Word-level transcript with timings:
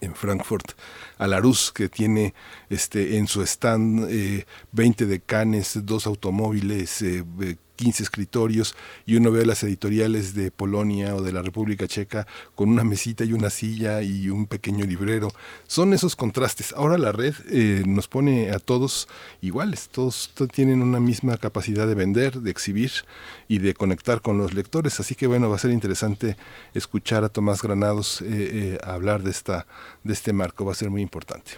en 0.00 0.14
Frankfurt 0.14 0.72
a 1.18 1.26
Larus 1.26 1.72
que 1.72 1.88
tiene 1.88 2.34
este 2.70 3.16
en 3.16 3.26
su 3.26 3.42
stand 3.42 4.08
eh, 4.10 4.46
20 4.72 5.06
decanes, 5.06 5.78
dos 5.84 6.06
automóviles, 6.06 7.02
eh, 7.02 7.24
15 7.78 8.02
escritorios 8.02 8.74
y 9.06 9.14
uno 9.16 9.30
ve 9.30 9.46
las 9.46 9.62
editoriales 9.62 10.34
de 10.34 10.50
Polonia 10.50 11.14
o 11.14 11.22
de 11.22 11.32
la 11.32 11.42
República 11.42 11.86
Checa 11.86 12.26
con 12.56 12.68
una 12.68 12.82
mesita 12.82 13.24
y 13.24 13.32
una 13.32 13.50
silla 13.50 14.02
y 14.02 14.28
un 14.30 14.46
pequeño 14.46 14.84
librero. 14.84 15.30
Son 15.68 15.94
esos 15.94 16.16
contrastes. 16.16 16.74
Ahora 16.76 16.98
la 16.98 17.12
red 17.12 17.34
eh, 17.50 17.84
nos 17.86 18.08
pone 18.08 18.50
a 18.50 18.58
todos 18.58 19.08
iguales, 19.40 19.88
todos, 19.90 20.30
tienen 20.52 20.82
una 20.82 20.98
misma 20.98 21.36
capacidad 21.36 21.86
de 21.86 21.94
vender, 21.94 22.40
de 22.40 22.50
exhibir 22.50 22.90
y 23.48 23.58
de 23.58 23.74
conectar 23.74 24.20
con 24.20 24.36
los 24.36 24.52
lectores. 24.52 25.00
Así 25.00 25.14
que 25.14 25.26
bueno, 25.26 25.48
va 25.48 25.56
a 25.56 25.58
ser 25.58 25.70
interesante 25.70 26.36
escuchar 26.74 27.24
a 27.24 27.30
Tomás 27.30 27.62
Granados 27.62 28.20
eh, 28.20 28.26
eh, 28.28 28.78
hablar 28.84 29.22
de, 29.22 29.30
esta, 29.30 29.66
de 30.04 30.12
este 30.12 30.34
marco, 30.34 30.66
va 30.66 30.72
a 30.72 30.74
ser 30.74 30.90
muy 30.90 31.00
importante. 31.00 31.52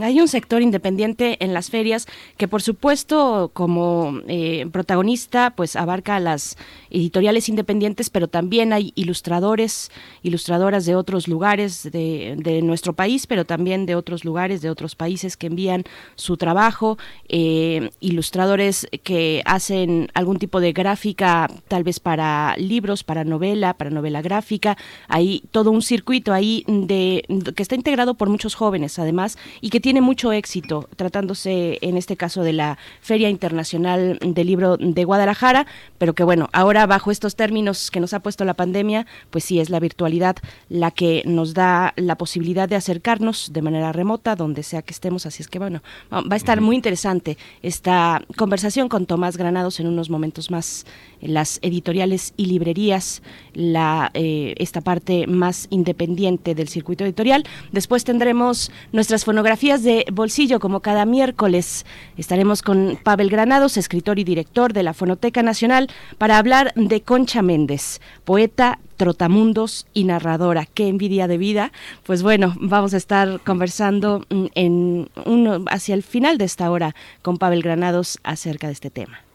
Hay 0.00 0.20
un 0.20 0.28
sector 0.28 0.62
independiente 0.62 1.44
en 1.44 1.52
las 1.52 1.70
ferias 1.70 2.06
que 2.36 2.46
por 2.46 2.62
supuesto 2.62 3.50
como 3.52 4.20
eh, 4.28 4.66
protagonista 4.70 5.54
pues 5.56 5.74
abarca 5.74 6.16
a 6.16 6.20
las 6.20 6.56
editoriales 6.88 7.48
independientes, 7.48 8.08
pero 8.08 8.28
también 8.28 8.72
hay 8.72 8.92
ilustradores, 8.94 9.90
ilustradoras 10.22 10.86
de 10.86 10.94
otros 10.94 11.26
lugares 11.26 11.82
de, 11.82 12.36
de 12.38 12.62
nuestro 12.62 12.92
país, 12.92 13.26
pero 13.26 13.44
también 13.44 13.86
de 13.86 13.96
otros 13.96 14.24
lugares, 14.24 14.62
de 14.62 14.70
otros 14.70 14.94
países 14.94 15.36
que 15.36 15.48
envían 15.48 15.82
su 16.14 16.36
trabajo, 16.36 16.96
ilustradores 17.28 18.86
que 19.02 19.42
hacen 19.46 20.10
algún 20.14 20.38
tipo 20.38 20.60
de 20.60 20.72
gráfica, 20.72 21.25
tal 21.68 21.84
vez 21.84 22.00
para 22.00 22.54
libros, 22.56 23.04
para 23.04 23.24
novela, 23.24 23.74
para 23.74 23.90
novela 23.90 24.22
gráfica, 24.22 24.76
hay 25.08 25.42
todo 25.50 25.70
un 25.70 25.82
circuito 25.82 26.32
ahí 26.32 26.64
de 26.66 27.24
que 27.54 27.62
está 27.62 27.74
integrado 27.74 28.14
por 28.14 28.28
muchos 28.28 28.54
jóvenes 28.54 28.98
además 28.98 29.38
y 29.60 29.70
que 29.70 29.80
tiene 29.80 30.00
mucho 30.00 30.32
éxito 30.32 30.88
tratándose 30.96 31.78
en 31.82 31.96
este 31.96 32.16
caso 32.16 32.42
de 32.42 32.52
la 32.52 32.78
Feria 33.00 33.28
Internacional 33.30 34.18
del 34.22 34.46
Libro 34.46 34.76
de 34.76 35.04
Guadalajara, 35.04 35.66
pero 35.98 36.14
que 36.14 36.24
bueno, 36.24 36.48
ahora 36.52 36.86
bajo 36.86 37.10
estos 37.10 37.36
términos 37.36 37.90
que 37.90 38.00
nos 38.00 38.12
ha 38.14 38.20
puesto 38.20 38.44
la 38.44 38.54
pandemia, 38.54 39.06
pues 39.30 39.44
sí 39.44 39.60
es 39.60 39.70
la 39.70 39.80
virtualidad 39.80 40.36
la 40.68 40.90
que 40.90 41.22
nos 41.26 41.54
da 41.54 41.92
la 41.96 42.16
posibilidad 42.16 42.68
de 42.68 42.76
acercarnos 42.76 43.52
de 43.52 43.62
manera 43.62 43.92
remota 43.92 44.36
donde 44.36 44.62
sea 44.62 44.82
que 44.82 44.92
estemos, 44.92 45.26
así 45.26 45.42
es 45.42 45.48
que 45.48 45.58
bueno, 45.58 45.82
va 46.12 46.24
a 46.30 46.36
estar 46.36 46.60
muy 46.60 46.76
interesante 46.76 47.38
esta 47.62 48.22
conversación 48.36 48.88
con 48.88 49.06
Tomás 49.06 49.36
Granados 49.36 49.80
en 49.80 49.86
unos 49.86 50.10
momentos 50.10 50.50
más 50.50 50.86
las 51.20 51.58
editoriales 51.62 52.34
y 52.36 52.46
librerías, 52.46 53.22
la, 53.54 54.10
eh, 54.14 54.54
esta 54.58 54.80
parte 54.80 55.26
más 55.26 55.66
independiente 55.70 56.54
del 56.54 56.68
circuito 56.68 57.04
editorial. 57.04 57.44
Después 57.72 58.04
tendremos 58.04 58.70
nuestras 58.92 59.24
fonografías 59.24 59.82
de 59.82 60.04
bolsillo, 60.12 60.60
como 60.60 60.80
cada 60.80 61.04
miércoles. 61.04 61.86
Estaremos 62.16 62.62
con 62.62 62.98
Pavel 63.02 63.30
Granados, 63.30 63.76
escritor 63.76 64.18
y 64.18 64.24
director 64.24 64.72
de 64.72 64.82
la 64.82 64.94
Fonoteca 64.94 65.42
Nacional, 65.42 65.88
para 66.18 66.38
hablar 66.38 66.72
de 66.74 67.00
Concha 67.02 67.42
Méndez, 67.42 68.00
poeta, 68.24 68.78
trotamundos 68.96 69.86
y 69.92 70.04
narradora. 70.04 70.66
Qué 70.66 70.88
envidia 70.88 71.28
de 71.28 71.38
vida. 71.38 71.72
Pues 72.04 72.22
bueno, 72.22 72.54
vamos 72.58 72.94
a 72.94 72.96
estar 72.96 73.40
conversando 73.40 74.24
en 74.30 75.08
uno, 75.24 75.64
hacia 75.68 75.94
el 75.94 76.02
final 76.02 76.38
de 76.38 76.44
esta 76.44 76.70
hora 76.70 76.94
con 77.22 77.36
Pavel 77.36 77.62
Granados 77.62 78.18
acerca 78.22 78.66
de 78.66 78.72
este 78.72 78.90
tema. 78.90 79.25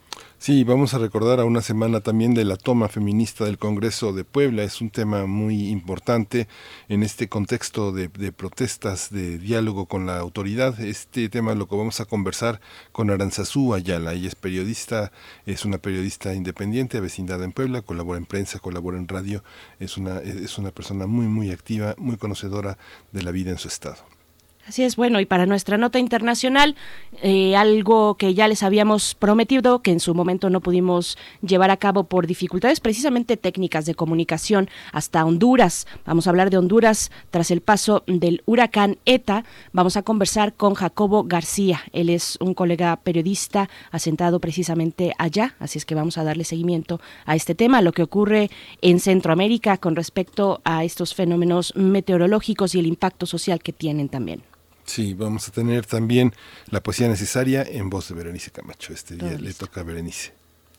Sí, 0.42 0.64
vamos 0.64 0.92
a 0.92 0.98
recordar 0.98 1.38
a 1.38 1.44
una 1.44 1.62
semana 1.62 2.00
también 2.00 2.34
de 2.34 2.44
la 2.44 2.56
toma 2.56 2.88
feminista 2.88 3.44
del 3.44 3.58
Congreso 3.58 4.12
de 4.12 4.24
Puebla. 4.24 4.64
Es 4.64 4.80
un 4.80 4.90
tema 4.90 5.24
muy 5.26 5.68
importante 5.68 6.48
en 6.88 7.04
este 7.04 7.28
contexto 7.28 7.92
de, 7.92 8.08
protestas, 8.32 9.10
de 9.12 9.38
diálogo 9.38 9.86
con 9.86 10.04
la 10.04 10.18
autoridad. 10.18 10.80
Este 10.80 11.28
tema 11.28 11.54
lo 11.54 11.68
que 11.68 11.76
vamos 11.76 12.00
a 12.00 12.06
conversar 12.06 12.60
con 12.90 13.10
Aranzazú 13.10 13.72
Ayala. 13.72 14.14
Ella 14.14 14.26
es 14.26 14.34
periodista, 14.34 15.12
es 15.46 15.64
una 15.64 15.78
periodista 15.78 16.34
independiente, 16.34 16.98
vecindad 16.98 17.40
en 17.44 17.52
Puebla, 17.52 17.82
colabora 17.82 18.18
en 18.18 18.26
prensa, 18.26 18.58
colabora 18.58 18.98
en 18.98 19.06
radio. 19.06 19.44
Es 19.78 19.96
una, 19.96 20.18
es 20.18 20.58
una 20.58 20.72
persona 20.72 21.06
muy, 21.06 21.28
muy 21.28 21.52
activa, 21.52 21.94
muy 21.98 22.16
conocedora 22.16 22.78
de 23.12 23.22
la 23.22 23.30
vida 23.30 23.52
en 23.52 23.58
su 23.58 23.68
estado. 23.68 24.21
Así 24.64 24.84
es, 24.84 24.94
bueno, 24.94 25.18
y 25.18 25.26
para 25.26 25.44
nuestra 25.44 25.76
nota 25.76 25.98
internacional, 25.98 26.76
eh, 27.20 27.56
algo 27.56 28.14
que 28.14 28.32
ya 28.32 28.46
les 28.46 28.62
habíamos 28.62 29.16
prometido, 29.16 29.82
que 29.82 29.90
en 29.90 29.98
su 29.98 30.14
momento 30.14 30.50
no 30.50 30.60
pudimos 30.60 31.18
llevar 31.40 31.72
a 31.72 31.76
cabo 31.78 32.04
por 32.04 32.28
dificultades 32.28 32.78
precisamente 32.78 33.36
técnicas 33.36 33.86
de 33.86 33.96
comunicación 33.96 34.70
hasta 34.92 35.24
Honduras. 35.24 35.88
Vamos 36.06 36.26
a 36.26 36.30
hablar 36.30 36.48
de 36.48 36.58
Honduras 36.58 37.10
tras 37.30 37.50
el 37.50 37.60
paso 37.60 38.04
del 38.06 38.42
huracán 38.46 38.98
ETA. 39.04 39.44
Vamos 39.72 39.96
a 39.96 40.02
conversar 40.02 40.54
con 40.54 40.74
Jacobo 40.74 41.24
García. 41.24 41.80
Él 41.92 42.08
es 42.08 42.38
un 42.40 42.54
colega 42.54 42.94
periodista 42.96 43.68
asentado 43.90 44.38
precisamente 44.38 45.12
allá, 45.18 45.56
así 45.58 45.78
es 45.78 45.84
que 45.84 45.96
vamos 45.96 46.18
a 46.18 46.24
darle 46.24 46.44
seguimiento 46.44 47.00
a 47.26 47.34
este 47.34 47.56
tema, 47.56 47.82
lo 47.82 47.90
que 47.90 48.04
ocurre 48.04 48.48
en 48.80 49.00
Centroamérica 49.00 49.76
con 49.78 49.96
respecto 49.96 50.60
a 50.62 50.84
estos 50.84 51.16
fenómenos 51.16 51.74
meteorológicos 51.74 52.76
y 52.76 52.78
el 52.78 52.86
impacto 52.86 53.26
social 53.26 53.60
que 53.60 53.72
tienen 53.72 54.08
también. 54.08 54.44
Sí, 54.84 55.14
vamos 55.14 55.48
a 55.48 55.52
tener 55.52 55.86
también 55.86 56.32
la 56.70 56.82
poesía 56.82 57.08
necesaria 57.08 57.62
en 57.62 57.88
voz 57.88 58.08
de 58.08 58.14
Berenice 58.14 58.50
Camacho. 58.50 58.92
Este 58.92 59.16
día 59.16 59.38
le 59.38 59.54
toca 59.54 59.80
a 59.80 59.84
Berenice. 59.84 60.32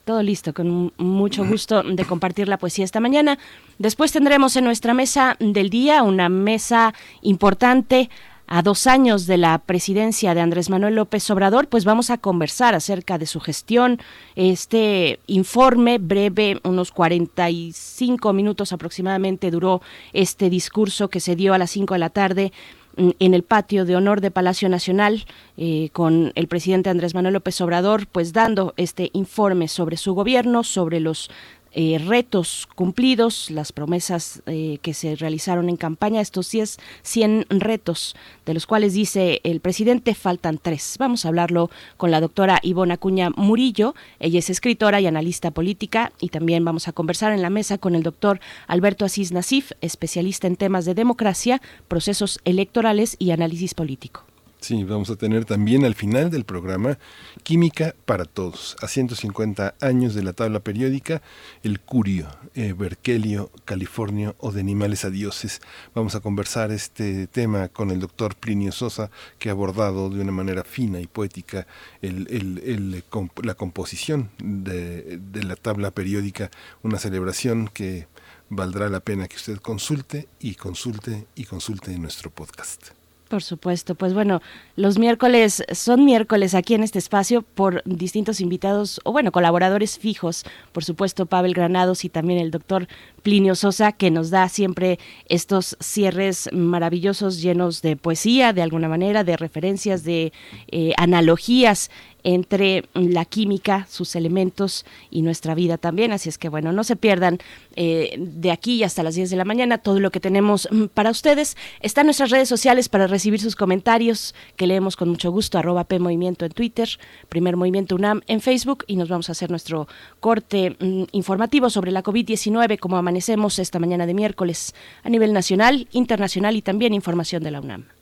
Todo 0.05 0.21
listo, 0.21 0.53
con 0.53 0.91
mucho 0.97 1.45
gusto 1.45 1.81
de 1.81 2.03
compartir 2.03 2.49
la 2.49 2.57
poesía 2.57 2.83
esta 2.83 2.99
mañana. 2.99 3.39
Después 3.79 4.11
tendremos 4.11 4.55
en 4.57 4.65
nuestra 4.65 4.93
mesa 4.93 5.37
del 5.39 5.69
día 5.69 6.03
una 6.03 6.27
mesa 6.27 6.93
importante 7.21 8.09
a 8.47 8.61
dos 8.61 8.85
años 8.87 9.25
de 9.25 9.37
la 9.37 9.57
presidencia 9.59 10.35
de 10.35 10.41
Andrés 10.41 10.69
Manuel 10.69 10.95
López 10.95 11.29
Obrador, 11.31 11.69
pues 11.69 11.85
vamos 11.85 12.09
a 12.09 12.17
conversar 12.17 12.75
acerca 12.75 13.17
de 13.17 13.25
su 13.25 13.39
gestión. 13.39 13.99
Este 14.35 15.19
informe 15.27 15.97
breve, 15.97 16.59
unos 16.63 16.91
45 16.91 18.33
minutos 18.33 18.73
aproximadamente, 18.73 19.51
duró 19.51 19.81
este 20.11 20.49
discurso 20.49 21.09
que 21.09 21.21
se 21.21 21.37
dio 21.37 21.53
a 21.53 21.57
las 21.57 21.71
5 21.71 21.93
de 21.93 21.99
la 21.99 22.09
tarde 22.09 22.51
en 22.97 23.33
el 23.33 23.43
patio 23.43 23.85
de 23.85 23.95
honor 23.95 24.21
de 24.21 24.31
Palacio 24.31 24.69
Nacional 24.69 25.25
eh, 25.57 25.89
con 25.93 26.31
el 26.35 26.47
presidente 26.47 26.89
Andrés 26.89 27.15
Manuel 27.15 27.33
López 27.33 27.59
Obrador, 27.61 28.07
pues 28.07 28.33
dando 28.33 28.73
este 28.77 29.09
informe 29.13 29.67
sobre 29.67 29.97
su 29.97 30.13
gobierno, 30.13 30.63
sobre 30.63 30.99
los 30.99 31.29
eh, 31.73 31.97
retos 31.97 32.67
cumplidos, 32.75 33.49
las 33.49 33.71
promesas 33.71 34.41
eh, 34.45 34.77
que 34.81 34.93
se 34.93 35.15
realizaron 35.15 35.69
en 35.69 35.77
campaña, 35.77 36.21
estos 36.21 36.51
10, 36.51 36.77
100 37.01 37.45
retos, 37.49 38.15
de 38.45 38.53
los 38.53 38.67
cuales 38.67 38.93
dice 38.93 39.41
el 39.43 39.59
presidente 39.59 40.13
faltan 40.13 40.59
tres. 40.61 40.95
Vamos 40.99 41.25
a 41.25 41.29
hablarlo 41.29 41.69
con 41.97 42.11
la 42.11 42.21
doctora 42.21 42.59
Ivona 42.61 42.95
Acuña 42.95 43.31
Murillo, 43.31 43.95
ella 44.19 44.39
es 44.39 44.49
escritora 44.49 45.01
y 45.01 45.07
analista 45.07 45.51
política, 45.51 46.11
y 46.19 46.29
también 46.29 46.63
vamos 46.63 46.87
a 46.87 46.93
conversar 46.93 47.33
en 47.33 47.41
la 47.41 47.49
mesa 47.49 47.77
con 47.77 47.95
el 47.95 48.03
doctor 48.03 48.39
Alberto 48.67 49.05
Asís 49.05 49.31
Nasif, 49.31 49.71
especialista 49.81 50.47
en 50.47 50.55
temas 50.55 50.85
de 50.85 50.93
democracia, 50.93 51.61
procesos 51.87 52.39
electorales 52.45 53.15
y 53.19 53.31
análisis 53.31 53.73
político. 53.73 54.25
Sí, 54.63 54.85
vamos 54.85 55.09
a 55.09 55.17
tener 55.17 55.43
también 55.43 55.83
al 55.83 55.93
final 55.93 56.29
del 56.31 56.45
programa 56.45 56.97
Química 57.43 57.93
para 58.05 58.23
Todos, 58.23 58.77
a 58.81 58.87
150 58.87 59.75
años 59.81 60.15
de 60.15 60.23
la 60.23 60.31
tabla 60.31 60.61
periódica, 60.61 61.21
el 61.63 61.81
Curio, 61.81 62.29
eh, 62.55 62.71
Berkelio, 62.71 63.51
California 63.65 64.33
o 64.37 64.53
de 64.53 64.61
animales 64.61 65.03
a 65.03 65.09
dioses. 65.09 65.59
Vamos 65.93 66.15
a 66.15 66.21
conversar 66.21 66.71
este 66.71 67.27
tema 67.27 67.67
con 67.67 67.91
el 67.91 67.99
doctor 67.99 68.37
Plinio 68.37 68.71
Sosa, 68.71 69.11
que 69.37 69.49
ha 69.49 69.51
abordado 69.51 70.09
de 70.09 70.21
una 70.21 70.31
manera 70.31 70.63
fina 70.63 71.01
y 71.01 71.07
poética 71.07 71.67
la 72.01 73.55
composición 73.55 74.31
de 74.37 75.43
la 75.43 75.57
tabla 75.57 75.91
periódica, 75.91 76.51
una 76.83 76.99
celebración 76.99 77.67
que 77.67 78.07
valdrá 78.47 78.87
la 78.87 79.01
pena 79.01 79.27
que 79.27 79.35
usted 79.35 79.57
consulte 79.57 80.29
y 80.39 80.55
consulte 80.55 81.27
y 81.35 81.43
consulte 81.43 81.91
en 81.91 82.01
nuestro 82.01 82.29
podcast. 82.29 83.02
Por 83.33 83.41
supuesto, 83.41 83.95
pues 83.95 84.13
bueno, 84.13 84.43
los 84.75 84.99
miércoles 84.99 85.63
son 85.71 86.05
miércoles 86.05 86.53
aquí 86.53 86.75
en 86.75 86.83
este 86.83 86.99
espacio 86.99 87.41
por 87.41 87.81
distintos 87.83 88.39
invitados 88.39 89.01
o 89.05 89.11
bueno, 89.11 89.31
colaboradores 89.31 89.97
fijos, 89.97 90.43
por 90.71 90.83
supuesto 90.83 91.25
Pavel 91.25 91.55
Granados 91.55 92.05
y 92.05 92.09
también 92.09 92.37
el 92.37 92.51
doctor 92.51 92.87
Plinio 93.23 93.55
Sosa, 93.55 93.91
que 93.91 94.11
nos 94.11 94.29
da 94.29 94.49
siempre 94.49 94.99
estos 95.29 95.75
cierres 95.81 96.47
maravillosos 96.53 97.41
llenos 97.41 97.81
de 97.81 97.95
poesía, 97.95 98.53
de 98.53 98.61
alguna 98.61 98.87
manera, 98.87 99.23
de 99.23 99.35
referencias, 99.35 100.03
de 100.03 100.31
eh, 100.67 100.93
analogías 100.97 101.89
entre 102.23 102.85
la 102.93 103.25
química, 103.25 103.87
sus 103.89 104.15
elementos 104.15 104.85
y 105.09 105.21
nuestra 105.21 105.55
vida 105.55 105.77
también. 105.77 106.11
Así 106.11 106.29
es 106.29 106.37
que 106.37 106.49
bueno, 106.49 106.71
no 106.71 106.83
se 106.83 106.95
pierdan 106.95 107.39
eh, 107.75 108.15
de 108.17 108.51
aquí 108.51 108.83
hasta 108.83 109.03
las 109.03 109.15
10 109.15 109.29
de 109.29 109.35
la 109.35 109.45
mañana 109.45 109.77
todo 109.77 109.99
lo 109.99 110.11
que 110.11 110.19
tenemos 110.19 110.67
mm, 110.71 110.85
para 110.85 111.11
ustedes. 111.11 111.57
Están 111.81 112.07
nuestras 112.07 112.29
redes 112.29 112.49
sociales 112.49 112.89
para 112.89 113.07
recibir 113.07 113.39
sus 113.39 113.55
comentarios, 113.55 114.35
que 114.55 114.67
leemos 114.67 114.95
con 114.95 115.09
mucho 115.09 115.31
gusto, 115.31 115.57
arroba 115.57 115.83
P 115.83 115.99
Movimiento 115.99 116.45
en 116.45 116.51
Twitter, 116.51 116.89
Primer 117.29 117.57
Movimiento 117.57 117.95
UNAM 117.95 118.21
en 118.27 118.41
Facebook 118.41 118.85
y 118.87 118.95
nos 118.95 119.09
vamos 119.09 119.29
a 119.29 119.33
hacer 119.33 119.49
nuestro 119.49 119.87
corte 120.19 120.75
mm, 120.79 121.03
informativo 121.11 121.69
sobre 121.69 121.91
la 121.91 122.03
COVID-19, 122.03 122.79
como 122.79 122.97
amanecemos 122.97 123.59
esta 123.59 123.79
mañana 123.79 124.05
de 124.05 124.13
miércoles 124.13 124.73
a 125.03 125.09
nivel 125.09 125.33
nacional, 125.33 125.87
internacional 125.91 126.55
y 126.55 126.61
también 126.61 126.93
información 126.93 127.43
de 127.43 127.51
la 127.51 127.61
UNAM. 127.61 127.92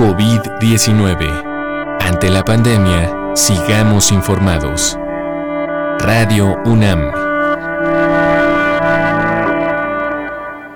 COVID-19. 0.00 2.00
Ante 2.00 2.30
la 2.30 2.42
pandemia, 2.42 3.32
sigamos 3.34 4.10
informados. 4.10 4.96
Radio 5.98 6.56
UNAM. 6.64 7.12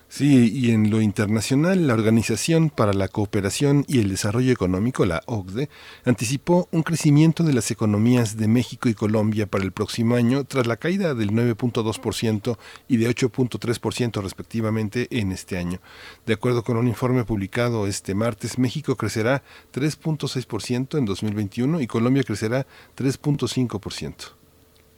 Sí, 0.08 0.52
y 0.54 0.70
en 0.70 0.88
lo 0.88 1.00
internacional, 1.02 1.88
la 1.88 1.94
Organización 1.94 2.70
para 2.70 2.92
la 2.92 3.08
Cooperación 3.08 3.84
y 3.88 3.98
el 3.98 4.08
Desarrollo 4.08 4.52
Económico, 4.52 5.04
la 5.04 5.22
OCDE, 5.26 5.68
anticipó 6.04 6.68
un 6.70 6.84
crecimiento 6.84 7.42
de 7.42 7.52
las 7.52 7.72
economías 7.72 8.36
de 8.36 8.46
México 8.46 8.88
y 8.88 8.94
Colombia 8.94 9.46
para 9.46 9.64
el 9.64 9.72
próximo 9.72 10.14
año, 10.14 10.44
tras 10.44 10.68
la 10.68 10.76
caída 10.76 11.14
del 11.14 11.32
9.2% 11.32 12.56
y 12.86 12.98
de 12.98 13.10
8.3% 13.10 14.22
respectivamente 14.22 15.08
en 15.10 15.32
este 15.32 15.58
año. 15.58 15.80
De 16.24 16.34
acuerdo 16.34 16.62
con 16.62 16.76
un 16.76 16.86
informe 16.86 17.24
publicado 17.24 17.88
este 17.88 18.14
martes, 18.14 18.58
México 18.58 18.96
crecerá 18.96 19.42
3.6% 19.74 20.98
en 20.98 21.04
2021 21.04 21.80
y 21.80 21.86
Colombia 21.88 22.22
crecerá 22.22 22.64
3.5%. 22.96 24.36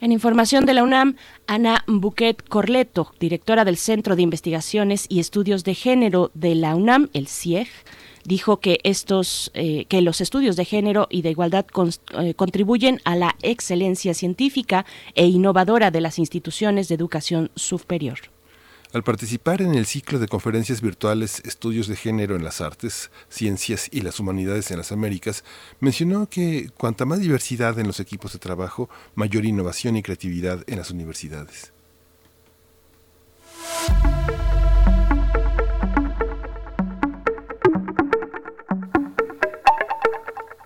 En 0.00 0.12
información 0.12 0.64
de 0.64 0.74
la 0.74 0.84
UNAM, 0.84 1.16
Ana 1.48 1.82
Buquet 1.88 2.48
Corleto, 2.48 3.12
directora 3.18 3.64
del 3.64 3.76
Centro 3.76 4.14
de 4.14 4.22
Investigaciones 4.22 5.06
y 5.08 5.18
Estudios 5.18 5.64
de 5.64 5.74
Género 5.74 6.30
de 6.34 6.54
la 6.54 6.76
UNAM, 6.76 7.08
el 7.14 7.26
CIEG, 7.26 7.68
dijo 8.24 8.58
que 8.60 8.78
estos 8.84 9.50
eh, 9.54 9.86
que 9.86 10.00
los 10.02 10.20
estudios 10.20 10.54
de 10.54 10.64
género 10.64 11.08
y 11.10 11.22
de 11.22 11.30
igualdad 11.30 11.66
eh, 12.20 12.34
contribuyen 12.34 13.00
a 13.04 13.16
la 13.16 13.34
excelencia 13.42 14.14
científica 14.14 14.86
e 15.14 15.26
innovadora 15.26 15.90
de 15.90 16.00
las 16.00 16.18
instituciones 16.18 16.88
de 16.88 16.94
educación 16.94 17.50
superior. 17.56 18.18
Al 18.98 19.04
participar 19.04 19.62
en 19.62 19.76
el 19.76 19.86
ciclo 19.86 20.18
de 20.18 20.26
conferencias 20.26 20.80
virtuales 20.80 21.40
Estudios 21.44 21.86
de 21.86 21.94
Género 21.94 22.34
en 22.34 22.42
las 22.42 22.60
Artes, 22.60 23.12
Ciencias 23.28 23.86
y 23.92 24.00
las 24.00 24.18
Humanidades 24.18 24.72
en 24.72 24.78
las 24.78 24.90
Américas, 24.90 25.44
mencionó 25.78 26.28
que 26.28 26.70
cuanta 26.76 27.04
más 27.04 27.20
diversidad 27.20 27.78
en 27.78 27.86
los 27.86 28.00
equipos 28.00 28.32
de 28.32 28.40
trabajo, 28.40 28.90
mayor 29.14 29.44
innovación 29.44 29.96
y 29.96 30.02
creatividad 30.02 30.64
en 30.66 30.78
las 30.78 30.90
universidades. 30.90 31.72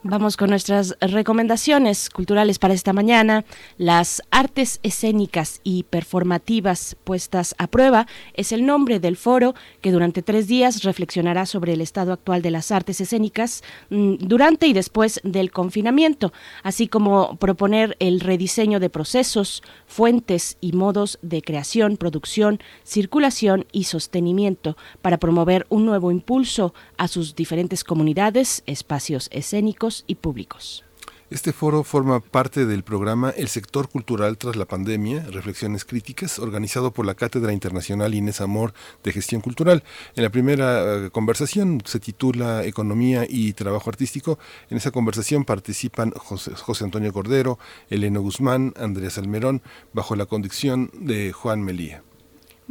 Vamos 0.04 0.36
con 0.36 0.50
nuestras 0.50 0.96
recomendaciones 1.00 2.10
culturales 2.10 2.58
para 2.58 2.74
esta 2.74 2.92
mañana. 2.92 3.44
Las 3.78 4.20
artes 4.32 4.80
escénicas 4.82 5.60
y 5.62 5.84
performativas 5.84 6.96
puestas 7.04 7.54
a 7.56 7.68
prueba 7.68 8.08
es 8.34 8.50
el 8.50 8.66
nombre 8.66 8.98
del 8.98 9.16
foro 9.16 9.54
que 9.80 9.92
durante 9.92 10.20
tres 10.22 10.48
días 10.48 10.82
reflexionará 10.82 11.46
sobre 11.46 11.74
el 11.74 11.80
estado 11.80 12.12
actual 12.12 12.42
de 12.42 12.50
las 12.50 12.72
artes 12.72 13.00
escénicas 13.00 13.62
mm, 13.90 14.14
durante 14.18 14.66
y 14.66 14.72
después 14.72 15.20
del 15.22 15.52
confinamiento, 15.52 16.32
así 16.64 16.88
como 16.88 17.36
proponer 17.36 17.96
el 18.00 18.18
rediseño 18.18 18.80
de 18.80 18.90
procesos, 18.90 19.62
fuentes 19.86 20.56
y 20.60 20.72
modos 20.72 21.20
de 21.22 21.42
creación, 21.42 21.96
producción, 21.96 22.58
circulación 22.82 23.66
y 23.70 23.84
sostenimiento 23.84 24.76
para 25.00 25.18
promover 25.18 25.64
un 25.68 25.86
nuevo 25.86 26.10
impulso 26.10 26.74
a 26.96 27.06
sus 27.06 27.36
diferentes 27.36 27.84
comunidades, 27.84 28.64
espacios 28.66 29.28
escénicos, 29.30 29.91
y 30.06 30.16
públicos. 30.16 30.84
Este 31.32 31.54
foro 31.54 31.82
forma 31.82 32.20
parte 32.20 32.66
del 32.66 32.82
programa 32.82 33.30
El 33.30 33.48
sector 33.48 33.88
cultural 33.88 34.36
tras 34.36 34.54
la 34.54 34.66
pandemia, 34.66 35.24
reflexiones 35.30 35.86
críticas, 35.86 36.38
organizado 36.38 36.90
por 36.92 37.06
la 37.06 37.14
Cátedra 37.14 37.54
Internacional 37.54 38.12
Inés 38.14 38.42
Amor 38.42 38.74
de 39.02 39.12
Gestión 39.12 39.40
Cultural. 39.40 39.82
En 40.14 40.24
la 40.24 40.28
primera 40.28 41.06
eh, 41.06 41.10
conversación 41.10 41.80
se 41.86 42.00
titula 42.00 42.66
Economía 42.66 43.24
y 43.26 43.54
Trabajo 43.54 43.88
Artístico. 43.88 44.38
En 44.68 44.76
esa 44.76 44.90
conversación 44.90 45.46
participan 45.46 46.10
José, 46.10 46.54
José 46.54 46.84
Antonio 46.84 47.14
Cordero, 47.14 47.58
Eleno 47.88 48.20
Guzmán, 48.20 48.74
Andrés 48.76 49.16
Almerón, 49.16 49.62
bajo 49.94 50.16
la 50.16 50.26
conducción 50.26 50.90
de 50.92 51.32
Juan 51.32 51.62
Melía. 51.62 52.02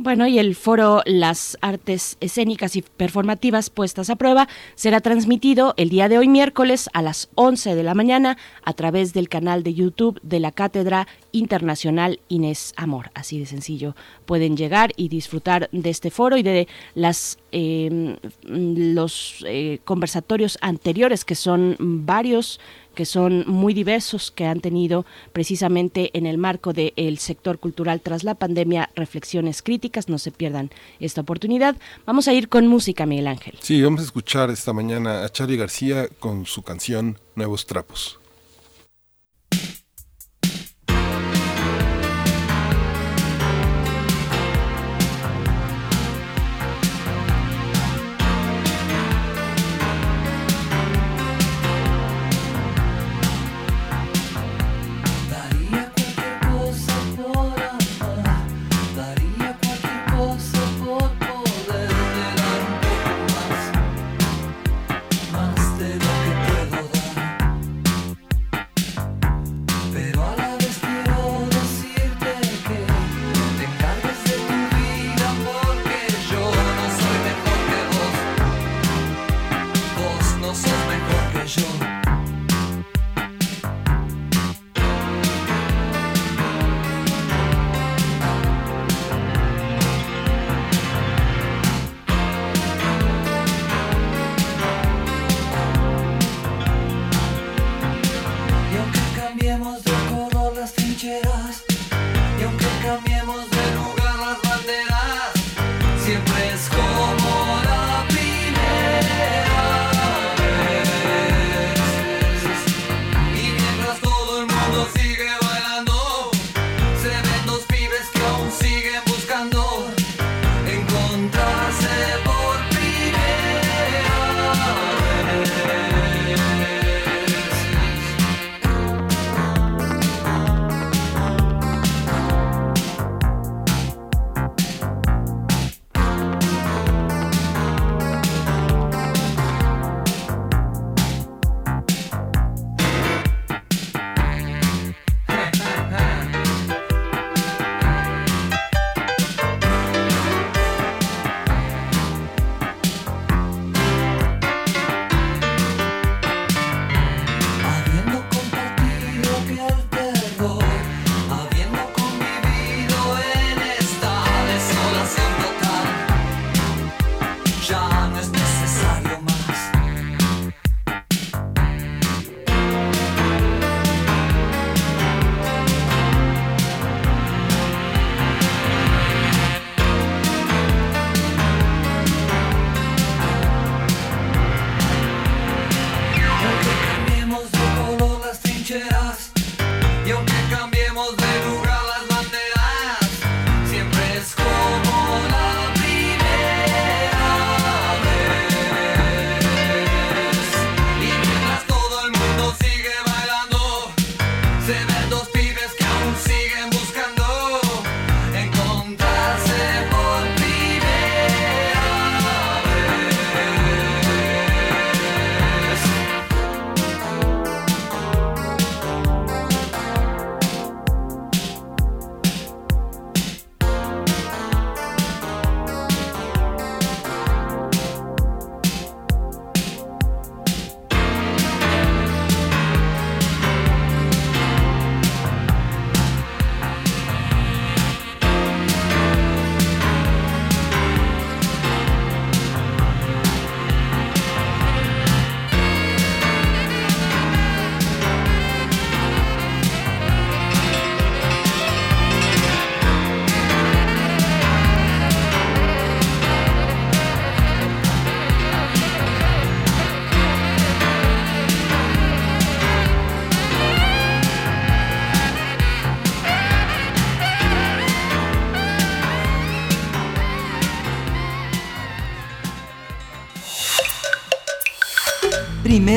Bueno, 0.03 0.25
y 0.25 0.39
el 0.39 0.55
foro 0.55 1.03
Las 1.05 1.59
Artes 1.61 2.17
Escénicas 2.21 2.75
y 2.75 2.81
Performativas 2.81 3.69
puestas 3.69 4.09
a 4.09 4.15
prueba 4.15 4.47
será 4.73 4.99
transmitido 4.99 5.75
el 5.77 5.89
día 5.89 6.09
de 6.09 6.17
hoy 6.17 6.27
miércoles 6.27 6.89
a 6.93 7.03
las 7.03 7.29
11 7.35 7.75
de 7.75 7.83
la 7.83 7.93
mañana 7.93 8.35
a 8.63 8.73
través 8.73 9.13
del 9.13 9.29
canal 9.29 9.61
de 9.61 9.75
YouTube 9.75 10.19
de 10.23 10.39
la 10.39 10.51
Cátedra 10.51 11.07
Internacional 11.31 12.19
Inés 12.27 12.73
Amor. 12.75 13.11
Así 13.13 13.39
de 13.39 13.45
sencillo. 13.45 13.95
Pueden 14.25 14.57
llegar 14.57 14.91
y 14.95 15.09
disfrutar 15.09 15.69
de 15.71 15.89
este 15.89 16.11
foro 16.11 16.37
y 16.37 16.43
de 16.43 16.67
las 16.95 17.37
eh, 17.51 18.17
los 18.43 19.43
eh, 19.47 19.79
conversatorios 19.83 20.57
anteriores, 20.61 21.25
que 21.25 21.35
son 21.35 21.75
varios 21.79 22.59
que 22.95 23.05
son 23.05 23.45
muy 23.47 23.73
diversos, 23.73 24.31
que 24.31 24.45
han 24.45 24.59
tenido 24.59 25.05
precisamente 25.33 26.11
en 26.13 26.25
el 26.25 26.37
marco 26.37 26.73
del 26.73 27.17
sector 27.19 27.59
cultural 27.59 28.01
tras 28.01 28.23
la 28.23 28.35
pandemia 28.35 28.89
reflexiones 28.95 29.61
críticas. 29.61 30.09
No 30.09 30.17
se 30.17 30.31
pierdan 30.31 30.71
esta 30.99 31.21
oportunidad. 31.21 31.77
Vamos 32.05 32.27
a 32.27 32.33
ir 32.33 32.49
con 32.49 32.67
música, 32.67 33.05
Miguel 33.05 33.27
Ángel. 33.27 33.55
Sí, 33.61 33.81
vamos 33.81 34.01
a 34.01 34.03
escuchar 34.03 34.49
esta 34.49 34.73
mañana 34.73 35.23
a 35.23 35.29
Charlie 35.29 35.57
García 35.57 36.07
con 36.19 36.45
su 36.45 36.63
canción 36.63 37.17
Nuevos 37.35 37.65
Trapos. 37.65 38.20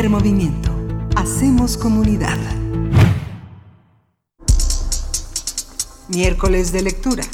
Movimiento. 0.08 0.70
Hacemos 1.16 1.76
comunidad. 1.76 2.38
Miércoles 6.08 6.72
de 6.72 6.82
lectura. 6.82 7.24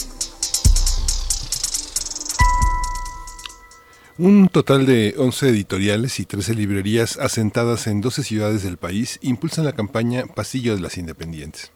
Un 4.19 4.49
total 4.49 4.87
de 4.87 5.15
11 5.17 5.49
editoriales 5.49 6.21
y 6.21 6.27
13 6.27 6.55
librerías 6.55 7.17
asentadas 7.17 7.87
en 7.87 8.00
12 8.00 8.23
ciudades 8.23 8.62
del 8.62 8.77
país 8.77 9.19
impulsan 9.23 9.65
la 9.65 9.73
campaña 9.73 10.27
Pasillo 10.27 10.75
de 10.75 10.83
las 10.83 10.99
Independientes. 10.99 11.73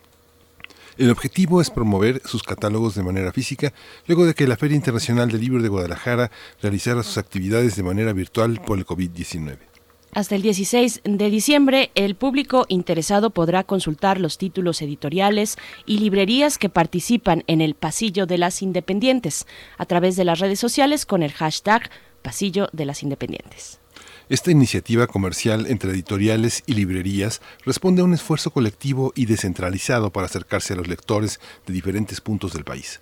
El 0.97 1.11
objetivo 1.11 1.61
es 1.61 1.71
promover 1.71 2.23
sus 2.25 2.43
catálogos 2.43 2.95
de 2.95 3.03
manera 3.03 3.33
física 3.33 3.73
luego 4.07 4.27
de 4.27 4.35
que 4.35 4.47
la 4.47 4.57
Feria 4.57 4.77
Internacional 4.77 5.31
del 5.31 5.41
Libro 5.41 5.63
de 5.63 5.69
Guadalajara 5.69 6.31
realizara 6.63 7.03
sus 7.03 7.19
actividades 7.19 7.75
de 7.75 7.83
manera 7.83 8.13
virtual 8.13 8.61
por 8.65 8.79
el 8.79 8.87
COVID-19. 8.87 9.74
Hasta 10.14 10.37
el 10.37 10.42
16 10.42 11.00
de 11.02 11.28
diciembre, 11.28 11.90
el 11.97 12.14
público 12.14 12.66
interesado 12.68 13.30
podrá 13.30 13.64
consultar 13.64 14.21
los 14.21 14.38
títulos 14.38 14.80
editoriales 14.80 15.56
y 15.87 15.99
librerías 15.99 16.56
que 16.56 16.68
participan 16.68 17.42
en 17.49 17.61
el 17.61 17.75
Pasillo 17.75 18.25
de 18.25 18.38
las 18.38 18.62
Independientes 18.62 19.44
a 19.76 19.87
través 19.87 20.14
de 20.14 20.25
las 20.25 20.38
redes 20.38 20.61
sociales 20.61 21.04
con 21.04 21.25
el 21.25 21.33
hashtag 21.33 21.90
Pasillo 22.23 22.68
de 22.73 22.85
las 22.85 23.02
Independientes. 23.02 23.80
Esta 24.28 24.52
iniciativa 24.52 25.09
comercial 25.09 25.66
entre 25.66 25.90
editoriales 25.90 26.62
y 26.66 26.75
librerías 26.75 27.42
responde 27.66 28.02
a 28.02 28.04
un 28.04 28.14
esfuerzo 28.14 28.52
colectivo 28.52 29.12
y 29.16 29.26
descentralizado 29.26 30.12
para 30.12 30.26
acercarse 30.26 30.75
a 30.75 30.76
los 30.76 30.87
lectores 30.87 31.40
de 31.66 31.75
diferentes 31.75 32.21
puntos 32.21 32.52
del 32.52 32.62
país. 32.62 33.00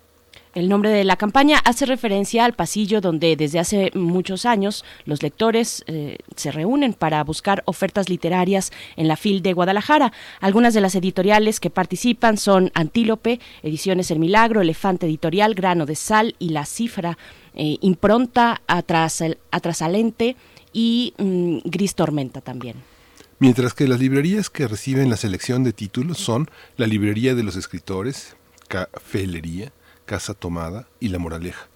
El 0.54 0.68
nombre 0.68 0.90
de 0.90 1.04
la 1.04 1.16
campaña 1.16 1.60
hace 1.64 1.86
referencia 1.86 2.44
al 2.44 2.52
pasillo 2.52 3.00
donde 3.00 3.36
desde 3.36 3.58
hace 3.58 3.90
muchos 3.94 4.44
años 4.44 4.84
los 5.06 5.22
lectores 5.22 5.82
eh, 5.86 6.18
se 6.36 6.52
reúnen 6.52 6.92
para 6.92 7.24
buscar 7.24 7.62
ofertas 7.64 8.10
literarias 8.10 8.70
en 8.96 9.08
la 9.08 9.16
FIL 9.16 9.40
de 9.40 9.54
Guadalajara. 9.54 10.12
Algunas 10.40 10.74
de 10.74 10.82
las 10.82 10.94
editoriales 10.94 11.58
que 11.58 11.70
participan 11.70 12.36
son 12.36 12.70
Antílope, 12.74 13.40
Ediciones 13.62 14.10
El 14.10 14.18
Milagro, 14.18 14.60
Elefante 14.60 15.06
Editorial, 15.06 15.54
Grano 15.54 15.86
de 15.86 15.96
Sal 15.96 16.36
y 16.38 16.50
La 16.50 16.66
Cifra, 16.66 17.16
eh, 17.54 17.78
Impronta, 17.80 18.60
Atrasalente 18.66 20.36
y 20.74 21.14
mm, 21.16 21.60
Gris 21.64 21.94
Tormenta 21.94 22.42
también. 22.42 22.76
Mientras 23.38 23.72
que 23.72 23.88
las 23.88 24.00
librerías 24.00 24.50
que 24.50 24.68
reciben 24.68 25.08
la 25.08 25.16
selección 25.16 25.64
de 25.64 25.72
títulos 25.72 26.18
son 26.18 26.50
la 26.76 26.86
Librería 26.86 27.34
de 27.34 27.42
los 27.42 27.56
Escritores, 27.56 28.36
Cafelería, 28.68 29.72
Casa 30.12 30.34
Tomada 30.34 30.86
y 31.00 31.08
La 31.08 31.18
Moraleja 31.18 31.72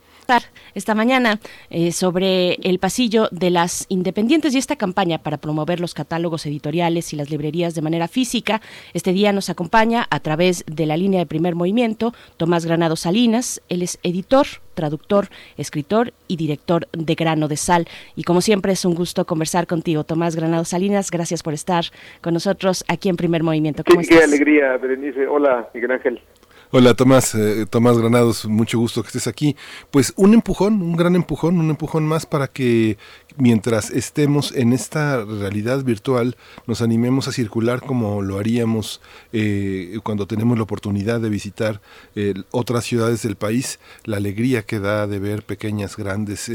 esta 0.74 0.94
mañana 0.94 1.38
eh, 1.70 1.92
sobre 1.92 2.54
el 2.62 2.78
pasillo 2.78 3.28
de 3.30 3.50
las 3.50 3.86
independientes 3.88 4.54
y 4.54 4.58
esta 4.58 4.76
campaña 4.76 5.18
para 5.18 5.38
promover 5.38 5.80
los 5.80 5.94
catálogos 5.94 6.44
editoriales 6.46 7.12
y 7.12 7.16
las 7.16 7.30
librerías 7.30 7.74
de 7.74 7.82
manera 7.82 8.08
física. 8.08 8.60
Este 8.92 9.12
día 9.12 9.32
nos 9.32 9.48
acompaña 9.50 10.06
a 10.10 10.20
través 10.20 10.64
de 10.66 10.86
la 10.86 10.96
línea 10.96 11.20
de 11.20 11.26
primer 11.26 11.54
movimiento 11.54 12.12
Tomás 12.36 12.66
Granado 12.66 12.96
Salinas. 12.96 13.62
Él 13.68 13.82
es 13.82 13.98
editor, 14.02 14.46
traductor, 14.74 15.28
escritor 15.56 16.12
y 16.28 16.36
director 16.36 16.88
de 16.92 17.14
Grano 17.14 17.48
de 17.48 17.56
Sal. 17.56 17.86
Y 18.16 18.24
como 18.24 18.40
siempre 18.40 18.72
es 18.72 18.84
un 18.84 18.94
gusto 18.94 19.24
conversar 19.24 19.66
contigo, 19.66 20.04
Tomás 20.04 20.36
Granado 20.36 20.64
Salinas. 20.64 21.10
Gracias 21.10 21.42
por 21.42 21.54
estar 21.54 21.84
con 22.20 22.34
nosotros 22.34 22.84
aquí 22.88 23.08
en 23.08 23.16
primer 23.16 23.42
movimiento. 23.42 23.82
¿Cómo 23.84 24.00
qué, 24.00 24.08
qué 24.08 24.24
alegría, 24.24 24.76
Berenice. 24.76 25.26
Hola, 25.26 25.70
Miguel 25.72 25.92
Ángel. 25.92 26.20
Hola 26.72 26.94
Tomás, 26.94 27.32
eh, 27.36 27.64
Tomás 27.70 27.96
Granados, 27.96 28.44
mucho 28.46 28.80
gusto 28.80 29.00
que 29.02 29.06
estés 29.06 29.28
aquí. 29.28 29.54
Pues 29.92 30.12
un 30.16 30.34
empujón, 30.34 30.82
un 30.82 30.96
gran 30.96 31.14
empujón, 31.14 31.60
un 31.60 31.70
empujón 31.70 32.04
más 32.04 32.26
para 32.26 32.48
que 32.48 32.98
mientras 33.36 33.90
estemos 33.92 34.50
en 34.50 34.72
esta 34.72 35.24
realidad 35.24 35.84
virtual 35.84 36.36
nos 36.66 36.82
animemos 36.82 37.28
a 37.28 37.32
circular 37.32 37.82
como 37.82 38.20
lo 38.20 38.38
haríamos 38.40 39.00
eh, 39.32 40.00
cuando 40.02 40.26
tenemos 40.26 40.56
la 40.56 40.64
oportunidad 40.64 41.20
de 41.20 41.28
visitar 41.28 41.80
eh, 42.16 42.34
otras 42.50 42.84
ciudades 42.84 43.22
del 43.22 43.36
país, 43.36 43.78
la 44.02 44.16
alegría 44.16 44.62
que 44.62 44.80
da 44.80 45.06
de 45.06 45.20
ver 45.20 45.44
pequeñas, 45.44 45.96
grandes 45.96 46.50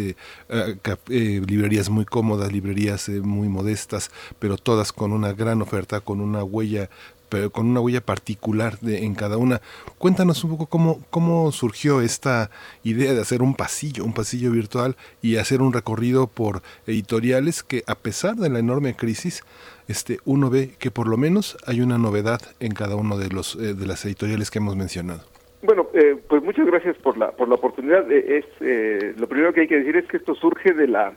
librerías 1.07 1.89
muy 1.89 2.03
cómodas, 2.03 2.51
librerías 2.51 3.07
muy 3.07 3.47
modestas, 3.47 4.11
pero 4.39 4.57
todas 4.57 4.91
con 4.91 5.13
una 5.13 5.31
gran 5.31 5.61
oferta, 5.61 6.01
con 6.01 6.19
una 6.19 6.43
huella 6.43 6.89
pero 7.31 7.49
con 7.49 7.65
una 7.65 7.79
huella 7.79 8.01
particular 8.01 8.77
de, 8.81 9.05
en 9.05 9.15
cada 9.15 9.37
una. 9.37 9.61
Cuéntanos 9.97 10.43
un 10.43 10.51
poco 10.51 10.65
cómo, 10.65 10.99
cómo 11.09 11.51
surgió 11.53 12.01
esta 12.01 12.51
idea 12.83 13.13
de 13.13 13.21
hacer 13.21 13.41
un 13.41 13.55
pasillo, 13.55 14.03
un 14.03 14.13
pasillo 14.13 14.51
virtual 14.51 14.97
y 15.21 15.37
hacer 15.37 15.61
un 15.61 15.71
recorrido 15.71 16.27
por 16.27 16.61
editoriales 16.85 17.63
que 17.63 17.83
a 17.87 17.95
pesar 17.95 18.35
de 18.35 18.49
la 18.49 18.59
enorme 18.59 18.95
crisis, 18.95 19.43
este, 19.87 20.19
uno 20.25 20.49
ve 20.49 20.75
que 20.77 20.91
por 20.91 21.07
lo 21.07 21.15
menos 21.15 21.57
hay 21.65 21.79
una 21.79 21.97
novedad 21.97 22.41
en 22.59 22.73
cada 22.73 22.97
uno 22.97 23.17
de, 23.17 23.29
los, 23.29 23.55
eh, 23.55 23.73
de 23.73 23.87
las 23.87 24.03
editoriales 24.05 24.51
que 24.51 24.59
hemos 24.59 24.75
mencionado. 24.75 25.21
Bueno, 25.63 25.87
eh, 25.93 26.17
pues 26.27 26.43
muchas 26.43 26.65
gracias 26.65 26.97
por 26.97 27.17
la, 27.17 27.31
por 27.31 27.47
la 27.47 27.55
oportunidad. 27.55 28.11
Eh, 28.11 28.43
es, 28.59 29.17
lo 29.17 29.27
primero 29.29 29.53
que 29.53 29.61
hay 29.61 29.67
que 29.69 29.77
decir 29.77 29.95
es 29.95 30.05
que 30.07 30.17
esto 30.17 30.35
surge 30.35 30.73
de 30.73 30.87
la 30.87 31.13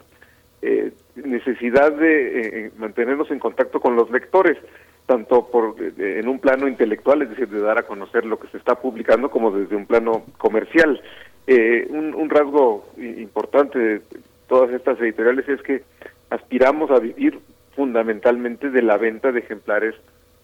necesidad 1.16 1.92
de 1.92 2.72
mantenernos 2.76 3.30
en 3.30 3.38
contacto 3.38 3.80
con 3.80 3.96
los 3.96 4.10
lectores 4.10 4.58
tanto 5.06 5.48
por 5.50 5.76
en 5.98 6.28
un 6.28 6.38
plano 6.38 6.66
intelectual, 6.66 7.22
es 7.22 7.30
decir, 7.30 7.48
de 7.48 7.60
dar 7.60 7.78
a 7.78 7.86
conocer 7.86 8.24
lo 8.24 8.38
que 8.38 8.48
se 8.48 8.56
está 8.56 8.76
publicando, 8.76 9.30
como 9.30 9.50
desde 9.50 9.76
un 9.76 9.86
plano 9.86 10.24
comercial. 10.38 11.00
Eh, 11.46 11.86
un, 11.90 12.30
rasgo 12.30 12.86
importante 12.96 13.78
de 13.78 14.02
todas 14.48 14.70
estas 14.70 14.98
editoriales 15.00 15.46
es 15.48 15.60
que 15.62 15.82
aspiramos 16.30 16.90
a 16.90 17.00
vivir 17.00 17.38
fundamentalmente 17.76 18.70
de 18.70 18.82
la 18.82 18.96
venta 18.96 19.30
de 19.30 19.40
ejemplares 19.40 19.94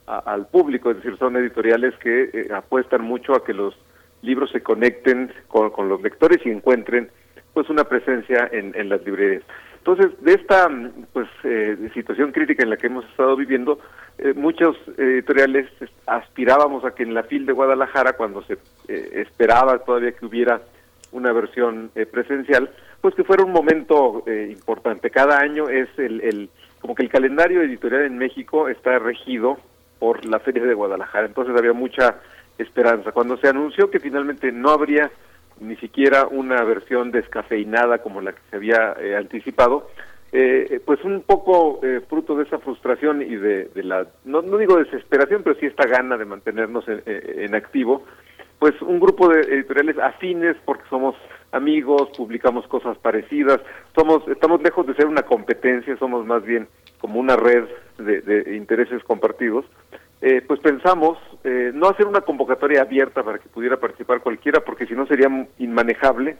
al 0.06 0.48
público, 0.48 0.90
es 0.90 0.96
decir, 0.96 1.16
son 1.18 1.36
editoriales 1.36 1.94
que 1.98 2.30
eh, 2.32 2.48
apuestan 2.52 3.02
mucho 3.02 3.34
a 3.34 3.44
que 3.44 3.54
los 3.54 3.78
libros 4.22 4.50
se 4.50 4.60
conecten 4.60 5.32
con, 5.46 5.88
los 5.88 6.02
lectores 6.02 6.44
y 6.44 6.50
encuentren 6.50 7.10
pues 7.54 7.70
una 7.70 7.84
presencia 7.84 8.48
en, 8.52 8.74
en 8.74 8.88
las 8.88 9.02
librerías. 9.04 9.44
Entonces, 9.80 10.12
de 10.22 10.34
esta 10.34 10.68
pues 11.14 11.26
eh, 11.42 11.90
situación 11.94 12.32
crítica 12.32 12.62
en 12.62 12.68
la 12.68 12.76
que 12.76 12.88
hemos 12.88 13.04
estado 13.06 13.34
viviendo, 13.34 13.78
eh, 14.18 14.34
muchos 14.34 14.76
editoriales 14.98 15.70
aspirábamos 16.06 16.84
a 16.84 16.94
que 16.94 17.02
en 17.02 17.14
la 17.14 17.22
FIL 17.22 17.46
de 17.46 17.54
Guadalajara, 17.54 18.12
cuando 18.12 18.42
se 18.42 18.58
eh, 18.88 19.22
esperaba 19.26 19.78
todavía 19.78 20.12
que 20.12 20.26
hubiera 20.26 20.60
una 21.12 21.32
versión 21.32 21.90
presencial, 22.12 22.70
pues 23.00 23.14
que 23.14 23.24
fuera 23.24 23.42
un 23.42 23.50
momento 23.50 24.22
importante. 24.28 25.10
Cada 25.10 25.40
año 25.40 25.68
es 25.68 25.88
el, 25.98 26.20
el, 26.20 26.50
como 26.80 26.94
que 26.94 27.02
el 27.02 27.08
calendario 27.08 27.62
editorial 27.62 28.02
en 28.02 28.16
México 28.16 28.68
está 28.68 28.96
regido 29.00 29.58
por 29.98 30.24
la 30.24 30.38
Feria 30.38 30.62
de 30.62 30.74
Guadalajara, 30.74 31.26
entonces 31.26 31.56
había 31.56 31.72
mucha 31.72 32.20
esperanza. 32.58 33.10
Cuando 33.10 33.36
se 33.38 33.48
anunció 33.48 33.90
que 33.90 33.98
finalmente 33.98 34.52
no 34.52 34.70
habría 34.70 35.10
ni 35.60 35.76
siquiera 35.76 36.26
una 36.26 36.62
versión 36.64 37.10
descafeinada 37.10 37.98
como 37.98 38.20
la 38.20 38.32
que 38.32 38.40
se 38.50 38.56
había 38.56 38.94
eh, 39.00 39.16
anticipado, 39.16 39.88
eh, 40.32 40.80
pues 40.84 41.02
un 41.04 41.22
poco 41.22 41.80
eh, 41.82 42.00
fruto 42.08 42.36
de 42.36 42.44
esa 42.44 42.58
frustración 42.58 43.20
y 43.20 43.36
de, 43.36 43.70
la, 43.74 44.06
no, 44.24 44.42
no, 44.42 44.58
digo 44.58 44.76
desesperación, 44.76 45.42
pero 45.42 45.58
sí 45.58 45.66
esta 45.66 45.86
gana 45.86 46.16
de 46.16 46.24
mantenernos 46.24 46.84
en, 46.88 47.54
activo, 47.54 48.04
pues 48.58 48.80
un 48.82 49.00
grupo 49.00 49.28
de 49.28 49.40
editoriales 49.40 49.98
afines 49.98 50.56
porque 50.64 50.84
somos 50.88 51.16
amigos, 51.52 52.10
publicamos 52.16 52.66
cosas 52.68 52.96
parecidas, 52.98 53.60
somos, 53.94 54.26
estamos 54.28 54.62
lejos 54.62 54.86
de 54.86 54.94
ser 54.94 55.06
una 55.06 55.22
competencia, 55.22 55.96
somos 55.96 56.24
más 56.24 56.44
bien 56.44 56.68
como 57.00 57.18
una 57.18 57.36
red 57.36 57.64
de 57.98 58.56
intereses 58.56 59.02
compartidos, 59.02 59.64
eh, 60.22 60.42
pues 60.46 60.60
pensamos 60.60 61.16
eh, 61.44 61.70
no 61.72 61.88
hacer 61.88 62.06
una 62.06 62.20
convocatoria 62.20 62.82
abierta 62.82 63.22
para 63.22 63.38
que 63.38 63.48
pudiera 63.48 63.78
participar 63.78 64.20
cualquiera, 64.20 64.60
porque 64.60 64.86
si 64.86 64.94
no 64.94 65.06
sería 65.06 65.28
inmanejable, 65.58 66.36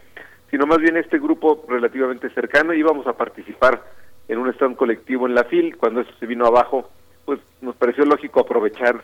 sino 0.50 0.66
más 0.66 0.78
bien 0.78 0.98
este 0.98 1.18
grupo 1.18 1.64
relativamente 1.66 2.28
cercano 2.30 2.74
íbamos 2.74 3.06
a 3.06 3.14
participar 3.16 3.82
en 4.28 4.38
un 4.38 4.50
stand 4.50 4.76
colectivo 4.76 5.26
en 5.26 5.34
la 5.34 5.44
FIL. 5.44 5.76
Cuando 5.78 6.02
eso 6.02 6.12
se 6.18 6.26
vino 6.26 6.44
abajo, 6.44 6.90
pues 7.24 7.40
nos 7.62 7.74
pareció 7.76 8.04
lógico 8.04 8.40
aprovechar 8.40 9.02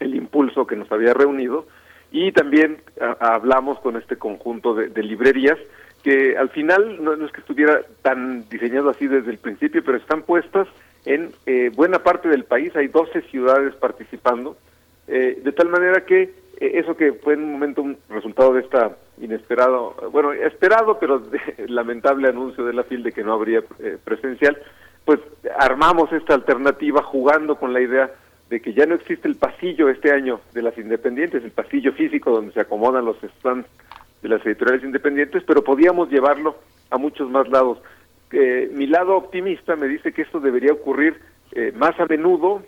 el 0.00 0.14
impulso 0.14 0.66
que 0.66 0.76
nos 0.76 0.90
había 0.90 1.14
reunido 1.14 1.66
y 2.10 2.32
también 2.32 2.78
hablamos 3.20 3.78
con 3.80 3.96
este 3.96 4.16
conjunto 4.16 4.74
de, 4.74 5.02
librerías 5.02 5.58
que 6.02 6.38
al 6.38 6.48
final 6.50 7.02
no 7.02 7.12
es 7.12 7.32
que 7.32 7.40
estuviera 7.40 7.82
tan 8.02 8.48
diseñado 8.48 8.88
así 8.88 9.06
desde 9.06 9.30
el 9.30 9.38
principio, 9.38 9.82
pero 9.84 9.98
están 9.98 10.22
puestas 10.22 10.68
en 11.08 11.32
eh, 11.46 11.70
buena 11.74 12.00
parte 12.00 12.28
del 12.28 12.44
país, 12.44 12.76
hay 12.76 12.88
12 12.88 13.22
ciudades 13.22 13.74
participando, 13.76 14.58
eh, 15.06 15.40
de 15.42 15.52
tal 15.52 15.70
manera 15.70 16.04
que 16.04 16.22
eh, 16.22 16.30
eso 16.74 16.98
que 16.98 17.14
fue 17.14 17.32
en 17.32 17.44
un 17.44 17.52
momento 17.52 17.80
un 17.80 17.96
resultado 18.10 18.52
de 18.52 18.60
esta 18.60 18.94
inesperado, 19.18 19.96
bueno, 20.12 20.34
esperado 20.34 20.98
pero 20.98 21.22
lamentable 21.66 22.28
anuncio 22.28 22.62
de 22.62 22.74
la 22.74 22.84
FIL 22.84 23.02
de 23.02 23.12
que 23.12 23.24
no 23.24 23.32
habría 23.32 23.62
presencial, 24.04 24.58
pues 25.06 25.18
armamos 25.58 26.12
esta 26.12 26.34
alternativa 26.34 27.02
jugando 27.02 27.56
con 27.56 27.72
la 27.72 27.80
idea 27.80 28.10
de 28.50 28.60
que 28.60 28.74
ya 28.74 28.84
no 28.84 28.94
existe 28.94 29.28
el 29.28 29.36
pasillo 29.36 29.88
este 29.88 30.12
año 30.12 30.40
de 30.52 30.60
las 30.60 30.76
independientes, 30.76 31.42
el 31.42 31.52
pasillo 31.52 31.92
físico 31.94 32.32
donde 32.32 32.52
se 32.52 32.60
acomodan 32.60 33.06
los 33.06 33.16
stands 33.38 33.66
de 34.20 34.28
las 34.28 34.44
editoriales 34.44 34.84
independientes, 34.84 35.42
pero 35.46 35.64
podíamos 35.64 36.10
llevarlo 36.10 36.56
a 36.90 36.98
muchos 36.98 37.30
más 37.30 37.48
lados 37.48 37.78
mi 38.30 38.86
lado 38.86 39.16
optimista 39.16 39.76
me 39.76 39.88
dice 39.88 40.12
que 40.12 40.22
esto 40.22 40.40
debería 40.40 40.72
ocurrir 40.72 41.18
más 41.74 41.98
a 41.98 42.06
menudo, 42.06 42.62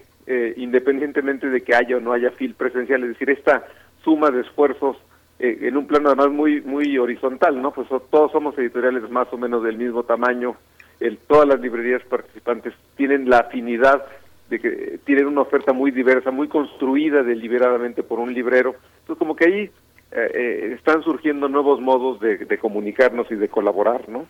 independientemente 0.57 1.49
de 1.49 1.61
que 1.61 1.75
haya 1.75 1.97
o 1.97 2.01
no 2.01 2.13
haya 2.13 2.31
FIL 2.31 2.55
presencial, 2.55 3.03
es 3.03 3.11
decir, 3.11 3.31
esta 3.31 3.67
suma 4.03 4.31
de 4.31 4.41
esfuerzos 4.41 4.97
en 5.39 5.77
un 5.77 5.87
plano 5.87 6.09
además 6.09 6.31
muy 6.31 6.61
muy 6.63 6.97
horizontal, 6.99 7.61
¿no? 7.61 7.73
Pues 7.73 7.89
todos 8.11 8.33
somos 8.33 8.57
editoriales 8.59 9.09
más 9.11 9.29
o 9.33 9.39
menos 9.39 9.63
del 9.63 9.77
mismo 9.77 10.03
tamaño, 10.03 10.57
el, 11.01 11.19
todas 11.19 11.49
las 11.49 11.61
librerías 11.61 12.03
participantes 12.05 12.75
tienen 12.97 13.29
la 13.29 13.39
afinidad 13.39 14.05
de 14.51 14.59
que 14.59 14.99
tienen 15.05 15.27
una 15.27 15.43
oferta 15.43 15.73
muy 15.73 15.91
diversa, 15.91 16.31
muy 16.31 16.49
construida 16.49 17.23
deliberadamente 17.23 18.03
por 18.03 18.19
un 18.19 18.35
librero. 18.35 18.75
Entonces, 19.01 19.19
como 19.19 19.37
que 19.37 19.45
ahí 19.47 19.71
eh, 20.13 20.31
eh, 20.35 20.73
están 20.77 21.03
surgiendo 21.03 21.49
nuevos 21.49 21.81
modos 21.81 22.21
de, 22.21 22.37
de, 22.39 22.59
comunicarnos 22.59 23.31
y 23.31 23.37
de 23.37 23.49
colaborar, 23.49 24.09
¿no? 24.09 24.27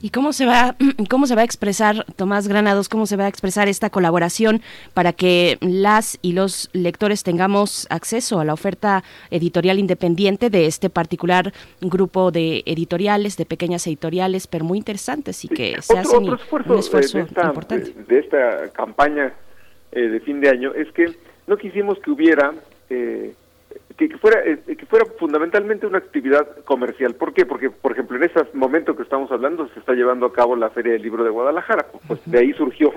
¿Y 0.00 0.10
cómo 0.10 0.32
se 0.32 0.46
va 0.46 0.76
cómo 1.10 1.26
se 1.26 1.34
va 1.34 1.42
a 1.42 1.44
expresar 1.44 2.04
Tomás 2.16 2.48
Granados, 2.48 2.88
cómo 2.88 3.06
se 3.06 3.16
va 3.16 3.24
a 3.24 3.28
expresar 3.28 3.68
esta 3.68 3.90
colaboración 3.90 4.60
para 4.94 5.12
que 5.12 5.58
las 5.60 6.18
y 6.22 6.32
los 6.32 6.70
lectores 6.72 7.22
tengamos 7.22 7.86
acceso 7.90 8.40
a 8.40 8.44
la 8.44 8.54
oferta 8.54 9.02
editorial 9.30 9.78
independiente 9.78 10.50
de 10.50 10.66
este 10.66 10.90
particular 10.90 11.52
grupo 11.80 12.30
de 12.30 12.62
editoriales, 12.66 13.36
de 13.36 13.46
pequeñas 13.46 13.86
editoriales, 13.86 14.46
pero 14.46 14.64
muy 14.64 14.78
interesantes 14.78 15.44
y 15.44 15.48
que 15.48 15.80
se 15.80 15.98
hacen 15.98 16.28
un 16.28 16.34
esfuerzo 16.34 16.74
de 16.74 16.80
esta, 17.20 17.46
importante. 17.46 17.94
De, 18.06 18.18
esta 18.18 18.68
campaña 18.72 19.32
eh, 19.92 20.00
de 20.00 20.20
fin 20.20 20.40
de 20.40 20.48
año 20.48 20.74
es 20.74 20.90
que 20.92 21.16
no 21.46 21.56
quisimos 21.56 21.98
que 22.00 22.10
hubiera 22.10 22.52
eh, 22.90 23.34
que, 23.98 24.16
fuera 24.18 24.40
eh, 24.44 24.58
que 24.64 24.86
fuera 24.86 25.04
fundamentalmente 25.18 25.86
una 25.86 25.98
actividad 25.98 26.46
comercial. 26.64 27.14
¿Por 27.14 27.34
qué? 27.34 27.44
Porque, 27.44 27.68
por 27.68 27.92
ejemplo, 27.92 28.16
en 28.16 28.22
ese 28.22 28.40
momento 28.54 28.96
que 28.96 29.02
estamos 29.02 29.30
hablando 29.32 29.68
se 29.68 29.80
está 29.80 29.92
llevando 29.92 30.26
a 30.26 30.32
cabo 30.32 30.54
la 30.54 30.70
Feria 30.70 30.92
del 30.92 31.02
Libro 31.02 31.24
de 31.24 31.30
Guadalajara. 31.30 31.86
Pues 32.06 32.20
de 32.24 32.38
ahí 32.38 32.52
surgió 32.52 32.92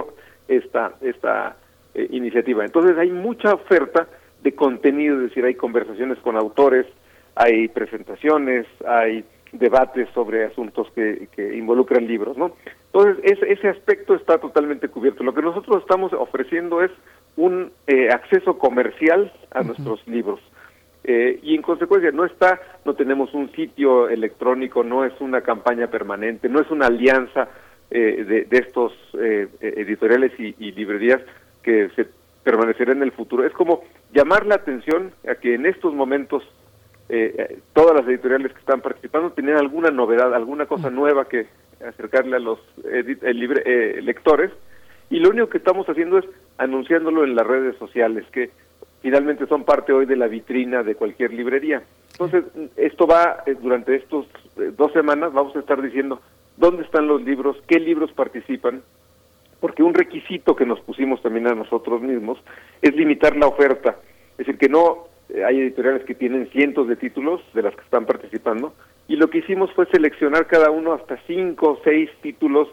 esta 0.48 0.94
esta 1.02 1.58
eh, 1.96 2.08
iniciativa. 2.12 2.64
Entonces 2.64 2.98
hay 2.98 3.10
mucha 3.10 3.54
oferta 3.54 4.08
de 4.44 4.54
contenido, 4.54 5.16
es 5.18 5.30
decir, 5.30 5.44
hay 5.44 5.56
conversaciones 5.56 6.20
con 6.20 6.36
autores, 6.38 6.86
hay 7.36 7.68
presentaciones, 7.68 8.68
hay 8.88 9.26
debates 9.52 10.08
sobre 10.14 10.46
asuntos 10.46 10.88
que, 10.96 11.28
que 11.36 11.58
involucran 11.58 12.08
libros, 12.08 12.38
¿no? 12.38 12.56
Entonces, 12.94 13.24
ese, 13.24 13.52
ese 13.52 13.70
aspecto 13.70 14.16
está 14.16 14.38
totalmente 14.38 14.88
cubierto. 14.88 15.24
Lo 15.24 15.34
que 15.34 15.42
nosotros 15.42 15.82
estamos 15.82 16.14
ofreciendo 16.14 16.82
es 16.82 16.92
un 17.38 17.72
eh, 17.88 18.10
acceso 18.10 18.58
comercial 18.58 19.32
a 19.52 19.64
nuestros 19.64 20.06
libros. 20.08 20.40
Eh, 21.04 21.40
y 21.42 21.56
en 21.56 21.62
consecuencia 21.64 22.12
no 22.12 22.26
está, 22.26 22.60
no 22.86 22.94
tenemos 22.94 23.34
un 23.34 23.52
sitio 23.54 24.08
electrónico, 24.08 24.84
no 24.84 25.04
es 25.04 25.14
una 25.20 25.42
campaña 25.42 25.88
permanente, 25.88 26.48
no 26.48 26.60
es 26.60 26.70
una 26.70 26.88
alianza 26.88 27.50
eh, 27.90 28.24
de, 28.24 28.46
de, 28.46 28.58
estos 28.58 28.94
eh, 29.20 29.48
editoriales 29.62 30.32
y, 30.40 30.56
y, 30.60 30.72
librerías 30.72 31.20
que 31.64 31.90
se 31.96 32.06
permanecerá 32.44 32.92
en 32.92 33.02
el 33.02 33.12
futuro. 33.12 33.46
Es 33.46 33.54
como 33.54 33.84
llamar 34.14 34.46
la 34.46 34.56
atención 34.56 35.12
a 35.28 35.36
que 35.36 35.56
en 35.56 35.66
estos 35.66 35.94
momentos 35.94 36.44
todas 37.74 37.94
las 37.94 38.08
editoriales 38.08 38.54
que 38.54 38.60
están 38.60 38.80
participando 38.80 39.32
tienen 39.32 39.58
alguna 39.58 39.92
novedad, 39.92 40.34
alguna 40.34 40.66
cosa 40.66 40.90
nueva 40.90 41.28
que 41.28 41.46
acercarle 41.86 42.38
a 42.38 42.40
los 42.40 42.58
libre, 43.22 44.02
lectores 44.02 44.50
y 45.10 45.20
lo 45.20 45.30
único 45.30 45.50
que 45.50 45.58
estamos 45.58 45.86
haciendo 45.90 46.20
es 46.20 46.26
anunciándolo 46.58 47.26
en 47.26 47.36
las 47.36 47.46
redes 47.46 47.76
sociales, 47.78 48.26
que 48.32 48.50
finalmente 49.02 49.48
son 49.48 49.64
parte 49.64 49.92
hoy 49.92 50.06
de 50.06 50.16
la 50.16 50.28
vitrina 50.28 50.84
de 50.84 50.96
cualquier 50.96 51.34
librería. 51.34 51.84
Entonces, 52.12 52.44
esto 52.78 53.08
va, 53.08 53.44
eh, 53.46 53.56
durante 53.60 53.96
estos 53.96 54.28
eh, 54.58 54.72
dos 54.78 54.92
semanas, 54.94 55.34
vamos 55.34 55.56
a 55.56 55.60
estar 55.60 55.82
diciendo 55.82 56.22
dónde 56.58 56.84
están 56.84 57.08
los 57.08 57.22
libros, 57.24 57.58
qué 57.68 57.80
libros 57.80 58.12
participan, 58.12 58.82
porque 59.60 59.84
un 59.84 59.94
requisito 59.94 60.56
que 60.56 60.66
nos 60.66 60.80
pusimos 60.82 61.22
también 61.22 61.48
a 61.48 61.56
nosotros 61.56 62.02
mismos 62.02 62.40
es 62.82 62.96
limitar 62.96 63.36
la 63.36 63.48
oferta. 63.48 63.98
Es 64.34 64.46
decir, 64.46 64.58
que 64.58 64.70
no 64.70 65.08
eh, 65.30 65.44
hay 65.44 65.60
editoriales 65.62 66.04
que 66.04 66.16
tienen 66.16 66.48
cientos 66.50 66.88
de 66.88 66.96
títulos 66.96 67.42
de 67.54 67.64
las 67.64 67.76
que 67.76 67.82
están 67.82 68.06
participando, 68.06 68.74
y 69.08 69.16
lo 69.16 69.30
que 69.30 69.40
hicimos 69.40 69.72
fue 69.74 69.88
seleccionar 69.88 70.48
cada 70.48 70.70
uno 70.70 70.94
hasta 70.94 71.18
cinco 71.28 71.72
o 71.72 71.80
seis 71.84 72.10
títulos 72.22 72.70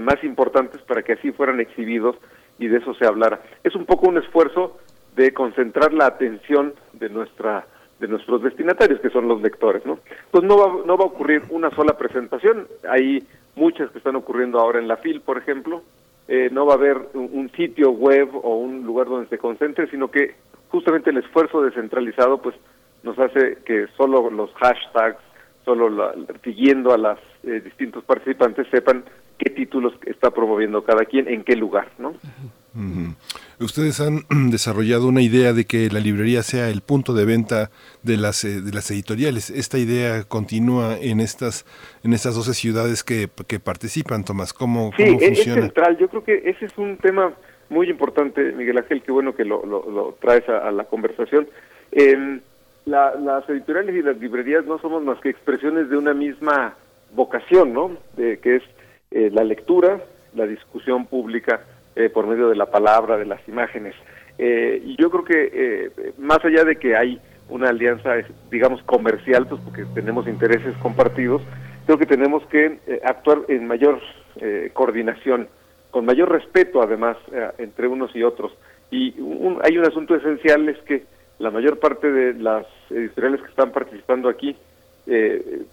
más 0.00 0.22
importantes 0.24 0.80
para 0.80 1.02
que 1.02 1.12
así 1.12 1.30
fueran 1.32 1.60
exhibidos 1.60 2.16
y 2.58 2.68
de 2.68 2.78
eso 2.78 2.94
se 2.94 3.04
hablara. 3.06 3.42
Es 3.62 3.74
un 3.74 3.84
poco 3.84 4.08
un 4.08 4.16
esfuerzo 4.16 4.78
de 5.16 5.32
concentrar 5.32 5.92
la 5.92 6.06
atención 6.06 6.74
de 6.92 7.08
nuestra 7.08 7.66
de 8.00 8.08
nuestros 8.08 8.42
destinatarios 8.42 9.00
que 9.00 9.10
son 9.10 9.28
los 9.28 9.40
lectores 9.40 9.86
no 9.86 9.98
pues 10.30 10.42
no 10.44 10.58
va 10.58 10.84
no 10.84 10.96
va 10.96 11.04
a 11.04 11.08
ocurrir 11.08 11.42
una 11.50 11.70
sola 11.70 11.96
presentación. 11.96 12.66
Hay 12.88 13.22
muchas 13.54 13.90
que 13.90 13.98
están 13.98 14.16
ocurriendo 14.16 14.58
ahora 14.58 14.78
en 14.78 14.88
la 14.88 14.96
FIL 14.96 15.20
por 15.20 15.38
ejemplo. 15.38 15.82
Eh, 16.26 16.48
no 16.50 16.64
va 16.64 16.72
a 16.72 16.76
haber 16.76 16.96
un, 17.12 17.50
sitio 17.54 17.90
web 17.90 18.30
o 18.34 18.56
un 18.56 18.82
lugar 18.86 19.08
donde 19.08 19.28
se 19.28 19.36
concentre 19.36 19.90
sino 19.90 20.10
que 20.10 20.34
justamente 20.70 21.10
el 21.10 21.18
esfuerzo 21.18 21.60
descentralizado 21.60 22.38
pues 22.38 22.56
nos 23.02 23.18
hace 23.18 23.58
que 23.66 23.88
solo 23.96 24.30
los 24.30 24.50
hashtags 24.54 25.18
solo 25.66 25.90
la, 25.90 26.14
siguiendo 26.42 26.94
a 26.94 26.98
las 26.98 27.18
eh, 27.42 27.60
distintos 27.62 28.04
participantes 28.04 28.66
sepan 28.70 29.04
qué 29.36 29.50
títulos 29.50 29.92
está 30.06 30.30
promoviendo 30.30 30.82
cada 30.82 31.04
quien 31.04 31.28
en 31.28 31.44
qué 31.44 31.56
lugar 31.56 31.88
no 31.98 32.14
Ustedes 33.60 34.00
han 34.00 34.22
desarrollado 34.50 35.06
una 35.06 35.22
idea 35.22 35.52
de 35.52 35.64
que 35.64 35.88
la 35.90 36.00
librería 36.00 36.42
sea 36.42 36.68
el 36.68 36.80
punto 36.80 37.14
de 37.14 37.24
venta 37.24 37.70
de 38.02 38.16
las, 38.16 38.44
eh, 38.44 38.60
de 38.60 38.72
las 38.72 38.90
editoriales. 38.90 39.50
Esta 39.50 39.78
idea 39.78 40.24
continúa 40.24 40.98
en 40.98 41.20
estas 41.20 41.64
en 42.02 42.12
estas 42.12 42.34
12 42.34 42.54
ciudades 42.54 43.04
que, 43.04 43.28
que 43.46 43.60
participan, 43.60 44.24
Tomás. 44.24 44.52
¿Cómo, 44.52 44.92
sí, 44.96 45.04
cómo 45.04 45.18
es 45.20 45.26
funciona? 45.26 45.62
central. 45.62 45.98
Yo 45.98 46.08
creo 46.08 46.24
que 46.24 46.42
ese 46.44 46.66
es 46.66 46.76
un 46.76 46.96
tema 46.96 47.32
muy 47.70 47.88
importante, 47.88 48.52
Miguel 48.52 48.78
Ángel. 48.78 49.02
Qué 49.02 49.12
bueno 49.12 49.34
que 49.34 49.44
lo, 49.44 49.64
lo, 49.64 50.16
traes 50.20 50.48
a, 50.48 50.70
la 50.72 50.84
conversación. 50.84 51.46
Eh, 51.92 52.40
la, 52.86 53.14
las 53.14 53.48
editoriales 53.48 53.94
y 53.94 54.02
las 54.02 54.18
librerías 54.18 54.66
no 54.66 54.78
somos 54.78 55.02
más 55.02 55.20
que 55.20 55.30
expresiones 55.30 55.88
de 55.88 55.96
una 55.96 56.12
misma 56.12 56.74
vocación, 57.14 57.72
¿no? 57.72 57.96
De, 58.16 58.38
que 58.38 58.56
es 58.56 58.62
eh, 59.12 59.30
la 59.32 59.44
lectura, 59.44 60.00
la 60.34 60.46
discusión 60.46 61.06
pública 61.06 61.60
eh, 61.96 62.08
por 62.08 62.26
medio 62.26 62.48
de 62.48 62.56
la 62.56 62.66
palabra, 62.66 63.16
de 63.16 63.24
las 63.24 63.46
imágenes. 63.48 63.94
Eh, 64.36 64.82
y 64.84 64.96
yo 65.00 65.10
creo 65.10 65.24
que 65.24 65.50
eh, 65.52 66.12
más 66.18 66.44
allá 66.44 66.64
de 66.64 66.74
que 66.74 66.96
hay 66.96 67.20
una 67.48 67.68
alianza, 67.68 68.14
digamos, 68.50 68.82
comercial, 68.82 69.46
pues 69.46 69.60
porque 69.62 69.84
tenemos 69.94 70.26
intereses 70.26 70.74
compartidos, 70.78 71.42
creo 71.86 71.96
que 71.96 72.06
tenemos 72.06 72.44
que 72.46 72.78
actuar 73.04 73.42
en 73.48 73.66
mayor 73.66 74.00
coordinación, 74.72 75.46
con 75.90 76.06
mayor 76.06 76.32
respeto 76.32 76.82
además 76.82 77.18
entre 77.58 77.86
unos 77.86 78.16
y 78.16 78.22
otros. 78.22 78.52
Y 78.90 79.14
hay 79.62 79.76
un 79.76 79.84
asunto 79.84 80.16
esencial, 80.16 80.66
es 80.70 80.78
que 80.78 81.04
la 81.38 81.50
mayor 81.50 81.78
parte 81.78 82.10
de 82.10 82.32
las 82.32 82.66
editoriales 82.90 83.42
que 83.42 83.50
están 83.50 83.72
participando 83.72 84.30
aquí 84.30 84.56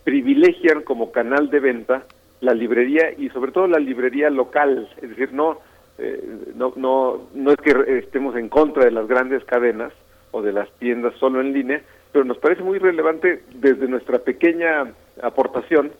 privilegian 0.04 0.82
como 0.82 1.14
canal 1.14 1.50
de 1.50 1.62
venta 1.62 2.04
la 2.42 2.54
librería 2.54 3.14
y 3.18 3.30
sobre 3.30 3.54
todo 3.54 3.68
la 3.68 3.80
librería 3.80 4.30
local, 4.30 4.90
es 5.02 5.10
decir, 5.10 5.32
no 5.32 5.60
eh, 5.98 6.54
no, 6.56 6.74
no, 6.76 7.28
no 7.34 7.52
es 7.52 7.58
que 7.58 8.00
estemos 8.00 8.36
en 8.36 8.50
contra 8.50 8.86
de 8.86 8.92
las 8.92 9.08
grandes 9.08 9.44
cadenas 9.46 9.94
o 10.32 10.42
de 10.42 10.54
las 10.54 10.72
tiendas 10.80 11.14
solo 11.20 11.42
en 11.42 11.54
línea, 11.54 11.82
pero 12.12 12.26
nos 12.26 12.38
parece 12.38 12.64
muy 12.64 12.80
relevante 12.80 13.44
desde 13.54 13.88
nuestra 13.88 14.20
pequeña 14.20 14.94
aportación 15.22 15.92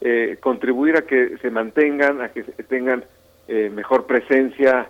eh, 0.00 0.38
contribuir 0.40 0.96
a 0.96 1.02
que 1.02 1.38
se 1.38 1.50
mantengan, 1.50 2.20
a 2.20 2.30
que 2.30 2.42
tengan 2.42 3.04
eh, 3.48 3.70
mejor 3.72 4.06
presencia, 4.06 4.88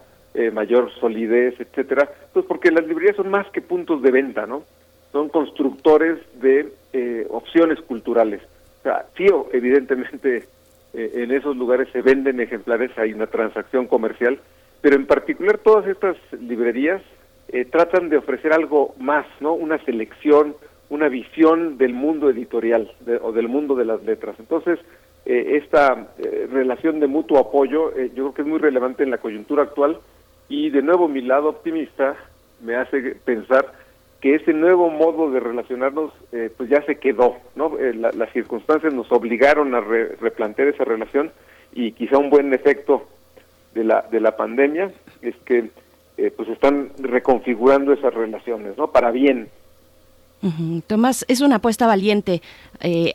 mayor 0.52 0.90
solidez, 0.98 1.54
etcétera. 1.60 2.10
Pues 2.32 2.44
porque 2.46 2.72
las 2.72 2.84
librerías 2.88 3.14
son 3.14 3.30
más 3.30 3.46
que 3.50 3.60
puntos 3.60 4.02
de 4.02 4.10
venta, 4.10 4.46
¿no? 4.46 4.64
Son 5.12 5.28
constructores 5.28 6.18
de 6.40 6.72
opciones 7.30 7.80
culturales. 7.82 8.42
O 8.80 8.82
sea, 8.82 9.06
evidentemente 9.52 10.48
en 10.94 11.32
esos 11.32 11.56
lugares 11.56 11.88
se 11.92 12.02
venden 12.02 12.40
ejemplares, 12.40 12.96
hay 12.96 13.12
una 13.12 13.26
transacción 13.26 13.86
comercial, 13.86 14.38
pero 14.80 14.96
en 14.96 15.06
particular 15.06 15.58
todas 15.58 15.86
estas 15.86 16.16
librerías 16.40 17.02
eh, 17.48 17.64
tratan 17.64 18.08
de 18.08 18.16
ofrecer 18.16 18.52
algo 18.52 18.94
más, 18.98 19.26
¿no? 19.40 19.54
Una 19.54 19.78
selección, 19.84 20.56
una 20.88 21.08
visión 21.08 21.78
del 21.78 21.94
mundo 21.94 22.30
editorial 22.30 22.90
o 23.22 23.32
del 23.32 23.48
mundo 23.48 23.74
de 23.74 23.84
las 23.84 24.02
letras. 24.02 24.36
Entonces, 24.38 24.78
eh, 25.26 25.60
esta 25.62 26.08
eh, 26.18 26.48
relación 26.50 27.00
de 27.00 27.06
mutuo 27.06 27.38
apoyo 27.38 27.94
yo 27.96 28.12
creo 28.12 28.34
que 28.34 28.42
es 28.42 28.48
muy 28.48 28.58
relevante 28.58 29.02
en 29.02 29.10
la 29.10 29.18
coyuntura 29.18 29.62
actual 29.62 29.98
y 30.48 30.70
de 30.70 30.82
nuevo 30.82 31.08
mi 31.08 31.22
lado 31.22 31.48
optimista 31.48 32.16
me 32.62 32.76
hace 32.76 33.16
pensar 33.24 33.72
que 34.24 34.36
ese 34.36 34.54
nuevo 34.54 34.88
modo 34.88 35.30
de 35.30 35.38
relacionarnos 35.38 36.10
pues 36.56 36.70
ya 36.70 36.80
se 36.86 36.96
quedó, 36.96 37.36
¿no? 37.56 37.76
las 37.76 38.32
circunstancias 38.32 38.94
nos 38.94 39.12
obligaron 39.12 39.74
a 39.74 39.82
replantear 39.82 40.68
esa 40.68 40.82
relación 40.82 41.30
y 41.74 41.92
quizá 41.92 42.16
un 42.16 42.30
buen 42.30 42.54
efecto 42.54 43.06
de 43.74 43.84
la, 43.84 44.00
de 44.10 44.20
la 44.20 44.34
pandemia 44.34 44.90
es 45.20 45.36
que 45.44 45.68
eh, 46.16 46.32
pues 46.34 46.48
están 46.48 46.92
reconfigurando 47.00 47.92
esas 47.92 48.14
relaciones, 48.14 48.78
¿no? 48.78 48.92
Para 48.92 49.10
bien. 49.10 49.50
Tomás, 50.86 51.24
es 51.28 51.40
una 51.40 51.56
apuesta 51.56 51.86
valiente 51.86 52.42
eh, 52.80 53.14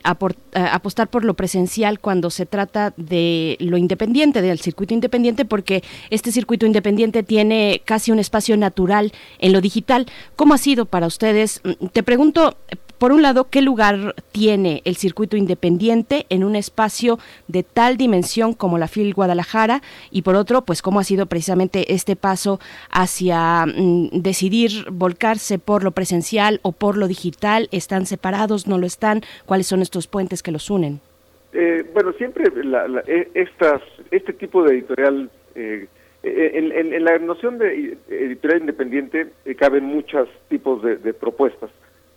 apostar 0.72 1.08
por 1.08 1.24
lo 1.24 1.34
presencial 1.34 2.00
cuando 2.00 2.30
se 2.30 2.44
trata 2.44 2.92
de 2.96 3.56
lo 3.60 3.76
independiente, 3.76 4.42
del 4.42 4.58
circuito 4.60 4.94
independiente, 4.94 5.44
porque 5.44 5.84
este 6.10 6.32
circuito 6.32 6.66
independiente 6.66 7.22
tiene 7.22 7.82
casi 7.84 8.10
un 8.10 8.18
espacio 8.18 8.56
natural 8.56 9.12
en 9.38 9.52
lo 9.52 9.60
digital. 9.60 10.06
¿Cómo 10.34 10.54
ha 10.54 10.58
sido 10.58 10.86
para 10.86 11.06
ustedes? 11.06 11.60
Mm, 11.62 11.86
te 11.86 12.02
pregunto, 12.02 12.56
por 13.00 13.12
un 13.12 13.22
lado, 13.22 13.46
¿qué 13.50 13.62
lugar 13.62 14.14
tiene 14.30 14.82
el 14.84 14.94
circuito 14.94 15.38
independiente 15.38 16.26
en 16.28 16.44
un 16.44 16.54
espacio 16.54 17.18
de 17.48 17.62
tal 17.62 17.96
dimensión 17.96 18.52
como 18.52 18.76
la 18.76 18.88
FIL 18.88 19.14
Guadalajara? 19.14 19.80
Y 20.10 20.20
por 20.20 20.34
otro, 20.34 20.66
pues 20.66 20.82
cómo 20.82 21.00
ha 21.00 21.04
sido 21.04 21.24
precisamente 21.24 21.94
este 21.94 22.14
paso 22.14 22.60
hacia 22.90 23.64
mm, 23.64 24.20
decidir 24.20 24.70
volcarse 24.92 25.58
por 25.58 25.82
lo 25.82 25.92
presencial 25.92 26.60
o 26.60 26.72
por 26.72 26.98
lo 26.98 27.08
digital. 27.08 27.70
¿Están 27.72 28.04
separados? 28.04 28.66
¿No 28.66 28.76
lo 28.76 28.84
están? 28.84 29.22
¿Cuáles 29.46 29.66
son 29.66 29.80
estos 29.80 30.06
puentes 30.06 30.42
que 30.42 30.52
los 30.52 30.68
unen? 30.68 31.00
Eh, 31.54 31.82
bueno, 31.94 32.12
siempre 32.12 32.52
e, 33.06 33.28
estas, 33.32 33.80
este 34.10 34.34
tipo 34.34 34.62
de 34.62 34.74
editorial, 34.74 35.30
eh, 35.54 35.88
en, 36.22 37.02
la 37.02 37.16
noción 37.16 37.56
de 37.56 37.96
editorial 38.10 38.60
independiente 38.60 39.28
eh, 39.46 39.54
caben 39.54 39.84
muchos 39.84 40.28
tipos 40.50 40.82
de 40.82 41.14
propuestas. 41.14 41.70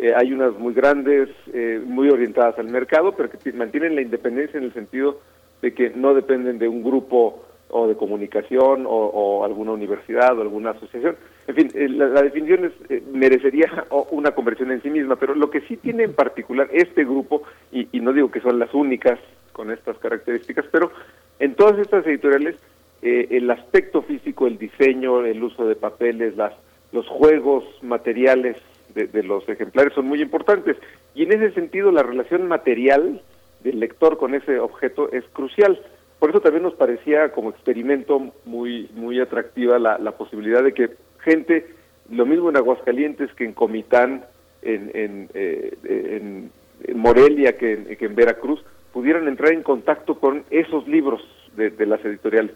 Eh, 0.04 0.14
hay 0.14 0.34
unas 0.34 0.60
muy 0.60 0.74
grandes, 0.74 1.30
eh, 1.54 1.82
muy 1.82 2.10
orientadas 2.10 2.60
al 2.60 2.68
mercado, 2.68 3.14
pero 3.14 3.30
que 3.30 3.54
mantienen 3.54 3.96
la 3.96 4.02
independencia 4.02 4.58
en 4.58 4.66
el 4.66 4.74
sentido 4.74 5.22
de 5.62 5.74
que 5.74 5.92
no 5.92 6.14
dependen 6.14 6.60
de 6.60 6.68
un 6.68 6.84
grupo 6.84 7.46
o 7.70 7.88
de 7.88 7.96
comunicación 7.96 8.84
o, 8.86 9.46
alguna 9.46 9.72
universidad 9.72 10.38
o 10.38 10.42
alguna 10.42 10.72
asociación. 10.72 11.16
En 11.48 11.56
fin, 11.56 11.72
eh, 11.74 11.88
la, 11.88 12.22
definición 12.22 12.66
es, 12.66 13.08
merecería 13.14 13.86
una 14.12 14.32
conversión 14.32 14.72
en 14.72 14.82
sí 14.82 14.90
misma, 14.90 15.16
pero 15.16 15.36
lo 15.36 15.50
que 15.50 15.62
sí 15.62 15.78
tiene 15.78 16.04
en 16.04 16.14
particular 16.14 16.68
este 16.74 17.06
grupo, 17.06 17.44
y, 17.72 17.88
y, 17.94 18.02
no 18.02 18.12
digo 18.12 18.30
que 18.30 18.42
son 18.42 18.60
las 18.60 18.74
únicas 18.74 19.18
con 19.54 19.72
estas 19.72 19.98
características, 20.00 20.66
pero 20.70 20.92
en 21.40 21.56
todas 21.56 21.80
estas 21.80 22.06
editoriales 22.06 22.58
el 23.02 23.50
aspecto 23.52 24.02
físico, 24.02 24.48
el 24.48 24.58
diseño, 24.58 25.26
el 25.26 25.42
uso 25.42 25.66
de 25.66 25.76
papeles, 25.76 26.36
las, 26.36 26.54
los 26.92 27.08
juegos 27.08 27.64
materiales 27.82 28.58
de, 28.94 29.24
los 29.24 29.48
ejemplares 29.50 29.94
son 29.94 30.06
muy 30.06 30.22
importantes. 30.22 30.78
Y 31.16 31.24
en 31.24 31.34
ese 31.34 31.52
sentido, 31.54 31.92
la 31.92 32.04
relación 32.04 32.48
material 32.48 33.22
del 33.64 33.80
lector 33.80 34.18
con 34.18 34.36
ese 34.36 34.60
objeto 34.60 35.12
es 35.12 35.24
crucial. 35.34 35.80
Por 36.20 36.30
eso 36.30 36.42
también 36.42 36.64
nos 36.64 36.76
parecía 36.76 37.32
como 37.32 37.50
experimento 37.50 38.32
muy, 38.46 38.90
muy 38.94 39.20
atractiva 39.20 39.80
la, 39.80 39.98
la 39.98 40.12
posibilidad 40.12 40.64
de 40.64 40.74
que 40.74 40.92
gente, 41.20 41.68
lo 42.10 42.26
mismo 42.26 42.50
en 42.50 42.58
Aguascalientes 42.58 43.34
que 43.34 43.46
en 43.46 43.54
Comitán, 43.54 44.26
en, 44.62 44.92
en, 44.94 45.30
eh, 45.34 45.74
en, 45.84 46.52
Morelia 46.96 47.58
que 47.58 47.74
en, 47.74 47.96
que 47.96 48.06
en 48.06 48.16
Veracruz, 48.16 48.64
pudieran 48.92 49.28
entrar 49.28 49.54
en 49.54 49.64
contacto 49.64 50.20
con 50.20 50.44
esos 50.50 50.88
libros 50.88 51.22
de, 51.56 51.70
de 51.70 51.86
las 51.86 52.04
editoriales. 52.06 52.52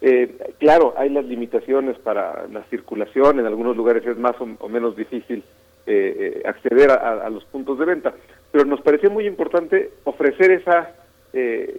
Eh, 0.00 0.54
claro, 0.58 0.94
hay 0.96 1.08
las 1.10 1.24
limitaciones 1.24 1.98
para 1.98 2.46
la 2.48 2.62
circulación, 2.64 3.40
en 3.40 3.46
algunos 3.46 3.76
lugares 3.76 4.06
es 4.06 4.16
más 4.16 4.36
o 4.40 4.68
menos 4.68 4.96
difícil 4.96 5.42
eh, 5.86 6.42
eh, 6.44 6.48
acceder 6.48 6.90
a, 6.90 7.28
los 7.30 7.44
puntos 7.46 7.78
de 7.78 7.86
venta. 7.86 8.14
Pero 8.52 8.64
nos 8.64 8.80
pareció 8.80 9.10
muy 9.10 9.26
importante 9.26 9.90
ofrecer 10.04 10.50
esa, 10.50 10.94
eh, 11.32 11.78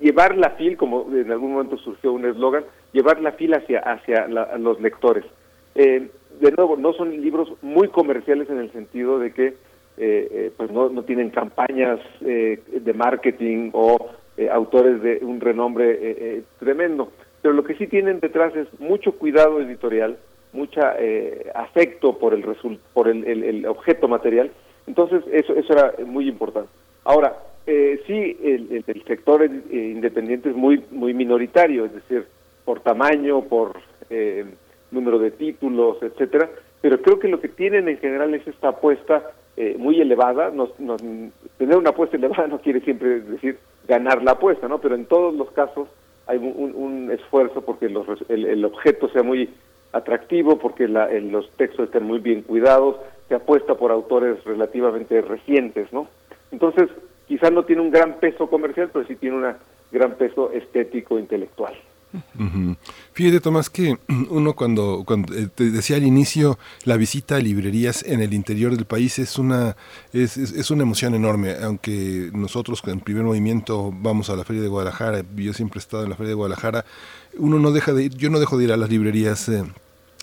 llevar 0.00 0.36
la 0.36 0.50
fil, 0.50 0.76
como 0.76 1.06
en 1.14 1.30
algún 1.30 1.52
momento 1.52 1.76
surgió 1.78 2.12
un 2.12 2.24
eslogan, 2.24 2.64
llevar 2.92 3.20
la 3.20 3.32
fil 3.32 3.54
hacia, 3.54 3.80
hacia 3.80 4.26
los 4.28 4.80
lectores. 4.80 5.24
de 5.74 6.52
nuevo, 6.56 6.76
no 6.76 6.92
son 6.92 7.20
libros 7.20 7.52
muy 7.62 7.88
comerciales 7.88 8.48
en 8.50 8.58
el 8.58 8.72
sentido 8.72 9.18
de 9.18 9.32
que 9.32 9.54
pues 10.56 10.70
no, 10.70 10.88
no 10.88 11.02
tienen 11.02 11.30
campañas 11.30 12.00
de 12.20 12.94
marketing 12.94 13.70
o 13.72 14.10
autores 14.50 15.02
de 15.02 15.18
un 15.22 15.40
renombre 15.40 16.42
tremendo. 16.60 17.10
Pero 17.42 17.54
lo 17.54 17.64
que 17.64 17.74
sí 17.74 17.86
tienen 17.86 18.20
detrás 18.20 18.54
es 18.56 18.68
mucho 18.80 19.12
cuidado 19.12 19.60
editorial, 19.60 20.18
mucha 20.52 20.94
eh, 20.98 21.50
afecto 21.54 22.18
por 22.18 22.34
el 22.34 22.44
por 22.92 23.08
el, 23.08 23.66
objeto 23.66 24.08
material 24.08 24.50
entonces 24.86 25.22
eso 25.32 25.54
eso 25.54 25.72
era 25.72 25.94
muy 26.06 26.28
importante. 26.28 26.70
Ahora 27.04 27.36
eh, 27.70 28.00
sí 28.06 28.34
el, 28.42 28.82
sector 29.06 29.42
eh, 29.42 29.50
independiente 29.70 30.48
es 30.48 30.56
muy 30.56 30.82
muy 30.90 31.12
minoritario 31.12 31.84
es 31.84 31.92
decir 31.92 32.24
por 32.64 32.80
tamaño 32.80 33.42
por 33.42 33.76
eh, 34.08 34.46
número 34.90 35.18
de 35.18 35.30
títulos 35.32 35.98
etcétera 36.02 36.48
pero 36.80 37.02
creo 37.02 37.18
que 37.18 37.28
lo 37.28 37.40
que 37.40 37.48
tienen 37.48 37.86
en 37.88 37.98
general 37.98 38.32
es 38.34 38.46
esta 38.48 38.68
apuesta 38.68 39.22
muy 39.76 40.00
elevada 40.00 40.50
tener 41.58 41.76
una 41.76 41.90
apuesta 41.90 42.16
elevada 42.18 42.46
no 42.46 42.58
quiere 42.62 42.80
siempre 42.80 43.20
decir 43.20 43.58
ganar 43.86 44.22
la 44.22 44.32
apuesta 44.32 44.66
no 44.66 44.78
pero 44.78 44.94
en 44.94 45.04
todos 45.04 45.34
los 45.34 45.50
casos 45.50 45.88
hay 46.26 46.38
un, 46.38 47.10
esfuerzo 47.10 47.60
porque 47.60 47.90
los, 47.90 48.06
el 48.30 48.64
objeto 48.64 49.10
sea 49.10 49.22
muy 49.22 49.50
atractivo 49.92 50.58
porque 50.58 50.88
la, 50.88 51.08
los 51.20 51.50
textos 51.52 51.86
están 51.86 52.04
muy 52.04 52.18
bien 52.18 52.42
cuidados, 52.42 52.96
se 53.28 53.34
apuesta 53.34 53.74
por 53.74 53.90
autores 53.90 54.42
relativamente 54.44 55.20
recientes, 55.20 55.92
¿no? 55.92 56.08
Entonces, 56.50 56.88
quizás 57.26 57.52
no 57.52 57.64
tiene 57.64 57.82
un 57.82 57.90
gran 57.90 58.14
peso 58.14 58.48
comercial, 58.48 58.90
pero 58.92 59.06
sí 59.06 59.16
tiene 59.16 59.36
un 59.36 59.54
gran 59.92 60.14
peso 60.14 60.50
estético 60.52 61.18
intelectual. 61.18 61.74
Fíjate, 63.12 63.40
Tomás, 63.40 63.68
que 63.70 63.98
uno 64.30 64.54
cuando, 64.54 65.04
cuando 65.06 65.34
eh, 65.34 65.48
te 65.54 65.70
decía 65.70 65.96
al 65.96 66.04
inicio, 66.04 66.58
la 66.84 66.96
visita 66.96 67.36
a 67.36 67.40
librerías 67.40 68.02
en 68.02 68.20
el 68.20 68.32
interior 68.32 68.74
del 68.76 68.86
país 68.86 69.18
es 69.18 69.38
una, 69.38 69.76
es, 70.12 70.36
es, 70.36 70.70
una 70.70 70.82
emoción 70.82 71.14
enorme, 71.14 71.54
aunque 71.62 72.30
nosotros 72.32 72.82
en 72.86 73.00
primer 73.00 73.24
movimiento 73.24 73.92
vamos 73.92 74.30
a 74.30 74.36
la 74.36 74.44
Feria 74.44 74.62
de 74.62 74.68
Guadalajara, 74.68 75.24
yo 75.36 75.52
siempre 75.52 75.78
he 75.78 75.82
estado 75.82 76.04
en 76.04 76.10
la 76.10 76.16
Feria 76.16 76.30
de 76.30 76.34
Guadalajara, 76.34 76.84
uno 77.36 77.58
no 77.58 77.72
deja 77.72 77.92
de 77.92 78.04
ir, 78.04 78.16
yo 78.16 78.30
no 78.30 78.40
dejo 78.40 78.56
de 78.58 78.64
ir 78.64 78.72
a 78.72 78.76
las 78.76 78.90
librerías 78.90 79.48
eh, 79.48 79.64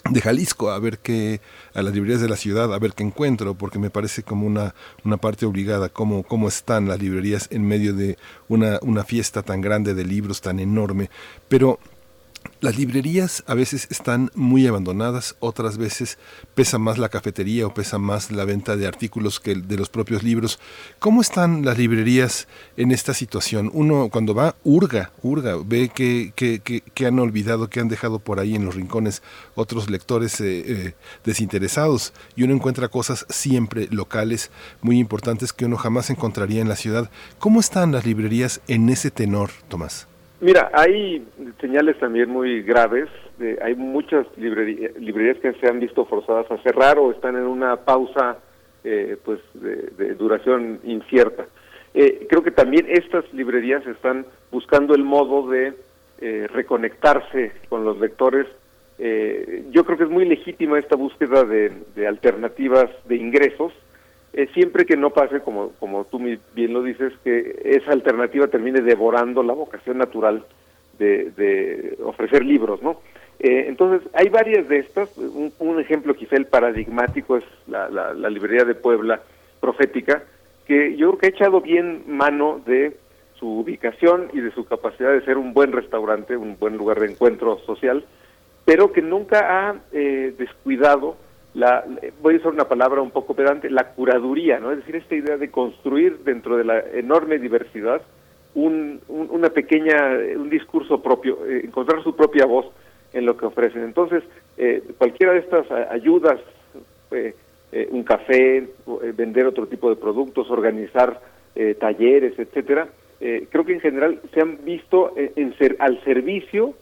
de 0.10 0.22
Jalisco 0.22 0.70
a 0.70 0.80
ver 0.80 1.00
qué, 1.00 1.42
a 1.74 1.82
las 1.82 1.94
librerías 1.94 2.22
de 2.22 2.30
la 2.30 2.36
ciudad, 2.36 2.74
a 2.74 2.80
ver 2.80 2.94
qué 2.94 3.04
encuentro, 3.04 3.56
porque 3.56 3.80
me 3.80 3.90
parece 3.90 4.24
como 4.24 4.46
una, 4.46 4.76
una 5.04 5.18
parte 5.18 5.46
obligada, 5.46 5.90
cómo, 5.90 6.24
cómo 6.24 6.48
están 6.48 6.88
las 6.88 7.00
librerías 7.00 7.48
en 7.52 7.68
medio 7.68 7.94
de 7.94 8.18
una, 8.48 8.80
una 8.82 9.04
fiesta 9.04 9.42
tan 9.42 9.62
grande 9.62 9.94
de 9.94 10.06
libros, 10.06 10.42
tan 10.42 10.60
enorme. 10.60 11.10
Pero 11.48 11.80
las 12.62 12.78
librerías 12.78 13.44
a 13.48 13.54
veces 13.54 13.88
están 13.92 14.32
muy 14.34 14.66
abandonadas, 14.66 15.36
otras 15.40 15.78
veces 15.78 16.18
pesa 16.56 16.78
más 16.78 16.98
la 16.98 17.10
cafetería 17.10 17.68
o 17.68 17.74
pesa 17.74 17.98
más 17.98 18.32
la 18.32 18.46
venta 18.46 18.76
de 18.76 18.88
artículos 18.88 19.40
que 19.40 19.56
de 19.56 19.78
los 19.78 19.90
propios 19.90 20.24
libros. 20.24 20.60
¿Cómo 21.00 21.22
están 21.22 21.64
las 21.66 21.78
librerías 21.78 22.48
en 22.78 22.92
esta 22.92 23.14
situación? 23.14 23.70
Uno 23.74 24.10
cuando 24.12 24.34
va, 24.34 24.56
hurga, 24.64 25.12
hurga, 25.22 25.58
ve 25.64 25.90
que, 25.94 26.34
que, 26.36 27.06
han 27.06 27.20
olvidado, 27.20 27.70
que 27.70 27.80
han 27.80 27.88
dejado 27.88 28.20
por 28.20 28.40
ahí 28.40 28.56
en 28.56 28.66
los 28.66 28.76
rincones 28.76 29.22
otros 29.56 29.90
lectores 29.90 30.42
eh, 30.42 30.64
eh, 30.66 30.96
desinteresados 31.24 32.14
y 32.36 32.44
uno 32.44 32.54
encuentra 32.54 32.88
cosas 32.88 33.26
siempre 33.30 33.88
locales 33.92 34.50
muy 34.82 34.98
importantes 34.98 35.54
que 35.54 35.66
uno 35.66 35.78
jamás 35.78 36.10
encontraría 36.10 36.62
en 36.62 36.70
la 36.70 36.76
ciudad. 36.76 37.10
¿Cómo 37.40 37.60
están 37.60 37.92
las 37.92 38.06
librerías 38.06 38.62
en 38.68 38.90
ese 38.90 39.12
tenor, 39.12 39.52
Tomás? 39.68 40.08
Mira, 40.42 40.70
hay 40.74 41.26
señales 41.62 41.98
también 42.00 42.30
muy 42.30 42.62
graves. 42.62 43.10
hay 43.62 43.76
muchas 43.76 44.26
librerías 44.38 45.38
que 45.38 45.54
se 45.54 45.68
han 45.68 45.80
visto 45.80 46.06
forzadas 46.06 46.50
a 46.52 46.58
cerrar 46.58 47.00
o 47.00 47.12
están 47.12 47.36
en 47.36 47.44
una 47.44 47.78
pausa 47.78 48.38
eh, 48.84 49.18
pues 49.24 49.40
de, 49.54 50.14
duración 50.16 50.80
incierta. 50.84 51.46
Eh, 51.94 52.28
creo 52.30 52.44
que 52.44 52.52
también 52.52 52.86
estas 52.90 53.32
librerías 53.34 53.86
están 53.88 54.26
buscando 54.52 54.94
el 54.94 55.04
modo 55.04 55.48
de 55.50 55.74
eh, 56.20 56.48
reconectarse 56.52 57.54
con 57.70 57.86
los 57.86 57.98
lectores. 58.00 58.48
yo 59.72 59.84
creo 59.84 59.98
que 59.98 60.06
es 60.06 60.10
muy 60.10 60.26
legítima 60.26 60.80
esta 60.80 60.96
búsqueda 60.96 61.44
de 61.44 62.08
alternativas 62.08 62.90
de 63.06 63.16
ingresos 63.16 63.74
eh, 64.38 64.50
siempre 64.54 64.86
que 64.86 64.98
no 64.98 65.12
pase, 65.12 65.40
como, 65.40 65.70
como 65.80 66.04
tú 66.04 66.20
bien 66.20 66.74
lo 66.74 66.84
dices, 66.84 67.14
que 67.24 67.58
esa 67.64 67.94
alternativa 67.94 68.48
termine 68.48 68.82
devorando 68.82 69.42
la 69.44 69.54
vocación 69.54 69.98
natural 69.98 70.44
de, 71.00 71.98
ofrecer 72.04 72.44
libros, 72.44 72.82
¿no? 72.84 73.00
Eh, 73.40 73.64
entonces, 73.70 74.06
hay 74.14 74.28
varias 74.28 74.68
de 74.68 74.80
estas. 74.80 75.18
Un, 75.18 75.80
ejemplo 75.80 76.16
quizá 76.16 76.36
el 76.36 76.48
paradigmático 76.48 77.38
es 77.38 77.46
la, 77.68 77.88
la, 77.90 78.30
librería 78.30 78.66
de 78.66 78.76
Puebla 78.76 79.22
profética, 79.62 80.24
que 80.68 80.98
yo 80.98 81.12
creo 81.12 81.18
que 81.18 81.26
ha 81.28 81.30
echado 81.30 81.62
bien 81.62 82.04
mano 82.06 82.62
de 82.66 82.98
su 83.40 83.60
ubicación 83.60 84.32
y 84.34 84.42
de 84.42 84.52
su 84.52 84.66
capacidad 84.66 85.14
de 85.14 85.24
ser 85.24 85.38
un 85.38 85.54
buen 85.54 85.72
restaurante, 85.72 86.36
un 86.36 86.58
buen 86.60 86.76
lugar 86.76 87.00
de 87.00 87.10
encuentro 87.10 87.60
social, 87.60 88.04
pero 88.66 88.92
que 88.92 89.02
nunca 89.02 89.70
ha 89.70 89.76
eh, 89.94 90.34
descuidado 90.38 91.16
la, 91.56 91.86
voy 92.22 92.36
a 92.36 92.38
usar 92.38 92.52
una 92.52 92.68
palabra 92.68 93.02
un 93.02 93.12
poco 93.12 93.34
pedante, 93.34 93.70
la 93.70 93.92
curaduría, 93.94 94.60
¿no? 94.60 94.72
Es 94.72 94.78
decir, 94.80 94.98
esta 94.98 95.16
idea 95.16 95.38
de 95.38 95.50
construir 95.50 96.20
dentro 96.20 96.58
de 96.58 96.66
la 96.66 96.80
enorme 96.80 97.40
diversidad 97.40 98.02
un, 98.54 99.02
una 99.08 99.50
pequeña, 99.50 99.96
un 100.38 100.50
discurso 100.50 101.02
propio, 101.02 101.46
eh, 101.46 101.62
encontrar 101.66 102.04
su 102.04 102.16
propia 102.16 102.46
voz 102.46 102.68
en 103.16 103.26
lo 103.26 103.38
que 103.38 103.46
ofrecen. 103.46 103.84
Entonces, 103.84 104.24
eh, 104.58 104.84
cualquiera 104.98 105.34
de 105.34 105.40
estas 105.40 105.70
ayudas 105.72 106.40
eh, 107.12 107.34
eh, 107.72 107.88
un 107.92 108.04
café, 108.04 108.68
vender 109.16 109.48
otro 109.48 109.68
tipo 109.68 109.90
de 109.90 109.96
productos, 109.96 110.52
organizar 110.52 111.20
talleres, 111.80 112.38
etcétera. 112.38 112.90
creo 113.18 113.66
que 113.66 113.72
en 113.72 113.80
general 113.80 114.20
se 114.34 114.42
han 114.42 114.58
visto 114.66 115.14
en 115.16 115.58
ser, 115.58 115.78
al 115.80 116.04
servicio 116.04 116.74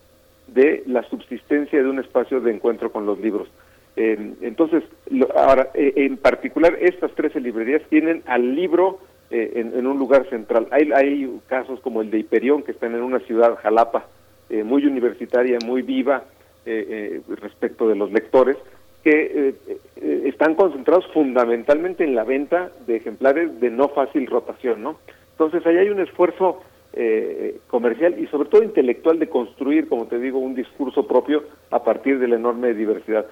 de 0.48 0.82
la 0.88 1.04
subsistencia 1.04 1.82
de 1.82 1.88
un 1.88 2.00
espacio 2.00 2.42
de 2.42 2.52
encuentro 2.52 2.92
con 2.92 3.06
los 3.06 3.20
libros. 3.20 3.48
Entonces, 3.95 4.84
ahora, 5.36 5.69
en 5.75 6.17
particular, 6.17 6.75
estas 6.82 7.12
13 7.13 7.39
librerías 7.41 7.84
tienen 7.89 8.23
al 8.25 8.56
libro 8.56 8.99
en, 9.29 9.86
un 9.86 9.99
lugar 9.99 10.27
central. 10.29 10.67
Hay, 10.71 10.91
hay 10.91 11.39
casos 11.47 11.79
como 11.82 12.01
el 12.01 12.10
de 12.10 12.19
Hiperión, 12.19 12.63
que 12.63 12.71
están 12.71 12.95
en 12.95 13.03
una 13.03 13.19
ciudad, 13.19 13.56
Jalapa, 13.62 14.08
muy 14.49 14.86
universitaria, 14.88 15.60
muy 15.63 15.84
viva, 15.84 16.23
eh, 16.65 17.21
eh, 17.27 17.36
respecto 17.41 17.89
de 17.89 17.95
los 17.95 18.10
lectores, 18.13 18.56
que 19.03 19.53
eh, 19.97 20.21
están 20.29 20.56
concentrados 20.56 21.06
fundamentalmente 21.08 22.06
en 22.06 22.15
la 22.15 22.23
venta 22.23 22.71
de 22.88 22.95
ejemplares 22.95 23.60
de 23.60 23.69
no 23.69 23.89
fácil 23.89 24.25
rotación, 24.27 24.82
¿no? 24.82 24.95
Entonces 25.32 25.65
ahí 25.65 25.75
hay 25.75 25.89
un 25.89 25.99
esfuerzo 25.99 26.62
comercial 27.67 28.17
y 28.19 28.27
sobre 28.27 28.47
todo 28.49 28.62
intelectual 28.63 29.17
de 29.17 29.27
construir, 29.27 29.89
como 29.89 30.06
te 30.06 30.19
digo, 30.19 30.38
un 30.38 30.53
discurso 30.53 31.08
propio 31.08 31.43
a 31.71 31.84
partir 31.84 32.19
de 32.19 32.27
la 32.27 32.36
enorme 32.36 32.73
diversidad. 32.75 33.25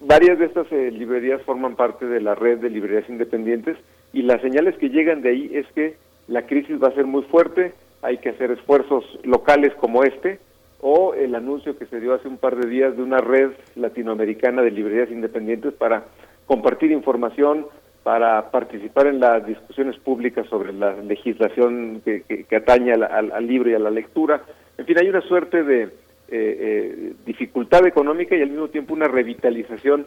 Varias 0.00 0.38
de 0.38 0.46
estas 0.46 0.70
librerías 0.72 1.42
forman 1.42 1.76
parte 1.76 2.06
de 2.06 2.20
la 2.20 2.34
red 2.34 2.58
de 2.58 2.70
librerías 2.70 3.08
independientes 3.08 3.76
y 4.12 4.22
las 4.22 4.40
señales 4.40 4.76
que 4.78 4.90
llegan 4.90 5.22
de 5.22 5.30
ahí 5.30 5.50
es 5.54 5.66
que 5.74 5.96
la 6.28 6.46
crisis 6.46 6.82
va 6.82 6.88
a 6.88 6.94
ser 6.94 7.06
muy 7.06 7.22
fuerte, 7.22 7.72
hay 8.02 8.18
que 8.18 8.30
hacer 8.30 8.50
esfuerzos 8.50 9.04
locales 9.22 9.72
como 9.74 10.02
este, 10.02 10.38
o 10.80 11.14
el 11.14 11.34
anuncio 11.34 11.78
que 11.78 11.86
se 11.86 12.00
dio 12.00 12.12
hace 12.12 12.28
un 12.28 12.38
par 12.38 12.56
de 12.56 12.68
días 12.68 12.96
de 12.96 13.02
una 13.02 13.18
red 13.18 13.50
latinoamericana 13.76 14.62
de 14.62 14.72
librerías 14.72 15.10
independientes 15.10 15.72
para 15.74 16.04
compartir 16.46 16.90
información, 16.90 17.66
para 18.02 18.50
participar 18.50 19.06
en 19.06 19.20
las 19.20 19.46
discusiones 19.46 19.96
públicas 19.98 20.46
sobre 20.48 20.72
la 20.72 20.94
legislación 20.96 22.02
que, 22.04 22.46
atañe 22.54 22.92
al, 22.92 23.46
libro 23.46 23.70
y 23.70 23.74
a 23.74 23.78
la 23.78 23.90
lectura. 23.90 24.42
En 24.76 24.84
fin, 24.84 24.98
hay 24.98 25.08
una 25.08 25.20
suerte 25.20 25.62
de 25.62 25.88
eh, 26.32 26.56
eh, 26.60 27.12
dificultad 27.26 27.86
económica 27.86 28.34
y 28.34 28.42
al 28.42 28.50
mismo 28.50 28.68
tiempo 28.68 28.94
una 28.94 29.08
revitalización 29.08 30.06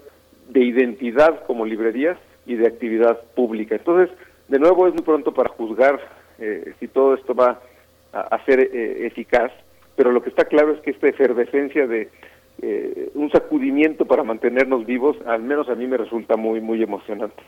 de 0.49 0.63
identidad 0.63 1.45
como 1.45 1.65
librerías 1.65 2.17
y 2.45 2.55
de 2.55 2.67
actividad 2.67 3.21
pública. 3.35 3.75
Entonces, 3.75 4.15
de 4.47 4.59
nuevo 4.59 4.87
es 4.87 4.93
muy 4.93 5.03
pronto 5.03 5.33
para 5.33 5.49
juzgar 5.49 5.99
eh, 6.39 6.73
si 6.79 6.87
todo 6.87 7.13
esto 7.13 7.33
va 7.33 7.61
a, 8.11 8.45
ser 8.45 8.59
eficaz 8.59 9.51
pero 9.95 10.11
lo 10.11 10.21
que 10.21 10.29
está 10.29 10.45
claro 10.45 10.73
es 10.73 10.81
que 10.81 10.91
esta 10.91 11.07
efervescencia 11.07 11.87
de 11.87 12.09
eh, 12.61 13.09
un 13.15 13.29
sacudimiento 13.31 14.05
para 14.05 14.23
mantenernos 14.23 14.85
vivos, 14.85 15.17
al 15.25 15.43
menos 15.43 15.69
a 15.69 15.75
mí 15.75 15.87
me 15.87 15.97
resulta 15.97 16.35
muy, 16.35 16.61
muy 16.61 16.81
emocionante. 16.83 17.41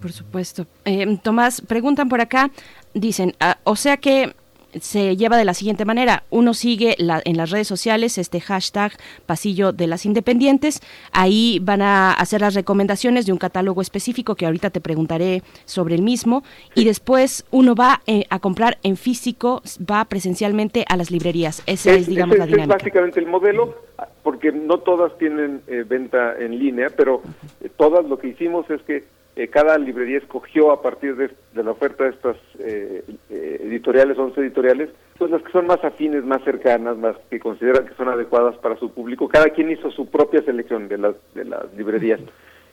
Por 0.00 0.12
supuesto. 0.12 0.66
Eh, 0.84 1.18
Tomás, 1.22 1.60
preguntan 1.60 2.08
por 2.08 2.20
acá, 2.20 2.50
dicen, 2.92 3.32
ah, 3.40 3.58
o 3.64 3.76
sea 3.76 3.96
que 3.96 4.32
se 4.80 5.16
lleva 5.16 5.36
de 5.36 5.44
la 5.44 5.54
siguiente 5.54 5.84
manera. 5.84 6.24
Uno 6.30 6.54
sigue 6.54 6.96
en 6.98 7.36
las 7.36 7.50
redes 7.50 7.68
sociales 7.68 8.18
este 8.18 8.40
hashtag 8.40 8.92
pasillo 9.26 9.72
de 9.72 9.86
las 9.86 10.06
independientes. 10.06 10.80
Ahí 11.12 11.60
van 11.62 11.82
a 11.82 12.12
hacer 12.12 12.40
las 12.40 12.54
recomendaciones 12.54 13.26
de 13.26 13.32
un 13.32 13.38
catálogo 13.38 13.80
específico 13.80 14.34
que 14.34 14.46
ahorita 14.46 14.70
te 14.70 14.80
preguntaré 14.80 15.42
sobre 15.64 15.94
el 15.94 16.02
mismo. 16.02 16.42
Y 16.74 16.84
después 16.84 17.44
uno 17.50 17.74
va 17.74 18.02
eh, 18.06 18.24
a 18.30 18.38
comprar 18.38 18.78
en 18.82 18.96
físico, 18.96 19.62
va 19.90 20.04
presencialmente 20.04 20.84
a 20.88 20.96
las 20.96 21.10
librerías. 21.10 21.62
Ese 21.66 21.96
es, 21.96 22.06
digamos, 22.06 22.38
la 22.38 22.46
dinámica. 22.46 22.76
Es 22.76 22.82
básicamente 22.82 23.20
el 23.20 23.26
modelo, 23.26 23.74
porque 24.22 24.52
no 24.52 24.78
todas 24.78 25.16
tienen 25.18 25.62
eh, 25.66 25.84
venta 25.86 26.36
en 26.38 26.58
línea, 26.58 26.88
pero 26.96 27.22
eh, 27.60 27.68
todas 27.76 28.04
lo 28.06 28.18
que 28.18 28.28
hicimos 28.28 28.68
es 28.70 28.82
que 28.82 29.04
eh, 29.36 29.48
cada 29.48 29.76
librería 29.78 30.18
escogió 30.18 30.70
a 30.70 30.80
partir 30.80 31.16
de, 31.16 31.30
la 31.60 31.72
oferta 31.72 32.04
de 32.04 32.10
estas 32.10 32.36
eh, 32.60 33.02
eh, 33.30 33.60
editoriales, 33.64 34.16
11 34.16 34.40
editoriales, 34.40 34.90
pues 35.18 35.28
las 35.28 35.42
que 35.42 35.50
son 35.50 35.66
más 35.66 35.82
afines, 35.82 36.24
más 36.24 36.42
cercanas, 36.44 36.96
más 36.96 37.16
que 37.30 37.40
consideran 37.40 37.86
que 37.86 37.94
son 37.94 38.08
adecuadas 38.08 38.56
para 38.58 38.76
su 38.76 38.90
público. 38.90 39.26
Cada 39.26 39.50
quien 39.50 39.72
hizo 39.72 39.90
su 39.90 40.06
propia 40.06 40.40
selección 40.42 40.86
de 40.86 40.98
las, 40.98 41.16
de 41.34 41.44
las 41.46 41.72
librerías 41.76 42.20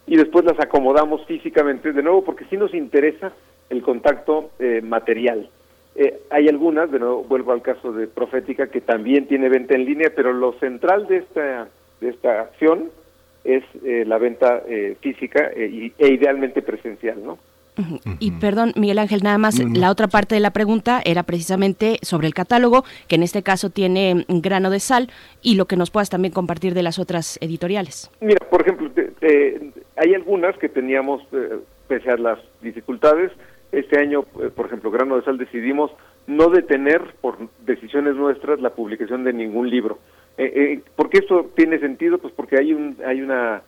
y 0.06 0.18
después 0.18 0.46
las 0.46 0.60
acomodamos 0.60 1.26
físicamente, 1.26 1.94
de 1.94 2.04
nuevo, 2.04 2.24
porque 2.24 2.46
sí 2.46 2.58
nos 2.58 2.76
interesa 2.76 3.32
el 3.70 3.82
contacto 3.82 4.52
material. 4.84 5.50
hay 6.30 6.48
algunas, 6.48 6.92
de 6.92 7.00
nuevo 7.00 7.24
vuelvo 7.24 7.54
al 7.54 7.62
caso 7.62 7.94
de 7.94 8.08
Profética, 8.08 8.68
que 8.68 8.82
también 8.82 9.28
tiene 9.28 9.48
venta 9.48 9.76
en 9.76 9.86
línea, 9.86 10.12
pero 10.16 10.34
lo 10.34 10.54
central 10.54 11.08
de 11.08 11.18
esta, 11.18 11.70
de 12.02 12.10
esta 12.10 12.42
acción 12.42 12.90
es 13.44 13.64
eh, 13.84 14.04
la 14.06 14.18
venta 14.18 14.62
eh, 14.68 14.98
física 15.02 15.52
eh, 15.56 15.92
e 15.98 16.08
idealmente 16.08 16.62
presencial, 16.62 17.24
¿no? 17.24 17.38
Y 18.20 18.32
perdón, 18.34 18.74
Miguel 18.76 19.00
Ángel, 19.00 19.24
nada 19.24 19.38
más, 19.38 19.58
la 19.58 19.90
otra 19.90 20.08
parte 20.08 20.36
de 20.36 20.42
la 20.42 20.52
pregunta 20.52 21.02
era 21.04 21.24
precisamente 21.24 21.98
sobre 22.02 22.28
el 22.28 22.34
catálogo, 22.34 22.84
que 23.08 23.16
en 23.16 23.24
este 23.24 23.42
caso 23.44 23.70
tiene 23.70 24.26
grano 24.28 24.70
de 24.70 24.80
sal, 24.80 25.10
y 25.42 25.56
lo 25.56 25.66
que 25.66 25.78
nos 25.78 25.90
puedas 25.90 26.10
también 26.10 26.34
compartir 26.34 26.74
de 26.76 26.84
las 26.84 27.00
otras 27.00 27.40
editoriales. 27.42 28.12
Mira, 28.20 28.46
por 28.50 28.62
ejemplo, 28.62 28.92
hay 29.96 30.14
algunas 30.14 30.56
que 30.58 30.70
teníamos, 30.70 31.24
pese 31.88 32.12
a 32.12 32.18
las 32.18 32.40
dificultades, 32.62 33.32
este 33.72 33.98
año, 33.98 34.24
por 34.24 34.66
ejemplo, 34.66 34.92
grano 34.92 35.16
de 35.16 35.24
sal 35.24 35.38
decidimos 35.38 35.92
no 36.28 36.50
detener 36.50 37.16
por 37.22 37.38
decisiones 37.66 38.16
nuestras 38.16 38.60
la 38.60 38.72
publicación 38.72 39.24
de 39.24 39.34
ningún 39.34 39.70
libro. 39.70 39.98
Eh, 40.38 40.54
eh, 40.56 40.82
¿Por 40.96 41.10
qué 41.10 41.20
esto 41.20 41.50
tiene 41.56 41.80
sentido? 41.80 42.18
Pues 42.18 42.34
porque 42.34 42.58
hay, 42.58 42.74
un, 42.74 42.98
hay 43.06 43.22
una... 43.22 43.62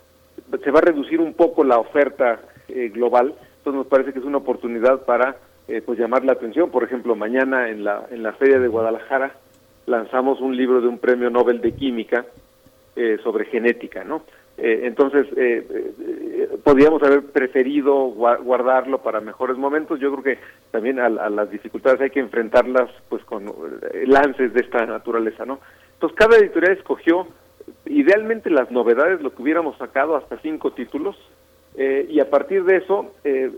se 0.63 0.71
va 0.71 0.80
a 0.80 0.84
reducir 0.84 1.19
un 1.19 1.34
poco 1.34 1.63
la 1.63 1.78
oferta 1.78 2.39
eh, 2.67 2.89
global, 2.89 3.34
entonces 3.58 3.78
nos 3.78 3.88
parece 3.88 4.13
que 4.13 4.19
es 4.19 4.26
una 4.26 4.38
oportunidad 4.38 5.04
para 5.06 5.38
eh, 5.67 5.82
pues 5.86 5.99
llamar 5.99 6.23
la 6.26 6.34
atención. 6.34 6.71
Por 6.71 6.84
ejemplo, 6.84 7.15
mañana 7.15 7.69
en 7.69 7.84
la, 7.84 8.08
en 8.10 8.23
la 8.23 8.34
Feria 8.34 8.60
de 8.60 8.67
Guadalajara 8.67 9.36
lanzamos 9.86 10.39
un 10.39 10.56
libro 10.56 10.82
de 10.82 10.88
un 10.88 10.97
premio 10.97 11.30
Nobel 11.30 11.62
de 11.62 11.73
Química 11.73 12.26
sobre 13.23 13.45
genética, 13.45 14.04
¿no? 14.04 14.21
entonces, 14.56 15.26
podríamos 16.63 17.02
haber 17.02 17.23
preferido 17.23 18.12
guardarlo 18.12 18.99
para 18.99 19.19
mejores 19.19 19.58
momentos. 19.58 19.99
Yo 19.99 20.12
creo 20.12 20.23
que 20.23 20.43
también 20.69 20.99
a, 20.99 21.08
a, 21.08 21.30
las 21.32 21.49
dificultades 21.49 22.02
hay 22.02 22.12
que 22.12 22.19
enfrentarlas 22.19 22.91
pues 23.10 23.23
con 23.23 23.52
lances 24.06 24.54
de 24.54 24.62
esta 24.62 24.86
naturaleza, 24.86 25.43
¿no? 25.43 25.60
Entonces 26.04 26.20
cada 26.20 26.38
editorial 26.38 26.74
escogió 26.74 27.28
idealmente 27.86 28.50
las 28.50 28.70
novedades, 28.72 29.22
lo 29.22 29.34
que 29.34 29.42
hubiéramos 29.42 29.78
sacado 29.78 30.18
hasta 30.18 30.38
cinco 30.39 30.74
títulos, 30.74 31.16
eh, 31.78 32.06
y 32.10 32.20
a 32.20 32.30
partir 32.30 32.66
de 32.66 32.76
eso, 32.76 33.13
eh, 33.24 33.50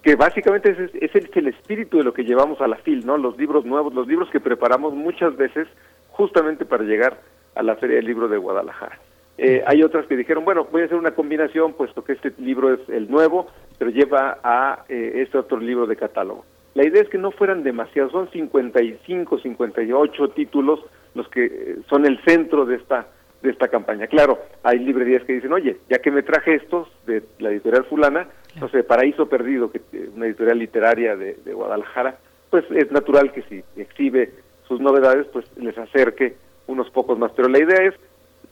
que 0.00 0.14
básicamente 0.14 0.70
es, 0.70 0.94
es, 0.94 1.36
el, 1.36 1.48
espíritu 1.48 1.98
de 1.98 2.04
lo 2.04 2.14
que 2.14 2.22
llevamos 2.22 2.60
a 2.60 2.68
la 2.68 2.76
FIL, 2.76 3.04
¿no? 3.04 3.18
Los 3.18 3.36
libros 3.36 3.64
nuevos, 3.64 3.92
los 3.92 4.06
libros 4.06 4.30
que 4.30 4.38
preparamos 4.38 4.94
muchas 4.94 5.36
veces 5.36 5.66
justamente 6.10 6.64
para 6.64 6.84
llegar 6.84 7.18
a 7.56 7.64
la 7.64 7.74
Feria 7.74 7.96
del 7.96 8.06
Libro 8.06 8.28
de 8.28 8.38
Guadalajara. 8.38 8.96
Eh, 9.36 9.64
hay 9.66 9.82
otras 9.82 10.06
que 10.06 10.16
dijeron, 10.16 10.44
bueno, 10.44 10.68
voy 10.70 10.82
a 10.82 10.84
hacer 10.84 10.98
una 10.98 11.16
combinación, 11.16 11.72
puesto 11.72 12.04
que 12.04 12.12
este 12.12 12.32
libro 12.38 12.74
es 12.74 12.88
el 12.90 13.10
nuevo, 13.10 13.48
pero 13.76 13.90
lleva 13.90 14.38
a 14.44 14.84
este 14.88 15.36
otro 15.36 15.58
libro 15.58 15.88
de 15.88 15.96
catálogo. 15.96 16.44
La 16.74 16.86
idea 16.86 17.02
es 17.02 17.08
que 17.08 17.18
no 17.18 17.32
fueran 17.32 17.64
demasiados, 17.64 18.12
son 18.12 18.30
55, 18.30 19.40
58 19.40 20.28
títulos 20.28 20.78
los 21.18 21.28
que 21.28 21.44
eh, 21.44 21.76
son 21.90 22.06
el 22.06 22.18
centro 22.24 22.64
de 22.64 22.76
esta 22.76 23.08
de 23.42 23.50
esta 23.50 23.68
campaña. 23.68 24.08
Claro, 24.08 24.40
hay 24.64 24.80
librerías 24.80 25.22
que 25.22 25.34
dicen, 25.34 25.52
oye, 25.52 25.76
ya 25.88 25.98
que 25.98 26.10
me 26.10 26.24
traje 26.24 26.56
estos 26.56 26.88
de 27.06 27.22
la 27.38 27.50
editorial 27.50 27.84
fulana, 27.84 28.26
no 28.60 28.68
sé, 28.68 28.82
Paraíso 28.82 29.28
Perdido, 29.28 29.70
que 29.70 29.78
es 29.92 30.08
una 30.12 30.26
editorial 30.26 30.58
literaria 30.58 31.14
de, 31.14 31.36
Guadalajara, 31.52 32.18
pues 32.50 32.64
es 32.70 32.90
natural 32.90 33.30
que 33.30 33.42
si 33.42 33.62
exhibe 33.80 34.32
sus 34.66 34.80
novedades, 34.80 35.28
pues 35.32 35.44
les 35.56 35.78
acerque 35.78 36.34
unos 36.66 36.90
pocos 36.90 37.16
más. 37.16 37.30
Pero 37.36 37.48
la 37.48 37.60
idea 37.60 37.86
es, 37.86 37.94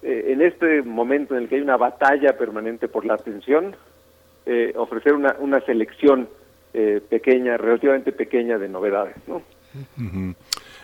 eh, 0.03 0.27
en 0.29 0.41
este 0.41 0.83
momento 0.83 1.35
en 1.35 1.43
el 1.43 1.49
que 1.49 1.57
hay 1.57 1.63
una 1.63 1.77
batalla 1.77 2.39
permanente 2.39 2.87
por 2.87 3.05
la 3.05 3.15
atención, 3.15 3.75
eh, 4.45 4.73
ofrecer 4.77 5.15
una, 5.15 5.35
una 5.41 5.61
selección 5.63 6.29
pequeña, 7.09 7.57
relativamente 7.57 8.13
pequeña 8.13 8.59
de 8.59 8.69
novedades, 8.69 9.17
¿no? 9.27 9.41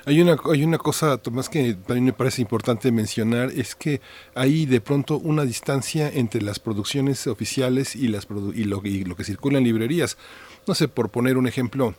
Hay 0.05 0.21
una, 0.21 0.37
hay 0.51 0.65
una 0.65 0.79
cosa, 0.79 1.17
Tomás, 1.19 1.49
que 1.49 1.75
también 1.75 2.07
me 2.07 2.13
parece 2.13 2.43
importante 2.43 2.91
mencionar, 2.91 3.51
es 3.51 3.75
que 3.75 4.01
hay 4.35 4.67
de 4.67 4.81
pronto 4.81 5.19
una 5.19 5.45
distancia 5.45 6.11
entre 6.13 6.43
las 6.43 6.59
producciones 6.59 7.27
oficiales 7.27 7.95
y, 7.95 8.09
las 8.09 8.27
y, 8.55 8.65
lo, 8.65 8.81
y 8.85 9.05
lo 9.05 9.17
que 9.17 9.25
circula 9.25 9.59
en 9.59 9.65
librerías. 9.65 10.17
No 10.67 10.75
sé, 10.75 10.89
por 10.89 11.11
poner 11.11 11.37
un 11.37 11.47
ejemplo, 11.47 11.95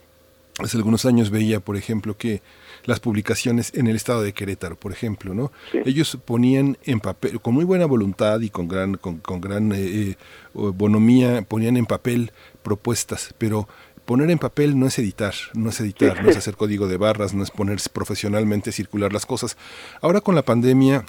hace 0.60 0.78
algunos 0.78 1.06
años 1.06 1.30
veía, 1.30 1.60
por 1.60 1.78
ejemplo, 1.78 2.18
que 2.18 2.42
las 2.86 3.00
publicaciones 3.00 3.72
en 3.76 3.88
el 3.88 3.96
estado 3.96 4.22
de 4.22 4.34
Querétaro, 4.34 4.76
por 4.76 4.92
ejemplo, 4.92 5.34
¿no? 5.34 5.52
Ellos 5.86 6.18
ponían 6.26 6.78
en 6.84 7.00
papel, 7.00 7.40
con 7.40 7.54
muy 7.54 7.64
buena 7.64 7.86
voluntad 7.86 8.42
y 8.42 8.50
con 8.50 8.68
gran, 8.68 8.96
con, 8.96 9.20
con 9.20 9.40
gran 9.40 9.72
eh, 9.72 9.78
eh, 9.78 10.16
bonomía, 10.54 11.42
ponían 11.44 11.78
en 11.78 11.86
papel 11.86 12.32
propuestas, 12.62 13.34
pero 13.38 13.68
poner 14.06 14.30
en 14.32 14.40
papel 14.40 14.78
no 14.78 14.88
es 14.88 15.00
editar, 15.00 15.34
no 15.54 15.70
es 15.70 15.80
editar, 15.80 16.24
no 16.24 16.30
es 16.30 16.38
hacer 16.38 16.56
código 16.56 16.88
de 16.88 16.98
barras, 16.98 17.34
no 17.34 17.44
es 17.44 17.52
poner 17.52 17.80
profesionalmente 17.92 18.72
circular 18.72 19.14
las 19.14 19.26
cosas. 19.26 19.58
Ahora 20.02 20.22
con 20.22 20.36
la 20.36 20.44
pandemia 20.44 21.06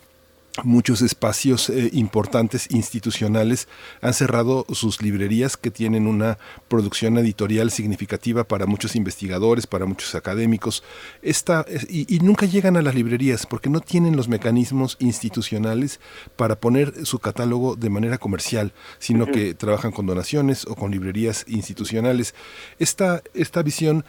muchos 0.63 1.03
espacios 1.03 1.69
eh, 1.69 1.91
importantes 1.93 2.69
institucionales 2.71 3.67
han 4.01 4.15
cerrado 4.15 4.65
sus 4.73 5.03
librerías 5.03 5.57
que 5.57 5.73
tienen 5.73 6.07
una 6.07 6.39
producción 6.69 7.19
editorial 7.19 7.73
significativa 7.73 8.45
para 8.45 8.67
muchos 8.67 8.95
investigadores, 8.95 9.67
para 9.67 9.85
muchos 9.87 10.15
académicos. 10.15 10.85
Esta, 11.23 11.65
y, 11.89 12.19
nunca 12.21 12.47
llegan 12.47 12.77
a 12.77 12.83
las 12.83 12.95
librerías 12.95 13.47
porque 13.47 13.69
no 13.69 13.81
tienen 13.81 14.17
los 14.17 14.29
mecanismos 14.29 14.97
institucionales 15.01 15.99
para 16.37 16.61
poner 16.61 17.05
su 17.05 17.19
catálogo 17.19 17.75
de 17.75 17.91
manera 17.91 18.19
comercial, 18.19 18.73
sino 18.99 19.27
que 19.27 19.55
trabajan 19.55 19.91
con 19.91 20.07
donaciones 20.07 20.67
o 20.67 20.77
con 20.77 20.93
librerías 20.93 21.45
institucionales. 21.49 22.35
Esta, 22.79 23.23
esta 23.35 23.63
visión 23.63 24.05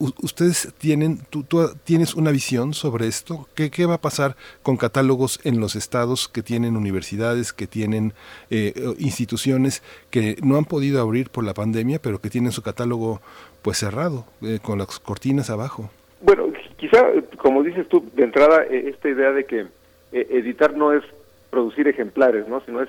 ustedes 0.00 0.72
tienen, 0.78 1.18
tú, 1.28 1.44
tienes 1.84 2.14
una 2.14 2.30
visión 2.30 2.72
sobre 2.72 3.06
esto. 3.06 3.46
¿Qué, 3.54 3.70
¿Qué, 3.70 3.86
va 3.86 3.94
a 3.94 4.00
pasar 4.00 4.34
con 4.62 4.76
catálogos 4.76 5.40
en 5.44 5.60
los 5.60 5.76
estados 5.76 6.28
que 6.28 6.42
tienen 6.42 6.76
universidades, 6.76 7.52
que 7.52 7.66
tienen 7.66 8.14
eh, 8.50 8.72
instituciones 8.98 9.82
que 10.10 10.36
no 10.42 10.56
han 10.56 10.64
podido 10.64 11.00
abrir 11.00 11.28
por 11.28 11.44
la 11.44 11.54
pandemia, 11.54 12.00
pero 12.00 12.20
que 12.20 12.30
tienen 12.30 12.52
su 12.52 12.62
catálogo 12.62 13.20
pues 13.62 13.78
cerrado, 13.78 14.24
eh, 14.42 14.58
con 14.62 14.78
las 14.78 14.98
cortinas 14.98 15.50
abajo? 15.50 15.90
Bueno, 16.22 16.46
quizá, 16.76 17.06
como 17.36 17.62
dices 17.62 17.86
tú, 17.88 18.04
de 18.14 18.24
entrada, 18.24 18.64
eh, 18.64 18.88
esta 18.88 19.08
idea 19.08 19.32
de 19.32 19.44
que 19.44 19.66
editar 20.12 20.76
no 20.76 20.92
es 20.92 21.04
producir 21.50 21.86
ejemplares, 21.86 22.48
¿no? 22.48 22.60
sino 22.62 22.82
es 22.82 22.88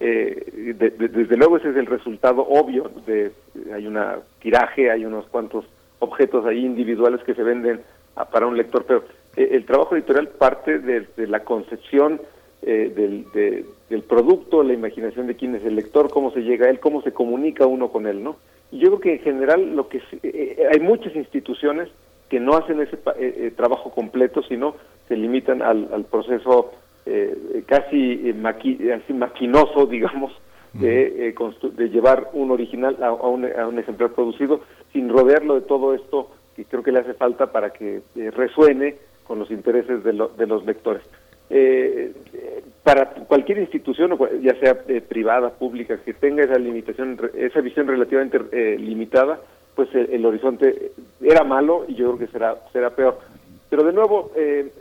desde 0.00 1.36
luego 1.36 1.58
ese 1.58 1.70
es 1.70 1.76
el 1.76 1.86
resultado 1.86 2.44
obvio 2.44 2.90
de 3.06 3.30
hay 3.72 3.86
una 3.86 4.16
tiraje, 4.40 4.90
hay 4.90 5.04
unos 5.04 5.26
cuantos 5.26 5.64
objetos 6.02 6.44
ahí 6.46 6.64
individuales 6.64 7.22
que 7.24 7.34
se 7.34 7.42
venden 7.42 7.80
para 8.30 8.46
un 8.46 8.56
lector, 8.56 8.84
pero 8.84 9.04
eh, 9.36 9.50
el 9.52 9.64
trabajo 9.64 9.94
editorial 9.94 10.28
parte 10.28 10.78
de, 10.78 11.06
la 11.26 11.40
concepción 11.40 12.20
eh, 12.62 12.92
del, 12.94 13.64
del, 13.88 14.02
producto, 14.02 14.62
la 14.62 14.72
imaginación 14.72 15.26
de 15.26 15.36
quién 15.36 15.54
es 15.54 15.64
el 15.64 15.76
lector, 15.76 16.10
cómo 16.10 16.32
se 16.32 16.40
llega 16.40 16.66
a 16.66 16.70
él, 16.70 16.80
cómo 16.80 17.02
se 17.02 17.12
comunica 17.12 17.66
uno 17.66 17.88
con 17.88 18.06
él, 18.06 18.22
¿no? 18.22 18.36
Y 18.70 18.78
yo 18.78 18.88
creo 18.88 19.00
que 19.00 19.12
en 19.14 19.20
general 19.20 19.76
lo 19.76 19.88
que 19.88 20.02
eh, 20.22 20.66
hay 20.70 20.80
muchas 20.80 21.14
instituciones 21.14 21.88
que 22.28 22.40
no 22.40 22.54
hacen 22.56 22.80
ese 22.80 22.96
trabajo 23.50 23.90
completo, 23.90 24.42
sino 24.42 24.74
se 25.06 25.16
limitan 25.16 25.60
al, 25.60 25.88
al 25.92 26.04
proceso 26.04 26.72
casi 27.66 28.34
así 28.90 29.12
maquinoso, 29.12 29.86
digamos, 29.90 30.32
de, 30.72 31.28
eh, 31.28 31.34
de 31.76 31.88
llevar 31.90 32.30
un 32.32 32.50
original 32.50 32.96
a, 33.02 33.12
un, 33.12 33.44
a, 33.44 33.66
un, 33.66 33.78
ejemplar 33.78 34.10
producido 34.10 34.60
sin 34.92 35.08
rodearlo 35.08 35.54
de 35.54 35.62
todo 35.62 35.94
esto 35.94 36.30
que 36.56 36.64
creo 36.64 36.82
que 36.82 36.92
le 36.92 37.00
hace 37.00 37.14
falta 37.14 37.50
para 37.50 37.70
que 37.70 38.02
eh, 38.16 38.30
resuene 38.30 38.96
con 39.24 39.38
los 39.38 39.50
intereses 39.50 40.04
de, 40.04 40.12
de 40.12 40.46
los 40.46 40.64
lectores. 40.66 41.02
Eh, 41.50 42.12
para 42.82 43.10
cualquier 43.10 43.58
institución, 43.58 44.18
ya 44.42 44.54
sea 44.58 44.82
privada, 45.08 45.50
pública, 45.50 45.98
que 45.98 46.14
tenga 46.14 46.42
esa 46.42 46.58
limitación, 46.58 47.18
esa 47.34 47.60
visión 47.60 47.86
relativamente 47.86 48.38
limitada, 48.78 49.38
pues 49.74 49.88
el, 49.94 50.24
horizonte 50.24 50.92
era 51.20 51.44
malo 51.44 51.84
y 51.88 51.94
yo 51.94 52.08
creo 52.08 52.18
que 52.26 52.32
será 52.32 52.56
será 52.72 52.90
peor. 52.90 53.18
Pero 53.70 53.84
de 53.84 53.92
nuevo, 53.92 54.32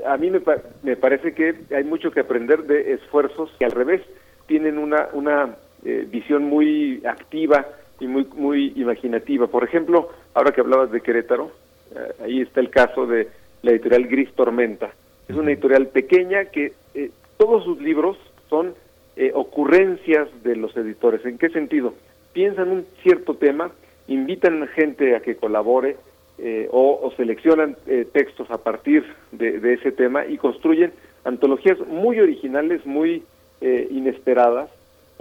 a 0.07 0.17
mí 0.17 0.31
me, 0.31 0.95
parece 0.95 1.33
que 1.33 1.55
hay 1.75 1.83
mucho 1.83 2.11
que 2.11 2.21
aprender 2.21 2.63
de 2.63 2.93
esfuerzos 2.93 3.51
que 3.59 3.65
al 3.65 3.71
revés 3.71 4.01
tienen 4.47 4.77
una, 4.77 5.09
una 5.13 5.55
eh, 5.83 6.05
visión 6.07 6.43
muy 6.43 7.01
activa 7.07 7.65
y 8.01 8.07
muy, 8.07 8.27
muy 8.35 8.73
imaginativa. 8.75 9.47
Por 9.47 9.63
ejemplo, 9.63 10.09
ahora 10.33 10.51
que 10.51 10.61
hablabas 10.61 10.91
de 10.91 11.01
Querétaro, 11.01 11.51
eh, 11.95 12.23
ahí 12.23 12.41
está 12.41 12.59
el 12.59 12.69
caso 12.69 13.05
de 13.05 13.29
la 13.61 13.71
editorial 13.71 14.07
Gris 14.07 14.33
Tormenta. 14.33 14.91
Es 15.27 15.35
una 15.35 15.51
editorial 15.51 15.87
pequeña 15.87 16.45
que 16.45 16.73
eh, 16.95 17.11
todos 17.37 17.63
sus 17.63 17.79
libros 17.79 18.17
son 18.49 18.73
ocurrencias 19.33 20.29
de 20.41 20.55
los 20.55 20.75
editores. 20.75 21.23
¿En 21.25 21.37
qué 21.37 21.49
sentido? 21.49 21.93
Piensan 22.33 22.69
un 22.69 22.85
cierto 23.03 23.35
tema, 23.35 23.69
invitan 24.07 24.63
a 24.63 24.67
gente 24.67 25.15
a 25.15 25.19
que 25.19 25.35
colabore 25.35 25.97
o, 26.71 27.13
seleccionan 27.17 27.77
textos 28.13 28.49
a 28.49 28.57
partir 28.57 29.05
de, 29.31 29.59
de, 29.59 29.73
ese 29.73 29.91
tema 29.91 30.25
y 30.25 30.37
construyen 30.37 30.91
antologías 31.23 31.77
muy 31.87 32.19
originales, 32.19 32.83
muy 32.83 33.23
inesperadas, 33.61 34.71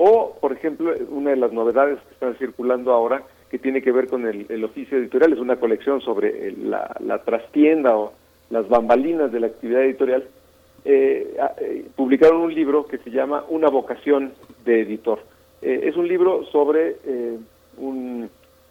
o, 0.02 0.34
por 0.40 0.52
ejemplo, 0.52 0.94
una 1.10 1.28
de 1.28 1.36
las 1.36 1.52
novedades 1.52 1.98
que 2.00 2.14
están 2.14 2.34
circulando 2.38 2.90
ahora, 2.90 3.22
que 3.50 3.58
tiene 3.58 3.82
que 3.82 3.92
ver 3.92 4.08
con 4.08 4.26
el, 4.26 4.64
oficio 4.64 4.96
editorial, 4.96 5.34
es 5.34 5.38
una 5.38 5.56
colección 5.56 6.00
sobre 6.00 6.52
la, 6.52 7.20
trastienda 7.22 7.94
o 7.94 8.14
las 8.48 8.66
bambalinas 8.66 9.30
de 9.30 9.40
la 9.40 9.48
actividad 9.48 9.82
editorial, 9.82 10.24
eh, 10.86 11.36
eh, 11.60 11.84
publicaron 11.94 12.40
un 12.40 12.54
libro 12.54 12.86
que 12.86 12.96
se 12.96 13.10
llama 13.10 13.44
Una 13.50 13.68
vocación 13.68 14.32
de 14.64 14.80
editor. 14.80 15.18
Eh, 15.60 15.82
es 15.84 15.96
un 15.98 16.08
libro 16.08 16.46
sobre 16.46 16.96
un 17.76 18.30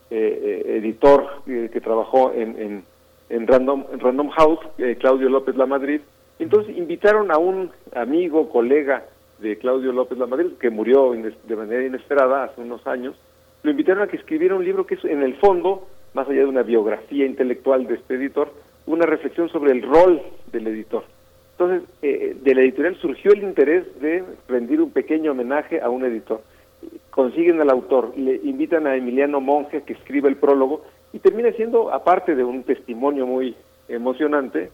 editor 0.09 1.43
que 1.45 1.79
trabajó 1.79 2.33
en, 2.33 2.83
en, 3.29 3.47
Random, 3.47 3.85
en 3.93 3.99
Random 3.99 4.29
House, 4.29 4.59
Claudio 4.97 5.29
López 5.29 5.55
La 5.55 5.67
Madrid. 5.67 6.01
Entonces 6.39 6.75
invitaron 6.75 7.29
a 7.29 7.37
un 7.37 7.69
amigo, 7.93 8.49
colega, 8.49 9.03
de 9.41 9.57
Claudio 9.57 9.91
López 9.91 10.17
Lamadrid, 10.17 10.53
que 10.59 10.69
murió 10.69 11.11
de 11.11 11.55
manera 11.55 11.85
inesperada 11.85 12.45
hace 12.45 12.61
unos 12.61 12.85
años, 12.87 13.15
lo 13.63 13.71
invitaron 13.71 14.03
a 14.03 14.07
que 14.07 14.17
escribiera 14.17 14.55
un 14.55 14.63
libro 14.63 14.85
que 14.85 14.95
es, 14.95 15.05
en 15.05 15.21
el 15.21 15.35
fondo, 15.35 15.87
más 16.13 16.27
allá 16.27 16.39
de 16.39 16.45
una 16.45 16.63
biografía 16.63 17.25
intelectual 17.25 17.87
de 17.87 17.95
este 17.95 18.15
editor, 18.15 18.51
una 18.85 19.05
reflexión 19.05 19.49
sobre 19.49 19.71
el 19.71 19.81
rol 19.81 20.21
del 20.51 20.67
editor. 20.67 21.03
Entonces, 21.51 21.89
eh, 22.01 22.37
de 22.41 22.55
la 22.55 22.61
editorial 22.61 22.95
surgió 23.01 23.31
el 23.33 23.43
interés 23.43 23.85
de 23.99 24.23
rendir 24.47 24.81
un 24.81 24.91
pequeño 24.91 25.31
homenaje 25.31 25.81
a 25.81 25.89
un 25.89 26.05
editor. 26.05 26.41
Consiguen 27.09 27.59
al 27.59 27.69
autor, 27.69 28.13
le 28.17 28.35
invitan 28.43 28.87
a 28.87 28.95
Emiliano 28.95 29.41
Monge 29.41 29.83
que 29.83 29.93
escriba 29.93 30.29
el 30.29 30.37
prólogo 30.37 30.85
y 31.11 31.19
termina 31.19 31.51
siendo, 31.51 31.91
aparte 31.91 32.35
de 32.35 32.43
un 32.43 32.63
testimonio 32.63 33.27
muy 33.27 33.55
emocionante 33.89 34.71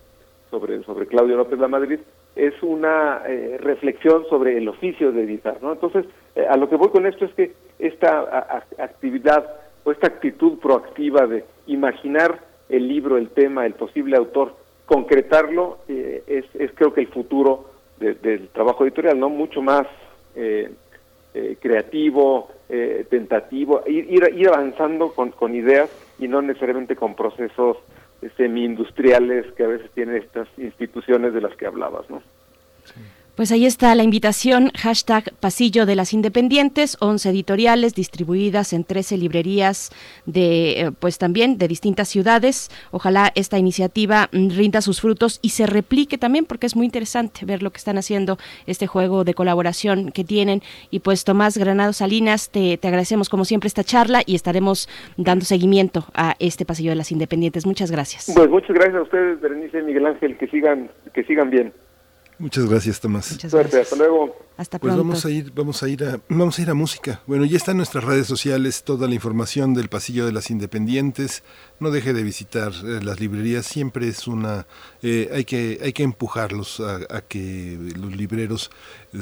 sobre, 0.52 0.84
sobre 0.84 1.08
Claudio 1.08 1.38
López 1.38 1.58
Lamadrid, 1.58 2.00
es 2.36 2.54
una 2.62 3.22
eh, 3.26 3.58
reflexión 3.60 4.26
sobre 4.30 4.58
el 4.58 4.68
oficio 4.68 5.12
de 5.12 5.24
editar, 5.24 5.58
¿no? 5.62 5.72
Entonces, 5.72 6.06
eh, 6.36 6.46
a 6.50 6.58
lo 6.58 6.70
que 6.70 6.76
voy 6.76 6.90
con 6.90 7.06
esto 7.06 7.26
es 7.26 7.34
que 7.34 7.54
esta 7.80 8.64
actividad 8.78 9.46
o 9.84 9.92
esta 9.92 10.08
actitud 10.08 10.60
proactiva 10.60 11.28
de 11.28 11.46
imaginar 11.68 12.42
el 12.68 12.88
libro, 12.88 13.18
el 13.18 13.30
tema, 13.30 13.66
el 13.66 13.74
posible 13.74 14.18
autor, 14.18 14.56
concretarlo, 14.86 15.80
eh, 15.88 16.24
es, 16.28 16.72
creo 16.76 16.94
que 16.94 17.02
el 17.02 17.08
futuro 17.08 17.70
del 18.00 18.50
trabajo 18.50 18.84
editorial, 18.84 19.18
¿no? 19.18 19.30
Mucho 19.30 19.62
más 19.62 19.88
creativo, 21.62 22.50
tentativo, 23.10 23.82
ir, 23.88 24.30
ir, 24.36 24.48
avanzando 24.50 25.14
con, 25.14 25.32
con 25.32 25.56
ideas 25.56 25.90
y 26.20 26.28
no 26.28 26.42
necesariamente 26.42 26.98
con 26.98 27.16
procesos 27.16 27.78
semi-industriales 28.38 29.52
que 29.54 29.64
a 29.64 29.68
veces 29.68 29.90
tienen 29.92 30.18
estas 30.18 30.48
instituciones 30.58 31.34
de 31.34 31.42
las 31.42 31.56
que 31.56 31.66
hablabas, 31.66 32.10
¿no? 32.10 32.22
Pues 33.36 33.52
ahí 33.52 33.66
está 33.66 33.94
la 33.96 34.04
invitación, 34.04 34.72
hashtag 34.78 35.34
Pasillo 35.42 35.86
de 35.86 35.98
las 35.98 36.14
Independientes, 36.14 36.96
11 37.02 37.32
editoriales 37.32 37.94
distribuidas 37.94 38.72
en 38.72 38.86
13 38.86 39.18
librerías 39.18 39.92
de, 40.26 40.80
eh, 40.80 40.92
pues 40.98 41.18
también 41.18 41.58
de 41.58 41.68
distintas 41.68 42.08
ciudades. 42.08 42.70
Ojalá 42.92 43.34
esta 43.36 43.58
iniciativa 43.58 44.30
mm, 44.32 44.52
rinda 44.52 44.80
sus 44.80 45.02
frutos 45.02 45.40
y 45.42 45.50
se 45.50 45.68
replique 45.68 46.18
también 46.18 46.46
porque 46.46 46.66
es 46.66 46.78
muy 46.78 46.86
interesante 46.86 47.46
ver 47.46 47.62
lo 47.62 47.72
que 47.72 47.78
están 47.78 47.98
haciendo, 47.98 48.38
este 48.68 48.88
juego 48.88 49.26
de 49.26 49.34
colaboración 49.34 50.14
que 50.14 50.24
tienen. 50.24 50.62
Y 50.90 51.00
pues 51.00 51.26
Tomás 51.26 51.58
Granado 51.58 51.92
Salinas, 51.92 52.50
te, 52.50 52.78
te 52.78 52.88
agradecemos 52.88 53.28
como 53.28 53.44
siempre 53.44 53.68
esta 53.68 53.84
charla 53.84 54.22
y 54.26 54.36
estaremos 54.36 54.88
dando 55.18 55.44
seguimiento 55.44 56.06
a 56.14 56.38
este 56.40 56.64
Pasillo 56.64 56.92
de 56.92 56.96
las 56.96 57.12
Independientes. 57.12 57.66
Muchas 57.66 57.92
gracias. 57.92 58.32
Pues 58.34 58.50
muchas 58.50 58.74
gracias 58.74 58.96
a 58.96 59.02
ustedes, 59.02 59.42
Berenice 59.42 59.80
y 59.80 59.84
Miguel 59.84 60.06
Ángel, 60.06 60.38
que 60.38 60.48
sigan, 60.48 60.90
que 61.14 61.26
sigan 61.26 61.50
bien. 61.50 61.74
Muchas 62.38 62.66
gracias, 62.66 63.00
Tomás. 63.00 63.32
Muchas 63.32 63.52
Suerte, 63.52 63.80
hasta 63.80 63.96
luego. 63.96 64.36
Hasta 64.58 64.80
pues 64.80 64.94
pronto. 64.94 65.12
Pues 65.12 65.24
vamos 65.24 65.26
a 65.26 65.30
ir, 65.30 65.52
vamos 65.54 65.84
a 65.84 65.90
ir 65.90 66.04
a, 66.04 66.20
vamos 66.30 66.60
a 66.60 66.62
ir 66.62 66.70
a 66.70 66.74
música. 66.74 67.22
Bueno, 67.28 67.46
ya 67.46 67.58
está 67.58 67.72
en 67.72 67.78
nuestras 67.78 68.04
redes 68.04 68.28
sociales 68.28 68.84
toda 68.84 69.08
la 69.08 69.16
información 69.16 69.74
del 69.74 69.90
pasillo 69.90 70.26
de 70.26 70.32
las 70.32 70.50
Independientes. 70.50 71.44
No 71.78 71.92
deje 71.92 72.14
de 72.14 72.24
visitar 72.24 72.72
eh, 72.72 73.02
las 73.04 73.20
librerías. 73.20 73.66
Siempre 73.66 74.08
es 74.08 74.28
una, 74.28 74.66
eh, 75.02 75.30
hay 75.34 75.44
que, 75.44 75.80
hay 75.84 75.92
que 75.92 76.04
empujarlos 76.04 76.80
a, 76.80 77.22
que 77.22 77.78
los 77.98 78.16
libreros 78.16 78.72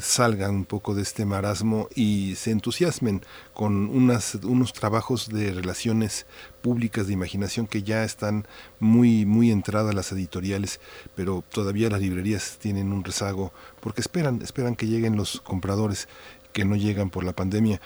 salgan 0.00 0.54
un 0.54 0.64
poco 0.64 0.94
de 0.94 1.02
este 1.02 1.24
marasmo 1.24 1.88
y 1.96 2.36
se 2.36 2.52
entusiasmen 2.52 3.22
con 3.54 3.88
unas, 3.88 4.36
unos 4.36 4.72
trabajos 4.72 5.28
de 5.30 5.52
relaciones 5.52 6.26
públicas 6.62 7.08
de 7.08 7.12
imaginación 7.14 7.66
que 7.66 7.82
ya 7.82 8.04
están 8.04 8.46
muy, 8.78 9.26
muy 9.26 9.50
entradas 9.50 9.92
las 9.92 10.12
editoriales, 10.12 10.78
pero 11.16 11.42
todavía 11.50 11.90
las 11.90 12.00
librerías 12.00 12.58
tienen 12.60 12.92
un 12.92 13.02
rezago 13.02 13.52
porque 13.80 14.00
esperan, 14.00 14.42
esperan 14.42 14.76
que 14.76 14.86
lleguen 14.86 15.16
los 15.16 15.40
compradores 15.40 16.08
que 16.52 16.64
no 16.64 16.76
llegan 16.76 17.10
por 17.10 17.24
la 17.24 17.32
pandemia. 17.32 17.80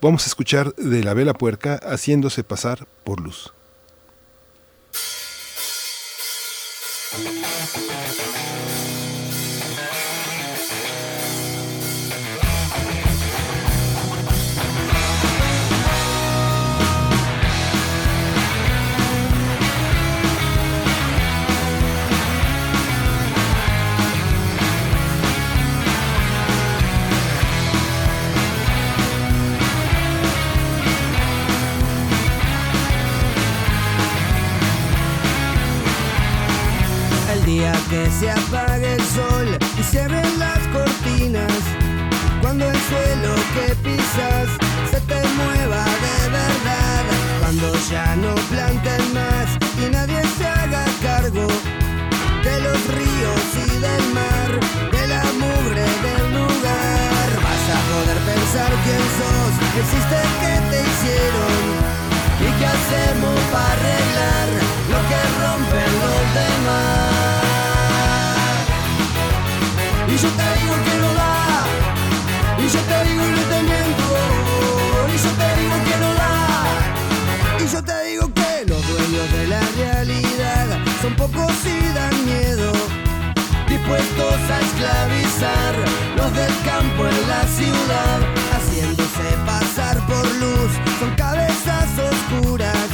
Vamos 0.00 0.24
a 0.24 0.28
escuchar 0.28 0.74
de 0.76 1.04
la 1.04 1.12
vela 1.12 1.34
puerca 1.34 1.78
haciéndose 1.82 2.42
pasar 2.42 2.88
por 3.04 3.20
luz. 3.20 3.52
Thank 7.10 8.52
you. 8.52 8.57
Se 38.18 38.30
apague 38.30 38.94
el 38.94 39.00
sol 39.00 39.46
y 39.78 39.96
abren 39.96 40.38
las 40.38 40.58
cortinas. 40.72 41.52
Cuando 42.42 42.64
el 42.68 42.76
suelo 42.90 43.34
que 43.54 43.74
pisas 43.76 44.48
se 44.90 45.00
te 45.02 45.20
mueva 45.38 45.84
de 45.84 46.30
verdad. 46.30 47.04
Cuando 47.40 47.72
ya 47.90 48.16
no 48.16 48.34
planten 48.50 49.14
más 49.14 49.48
y 49.82 49.90
nadie 49.90 50.20
se 50.36 50.46
haga 50.46 50.84
cargo 51.00 51.46
de 52.42 52.60
los 52.60 52.78
ríos 52.96 53.42
y 53.66 53.70
del 53.86 54.04
mar, 54.18 54.50
de 54.90 55.06
la 55.06 55.22
mugre 55.42 55.86
del 56.06 56.24
lugar. 56.38 57.28
Vas 57.46 57.66
a 57.76 57.80
poder 57.90 58.18
pensar 58.32 58.70
quién 58.84 59.04
sos, 59.18 59.54
existe 59.80 60.18
que 60.42 60.54
te 60.70 60.78
hicieron 60.88 61.62
y 62.46 62.48
qué 62.58 62.66
hacemos 62.66 63.38
para 63.52 63.72
arreglar 63.74 64.48
lo 64.92 65.00
que 65.08 65.20
rompen 65.38 65.92
los 66.02 66.22
demás. 66.34 67.17
Y 70.18 70.20
yo 70.20 70.30
te 70.30 70.42
digo 70.58 70.74
que 70.84 70.94
no 70.98 71.14
da, 71.14 71.64
y 72.58 72.68
yo 72.68 72.80
te 72.80 73.04
digo 73.08 73.22
y 73.24 73.30
no 73.30 73.42
te 73.52 73.62
miento, 73.62 74.06
y 75.14 75.16
yo 75.16 75.30
te 75.30 75.60
digo 75.60 75.76
que 75.86 75.96
no 76.00 76.10
da, 76.14 76.34
y 77.60 77.68
yo 77.72 77.84
te 77.84 78.04
digo 78.04 78.34
que 78.34 78.64
los 78.66 78.88
dueños 78.88 79.32
de 79.32 79.46
la 79.46 79.60
realidad 79.76 80.66
son 81.00 81.14
pocos 81.14 81.52
y 81.64 81.94
dan 81.94 82.24
miedo, 82.26 82.72
dispuestos 83.68 84.34
a 84.50 84.60
esclavizar 84.60 85.74
los 86.16 86.34
del 86.34 86.52
campo 86.64 87.06
en 87.06 87.28
la 87.28 87.44
ciudad, 87.46 88.18
haciéndose 88.56 89.38
pasar 89.46 90.04
por 90.08 90.26
luz, 90.34 90.72
son 90.98 91.14
cabezas 91.14 91.86
oscuras, 91.96 92.88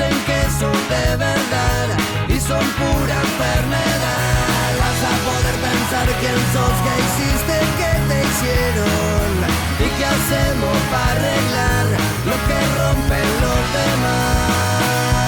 dicen 0.00 0.24
que 0.24 0.40
son 0.58 0.72
de 0.88 1.16
verdad 1.16 1.88
y 2.28 2.40
son 2.40 2.64
pura 2.80 3.14
enfermedad. 3.14 4.70
Vas 4.80 5.02
a 5.04 5.14
poder 5.28 5.56
pensar 5.68 6.06
quién 6.20 6.40
sos, 6.52 6.76
que 6.84 6.94
hiciste, 7.04 7.56
que 7.78 7.92
te 8.08 8.18
hicieron 8.28 9.30
y 9.78 9.88
qué 9.96 10.04
hacemos 10.04 10.76
para 10.90 11.10
arreglar 11.12 11.86
lo 12.28 12.36
que 12.46 12.58
rompen 12.78 13.28
los 13.44 13.62
demás. 13.78 15.19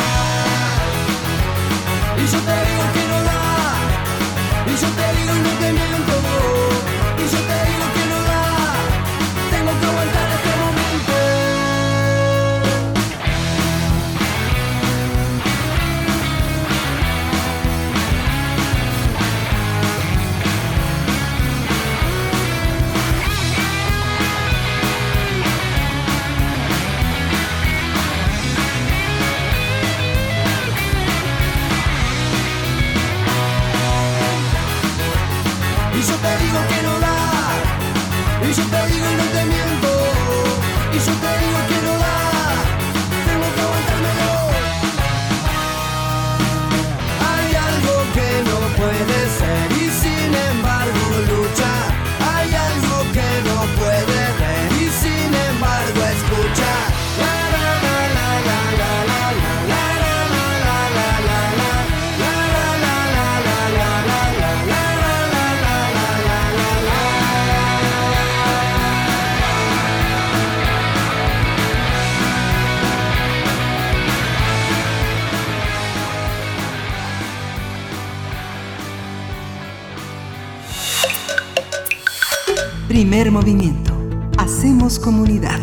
Movimiento. 83.43 83.93
Hacemos 84.39 85.01
comunidad. 85.01 85.59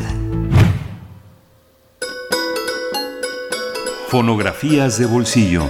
Fonografías 4.10 5.00
de 5.00 5.06
bolsillo. 5.06 5.64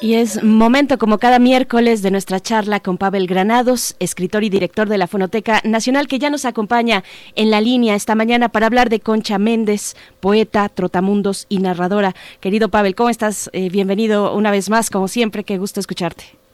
Y 0.00 0.14
es 0.14 0.42
momento, 0.42 0.98
como 0.98 1.18
cada 1.18 1.38
miércoles, 1.38 2.02
de 2.02 2.10
nuestra 2.10 2.40
charla 2.40 2.80
con 2.80 2.98
Pavel 2.98 3.28
Granados, 3.28 3.94
escritor 4.00 4.42
y 4.42 4.48
director 4.48 4.88
de 4.88 4.98
la 4.98 5.06
Fonoteca 5.06 5.60
Nacional, 5.62 6.08
que 6.08 6.18
ya 6.18 6.30
nos 6.30 6.44
acompaña 6.44 7.04
en 7.36 7.52
la 7.52 7.60
línea 7.60 7.94
esta 7.94 8.16
mañana 8.16 8.48
para 8.48 8.66
hablar 8.66 8.90
de 8.90 8.98
Concha 8.98 9.38
Méndez, 9.38 9.94
poeta, 10.18 10.68
trotamundos 10.68 11.46
y 11.48 11.58
narradora. 11.58 12.16
Querido 12.40 12.68
Pavel, 12.68 12.96
¿cómo 12.96 13.10
estás? 13.10 13.48
Eh, 13.52 13.68
bienvenido 13.70 14.34
una 14.34 14.50
vez 14.50 14.70
más, 14.70 14.90
como 14.90 15.06
siempre, 15.06 15.44
qué 15.44 15.56
gusto 15.56 15.78
escucharte. 15.78 16.47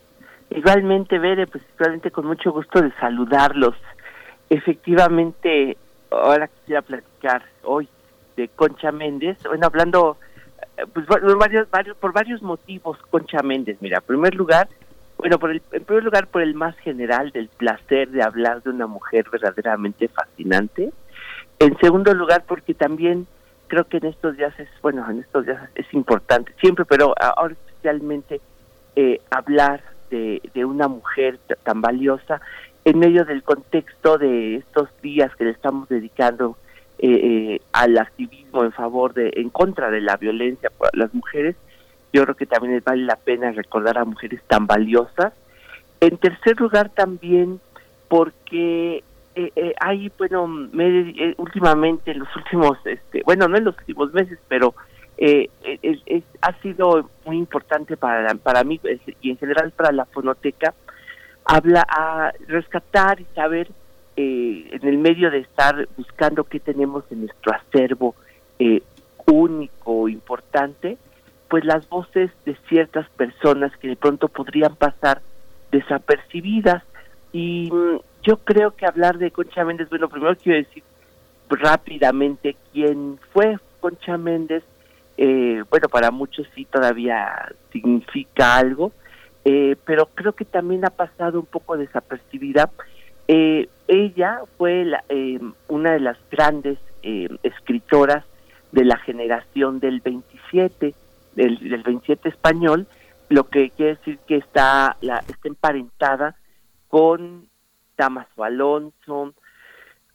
Igualmente, 0.54 1.18
Bere, 1.18 1.48
pues 1.48 1.64
igualmente 1.74 2.12
con 2.12 2.26
mucho 2.26 2.52
gusto 2.52 2.80
de 2.80 2.92
saludarlos. 3.00 3.74
Efectivamente, 4.48 5.76
ahora 6.10 6.46
quisiera 6.46 6.80
platicar 6.80 7.42
hoy 7.64 7.88
de 8.36 8.48
Concha 8.48 8.92
Méndez, 8.92 9.36
bueno, 9.44 9.66
hablando 9.66 10.16
eh, 10.76 10.84
pues 10.92 11.06
por 11.06 11.38
varios, 11.38 11.68
varios, 11.70 11.96
por 11.96 12.12
varios 12.12 12.40
motivos, 12.40 12.98
Concha 13.10 13.42
Méndez, 13.42 13.78
mira, 13.80 13.98
en 13.98 14.04
primer 14.04 14.36
lugar, 14.36 14.68
bueno, 15.18 15.40
por 15.40 15.50
el, 15.50 15.60
en 15.72 15.84
primer 15.84 16.04
lugar 16.04 16.28
por 16.28 16.42
el 16.42 16.54
más 16.54 16.76
general 16.78 17.32
del 17.32 17.48
placer 17.48 18.10
de 18.10 18.22
hablar 18.22 18.62
de 18.62 18.70
una 18.70 18.86
mujer 18.86 19.26
verdaderamente 19.30 20.06
fascinante. 20.06 20.92
En 21.58 21.76
segundo 21.78 22.14
lugar, 22.14 22.44
porque 22.46 22.74
también 22.74 23.26
creo 23.66 23.88
que 23.88 23.96
en 23.96 24.06
estos 24.06 24.36
días 24.36 24.54
es, 24.60 24.68
bueno, 24.82 25.04
en 25.10 25.18
estos 25.18 25.46
días 25.46 25.68
es 25.74 25.92
importante, 25.94 26.54
siempre, 26.60 26.84
pero 26.84 27.12
ahora 27.18 27.54
especialmente 27.54 28.40
eh, 28.94 29.20
hablar 29.30 29.93
de, 30.10 30.40
de 30.54 30.64
una 30.64 30.88
mujer 30.88 31.38
tan 31.62 31.80
valiosa 31.80 32.40
en 32.84 32.98
medio 32.98 33.24
del 33.24 33.42
contexto 33.42 34.18
de 34.18 34.56
estos 34.56 34.88
días 35.02 35.34
que 35.36 35.44
le 35.44 35.50
estamos 35.50 35.88
dedicando 35.88 36.56
eh, 36.98 37.08
eh, 37.10 37.60
al 37.72 37.96
activismo 37.98 38.62
en 38.64 38.72
favor 38.72 39.14
de, 39.14 39.32
en 39.36 39.50
contra 39.50 39.90
de 39.90 40.00
la 40.00 40.16
violencia 40.16 40.70
por 40.76 40.96
las 40.96 41.12
mujeres, 41.14 41.56
yo 42.12 42.22
creo 42.24 42.36
que 42.36 42.46
también 42.46 42.82
vale 42.84 43.02
la 43.04 43.16
pena 43.16 43.50
recordar 43.52 43.98
a 43.98 44.04
mujeres 44.04 44.40
tan 44.46 44.66
valiosas. 44.66 45.32
En 46.00 46.16
tercer 46.18 46.60
lugar 46.60 46.90
también 46.90 47.58
porque 48.08 49.02
eh, 49.34 49.50
eh, 49.56 49.74
hay, 49.80 50.12
bueno, 50.18 50.46
me- 50.46 51.10
eh, 51.10 51.34
últimamente, 51.38 52.12
en 52.12 52.20
los 52.20 52.36
últimos, 52.36 52.78
este, 52.84 53.22
bueno, 53.24 53.48
no 53.48 53.56
en 53.56 53.64
los 53.64 53.76
últimos 53.78 54.12
meses, 54.12 54.38
pero 54.46 54.74
eh, 55.18 55.48
es- 55.82 56.24
ha 56.42 56.52
sido 56.60 57.08
muy 57.24 57.36
importante 57.38 57.96
para, 57.96 58.34
para 58.34 58.64
mí 58.64 58.80
y 59.20 59.30
en 59.30 59.38
general 59.38 59.70
para 59.72 59.92
la 59.92 60.04
fonoteca, 60.06 60.74
habla 61.44 61.84
a 61.88 62.32
rescatar 62.48 63.20
y 63.20 63.26
saber 63.34 63.68
eh, 64.16 64.68
en 64.72 64.88
el 64.88 64.98
medio 64.98 65.30
de 65.30 65.38
estar 65.38 65.88
buscando 65.96 66.44
qué 66.44 66.60
tenemos 66.60 67.04
en 67.10 67.20
nuestro 67.26 67.52
acervo 67.52 68.14
eh, 68.58 68.82
único, 69.26 70.08
importante, 70.08 70.98
pues 71.48 71.64
las 71.64 71.88
voces 71.88 72.30
de 72.44 72.56
ciertas 72.68 73.08
personas 73.10 73.76
que 73.78 73.88
de 73.88 73.96
pronto 73.96 74.28
podrían 74.28 74.76
pasar 74.76 75.20
desapercibidas. 75.72 76.82
Y 77.32 77.70
mm, 77.72 77.98
yo 78.22 78.36
creo 78.38 78.72
que 78.72 78.86
hablar 78.86 79.18
de 79.18 79.30
Concha 79.30 79.64
Méndez, 79.64 79.88
bueno, 79.90 80.08
primero 80.08 80.36
quiero 80.36 80.58
decir 80.58 80.82
rápidamente 81.48 82.56
quién 82.72 83.18
fue 83.32 83.58
Concha 83.80 84.16
Méndez. 84.16 84.62
Eh, 85.16 85.62
bueno, 85.70 85.88
para 85.88 86.10
muchos 86.10 86.46
sí 86.54 86.64
todavía 86.64 87.52
significa 87.72 88.56
algo, 88.56 88.92
eh, 89.44 89.76
pero 89.84 90.06
creo 90.14 90.32
que 90.32 90.44
también 90.44 90.84
ha 90.84 90.90
pasado 90.90 91.38
un 91.40 91.46
poco 91.46 91.76
desapercibida. 91.76 92.70
Eh, 93.28 93.68
ella 93.88 94.40
fue 94.58 94.84
la- 94.84 95.04
eh, 95.08 95.38
una 95.68 95.92
de 95.92 96.00
las 96.00 96.18
grandes 96.30 96.78
eh, 97.02 97.28
escritoras 97.42 98.24
de 98.72 98.84
la 98.84 98.96
generación 98.98 99.78
del 99.78 100.00
27, 100.00 100.94
del, 101.36 101.58
del 101.68 101.82
27 101.82 102.28
español, 102.28 102.86
lo 103.28 103.44
que 103.48 103.70
quiere 103.70 103.96
decir 103.96 104.18
que 104.26 104.36
está, 104.36 104.96
la, 105.00 105.18
está 105.18 105.48
emparentada 105.48 106.34
con 106.88 107.46
Damaso 107.96 108.42
Alonso, 108.44 109.34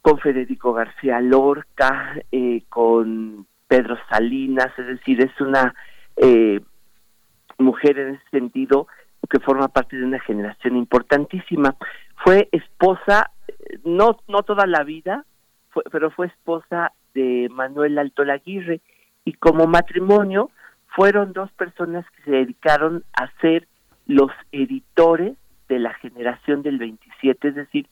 con 0.02 0.18
Federico 0.18 0.72
García 0.72 1.20
Lorca, 1.20 2.14
eh, 2.32 2.62
con 2.68 3.46
Pedro 3.70 3.96
Salinas, 4.10 4.76
es 4.76 4.86
decir, 4.88 5.22
es 5.22 5.40
una 5.40 5.72
eh, 6.16 6.60
mujer 7.56 8.00
en 8.00 8.14
ese 8.16 8.30
sentido 8.32 8.88
que 9.30 9.38
forma 9.38 9.68
parte 9.68 9.96
de 9.96 10.04
una 10.04 10.18
generación 10.18 10.76
importantísima. 10.76 11.76
Fue 12.16 12.48
esposa, 12.50 13.30
no, 13.84 14.18
no 14.26 14.42
toda 14.42 14.66
la 14.66 14.82
vida, 14.82 15.24
fue, 15.68 15.84
pero 15.92 16.10
fue 16.10 16.26
esposa 16.26 16.90
de 17.14 17.48
Manuel 17.52 17.96
Alto 17.98 18.24
Laguirre 18.24 18.80
y 19.24 19.34
como 19.34 19.68
matrimonio 19.68 20.50
fueron 20.88 21.32
dos 21.32 21.52
personas 21.52 22.04
que 22.10 22.24
se 22.24 22.30
dedicaron 22.32 23.04
a 23.12 23.30
ser 23.40 23.68
los 24.08 24.32
editores 24.50 25.36
de 25.68 25.78
la 25.78 25.94
generación 25.94 26.62
del 26.62 26.78
27, 26.78 27.46
es 27.46 27.54
decir, 27.54 27.86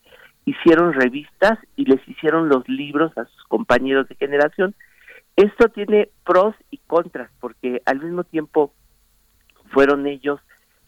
hicieron 0.45 0.93
revistas 0.93 1.57
y 1.77 1.85
les 1.85 2.01
hicieron 2.09 2.49
los 2.49 2.69
libros 2.69 3.17
a 3.17 3.27
sus 3.27 3.45
compañeros 3.45 4.09
de 4.09 4.17
generación. 4.17 4.75
Esto 5.39 5.69
tiene 5.69 6.09
pros 6.25 6.57
y 6.69 6.79
contras, 6.79 7.31
porque 7.39 7.81
al 7.87 8.01
mismo 8.01 8.25
tiempo 8.25 8.75
fueron 9.71 10.09
ellos 10.09 10.41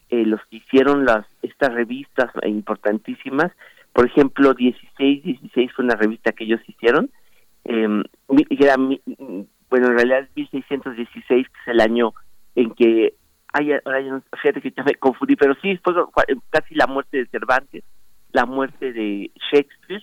eh, 0.09 0.27
los 0.27 0.41
que 0.51 0.57
hicieron 0.57 1.05
las 1.05 1.25
estas 1.41 1.73
revistas 1.73 2.33
importantísimas. 2.45 3.53
Por 3.93 4.07
ejemplo, 4.07 4.53
16, 4.53 5.23
16 5.23 5.73
fue 5.73 5.85
una 5.85 5.95
revista 5.95 6.33
que 6.33 6.43
ellos 6.43 6.61
hicieron. 6.67 7.11
Eh, 7.65 8.03
era, 8.51 8.75
bueno, 8.77 9.87
en 9.87 9.97
realidad 9.97 10.29
1616, 10.35 11.47
que 11.47 11.61
es 11.61 11.69
el 11.69 11.81
año 11.81 12.13
en 12.57 12.75
que 12.75 13.15
no, 13.55 14.23
fíjate 14.43 14.61
que 14.63 14.73
ya 14.77 14.83
me 14.83 14.97
confundí, 14.97 15.37
pero 15.37 15.55
sí 15.63 15.79
fue 15.85 15.95
casi 16.51 16.75
la 16.75 16.89
muerte 16.89 17.19
de 17.19 17.27
Cervantes, 17.27 17.85
la 18.33 18.47
muerte 18.47 18.93
de 18.93 19.31
Shakespeare, 19.53 20.03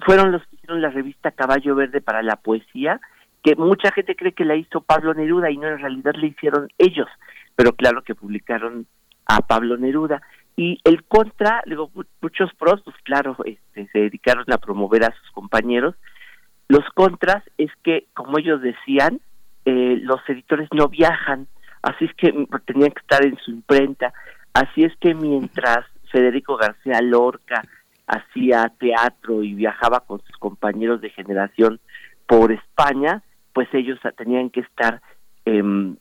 fueron 0.00 0.30
los 0.32 0.42
que 0.46 0.56
hicieron 0.56 0.82
la 0.82 0.90
revista 0.90 1.30
Caballo 1.30 1.74
Verde 1.74 2.02
para 2.02 2.22
la 2.22 2.36
poesía, 2.36 3.00
que 3.42 3.56
mucha 3.56 3.92
gente 3.92 4.16
cree 4.16 4.32
que 4.32 4.44
la 4.44 4.56
hizo 4.56 4.80
Pablo 4.80 5.14
Neruda 5.14 5.50
y 5.50 5.56
no 5.56 5.68
en 5.68 5.78
realidad 5.78 6.12
la 6.16 6.26
hicieron 6.26 6.68
ellos, 6.78 7.08
pero 7.56 7.72
claro 7.72 8.02
que 8.02 8.14
publicaron 8.14 8.86
a 9.26 9.40
Pablo 9.40 9.76
Neruda. 9.76 10.22
Y 10.56 10.80
el 10.84 11.04
contra, 11.04 11.62
digo, 11.66 11.90
muchos 12.20 12.52
pros, 12.54 12.82
pues 12.84 12.96
claro, 13.04 13.36
este, 13.44 13.88
se 13.92 13.98
dedicaron 13.98 14.44
a 14.52 14.58
promover 14.58 15.04
a 15.04 15.14
sus 15.14 15.30
compañeros. 15.30 15.94
Los 16.66 16.84
contras 16.94 17.44
es 17.58 17.70
que, 17.84 18.06
como 18.12 18.38
ellos 18.38 18.60
decían, 18.60 19.20
eh, 19.64 19.98
los 20.02 20.20
editores 20.28 20.68
no 20.72 20.88
viajan, 20.88 21.46
así 21.82 22.06
es 22.06 22.14
que 22.14 22.32
tenían 22.66 22.90
que 22.90 23.00
estar 23.00 23.24
en 23.24 23.36
su 23.38 23.52
imprenta, 23.52 24.12
así 24.52 24.82
es 24.82 24.92
que 24.96 25.14
mientras 25.14 25.86
Federico 26.10 26.56
García 26.56 27.00
Lorca 27.02 27.62
hacía 28.06 28.72
teatro 28.78 29.42
y 29.42 29.54
viajaba 29.54 30.00
con 30.00 30.20
sus 30.22 30.36
compañeros 30.38 31.00
de 31.00 31.10
generación 31.10 31.80
por 32.26 32.50
España, 32.50 33.22
pues 33.58 33.74
ellos 33.74 33.98
tenían 34.16 34.50
que 34.50 34.60
estar 34.60 35.02
en 35.44 35.98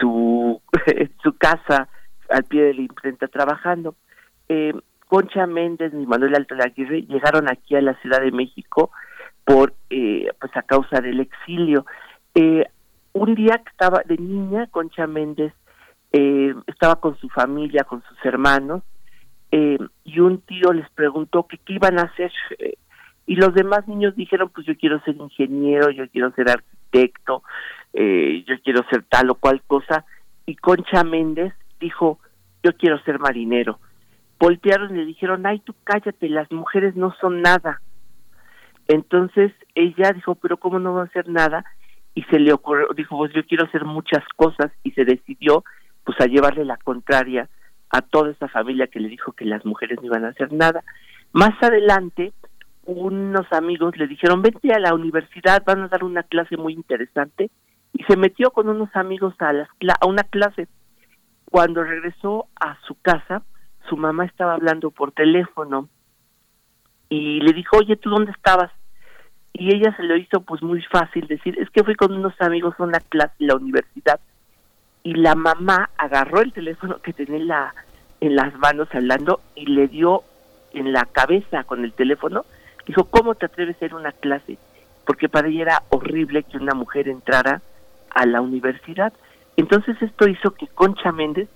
su 0.00 0.60
en 0.86 1.12
su 1.22 1.36
casa 1.38 1.88
al 2.28 2.42
pie 2.42 2.64
de 2.64 2.74
la 2.74 2.80
imprenta 2.80 3.28
trabajando. 3.28 3.94
Eh, 4.48 4.74
Concha 5.06 5.46
Méndez 5.46 5.92
y 5.94 6.06
Manuel 6.06 6.34
Alto 6.34 6.56
Aguirre 6.56 7.02
llegaron 7.02 7.48
aquí 7.48 7.76
a 7.76 7.80
la 7.80 7.94
Ciudad 8.00 8.20
de 8.20 8.32
México 8.32 8.90
por 9.44 9.74
eh, 9.90 10.26
pues 10.40 10.56
a 10.56 10.62
causa 10.62 11.00
del 11.00 11.20
exilio. 11.20 11.86
Eh, 12.34 12.64
un 13.12 13.36
día 13.36 13.58
que 13.58 13.70
estaba 13.70 14.02
de 14.04 14.16
niña, 14.16 14.66
Concha 14.72 15.06
Méndez 15.06 15.52
eh, 16.10 16.52
estaba 16.66 16.96
con 16.96 17.16
su 17.18 17.28
familia, 17.28 17.84
con 17.84 18.02
sus 18.08 18.24
hermanos, 18.24 18.82
eh, 19.52 19.78
y 20.02 20.18
un 20.18 20.40
tío 20.40 20.72
les 20.72 20.90
preguntó 20.90 21.46
que 21.46 21.58
qué 21.58 21.74
iban 21.74 22.00
a 22.00 22.10
hacer. 22.10 22.32
Y 23.26 23.36
los 23.36 23.54
demás 23.54 23.86
niños 23.88 24.14
dijeron, 24.14 24.50
pues 24.54 24.66
yo 24.66 24.76
quiero 24.76 25.00
ser 25.00 25.16
ingeniero, 25.16 25.90
yo 25.90 26.08
quiero 26.08 26.30
ser 26.32 26.48
arquitecto, 26.48 27.42
eh, 27.92 28.44
yo 28.46 28.54
quiero 28.62 28.84
ser 28.88 29.04
tal 29.04 29.30
o 29.30 29.34
cual 29.34 29.62
cosa. 29.66 30.04
Y 30.46 30.54
Concha 30.56 31.02
Méndez 31.02 31.52
dijo, 31.80 32.20
yo 32.62 32.72
quiero 32.76 33.00
ser 33.02 33.18
marinero. 33.18 33.80
Voltearon 34.38 34.94
y 34.94 34.98
le 34.98 35.06
dijeron, 35.06 35.46
ay, 35.46 35.60
tú 35.60 35.74
cállate, 35.82 36.28
las 36.28 36.50
mujeres 36.52 36.94
no 36.94 37.14
son 37.20 37.42
nada. 37.42 37.80
Entonces 38.86 39.52
ella 39.74 40.12
dijo, 40.12 40.36
pero 40.36 40.58
¿cómo 40.58 40.78
no 40.78 40.94
va 40.94 41.02
a 41.02 41.06
hacer 41.06 41.28
nada? 41.28 41.64
Y 42.14 42.22
se 42.24 42.38
le 42.38 42.52
ocurrió, 42.52 42.88
dijo, 42.94 43.16
pues 43.16 43.32
yo 43.34 43.44
quiero 43.44 43.66
hacer 43.66 43.84
muchas 43.84 44.22
cosas 44.36 44.70
y 44.84 44.92
se 44.92 45.04
decidió 45.04 45.64
pues 46.04 46.20
a 46.20 46.26
llevarle 46.26 46.64
la 46.64 46.76
contraria 46.76 47.48
a 47.90 48.00
toda 48.00 48.30
esa 48.30 48.48
familia 48.48 48.86
que 48.86 49.00
le 49.00 49.08
dijo 49.08 49.32
que 49.32 49.44
las 49.44 49.64
mujeres 49.64 49.98
no 50.00 50.06
iban 50.06 50.24
a 50.24 50.28
hacer 50.28 50.52
nada. 50.52 50.84
Más 51.32 51.54
adelante, 51.60 52.32
unos 52.86 53.46
amigos 53.52 53.96
le 53.96 54.06
dijeron, 54.06 54.42
vente 54.42 54.72
a 54.72 54.78
la 54.78 54.94
universidad, 54.94 55.62
van 55.64 55.82
a 55.82 55.88
dar 55.88 56.04
una 56.04 56.22
clase 56.22 56.56
muy 56.56 56.72
interesante. 56.72 57.50
Y 57.92 58.02
se 58.04 58.16
metió 58.16 58.50
con 58.50 58.68
unos 58.68 58.94
amigos 58.94 59.34
a, 59.38 59.52
las, 59.52 59.68
a 60.00 60.06
una 60.06 60.24
clase. 60.24 60.68
Cuando 61.50 61.82
regresó 61.82 62.46
a 62.60 62.78
su 62.86 62.94
casa, 63.00 63.42
su 63.88 63.96
mamá 63.96 64.24
estaba 64.24 64.54
hablando 64.54 64.90
por 64.90 65.12
teléfono 65.12 65.88
y 67.08 67.40
le 67.40 67.52
dijo, 67.52 67.78
oye, 67.78 67.96
¿tú 67.96 68.10
dónde 68.10 68.32
estabas? 68.32 68.70
Y 69.52 69.74
ella 69.74 69.94
se 69.96 70.02
lo 70.02 70.16
hizo 70.16 70.40
pues 70.40 70.62
muy 70.62 70.82
fácil 70.82 71.26
decir, 71.28 71.58
es 71.58 71.70
que 71.70 71.84
fui 71.84 71.94
con 71.94 72.12
unos 72.12 72.34
amigos 72.40 72.74
a 72.78 72.82
una 72.82 73.00
clase 73.00 73.34
en 73.38 73.46
la 73.46 73.56
universidad 73.56 74.20
y 75.02 75.14
la 75.14 75.34
mamá 75.34 75.90
agarró 75.96 76.40
el 76.40 76.52
teléfono 76.52 76.98
que 77.00 77.12
tenía 77.12 77.36
en, 77.36 77.48
la, 77.48 77.74
en 78.20 78.36
las 78.36 78.54
manos 78.56 78.88
hablando 78.92 79.40
y 79.54 79.66
le 79.66 79.86
dio 79.88 80.24
en 80.72 80.92
la 80.92 81.04
cabeza 81.06 81.64
con 81.64 81.84
el 81.84 81.92
teléfono, 81.92 82.44
dijo, 82.86 83.04
¿cómo 83.04 83.34
te 83.34 83.46
atreves 83.46 83.80
a 83.80 83.84
ir 83.84 83.92
a 83.92 83.96
una 83.96 84.12
clase? 84.12 84.58
Porque 85.04 85.28
para 85.28 85.48
ella 85.48 85.62
era 85.62 85.82
horrible 85.90 86.42
que 86.42 86.56
una 86.56 86.74
mujer 86.74 87.08
entrara 87.08 87.60
a 88.10 88.26
la 88.26 88.40
universidad. 88.40 89.12
Entonces 89.56 90.00
esto 90.00 90.28
hizo 90.28 90.52
que 90.52 90.66
Concha 90.68 91.12
Méndez 91.12 91.48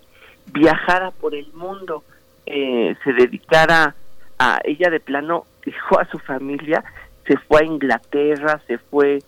viajara 0.53 1.11
por 1.11 1.35
el 1.35 1.53
mundo, 1.53 2.05
eh, 2.47 2.97
se 3.05 3.13
dedicara 3.13 3.95
a 4.39 4.61
ella 4.65 4.91
de 4.91 5.01
plano, 5.01 5.47
dejó 5.65 6.01
a 6.01 6.07
su 6.07 6.19
familia, 6.19 6.83
se 7.27 7.37
fue 7.37 7.61
a 7.61 7.65
Inglaterra, 7.65 8.61
se 8.67 8.79
fue 8.79 9.21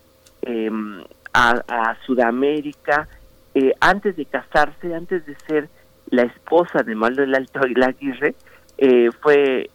em, 0.42 1.02
a, 1.32 1.96
Sudamérica, 2.04 3.08
eh, 3.54 3.72
antes 3.80 4.16
de 4.16 4.24
casarse, 4.24 4.94
antes 4.94 5.24
de 5.26 5.36
ser 5.46 5.68
la 6.10 6.22
esposa 6.22 6.82
de 6.82 6.94
Manuel 6.94 7.34
Alto 7.34 7.60
Aguirre, 7.60 8.34
eh, 8.78 9.10
fue 9.20 9.70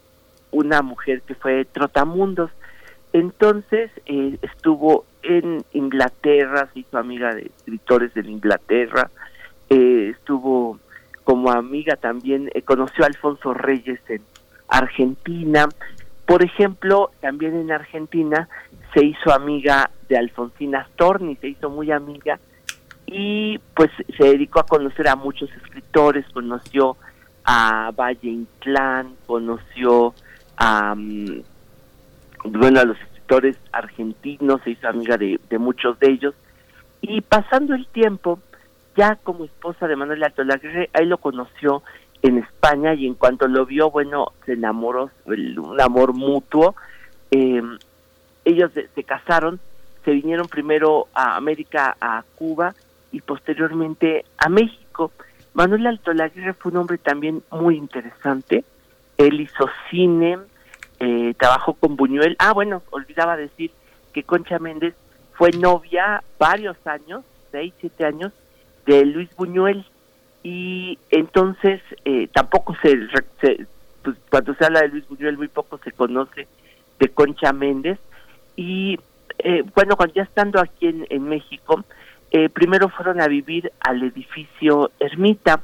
una 0.51 0.81
mujer 0.81 1.21
que 1.21 1.35
fue 1.35 1.65
trotamundos. 1.65 2.51
Entonces 3.13 3.91
eh, 4.05 4.37
estuvo 4.41 5.05
en 5.23 5.63
Inglaterra, 5.73 6.69
se 6.73 6.81
hizo 6.81 6.97
amiga 6.97 7.33
de 7.33 7.51
escritores 7.57 8.15
en 8.15 8.29
Inglaterra, 8.29 9.09
eh, 9.69 10.13
estuvo 10.15 10.79
como 11.23 11.51
amiga 11.51 11.97
también, 11.97 12.49
conoció 12.63 13.03
a 13.03 13.07
Alfonso 13.07 13.53
Reyes 13.53 13.99
en 14.07 14.21
Argentina. 14.69 15.67
Por 16.25 16.43
ejemplo, 16.43 17.11
también 17.19 17.55
en 17.55 17.71
Argentina 17.71 18.47
se 18.93 19.05
hizo 19.05 19.33
amiga 19.33 19.89
de 20.07 20.17
Alfonsina 20.17 20.87
Storni, 20.93 21.35
se 21.37 21.49
hizo 21.49 21.69
muy 21.69 21.91
amiga 21.91 22.39
y 23.05 23.57
pues 23.73 23.89
se 24.17 24.23
dedicó 24.23 24.59
a 24.59 24.65
conocer 24.65 25.07
a 25.07 25.15
muchos 25.15 25.49
escritores, 25.51 26.25
conoció 26.33 26.97
a 27.45 27.91
Valle 27.95 28.29
Inclán, 28.29 29.15
conoció 29.25 30.13
a, 30.57 30.95
bueno, 32.43 32.79
a 32.79 32.85
los 32.85 32.99
escritores 32.99 33.57
argentinos, 33.71 34.61
se 34.63 34.71
hizo 34.71 34.87
amiga 34.87 35.17
de, 35.17 35.39
muchos 35.59 35.99
de 35.99 36.11
ellos, 36.11 36.35
y 37.01 37.21
pasando 37.21 37.75
el 37.75 37.87
tiempo, 37.87 38.39
ya 38.95 39.15
como 39.15 39.45
esposa 39.45 39.87
de 39.87 39.95
Manuel 39.95 40.23
Alto 40.23 40.41
ahí 40.93 41.05
lo 41.05 41.19
conoció 41.19 41.83
en 42.23 42.39
España 42.39 42.95
y 42.95 43.05
en 43.05 43.13
cuanto 43.13 43.47
lo 43.47 43.65
vio, 43.65 43.91
bueno, 43.91 44.33
se 44.45 44.53
enamoró, 44.53 45.11
un 45.25 45.79
amor 45.79 46.13
mutuo, 46.13 46.75
eh, 47.29 47.61
ellos 48.43 48.71
se 48.73 49.03
casaron, 49.03 49.59
se 50.03 50.11
vinieron 50.11 50.47
primero 50.47 51.07
a 51.13 51.35
América, 51.35 51.95
a 52.01 52.23
Cuba, 52.35 52.73
y 53.11 53.21
posteriormente 53.21 54.25
a 54.37 54.49
México. 54.49 55.11
Manuel 55.53 55.87
Alto 55.87 56.13
Laguirre 56.13 56.53
fue 56.53 56.71
un 56.71 56.77
hombre 56.77 56.97
también 56.97 57.43
muy 57.51 57.77
interesante. 57.77 58.63
Él 59.17 59.41
hizo 59.41 59.69
cine, 59.89 60.37
eh, 60.99 61.33
trabajó 61.37 61.73
con 61.73 61.95
Buñuel. 61.95 62.35
Ah, 62.39 62.53
bueno, 62.53 62.83
olvidaba 62.91 63.37
decir 63.37 63.71
que 64.13 64.23
Concha 64.23 64.59
Méndez 64.59 64.95
fue 65.33 65.51
novia 65.51 66.23
varios 66.39 66.77
años, 66.85 67.23
seis, 67.51 67.73
siete 67.79 68.05
años, 68.05 68.31
de 68.85 69.05
Luis 69.05 69.29
Buñuel. 69.35 69.85
Y 70.43 70.97
entonces 71.09 71.81
eh, 72.05 72.27
tampoco 72.33 72.75
se, 72.81 72.95
pues, 74.03 74.17
cuando 74.29 74.53
se 74.55 74.65
habla 74.65 74.81
de 74.81 74.89
Luis 74.89 75.07
Buñuel 75.07 75.37
muy 75.37 75.47
poco 75.47 75.79
se 75.83 75.91
conoce 75.91 76.47
de 76.99 77.09
Concha 77.09 77.53
Méndez. 77.53 77.99
Y 78.55 78.99
eh, 79.39 79.63
bueno, 79.75 79.95
cuando 79.95 80.15
ya 80.15 80.23
estando 80.23 80.59
aquí 80.59 80.87
en, 80.87 81.05
en 81.09 81.23
México, 81.27 81.83
eh, 82.31 82.49
primero 82.49 82.89
fueron 82.89 83.21
a 83.21 83.27
vivir 83.27 83.71
al 83.79 84.03
edificio 84.03 84.91
Ermita, 84.99 85.61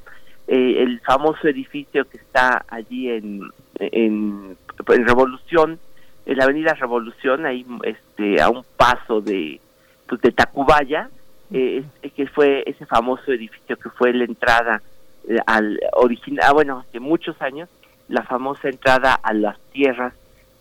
eh, 0.48 0.84
el 0.84 1.00
famoso 1.02 1.48
edificio 1.48 2.06
que 2.06 2.18
está 2.18 2.66
allí 2.68 3.10
en, 3.10 3.50
en, 3.80 4.58
Revolución, 4.86 5.80
en 6.26 6.38
la 6.38 6.44
avenida 6.46 6.74
Revolución, 6.74 7.46
ahí 7.46 7.66
este, 7.84 8.42
a 8.42 8.50
un 8.50 8.66
paso 8.76 9.22
de, 9.22 9.60
pues, 10.08 10.22
de 10.22 10.32
Tacubaya, 10.32 11.10
eh, 11.52 11.84
que 12.16 12.28
fue 12.28 12.64
ese 12.66 12.86
famoso 12.86 13.32
edificio 13.32 13.78
que 13.78 13.90
fue 13.90 14.14
la 14.14 14.26
entrada 14.26 14.82
eh, 15.28 15.38
al 15.46 15.80
original, 15.94 16.46
ah, 16.50 16.54
bueno, 16.54 16.86
hace 16.88 17.00
muchos 17.00 17.42
años, 17.42 17.70
la 18.10 18.24
famosa 18.24 18.70
entrada 18.70 19.14
a 19.14 19.34
las 19.34 19.60
tierras 19.72 20.14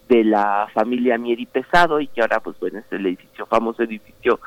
de 0.08 0.24
la 0.24 0.68
familia 0.74 1.18
Mieri 1.18 1.46
Pesado 1.46 2.00
y 2.00 2.06
que 2.06 2.20
ahora 2.20 2.40
pues 2.40 2.58
bueno 2.60 2.80
es 2.80 2.84
el 2.90 3.06
edificio 3.06 3.46
famoso 3.46 3.82
edificio 3.82 4.40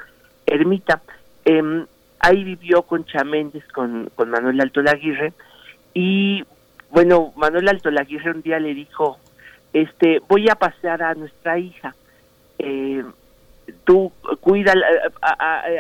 Ermita. 0.46 1.02
Em, 1.44 1.86
ahí 2.20 2.44
vivió 2.44 2.84
Concha 2.84 3.24
Méndez 3.24 3.64
con, 3.74 4.10
con 4.16 4.30
Manuel 4.30 4.62
Alto 4.62 4.82
Laguirre 4.82 5.34
y 5.94 6.44
bueno, 6.90 7.34
Manuel 7.36 7.68
Alto 7.70 7.92
Laguirre 7.92 8.32
un 8.32 8.42
día 8.42 8.60
le 8.60 8.74
dijo, 8.74 9.18
este, 9.74 10.22
voy 10.28 10.50
a 10.50 10.56
pasear 10.56 11.04
a 11.04 11.14
nuestra 11.14 11.60
hija, 11.60 11.96
eh, 12.60 13.04
tú 13.84 14.12
cuida, 14.40 14.74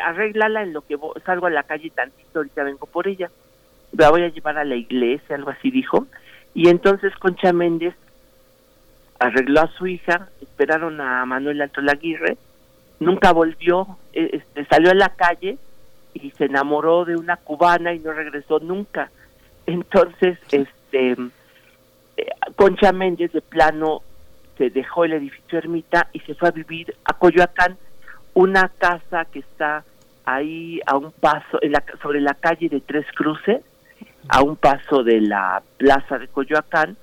arréglala 0.03 0.63
en 0.63 0.73
lo 0.73 0.81
que 0.81 0.97
salgo 1.25 1.47
a 1.47 1.51
la 1.51 1.63
calle 1.63 1.89
tantito, 1.91 2.39
ahorita 2.39 2.63
vengo 2.63 2.85
por 2.85 3.07
ella, 3.07 3.29
la 3.93 4.09
voy 4.09 4.23
a 4.23 4.29
llevar 4.29 4.57
a 4.57 4.65
la 4.65 4.75
iglesia, 4.75 5.35
algo 5.35 5.51
así 5.51 5.71
dijo, 5.71 6.07
y 6.53 6.69
entonces 6.69 7.15
Concha 7.17 7.53
Méndez 7.53 7.95
arregló 9.19 9.61
a 9.61 9.71
su 9.77 9.87
hija, 9.87 10.29
esperaron 10.41 10.99
a 10.99 11.25
Manuel 11.25 11.61
Alto 11.61 11.81
Laguirre, 11.81 12.37
nunca 12.99 13.31
volvió, 13.31 13.97
e, 14.13 14.29
este, 14.33 14.65
salió 14.65 14.91
a 14.91 14.95
la 14.95 15.09
calle 15.09 15.57
y 16.15 16.31
se 16.31 16.45
enamoró 16.45 17.05
de 17.05 17.15
una 17.15 17.37
cubana 17.37 17.93
y 17.93 17.99
no 17.99 18.13
regresó 18.13 18.59
nunca. 18.59 19.11
Entonces, 19.65 20.39
este, 20.51 21.11
eh, 22.17 22.27
Concha 22.55 22.91
Méndez 22.91 23.31
de 23.33 23.41
plano 23.41 24.01
se 24.57 24.69
dejó 24.69 25.05
el 25.05 25.13
edificio 25.13 25.57
Ermita 25.57 26.07
y 26.13 26.19
se 26.21 26.33
fue 26.35 26.49
a 26.49 26.51
vivir 26.51 26.95
a 27.03 27.13
Coyoacán, 27.13 27.77
una 28.33 28.69
casa 28.69 29.25
que 29.25 29.39
está 29.39 29.83
ahí 30.23 30.79
a 30.85 30.97
un 30.97 31.11
paso, 31.11 31.61
en 31.61 31.73
la, 31.73 31.83
sobre 32.01 32.21
la 32.21 32.33
calle 32.33 32.69
de 32.69 32.79
Tres 32.79 33.05
Cruces, 33.15 33.61
a 34.29 34.41
un 34.41 34.55
paso 34.55 35.03
de 35.03 35.21
la 35.21 35.61
plaza 35.77 36.17
de 36.17 36.27
Coyoacán, 36.27 36.97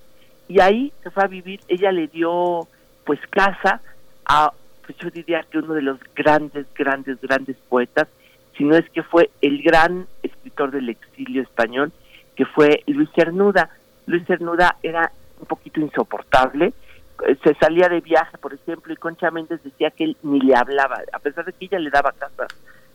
y 0.48 0.60
ahí 0.60 0.92
se 1.02 1.10
fue 1.10 1.24
a 1.24 1.28
vivir, 1.28 1.60
ella 1.68 1.92
le 1.92 2.08
dio 2.08 2.66
pues 3.04 3.20
casa 3.30 3.80
a, 4.24 4.52
pues 4.84 4.96
yo 4.98 5.10
diría 5.10 5.44
que 5.50 5.58
uno 5.58 5.74
de 5.74 5.82
los 5.82 5.98
grandes, 6.14 6.66
grandes, 6.74 7.20
grandes 7.20 7.56
poetas, 7.68 8.08
si 8.62 8.68
no 8.68 8.76
es 8.76 8.88
que 8.90 9.02
fue 9.02 9.28
el 9.40 9.60
gran 9.60 10.06
escritor 10.22 10.70
del 10.70 10.88
exilio 10.88 11.42
español, 11.42 11.90
que 12.36 12.46
fue 12.46 12.84
Luis 12.86 13.08
Cernuda. 13.12 13.70
Luis 14.06 14.24
Cernuda 14.24 14.76
era 14.84 15.10
un 15.40 15.46
poquito 15.46 15.80
insoportable, 15.80 16.72
eh, 17.26 17.36
se 17.42 17.54
salía 17.54 17.88
de 17.88 18.00
viaje, 18.00 18.38
por 18.38 18.54
ejemplo, 18.54 18.92
y 18.92 18.96
Concha 18.96 19.32
Méndez 19.32 19.64
decía 19.64 19.90
que 19.90 20.04
él 20.04 20.16
ni 20.22 20.38
le 20.38 20.54
hablaba, 20.54 21.00
a 21.12 21.18
pesar 21.18 21.44
de 21.44 21.52
que 21.54 21.64
ella 21.64 21.80
le 21.80 21.90
daba 21.90 22.12
casa 22.12 22.46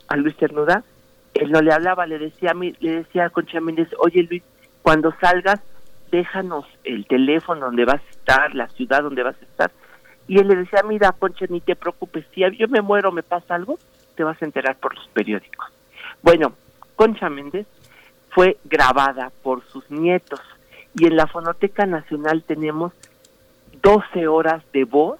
a 0.08 0.16
Luis 0.16 0.38
Cernuda, 0.38 0.86
él 1.34 1.52
no 1.52 1.62
le 1.62 1.74
hablaba, 1.74 2.08
le 2.08 2.18
decía 2.18 2.52
a 2.52 2.54
mí, 2.54 2.74
le 2.80 3.00
decía 3.00 3.26
a 3.26 3.30
Concha 3.30 3.60
Méndez, 3.60 3.90
oye 4.00 4.24
Luis, 4.24 4.44
cuando 4.82 5.14
salgas, 5.20 5.60
déjanos 6.12 6.66
el 6.86 7.06
teléfono 7.08 7.66
donde 7.66 7.84
vas 7.84 8.00
a 8.00 8.12
estar, 8.12 8.56
la 8.56 8.70
ciudad 8.70 9.04
donde 9.04 9.24
vas 9.24 9.36
a 9.42 9.46
estar. 9.46 9.72
Y 10.30 10.40
él 10.40 10.48
le 10.48 10.56
decía, 10.56 10.82
mira, 10.88 11.12
Concha, 11.12 11.46
ni 11.50 11.60
te 11.60 11.76
preocupes, 11.76 12.26
si 12.34 12.42
yo 12.58 12.70
me 12.70 12.80
muero, 12.80 13.12
me 13.12 13.24
pasa 13.24 13.56
algo, 13.56 13.78
te 14.18 14.24
vas 14.24 14.42
a 14.42 14.46
enterar 14.46 14.76
por 14.78 14.96
los 14.96 15.08
periódicos. 15.10 15.68
Bueno, 16.22 16.54
Concha 16.96 17.30
Méndez 17.30 17.68
fue 18.32 18.58
grabada 18.66 19.32
por 19.44 19.64
sus 19.68 19.90
nietos 19.90 20.42
y 20.96 21.06
en 21.06 21.16
la 21.16 21.28
Fonoteca 21.28 21.86
Nacional 21.86 22.44
tenemos 22.44 22.92
12 23.84 24.28
horas 24.28 24.64
de 24.74 24.84
voz 24.84 25.20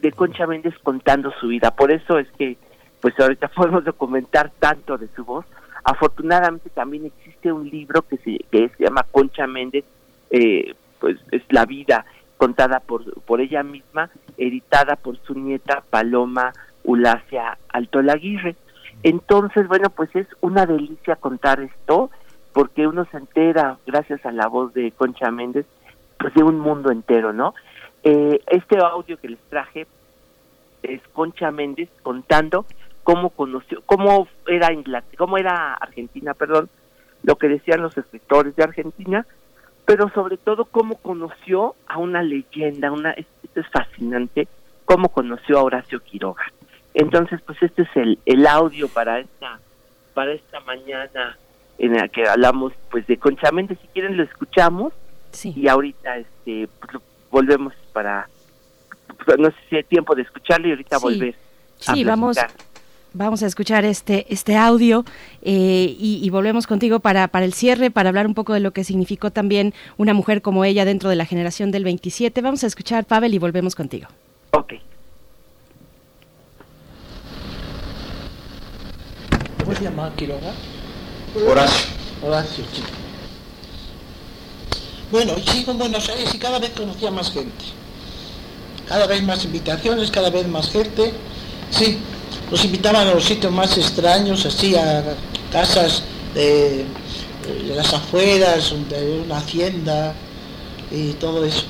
de 0.00 0.10
Concha 0.12 0.46
Méndez 0.46 0.74
contando 0.82 1.30
su 1.38 1.48
vida. 1.48 1.70
Por 1.70 1.92
eso 1.92 2.18
es 2.18 2.26
que, 2.38 2.56
pues 3.00 3.18
ahorita 3.20 3.48
podemos 3.56 3.84
documentar 3.84 4.50
tanto 4.58 4.96
de 4.96 5.08
su 5.14 5.24
voz. 5.24 5.44
Afortunadamente 5.84 6.70
también 6.70 7.06
existe 7.06 7.52
un 7.52 7.68
libro 7.68 8.02
que 8.02 8.16
se, 8.18 8.38
que 8.50 8.70
se 8.70 8.84
llama 8.84 9.06
Concha 9.10 9.46
Méndez, 9.46 9.84
eh, 10.30 10.74
pues 10.98 11.18
es 11.30 11.42
la 11.50 11.66
vida 11.66 12.04
contada 12.38 12.80
por, 12.80 13.20
por 13.22 13.40
ella 13.40 13.62
misma, 13.62 14.10
editada 14.38 14.96
por 14.96 15.18
su 15.18 15.34
nieta 15.34 15.82
Paloma 15.90 16.52
Ulacia 16.88 17.58
Altolaguirre. 17.68 18.56
Entonces, 19.02 19.68
bueno, 19.68 19.90
pues 19.90 20.08
es 20.16 20.26
una 20.40 20.64
delicia 20.64 21.16
contar 21.16 21.60
esto, 21.60 22.10
porque 22.52 22.86
uno 22.86 23.04
se 23.10 23.18
entera, 23.18 23.76
gracias 23.86 24.24
a 24.24 24.32
la 24.32 24.48
voz 24.48 24.72
de 24.72 24.90
Concha 24.92 25.30
Méndez, 25.30 25.66
pues 26.18 26.32
de 26.34 26.42
un 26.42 26.58
mundo 26.58 26.90
entero, 26.90 27.34
¿no? 27.34 27.54
Eh, 28.02 28.40
este 28.46 28.78
audio 28.78 29.18
que 29.18 29.28
les 29.28 29.40
traje 29.50 29.86
es 30.82 31.02
Concha 31.12 31.50
Méndez 31.50 31.90
contando 32.02 32.64
cómo 33.04 33.30
conoció, 33.30 33.82
cómo 33.84 34.26
era 34.46 34.72
Inglaterra, 34.72 35.18
cómo 35.18 35.36
era 35.36 35.74
Argentina, 35.74 36.32
perdón, 36.32 36.70
lo 37.22 37.36
que 37.36 37.48
decían 37.48 37.82
los 37.82 37.96
escritores 37.98 38.56
de 38.56 38.64
Argentina, 38.64 39.26
pero 39.84 40.08
sobre 40.14 40.38
todo 40.38 40.64
cómo 40.64 40.96
conoció 40.96 41.74
a 41.86 41.98
una 41.98 42.22
leyenda, 42.22 42.90
una 42.90 43.10
esto 43.10 43.60
es 43.60 43.68
fascinante, 43.68 44.48
cómo 44.86 45.10
conoció 45.10 45.58
a 45.58 45.62
Horacio 45.62 46.00
Quiroga. 46.00 46.44
Entonces, 46.94 47.40
pues 47.46 47.62
este 47.62 47.82
es 47.82 47.96
el, 47.96 48.18
el 48.26 48.46
audio 48.46 48.88
para 48.88 49.20
esta 49.20 49.60
para 50.14 50.32
esta 50.32 50.58
mañana 50.60 51.38
en 51.78 51.94
la 51.94 52.08
que 52.08 52.26
hablamos 52.26 52.72
pues 52.90 53.06
de 53.06 53.18
Concha 53.18 53.52
Méndez, 53.52 53.78
si 53.80 53.86
quieren 53.88 54.16
lo 54.16 54.24
escuchamos 54.24 54.92
y 55.44 55.68
ahorita 55.68 56.18
este 56.18 56.68
pues, 56.80 57.02
volvemos 57.30 57.72
para 57.92 58.28
pues, 59.24 59.38
no 59.38 59.48
sé 59.50 59.56
si 59.70 59.76
hay 59.76 59.84
tiempo 59.84 60.14
de 60.14 60.22
escucharlo 60.22 60.68
y 60.68 60.70
ahorita 60.70 60.98
volver. 60.98 61.34
Sí, 61.76 62.02
vamos 62.02 62.36
vamos 63.12 63.42
a 63.42 63.46
escuchar 63.46 63.84
este 63.84 64.26
este 64.28 64.56
audio 64.56 65.04
eh, 65.42 65.96
y, 65.98 66.28
volvemos 66.30 66.66
contigo 66.66 67.00
para 67.00 67.28
para 67.28 67.44
el 67.44 67.52
cierre 67.52 67.90
para 67.90 68.08
hablar 68.08 68.26
un 68.26 68.34
poco 68.34 68.54
de 68.54 68.60
lo 68.60 68.72
que 68.72 68.84
significó 68.84 69.30
también 69.30 69.72
una 69.96 70.14
mujer 70.14 70.42
como 70.42 70.64
ella 70.64 70.84
dentro 70.84 71.08
de 71.08 71.16
la 71.16 71.26
generación 71.26 71.70
del 71.70 71.84
27. 71.84 72.40
Vamos 72.42 72.64
a 72.64 72.66
escuchar 72.66 73.04
Pavel 73.04 73.34
y 73.34 73.38
volvemos 73.38 73.74
contigo. 73.74 74.08
Ok. 74.50 74.74
¿Cómo 79.68 79.78
se 79.78 79.84
llama 79.84 80.10
Quiroga? 80.16 80.54
Horacio. 81.46 81.88
Horacio, 82.24 82.64
sí. 82.72 82.82
Bueno, 85.12 85.34
sigo 85.46 85.72
en 85.72 85.78
Buenos 85.78 86.08
Aires 86.08 86.34
y 86.34 86.38
cada 86.38 86.58
vez 86.58 86.70
conocía 86.70 87.10
más 87.10 87.30
gente. 87.30 87.66
Cada 88.88 89.06
vez 89.06 89.22
más 89.22 89.44
invitaciones, 89.44 90.10
cada 90.10 90.30
vez 90.30 90.48
más 90.48 90.70
gente. 90.70 91.12
Sí, 91.70 91.98
los 92.50 92.64
invitaban 92.64 93.08
a 93.08 93.12
los 93.12 93.26
sitios 93.26 93.52
más 93.52 93.76
extraños, 93.76 94.46
así 94.46 94.74
a 94.74 95.04
casas 95.52 96.02
de, 96.32 96.86
las 97.66 97.92
afueras, 97.92 98.72
de 98.88 99.20
una 99.26 99.36
hacienda 99.36 100.14
y 100.90 101.12
todo 101.12 101.44
eso. 101.44 101.64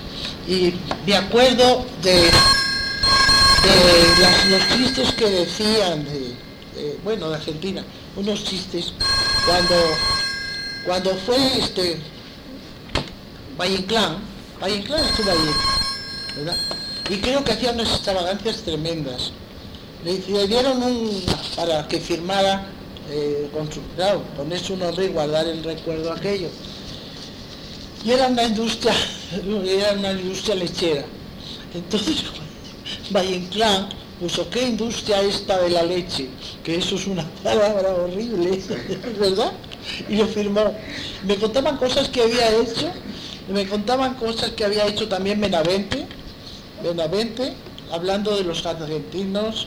Y 0.46 0.72
me 1.04 1.16
acuerdo 1.16 1.84
de, 2.04 2.30
los 4.50 4.68
chistes 4.68 5.12
que 5.14 5.28
decían, 5.28 6.06
bueno, 7.04 7.28
de 7.30 7.36
Argentina, 7.36 7.84
unos 8.16 8.44
chistes, 8.44 8.92
cuando, 9.46 9.74
cuando 10.84 11.14
fue 11.16 11.36
este 11.58 11.98
Valle 13.58 13.76
Inclán, 13.76 14.18
Valle 14.62 14.76
Inclán 14.76 15.04
estuvo 15.04 15.30
allí, 15.30 15.50
¿verdad? 16.36 16.56
Y 17.10 17.16
creo 17.16 17.42
que 17.42 17.52
hacían 17.52 17.74
unas 17.74 17.90
extravagancias 17.90 18.62
tremendas. 18.62 19.32
Le, 20.04 20.46
dieron 20.46 20.82
un, 20.82 21.24
para 21.56 21.88
que 21.88 21.98
firmara 21.98 22.66
eh, 23.10 23.48
con 23.52 23.72
su, 23.72 23.80
claro, 23.96 24.22
poner 24.36 24.60
y 24.60 25.08
guardar 25.08 25.46
el 25.46 25.64
recuerdo 25.64 26.12
aquello. 26.12 26.48
Y 28.04 28.12
era 28.12 28.28
una 28.28 28.44
industria, 28.44 28.94
era 29.66 29.92
una 29.92 30.12
industria 30.12 30.54
lechera. 30.54 31.04
Entonces, 31.74 32.24
Valle 33.10 33.36
Inclán 33.36 33.88
puso, 34.20 34.48
¿qué 34.50 34.68
industria 34.68 35.22
esta 35.22 35.60
de 35.62 35.70
la 35.70 35.82
leche? 35.82 36.28
Que 36.62 36.76
eso 36.76 36.96
es 36.96 37.06
una 37.06 37.28
palabra 37.42 37.94
horrible, 37.94 38.60
¿verdad? 39.20 39.52
Y 40.08 40.16
lo 40.16 40.26
firmó. 40.26 40.74
Me 41.24 41.36
contaban 41.36 41.76
cosas 41.76 42.08
que 42.08 42.22
había 42.22 42.50
hecho 42.56 42.92
me 43.48 43.66
contaban 43.66 44.14
cosas 44.14 44.50
que 44.50 44.64
había 44.64 44.86
hecho 44.86 45.08
también 45.08 45.40
Benavente, 45.40 46.06
Benavente, 46.82 47.54
hablando 47.90 48.36
de 48.36 48.44
los 48.44 48.64
argentinos, 48.66 49.66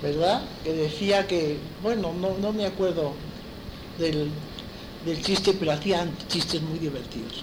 ¿verdad? 0.00 0.42
Que 0.62 0.72
decía 0.72 1.26
que, 1.26 1.58
bueno, 1.82 2.12
no, 2.12 2.52
me 2.52 2.66
acuerdo 2.66 3.14
del, 3.98 4.30
chiste, 5.22 5.54
pero 5.58 5.72
hacían 5.72 6.16
chistes 6.28 6.62
muy 6.62 6.78
divertidos. 6.78 7.42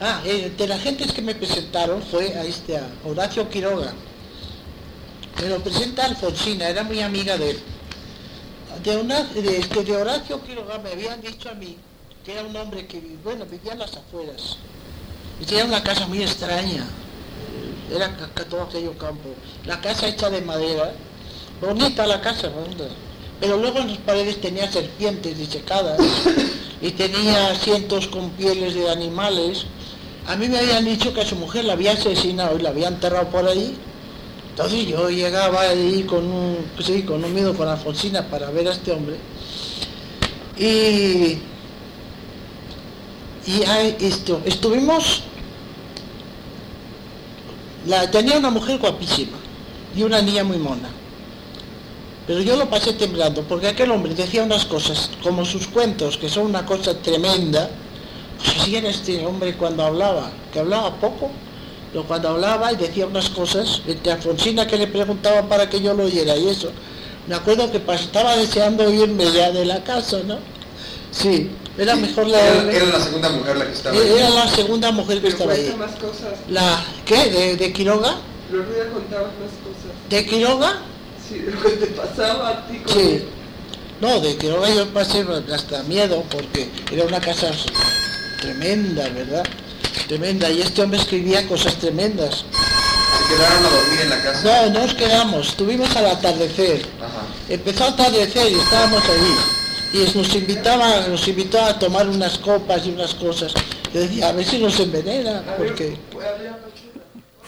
Ah, 0.00 0.20
eh, 0.26 0.52
de 0.56 0.68
las 0.68 0.82
gentes 0.82 1.12
que 1.12 1.22
me 1.22 1.34
presentaron 1.34 2.02
fue 2.02 2.34
a 2.34 2.44
este 2.44 2.78
Horacio 3.04 3.48
Quiroga. 3.48 3.94
Me 5.40 5.48
lo 5.48 5.58
presenta 5.60 6.04
Alfonsina, 6.04 6.68
era 6.68 6.82
muy 6.82 7.00
amiga 7.00 7.38
de 7.38 7.50
él. 7.50 7.60
Este, 8.84 9.84
de 9.84 9.96
Horacio 9.96 10.42
Quiroga 10.44 10.78
me 10.78 10.92
habían 10.92 11.20
dicho 11.22 11.48
a 11.48 11.54
mí 11.54 11.76
que 12.24 12.32
era 12.32 12.42
un 12.42 12.54
hombre 12.56 12.86
que, 12.86 13.00
bueno, 13.24 13.46
vivía 13.46 13.72
en 13.72 13.78
las 13.78 13.96
afueras. 13.96 14.56
Y 15.40 15.44
tenía 15.44 15.64
una 15.64 15.82
casa 15.82 16.06
muy 16.06 16.22
extraña. 16.22 16.84
Era 17.90 18.14
todo 18.50 18.62
aquello 18.62 18.98
campo. 18.98 19.30
La 19.64 19.80
casa 19.80 20.08
hecha 20.08 20.28
de 20.28 20.42
madera. 20.42 20.92
Bonita 21.60 22.06
la 22.06 22.20
casa, 22.20 22.50
pero 23.40 23.56
luego 23.56 23.78
en 23.78 23.88
las 23.88 23.98
paredes 23.98 24.40
tenía 24.40 24.70
serpientes 24.70 25.38
disecadas 25.38 25.98
y 26.82 26.90
tenía 26.90 27.52
asientos 27.52 28.08
con 28.08 28.30
pieles 28.30 28.74
de 28.74 28.90
animales. 28.90 29.66
A 30.26 30.36
mí 30.36 30.48
me 30.48 30.58
habían 30.58 30.84
dicho 30.84 31.14
que 31.14 31.20
a 31.20 31.26
su 31.26 31.36
mujer 31.36 31.64
la 31.64 31.74
había 31.74 31.92
asesinado 31.92 32.58
y 32.58 32.62
la 32.62 32.70
había 32.70 32.88
enterrado 32.88 33.28
por 33.28 33.46
ahí. 33.46 33.76
Entonces 34.50 34.86
yo 34.86 35.08
llegaba 35.08 35.60
ahí 35.60 36.02
con 36.04 36.24
un, 36.24 36.56
pues 36.74 36.90
con 37.04 37.24
un 37.24 37.32
miedo 37.32 37.54
con 37.54 37.68
Alfonsina 37.68 38.26
para 38.28 38.50
ver 38.50 38.68
a 38.68 38.72
este 38.72 38.90
hombre. 38.90 39.16
Y, 40.58 41.38
y 43.46 43.64
ahí 43.68 43.96
esto, 44.00 44.40
estuvimos, 44.44 45.22
tenía 48.10 48.38
una 48.38 48.50
mujer 48.50 48.78
guapísima 48.78 49.36
y 49.94 50.02
una 50.02 50.20
niña 50.22 50.42
muy 50.42 50.58
mona. 50.58 50.88
Pero 52.26 52.40
yo 52.40 52.56
lo 52.56 52.68
pasé 52.68 52.94
temblando, 52.94 53.42
porque 53.42 53.68
aquel 53.68 53.90
hombre 53.92 54.14
decía 54.14 54.42
unas 54.42 54.64
cosas, 54.64 55.10
como 55.22 55.44
sus 55.44 55.68
cuentos, 55.68 56.16
que 56.16 56.28
son 56.28 56.46
una 56.46 56.66
cosa 56.66 57.00
tremenda. 57.00 57.70
Pues 58.38 58.56
así 58.60 58.76
era 58.76 58.88
este 58.88 59.24
hombre 59.24 59.54
cuando 59.54 59.84
hablaba, 59.84 60.30
que 60.52 60.60
hablaba 60.60 60.94
poco, 60.96 61.30
pero 61.92 62.04
cuando 62.04 62.28
hablaba 62.30 62.72
y 62.72 62.76
decía 62.76 63.06
unas 63.06 63.30
cosas, 63.30 63.82
entre 63.86 64.12
Alfonsina 64.12 64.66
que 64.66 64.76
le 64.76 64.86
preguntaba 64.86 65.42
para 65.48 65.68
que 65.68 65.80
yo 65.80 65.94
lo 65.94 66.04
oyera 66.04 66.36
y 66.36 66.48
eso. 66.48 66.70
Me 67.26 67.34
acuerdo 67.34 67.70
que 67.72 67.82
estaba 67.94 68.36
deseando 68.36 68.92
irme 68.92 69.24
ya 69.32 69.50
de 69.50 69.64
la 69.64 69.82
casa, 69.82 70.18
¿no? 70.26 70.38
Sí, 71.10 71.50
era 71.78 71.96
mejor 71.96 72.26
la... 72.28 72.38
Era, 72.40 72.72
era 72.72 72.86
la 72.86 73.00
segunda 73.00 73.28
mujer 73.30 73.56
la 73.56 73.66
que 73.66 73.72
estaba 73.72 73.96
ahí. 73.96 74.08
Era 74.16 74.30
la 74.30 74.48
segunda 74.48 74.90
mujer 74.92 75.20
que 75.22 75.28
estaba 75.28 75.52
ahí. 75.52 75.74
más 75.78 75.92
cosas. 75.92 76.34
¿La 76.48 76.84
qué? 77.04 77.30
¿De, 77.30 77.56
de 77.56 77.72
Quiroga? 77.72 78.16
Lo 78.52 78.62
voy 78.62 78.80
a 78.80 78.92
contar 78.92 79.22
más 79.22 79.52
cosas. 79.64 80.10
¿De 80.10 80.26
Quiroga? 80.26 80.82
Sí, 81.28 81.44
lo 81.44 81.60
que 81.60 81.70
te 81.70 81.86
pasaba 81.86 82.48
a 82.50 82.66
ti 82.68 82.78
con 82.78 82.94
Sí. 82.94 83.24
No, 84.00 84.20
de 84.20 84.36
Quiroga 84.36 84.68
yo 84.72 84.86
pasé 84.88 85.24
hasta 85.52 85.82
miedo 85.84 86.22
porque 86.30 86.68
era 86.92 87.04
una 87.04 87.20
casa 87.20 87.50
tremenda, 88.40 89.08
¿verdad? 89.08 89.44
Tremenda. 90.08 90.50
Y 90.50 90.62
este 90.62 90.82
hombre 90.82 90.98
escribía 90.98 91.46
cosas 91.46 91.76
tremendas. 91.76 92.44
Se 93.18 93.34
quedaron 93.34 93.64
a 93.64 93.70
dormir 93.70 94.00
en 94.02 94.10
la 94.10 94.22
casa. 94.22 94.42
No, 94.44 94.70
no 94.70 94.80
nos 94.80 94.94
quedamos. 94.94 95.48
Estuvimos 95.48 95.94
al 95.96 96.06
atardecer. 96.06 96.86
Ajá. 97.00 97.26
Empezó 97.48 97.84
a 97.84 97.88
atardecer 97.88 98.52
y 98.52 98.54
estábamos 98.54 99.02
allí. 99.04 99.34
Y 99.92 100.18
nos 100.18 100.34
invitaba, 100.34 101.06
nos 101.08 101.26
invitó 101.28 101.62
a 101.62 101.78
tomar 101.78 102.08
unas 102.08 102.38
copas 102.38 102.86
y 102.86 102.90
unas 102.90 103.14
cosas. 103.14 103.54
Yo 103.94 104.00
decía, 104.00 104.28
a 104.28 104.32
ver 104.32 104.44
si 104.44 104.58
nos 104.58 104.78
envenena, 104.80 105.42
porque... 105.56 105.96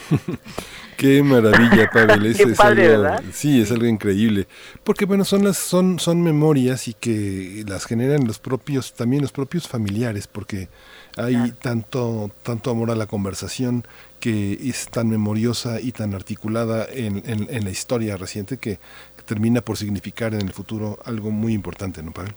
Qué 0.99 1.23
maravilla, 1.23 1.89
Pavel. 1.89 2.25
Es, 2.25 2.37
Qué 2.43 2.43
es 2.43 2.57
padre, 2.57 2.87
algo, 2.87 3.03
¿verdad? 3.03 3.23
sí, 3.31 3.61
es 3.61 3.71
algo 3.71 3.85
increíble. 3.85 4.47
Porque 4.83 5.05
bueno, 5.05 5.23
son 5.23 5.45
las, 5.45 5.57
son, 5.57 5.97
son 5.97 6.21
memorias 6.21 6.89
y 6.89 6.93
que 6.93 7.63
las 7.67 7.85
generan 7.85 8.27
los 8.27 8.37
propios, 8.39 8.93
también 8.93 9.21
los 9.21 9.31
propios 9.31 9.67
familiares, 9.67 10.27
porque 10.27 10.67
hay 11.15 11.51
tanto, 11.53 12.31
tanto 12.43 12.69
amor 12.69 12.91
a 12.91 12.95
la 12.95 13.07
conversación 13.07 13.85
que 14.19 14.53
es 14.61 14.89
tan 14.89 15.09
memoriosa 15.09 15.79
y 15.79 15.93
tan 15.93 16.13
articulada 16.13 16.85
en, 16.91 17.23
en- 17.25 17.47
en 17.49 17.63
la 17.63 17.71
historia 17.71 18.17
reciente 18.17 18.57
que, 18.57 18.77
que 19.15 19.23
termina 19.25 19.61
por 19.61 19.77
significar 19.77 20.33
en 20.33 20.41
el 20.41 20.51
futuro 20.51 20.99
algo 21.05 21.31
muy 21.31 21.53
importante, 21.53 22.03
¿no, 22.03 22.11
Pavel? 22.11 22.33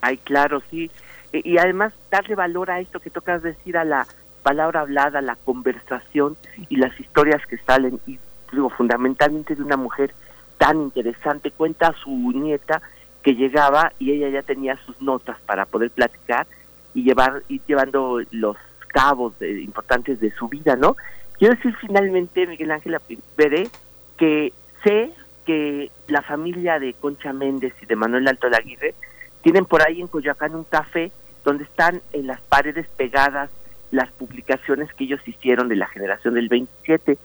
Ay, 0.00 0.16
claro, 0.18 0.62
sí. 0.70 0.90
E- 1.32 1.42
Y 1.44 1.58
además 1.58 1.92
darle 2.10 2.34
valor 2.34 2.70
a 2.72 2.80
esto 2.80 2.98
que 3.00 3.10
tocas 3.10 3.42
decir, 3.42 3.76
a 3.76 3.84
la 3.84 4.06
palabra 4.42 4.80
hablada, 4.80 5.20
la 5.20 5.36
conversación 5.36 6.36
y 6.68 6.76
las 6.76 6.98
historias 6.98 7.44
que 7.46 7.58
salen, 7.58 8.00
y 8.06 8.18
digo, 8.52 8.70
fundamentalmente 8.70 9.54
de 9.54 9.62
una 9.62 9.76
mujer 9.76 10.12
tan 10.58 10.80
interesante. 10.80 11.50
Cuenta 11.50 11.88
a 11.88 11.94
su 11.94 12.10
nieta 12.32 12.82
que 13.22 13.34
llegaba 13.34 13.92
y 13.98 14.12
ella 14.12 14.28
ya 14.28 14.42
tenía 14.42 14.76
sus 14.86 15.00
notas 15.00 15.36
para 15.46 15.66
poder 15.66 15.90
platicar 15.90 16.46
y 16.94 17.02
llevar 17.04 17.42
ir 17.48 17.60
llevando 17.66 18.20
los 18.30 18.56
cabos 18.88 19.38
de- 19.38 19.60
importantes 19.62 20.18
de 20.20 20.30
su 20.32 20.48
vida, 20.48 20.74
¿no? 20.76 20.96
Quiero 21.38 21.54
decir 21.54 21.74
finalmente, 21.80 22.46
Miguel 22.46 22.70
Ángel 22.72 22.96
veré 23.36 23.68
que 24.16 24.52
sé 24.82 25.10
que 25.46 25.90
la 26.08 26.22
familia 26.22 26.78
de 26.78 26.94
Concha 26.94 27.32
Méndez 27.32 27.72
y 27.80 27.86
de 27.86 27.96
Manuel 27.96 28.28
Alto 28.28 28.48
Aguirre 28.48 28.94
tienen 29.42 29.64
por 29.64 29.86
ahí 29.86 30.00
en 30.00 30.08
Coyoacán 30.08 30.54
un 30.54 30.64
café 30.64 31.12
donde 31.44 31.64
están 31.64 32.02
en 32.12 32.26
las 32.26 32.40
paredes 32.42 32.86
pegadas 32.96 33.50
las 33.90 34.10
publicaciones 34.12 34.92
que 34.94 35.04
ellos 35.04 35.20
hicieron 35.26 35.68
de 35.68 35.76
la 35.76 35.86
generación 35.86 36.34
del 36.34 36.48
27. 36.48 37.18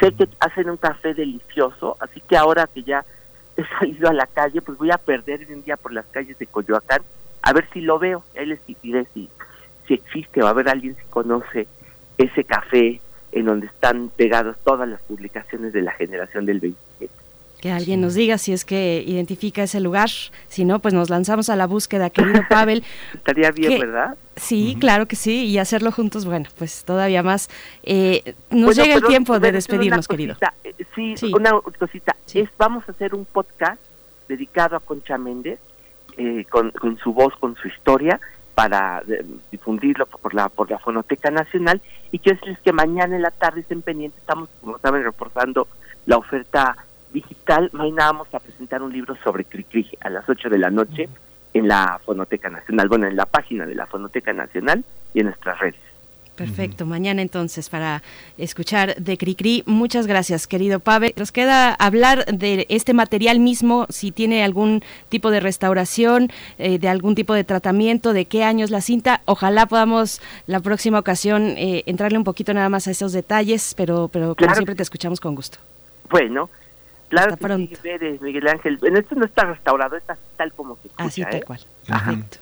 Sé 0.00 0.12
que 0.12 0.28
hacen 0.40 0.70
un 0.70 0.76
café 0.76 1.14
delicioso, 1.14 1.96
así 2.00 2.20
que 2.20 2.36
ahora 2.36 2.68
que 2.72 2.82
ya 2.82 3.04
he 3.56 3.64
salido 3.78 4.08
a 4.08 4.12
la 4.12 4.26
calle, 4.26 4.62
pues 4.62 4.78
voy 4.78 4.90
a 4.90 4.98
perder 4.98 5.46
un 5.50 5.62
día 5.62 5.76
por 5.76 5.92
las 5.92 6.06
calles 6.06 6.38
de 6.38 6.46
Coyoacán 6.46 7.02
a 7.42 7.52
ver 7.52 7.68
si 7.72 7.80
lo 7.80 7.98
veo. 7.98 8.22
Ahí 8.38 8.46
les 8.46 8.60
diré 8.82 9.06
si, 9.12 9.28
si 9.86 9.94
existe 9.94 10.42
o 10.42 10.46
a 10.46 10.52
ver 10.52 10.68
alguien 10.68 10.96
si 10.96 11.02
conoce 11.10 11.66
ese 12.16 12.44
café 12.44 13.00
en 13.32 13.46
donde 13.46 13.66
están 13.66 14.10
pegadas 14.10 14.56
todas 14.64 14.88
las 14.88 15.00
publicaciones 15.02 15.72
de 15.72 15.82
la 15.82 15.92
generación 15.92 16.46
del 16.46 16.60
27. 16.60 17.21
Que 17.62 17.70
alguien 17.70 18.00
nos 18.00 18.14
diga 18.14 18.38
si 18.38 18.52
es 18.52 18.64
que 18.64 19.04
identifica 19.06 19.62
ese 19.62 19.78
lugar. 19.78 20.10
Si 20.48 20.64
no, 20.64 20.80
pues 20.80 20.92
nos 20.94 21.10
lanzamos 21.10 21.48
a 21.48 21.54
la 21.54 21.68
búsqueda, 21.68 22.10
querido 22.10 22.42
Pavel. 22.50 22.82
Estaría 23.14 23.52
bien. 23.52 23.78
¿verdad? 23.78 24.16
Sí, 24.34 24.76
claro 24.80 25.06
que 25.06 25.14
sí, 25.14 25.44
y 25.46 25.58
hacerlo 25.58 25.92
juntos, 25.92 26.24
bueno, 26.24 26.48
pues 26.58 26.82
todavía 26.84 27.22
más. 27.22 27.48
Eh, 27.84 28.34
nos 28.50 28.74
Bueno, 28.74 28.82
llega 28.82 28.96
el 28.96 29.04
tiempo 29.04 29.38
de 29.38 29.52
despedirnos, 29.52 30.08
querido. 30.08 30.36
eh, 30.64 30.74
Sí, 30.96 31.16
Sí. 31.16 31.32
una 31.32 31.52
cosita. 31.78 32.16
Sí. 32.26 32.40
Es, 32.40 32.50
vamos 32.58 32.82
a 32.88 32.90
hacer 32.92 33.14
un 33.14 33.24
podcast 33.24 33.80
dedicado 34.28 34.74
a 34.76 34.80
Concha 34.80 35.16
Méndez, 35.16 35.60
eh, 36.16 36.44
con, 36.50 36.72
con 36.72 36.98
su 36.98 37.12
voz, 37.12 37.32
con 37.38 37.54
su 37.54 37.68
historia, 37.68 38.18
para 38.56 39.02
eh, 39.08 39.24
difundirlo 39.52 40.06
por 40.06 40.34
la 40.34 40.48
por 40.48 40.68
la 40.68 40.78
Fonoteca 40.80 41.30
Nacional. 41.30 41.80
Y 42.10 42.18
quiero 42.18 42.38
decirles 42.40 42.58
que 42.64 42.72
mañana 42.72 43.14
en 43.14 43.22
la 43.22 43.30
tarde 43.30 43.60
estén 43.60 43.82
pendientes, 43.82 44.18
estamos, 44.20 44.48
como 44.60 44.78
saben, 44.80 45.04
reportando 45.04 45.68
la 46.06 46.16
oferta 46.16 46.76
digital. 47.12 47.68
Mañana 47.72 48.06
vamos 48.06 48.28
a 48.34 48.40
presentar 48.40 48.82
un 48.82 48.92
libro 48.92 49.16
sobre 49.22 49.44
Cricri 49.44 49.88
a 50.00 50.10
las 50.10 50.28
8 50.28 50.48
de 50.48 50.58
la 50.58 50.70
noche 50.70 51.08
en 51.54 51.68
la 51.68 52.00
Fonoteca 52.04 52.48
Nacional, 52.48 52.88
bueno, 52.88 53.06
en 53.06 53.16
la 53.16 53.26
página 53.26 53.66
de 53.66 53.74
la 53.74 53.86
Fonoteca 53.86 54.32
Nacional 54.32 54.84
y 55.14 55.20
en 55.20 55.26
nuestras 55.26 55.58
redes. 55.58 55.80
Perfecto, 56.34 56.86
mañana 56.86 57.20
entonces 57.20 57.68
para 57.68 58.02
escuchar 58.38 58.96
de 58.96 59.18
Cricri. 59.18 59.62
Muchas 59.66 60.06
gracias, 60.06 60.46
querido 60.46 60.80
Pavel. 60.80 61.12
Nos 61.16 61.30
queda 61.30 61.74
hablar 61.74 62.24
de 62.24 62.64
este 62.70 62.94
material 62.94 63.38
mismo, 63.38 63.86
si 63.90 64.12
tiene 64.12 64.42
algún 64.42 64.82
tipo 65.10 65.30
de 65.30 65.40
restauración, 65.40 66.30
eh, 66.58 66.78
de 66.78 66.88
algún 66.88 67.14
tipo 67.14 67.34
de 67.34 67.44
tratamiento, 67.44 68.14
de 68.14 68.24
qué 68.24 68.44
año 68.44 68.64
es 68.64 68.70
la 68.70 68.80
cinta. 68.80 69.20
Ojalá 69.26 69.66
podamos 69.66 70.22
la 70.46 70.60
próxima 70.60 70.98
ocasión 70.98 71.48
eh, 71.58 71.82
entrarle 71.84 72.16
un 72.16 72.24
poquito 72.24 72.54
nada 72.54 72.70
más 72.70 72.88
a 72.88 72.92
esos 72.92 73.12
detalles, 73.12 73.74
pero, 73.76 74.08
pero 74.08 74.28
como 74.28 74.36
Claro. 74.36 74.54
siempre 74.54 74.74
te 74.74 74.82
escuchamos 74.82 75.20
con 75.20 75.34
gusto. 75.34 75.58
Bueno, 76.10 76.48
claro 77.12 77.34
Hasta 77.34 77.48
que 77.48 77.54
sí, 77.54 77.66
pronto. 77.66 77.82
Pérez, 77.82 78.20
Miguel 78.22 78.48
Ángel. 78.48 78.78
En 78.82 78.96
esto 78.96 79.14
no 79.14 79.24
está 79.24 79.44
restaurado, 79.44 79.96
está 79.96 80.16
tal 80.36 80.52
como 80.52 80.76
se 80.76 80.88
escucha. 80.88 81.04
Así 81.04 81.22
tal 81.22 81.34
¿eh? 81.34 81.42
cual. 81.42 81.60
Ajá. 81.88 82.10
Perfecto. 82.10 82.38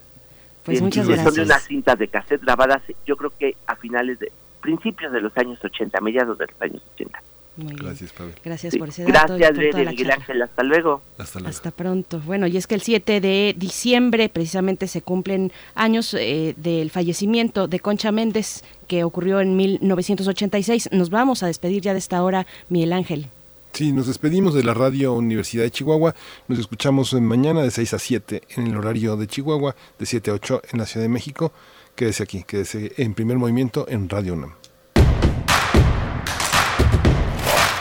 Pues 0.64 0.78
Sí, 0.78 0.84
muchas 0.84 1.06
sí, 1.06 1.12
Son 1.14 1.16
de 1.18 1.24
gracias. 1.24 1.46
unas 1.46 1.62
cintas 1.64 1.98
de 1.98 2.08
cassette 2.08 2.42
grabadas, 2.42 2.82
yo 3.06 3.16
creo 3.16 3.32
que 3.38 3.56
a 3.66 3.76
finales 3.76 4.18
de, 4.20 4.30
principios 4.60 5.10
de 5.12 5.20
los 5.20 5.36
años 5.36 5.58
80, 5.64 6.00
mediados 6.00 6.38
de 6.38 6.46
los 6.46 6.60
años 6.62 6.82
80. 6.94 7.22
Muy. 7.56 7.74
Gracias, 7.74 8.12
Pavel. 8.12 8.34
Gracias 8.44 8.72
Sí. 8.72 8.78
por 8.78 8.88
ese 8.90 9.04
dato. 9.04 9.36
y 9.36 9.40
Gracias, 9.40 9.58
por 9.72 9.84
la 9.84 9.90
Miguel 9.90 10.06
charla. 10.06 10.14
Ángel. 10.14 10.42
Hasta 10.42 10.62
luego. 10.62 11.02
Hasta 11.18 11.38
luego. 11.40 11.50
Hasta 11.50 11.70
pronto. 11.72 12.20
Bueno, 12.20 12.46
y 12.46 12.56
es 12.56 12.66
que 12.66 12.74
el 12.76 12.80
7 12.82 13.20
de 13.20 13.54
diciembre 13.58 14.28
precisamente 14.28 14.86
se 14.86 15.02
cumplen 15.02 15.50
años 15.74 16.14
eh, 16.14 16.54
del 16.56 16.90
fallecimiento 16.90 17.66
de 17.66 17.80
Concha 17.80 18.12
Méndez, 18.12 18.62
que 18.86 19.02
ocurrió 19.04 19.40
en 19.40 19.56
1986. 19.56 20.90
Nos 20.92 21.10
vamos 21.10 21.42
a 21.42 21.46
despedir 21.48 21.82
ya 21.82 21.92
de 21.92 21.98
esta 21.98 22.22
hora, 22.22 22.46
Miguel 22.68 22.92
Ángel. 22.92 23.26
Sí, 23.72 23.92
nos 23.92 24.08
despedimos 24.08 24.52
de 24.52 24.64
la 24.64 24.74
Radio 24.74 25.14
Universidad 25.14 25.62
de 25.62 25.70
Chihuahua. 25.70 26.14
Nos 26.48 26.58
escuchamos 26.58 27.14
mañana 27.14 27.62
de 27.62 27.70
6 27.70 27.94
a 27.94 27.98
7 27.98 28.42
en 28.56 28.66
el 28.66 28.76
horario 28.76 29.16
de 29.16 29.26
Chihuahua, 29.26 29.74
de 29.98 30.06
7 30.06 30.30
a 30.30 30.34
8 30.34 30.62
en 30.72 30.78
la 30.78 30.86
Ciudad 30.86 31.04
de 31.04 31.08
México. 31.08 31.52
Quédese 31.94 32.22
aquí, 32.22 32.44
quédese 32.46 32.92
en 32.96 33.14
primer 33.14 33.38
movimiento 33.38 33.86
en 33.88 34.08
Radio 34.08 34.34
UNAM. 34.34 34.54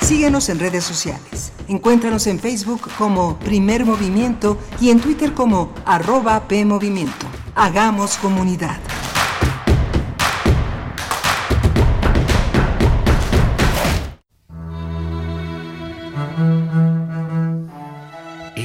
Síguenos 0.01 0.49
en 0.49 0.59
redes 0.59 0.83
sociales. 0.83 1.51
Encuéntranos 1.67 2.25
en 2.27 2.39
Facebook 2.39 2.81
como 2.97 3.37
Primer 3.39 3.85
Movimiento 3.85 4.57
y 4.79 4.89
en 4.89 4.99
Twitter 5.01 5.33
como 5.33 5.73
arroba 5.85 6.47
PMovimiento. 6.47 7.27
Hagamos 7.55 8.17
comunidad. 8.17 8.79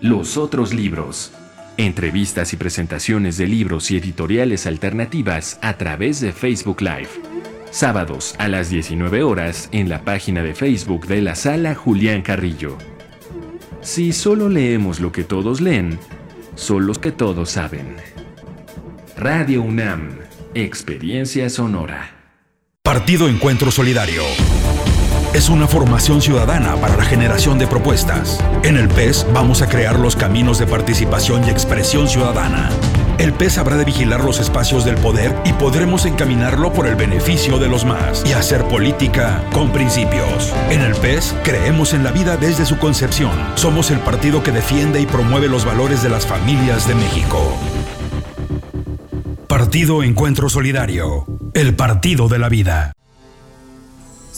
Los 0.00 0.38
otros 0.38 0.72
libros. 0.72 1.30
Entrevistas 1.76 2.54
y 2.54 2.56
presentaciones 2.56 3.36
de 3.36 3.46
libros 3.46 3.90
y 3.90 3.98
editoriales 3.98 4.66
alternativas 4.66 5.58
a 5.60 5.74
través 5.76 6.22
de 6.22 6.32
Facebook 6.32 6.80
Live. 6.80 7.10
Sábados 7.70 8.34
a 8.38 8.48
las 8.48 8.70
19 8.70 9.22
horas 9.22 9.68
en 9.72 9.90
la 9.90 10.02
página 10.02 10.42
de 10.42 10.54
Facebook 10.54 11.06
de 11.06 11.20
la 11.20 11.34
sala 11.34 11.74
Julián 11.74 12.22
Carrillo. 12.22 12.78
Si 13.82 14.12
solo 14.12 14.48
leemos 14.48 15.00
lo 15.00 15.12
que 15.12 15.22
todos 15.22 15.60
leen, 15.60 15.98
son 16.54 16.86
los 16.86 16.98
que 16.98 17.12
todos 17.12 17.50
saben. 17.50 17.96
Radio 19.18 19.60
UNAM, 19.60 20.12
Experiencia 20.54 21.50
Sonora. 21.50 22.16
Partido 22.82 23.28
Encuentro 23.28 23.70
Solidario. 23.70 24.22
Es 25.32 25.48
una 25.48 25.68
formación 25.68 26.20
ciudadana 26.20 26.74
para 26.74 26.96
la 26.96 27.04
generación 27.04 27.56
de 27.56 27.68
propuestas. 27.68 28.40
En 28.64 28.76
el 28.76 28.88
PES 28.88 29.28
vamos 29.32 29.62
a 29.62 29.68
crear 29.68 29.96
los 29.96 30.16
caminos 30.16 30.58
de 30.58 30.66
participación 30.66 31.44
y 31.44 31.50
expresión 31.50 32.08
ciudadana. 32.08 32.68
El 33.16 33.32
PES 33.32 33.58
habrá 33.58 33.76
de 33.76 33.84
vigilar 33.84 34.24
los 34.24 34.40
espacios 34.40 34.84
del 34.84 34.96
poder 34.96 35.32
y 35.44 35.52
podremos 35.52 36.04
encaminarlo 36.04 36.72
por 36.72 36.88
el 36.88 36.96
beneficio 36.96 37.60
de 37.60 37.68
los 37.68 37.84
más 37.84 38.24
y 38.26 38.32
hacer 38.32 38.64
política 38.64 39.44
con 39.52 39.70
principios. 39.70 40.52
En 40.68 40.80
el 40.80 40.96
PES 40.96 41.36
creemos 41.44 41.94
en 41.94 42.02
la 42.02 42.10
vida 42.10 42.36
desde 42.36 42.66
su 42.66 42.78
concepción. 42.78 43.30
Somos 43.54 43.92
el 43.92 44.00
partido 44.00 44.42
que 44.42 44.50
defiende 44.50 45.00
y 45.00 45.06
promueve 45.06 45.46
los 45.46 45.64
valores 45.64 46.02
de 46.02 46.08
las 46.08 46.26
familias 46.26 46.88
de 46.88 46.96
México. 46.96 47.56
Partido 49.46 50.02
Encuentro 50.02 50.48
Solidario. 50.48 51.24
El 51.54 51.76
partido 51.76 52.26
de 52.26 52.38
la 52.40 52.48
vida. 52.48 52.94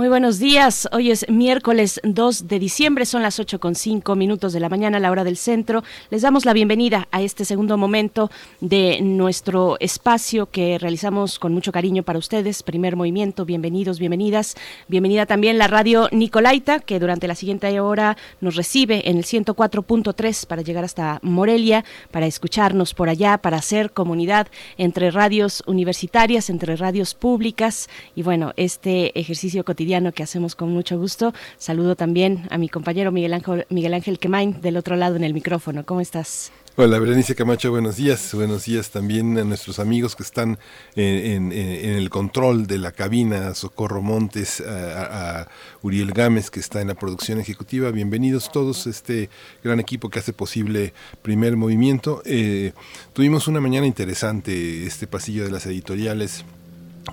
Muy 0.00 0.08
buenos 0.08 0.38
días. 0.38 0.88
Hoy 0.92 1.10
es 1.10 1.28
miércoles 1.28 2.00
2 2.04 2.48
de 2.48 2.58
diciembre, 2.58 3.04
son 3.04 3.20
las 3.20 3.38
8 3.38 3.60
con 3.60 3.74
5 3.74 4.16
minutos 4.16 4.54
de 4.54 4.58
la 4.58 4.70
mañana, 4.70 4.98
la 4.98 5.10
hora 5.10 5.24
del 5.24 5.36
centro. 5.36 5.84
Les 6.08 6.22
damos 6.22 6.46
la 6.46 6.54
bienvenida 6.54 7.06
a 7.10 7.20
este 7.20 7.44
segundo 7.44 7.76
momento 7.76 8.30
de 8.62 9.02
nuestro 9.02 9.76
espacio 9.78 10.46
que 10.46 10.78
realizamos 10.78 11.38
con 11.38 11.52
mucho 11.52 11.70
cariño 11.70 12.02
para 12.02 12.18
ustedes. 12.18 12.62
Primer 12.62 12.96
movimiento, 12.96 13.44
bienvenidos, 13.44 13.98
bienvenidas. 13.98 14.56
Bienvenida 14.88 15.26
también 15.26 15.58
la 15.58 15.66
radio 15.66 16.08
Nicolaita, 16.12 16.80
que 16.80 16.98
durante 16.98 17.28
la 17.28 17.34
siguiente 17.34 17.78
hora 17.78 18.16
nos 18.40 18.56
recibe 18.56 19.10
en 19.10 19.18
el 19.18 19.24
104.3 19.24 20.46
para 20.46 20.62
llegar 20.62 20.84
hasta 20.84 21.18
Morelia, 21.20 21.84
para 22.10 22.24
escucharnos 22.24 22.94
por 22.94 23.10
allá, 23.10 23.36
para 23.36 23.58
hacer 23.58 23.92
comunidad 23.92 24.46
entre 24.78 25.10
radios 25.10 25.62
universitarias, 25.66 26.48
entre 26.48 26.74
radios 26.76 27.14
públicas. 27.14 27.90
Y 28.14 28.22
bueno, 28.22 28.54
este 28.56 29.18
ejercicio 29.20 29.62
cotidiano 29.62 29.89
que 29.90 30.22
hacemos 30.22 30.54
con 30.54 30.70
mucho 30.70 30.96
gusto. 30.98 31.34
Saludo 31.58 31.96
también 31.96 32.46
a 32.50 32.58
mi 32.58 32.68
compañero 32.68 33.10
Miguel 33.10 33.34
Ángel, 33.34 33.66
Miguel 33.70 33.94
Ángel 33.94 34.20
Quemain 34.20 34.60
del 34.60 34.76
otro 34.76 34.94
lado 34.94 35.16
en 35.16 35.24
el 35.24 35.34
micrófono. 35.34 35.84
¿Cómo 35.84 36.00
estás? 36.00 36.52
Hola, 36.76 37.00
Berenice 37.00 37.34
Camacho, 37.34 37.72
buenos 37.72 37.96
días. 37.96 38.32
Buenos 38.32 38.64
días 38.64 38.90
también 38.90 39.36
a 39.36 39.44
nuestros 39.44 39.80
amigos 39.80 40.14
que 40.14 40.22
están 40.22 40.58
en, 40.94 41.52
el 41.52 42.08
control 42.08 42.68
de 42.68 42.78
la 42.78 42.92
cabina, 42.92 43.52
Socorro 43.54 44.00
Montes, 44.00 44.60
a, 44.60 45.40
a 45.40 45.48
Uriel 45.82 46.12
Gámez, 46.12 46.50
que 46.50 46.60
está 46.60 46.80
en 46.80 46.88
la 46.88 46.94
producción 46.94 47.40
ejecutiva. 47.40 47.90
Bienvenidos 47.90 48.52
todos, 48.52 48.86
este 48.86 49.28
gran 49.64 49.80
equipo 49.80 50.08
que 50.08 50.20
hace 50.20 50.32
posible 50.32 50.94
primer 51.22 51.56
movimiento. 51.56 52.22
Eh, 52.24 52.72
tuvimos 53.12 53.48
una 53.48 53.60
mañana 53.60 53.86
interesante, 53.86 54.86
este 54.86 55.08
pasillo 55.08 55.44
de 55.44 55.50
las 55.50 55.66
editoriales 55.66 56.44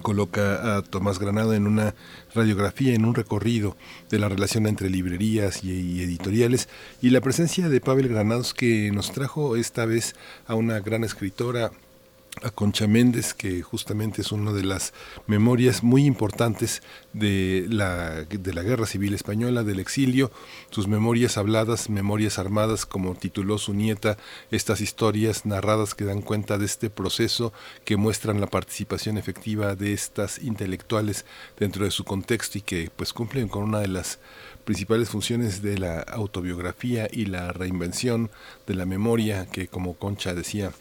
coloca 0.02 0.78
a 0.78 0.82
Tomás 0.82 1.20
Granado 1.20 1.54
en 1.54 1.68
una 1.68 1.96
radiografía, 2.34 2.94
en 2.94 3.06
un 3.06 3.16
recorrido 3.16 3.76
de 4.10 4.20
la 4.20 4.30
relación 4.30 4.68
entre 4.68 4.90
librerías 4.90 5.64
y, 5.64 6.02
editoriales 6.02 6.70
y 7.02 7.10
la 7.10 7.22
presencia 7.22 7.70
de 7.70 7.82
Pavel 7.82 8.08
Granados 8.08 8.54
que 8.54 8.92
nos 8.92 9.12
trajo 9.12 9.56
esta 9.56 9.86
vez 9.86 10.16
a 10.48 10.56
una 10.56 10.80
gran 10.80 11.04
escritora 11.04 11.72
a 12.44 12.52
Concha 12.52 12.88
Méndez, 12.88 13.34
que 13.34 13.62
justamente 13.62 14.22
es 14.22 14.32
una 14.32 14.52
de 14.52 14.64
las 14.64 14.94
memorias 15.28 15.84
muy 15.84 16.06
importantes 16.06 16.82
de 17.14 17.66
la, 17.70 18.24
de 18.24 18.54
la 18.54 18.64
Guerra 18.64 18.86
Civil 18.86 19.14
Española, 19.14 19.64
del 19.64 19.80
exilio, 19.80 20.32
sus 20.70 20.88
memorias 20.88 21.38
habladas, 21.38 21.90
memorias 21.90 22.40
armadas, 22.40 22.86
como 22.86 23.16
tituló 23.16 23.58
su 23.58 23.74
nieta, 23.74 24.18
estas 24.52 24.82
historias 24.82 25.46
narradas 25.46 25.96
que 25.96 26.06
dan 26.06 26.22
cuenta 26.22 26.58
de 26.58 26.66
este 26.66 26.90
proceso, 26.90 27.54
que 27.86 27.98
muestran 27.98 28.42
la 28.42 28.48
participación 28.48 29.18
efectiva 29.18 29.76
de 29.76 29.94
estas 29.94 30.40
intelectuales 30.40 31.26
dentro 31.60 31.86
de 31.86 31.92
su 31.92 32.04
contexto 32.04 32.58
y 32.58 32.62
que 32.62 32.90
pues 32.96 33.14
cumplen 33.14 33.48
con 33.48 33.64
una 33.64 33.80
de 33.80 33.88
las 33.88 34.20
principales 34.66 35.10
funciones 35.10 35.62
de 35.62 35.78
la 35.78 36.02
autobiografía 36.02 37.08
y 37.12 37.26
la 37.26 37.54
reinvención 37.54 38.30
de 38.66 38.76
la 38.76 38.86
memoria, 38.86 39.46
que 39.46 39.68
como 39.68 39.94
Concha 39.94 40.34
decía, 40.34 40.72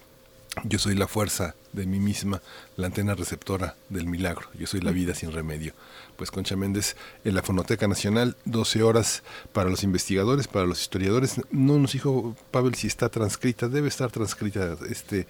yo 0.65 0.79
soy 0.79 0.95
la 0.95 1.07
fuerza 1.07 1.55
de 1.73 1.87
mí 1.87 1.99
misma, 1.99 2.41
la 2.77 2.87
antena 2.87 3.15
receptora 3.15 3.77
del 3.89 4.07
milagro. 4.07 4.49
Yo 4.59 4.67
soy 4.67 4.81
la 4.81 4.91
vida 4.91 5.15
sin 5.15 5.33
remedio. 5.33 5.75
Pues 6.17 6.31
Concha 6.31 6.57
Méndez 6.57 6.97
en 7.25 7.35
la 7.35 7.43
Fonoteca 7.43 7.87
Nacional, 7.87 8.37
12 8.47 8.83
horas 8.83 9.23
para 9.53 9.69
los 9.69 9.83
investigadores, 9.83 10.49
para 10.49 10.67
los 10.67 10.81
historiadores. 10.81 11.41
No 11.51 11.79
nos 11.79 11.93
dijo 11.93 12.35
Pavel 12.51 12.75
si 12.75 12.87
está 12.87 13.09
transcrita, 13.11 13.69
debe 13.69 13.89
estar 13.89 14.11
transcrita, 14.11 14.77
este, 14.89 15.27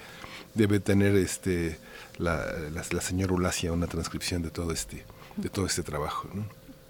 debe 0.54 0.78
tener 0.80 1.16
este 1.16 1.78
la, 2.18 2.46
la, 2.72 2.84
la 2.88 3.00
señora 3.00 3.34
Ulacia 3.34 3.72
una 3.72 3.88
transcripción 3.88 4.42
de 4.42 4.50
todo 4.50 4.72
este, 4.72 5.04
de 5.36 5.48
todo 5.48 5.66
este 5.66 5.82
trabajo. 5.82 6.28
¿no? 6.32 6.46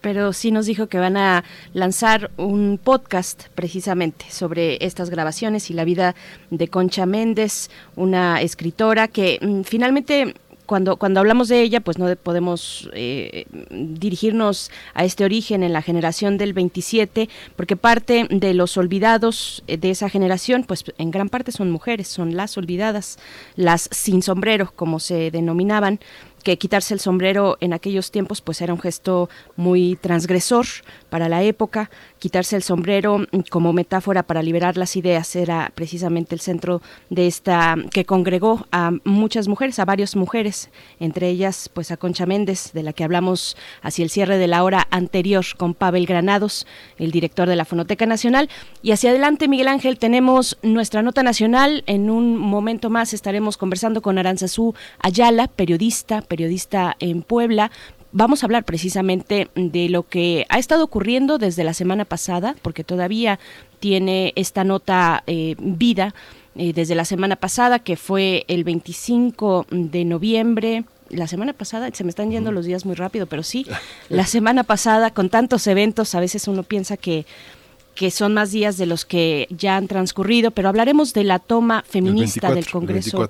Pero 0.07 0.33
sí 0.33 0.53
nos 0.53 0.67
dijo 0.67 0.87
que 0.87 1.01
van 1.01 1.17
a 1.17 1.43
lanzar 1.73 2.31
un 2.37 2.79
podcast 2.81 3.49
precisamente 3.57 4.27
sobre 4.31 4.79
estas 4.87 5.11
grabaciones 5.11 5.69
y 5.69 5.75
la 5.75 5.83
vida 5.83 6.15
de 6.51 6.69
Concha 6.69 7.07
Méndez, 7.07 7.71
una 7.97 8.41
escritora 8.41 9.09
que 9.09 9.41
mm, 9.43 9.63
finalmente 9.63 10.37
cuando, 10.65 10.97
cuando 10.97 11.19
hablamos 11.19 11.49
de 11.49 11.61
ella, 11.61 11.81
pues 11.81 11.99
no 11.99 12.07
de- 12.07 12.15
podemos 12.15 12.89
eh, 12.93 13.47
dirigirnos 13.71 14.71
a 14.95 15.05
este 15.05 15.25
origen 15.25 15.65
en 15.65 15.73
la 15.73 15.83
generación 15.83 16.39
del 16.39 16.53
27, 16.53 17.29
porque 17.57 17.77
parte 17.77 18.29
de 18.31 18.55
los 18.55 18.77
olvidados 18.77 19.65
eh, 19.67 19.77
de 19.77 19.91
esa 19.91 20.09
generación, 20.09 20.63
pues 20.63 20.85
en 20.99 21.11
gran 21.11 21.29
parte 21.31 21.51
son 21.51 21.71
mujeres, 21.73 22.07
son 22.07 22.37
las 22.37 22.57
olvidadas, 22.59 23.19
las 23.57 23.89
sin 23.91 24.23
sombrero, 24.23 24.73
como 24.77 25.01
se 25.01 25.31
denominaban 25.33 25.99
que 26.47 26.59
quitarse 26.59 26.94
el 26.94 27.01
sombrero 27.01 27.57
en 27.59 27.72
aquellos 27.72 28.12
tiempos 28.12 28.40
pues 28.40 28.61
era 28.61 28.72
un 28.72 28.78
gesto 28.78 29.28
muy 29.57 29.97
transgresor 30.01 30.64
para 31.11 31.28
la 31.28 31.42
época. 31.42 31.90
Quitarse 32.19 32.57
el 32.57 32.62
sombrero 32.62 33.27
como 33.51 33.73
metáfora 33.73 34.23
para 34.23 34.43
liberar 34.43 34.77
las 34.77 34.97
ideas 34.97 35.37
era 35.37 35.71
precisamente 35.75 36.35
el 36.35 36.41
centro 36.41 36.81
de 37.11 37.27
esta 37.27 37.77
que 37.91 38.07
congregó 38.07 38.67
a 38.73 38.93
muchas 39.05 39.49
mujeres, 39.49 39.79
a 39.79 39.85
varias 39.85 40.17
mujeres, 40.17 40.71
entre 40.99 41.29
ellas 41.29 41.71
pues 41.73 41.91
a 41.91 41.97
Concha 41.97 42.25
Méndez, 42.25 42.73
de 42.73 42.83
la 42.83 42.93
que 42.93 43.05
hablamos 43.05 43.57
hacia 43.83 44.03
el 44.03 44.11
cierre 44.11 44.39
de 44.39 44.47
la 44.47 44.64
hora 44.64 44.87
anterior 44.91 45.45
con 45.59 45.75
Pavel 45.75 46.07
Granados, 46.07 46.67
el 46.99 47.11
director 47.11 47.49
de 47.49 47.57
la 47.57 47.64
Fonoteca 47.64 48.07
Nacional. 48.07 48.49
Y 48.83 48.93
hacia 48.93 49.11
adelante, 49.11 49.49
Miguel 49.49 49.69
Ángel, 49.69 49.99
tenemos 49.99 50.57
nuestra 50.62 51.03
nota 51.03 51.23
nacional. 51.23 51.85
En 51.87 52.09
un 52.09 52.37
momento 52.37 52.91
más 52.91 53.12
estaremos 53.12 53.57
conversando 53.57 54.01
con 54.01 54.19
Aranzazú 54.19 54.75
Ayala, 55.01 55.49
periodista, 55.49 56.23
periodista 56.23 56.97
en 56.99 57.23
Puebla, 57.23 57.71
vamos 58.17 58.43
a 58.43 58.47
hablar 58.47 58.64
precisamente 58.64 59.49
de 59.55 59.89
lo 59.91 60.03
que 60.09 60.47
ha 60.49 60.59
estado 60.59 60.83
ocurriendo 60.85 61.37
desde 61.37 61.64
la 61.64 61.75
semana 61.75 62.07
pasada, 62.07 62.57
porque 62.62 62.83
todavía 62.83 63.39
tiene 63.79 64.33
esta 64.37 64.64
nota 64.64 65.23
eh, 65.27 65.55
vida 65.59 66.14
eh, 66.57 66.73
desde 66.73 66.95
la 66.95 67.05
semana 67.05 67.37
pasada, 67.37 67.79
que 67.79 67.97
fue 67.97 68.45
el 68.49 68.64
25 68.64 69.67
de 69.71 70.05
noviembre. 70.07 70.85
La 71.11 71.29
semana 71.29 71.53
pasada, 71.53 71.91
se 71.93 72.05
me 72.05 72.11
están 72.11 72.31
yendo 72.31 72.53
los 72.53 72.64
días 72.64 72.87
muy 72.87 72.95
rápido, 72.95 73.27
pero 73.27 73.43
sí, 73.43 73.67
la 74.09 74.25
semana 74.25 74.64
pasada, 74.64 75.11
con 75.11 75.29
tantos 75.29 75.67
eventos, 75.67 76.14
a 76.14 76.21
veces 76.21 76.49
uno 76.49 76.62
piensa 76.62 76.97
que 76.97 77.27
que 77.95 78.11
son 78.11 78.35
más 78.35 78.53
días 78.53 78.77
de 78.77 78.85
los 78.85 79.07
que 79.07 79.49
ya 79.49 79.79
han 79.79 79.89
transcurrido, 79.89 80.51
pero 80.51 80.69
hablaremos 80.69 81.14
de 81.14 81.25
la 81.25 81.39
toma 81.39 81.83
feminista 81.89 82.53
del 82.53 82.69
Congreso. 82.69 83.27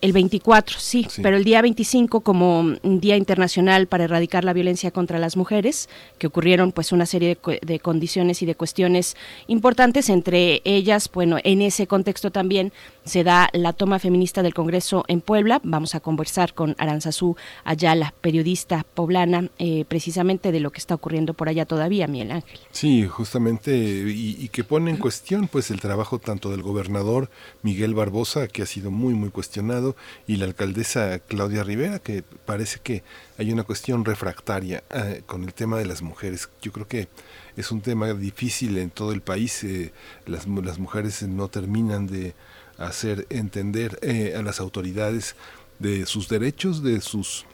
El 0.00 0.12
24, 0.14 0.78
sí, 0.78 1.06
pero 1.22 1.36
el 1.36 1.44
día 1.44 1.60
25 1.60 2.20
como 2.20 2.60
un 2.60 3.00
Día 3.00 3.16
Internacional 3.16 3.86
para 3.86 4.04
erradicar 4.04 4.44
la 4.44 4.54
violencia 4.54 4.90
contra 4.90 5.18
las 5.18 5.36
mujeres, 5.36 5.90
que 6.16 6.26
ocurrieron 6.26 6.72
pues 6.72 6.92
una 6.92 7.04
serie 7.04 7.36
de, 7.60 7.80
condiciones 7.80 8.40
y 8.40 8.46
de 8.46 8.54
cuestiones 8.54 9.14
importantes, 9.46 10.08
entre 10.08 10.62
ellas, 10.64 11.10
bueno, 11.12 11.36
en 11.44 11.60
ese 11.60 11.86
contexto 11.86 12.30
también 12.30 12.72
se 13.10 13.24
da 13.24 13.48
la 13.52 13.72
toma 13.72 13.98
feminista 13.98 14.40
del 14.40 14.54
Congreso 14.54 15.04
en 15.08 15.20
Puebla. 15.20 15.60
Vamos 15.64 15.96
a 15.96 16.00
conversar 16.00 16.54
con 16.54 16.76
Aranzazú 16.78 17.34
Ayala, 17.64 18.14
periodista 18.20 18.86
poblana, 18.94 19.50
eh, 19.58 19.84
precisamente 19.88 20.52
de 20.52 20.60
lo 20.60 20.70
que 20.70 20.78
está 20.78 20.94
ocurriendo 20.94 21.34
por 21.34 21.48
allá 21.48 21.66
todavía, 21.66 22.06
Miguel 22.06 22.30
Ángel. 22.30 22.60
Sí, 22.70 23.08
justamente, 23.08 23.76
y, 23.76 24.36
y 24.38 24.48
que 24.50 24.62
pone 24.62 24.92
en 24.92 24.96
cuestión 24.96 25.48
pues 25.48 25.72
el 25.72 25.80
trabajo 25.80 26.20
tanto 26.20 26.52
del 26.52 26.62
gobernador 26.62 27.30
Miguel 27.62 27.94
Barbosa, 27.94 28.46
que 28.46 28.62
ha 28.62 28.66
sido 28.66 28.92
muy, 28.92 29.14
muy 29.14 29.30
cuestionado, 29.30 29.96
y 30.28 30.36
la 30.36 30.44
alcaldesa 30.44 31.18
Claudia 31.18 31.64
Rivera, 31.64 31.98
que 31.98 32.22
parece 32.22 32.78
que 32.80 33.02
hay 33.38 33.50
una 33.50 33.64
cuestión 33.64 34.04
refractaria 34.04 34.84
eh, 34.90 35.22
con 35.26 35.42
el 35.42 35.52
tema 35.52 35.78
de 35.78 35.86
las 35.86 36.00
mujeres. 36.00 36.48
Yo 36.62 36.70
creo 36.70 36.86
que 36.86 37.08
es 37.56 37.72
un 37.72 37.80
tema 37.80 38.12
difícil 38.12 38.78
en 38.78 38.90
todo 38.90 39.12
el 39.12 39.20
país. 39.20 39.64
Eh, 39.64 39.92
las, 40.26 40.46
las, 40.46 40.78
mujeres 40.78 41.22
no 41.22 41.48
terminan 41.48 42.06
de 42.06 42.34
hacer 42.80 43.26
entender 43.30 43.98
eh, 44.02 44.34
a 44.36 44.42
las 44.42 44.58
autoridades 44.58 45.36
de 45.78 46.06
sus 46.06 46.28
derechos, 46.28 46.82
de 46.82 47.00
sus 47.00 47.46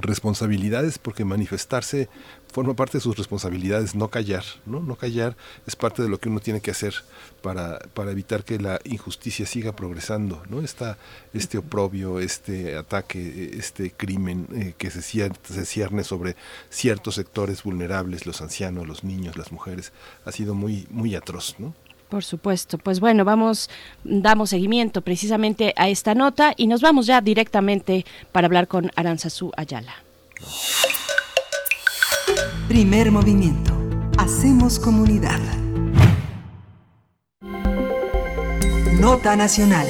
responsabilidades, 0.00 0.98
porque 0.98 1.24
manifestarse 1.24 2.08
forma 2.52 2.74
parte 2.74 2.98
de 2.98 3.02
sus 3.02 3.16
responsabilidades, 3.16 3.94
no 3.94 4.08
callar, 4.08 4.44
¿no? 4.66 4.80
No 4.80 4.96
callar 4.96 5.36
es 5.66 5.76
parte 5.76 6.02
de 6.02 6.08
lo 6.08 6.18
que 6.18 6.28
uno 6.28 6.40
tiene 6.40 6.60
que 6.60 6.70
hacer 6.70 6.94
para, 7.42 7.78
para 7.94 8.10
evitar 8.10 8.44
que 8.44 8.58
la 8.58 8.80
injusticia 8.84 9.46
siga 9.46 9.74
progresando, 9.74 10.42
¿no? 10.48 10.60
Está 10.60 10.98
este 11.32 11.58
oprobio, 11.58 12.20
este 12.20 12.76
ataque, 12.76 13.52
este 13.54 13.92
crimen 13.92 14.46
eh, 14.52 14.74
que 14.76 14.90
se 14.90 15.02
cierne, 15.02 15.36
se 15.44 15.64
cierne 15.64 16.04
sobre 16.04 16.36
ciertos 16.70 17.16
sectores 17.16 17.62
vulnerables, 17.62 18.26
los 18.26 18.40
ancianos, 18.40 18.86
los 18.86 19.04
niños, 19.04 19.36
las 19.36 19.52
mujeres, 19.52 19.92
ha 20.24 20.32
sido 20.32 20.54
muy, 20.54 20.86
muy 20.90 21.14
atroz, 21.14 21.56
¿no? 21.58 21.74
Por 22.10 22.24
supuesto. 22.24 22.76
Pues 22.76 23.00
bueno, 23.00 23.24
vamos, 23.24 23.70
damos 24.04 24.50
seguimiento 24.50 25.00
precisamente 25.00 25.72
a 25.76 25.88
esta 25.88 26.14
nota 26.14 26.52
y 26.56 26.66
nos 26.66 26.82
vamos 26.82 27.06
ya 27.06 27.20
directamente 27.20 28.04
para 28.32 28.46
hablar 28.46 28.68
con 28.68 28.90
Aranzazú 28.96 29.52
Ayala. 29.56 29.94
Primer 32.68 33.10
movimiento. 33.10 33.72
Hacemos 34.18 34.78
comunidad. 34.78 35.40
Nota 39.00 39.34
Nacional. 39.34 39.86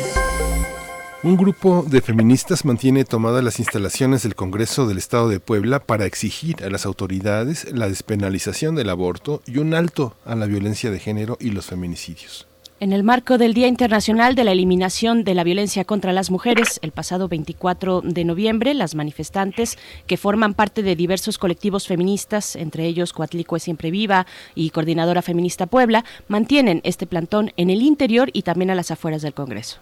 Un 1.22 1.36
grupo 1.36 1.84
de 1.86 2.00
feministas 2.00 2.64
mantiene 2.64 3.04
tomadas 3.04 3.44
las 3.44 3.58
instalaciones 3.58 4.22
del 4.22 4.34
Congreso 4.34 4.88
del 4.88 4.96
Estado 4.96 5.28
de 5.28 5.38
Puebla 5.38 5.78
para 5.78 6.06
exigir 6.06 6.64
a 6.64 6.70
las 6.70 6.86
autoridades 6.86 7.70
la 7.74 7.90
despenalización 7.90 8.74
del 8.74 8.88
aborto 8.88 9.42
y 9.46 9.58
un 9.58 9.74
alto 9.74 10.14
a 10.24 10.34
la 10.34 10.46
violencia 10.46 10.90
de 10.90 10.98
género 10.98 11.36
y 11.38 11.50
los 11.50 11.66
feminicidios. 11.66 12.46
En 12.80 12.94
el 12.94 13.04
marco 13.04 13.36
del 13.36 13.52
Día 13.52 13.66
Internacional 13.66 14.34
de 14.34 14.44
la 14.44 14.52
Eliminación 14.52 15.22
de 15.22 15.34
la 15.34 15.44
Violencia 15.44 15.84
contra 15.84 16.14
las 16.14 16.30
Mujeres, 16.30 16.78
el 16.80 16.92
pasado 16.92 17.28
24 17.28 18.00
de 18.00 18.24
noviembre, 18.24 18.72
las 18.72 18.94
manifestantes 18.94 19.76
que 20.06 20.16
forman 20.16 20.54
parte 20.54 20.82
de 20.82 20.96
diversos 20.96 21.36
colectivos 21.36 21.86
feministas, 21.86 22.56
entre 22.56 22.86
ellos 22.86 23.12
Coatlicue 23.12 23.60
Siempre 23.60 23.90
Viva 23.90 24.26
y 24.54 24.70
Coordinadora 24.70 25.20
Feminista 25.20 25.66
Puebla, 25.66 26.06
mantienen 26.28 26.80
este 26.82 27.06
plantón 27.06 27.52
en 27.58 27.68
el 27.68 27.82
interior 27.82 28.30
y 28.32 28.40
también 28.40 28.70
a 28.70 28.74
las 28.74 28.90
afueras 28.90 29.20
del 29.20 29.34
Congreso. 29.34 29.80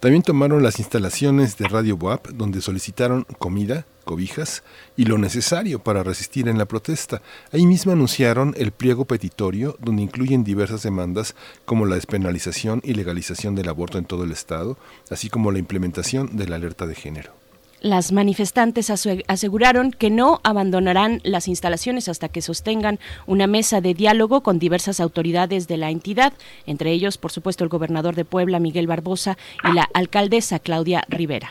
También 0.00 0.22
tomaron 0.22 0.62
las 0.62 0.78
instalaciones 0.78 1.56
de 1.56 1.68
Radio 1.68 1.96
WAP, 1.96 2.28
donde 2.28 2.60
solicitaron 2.60 3.24
comida, 3.38 3.86
cobijas 4.04 4.62
y 4.94 5.04
lo 5.04 5.16
necesario 5.16 5.82
para 5.82 6.02
resistir 6.02 6.48
en 6.48 6.58
la 6.58 6.66
protesta. 6.66 7.22
Ahí 7.50 7.66
mismo 7.66 7.92
anunciaron 7.92 8.54
el 8.58 8.72
pliego 8.72 9.06
petitorio, 9.06 9.76
donde 9.80 10.02
incluyen 10.02 10.44
diversas 10.44 10.82
demandas 10.82 11.34
como 11.64 11.86
la 11.86 11.96
despenalización 11.96 12.82
y 12.84 12.92
legalización 12.92 13.54
del 13.54 13.70
aborto 13.70 13.96
en 13.96 14.04
todo 14.04 14.24
el 14.24 14.32
Estado, 14.32 14.76
así 15.10 15.30
como 15.30 15.50
la 15.50 15.58
implementación 15.58 16.36
de 16.36 16.46
la 16.46 16.56
alerta 16.56 16.86
de 16.86 16.94
género. 16.94 17.45
Las 17.86 18.10
manifestantes 18.10 18.90
aseguraron 18.90 19.92
que 19.92 20.10
no 20.10 20.40
abandonarán 20.42 21.20
las 21.22 21.46
instalaciones 21.46 22.08
hasta 22.08 22.28
que 22.28 22.42
sostengan 22.42 22.98
una 23.28 23.46
mesa 23.46 23.80
de 23.80 23.94
diálogo 23.94 24.42
con 24.42 24.58
diversas 24.58 24.98
autoridades 24.98 25.68
de 25.68 25.76
la 25.76 25.92
entidad, 25.92 26.32
entre 26.66 26.90
ellos, 26.90 27.16
por 27.16 27.30
supuesto, 27.30 27.62
el 27.62 27.70
gobernador 27.70 28.16
de 28.16 28.24
Puebla, 28.24 28.58
Miguel 28.58 28.88
Barbosa, 28.88 29.38
y 29.62 29.72
la 29.72 29.88
alcaldesa, 29.94 30.58
Claudia 30.58 31.04
Rivera. 31.08 31.48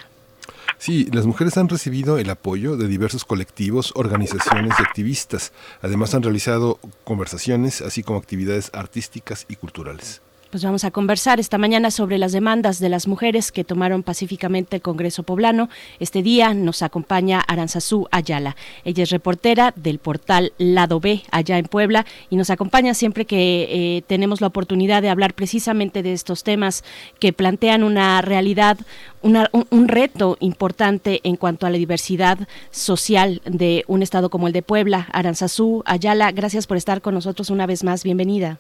Sí, 0.77 1.07
las 1.13 1.25
mujeres 1.25 1.55
han 1.55 1.69
recibido 1.69 2.17
el 2.17 2.29
apoyo 2.29 2.75
de 2.75 2.89
diversos 2.89 3.23
colectivos, 3.23 3.93
organizaciones 3.95 4.73
y 4.77 4.83
activistas. 4.83 5.53
Además 5.81 6.15
han 6.15 6.23
realizado 6.23 6.79
conversaciones, 7.05 7.79
así 7.79 8.03
como 8.03 8.19
actividades 8.19 8.71
artísticas 8.73 9.45
y 9.47 9.55
culturales. 9.55 10.21
Pues 10.51 10.63
vamos 10.63 10.85
a 10.85 10.91
conversar 10.91 11.39
esta 11.39 11.57
mañana 11.57 11.91
sobre 11.91 12.17
las 12.17 12.31
demandas 12.31 12.79
de 12.79 12.87
las 12.87 13.07
mujeres 13.07 13.51
que 13.51 13.63
tomaron 13.63 14.03
pacíficamente 14.03 14.77
el 14.77 14.81
Congreso 14.81 15.23
Poblano. 15.23 15.69
Este 15.99 16.23
día 16.23 16.53
nos 16.53 16.81
acompaña 16.81 17.41
Aranzazú 17.41 18.07
Ayala. 18.11 18.55
Ella 18.85 19.03
es 19.03 19.09
reportera 19.09 19.73
del 19.75 19.99
portal 19.99 20.53
Lado 20.57 20.99
B 20.99 21.23
allá 21.31 21.57
en 21.57 21.65
Puebla 21.65 22.05
y 22.29 22.37
nos 22.37 22.51
acompaña 22.51 22.93
siempre 22.93 23.25
que 23.25 23.67
eh, 23.69 24.03
tenemos 24.07 24.39
la 24.39 24.47
oportunidad 24.47 25.01
de 25.01 25.09
hablar 25.09 25.33
precisamente 25.33 26.03
de 26.03 26.13
estos 26.13 26.43
temas 26.43 26.83
que 27.19 27.33
plantean 27.33 27.83
una 27.83 28.21
realidad, 28.21 28.77
un, 29.23 29.37
un, 29.51 29.87
reto 29.87 30.37
importante 30.39 31.19
en 31.23 31.35
cuanto 31.35 31.65
a 31.65 31.69
la 31.69 31.77
diversidad 31.77 32.47
social 32.71 33.41
de 33.45 33.83
un 33.87 34.03
estado 34.03 34.29
como 34.29 34.47
el 34.47 34.53
de 34.53 34.61
Puebla. 34.61 35.07
Aranzazú 35.11 35.83
Ayala, 35.85 36.31
gracias 36.31 36.65
por 36.67 36.77
estar 36.77 37.01
con 37.01 37.13
nosotros 37.13 37.49
una 37.49 37.65
vez 37.65 37.83
más. 37.83 38.03
Bienvenida. 38.03 38.59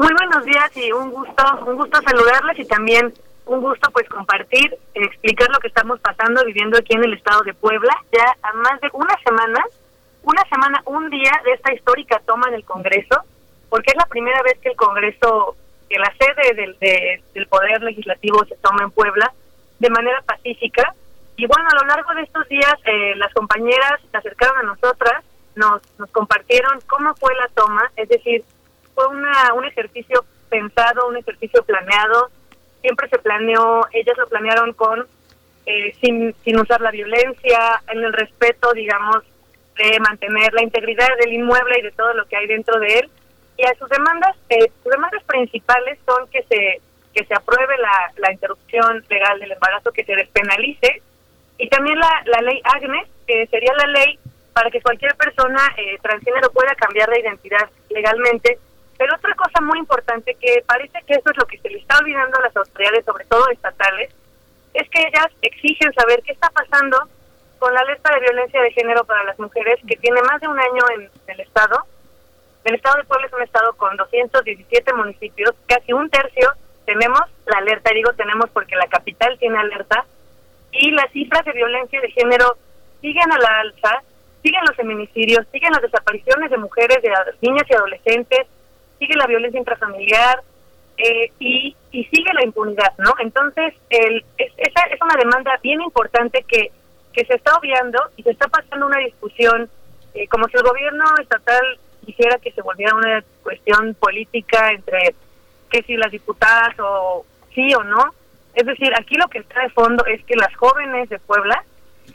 Muy 0.00 0.14
buenos 0.14 0.46
días 0.46 0.74
y 0.76 0.90
un 0.92 1.10
gusto, 1.10 1.44
un 1.66 1.76
gusto 1.76 2.00
saludarles 2.00 2.58
y 2.58 2.64
también 2.64 3.12
un 3.44 3.60
gusto 3.60 3.90
pues 3.90 4.08
compartir, 4.08 4.74
explicar 4.94 5.50
lo 5.50 5.58
que 5.58 5.68
estamos 5.68 6.00
pasando 6.00 6.42
viviendo 6.46 6.78
aquí 6.78 6.94
en 6.94 7.04
el 7.04 7.12
estado 7.12 7.42
de 7.42 7.52
Puebla, 7.52 7.94
ya 8.10 8.34
a 8.42 8.54
más 8.54 8.80
de 8.80 8.88
una 8.94 9.14
semana, 9.22 9.62
una 10.22 10.42
semana, 10.48 10.82
un 10.86 11.10
día 11.10 11.32
de 11.44 11.52
esta 11.52 11.74
histórica 11.74 12.18
toma 12.24 12.48
en 12.48 12.54
el 12.54 12.64
Congreso, 12.64 13.20
porque 13.68 13.90
es 13.90 13.96
la 13.98 14.06
primera 14.06 14.40
vez 14.42 14.58
que 14.62 14.70
el 14.70 14.76
Congreso, 14.76 15.54
que 15.90 15.98
la 15.98 16.10
sede 16.18 16.54
del, 16.54 16.78
del 17.34 17.46
Poder 17.48 17.82
Legislativo 17.82 18.42
se 18.46 18.56
toma 18.56 18.84
en 18.84 18.92
Puebla 18.92 19.30
de 19.80 19.90
manera 19.90 20.22
pacífica. 20.22 20.94
Y 21.36 21.44
bueno, 21.44 21.68
a 21.70 21.74
lo 21.74 21.86
largo 21.86 22.14
de 22.14 22.22
estos 22.22 22.48
días 22.48 22.74
eh, 22.86 23.16
las 23.16 23.34
compañeras 23.34 24.00
se 24.10 24.16
acercaron 24.16 24.56
a 24.60 24.62
nosotras, 24.62 25.22
nos, 25.56 25.82
nos 25.98 26.10
compartieron 26.10 26.80
cómo 26.86 27.14
fue 27.16 27.34
la 27.34 27.48
toma, 27.48 27.92
es 27.96 28.08
decir, 28.08 28.42
fue 28.94 29.06
una, 29.08 29.54
un 29.54 29.64
ejercicio 29.64 30.24
pensado, 30.48 31.08
un 31.08 31.16
ejercicio 31.16 31.62
planeado. 31.64 32.30
Siempre 32.80 33.08
se 33.08 33.18
planeó, 33.18 33.86
ellas 33.92 34.16
lo 34.18 34.28
planearon 34.28 34.72
con, 34.72 35.06
eh, 35.66 35.94
sin, 36.00 36.34
sin 36.44 36.58
usar 36.58 36.80
la 36.80 36.90
violencia, 36.90 37.82
en 37.88 38.04
el 38.04 38.12
respeto, 38.12 38.72
digamos, 38.72 39.22
de 39.76 39.98
mantener 40.00 40.52
la 40.52 40.62
integridad 40.62 41.08
del 41.18 41.34
inmueble 41.34 41.78
y 41.78 41.82
de 41.82 41.92
todo 41.92 42.12
lo 42.14 42.26
que 42.26 42.36
hay 42.36 42.46
dentro 42.46 42.78
de 42.80 42.98
él. 43.00 43.10
Y 43.56 43.64
a 43.64 43.74
sus 43.74 43.88
demandas, 43.90 44.36
eh, 44.48 44.70
sus 44.82 44.92
demandas 44.92 45.22
principales 45.24 45.98
son 46.06 46.26
que 46.28 46.42
se 46.44 46.80
que 47.14 47.24
se 47.24 47.34
apruebe 47.34 47.76
la, 47.78 48.12
la 48.16 48.32
interrupción 48.32 49.04
legal 49.08 49.38
del 49.40 49.52
embarazo, 49.52 49.92
que 49.92 50.04
se 50.04 50.14
despenalice 50.14 51.02
Y 51.58 51.68
también 51.68 51.98
la, 51.98 52.22
la 52.26 52.40
ley 52.40 52.60
Agnes, 52.64 53.08
que 53.26 53.46
sería 53.48 53.72
la 53.74 53.86
ley 53.86 54.18
para 54.52 54.70
que 54.70 54.80
cualquier 54.80 55.14
persona 55.16 55.60
eh, 55.76 55.98
transgénero 56.02 56.50
pueda 56.50 56.74
cambiar 56.74 57.08
de 57.10 57.20
identidad 57.20 57.68
legalmente. 57.90 58.58
Pero 59.00 59.16
otra 59.16 59.34
cosa 59.34 59.62
muy 59.62 59.78
importante 59.78 60.34
que 60.34 60.62
parece 60.66 60.98
que 61.06 61.14
eso 61.14 61.30
es 61.30 61.36
lo 61.38 61.46
que 61.46 61.56
se 61.56 61.70
le 61.70 61.78
está 61.78 61.96
olvidando 61.96 62.36
a 62.36 62.42
las 62.42 62.54
autoridades, 62.54 63.02
sobre 63.06 63.24
todo 63.24 63.48
estatales, 63.48 64.10
es 64.74 64.90
que 64.90 65.00
ellas 65.00 65.28
exigen 65.40 65.90
saber 65.94 66.20
qué 66.22 66.32
está 66.32 66.50
pasando 66.50 66.98
con 67.58 67.72
la 67.72 67.80
alerta 67.80 68.12
de 68.12 68.20
violencia 68.20 68.60
de 68.60 68.72
género 68.72 69.04
para 69.04 69.24
las 69.24 69.38
mujeres 69.38 69.80
que 69.88 69.96
tiene 69.96 70.20
más 70.20 70.38
de 70.42 70.48
un 70.48 70.58
año 70.60 70.82
en 70.94 71.10
el 71.28 71.40
estado. 71.40 71.82
El 72.62 72.74
estado 72.74 72.98
de 72.98 73.04
Puebla 73.04 73.26
es 73.26 73.32
un 73.32 73.42
estado 73.42 73.72
con 73.72 73.96
217 73.96 74.92
municipios, 74.92 75.54
casi 75.66 75.94
un 75.94 76.10
tercio 76.10 76.52
tenemos 76.84 77.22
la 77.46 77.56
alerta, 77.56 77.94
digo 77.94 78.12
tenemos 78.12 78.50
porque 78.50 78.76
la 78.76 78.86
capital 78.88 79.38
tiene 79.38 79.56
alerta, 79.56 80.04
y 80.72 80.90
las 80.90 81.10
cifras 81.12 81.46
de 81.46 81.52
violencia 81.52 82.02
de 82.02 82.10
género 82.10 82.54
siguen 83.00 83.32
a 83.32 83.38
la 83.38 83.60
alza, 83.60 84.02
siguen 84.42 84.60
los 84.66 84.76
feminicidios, 84.76 85.46
siguen 85.50 85.72
las 85.72 85.80
desapariciones 85.80 86.50
de 86.50 86.58
mujeres, 86.58 87.00
de 87.00 87.10
niñas 87.40 87.64
y 87.66 87.74
adolescentes, 87.74 88.46
sigue 89.00 89.14
la 89.16 89.26
violencia 89.26 89.58
intrafamiliar 89.58 90.40
eh, 90.96 91.32
y, 91.40 91.74
y 91.90 92.04
sigue 92.04 92.32
la 92.34 92.44
impunidad, 92.44 92.92
¿no? 92.98 93.14
Entonces, 93.18 93.74
el, 93.88 94.24
esa 94.38 94.82
es 94.92 95.00
una 95.02 95.16
demanda 95.16 95.58
bien 95.62 95.80
importante 95.80 96.44
que, 96.46 96.70
que 97.12 97.24
se 97.24 97.34
está 97.34 97.56
obviando 97.56 97.98
y 98.16 98.22
se 98.22 98.30
está 98.30 98.46
pasando 98.46 98.86
una 98.86 98.98
discusión 98.98 99.68
eh, 100.14 100.28
como 100.28 100.46
si 100.48 100.56
el 100.56 100.62
gobierno 100.62 101.04
estatal 101.20 101.78
quisiera 102.04 102.38
que 102.38 102.52
se 102.52 102.62
volviera 102.62 102.94
una 102.94 103.24
cuestión 103.42 103.94
política 103.94 104.70
entre 104.70 105.14
que 105.70 105.82
si 105.82 105.96
las 105.96 106.10
diputadas 106.10 106.74
o 106.80 107.24
sí 107.54 107.74
o 107.74 107.82
no. 107.82 108.14
Es 108.54 108.66
decir, 108.66 108.92
aquí 108.98 109.14
lo 109.14 109.28
que 109.28 109.38
está 109.38 109.62
de 109.62 109.70
fondo 109.70 110.04
es 110.06 110.22
que 110.24 110.34
las 110.36 110.54
jóvenes 110.56 111.08
de 111.08 111.18
Puebla, 111.20 111.64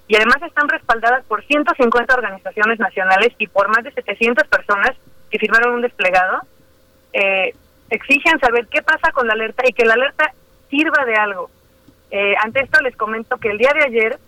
y 0.08 0.16
además 0.16 0.42
están 0.44 0.68
respaldadas 0.68 1.24
por 1.26 1.44
150 1.46 2.14
organizaciones 2.14 2.80
nacionales 2.80 3.34
y 3.40 3.48
por 3.48 3.70
más 3.70 3.84
de 3.84 3.92
700 3.92 4.48
personas 4.48 4.92
que 5.32 5.40
firmaron 5.40 5.76
un 5.76 5.82
desplegado, 5.82 6.42
eh, 7.16 7.56
exigen 7.90 8.40
saber 8.40 8.68
qué 8.68 8.82
pasa 8.82 9.12
con 9.14 9.26
la 9.26 9.34
alerta 9.34 9.64
y 9.66 9.72
que 9.72 9.86
la 9.86 9.94
alerta 9.94 10.34
sirva 10.70 11.06
de 11.06 11.16
algo. 11.16 11.50
Eh, 12.12 12.36
ante 12.44 12.62
esto 12.62 12.82
les 12.82 12.96
comento 12.98 13.38
que 13.38 13.50
el 13.50 13.58
día 13.58 13.72
de 13.74 13.86
ayer, 13.86 14.20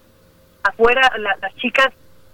afuera, 0.64 1.12
las 1.18 1.56
chicas 1.58 1.90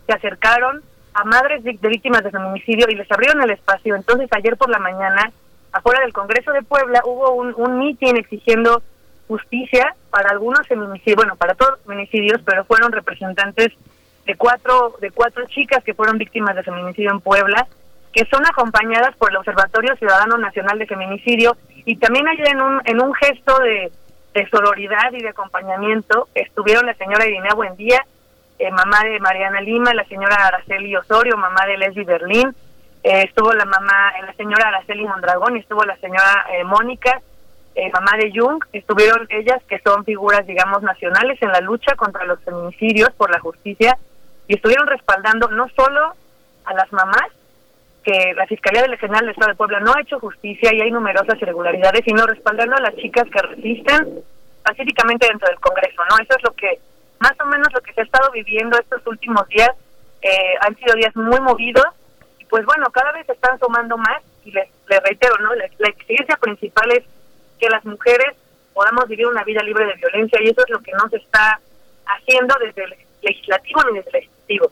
se 0.06 0.14
acercaron 0.14 0.84
a 1.14 1.24
madres 1.24 1.64
de, 1.64 1.74
víctimas 1.74 2.24
de 2.24 2.30
feminicidio 2.30 2.88
y 2.90 2.96
les 2.96 3.12
abrieron 3.12 3.42
el 3.42 3.50
espacio. 3.50 3.96
Entonces 3.96 4.30
ayer 4.32 4.56
por 4.56 4.70
la 4.70 4.78
mañana, 4.78 5.32
afuera 5.72 6.02
del 6.02 6.14
Congreso 6.14 6.52
de 6.52 6.62
Puebla, 6.62 7.02
hubo 7.04 7.32
un, 7.32 7.54
un 7.58 7.80
mitin 7.80 8.18
exigiendo 8.18 8.84
justicia 9.28 9.96
para 10.12 10.30
algunos 10.30 10.68
feminicidios, 10.68 11.16
bueno, 11.16 11.36
para 11.36 11.56
todos 11.56 11.80
feminicidios, 11.86 12.42
pero 12.46 12.64
fueron 12.66 12.92
representantes 12.92 13.72
de 14.26 14.36
cuatro, 14.36 14.96
de 15.02 15.10
cuatro 15.10 15.46
chicas 15.48 15.84
que 15.84 15.96
fueron 15.96 16.20
víctimas 16.20 16.56
de 16.56 16.64
feminicidio 16.64 17.12
en 17.12 17.22
Puebla, 17.22 17.68
que 18.14 18.26
son 18.26 18.45
acompañadas 18.45 19.15
por 19.18 19.31
el 19.31 19.38
Observatorio 19.38 19.95
Ciudadano 19.95 20.38
Nacional 20.38 20.77
de 20.77 20.85
Feminicidio 20.85 21.57
y 21.85 21.98
también 21.98 22.27
ayer 22.27 22.49
en 22.49 22.61
un, 22.61 22.81
en 22.85 23.02
un 23.02 23.14
gesto 23.15 23.57
de, 23.60 23.91
de 24.34 24.49
sororidad 24.49 25.11
y 25.14 25.22
de 25.22 25.30
acompañamiento 25.30 26.27
estuvieron 26.34 26.85
la 26.85 26.94
señora 26.95 27.26
Irina 27.26 27.53
Buendía, 27.56 28.06
eh, 28.60 28.72
mamá 28.72 29.03
de 29.03 29.19
Mariana 29.19 29.61
Lima, 29.61 29.94
la 29.94 30.06
señora 30.06 30.35
Araceli 30.35 30.95
Osorio, 30.95 31.38
mamá 31.38 31.65
de 31.65 31.77
Leslie 31.77 32.06
Berlín, 32.06 32.56
eh, 33.03 33.23
estuvo 33.23 33.52
la 33.53 33.65
mamá, 33.65 34.14
la 34.26 34.34
señora 34.34 34.69
Araceli 34.69 35.03
Mondragón 35.06 35.57
y 35.57 35.60
estuvo 35.60 35.84
la 35.84 35.98
señora 35.98 36.45
eh, 36.53 36.64
Mónica, 36.64 37.22
mamá 37.91 38.11
de 38.18 38.31
Jung, 38.31 38.64
estuvieron 38.72 39.26
ellas 39.30 39.60
que 39.68 39.80
son 39.80 40.06
figuras, 40.06 40.45
digamos, 40.45 40.84
nacionales 40.84 41.41
en 41.41 41.52
la 41.52 41.60
lucha 41.60 41.95
contra 41.95 42.23
los 42.23 42.40
feminicidios 42.44 43.10
por 43.18 43.31
la 43.31 43.40
justicia 43.40 43.98
y 44.48 44.56
estuvieron 44.56 44.85
respaldando 44.85 45.48
no 45.48 45.68
solo 45.76 46.14
a 46.65 46.73
las 46.76 46.91
mamás, 46.94 47.31
que 48.04 48.34
la 48.36 48.46
Fiscalía 48.48 48.84
General 48.98 49.22
del 49.22 49.32
Estado 49.32 49.52
de 49.52 49.58
Puebla 49.58 49.80
no 49.80 49.94
ha 49.94 50.02
hecho 50.02 50.20
justicia 50.20 50.74
y 50.74 50.82
hay 50.82 50.92
numerosas 50.92 51.42
irregularidades, 51.42 52.04
sino 52.06 52.26
respaldando 52.26 52.76
a 52.76 52.82
las 52.82 52.96
chicas 52.98 53.26
que 53.32 53.42
resisten 53.42 54.24
pacíficamente 54.64 55.28
dentro 55.28 55.48
del 55.48 55.60
Congreso, 55.60 56.02
¿no? 56.10 56.18
Eso 56.18 56.38
es 56.38 56.44
lo 56.44 56.54
que, 56.54 56.80
más 57.20 57.34
o 57.40 57.46
menos 57.46 57.68
lo 57.74 57.82
que 57.82 57.94
se 57.94 58.02
ha 58.02 58.04
estado 58.04 58.32
viviendo 58.32 58.78
estos 58.78 59.06
últimos 59.08 59.48
días, 59.48 59.72
eh, 60.22 60.56
han 60.62 60.76
sido 60.78 60.96
días 60.96 61.16
muy 61.16 61.40
movidos, 61.40 61.86
y 62.40 62.46
pues 62.46 62.66
bueno, 62.66 62.90
cada 62.92 63.12
vez 63.14 63.26
se 63.26 63.34
están 63.34 63.58
sumando 63.60 63.98
más, 63.98 64.22
y 64.46 64.52
les, 64.52 64.68
reitero, 64.88 65.38
¿no? 65.40 65.56
La, 65.56 65.66
la 65.78 65.90
exigencia 65.90 66.38
principal 66.38 66.92
es 66.92 67.04
que 67.60 67.70
las 67.70 67.84
mujeres 67.86 68.36
podamos 68.74 69.08
vivir 69.08 69.28
una 69.28 69.44
vida 69.44 69.64
libre 69.64 69.86
de 69.86 69.96
violencia, 69.96 70.40
y 70.42 70.50
eso 70.50 70.62
es 70.62 70.70
lo 70.70 70.80
que 70.80 70.92
no 70.92 71.08
se 71.10 71.18
está 71.18 71.60
haciendo 72.06 72.56
desde 72.60 72.84
el 72.84 72.96
legislativo 73.22 73.82
ni 73.90 73.98
desde 74.00 74.10
el 74.10 74.24
ejecutivo. 74.24 74.72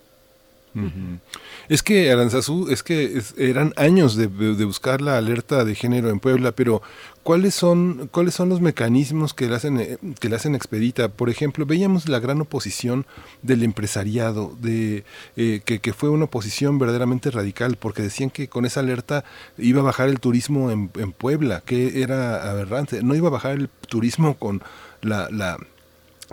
Es 1.71 1.83
que 1.83 2.11
Aranzazú, 2.11 2.67
es 2.69 2.83
que 2.83 3.21
eran 3.37 3.73
años 3.77 4.17
de, 4.17 4.27
buscar 4.27 4.99
la 4.99 5.17
alerta 5.17 5.63
de 5.63 5.73
género 5.73 6.09
en 6.09 6.19
Puebla, 6.19 6.51
pero 6.51 6.81
¿cuáles 7.23 7.55
son, 7.55 8.09
cuáles 8.11 8.33
son 8.33 8.49
los 8.49 8.59
mecanismos 8.59 9.33
que 9.33 9.47
le 9.47 9.55
hacen, 9.55 9.79
eh, 9.79 9.97
que 10.19 10.27
le 10.27 10.35
hacen 10.35 10.53
expedita? 10.53 11.07
Por 11.07 11.29
ejemplo, 11.29 11.65
veíamos 11.65 12.09
la 12.09 12.19
gran 12.19 12.41
oposición 12.41 13.05
del 13.41 13.63
empresariado, 13.63 14.53
de 14.59 15.05
eh, 15.37 15.61
que, 15.63 15.93
fue 15.93 16.09
una 16.09 16.25
oposición 16.25 16.77
verdaderamente 16.77 17.31
radical, 17.31 17.77
porque 17.77 18.01
decían 18.01 18.31
que 18.31 18.49
con 18.49 18.65
esa 18.65 18.81
alerta 18.81 19.23
iba 19.57 19.79
a 19.79 19.85
bajar 19.85 20.09
el 20.09 20.19
turismo 20.19 20.71
en, 20.71 20.91
en 20.97 21.13
Puebla, 21.13 21.63
que 21.65 22.01
era 22.01 22.51
aberrante. 22.51 23.01
No 23.01 23.15
iba 23.15 23.29
a 23.29 23.31
bajar 23.31 23.53
el 23.53 23.69
turismo 23.87 24.37
con 24.37 24.61
la, 25.01 25.29
la 25.31 25.57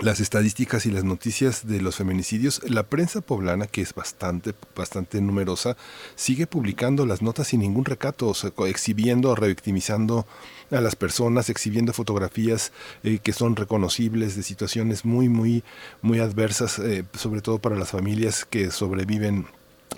las 0.01 0.20
estadísticas 0.20 0.87
y 0.87 0.93
las 0.93 1.03
noticias 1.03 1.66
de 1.66 1.81
los 1.81 1.97
feminicidios, 1.97 2.61
la 2.69 2.85
prensa 2.85 3.20
poblana, 3.20 3.66
que 3.66 3.83
es 3.83 3.95
bastante, 3.95 4.55
bastante 4.77 5.20
numerosa, 5.20 5.77
sigue 6.15 6.47
publicando 6.47 7.05
las 7.05 7.20
notas 7.20 7.49
sin 7.49 7.61
ningún 7.61 7.85
recato, 7.85 8.33
exhibiendo, 8.66 9.35
revictimizando 9.35 10.27
a 10.70 10.81
las 10.81 10.95
personas, 10.95 11.51
exhibiendo 11.51 11.93
fotografías 11.93 12.73
eh, 13.03 13.19
que 13.19 13.33
son 13.33 13.57
reconocibles 13.57 14.37
de 14.37 14.43
situaciones 14.45 15.05
muy, 15.05 15.29
muy, 15.29 15.65
muy 16.01 16.20
adversas, 16.20 16.79
eh, 16.79 17.05
sobre 17.15 17.41
todo 17.41 17.59
para 17.59 17.77
las 17.77 17.91
familias 17.91 18.45
que 18.45 18.70
sobreviven 18.70 19.47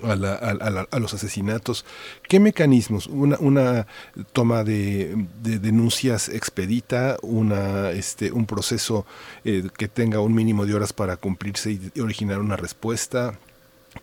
a, 0.03 0.99
los 0.99 1.13
asesinatos. 1.13 1.85
¿Qué 2.27 2.39
mecanismos? 2.39 3.07
Una, 3.07 3.37
una 3.39 3.87
toma 4.33 4.63
de, 4.63 5.15
denuncias 5.41 6.29
expedita, 6.29 7.17
una, 7.21 7.91
este, 7.91 8.31
un 8.31 8.45
proceso 8.45 9.05
eh, 9.43 9.69
que 9.77 9.87
tenga 9.87 10.19
un 10.19 10.33
mínimo 10.33 10.65
de 10.65 10.75
horas 10.75 10.93
para 10.93 11.17
cumplirse 11.17 11.79
y 11.93 11.99
originar 11.99 12.39
una 12.39 12.55
respuesta. 12.55 13.39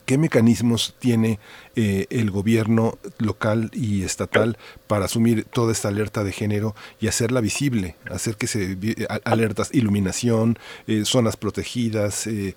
¿Qué 0.05 0.19
mecanismos 0.19 0.95
tiene 0.99 1.39
eh, 1.77 2.07
el 2.11 2.31
gobierno 2.31 2.99
local 3.19 3.71
y 3.73 4.03
estatal 4.03 4.59
para 4.87 5.07
asumir 5.07 5.45
toda 5.45 5.73
esta 5.73 5.89
alerta 5.89 6.25
de 6.25 6.33
género 6.33 6.75
y 7.01 7.09
hacerla 7.09 7.41
visible, 7.41 7.97
hacer 8.11 8.37
que 8.37 8.47
se 8.47 8.77
alertas, 9.25 9.71
iluminación, 9.73 10.59
eh, 10.87 11.05
zonas 11.05 11.37
protegidas, 11.37 12.27
eh, 12.27 12.55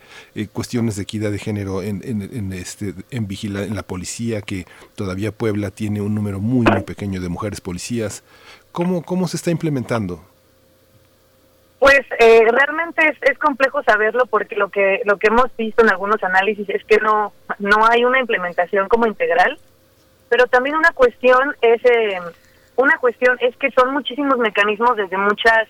cuestiones 0.52 0.98
de 0.98 1.04
equidad 1.04 1.32
de 1.32 1.40
género 1.40 1.82
en, 1.84 2.02
en, 2.04 2.52
este, 2.54 2.96
en, 3.12 3.28
vigila, 3.28 3.64
en 3.64 3.76
la 3.76 3.84
policía, 3.84 4.42
que 4.42 4.66
todavía 4.96 5.32
Puebla 5.32 5.72
tiene 5.72 6.02
un 6.02 6.16
número 6.16 6.40
muy, 6.40 6.66
muy 6.66 6.82
pequeño 6.82 7.22
de 7.22 7.30
mujeres 7.30 7.62
policías? 7.62 8.24
¿Cómo, 8.72 9.04
cómo 9.04 9.28
se 9.28 9.38
está 9.38 9.52
implementando? 9.52 10.31
Pues 11.82 12.02
eh, 12.20 12.44
realmente 12.48 13.08
es, 13.08 13.18
es, 13.24 13.40
complejo 13.40 13.82
saberlo 13.82 14.28
porque 14.28 14.56
lo 14.56 14.70
que 14.70 15.02
lo 15.04 15.18
que 15.18 15.30
hemos 15.30 15.48
visto 15.58 15.82
en 15.82 15.90
algunos 15.90 16.24
análisis 16.24 16.70
es 16.70 16.86
que 16.86 16.98
no 16.98 17.34
no 17.58 17.88
hay 17.90 18.06
una 18.06 18.20
implementación 18.20 18.88
como 18.88 19.08
integral, 19.08 19.58
pero 20.30 20.46
también 20.46 20.76
una 20.76 20.92
cuestión 20.92 21.56
es 21.60 21.84
eh, 21.84 22.20
una 22.76 23.00
cuestión 23.00 23.36
es 23.42 23.58
que 23.58 23.72
son 23.72 23.94
muchísimos 23.94 24.38
mecanismos 24.38 24.96
desde 24.96 25.18
muchas 25.18 25.70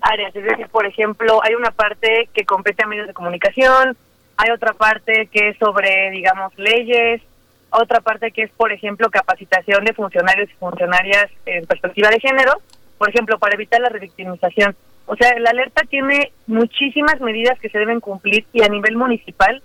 áreas, 0.00 0.36
es 0.36 0.44
decir, 0.44 0.68
por 0.68 0.86
ejemplo, 0.86 1.40
hay 1.42 1.56
una 1.56 1.72
parte 1.72 2.28
que 2.32 2.44
compete 2.44 2.84
a 2.84 2.86
medios 2.86 3.08
de 3.08 3.12
comunicación, 3.12 3.96
hay 4.36 4.52
otra 4.52 4.72
parte 4.72 5.28
que 5.32 5.48
es 5.48 5.58
sobre, 5.58 6.12
digamos, 6.12 6.56
leyes, 6.58 7.22
otra 7.70 8.00
parte 8.00 8.30
que 8.30 8.42
es, 8.42 8.52
por 8.52 8.70
ejemplo, 8.70 9.10
capacitación 9.10 9.84
de 9.84 9.94
funcionarios 9.94 10.48
y 10.48 10.54
funcionarias 10.54 11.28
en 11.44 11.66
perspectiva 11.66 12.08
de 12.08 12.20
género, 12.20 12.52
por 12.98 13.08
ejemplo, 13.08 13.36
para 13.40 13.54
evitar 13.54 13.80
la 13.80 13.88
revictimización. 13.88 14.76
O 15.10 15.16
sea, 15.16 15.36
la 15.40 15.50
alerta 15.50 15.82
tiene 15.90 16.30
muchísimas 16.46 17.20
medidas 17.20 17.58
que 17.58 17.68
se 17.68 17.80
deben 17.80 17.98
cumplir 17.98 18.46
y 18.52 18.62
a 18.62 18.68
nivel 18.68 18.94
municipal. 18.94 19.60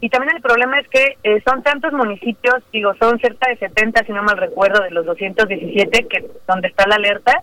Y 0.00 0.10
también 0.10 0.36
el 0.36 0.42
problema 0.42 0.78
es 0.80 0.86
que 0.88 1.16
eh, 1.24 1.42
son 1.48 1.62
tantos 1.62 1.94
municipios, 1.94 2.56
digo, 2.70 2.92
son 3.00 3.18
cerca 3.18 3.48
de 3.48 3.56
70, 3.56 4.04
si 4.04 4.12
no 4.12 4.22
mal 4.22 4.36
recuerdo, 4.36 4.82
de 4.82 4.90
los 4.90 5.06
217, 5.06 6.08
que 6.08 6.26
donde 6.46 6.68
está 6.68 6.86
la 6.86 6.96
alerta, 6.96 7.42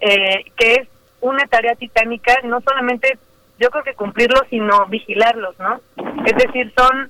eh, 0.00 0.46
que 0.56 0.72
es 0.74 0.88
una 1.20 1.46
tarea 1.46 1.76
titánica, 1.76 2.34
no 2.42 2.60
solamente 2.60 3.16
yo 3.60 3.70
creo 3.70 3.84
que 3.84 3.94
cumplirlos, 3.94 4.42
sino 4.50 4.84
vigilarlos, 4.86 5.56
¿no? 5.60 5.80
Es 6.26 6.34
decir, 6.34 6.72
son 6.76 7.08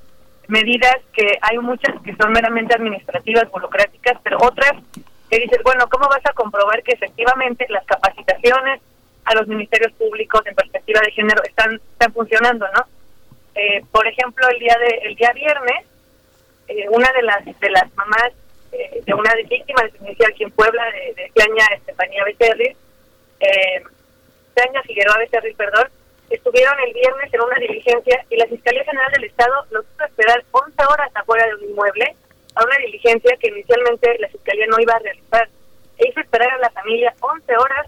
medidas 0.49 0.99
que 1.15 1.39
hay 1.41 1.57
muchas 1.57 1.95
que 2.03 2.15
son 2.17 2.33
meramente 2.33 2.75
administrativas, 2.75 3.51
burocráticas, 3.51 4.19
pero 4.23 4.37
otras 4.43 4.73
que 5.31 5.39
dices, 5.39 5.61
bueno, 5.65 5.87
¿cómo 5.89 6.07
vas 6.07 6.27
a 6.29 6.35
comprobar 6.35 6.83
que 6.83 6.93
efectivamente 6.93 7.65
las 7.71 7.87
capacitaciones, 7.87 8.83
a 9.29 9.35
los 9.35 9.47
ministerios 9.47 9.93
públicos 9.93 10.41
en 10.47 10.55
perspectiva 10.55 11.01
de 11.05 11.13
género 11.13 11.43
están, 11.45 11.75
están 11.75 12.13
funcionando, 12.13 12.67
¿no? 12.75 12.85
eh, 13.59 13.85
por 13.91 14.07
ejemplo, 14.07 14.47
el 14.49 14.59
día 14.59 14.77
de 14.79 15.09
el 15.09 15.15
día 15.17 15.33
viernes, 15.33 15.85
eh, 16.69 16.87
una 16.91 17.11
de 17.13 17.23
las 17.23 17.45
de 17.45 17.71
las 17.71 17.93
mamás 17.95 18.31
eh, 18.73 19.03
de 19.05 19.15
una 19.15 19.35
víctima 19.35 19.83
de 19.83 19.91
feminicidio 19.91 20.29
aquí 20.29 20.45
en 20.45 20.51
Puebla, 20.53 20.85
de, 20.93 21.15
de 21.15 21.33
Ciaña 21.33 21.67
Estefanía 21.75 22.25
Becerril, 22.25 22.77
eh, 23.41 23.83
Ciaña 24.55 24.83
Figueroa 24.83 25.19
Becerril, 25.19 25.57
perdón, 25.57 25.89
estuvieron 26.31 26.75
el 26.87 26.95
viernes 26.95 27.35
en 27.35 27.41
una 27.41 27.57
diligencia 27.59 28.25
y 28.31 28.37
la 28.37 28.47
Fiscalía 28.47 28.85
General 28.85 29.13
del 29.13 29.25
Estado 29.25 29.55
los 29.71 29.85
hizo 29.85 30.05
esperar 30.05 30.45
11 30.53 30.75
horas 30.93 31.11
afuera 31.15 31.47
de 31.47 31.55
un 31.55 31.71
inmueble 31.71 32.15
a 32.55 32.65
una 32.65 32.77
diligencia 32.79 33.37
que 33.41 33.49
inicialmente 33.49 34.19
la 34.19 34.29
Fiscalía 34.29 34.67
no 34.67 34.81
iba 34.81 34.95
a 34.95 34.99
realizar. 35.01 35.49
E 35.99 36.09
hizo 36.09 36.21
esperar 36.21 36.51
a 36.53 36.59
la 36.59 36.71
familia 36.71 37.13
11 37.21 37.57
horas 37.57 37.87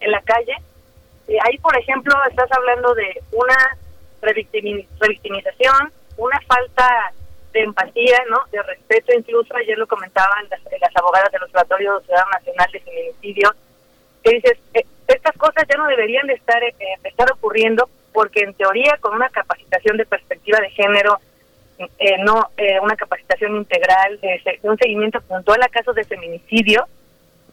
en 0.00 0.12
la 0.12 0.20
calle. 0.22 0.54
Y 1.28 1.34
ahí, 1.34 1.58
por 1.58 1.76
ejemplo, 1.76 2.14
estás 2.28 2.50
hablando 2.50 2.94
de 2.94 3.22
una 3.32 3.76
revictimi- 4.22 4.86
revictimización, 4.98 5.92
una 6.16 6.40
falta 6.40 7.12
de 7.52 7.60
empatía, 7.60 8.18
¿no? 8.30 8.38
De 8.50 8.62
respeto, 8.62 9.12
incluso 9.14 9.54
ayer 9.56 9.76
lo 9.78 9.86
comentaban 9.86 10.48
las, 10.50 10.60
las 10.80 10.96
abogadas 10.96 11.30
del 11.30 11.42
Observatorio 11.42 12.00
Ciudadano 12.00 12.30
Nacional 12.32 12.68
de 12.72 12.80
Feminicidio, 12.80 13.54
que 14.24 14.30
dices, 14.34 14.58
eh, 14.74 14.84
estas 15.06 15.36
cosas 15.36 15.64
ya 15.68 15.76
no 15.76 15.86
deberían 15.86 16.26
de 16.26 16.34
estar, 16.34 16.62
eh, 16.62 16.74
de 17.02 17.08
estar 17.08 17.30
ocurriendo 17.32 17.88
porque 18.12 18.40
en 18.40 18.54
teoría 18.54 18.96
con 19.00 19.14
una 19.14 19.28
capacitación 19.28 19.96
de 19.96 20.06
perspectiva 20.06 20.58
de 20.60 20.70
género, 20.70 21.20
eh, 21.98 22.16
no 22.24 22.50
eh, 22.56 22.80
una 22.80 22.96
capacitación 22.96 23.54
integral, 23.56 24.18
de, 24.20 24.40
de 24.60 24.68
un 24.68 24.76
seguimiento 24.78 25.20
puntual 25.20 25.62
a 25.62 25.68
casos 25.68 25.94
de 25.94 26.04
feminicidio, 26.04 26.88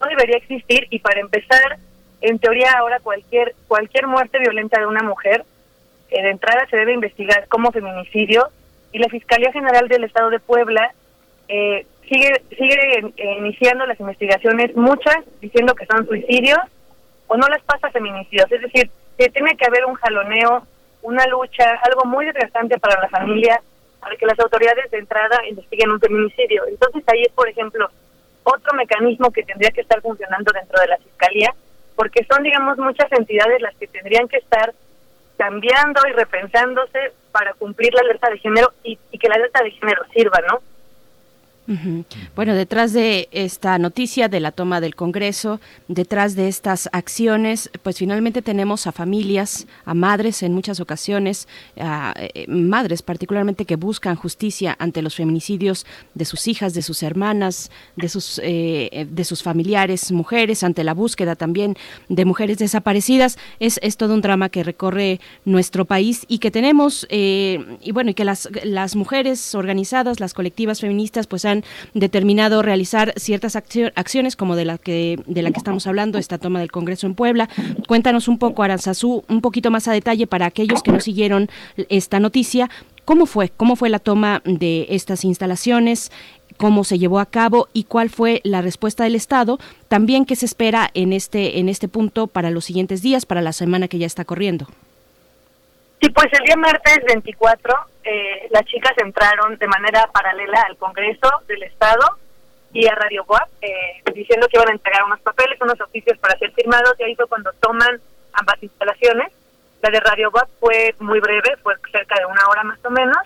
no 0.02 0.08
debería 0.08 0.38
existir 0.38 0.88
y 0.90 1.00
para 1.00 1.20
empezar, 1.20 1.78
en 2.30 2.40
teoría 2.40 2.72
ahora 2.78 3.00
cualquier 3.00 3.56
cualquier 3.68 4.08
muerte 4.08 4.40
violenta 4.40 4.80
de 4.80 4.88
una 4.88 5.04
mujer, 5.04 5.46
eh, 6.10 6.24
de 6.24 6.30
entrada 6.30 6.68
se 6.70 6.78
debe 6.78 6.94
investigar 6.94 7.48
como 7.48 7.72
feminicidio 7.72 8.50
y 8.92 9.00
la 9.00 9.10
Fiscalía 9.10 9.52
General 9.52 9.88
del 9.88 10.06
Estado 10.06 10.30
de 10.30 10.40
Puebla 10.40 10.94
eh, 11.48 11.86
sigue 12.10 12.42
sigue 12.58 13.14
iniciando 13.38 13.86
las 13.86 14.00
investigaciones, 14.00 14.76
muchas 14.76 15.18
diciendo 15.42 15.76
que 15.76 15.86
son 15.86 16.08
suicidios 16.08 16.60
o 17.28 17.38
no 17.38 17.48
las 17.48 17.62
pasa 17.64 17.90
feminicidios, 17.92 18.52
es 18.52 18.62
decir, 18.62 18.90
que 19.18 19.30
tiene 19.30 19.56
que 19.58 19.66
haber 19.66 19.86
un 19.86 19.96
jaloneo, 19.96 20.66
una 21.02 21.26
lucha, 21.28 21.80
algo 21.84 22.06
muy 22.06 22.26
desgastante 22.26 22.78
para 22.80 23.02
la 23.02 23.10
familia, 23.10 23.62
para 24.00 24.16
que 24.16 24.26
las 24.26 24.40
autoridades 24.40 24.90
de 24.92 25.00
entrada 25.00 25.40
investiguen 25.48 25.92
un 25.92 26.00
feminicidio. 26.00 26.64
Entonces 26.68 27.04
ahí 27.08 27.24
es, 27.24 27.32
por 27.32 27.50
ejemplo, 27.50 27.90
otro 28.44 28.74
mecanismo 28.76 29.32
que 29.32 29.44
tendría 29.44 29.72
que 29.72 29.82
estar 29.82 30.02
funcionando 30.02 30.52
dentro 30.54 30.80
de 30.80 30.88
la 30.88 30.98
Fiscalía, 30.98 31.54
porque 31.96 32.26
son, 32.30 32.44
digamos, 32.44 32.78
muchas 32.78 33.12
entidades 33.12 33.62
las 33.62 33.76
que 33.76 33.88
tendrían 33.88 34.28
que 34.28 34.38
estar 34.38 34.74
cambiando 35.38 36.02
y 36.08 36.14
repensándose 36.14 37.12
para 37.32 37.54
cumplir 37.54 37.94
la 37.94 38.02
alerta 38.02 38.30
de 38.30 38.40
género 38.40 38.74
y, 38.84 38.98
y 39.12 39.18
que 39.18 39.28
la 39.28 39.36
alerta 39.36 39.64
de 39.64 39.72
género 39.72 40.04
sirva, 40.14 40.40
¿no? 40.50 40.62
Bueno, 42.36 42.54
detrás 42.54 42.94
de 42.94 43.28
esta 43.32 43.80
noticia 43.80 44.28
de 44.28 44.40
la 44.40 44.52
toma 44.52 44.82
del 44.82 44.96
Congreso, 44.96 45.60
detrás 45.88 46.36
de 46.36 46.48
estas 46.48 46.90
acciones, 46.92 47.72
pues 47.82 47.98
finalmente 47.98 48.44
tenemos 48.44 48.86
a 48.86 48.92
familias, 48.92 49.66
a 49.84 49.96
madres 49.96 50.44
en 50.44 50.54
muchas 50.54 50.80
ocasiones, 50.80 51.48
a 51.80 52.14
eh, 52.18 52.46
madres 52.48 53.02
particularmente 53.02 53.66
que 53.66 53.78
buscan 53.78 54.16
justicia 54.16 54.76
ante 54.78 55.02
los 55.02 55.16
feminicidios 55.16 55.88
de 56.14 56.26
sus 56.26 56.48
hijas, 56.48 56.76
de 56.76 56.84
sus 56.84 57.02
hermanas, 57.02 57.72
de 57.96 58.10
sus 58.10 58.40
eh, 58.44 59.08
de 59.10 59.26
sus 59.26 59.42
familiares, 59.42 60.12
mujeres, 60.12 60.64
ante 60.64 60.84
la 60.84 60.94
búsqueda 60.94 61.36
también 61.36 61.76
de 62.10 62.26
mujeres 62.26 62.60
desaparecidas. 62.60 63.38
Es, 63.60 63.80
es 63.82 63.98
todo 63.98 64.14
un 64.14 64.22
drama 64.22 64.50
que 64.50 64.64
recorre 64.64 65.20
nuestro 65.46 65.86
país 65.86 66.26
y 66.28 66.38
que 66.38 66.52
tenemos 66.52 67.08
eh, 67.10 67.78
y 67.82 67.92
bueno 67.92 68.12
y 68.12 68.14
que 68.14 68.26
las 68.26 68.50
las 68.64 68.96
mujeres 68.96 69.56
organizadas, 69.56 70.20
las 70.20 70.34
colectivas 70.36 70.82
feministas, 70.82 71.26
pues 71.26 71.46
han 71.46 71.55
determinado 71.94 72.62
realizar 72.62 73.14
ciertas 73.18 73.56
accio- 73.56 73.92
acciones 73.96 74.36
como 74.36 74.56
de 74.56 74.66
la 74.66 74.78
que 74.78 75.20
de 75.26 75.42
la 75.42 75.52
que 75.52 75.58
estamos 75.60 75.88
hablando, 75.88 76.18
esta 76.18 76.38
toma 76.38 76.60
del 76.60 76.72
Congreso 76.72 77.08
en 77.08 77.16
Puebla. 77.16 77.50
Cuéntanos 77.88 78.28
un 78.28 78.38
poco, 78.38 78.64
Aranzazú, 78.64 79.24
un 79.28 79.42
poquito 79.42 79.72
más 79.72 79.88
a 79.88 79.94
detalle 79.94 80.28
para 80.28 80.46
aquellos 80.46 80.84
que 80.84 80.92
no 80.92 81.00
siguieron 81.00 81.50
esta 81.90 82.20
noticia. 82.20 82.70
¿Cómo 83.06 83.26
fue? 83.28 83.50
¿Cómo 83.50 83.76
fue 83.76 83.90
la 83.90 84.00
toma 84.00 84.42
de 84.46 84.88
estas 84.90 85.24
instalaciones? 85.26 86.12
cómo 86.58 86.86
se 86.86 86.98
llevó 86.98 87.20
a 87.20 87.26
cabo 87.26 87.68
y 87.74 87.84
cuál 87.84 88.10
fue 88.10 88.40
la 88.46 88.62
respuesta 88.62 89.04
del 89.04 89.16
Estado, 89.16 89.60
también 89.90 90.24
qué 90.24 90.38
se 90.38 90.46
espera 90.46 90.90
en 90.94 91.12
este 91.12 91.60
en 91.60 91.68
este 91.68 91.90
punto 91.90 92.28
para 92.28 92.50
los 92.50 92.64
siguientes 92.64 93.02
días, 93.02 93.26
para 93.26 93.42
la 93.42 93.52
semana 93.52 93.90
que 93.90 93.98
ya 93.98 94.06
está 94.06 94.24
corriendo. 94.24 94.66
Sí, 96.02 96.10
pues 96.10 96.28
el 96.34 96.46
día 96.46 96.56
martes 96.58 97.00
24 97.08 97.74
eh, 98.06 98.48
las 98.52 98.64
chicas 98.66 98.94
entraron 98.98 99.58
de 99.58 99.68
manera 99.68 100.08
paralela 100.14 100.62
al 100.68 100.78
Congreso 100.78 101.30
del 101.48 101.64
Estado 101.64 102.06
y 102.72 102.86
a 102.88 102.94
Radio 102.94 103.24
Boab, 103.26 103.48
eh, 103.62 104.02
diciendo 104.14 104.48
que 104.48 104.58
iban 104.58 104.70
a 104.70 104.74
entregar 104.74 105.04
unos 105.06 105.20
papeles, 105.22 105.60
unos 105.62 105.80
oficios 105.82 106.18
para 106.20 106.38
ser 106.38 106.52
firmados, 106.52 106.94
y 107.00 107.04
ahí 107.04 107.16
fue 107.16 107.26
cuando 107.28 107.52
toman 107.62 108.00
ambas 108.34 108.62
instalaciones. 108.62 109.32
La 109.82 109.90
de 109.90 110.00
Radio 110.02 110.30
Boab 110.30 110.48
fue 110.60 110.94
muy 111.00 111.20
breve, 111.20 111.56
fue 111.64 111.74
cerca 111.92 112.20
de 112.20 112.26
una 112.26 112.48
hora 112.50 112.64
más 112.64 112.80
o 112.84 112.90
menos, 112.92 113.18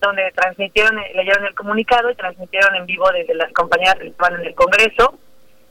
donde 0.00 0.30
transmitieron, 0.32 0.98
eh, 0.98 1.12
leyeron 1.14 1.44
el 1.46 1.54
comunicado 1.54 2.10
y 2.10 2.14
transmitieron 2.14 2.74
en 2.76 2.86
vivo 2.86 3.10
desde 3.10 3.34
las 3.34 3.52
compañeras 3.52 3.96
que 3.96 4.08
estaban 4.08 4.40
en 4.40 4.46
el 4.46 4.54
Congreso. 4.54 5.18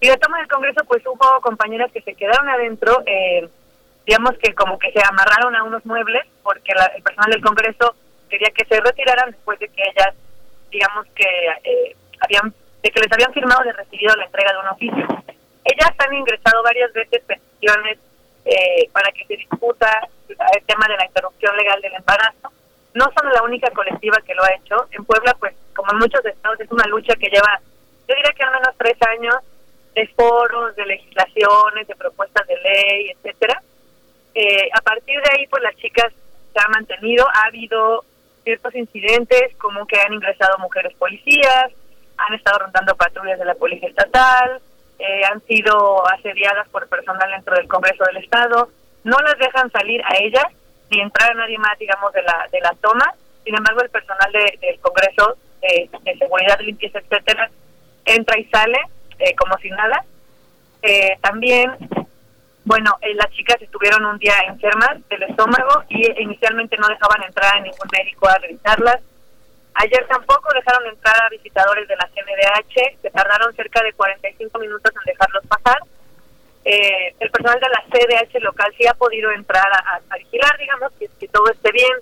Y 0.02 0.08
la 0.08 0.18
toma 0.18 0.40
del 0.40 0.48
Congreso, 0.48 0.84
pues 0.86 1.06
hubo 1.06 1.42
compañeras 1.42 1.92
que 1.92 2.02
se 2.02 2.16
quedaron 2.16 2.50
adentro, 2.50 3.04
eh, 3.06 3.48
digamos 4.10 4.36
que 4.42 4.56
como 4.56 4.80
que 4.80 4.92
se 4.92 5.00
amarraron 5.06 5.56
a 5.56 5.64
unos 5.64 5.86
muebles, 5.86 6.26
porque 6.42 6.74
la- 6.74 6.92
el 6.98 7.04
personal 7.04 7.30
del 7.30 7.44
Congreso 7.44 7.94
quería 8.28 8.50
que 8.50 8.66
se 8.66 8.82
retiraran 8.82 9.30
después 9.30 9.60
de 9.60 9.68
que 9.70 9.84
ellas, 9.84 10.16
digamos 10.72 11.06
que 11.14 11.26
eh, 11.64 11.96
habían, 12.20 12.52
de 12.82 12.90
que 12.90 13.00
les 13.02 13.12
habían 13.14 13.32
firmado 13.34 13.64
de 13.64 13.72
recibido 13.74 14.16
la 14.16 14.26
entrega 14.26 14.52
de 14.54 14.60
un 14.60 14.68
oficio. 14.68 15.06
Ellas 15.64 15.92
han 16.00 16.14
ingresado 16.16 16.64
varias 16.64 16.92
veces 16.94 17.22
peticiones 17.24 18.00
eh, 18.46 18.90
para 18.92 19.12
que 19.12 19.26
se 19.28 19.36
discuta 19.38 19.88
el 20.28 20.64
tema 20.66 20.88
de 20.88 20.98
la 20.98 21.06
interrupción 21.06 21.56
legal 21.56 21.80
del 21.80 21.94
embarazo. 21.94 22.50
No 22.96 23.06
son 23.16 23.32
la 23.32 23.44
única 23.44 23.70
colectiva 23.70 24.18
que 24.26 24.34
lo 24.34 24.44
ha 24.44 24.56
hecho. 24.56 24.88
En 24.92 25.06
Puebla, 25.06 25.36
pues, 25.40 25.54
como 25.76 25.92
en 25.92 26.00
muchos 26.00 26.26
estados, 26.26 26.60
es 26.60 26.72
una 26.72 26.88
lucha 26.88 27.14
que 27.16 27.30
lleva, 27.30 27.60
yo 28.08 28.16
diría 28.16 28.32
que 28.36 28.44
al 28.44 28.54
menos 28.54 28.74
tres 28.76 28.98
años, 29.08 29.36
de 29.94 30.08
foros, 30.16 30.76
de 30.76 30.86
legislaciones, 30.88 31.88
de 31.88 31.96
propuestas 31.96 32.48
de 32.48 32.58
ley, 32.58 33.12
etcétera. 33.12 33.62
Eh, 34.36 34.70
a 34.74 34.82
partir 34.82 35.20
de 35.22 35.30
ahí, 35.38 35.48
pues 35.48 35.64
las 35.64 35.76
chicas 35.78 36.12
se 36.54 36.60
han 36.60 36.72
mantenido. 36.72 37.26
Ha 37.34 37.48
habido 37.48 38.04
ciertos 38.44 38.74
incidentes, 38.76 39.56
como 39.58 39.86
que 39.86 40.00
han 40.00 40.14
ingresado 40.14 40.58
mujeres 40.60 40.94
policías, 40.98 41.72
han 42.18 42.34
estado 42.34 42.60
rondando 42.60 42.96
patrullas 42.96 43.40
de 43.40 43.46
la 43.46 43.56
Policía 43.56 43.90
Estatal, 43.90 44.62
eh, 45.00 45.22
han 45.32 45.40
sido 45.42 46.08
asediadas 46.10 46.68
por 46.70 46.88
personal 46.90 47.30
dentro 47.32 47.56
del 47.56 47.68
Congreso 47.68 48.04
del 48.06 48.18
Estado. 48.18 48.70
No 49.04 49.18
las 49.20 49.38
dejan 49.38 49.72
salir 49.72 50.02
a 50.06 50.16
ellas 50.18 50.46
ni 50.90 51.00
entrar 51.02 51.32
a 51.32 51.34
nadie 51.36 51.58
más, 51.58 51.78
digamos, 51.80 52.12
de 52.14 52.22
la, 52.24 52.48
de 52.52 52.60
la 52.62 52.74
toma. 52.82 53.14
Sin 53.46 53.56
embargo, 53.56 53.82
el 53.82 53.90
personal 53.90 54.32
de- 54.32 54.58
del 54.62 54.80
Congreso, 54.80 55.38
de, 55.62 55.90
seguridad, 56.18 56.60
limpieza, 56.60 57.00
etcétera, 57.00 57.50
entra 58.06 58.38
y 58.40 58.46
sale 58.46 58.78
eh, 59.20 59.36
como 59.36 59.58
si 59.60 59.70
nada. 59.70 60.04
Eh, 60.82 61.18
también 61.22 61.72
bueno, 62.70 62.96
eh, 63.02 63.16
las 63.16 63.32
chicas 63.32 63.60
estuvieron 63.62 64.06
un 64.06 64.20
día 64.20 64.36
enfermas 64.46 64.96
del 65.10 65.24
estómago 65.24 65.84
y 65.90 66.06
inicialmente 66.22 66.78
no 66.78 66.88
dejaban 66.88 67.24
entrar 67.24 67.58
a 67.58 67.62
ningún 67.62 67.88
médico 67.92 68.28
a 68.30 68.38
revisarlas. 68.38 69.00
Ayer 69.74 70.06
tampoco 70.08 70.54
dejaron 70.54 70.86
entrar 70.88 71.16
a 71.20 71.30
visitadores 71.30 71.88
de 71.88 71.96
la 71.96 72.08
CNDH, 72.14 73.02
se 73.02 73.10
tardaron 73.10 73.56
cerca 73.56 73.82
de 73.82 73.94
45 73.94 74.60
minutos 74.60 74.92
en 74.96 75.04
dejarlos 75.14 75.44
pasar. 75.48 75.80
Eh, 76.64 77.16
el 77.20 77.32
personal 77.32 77.60
de 77.60 77.70
la 77.70 77.84
CDH 77.90 78.40
local 78.42 78.72
sí 78.78 78.86
ha 78.86 78.94
podido 78.94 79.32
entrar 79.32 79.66
a- 79.72 80.00
a 80.08 80.18
vigilar, 80.18 80.56
digamos, 80.60 80.92
que, 81.00 81.08
que 81.20 81.28
todo 81.30 81.50
esté 81.52 81.72
bien 81.72 81.94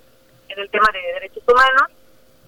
en 0.50 0.58
el 0.58 0.68
tema 0.68 0.88
de 0.92 1.00
derechos 1.14 1.44
humanos. 1.48 1.88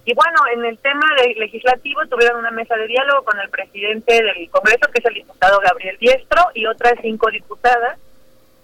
Y 0.04 0.12
bueno, 0.14 0.40
en 0.52 0.64
el 0.66 0.76
tema 0.78 1.06
de 1.22 1.34
legislativo 1.36 2.04
tuvieron 2.06 2.38
una 2.40 2.50
mesa 2.50 2.74
de 2.76 2.86
diálogo 2.86 3.22
con 3.24 3.38
el 3.40 3.48
presidente 3.48 4.12
del 4.22 4.50
Congreso, 4.50 4.90
que 4.92 4.98
es 4.98 5.04
el 5.06 5.14
diputado 5.14 5.58
Gabriel 5.60 5.96
Diestro, 5.98 6.42
y 6.54 6.66
otras 6.66 6.94
cinco 7.00 7.30
diputadas. 7.30 7.98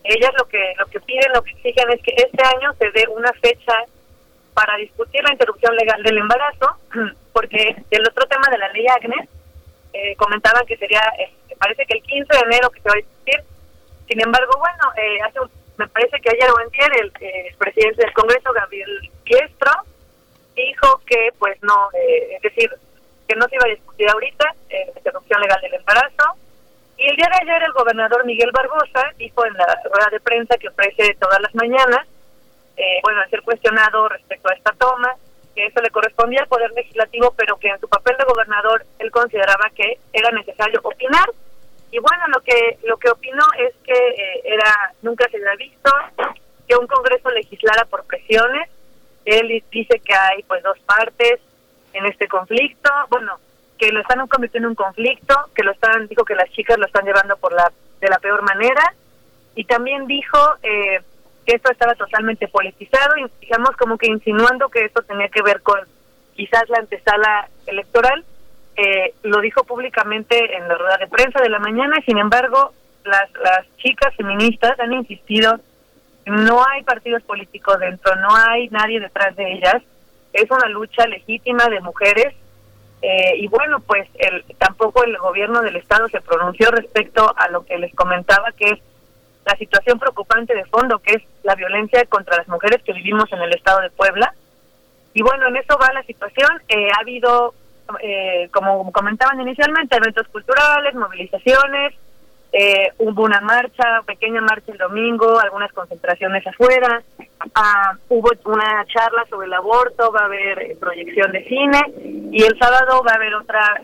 Ellas 0.09 0.31
lo 0.39 0.47
que 0.47 0.75
lo 0.79 0.87
que 0.87 1.01
piden, 1.01 1.33
lo 1.35 1.43
que 1.43 1.51
exigen 1.53 1.91
es 1.91 2.01
que 2.03 2.15
este 2.17 2.43
año 2.57 2.73
se 2.79 2.91
dé 2.93 3.07
una 3.09 3.33
fecha 3.35 3.75
para 4.55 4.77
discutir 4.77 5.23
la 5.23 5.33
interrupción 5.33 5.75
legal 5.77 6.03
del 6.03 6.19
embarazo, 6.19 6.77
porque 7.33 7.77
el 7.91 8.03
otro 8.09 8.27
tema 8.27 8.49
de 8.51 8.59
la 8.59 8.69
ley 8.71 8.87
Agnes 8.89 9.29
eh, 9.93 10.15
comentaban 10.17 10.65
que 10.67 10.77
sería, 10.77 11.01
eh, 11.19 11.31
parece 11.59 11.85
que 11.87 11.99
el 11.99 12.03
15 12.03 12.33
de 12.33 12.41
enero 12.45 12.71
que 12.71 12.81
se 12.81 12.89
va 12.89 12.95
a 12.95 12.99
discutir. 12.99 13.41
Sin 14.09 14.21
embargo, 14.23 14.53
bueno, 14.59 14.93
eh, 14.97 15.19
hace 15.27 15.41
un- 15.41 15.51
me 15.79 15.89
parece 15.89 16.19
que 16.21 16.31
ayer 16.31 16.51
o 16.51 16.59
antier 16.59 16.91
el, 17.01 17.13
eh, 17.21 17.49
el 17.49 17.57
presidente 17.57 18.03
del 18.03 18.13
Congreso, 18.15 18.53
Gabriel 18.53 19.11
Diestro, 19.25 19.73
dijo 20.55 21.01
que 21.07 21.31
pues 21.39 21.59
no, 21.63 21.89
eh, 21.93 22.37
es 22.37 22.43
decir, 22.43 22.71
que 23.29 23.35
no 23.37 23.47
se 23.49 23.57
iba 23.57 23.65
a 23.67 23.71
discutir 23.75 24.09
ahorita 24.09 24.55
eh, 24.71 24.87
la 24.95 24.99
interrupción 25.01 25.41
legal 25.43 25.61
del 25.61 25.75
embarazo. 25.75 26.25
Y 26.99 27.09
el 27.09 27.17
día 27.17 27.29
de 27.29 27.51
ayer 27.51 27.63
el 27.63 27.73
gobernador 27.73 28.25
Miguel 28.25 28.51
Barbosa 28.53 29.13
dijo 29.19 29.45
en 29.45 29.55
la 29.55 29.67
rueda 29.85 30.09
de 30.11 30.21
prensa 30.21 30.57
que 30.57 30.69
ofrece 30.69 31.17
todas 31.21 31.41
las 31.41 31.55
mañanas 31.55 32.07
eh, 32.77 33.01
bueno, 33.03 33.21
al 33.21 33.31
ser 33.31 33.43
cuestionado 33.43 34.09
respecto 34.09 34.51
a 34.51 34.55
esta 34.55 34.73
toma, 34.73 35.15
que 35.55 35.67
eso 35.67 35.81
le 35.81 35.91
correspondía 35.91 36.43
al 36.43 36.49
Poder 36.49 36.71
Legislativo, 36.73 37.33
pero 37.37 37.57
que 37.57 37.69
en 37.69 37.81
su 37.81 37.89
papel 37.89 38.17
de 38.19 38.25
gobernador 38.25 38.85
él 38.99 39.11
consideraba 39.11 39.71
que 39.75 39.99
era 40.13 40.31
necesario 40.31 40.81
opinar. 40.83 41.27
Y 41.91 41.99
bueno, 41.99 42.25
lo 42.35 42.41
que 42.43 42.79
lo 42.85 42.99
que 42.99 43.11
opinó 43.11 43.45
es 43.59 43.75
que 43.85 43.93
eh, 43.93 44.43
era 44.45 44.93
nunca 45.01 45.27
se 45.31 45.39
había 45.39 45.55
visto 45.57 45.91
que 46.69 46.77
un 46.77 46.87
Congreso 46.87 47.31
legislara 47.31 47.87
por 47.87 48.05
presiones. 48.05 48.69
Él 49.25 49.63
dice 49.71 49.99
que 50.01 50.15
hay 50.15 50.43
pues 50.43 50.63
dos 50.63 50.79
partes 50.81 51.41
en 51.95 52.05
este 52.05 52.29
conflicto, 52.29 52.91
bueno, 53.09 53.39
que 53.79 53.93
lo 53.93 54.01
están 54.01 54.27
convirtiendo 54.27 54.69
en 54.69 54.71
un 54.71 54.75
conflicto, 54.77 55.35
que 55.55 55.63
lo 55.63 55.73
están 55.73 56.07
dijo 56.09 56.25
que 56.25 56.35
las 56.35 56.51
chicas 56.51 56.79
lo 56.79 56.87
están 56.87 57.05
llevando 57.05 57.37
por 57.37 57.53
la 57.53 57.71
de 58.01 58.09
la 58.09 58.19
peor 58.19 58.43
manera 58.43 58.95
y 59.55 59.65
también 59.65 60.07
dijo 60.07 60.39
eh, 60.63 61.01
que 61.45 61.57
esto 61.57 61.71
estaba 61.71 61.95
totalmente 61.95 62.49
politizado 62.49 63.17
y 63.17 63.27
digamos 63.41 63.71
como 63.77 63.97
que 63.97 64.07
insinuando 64.07 64.69
que 64.69 64.85
esto 64.85 65.03
tenía 65.03 65.29
que 65.29 65.43
ver 65.43 65.63
con 65.63 65.81
quizás 66.35 66.69
la 66.69 66.79
antesala 66.79 67.49
electoral. 67.67 68.25
Eh, 68.77 69.15
lo 69.23 69.41
dijo 69.41 69.65
públicamente 69.65 70.55
en 70.55 70.69
la 70.69 70.75
rueda 70.75 70.99
de 70.99 71.07
prensa 71.07 71.41
de 71.41 71.49
la 71.49 71.59
mañana 71.59 71.97
y 71.99 72.03
sin 72.03 72.19
embargo 72.19 72.75
las, 73.05 73.33
las 73.43 73.65
chicas 73.79 74.15
feministas 74.17 74.79
han 74.79 74.93
insistido, 74.93 75.59
no 76.27 76.63
hay 76.69 76.83
partidos 76.83 77.23
políticos 77.23 77.79
dentro, 77.79 78.15
no 78.17 78.29
hay 78.37 78.69
nadie 78.69 79.01
detrás 79.01 79.35
de 79.37 79.51
ellas, 79.51 79.83
es 80.35 80.51
una 80.51 80.69
lucha 80.69 81.07
legítima 81.07 81.67
de 81.69 81.81
mujeres 81.81 82.35
eh, 83.03 83.37
y 83.37 83.47
bueno, 83.49 83.81
pues 83.81 84.09
el, 84.15 84.45
tampoco 84.59 85.05
el 85.05 85.17
gobierno 85.19 85.63
del 85.63 85.77
estado 85.77 86.09
se 86.09 86.21
pronunció 86.21 86.71
respecto 86.71 87.33
a 87.37 87.49
lo 87.49 87.65
que 87.65 87.79
les 87.79 87.95
comentaba 87.95 88.53
que 88.53 88.71
es 88.71 88.81
la 89.45 89.57
situación 89.57 89.99
preocupante 89.99 90.55
de 90.55 90.65
fondo, 90.65 90.99
que 90.99 91.15
es 91.15 91.23
la 91.45 91.55
violencia 91.55 92.05
contra 92.07 92.37
las 92.37 92.49
mujeres 92.49 92.83
que 92.83 92.93
vivimos 92.93 93.31
en 93.33 93.41
el 93.41 93.55
estado 93.55 93.81
de 93.81 93.91
Puebla. 93.91 94.35
Y 95.15 95.23
bueno, 95.23 95.47
en 95.47 95.57
eso 95.57 95.79
va 95.79 95.93
la 95.93 96.03
situación. 96.03 96.49
Eh, 96.69 96.89
ha 96.91 97.01
habido, 97.01 97.55
eh, 98.01 98.49
como 98.53 98.91
comentaban 98.93 99.41
inicialmente, 99.41 99.97
eventos 99.97 100.27
culturales, 100.29 100.95
movilizaciones, 100.95 101.95
eh, 102.53 102.93
hubo 102.99 103.23
una 103.23 103.41
marcha, 103.41 104.03
pequeña 104.07 104.41
marcha 104.41 104.73
el 104.73 104.79
domingo, 104.79 105.39
algunas 105.39 105.73
concentraciones 105.73 106.47
afuera, 106.47 107.03
ah, 107.55 107.97
hubo 108.09 108.31
una 108.45 108.85
charla 108.87 109.25
sobre 109.29 109.47
el 109.47 109.55
aborto, 109.55 110.13
va 110.13 110.21
a 110.21 110.25
haber 110.27 110.77
proyección 110.79 111.33
de 111.33 111.45
cine. 111.45 111.81
Y 112.33 112.45
el 112.45 112.59
sábado 112.59 113.03
va 113.03 113.13
a 113.13 113.17
haber 113.17 113.35
otra 113.35 113.81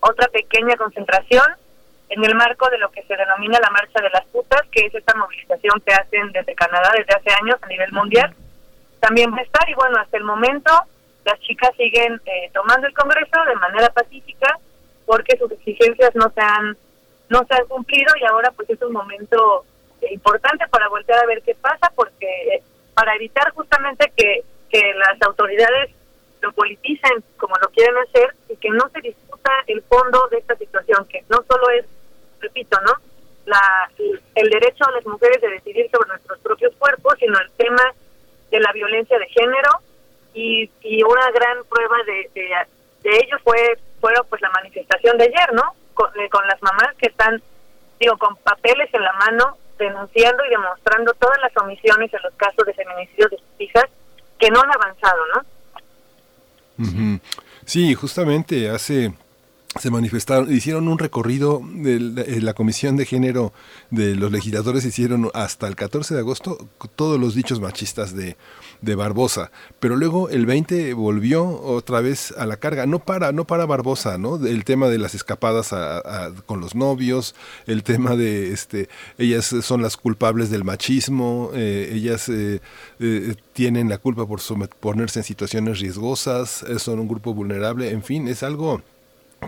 otra 0.00 0.28
pequeña 0.28 0.76
concentración 0.76 1.44
en 2.08 2.24
el 2.24 2.34
marco 2.34 2.68
de 2.70 2.78
lo 2.78 2.90
que 2.90 3.02
se 3.02 3.16
denomina 3.16 3.58
la 3.60 3.70
Marcha 3.70 4.00
de 4.00 4.10
las 4.10 4.24
Putas, 4.26 4.62
que 4.70 4.86
es 4.86 4.94
esta 4.94 5.14
movilización 5.14 5.80
que 5.84 5.92
hacen 5.92 6.32
desde 6.32 6.54
Canadá 6.54 6.92
desde 6.96 7.14
hace 7.14 7.30
años 7.42 7.58
a 7.60 7.66
nivel 7.66 7.92
mundial, 7.92 8.34
también 9.00 9.32
va 9.32 9.38
a 9.38 9.42
estar 9.42 9.68
y 9.68 9.74
bueno, 9.74 9.98
hasta 9.98 10.16
el 10.16 10.24
momento 10.24 10.72
las 11.24 11.38
chicas 11.40 11.70
siguen 11.76 12.20
eh, 12.24 12.50
tomando 12.54 12.86
el 12.86 12.94
Congreso 12.94 13.44
de 13.46 13.56
manera 13.56 13.90
pacífica 13.90 14.58
porque 15.04 15.36
sus 15.36 15.50
exigencias 15.52 16.14
no 16.14 16.30
se 16.30 16.40
han 16.40 16.76
no 17.28 17.44
se 17.46 17.54
han 17.54 17.66
cumplido 17.66 18.12
y 18.20 18.24
ahora 18.24 18.50
pues 18.52 18.70
es 18.70 18.80
un 18.82 18.92
momento 18.92 19.64
importante 20.10 20.66
para 20.68 20.88
voltear 20.88 21.20
a 21.20 21.26
ver 21.26 21.42
qué 21.42 21.54
pasa 21.54 21.92
porque 21.94 22.26
eh, 22.54 22.62
para 22.94 23.14
evitar 23.14 23.50
justamente 23.52 24.12
que, 24.16 24.42
que 24.70 24.94
las 24.94 25.20
autoridades 25.22 25.90
lo 26.40 26.52
politicen 26.52 27.24
como 27.36 27.54
lo 27.56 27.68
quieren 27.70 27.96
hacer 27.98 28.34
y 28.48 28.56
que 28.56 28.70
no 28.70 28.88
se 28.90 29.00
discuta 29.00 29.50
el 29.66 29.82
fondo 29.82 30.28
de 30.30 30.38
esta 30.38 30.56
situación, 30.56 31.06
que 31.06 31.24
no 31.28 31.42
solo 31.48 31.70
es 31.70 31.84
repito, 32.40 32.78
¿no? 32.82 32.92
La, 33.46 33.90
el 34.34 34.50
derecho 34.50 34.84
a 34.84 34.92
las 34.92 35.06
mujeres 35.06 35.40
de 35.40 35.48
decidir 35.48 35.90
sobre 35.90 36.08
nuestros 36.08 36.38
propios 36.40 36.74
cuerpos, 36.76 37.14
sino 37.18 37.38
el 37.40 37.50
tema 37.52 37.82
de 38.50 38.60
la 38.60 38.72
violencia 38.72 39.18
de 39.18 39.26
género 39.26 39.70
y, 40.34 40.70
y 40.82 41.02
una 41.02 41.30
gran 41.30 41.64
prueba 41.64 41.96
de, 42.06 42.30
de, 42.34 42.66
ello 43.04 43.38
fue 43.42 43.78
fueron 44.00 44.26
pues 44.28 44.40
la 44.42 44.50
manifestación 44.50 45.16
de 45.18 45.24
ayer, 45.24 45.52
¿no? 45.54 45.74
Con, 45.98 46.08
eh, 46.20 46.28
con 46.30 46.46
las 46.46 46.62
mamás 46.62 46.94
que 46.96 47.08
están, 47.08 47.42
digo, 47.98 48.16
con 48.18 48.36
papeles 48.36 48.88
en 48.92 49.02
la 49.02 49.12
mano 49.14 49.56
denunciando 49.78 50.44
y 50.44 50.50
demostrando 50.50 51.12
todas 51.14 51.38
las 51.40 51.56
omisiones 51.56 52.12
en 52.14 52.20
los 52.22 52.32
casos 52.34 52.64
de 52.64 52.74
feminicidios 52.74 53.30
de 53.32 53.38
sus 53.38 53.60
hijas 53.60 53.86
que 54.38 54.48
no 54.50 54.60
han 54.60 54.70
avanzado, 54.70 55.18
¿no? 55.34 55.42
Sí, 57.64 57.94
justamente 57.94 58.70
hace 58.70 59.12
se 59.78 59.90
manifestaron, 59.90 60.52
hicieron 60.52 60.88
un 60.88 60.98
recorrido 60.98 61.60
de 61.62 62.00
la, 62.40 62.54
Comisión 62.54 62.96
de 62.96 63.04
Género 63.04 63.52
de 63.90 64.16
los 64.16 64.32
legisladores, 64.32 64.84
hicieron 64.84 65.30
hasta 65.34 65.68
el 65.68 65.76
14 65.76 66.14
de 66.14 66.20
agosto 66.20 66.68
todos 66.96 67.20
los 67.20 67.34
dichos 67.34 67.60
machistas 67.60 68.16
de, 68.16 68.38
de 68.80 68.94
Barbosa, 68.94 69.50
pero 69.78 69.96
luego 69.96 70.30
el 70.30 70.46
20 70.46 70.94
volvió 70.94 71.46
otra 71.60 72.00
vez 72.00 72.32
a 72.38 72.46
la 72.46 72.56
carga, 72.56 72.86
no 72.86 73.00
para, 73.00 73.30
no 73.32 73.46
para 73.46 73.66
Barbosa, 73.66 74.16
¿no? 74.16 74.36
El 74.44 74.64
tema 74.64 74.88
de 74.88 74.98
las 74.98 75.14
escapadas 75.14 75.74
con 76.46 76.60
los 76.60 76.74
novios, 76.74 77.34
el 77.66 77.82
tema 77.82 78.16
de, 78.16 78.52
este, 78.52 78.88
ellas 79.18 79.54
son 79.60 79.82
las 79.82 79.98
culpables 79.98 80.48
del 80.48 80.64
machismo, 80.64 81.50
eh, 81.52 81.90
ellas 81.92 82.30
eh, 82.30 82.60
eh, 83.00 83.34
tienen 83.52 83.90
la 83.90 83.98
culpa 83.98 84.26
por 84.26 84.40
ponerse 84.80 85.20
en 85.20 85.24
situaciones 85.24 85.78
riesgosas, 85.78 86.64
son 86.78 87.00
un 87.00 87.08
grupo 87.08 87.34
vulnerable, 87.34 87.90
en 87.90 88.02
fin, 88.02 88.28
es 88.28 88.42
algo 88.42 88.82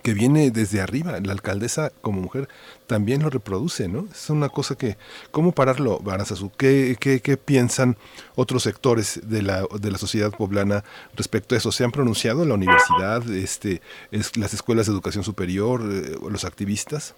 que 0.02 0.14
viene 0.14 0.50
desde 0.50 0.80
arriba. 0.80 1.18
La 1.22 1.32
alcaldesa 1.32 1.90
como 2.00 2.20
mujer 2.20 2.48
también 2.86 3.22
lo 3.22 3.30
reproduce, 3.30 3.88
¿no? 3.88 4.06
Es 4.10 4.30
una 4.30 4.48
cosa 4.48 4.76
que, 4.76 4.96
¿cómo 5.30 5.52
pararlo, 5.52 5.98
Baranzazú? 6.00 6.52
¿Qué, 6.56 6.96
qué, 6.98 7.20
qué 7.20 7.36
piensan 7.36 7.96
otros 8.36 8.62
sectores 8.62 9.28
de 9.28 9.42
la, 9.42 9.64
de 9.80 9.90
la 9.90 9.98
sociedad 9.98 10.30
poblana 10.30 10.84
respecto 11.16 11.54
a 11.54 11.58
eso? 11.58 11.72
¿Se 11.72 11.84
han 11.84 11.90
pronunciado 11.90 12.44
la 12.44 12.54
universidad, 12.54 13.28
este, 13.30 13.82
es, 14.10 14.36
las 14.36 14.54
escuelas 14.54 14.86
de 14.86 14.92
educación 14.92 15.24
superior, 15.24 15.82
eh, 15.82 16.16
los 16.30 16.44
activistas? 16.44 17.14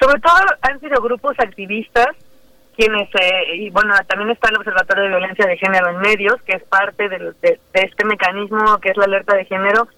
Sobre 0.00 0.20
todo 0.20 0.34
han 0.62 0.80
sido 0.80 1.00
grupos 1.00 1.36
activistas 1.38 2.08
quienes, 2.76 3.08
eh, 3.14 3.56
y 3.56 3.70
bueno, 3.70 3.94
también 4.08 4.30
está 4.30 4.48
el 4.48 4.56
Observatorio 4.56 5.04
de 5.04 5.10
Violencia 5.10 5.46
de 5.46 5.58
Género 5.58 5.90
en 5.90 5.98
Medios, 5.98 6.40
que 6.42 6.56
es 6.56 6.62
parte 6.64 7.08
de 7.08 7.34
este 7.74 8.04
mecanismo 8.04 8.78
que 8.78 8.88
es 8.88 8.96
la 8.96 9.04
alerta 9.04 9.36
de 9.36 9.44
género, 9.44 9.88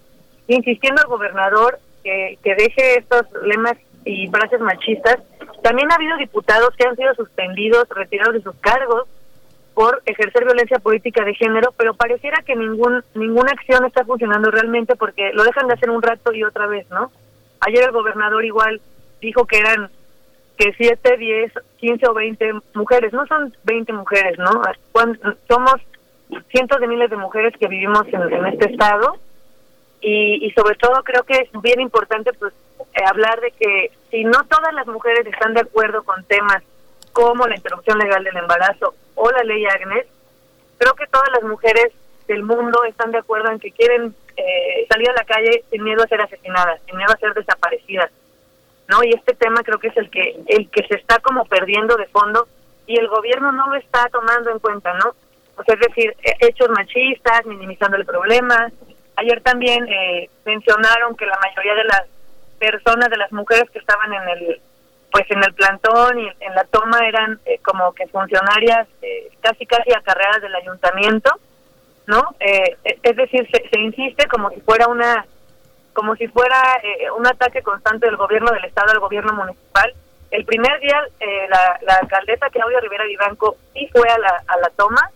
insistiendo 0.48 1.02
al 1.02 1.08
gobernador 1.08 1.78
que, 2.02 2.38
que 2.42 2.54
deje 2.54 2.98
estos 2.98 3.26
lemas 3.44 3.76
y 4.04 4.28
frases 4.28 4.60
machistas. 4.60 5.18
También 5.62 5.90
ha 5.90 5.96
habido 5.96 6.16
diputados 6.18 6.74
que 6.76 6.86
han 6.86 6.96
sido 6.96 7.14
suspendidos, 7.14 7.88
retirados 7.88 8.34
de 8.34 8.42
sus 8.42 8.54
cargos 8.56 9.06
por 9.74 10.02
ejercer 10.06 10.44
violencia 10.44 10.78
política 10.78 11.24
de 11.24 11.34
género, 11.34 11.74
pero 11.76 11.94
pareciera 11.94 12.42
que 12.42 12.54
ningún 12.54 13.02
ninguna 13.14 13.52
acción 13.52 13.84
está 13.84 14.04
funcionando 14.04 14.50
realmente 14.50 14.94
porque 14.94 15.32
lo 15.32 15.42
dejan 15.42 15.66
de 15.66 15.74
hacer 15.74 15.90
un 15.90 16.02
rato 16.02 16.32
y 16.32 16.44
otra 16.44 16.66
vez, 16.66 16.88
¿no? 16.90 17.10
Ayer 17.60 17.84
el 17.84 17.92
gobernador 17.92 18.44
igual 18.44 18.80
dijo 19.20 19.46
que 19.46 19.58
eran 19.58 19.90
que 20.56 20.72
7, 20.76 21.16
10, 21.16 21.52
15 21.78 22.06
o 22.08 22.14
20 22.14 22.52
mujeres, 22.74 23.12
no 23.12 23.26
son 23.26 23.56
20 23.64 23.92
mujeres, 23.94 24.38
¿no? 24.38 24.62
Somos 25.48 25.74
cientos 26.50 26.80
de 26.80 26.86
miles 26.86 27.10
de 27.10 27.16
mujeres 27.16 27.52
que 27.58 27.66
vivimos 27.66 28.06
en, 28.12 28.32
en 28.32 28.46
este 28.46 28.70
estado 28.70 29.18
y, 30.06 30.50
sobre 30.50 30.74
todo 30.76 31.02
creo 31.02 31.22
que 31.22 31.34
es 31.34 31.62
bien 31.62 31.80
importante 31.80 32.32
pues 32.34 32.52
eh, 32.78 33.04
hablar 33.08 33.40
de 33.40 33.52
que 33.52 33.90
si 34.10 34.22
no 34.24 34.44
todas 34.44 34.74
las 34.74 34.86
mujeres 34.86 35.26
están 35.26 35.54
de 35.54 35.60
acuerdo 35.60 36.02
con 36.02 36.22
temas 36.24 36.62
como 37.12 37.46
la 37.46 37.56
interrupción 37.56 37.98
legal 37.98 38.22
del 38.22 38.36
embarazo 38.36 38.94
o 39.14 39.30
la 39.30 39.42
ley 39.44 39.64
Agnes, 39.64 40.06
creo 40.76 40.94
que 40.94 41.06
todas 41.06 41.28
las 41.32 41.42
mujeres 41.44 41.92
del 42.28 42.42
mundo 42.42 42.84
están 42.84 43.12
de 43.12 43.18
acuerdo 43.18 43.50
en 43.50 43.58
que 43.58 43.70
quieren 43.70 44.14
eh, 44.36 44.86
salir 44.90 45.08
a 45.08 45.14
la 45.14 45.24
calle 45.24 45.64
sin 45.70 45.82
miedo 45.82 46.02
a 46.02 46.08
ser 46.08 46.20
asesinadas, 46.20 46.80
sin 46.86 46.96
miedo 46.96 47.12
a 47.12 47.18
ser 47.18 47.32
desaparecidas, 47.32 48.10
¿no? 48.88 49.02
Y 49.04 49.10
este 49.10 49.34
tema 49.34 49.62
creo 49.62 49.78
que 49.78 49.88
es 49.88 49.96
el 49.96 50.10
que 50.10 50.36
el 50.48 50.68
que 50.70 50.86
se 50.86 50.96
está 50.96 51.18
como 51.20 51.46
perdiendo 51.46 51.96
de 51.96 52.06
fondo 52.06 52.46
y 52.86 52.98
el 52.98 53.08
gobierno 53.08 53.52
no 53.52 53.68
lo 53.68 53.76
está 53.76 54.08
tomando 54.10 54.50
en 54.50 54.58
cuenta, 54.58 54.92
¿no? 54.94 55.14
O 55.56 55.62
sea, 55.64 55.76
es 55.76 55.80
decir, 55.80 56.14
hechos 56.40 56.68
machistas, 56.70 57.46
minimizando 57.46 57.96
el 57.96 58.04
problema, 58.04 58.70
Ayer 59.16 59.40
también 59.42 59.86
eh, 59.88 60.28
mencionaron 60.44 61.16
que 61.16 61.26
la 61.26 61.38
mayoría 61.38 61.74
de 61.74 61.84
las 61.84 62.02
personas, 62.58 63.08
de 63.10 63.16
las 63.16 63.30
mujeres 63.32 63.70
que 63.70 63.78
estaban 63.78 64.12
en 64.12 64.28
el 64.28 64.60
pues 65.12 65.30
en 65.30 65.44
el 65.44 65.54
plantón 65.54 66.18
y 66.18 66.28
en 66.40 66.54
la 66.56 66.64
toma 66.64 66.98
eran 67.06 67.38
eh, 67.44 67.60
como 67.62 67.92
que 67.92 68.08
funcionarias 68.08 68.88
eh, 69.00 69.30
casi 69.40 69.64
casi 69.64 69.92
acarreadas 69.92 70.42
del 70.42 70.54
ayuntamiento, 70.56 71.30
¿no? 72.08 72.34
es 72.40 73.16
decir, 73.16 73.48
se, 73.48 73.80
insiste 73.80 74.26
como 74.26 74.50
si 74.50 74.60
fuera 74.60 74.88
una 74.88 75.24
como 75.92 76.16
si 76.16 76.26
fuera 76.26 76.60
un 77.16 77.26
ataque 77.26 77.62
constante 77.62 78.06
del 78.06 78.16
gobierno 78.16 78.50
del 78.50 78.64
estado 78.64 78.90
al 78.90 78.98
gobierno 78.98 79.32
municipal. 79.32 79.94
El 80.32 80.44
primer 80.44 80.80
día 80.80 81.00
la, 81.48 81.78
la 81.82 81.94
alcaldesa 82.02 82.50
Claudia 82.50 82.80
Rivera 82.80 83.04
Vivanco 83.04 83.56
sí 83.72 83.88
fue 83.92 84.08
a 84.08 84.18
la, 84.18 84.42
a 84.48 84.56
la 84.58 84.70
toma 84.70 85.10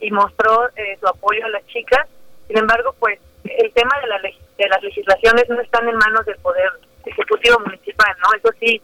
y 0.00 0.10
mostró 0.10 0.68
su 0.98 1.06
apoyo 1.06 1.46
a 1.46 1.50
las 1.50 1.64
chicas. 1.68 2.08
Sin 2.48 2.58
embargo, 2.58 2.94
pues 2.98 3.20
el 3.58 3.72
tema 3.72 3.98
de, 4.00 4.06
la, 4.08 4.20
de 4.20 4.68
las 4.68 4.82
legislaciones 4.82 5.48
no 5.48 5.60
están 5.60 5.88
en 5.88 5.96
manos 5.96 6.24
del 6.26 6.36
poder 6.36 6.70
ejecutivo 7.04 7.58
municipal, 7.60 8.14
¿no? 8.22 8.36
Eso 8.36 8.56
sí, 8.60 8.80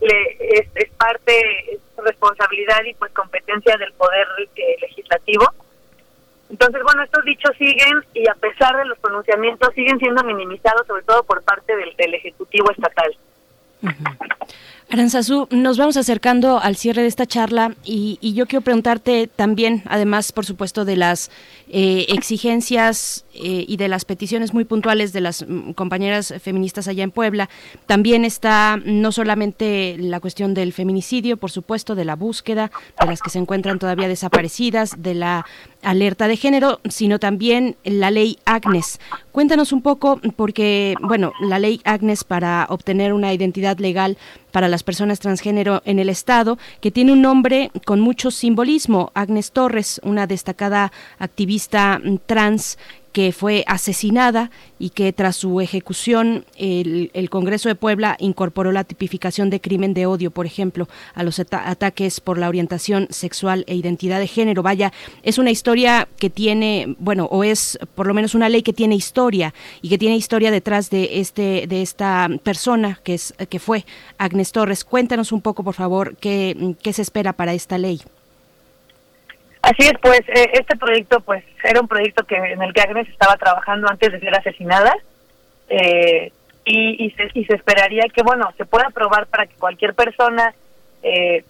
le, 0.00 0.36
es, 0.74 0.90
parte 0.96 1.78
responsabilidad 1.96 2.84
y 2.84 2.94
pues 2.94 3.12
competencia 3.12 3.76
del 3.76 3.92
poder 3.94 4.26
eh, 4.56 4.76
legislativo. 4.80 5.46
Entonces, 6.50 6.82
bueno, 6.82 7.02
estos 7.02 7.24
dichos 7.24 7.50
siguen 7.58 8.04
y 8.14 8.28
a 8.28 8.34
pesar 8.34 8.76
de 8.76 8.84
los 8.84 8.98
pronunciamientos 8.98 9.74
siguen 9.74 9.98
siendo 9.98 10.22
minimizados, 10.22 10.86
sobre 10.86 11.02
todo 11.02 11.24
por 11.24 11.42
parte 11.42 11.74
del, 11.74 11.94
del 11.96 12.14
Ejecutivo 12.14 12.70
Estatal. 12.70 13.16
Aranzazú, 14.88 15.48
nos 15.50 15.78
vamos 15.78 15.96
acercando 15.96 16.60
al 16.60 16.76
cierre 16.76 17.02
de 17.02 17.08
esta 17.08 17.26
charla 17.26 17.74
y, 17.84 18.18
yo 18.34 18.46
quiero 18.46 18.62
preguntarte 18.62 19.26
también, 19.26 19.82
además, 19.86 20.30
por 20.30 20.46
supuesto, 20.46 20.84
de 20.84 20.94
las 20.94 21.28
eh, 21.68 22.06
exigencias 22.10 23.24
eh, 23.34 23.64
y 23.66 23.78
de 23.78 23.88
las 23.88 24.04
peticiones 24.04 24.54
muy 24.54 24.64
puntuales 24.64 25.12
de 25.12 25.20
las 25.20 25.44
mm, 25.46 25.72
compañeras 25.72 26.32
feministas 26.40 26.86
allá 26.86 27.02
en 27.02 27.10
Puebla, 27.10 27.50
también 27.86 28.24
está 28.24 28.78
no 28.84 29.10
solamente 29.10 29.96
la 29.98 30.20
cuestión 30.20 30.54
del 30.54 30.72
feminicidio, 30.72 31.36
por 31.36 31.50
supuesto, 31.50 31.96
de 31.96 32.04
la 32.04 32.14
búsqueda 32.14 32.70
de 33.00 33.06
las 33.06 33.20
que 33.20 33.30
se 33.30 33.40
encuentran 33.40 33.80
todavía 33.80 34.06
desaparecidas, 34.06 35.02
de 35.02 35.14
la 35.14 35.46
alerta 35.82 36.28
de 36.28 36.36
género, 36.36 36.80
sino 36.88 37.18
también 37.18 37.76
la 37.84 38.10
ley 38.10 38.38
Agnes. 38.44 38.98
Cuéntanos 39.32 39.72
un 39.72 39.82
poco, 39.82 40.20
porque, 40.36 40.94
bueno, 41.00 41.32
la 41.40 41.58
ley 41.58 41.80
Agnes 41.84 42.24
para 42.24 42.66
obtener 42.70 43.12
una 43.12 43.32
identidad 43.32 43.78
legal 43.78 44.16
para 44.52 44.68
las 44.68 44.82
personas 44.82 45.20
transgénero 45.20 45.82
en 45.84 45.98
el 45.98 46.08
Estado, 46.08 46.58
que 46.80 46.90
tiene 46.90 47.12
un 47.12 47.22
nombre 47.22 47.70
con 47.84 48.00
mucho 48.00 48.30
simbolismo. 48.30 49.12
Agnes 49.14 49.52
Torres, 49.52 50.00
una 50.02 50.26
destacada 50.26 50.92
activista 51.18 52.00
mm, 52.02 52.16
trans 52.26 52.78
que 53.16 53.32
fue 53.32 53.64
asesinada 53.66 54.50
y 54.78 54.90
que 54.90 55.10
tras 55.10 55.36
su 55.36 55.62
ejecución 55.62 56.44
el, 56.58 57.30
Congreso 57.30 57.70
de 57.70 57.74
Puebla 57.74 58.14
incorporó 58.20 58.72
la 58.72 58.84
tipificación 58.84 59.48
de 59.48 59.58
crimen 59.58 59.94
de 59.94 60.04
odio, 60.04 60.30
por 60.30 60.44
ejemplo, 60.44 60.86
a 61.14 61.22
los 61.22 61.40
ataques 61.40 62.20
por 62.20 62.36
la 62.36 62.46
orientación 62.46 63.06
sexual 63.08 63.64
e 63.68 63.74
identidad 63.74 64.20
de 64.20 64.26
género. 64.26 64.62
Vaya, 64.62 64.92
es 65.22 65.38
una 65.38 65.50
historia 65.50 66.08
que 66.18 66.28
tiene, 66.28 66.94
bueno, 66.98 67.24
o 67.30 67.42
es 67.42 67.78
por 67.94 68.06
lo 68.06 68.12
menos 68.12 68.34
una 68.34 68.50
ley 68.50 68.62
que 68.62 68.74
tiene 68.74 68.96
historia 68.96 69.54
y 69.80 69.88
que 69.88 69.96
tiene 69.96 70.18
historia 70.18 70.50
detrás 70.50 70.90
de 70.90 71.18
este 71.18 71.66
de 71.66 71.80
esta 71.80 72.28
persona 72.42 73.00
que 73.02 73.14
es 73.14 73.32
que 73.48 73.58
fue 73.58 73.86
Agnes 74.18 74.52
Torres. 74.52 74.84
Cuéntanos 74.84 75.32
un 75.32 75.40
poco, 75.40 75.64
por 75.64 75.74
favor, 75.74 76.18
qué, 76.18 76.74
qué 76.82 76.92
se 76.92 77.00
espera 77.00 77.32
para 77.32 77.54
esta 77.54 77.78
ley. 77.78 78.02
Así 79.66 79.82
es, 79.82 79.94
pues 80.00 80.20
eh, 80.28 80.50
este 80.52 80.76
proyecto 80.76 81.18
pues 81.18 81.42
era 81.64 81.80
un 81.80 81.88
proyecto 81.88 82.24
que 82.24 82.36
en 82.36 82.62
el 82.62 82.72
que 82.72 82.82
Agnes 82.82 83.08
estaba 83.08 83.36
trabajando 83.36 83.88
antes 83.90 84.12
de 84.12 84.20
ser 84.20 84.32
asesinada 84.32 84.94
eh, 85.68 86.30
y, 86.64 87.10
se, 87.16 87.30
y 87.34 87.44
se 87.46 87.56
esperaría 87.56 88.04
que, 88.14 88.22
bueno, 88.22 88.48
se 88.56 88.64
pueda 88.64 88.86
aprobar 88.86 89.26
para 89.26 89.46
que 89.46 89.56
cualquier 89.56 89.94
persona 89.94 90.54
eh, 91.02 91.44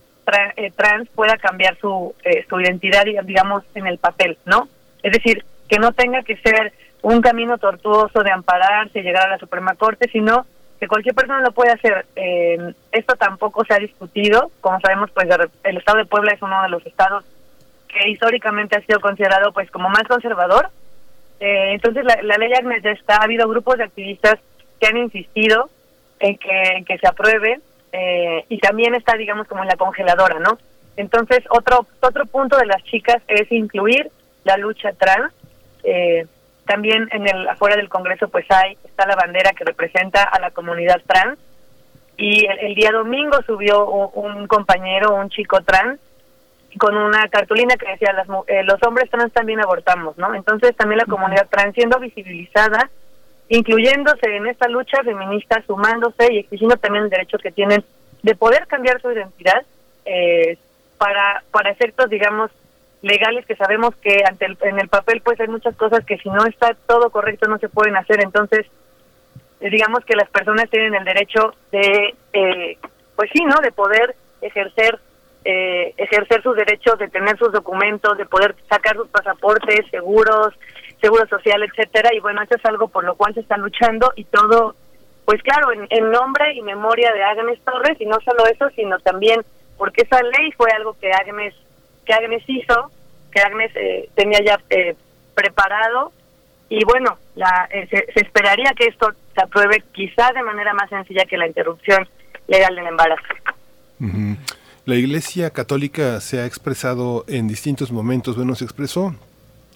trans 0.77 1.11
pueda 1.15 1.37
cambiar 1.37 1.77
su, 1.79 2.15
su 2.49 2.61
identidad, 2.61 3.05
digamos, 3.25 3.65
en 3.75 3.87
el 3.87 3.99
papel, 3.99 4.39
¿no? 4.47 4.69
Es 5.03 5.13
decir, 5.13 5.45
que 5.69 5.79
no 5.79 5.93
tenga 5.93 6.23
que 6.23 6.37
ser 6.39 6.73
un 7.03 7.21
camino 7.21 7.59
tortuoso 7.59 8.23
de 8.23 8.31
ampararse 8.31 8.99
y 8.99 9.03
llegar 9.03 9.27
a 9.27 9.33
la 9.33 9.39
Suprema 9.39 9.75
Corte, 9.75 10.09
sino 10.11 10.47
que 10.81 10.89
cualquier 10.89 11.15
persona 11.15 11.41
lo 11.41 11.53
puede 11.53 11.73
hacer. 11.73 12.07
esto 12.93 13.15
tampoco 13.17 13.65
se 13.67 13.75
ha 13.75 13.79
discutido, 13.79 14.51
como 14.63 14.81
sabemos, 14.81 15.11
pues 15.13 15.29
el 15.65 15.77
Estado 15.77 15.99
de 15.99 16.07
Puebla 16.07 16.33
es 16.33 16.41
uno 16.41 16.63
de 16.63 16.71
los 16.71 16.85
estados 16.87 17.25
que 17.97 18.10
históricamente 18.10 18.77
ha 18.77 18.81
sido 18.82 19.01
considerado 19.01 19.52
pues 19.52 19.70
como 19.70 19.89
más 19.89 20.05
conservador. 20.05 20.68
Eh, 21.40 21.73
entonces 21.73 22.05
la, 22.05 22.39
ley 22.39 22.52
Agnes 22.55 22.82
ya 22.82 22.90
está, 22.90 23.16
ha 23.16 23.24
habido 23.24 23.48
grupos 23.48 23.78
de 23.78 23.85
activistas 23.85 24.39
que 24.81 24.86
han 24.86 24.97
insistido 24.97 25.70
en 26.18 26.36
que, 26.39 26.85
que 26.86 26.98
se 26.98 27.06
apruebe 27.06 27.60
eh, 27.93 28.44
y 28.48 28.59
también 28.59 28.94
está 28.94 29.16
digamos 29.16 29.47
como 29.47 29.62
en 29.62 29.68
la 29.68 29.77
congeladora, 29.77 30.39
¿no? 30.39 30.59
Entonces 30.97 31.40
otro 31.51 31.86
otro 32.01 32.24
punto 32.27 32.56
de 32.56 32.66
las 32.66 32.82
chicas 32.85 33.23
es 33.28 33.51
incluir 33.52 34.10
la 34.44 34.56
lucha 34.56 34.93
trans. 34.93 35.32
Eh, 35.85 36.27
también 36.66 37.09
en 37.12 37.28
el 37.28 37.48
afuera 37.48 37.77
del 37.77 37.89
Congreso 37.89 38.28
pues 38.28 38.47
hay 38.51 38.77
está 38.85 39.06
la 39.06 39.16
bandera 39.16 39.52
que 39.52 39.64
representa 39.64 40.23
a 40.23 40.40
la 40.40 40.51
comunidad 40.51 41.01
trans 41.06 41.39
y 42.16 42.47
el, 42.47 42.74
día 42.74 42.90
domingo 42.93 43.39
subió 43.47 43.86
un, 43.86 44.35
un 44.35 44.47
compañero, 44.47 45.14
un 45.14 45.28
chico 45.28 45.60
trans 45.60 46.01
con 46.79 46.97
una 46.97 47.29
cartulina 47.29 47.77
que 47.77 47.91
decía 47.91 48.13
las, 48.13 48.29
eh, 48.49 48.63
los 48.65 48.83
hombres 48.83 49.11
trans 49.11 49.33
también 49.33 49.61
abortamos, 49.61 50.17
¿no? 50.19 50.35
Entonces 50.35 50.77
también 50.77 50.99
la 50.99 51.07
comunidad 51.07 51.49
trans 51.49 51.75
siendo 51.75 51.99
visibilizada, 51.99 52.91
incluyéndose 53.49 54.37
en 54.37 54.47
esta 54.47 54.69
lucha 54.69 55.03
feminista, 55.03 55.63
sumándose 55.67 56.33
y 56.33 56.39
exigiendo 56.39 56.77
también 56.77 57.05
el 57.05 57.11
derecho 57.11 57.39
que 57.39 57.53
tienen 57.53 57.85
de 58.23 58.35
poder 58.35 58.67
cambiar 58.67 59.01
su 59.01 59.11
identidad 59.11 59.65
eh, 60.05 60.59
para 60.99 61.43
para 61.51 61.71
efectos, 61.71 62.11
digamos, 62.11 62.51
legales 63.03 63.47
que 63.47 63.57
sabemos 63.57 63.95
que 63.97 64.23
ante 64.29 64.47
el, 64.47 64.59
en 64.63 64.81
el 64.81 64.89
papel 64.89 65.21
pues 65.23 65.41
hay 65.41 65.49
muchas 65.49 65.77
cosas 65.77 66.05
que 66.05 66.19
si 66.19 66.29
no 66.29 66.45
está 66.47 66.75
todo 66.87 67.11
correcto 67.11 67.49
no 67.49 67.59
se 67.59 67.69
pueden 67.69 67.97
hacer, 67.97 68.21
entonces 68.21 68.67
eh, 69.61 69.71
digamos 69.71 70.05
que 70.05 70.17
las 70.17 70.29
personas 70.31 70.69
tienen 70.71 70.95
el 70.95 71.05
derecho 71.05 71.55
de, 71.73 72.15
pues 73.15 73.31
sí, 73.33 73.43
¿no? 73.45 73.61
De 73.63 73.73
poder 73.73 74.15
ejercer 74.41 74.99
eh, 75.48 75.94
ejercer 75.97 76.43
sus 76.43 76.56
derechos, 76.56 76.98
de 76.98 77.06
tener 77.06 77.39
sus 77.39 77.52
documentos, 77.52 78.18
de 78.18 78.27
poder 78.27 78.56
sacar 78.68 78.97
sus 78.97 79.06
pasaportes, 79.06 79.86
seguros, 79.93 80.52
seguro 81.01 81.24
social, 81.28 81.62
etcétera. 81.62 82.12
Y 82.12 82.18
bueno, 82.18 82.43
eso 82.43 82.56
es 82.56 82.64
algo 82.64 82.89
por 82.89 83.05
lo 83.05 83.14
cual 83.14 83.32
se 83.32 83.40
está 83.40 83.56
luchando 83.56 84.12
y 84.16 84.24
todo, 84.24 84.74
pues 85.24 85.40
claro, 85.44 85.68
en, 85.73 86.10
nombre 86.10 86.52
y 86.55 86.62
memoria 86.62 87.12
de 87.12 87.23
Agnes 87.23 87.60
Torres 87.64 87.97
y 88.01 88.06
no 88.06 88.18
solo 88.24 88.44
eso, 88.47 88.68
sino 88.70 88.98
también 88.98 89.43
porque 89.78 90.02
esa 90.02 90.20
ley 90.20 90.51
fue 90.56 90.68
algo 90.73 90.97
que 90.98 91.12
Agnes 91.12 91.55
que 92.05 92.12
Agnes 92.12 92.43
hizo, 92.48 92.90
que 93.31 93.40
Agnes 93.40 93.70
eh, 93.77 94.09
tenía 94.16 94.40
ya 94.44 94.60
eh, 94.70 94.97
preparado 95.35 96.10
y 96.68 96.85
bueno, 96.85 97.18
la, 97.36 97.68
se, 97.70 98.05
esperaría 98.16 98.73
que 98.77 98.86
esto 98.86 99.12
se 99.32 99.43
apruebe 99.44 99.85
quizás 99.93 100.35
de 100.35 100.43
manera 100.43 100.74
más 100.74 100.90
sencilla 100.90 101.24
que 101.24 101.36
la 101.36 101.47
interrupción 101.47 102.09
legal 102.48 102.74
del 102.74 102.89
embarazo. 102.89 103.23
La 104.87 104.95
Iglesia 104.95 105.51
Católica 105.51 106.21
se 106.21 106.39
ha 106.39 106.47
expresado 106.47 107.25
en 107.27 107.49
distintos 107.49 107.91
momentos. 107.91 108.37
Bueno, 108.37 108.55
se 108.55 108.63
expresó 108.63 109.17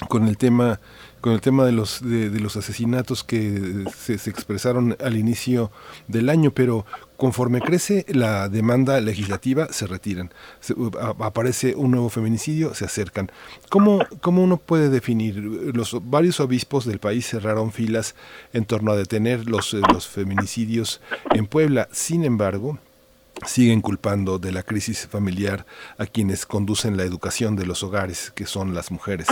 con 0.09 0.29
el 0.29 0.37
tema 0.37 0.79
con 1.21 1.33
el 1.33 1.41
tema 1.41 1.65
de 1.67 1.73
los 1.73 2.01
de, 2.01 2.31
los 2.39 2.57
asesinatos 2.57 3.25
que 3.25 3.87
se, 3.93 4.15
expresaron 4.15 4.97
al 5.05 5.17
inicio 5.17 5.73
del 6.07 6.29
año, 6.29 6.53
pero 6.53 6.87
conforme 7.17 7.61
crece 7.61 8.07
la 8.09 8.49
demanda 8.49 9.01
legislativa 9.01 9.67
se 9.73 9.89
retiran. 9.89 10.31
aparece 11.19 11.75
un 11.75 11.91
nuevo 11.91 12.09
feminicidio, 12.09 12.73
se 12.75 12.85
acercan. 12.85 13.33
¿Cómo, 13.69 13.99
¿Cómo 14.21 14.45
uno 14.45 14.59
puede 14.59 14.91
definir? 14.91 15.35
Los 15.75 15.97
varios 16.09 16.39
obispos 16.39 16.85
del 16.85 17.01
país 17.01 17.27
cerraron 17.27 17.73
filas 17.73 18.15
en 18.53 18.65
torno 18.65 18.93
a 18.93 18.97
detener 18.97 19.51
los 19.51 20.07
feminicidios 20.07 21.01
en 21.35 21.49
Puebla. 21.49 21.89
Sin 21.91 22.23
embargo, 22.23 22.79
siguen 23.47 23.81
culpando 23.81 24.39
de 24.39 24.53
la 24.53 24.63
crisis 24.63 25.07
familiar 25.07 25.65
a 25.99 26.07
quienes 26.07 26.47
conducen 26.47 26.97
la 26.97 27.05
educación 27.05 27.57
de 27.57 27.67
los 27.67 27.83
hogares, 27.83 28.31
que 28.33 28.47
son 28.47 28.75
las 28.75 28.91
mujeres. 28.91 29.29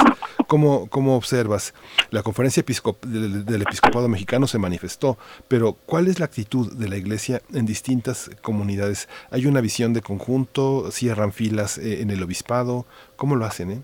¿Cómo, 0.46 0.88
cómo 0.88 1.16
observas? 1.16 1.74
La 2.10 2.22
conferencia 2.22 2.62
del, 3.02 3.62
episcopado 3.62 4.08
mexicano 4.08 4.46
se 4.46 4.58
manifestó, 4.58 5.18
pero 5.46 5.72
¿cuál 5.72 6.08
es 6.08 6.18
la 6.18 6.26
actitud 6.26 6.72
de 6.72 6.88
la 6.88 6.96
iglesia 6.96 7.42
en 7.52 7.66
distintas 7.66 8.30
comunidades? 8.42 9.08
¿Hay 9.30 9.46
una 9.46 9.60
visión 9.60 9.92
de 9.92 10.02
conjunto? 10.02 10.90
¿Cierran 10.90 11.32
filas 11.32 11.78
eh, 11.78 12.02
en 12.02 12.10
el 12.10 12.22
obispado? 12.22 12.86
¿Cómo 13.16 13.36
lo 13.36 13.44
hacen? 13.44 13.70
Eh? 13.70 13.82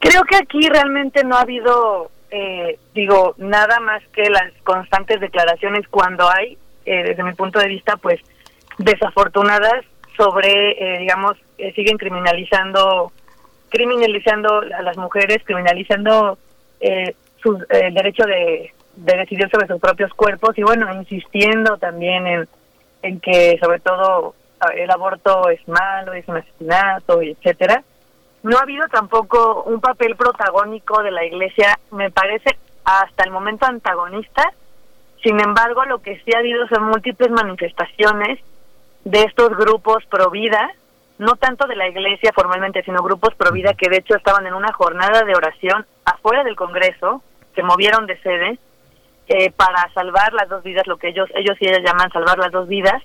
Creo 0.00 0.22
que 0.24 0.36
aquí 0.36 0.68
realmente 0.68 1.24
no 1.24 1.36
ha 1.36 1.40
habido, 1.40 2.10
eh, 2.30 2.78
digo, 2.94 3.34
nada 3.38 3.80
más 3.80 4.02
que 4.12 4.28
las 4.28 4.52
constantes 4.62 5.20
declaraciones 5.20 5.88
cuando 5.88 6.30
hay, 6.30 6.58
desde 6.84 7.24
mi 7.24 7.34
punto 7.34 7.58
de 7.58 7.66
vista, 7.66 7.96
pues, 7.96 8.20
desafortunadas 8.78 9.84
sobre, 10.16 10.72
eh, 10.72 10.98
digamos, 10.98 11.36
siguen 11.74 11.98
criminalizando 11.98 13.12
criminalizando 13.68 14.60
a 14.60 14.82
las 14.82 14.96
mujeres, 14.96 15.38
criminalizando 15.44 16.38
eh, 16.80 17.14
su, 17.42 17.64
el 17.68 17.94
derecho 17.94 18.24
de, 18.24 18.72
decidir 18.94 19.50
sobre 19.50 19.66
sus 19.66 19.80
propios 19.80 20.12
cuerpos 20.14 20.56
y 20.56 20.62
bueno, 20.62 20.92
insistiendo 20.94 21.76
también 21.76 22.26
en, 22.26 22.48
en 23.02 23.20
que 23.20 23.58
sobre 23.60 23.80
todo 23.80 24.34
el 24.74 24.90
aborto 24.90 25.50
es 25.50 25.60
malo, 25.68 26.14
es 26.14 26.26
un 26.28 26.38
asesinato, 26.38 27.22
y 27.22 27.32
etcétera. 27.32 27.82
No 28.42 28.56
ha 28.56 28.62
habido 28.62 28.86
tampoco 28.88 29.64
un 29.64 29.80
papel 29.80 30.16
protagónico 30.16 31.02
de 31.02 31.10
la 31.10 31.24
Iglesia, 31.24 31.78
me 31.90 32.10
parece 32.10 32.56
hasta 32.84 33.24
el 33.24 33.32
momento 33.32 33.66
antagonista. 33.66 34.50
Sin 35.22 35.40
embargo, 35.40 35.84
lo 35.84 35.98
que 35.98 36.20
sí 36.20 36.32
ha 36.34 36.38
habido 36.38 36.66
son 36.68 36.84
múltiples 36.84 37.30
manifestaciones 37.30 38.38
de 39.06 39.22
estos 39.22 39.50
grupos 39.50 40.04
pro 40.06 40.30
vida, 40.30 40.68
no 41.18 41.36
tanto 41.36 41.68
de 41.68 41.76
la 41.76 41.88
iglesia 41.88 42.32
formalmente, 42.34 42.82
sino 42.82 43.04
grupos 43.04 43.36
pro 43.36 43.52
vida 43.52 43.72
que 43.74 43.88
de 43.88 43.98
hecho 43.98 44.16
estaban 44.16 44.44
en 44.48 44.54
una 44.54 44.72
jornada 44.72 45.22
de 45.22 45.36
oración 45.36 45.86
afuera 46.04 46.42
del 46.42 46.56
Congreso, 46.56 47.22
se 47.54 47.62
movieron 47.62 48.06
de 48.06 48.20
sede 48.20 48.58
eh, 49.28 49.52
para 49.52 49.88
salvar 49.94 50.32
las 50.32 50.48
dos 50.48 50.64
vidas, 50.64 50.88
lo 50.88 50.96
que 50.96 51.08
ellos 51.08 51.28
ellos 51.36 51.56
y 51.60 51.68
ellas 51.68 51.82
llaman 51.84 52.10
salvar 52.10 52.38
las 52.38 52.50
dos 52.50 52.66
vidas. 52.66 53.00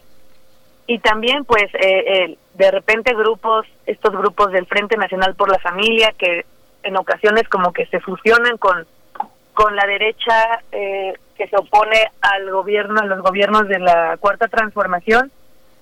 Y 0.87 0.97
también 0.97 1.45
pues 1.45 1.67
eh, 1.75 2.35
de 2.55 2.71
repente 2.71 3.13
grupos, 3.13 3.67
estos 3.85 4.11
grupos 4.11 4.51
del 4.51 4.65
Frente 4.65 4.97
Nacional 4.97 5.35
por 5.35 5.51
la 5.51 5.59
Familia, 5.59 6.15
que 6.17 6.45
en 6.81 6.97
ocasiones 6.97 7.47
como 7.47 7.71
que 7.73 7.85
se 7.85 7.99
fusionan 7.99 8.57
con, 8.57 8.87
con 9.53 9.75
la 9.75 9.85
derecha 9.85 10.63
eh, 10.71 11.13
que 11.37 11.47
se 11.47 11.57
opone 11.57 12.11
al 12.21 12.49
gobierno, 12.49 13.01
a 13.01 13.05
los 13.05 13.21
gobiernos 13.21 13.67
de 13.67 13.77
la 13.77 14.17
Cuarta 14.17 14.47
Transformación. 14.47 15.31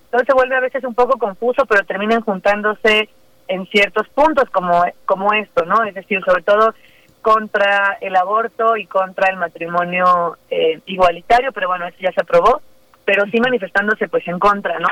Entonces 0.10 0.26
se 0.28 0.34
vuelve 0.34 0.56
a 0.56 0.62
veces 0.62 0.84
un 0.84 0.96
poco 0.96 1.20
confuso, 1.20 1.68
pero 1.68 1.86
terminan 1.86 2.22
juntándose 2.22 3.10
en 3.48 3.68
ciertos 3.68 4.08
puntos 4.10 4.50
como, 4.50 4.84
como 5.06 5.34
esto, 5.34 5.66
¿no? 5.66 5.84
Es 5.84 5.94
decir, 5.94 6.20
sobre 6.26 6.42
todo 6.42 6.74
contra 7.22 7.98
el 8.02 8.16
aborto 8.16 8.76
y 8.76 8.88
contra 8.88 9.30
el 9.30 9.38
matrimonio 9.38 10.38
eh, 10.50 10.80
igualitario, 10.88 11.52
pero 11.52 11.68
bueno, 11.68 11.86
eso 11.86 11.98
ya 12.00 12.12
se 12.12 12.22
aprobó, 12.22 12.62
pero 13.06 13.26
sí 13.26 13.40
manifestándose 13.40 14.08
pues 14.08 14.28
en 14.28 14.40
contra, 14.40 14.80
¿no? 14.80 14.88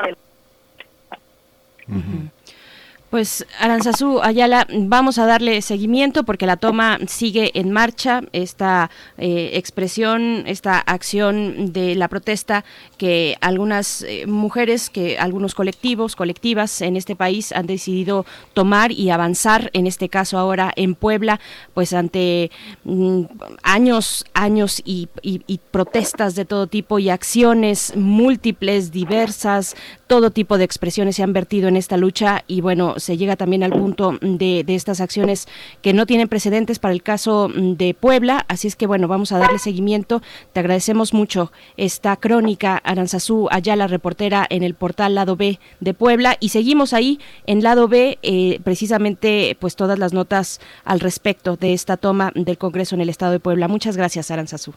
Pues 3.10 3.46
Aranzazú 3.58 4.20
Ayala, 4.20 4.66
vamos 4.70 5.16
a 5.16 5.24
darle 5.24 5.62
seguimiento 5.62 6.24
porque 6.24 6.44
la 6.44 6.58
toma 6.58 6.98
sigue 7.06 7.58
en 7.58 7.72
marcha, 7.72 8.20
esta 8.32 8.90
eh, 9.16 9.52
expresión, 9.54 10.42
esta 10.46 10.78
acción 10.78 11.72
de 11.72 11.94
la 11.94 12.08
protesta 12.08 12.66
que 12.98 13.38
algunas 13.40 14.02
eh, 14.02 14.26
mujeres, 14.26 14.90
que 14.90 15.18
algunos 15.18 15.54
colectivos, 15.54 16.16
colectivas 16.16 16.82
en 16.82 16.98
este 16.98 17.16
país 17.16 17.52
han 17.52 17.66
decidido 17.66 18.26
tomar 18.52 18.92
y 18.92 19.08
avanzar, 19.08 19.70
en 19.72 19.86
este 19.86 20.10
caso 20.10 20.36
ahora 20.36 20.70
en 20.76 20.94
Puebla, 20.94 21.40
pues 21.72 21.94
ante 21.94 22.50
mm, 22.84 23.22
años, 23.62 24.26
años 24.34 24.82
y, 24.84 25.08
y 25.22 25.60
protestas 25.70 26.34
de 26.34 26.44
todo 26.44 26.66
tipo 26.66 26.98
y 26.98 27.08
acciones 27.08 27.96
múltiples, 27.96 28.92
diversas, 28.92 29.76
todo 30.06 30.30
tipo 30.30 30.58
de 30.58 30.64
expresiones 30.64 31.16
se 31.16 31.22
han 31.22 31.32
vertido 31.32 31.68
en 31.68 31.76
esta 31.76 31.96
lucha 31.96 32.44
y 32.46 32.60
bueno, 32.60 32.97
se 32.98 33.16
llega 33.16 33.36
también 33.36 33.62
al 33.62 33.72
punto 33.72 34.18
de, 34.20 34.64
de, 34.64 34.74
estas 34.74 35.00
acciones 35.00 35.46
que 35.82 35.92
no 35.92 36.06
tienen 36.06 36.28
precedentes 36.28 36.78
para 36.78 36.94
el 36.94 37.02
caso 37.02 37.48
de 37.54 37.94
Puebla, 37.94 38.44
así 38.48 38.68
es 38.68 38.76
que 38.76 38.86
bueno, 38.86 39.08
vamos 39.08 39.32
a 39.32 39.38
darle 39.38 39.58
seguimiento. 39.58 40.22
Te 40.52 40.60
agradecemos 40.60 41.14
mucho 41.14 41.52
esta 41.76 42.16
crónica, 42.16 42.80
Aranzazú 42.82 43.48
la 43.76 43.86
reportera 43.86 44.46
en 44.48 44.62
el 44.62 44.74
portal 44.74 45.14
Lado 45.14 45.36
B 45.36 45.58
de 45.80 45.94
Puebla 45.94 46.36
y 46.40 46.50
seguimos 46.50 46.92
ahí 46.92 47.18
en 47.46 47.62
Lado 47.62 47.88
B 47.88 48.18
eh, 48.22 48.60
precisamente 48.64 49.56
pues 49.60 49.76
todas 49.76 49.98
las 49.98 50.12
notas 50.12 50.60
al 50.84 51.00
respecto 51.00 51.56
de 51.56 51.74
esta 51.74 51.96
toma 51.96 52.32
del 52.34 52.58
Congreso 52.58 52.94
en 52.94 53.02
el 53.02 53.08
Estado 53.08 53.32
de 53.32 53.40
Puebla. 53.40 53.68
Muchas 53.68 53.96
gracias, 53.96 54.30
Aranzazú. 54.30 54.74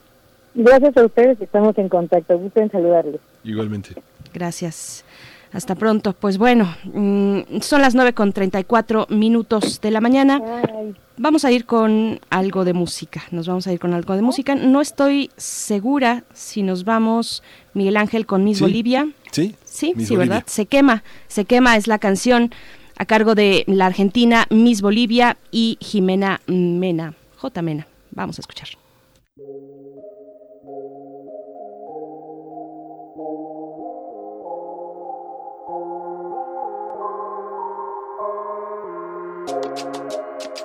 Gracias 0.54 0.96
a 0.96 1.04
ustedes, 1.04 1.40
estamos 1.40 1.76
en 1.78 1.88
contacto. 1.88 2.38
Gusto 2.38 2.60
en 2.60 2.70
saludarles. 2.70 3.20
Igualmente. 3.44 3.94
Gracias. 4.34 5.04
Hasta 5.52 5.74
pronto. 5.74 6.14
Pues 6.14 6.38
bueno, 6.38 6.74
mm, 6.92 7.60
son 7.60 7.82
las 7.82 7.94
9 7.94 8.14
con 8.14 8.32
34 8.32 9.06
minutos 9.10 9.80
de 9.80 9.90
la 9.90 10.00
mañana. 10.00 10.40
Vamos 11.18 11.44
a 11.44 11.52
ir 11.52 11.66
con 11.66 12.20
algo 12.30 12.64
de 12.64 12.72
música. 12.72 13.22
Nos 13.30 13.46
vamos 13.46 13.66
a 13.66 13.72
ir 13.72 13.78
con 13.78 13.92
algo 13.92 14.16
de 14.16 14.22
música. 14.22 14.54
No 14.54 14.80
estoy 14.80 15.30
segura 15.36 16.24
si 16.32 16.62
nos 16.62 16.84
vamos, 16.84 17.42
Miguel 17.74 17.96
Ángel, 17.98 18.24
con 18.24 18.44
Miss 18.44 18.60
Bolivia. 18.60 19.08
Sí. 19.30 19.54
Sí, 19.64 19.94
sí, 19.98 20.16
¿verdad? 20.16 20.42
Se 20.46 20.66
quema. 20.66 21.02
Se 21.28 21.44
quema 21.44 21.76
es 21.76 21.86
la 21.86 21.98
canción 21.98 22.50
a 22.96 23.04
cargo 23.04 23.34
de 23.34 23.64
la 23.66 23.86
argentina 23.86 24.46
Miss 24.50 24.80
Bolivia 24.80 25.36
y 25.50 25.76
Jimena 25.80 26.40
Mena. 26.46 27.14
J. 27.36 27.62
Mena. 27.62 27.86
Vamos 28.10 28.38
a 28.38 28.42
escuchar. 28.42 28.68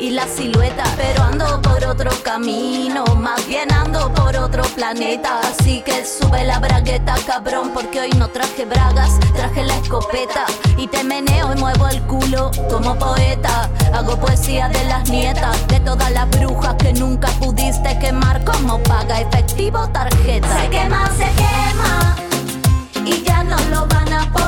y 0.00 0.10
la 0.10 0.26
silueta. 0.26 0.84
Pero 0.96 1.22
ando 1.22 1.60
por 1.62 1.84
otro 1.84 2.10
camino, 2.22 3.04
más 3.16 3.46
bien 3.46 3.72
ando 3.72 4.12
por 4.12 4.36
otro 4.36 4.62
planeta. 4.74 5.40
Así 5.40 5.82
que 5.82 6.04
sube 6.04 6.44
la 6.44 6.58
bragueta, 6.58 7.14
cabrón, 7.26 7.70
porque 7.74 8.00
hoy 8.00 8.10
no 8.16 8.28
traje 8.28 8.64
bragas, 8.64 9.18
traje 9.34 9.64
la 9.64 9.76
escopeta. 9.76 10.46
Y 10.76 10.86
te 10.88 11.04
meneo 11.04 11.52
y 11.54 11.58
muevo 11.58 11.88
el 11.88 12.00
culo 12.02 12.50
como 12.70 12.98
poeta. 12.98 13.70
Hago 13.92 14.16
poesía 14.18 14.68
de 14.68 14.84
las 14.84 15.08
nietas, 15.10 15.66
de 15.68 15.80
todas 15.80 16.10
las 16.12 16.28
brujas 16.30 16.74
que 16.76 16.92
nunca 16.92 17.28
pudiste 17.38 17.98
quemar 17.98 18.44
como 18.44 18.82
paga 18.82 19.20
efectivo 19.20 19.88
tarjeta. 19.88 20.62
Se 20.62 20.70
quema, 20.70 21.10
se 21.10 21.28
quema. 21.34 22.16
Y 23.04 23.22
ya 23.22 23.44
no 23.44 23.56
lo 23.70 23.86
van 23.86 24.12
a 24.12 24.32
poder 24.32 24.39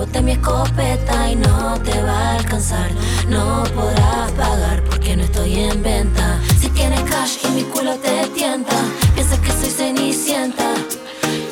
rebote 0.00 0.22
mi 0.22 0.32
escopeta 0.32 1.30
y 1.30 1.36
no 1.36 1.78
te 1.82 2.00
va 2.02 2.30
a 2.30 2.36
alcanzar. 2.36 2.90
No 3.28 3.64
podrás 3.74 4.30
pagar 4.32 4.82
porque 4.84 5.14
no 5.14 5.24
estoy 5.24 5.60
en 5.60 5.82
venta. 5.82 6.40
Si 6.58 6.70
tienes 6.70 7.02
cash 7.02 7.36
y 7.44 7.48
mi 7.48 7.62
culo 7.64 7.96
te 7.96 8.26
tienta, 8.28 8.76
piensas 9.14 9.38
que 9.40 9.52
soy 9.52 9.70
cenicienta. 9.70 10.72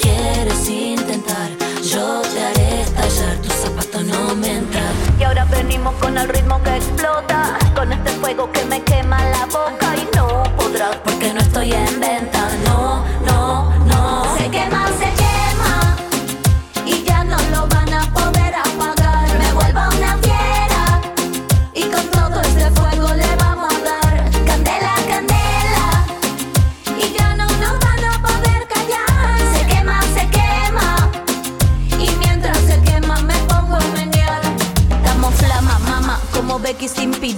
Quieres 0.01 0.69
intentar, 0.69 1.51
yo 1.83 2.23
te 2.23 2.43
haré 2.43 2.83
estallar, 2.83 3.37
tu 3.43 3.51
zapato 3.51 4.01
no 4.01 4.35
me 4.35 4.57
entra. 4.57 4.83
Y 5.21 5.25
ahora 5.25 5.45
venimos 5.45 5.95
con 5.97 6.17
el 6.17 6.29
ritmo 6.29 6.63
que 6.63 6.77
explota, 6.77 7.59
con 7.75 7.93
este 7.93 8.11
fuego 8.13 8.51
que 8.51 8.65
me 8.65 8.83
quema 8.83 9.19
la 9.31 9.45
boca 9.47 9.95
y 9.95 10.17
no 10.17 10.43
podrás 10.57 10.97
porque 11.05 11.35
no 11.35 11.41
estoy 11.41 11.73
en 11.73 12.01
venta. 12.01 12.18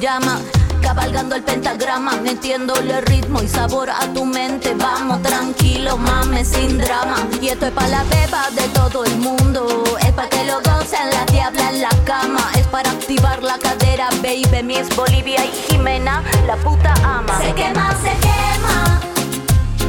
Pijama. 0.00 0.40
Cabalgando 0.80 1.34
el 1.36 1.42
pentagrama, 1.42 2.12
metiéndole 2.22 3.02
ritmo 3.02 3.42
y 3.42 3.48
sabor 3.48 3.90
a 3.90 4.00
tu 4.14 4.24
mente. 4.24 4.74
Vamos 4.74 5.20
tranquilo, 5.20 5.98
mames, 5.98 6.48
sin 6.48 6.78
drama. 6.78 7.16
Y 7.42 7.48
esto 7.48 7.66
es 7.66 7.72
para 7.72 7.88
la 7.88 8.04
beba 8.04 8.48
de 8.52 8.66
todo 8.68 9.04
el 9.04 9.14
mundo. 9.18 9.66
Es 10.00 10.12
para 10.12 10.30
que 10.30 10.44
lo 10.44 10.54
gocen 10.62 11.10
la 11.10 11.26
diabla 11.26 11.68
en 11.68 11.82
la 11.82 11.90
cama. 12.06 12.50
Es 12.54 12.66
para 12.68 12.90
activar 12.90 13.42
la 13.42 13.58
cadera, 13.58 14.08
baby. 14.22 14.62
Miss 14.62 14.88
Bolivia 14.96 15.44
y 15.44 15.52
Jimena, 15.68 16.22
la 16.46 16.56
puta 16.56 16.94
ama. 17.04 17.38
Se 17.38 17.52
quema, 17.52 17.94
se 18.02 18.16
quema. 18.20 19.00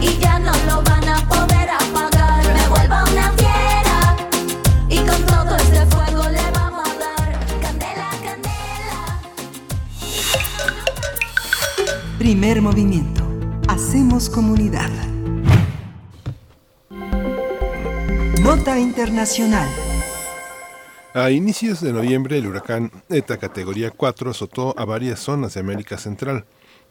Y 0.01 0.17
ya 0.17 0.39
no 0.39 0.51
lo 0.67 0.81
van 0.81 1.07
a 1.07 1.25
poder 1.25 1.69
apagar. 1.69 2.43
Me 2.53 2.67
vuelvo 2.67 2.95
una 3.13 3.31
Primer 12.21 12.61
movimiento. 12.61 13.23
Hacemos 13.67 14.29
comunidad. 14.29 14.91
Nota 18.43 18.77
Internacional. 18.77 19.67
A 21.15 21.31
inicios 21.31 21.81
de 21.81 21.91
noviembre, 21.91 22.37
el 22.37 22.45
huracán 22.45 22.91
ETA 23.09 23.37
categoría 23.37 23.89
4 23.89 24.29
azotó 24.29 24.75
a 24.77 24.85
varias 24.85 25.19
zonas 25.19 25.55
de 25.55 25.61
América 25.61 25.97
Central. 25.97 26.45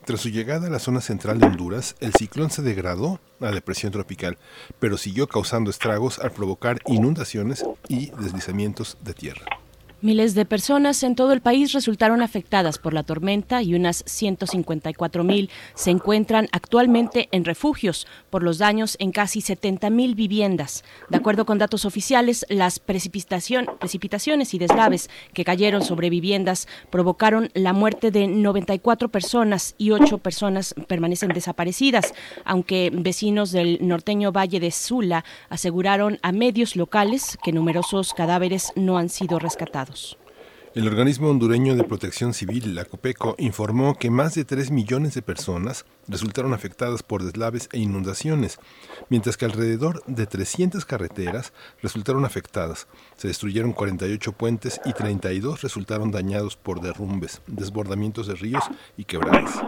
Tras 0.05 0.21
su 0.21 0.31
llegada 0.31 0.67
a 0.67 0.71
la 0.71 0.81
zona 0.81 1.01
central 1.01 1.39
de 1.39 1.47
Honduras, 1.47 1.95
el 2.01 2.13
ciclón 2.13 2.51
se 2.51 2.63
degradó 2.63 3.21
a 3.41 3.53
depresión 3.53 3.93
tropical, 3.93 4.37
pero 4.81 4.99
siguió 4.99 5.29
causando 5.29 5.71
estragos 5.71 6.19
al 6.19 6.33
provocar 6.33 6.81
inundaciones 6.87 7.65
y 7.87 8.11
deslizamientos 8.21 8.99
de 9.05 9.15
tierra. 9.15 9.60
Miles 10.03 10.35
de 10.35 10.47
personas 10.47 11.03
en 11.03 11.15
todo 11.15 11.35
el 11.35 11.43
país 11.43 11.75
resultaron 11.75 12.23
afectadas 12.23 12.79
por 12.79 12.95
la 12.95 13.03
tormenta 13.03 13.63
y 13.63 13.75
unas 13.75 14.03
154 14.07 15.25
mil 15.25 15.51
se 15.75 15.91
encuentran 15.91 16.49
actualmente 16.53 17.29
en 17.33 17.45
refugios 17.45 18.07
por 18.31 18.43
los 18.43 18.57
daños 18.57 18.97
en 18.99 19.13
casi 19.13 19.43
70 19.43 19.91
mil 19.91 20.15
viviendas. 20.15 20.85
De 21.11 21.19
acuerdo 21.19 21.45
con 21.45 21.59
datos 21.59 21.85
oficiales, 21.85 22.47
las 22.49 22.79
precipitación, 22.79 23.67
precipitaciones 23.79 24.55
y 24.55 24.59
deslaves 24.59 25.11
que 25.35 25.45
cayeron 25.45 25.83
sobre 25.83 26.09
viviendas 26.09 26.67
provocaron 26.89 27.51
la 27.53 27.75
muerte 27.75 28.11
de 28.11 28.27
94 28.27 29.11
personas 29.11 29.75
y 29.77 29.91
8 29.91 30.17
personas 30.17 30.75
permanecen 30.89 31.29
desaparecidas, 31.29 32.15
aunque 32.47 32.91
vecinos 32.91 33.53
del 33.53 33.87
norteño 33.87 34.33
Valle 34.33 34.61
de 34.61 34.71
Sula 34.71 35.27
aseguraron 35.51 36.19
a 36.23 36.33
medios 36.33 36.75
locales 36.75 37.37
que 37.43 37.53
numerosos 37.53 38.15
cadáveres 38.15 38.73
no 38.77 38.97
han 38.97 39.11
sido 39.11 39.39
rescatados. 39.39 39.90
El 40.73 40.87
organismo 40.87 41.31
hondureño 41.31 41.75
de 41.75 41.83
protección 41.83 42.33
civil, 42.33 42.77
la 42.77 42.85
COPECO, 42.85 43.35
informó 43.39 43.97
que 43.97 44.09
más 44.09 44.37
de 44.37 44.45
3 44.45 44.71
millones 44.71 45.15
de 45.15 45.23
personas 45.23 45.85
resultaron 46.07 46.55
afectadas 46.55 47.03
por 47.03 47.25
deslaves 47.25 47.69
e 47.73 47.81
inundaciones, 47.81 48.61
mientras 49.09 49.37
que 49.37 49.47
alrededor 49.47 50.05
de 50.07 50.29
300 50.29 50.85
carreteras 50.85 51.53
resultaron 51.83 52.25
afectadas. 52.25 52.87
Se 53.17 53.27
destruyeron 53.27 53.73
48 53.73 54.31
puentes 54.31 54.81
y 54.85 54.93
32 54.93 55.61
resultaron 55.63 56.13
dañados 56.13 56.57
por 56.57 56.81
derrumbes, 56.81 57.43
desbordamientos 57.49 58.29
de 58.29 58.35
ríos 58.37 58.63
y 58.97 59.07
quebradas. 59.07 59.61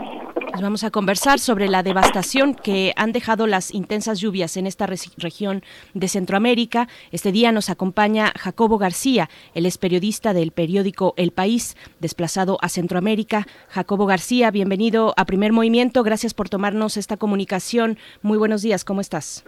Pues 0.52 0.60
vamos 0.60 0.84
a 0.84 0.90
conversar 0.90 1.38
sobre 1.38 1.66
la 1.66 1.82
devastación 1.82 2.54
que 2.54 2.92
han 2.96 3.12
dejado 3.12 3.46
las 3.46 3.72
intensas 3.72 4.20
lluvias 4.20 4.58
en 4.58 4.66
esta 4.66 4.86
región 4.86 5.62
de 5.94 6.08
Centroamérica. 6.08 6.88
Este 7.10 7.32
día 7.32 7.52
nos 7.52 7.70
acompaña 7.70 8.34
Jacobo 8.38 8.76
García, 8.76 9.30
él 9.54 9.64
es 9.64 9.78
periodista 9.78 10.34
del 10.34 10.50
periódico 10.50 11.14
El 11.16 11.30
País, 11.30 11.74
desplazado 12.00 12.58
a 12.60 12.68
Centroamérica. 12.68 13.46
Jacobo 13.70 14.04
García, 14.04 14.50
bienvenido 14.50 15.14
a 15.16 15.24
Primer 15.24 15.52
Movimiento. 15.52 16.02
Gracias 16.02 16.34
por 16.34 16.50
tomarnos 16.50 16.98
esta 16.98 17.16
comunicación. 17.16 17.96
Muy 18.20 18.36
buenos 18.36 18.60
días, 18.60 18.84
¿cómo 18.84 19.00
estás? 19.00 19.46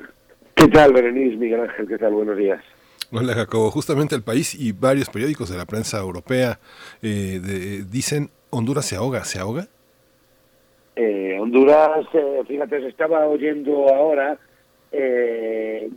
¿Qué 0.55 0.69
tal, 0.69 0.95
Berenice, 0.95 1.37
Miguel 1.37 1.61
Ángel? 1.61 1.87
¿Qué 1.87 1.99
tal? 1.99 2.15
Buenos 2.15 2.39
días. 2.39 2.65
Hola 3.11 3.35
Jacobo, 3.35 3.71
justamente 3.71 4.15
el 4.15 4.23
país 4.23 4.55
y 4.55 4.73
varios 4.73 5.11
periódicos 5.11 5.51
de 5.51 5.59
la 5.59 5.67
prensa 5.67 5.99
europea 5.99 6.59
eh, 7.03 7.85
dicen 7.91 8.31
Honduras 8.49 8.87
se 8.87 8.97
ahoga, 8.97 9.23
¿se 9.25 9.39
ahoga? 9.39 9.69
Eh, 10.97 11.37
Honduras, 11.41 12.07
eh, 12.12 12.43
fíjate, 12.47 12.81
se 12.81 12.89
estaba 12.89 13.27
oyendo 13.27 13.89
ahora 13.93 14.39
eh, 14.93 15.91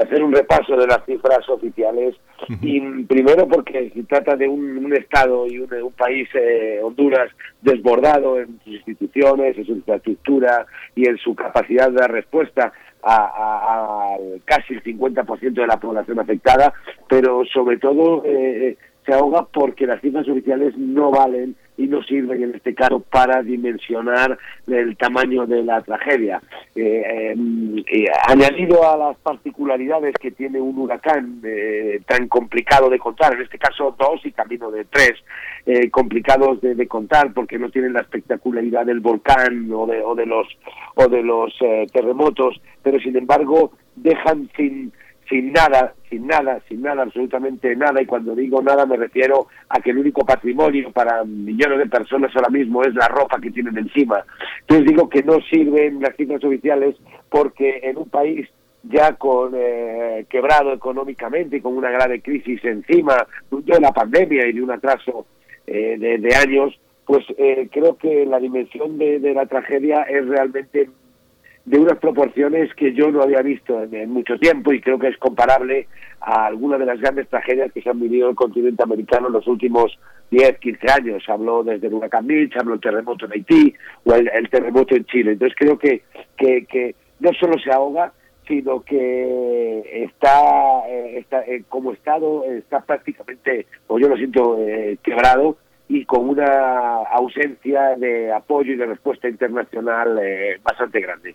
hacer 0.00 0.22
un 0.22 0.32
repaso 0.32 0.74
de 0.74 0.86
las 0.86 1.04
cifras 1.04 1.46
oficiales 1.50 2.14
y 2.62 2.80
primero 3.04 3.46
porque 3.46 3.90
se 3.90 4.02
trata 4.04 4.34
de 4.36 4.48
un, 4.48 4.90
estado 4.94 5.46
y 5.46 5.58
un, 5.58 5.92
país, 5.92 6.28
Honduras, 6.82 7.30
desbordado 7.60 8.40
en 8.40 8.58
sus 8.64 8.74
instituciones, 8.74 9.58
en 9.58 9.66
su 9.66 9.72
infraestructura 9.72 10.66
y 10.94 11.06
en 11.06 11.18
su 11.18 11.34
capacidad 11.34 11.90
de 11.90 11.96
dar 11.96 12.10
respuesta 12.10 12.72
a, 13.02 14.16
casi 14.46 14.74
el 14.74 14.82
50% 14.82 15.52
de 15.52 15.66
la 15.66 15.78
población 15.78 16.18
afectada, 16.18 16.72
pero 17.08 17.44
sobre 17.52 17.76
todo 17.76 18.22
se 18.22 19.12
ahoga 19.12 19.46
porque 19.52 19.86
las 19.86 20.00
cifras 20.00 20.26
oficiales 20.26 20.74
no 20.76 21.10
valen 21.10 21.54
y 21.76 21.86
no 21.86 22.02
sirven 22.02 22.42
en 22.42 22.54
este 22.54 22.74
caso 22.74 23.00
para 23.00 23.42
dimensionar 23.42 24.38
el 24.66 24.96
tamaño 24.96 25.46
de 25.46 25.62
la 25.62 25.80
tragedia. 25.82 26.40
Eh, 26.74 27.32
em, 27.32 27.78
eh, 27.78 28.06
añadido 28.26 28.88
a 28.88 28.96
las 28.96 29.16
particularidades 29.18 30.14
que 30.20 30.30
tiene 30.30 30.60
un 30.60 30.78
huracán 30.78 31.40
eh, 31.44 32.00
tan 32.06 32.28
complicado 32.28 32.88
de 32.88 32.98
contar, 32.98 33.34
en 33.34 33.42
este 33.42 33.58
caso 33.58 33.94
dos 33.98 34.24
y 34.24 34.32
camino 34.32 34.70
de 34.70 34.84
tres, 34.84 35.14
complicados 35.90 36.60
de, 36.60 36.86
contar 36.86 37.32
porque 37.32 37.58
no 37.58 37.70
tienen 37.70 37.92
la 37.92 38.00
espectacularidad 38.00 38.86
del 38.86 39.00
volcán 39.00 39.68
o 39.72 39.84
de, 39.86 40.00
o 40.00 40.14
de 40.14 40.24
los 40.24 40.46
o 40.94 41.08
de 41.08 41.24
los 41.24 41.52
terremotos, 41.92 42.60
pero 42.84 43.00
sin 43.00 43.16
embargo 43.16 43.72
dejan 43.96 44.48
sin 44.56 44.92
sin 45.28 45.52
nada, 45.52 45.94
sin 46.08 46.26
nada, 46.26 46.60
sin 46.68 46.82
nada, 46.82 47.02
absolutamente 47.02 47.74
nada, 47.74 48.00
y 48.00 48.06
cuando 48.06 48.34
digo 48.34 48.62
nada 48.62 48.86
me 48.86 48.96
refiero 48.96 49.48
a 49.68 49.80
que 49.80 49.90
el 49.90 49.98
único 49.98 50.24
patrimonio 50.24 50.92
para 50.92 51.24
millones 51.24 51.78
de 51.78 51.86
personas 51.86 52.34
ahora 52.34 52.48
mismo 52.48 52.82
es 52.82 52.94
la 52.94 53.08
ropa 53.08 53.40
que 53.40 53.50
tienen 53.50 53.76
encima. 53.76 54.24
Entonces 54.60 54.86
digo 54.86 55.08
que 55.08 55.22
no 55.22 55.38
sirven 55.50 56.00
las 56.00 56.16
cifras 56.16 56.42
oficiales 56.44 56.96
porque 57.28 57.80
en 57.82 57.98
un 57.98 58.08
país 58.08 58.48
ya 58.84 59.14
con 59.14 59.52
eh, 59.56 60.26
quebrado 60.28 60.72
económicamente 60.72 61.56
y 61.56 61.60
con 61.60 61.76
una 61.76 61.90
grave 61.90 62.20
crisis 62.20 62.64
encima 62.64 63.26
de 63.50 63.80
la 63.80 63.92
pandemia 63.92 64.46
y 64.46 64.52
de 64.52 64.62
un 64.62 64.70
atraso 64.70 65.26
eh, 65.66 65.96
de, 65.98 66.34
años, 66.36 66.78
pues 67.04 67.24
eh, 67.36 67.68
creo 67.72 67.96
que 67.96 68.24
la 68.26 68.38
dimensión 68.38 68.98
de, 68.98 69.18
de 69.18 69.34
la 69.34 69.46
tragedia 69.46 70.02
es 70.02 70.26
realmente 70.28 70.88
de 71.66 71.80
unas 71.80 71.98
proporciones 71.98 72.72
que 72.74 72.94
yo 72.94 73.10
no 73.10 73.22
había 73.22 73.42
visto 73.42 73.82
en, 73.82 74.08
mucho 74.10 74.38
tiempo 74.38 74.72
y 74.72 74.80
creo 74.80 75.00
que 75.00 75.08
es 75.08 75.18
comparable 75.18 75.88
a 76.20 76.46
algunas 76.46 76.78
de 76.78 76.86
las 76.86 77.00
grandes 77.00 77.28
tragedias 77.28 77.72
que 77.72 77.82
se 77.82 77.90
han 77.90 77.98
vivido 77.98 78.26
en 78.26 78.30
el 78.30 78.36
continente 78.36 78.84
americano 78.84 79.26
en 79.26 79.32
los 79.32 79.48
últimos 79.48 79.98
10, 80.30 80.58
15 80.58 80.92
años. 80.92 81.24
Habló 81.28 81.64
desde 81.64 81.88
el 81.88 81.94
huracán 81.94 82.24
Mitch, 82.24 82.56
habló 82.56 82.74
el 82.74 82.80
terremoto 82.80 83.26
en 83.26 83.32
Haití 83.32 83.74
o 84.04 84.14
el, 84.14 84.48
terremoto 84.48 84.94
en 84.94 85.04
Chile. 85.06 85.32
Entonces 85.32 85.56
creo 85.58 85.76
que, 85.76 86.02
que, 86.36 86.94
no 87.18 87.32
solo 87.32 87.58
se 87.58 87.72
ahoga, 87.72 88.12
sino 88.46 88.82
que 88.82 90.04
está, 90.04 90.88
eh, 90.88 91.18
está 91.18 91.40
eh, 91.46 91.64
como 91.68 91.92
Estado 91.92 92.44
está 92.44 92.80
prácticamente, 92.80 93.66
o 93.88 93.98
yo 93.98 94.08
lo 94.08 94.16
siento, 94.16 94.56
eh, 94.60 94.98
quebrado 95.02 95.56
y 95.88 96.04
con 96.04 96.28
una 96.28 96.98
ausencia 97.10 97.96
de 97.96 98.32
apoyo 98.32 98.72
y 98.72 98.76
de 98.76 98.86
respuesta 98.86 99.28
internacional 99.28 100.20
bastante 100.62 101.00
grande. 101.00 101.34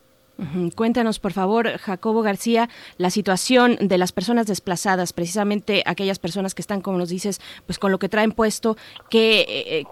Cuéntanos, 0.75 1.19
por 1.19 1.33
favor, 1.33 1.67
Jacobo 1.77 2.23
García, 2.23 2.67
la 2.97 3.11
situación 3.11 3.77
de 3.79 3.97
las 3.99 4.11
personas 4.11 4.47
desplazadas, 4.47 5.13
precisamente 5.13 5.83
aquellas 5.85 6.17
personas 6.17 6.55
que 6.55 6.63
están, 6.63 6.81
como 6.81 6.97
nos 6.97 7.09
dices, 7.09 7.39
pues 7.67 7.77
con 7.77 7.91
lo 7.91 7.99
que 7.99 8.09
traen 8.09 8.31
puesto, 8.31 8.75
que, 9.09 9.45
eh, 9.47 9.83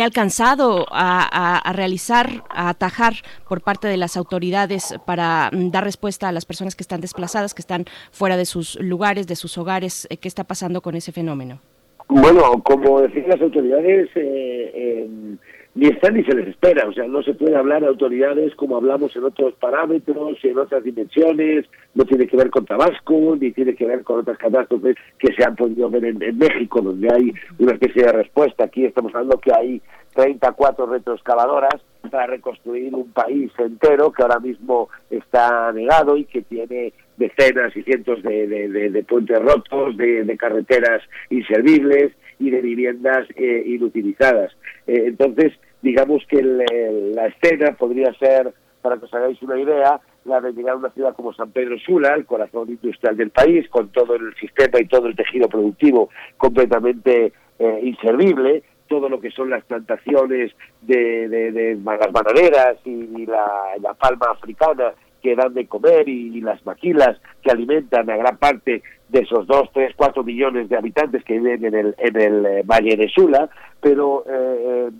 ha 0.00 0.04
alcanzado 0.04 0.86
a, 0.90 1.72
realizar, 1.74 2.44
a 2.50 2.68
atajar 2.68 3.14
por 3.48 3.62
parte 3.62 3.88
de 3.88 3.96
las 3.96 4.16
autoridades 4.16 4.94
para 5.06 5.50
mm, 5.52 5.70
dar 5.70 5.82
respuesta 5.82 6.28
a 6.28 6.32
las 6.32 6.44
personas 6.44 6.76
que 6.76 6.82
están 6.82 7.00
desplazadas, 7.00 7.54
que 7.54 7.62
están 7.62 7.86
fuera 8.12 8.36
de 8.36 8.44
sus 8.44 8.78
lugares, 8.80 9.26
de 9.26 9.34
sus 9.34 9.58
hogares. 9.58 10.06
Eh, 10.10 10.18
¿Qué 10.18 10.28
está 10.28 10.44
pasando 10.44 10.82
con 10.82 10.94
ese 10.94 11.10
fenómeno? 11.10 11.60
Bueno, 12.08 12.62
como 12.62 13.00
decían 13.00 13.28
las 13.28 13.40
autoridades, 13.40 14.08
eh, 14.14 15.36
ni 15.76 15.88
están 15.88 16.14
ni 16.14 16.24
se 16.24 16.34
les 16.34 16.48
espera, 16.48 16.88
o 16.88 16.92
sea, 16.94 17.06
no 17.06 17.22
se 17.22 17.34
puede 17.34 17.54
hablar 17.54 17.82
de 17.82 17.88
autoridades 17.88 18.54
como 18.54 18.78
hablamos 18.78 19.14
en 19.14 19.24
otros 19.24 19.52
parámetros 19.60 20.38
y 20.42 20.48
en 20.48 20.58
otras 20.58 20.82
dimensiones, 20.82 21.66
no 21.94 22.04
tiene 22.06 22.26
que 22.26 22.36
ver 22.36 22.48
con 22.48 22.64
Tabasco, 22.64 23.36
ni 23.38 23.52
tiene 23.52 23.74
que 23.74 23.84
ver 23.84 24.02
con 24.02 24.20
otras 24.20 24.38
catástrofes 24.38 24.96
que 25.18 25.34
se 25.34 25.44
han 25.44 25.54
podido 25.54 25.90
ver 25.90 26.06
en, 26.06 26.38
México, 26.38 26.80
donde 26.80 27.12
hay 27.12 27.30
una 27.58 27.72
especie 27.72 28.04
de 28.04 28.12
respuesta. 28.12 28.64
Aquí 28.64 28.86
estamos 28.86 29.14
hablando 29.14 29.38
que 29.38 29.52
hay 29.52 29.82
34 30.14 30.86
retroexcavadoras 30.86 31.82
para 32.10 32.26
reconstruir 32.26 32.94
un 32.94 33.12
país 33.12 33.52
entero 33.58 34.10
que 34.12 34.22
ahora 34.22 34.40
mismo 34.40 34.88
está 35.10 35.72
negado 35.72 36.16
y 36.16 36.24
que 36.24 36.40
tiene 36.40 36.94
decenas 37.18 37.76
y 37.76 37.82
cientos 37.82 38.22
de, 38.22 39.04
puentes 39.06 39.38
rotos, 39.40 39.94
de, 39.98 40.36
carreteras 40.38 41.02
inservibles 41.28 42.12
y 42.38 42.48
de 42.48 42.62
viviendas 42.62 43.26
eh, 43.36 43.62
inutilizadas. 43.66 44.52
Eh, 44.86 45.04
entonces, 45.06 45.52
digamos 45.86 46.24
que 46.28 46.42
la 46.42 47.26
escena 47.28 47.76
podría 47.76 48.12
ser, 48.14 48.52
para 48.82 48.96
que 48.96 49.04
os 49.04 49.14
hagáis 49.14 49.40
una 49.42 49.58
idea, 49.58 50.00
la 50.24 50.40
de 50.40 50.52
llegar 50.52 50.74
a 50.74 50.78
una 50.78 50.90
ciudad 50.90 51.14
como 51.14 51.32
San 51.32 51.52
Pedro 51.52 51.78
Sula, 51.78 52.14
el 52.14 52.26
corazón 52.26 52.68
industrial 52.68 53.16
del 53.16 53.30
país, 53.30 53.68
con 53.68 53.88
todo 53.90 54.16
el 54.16 54.34
sistema 54.34 54.80
y 54.80 54.86
todo 54.86 55.06
el 55.06 55.14
tejido 55.14 55.48
productivo 55.48 56.10
completamente 56.36 57.32
eh, 57.60 57.80
inservible, 57.84 58.64
todo 58.88 59.08
lo 59.08 59.20
que 59.20 59.30
son 59.30 59.50
las 59.50 59.64
plantaciones 59.64 60.52
de, 60.82 61.78
las 61.84 62.12
bananeras 62.12 62.78
y, 62.84 63.26
la, 63.26 63.94
palma 63.98 64.26
africana 64.32 64.92
que 65.22 65.36
dan 65.36 65.54
de 65.54 65.66
comer 65.66 66.08
y, 66.08 66.40
las 66.40 66.64
maquilas 66.66 67.16
que 67.42 67.52
alimentan 67.52 68.10
a 68.10 68.16
gran 68.16 68.36
parte 68.38 68.82
de 69.08 69.20
esos 69.20 69.46
dos, 69.46 69.70
tres, 69.72 69.92
cuatro 69.96 70.24
millones 70.24 70.68
de 70.68 70.76
habitantes 70.76 71.22
que 71.22 71.34
viven 71.34 71.64
en 71.64 71.74
el, 71.74 71.94
en 71.98 72.20
el 72.20 72.46
eh, 72.46 72.62
Valle 72.64 72.96
de 72.96 73.08
Sula, 73.08 73.48
pero 73.80 74.24
eh, 74.28 74.90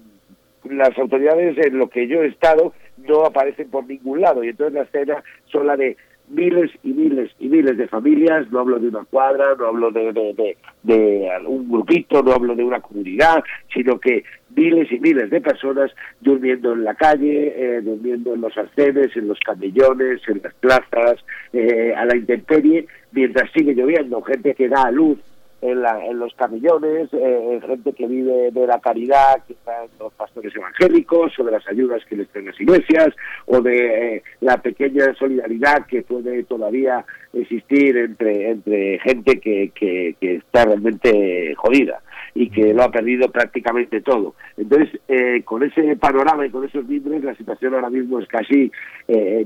las 0.71 0.97
autoridades 0.99 1.57
en 1.59 1.79
lo 1.79 1.89
que 1.89 2.07
yo 2.07 2.23
he 2.23 2.29
estado 2.29 2.73
no 2.99 3.25
aparecen 3.25 3.71
por 3.71 3.87
ningún 3.87 4.21
lado. 4.21 4.43
Y 4.43 4.49
entonces 4.49 4.75
la 4.75 4.83
escena 4.83 5.23
son 5.47 5.67
la 5.67 5.77
de 5.77 5.97
miles 6.29 6.71
y 6.83 6.93
miles 6.93 7.31
y 7.39 7.49
miles 7.49 7.77
de 7.77 7.89
familias, 7.89 8.51
no 8.51 8.61
hablo 8.61 8.79
de 8.79 8.89
una 8.89 9.05
cuadra, 9.05 9.55
no 9.59 9.67
hablo 9.67 9.91
de, 9.91 10.13
de, 10.13 10.57
de, 10.83 11.29
un 11.47 11.71
grupito, 11.71 12.23
no 12.23 12.33
hablo 12.33 12.55
de 12.55 12.65
una 12.65 12.81
comunidad, 12.81 13.45
sino 13.73 13.99
que 14.01 14.25
miles 14.57 14.91
y 14.91 14.99
miles 14.99 15.31
de 15.31 15.41
personas 15.41 15.93
durmiendo 16.21 16.73
en 16.73 16.85
la 16.85 16.95
calle, 16.95 17.55
eh, 17.57 17.81
durmiendo 17.81 18.35
en 18.35 18.41
los 18.41 18.57
arcenes, 18.57 19.17
en 19.17 19.29
los 19.29 19.39
camellones, 19.41 20.21
en 20.29 20.41
las 20.43 20.55
plazas, 20.55 21.25
eh, 21.53 21.95
a 21.97 22.05
la 22.05 22.17
intemperie, 22.17 22.87
mientras 23.13 23.51
sigue 23.53 23.75
lloviendo, 23.75 24.21
gente 24.23 24.55
que 24.55 24.69
da 24.69 24.83
a 24.83 24.91
luz 24.91 25.19
en, 25.63 25.83
la, 25.83 26.05
en 26.05 26.19
los 26.19 26.35
camillones, 26.35 27.09
eh, 27.13 27.61
gente 27.67 27.93
que 27.93 28.07
vive 28.07 28.51
de 28.51 28.67
la 28.67 28.79
caridad 28.79 29.43
que 29.47 29.55
están 29.55 29.87
los 29.99 30.13
pastores 30.13 30.55
evangélicos 30.55 31.33
o 31.39 31.45
de 31.45 31.53
las 31.53 31.67
ayudas 31.67 32.05
que 32.05 32.17
les 32.17 32.29
traen 32.29 32.47
las 32.47 32.61
iglesias 32.61 33.09
o 33.47 33.61
de 33.61 34.17
eh, 34.17 34.23
la 34.41 34.59
pequeña 34.59 35.15
solidaridad 35.19 35.87
que 35.87 36.03
puede 36.03 36.45
todavía 36.45 37.05
existir 37.33 37.97
entre, 37.97 38.51
entre 38.51 38.99
gente 39.01 39.41
que, 39.41 39.71
que, 39.75 40.15
está 40.21 40.65
realmente 40.65 41.55
jodida 41.57 42.01
y 42.35 42.51
que 42.51 42.75
lo 42.75 42.83
ha 42.83 42.91
perdido 42.91 43.31
prácticamente 43.31 44.03
todo. 44.03 44.35
Entonces, 44.57 45.01
eh, 45.09 45.43
con 45.45 45.63
ese 45.63 45.97
panorama 45.97 46.47
y 46.47 46.51
con 46.51 46.65
esos 46.65 46.87
libros, 46.87 47.23
la 47.25 47.35
situación 47.35 47.75
ahora 47.75 47.91
mismo 47.91 48.21
es 48.21 48.29
casi 48.29 48.71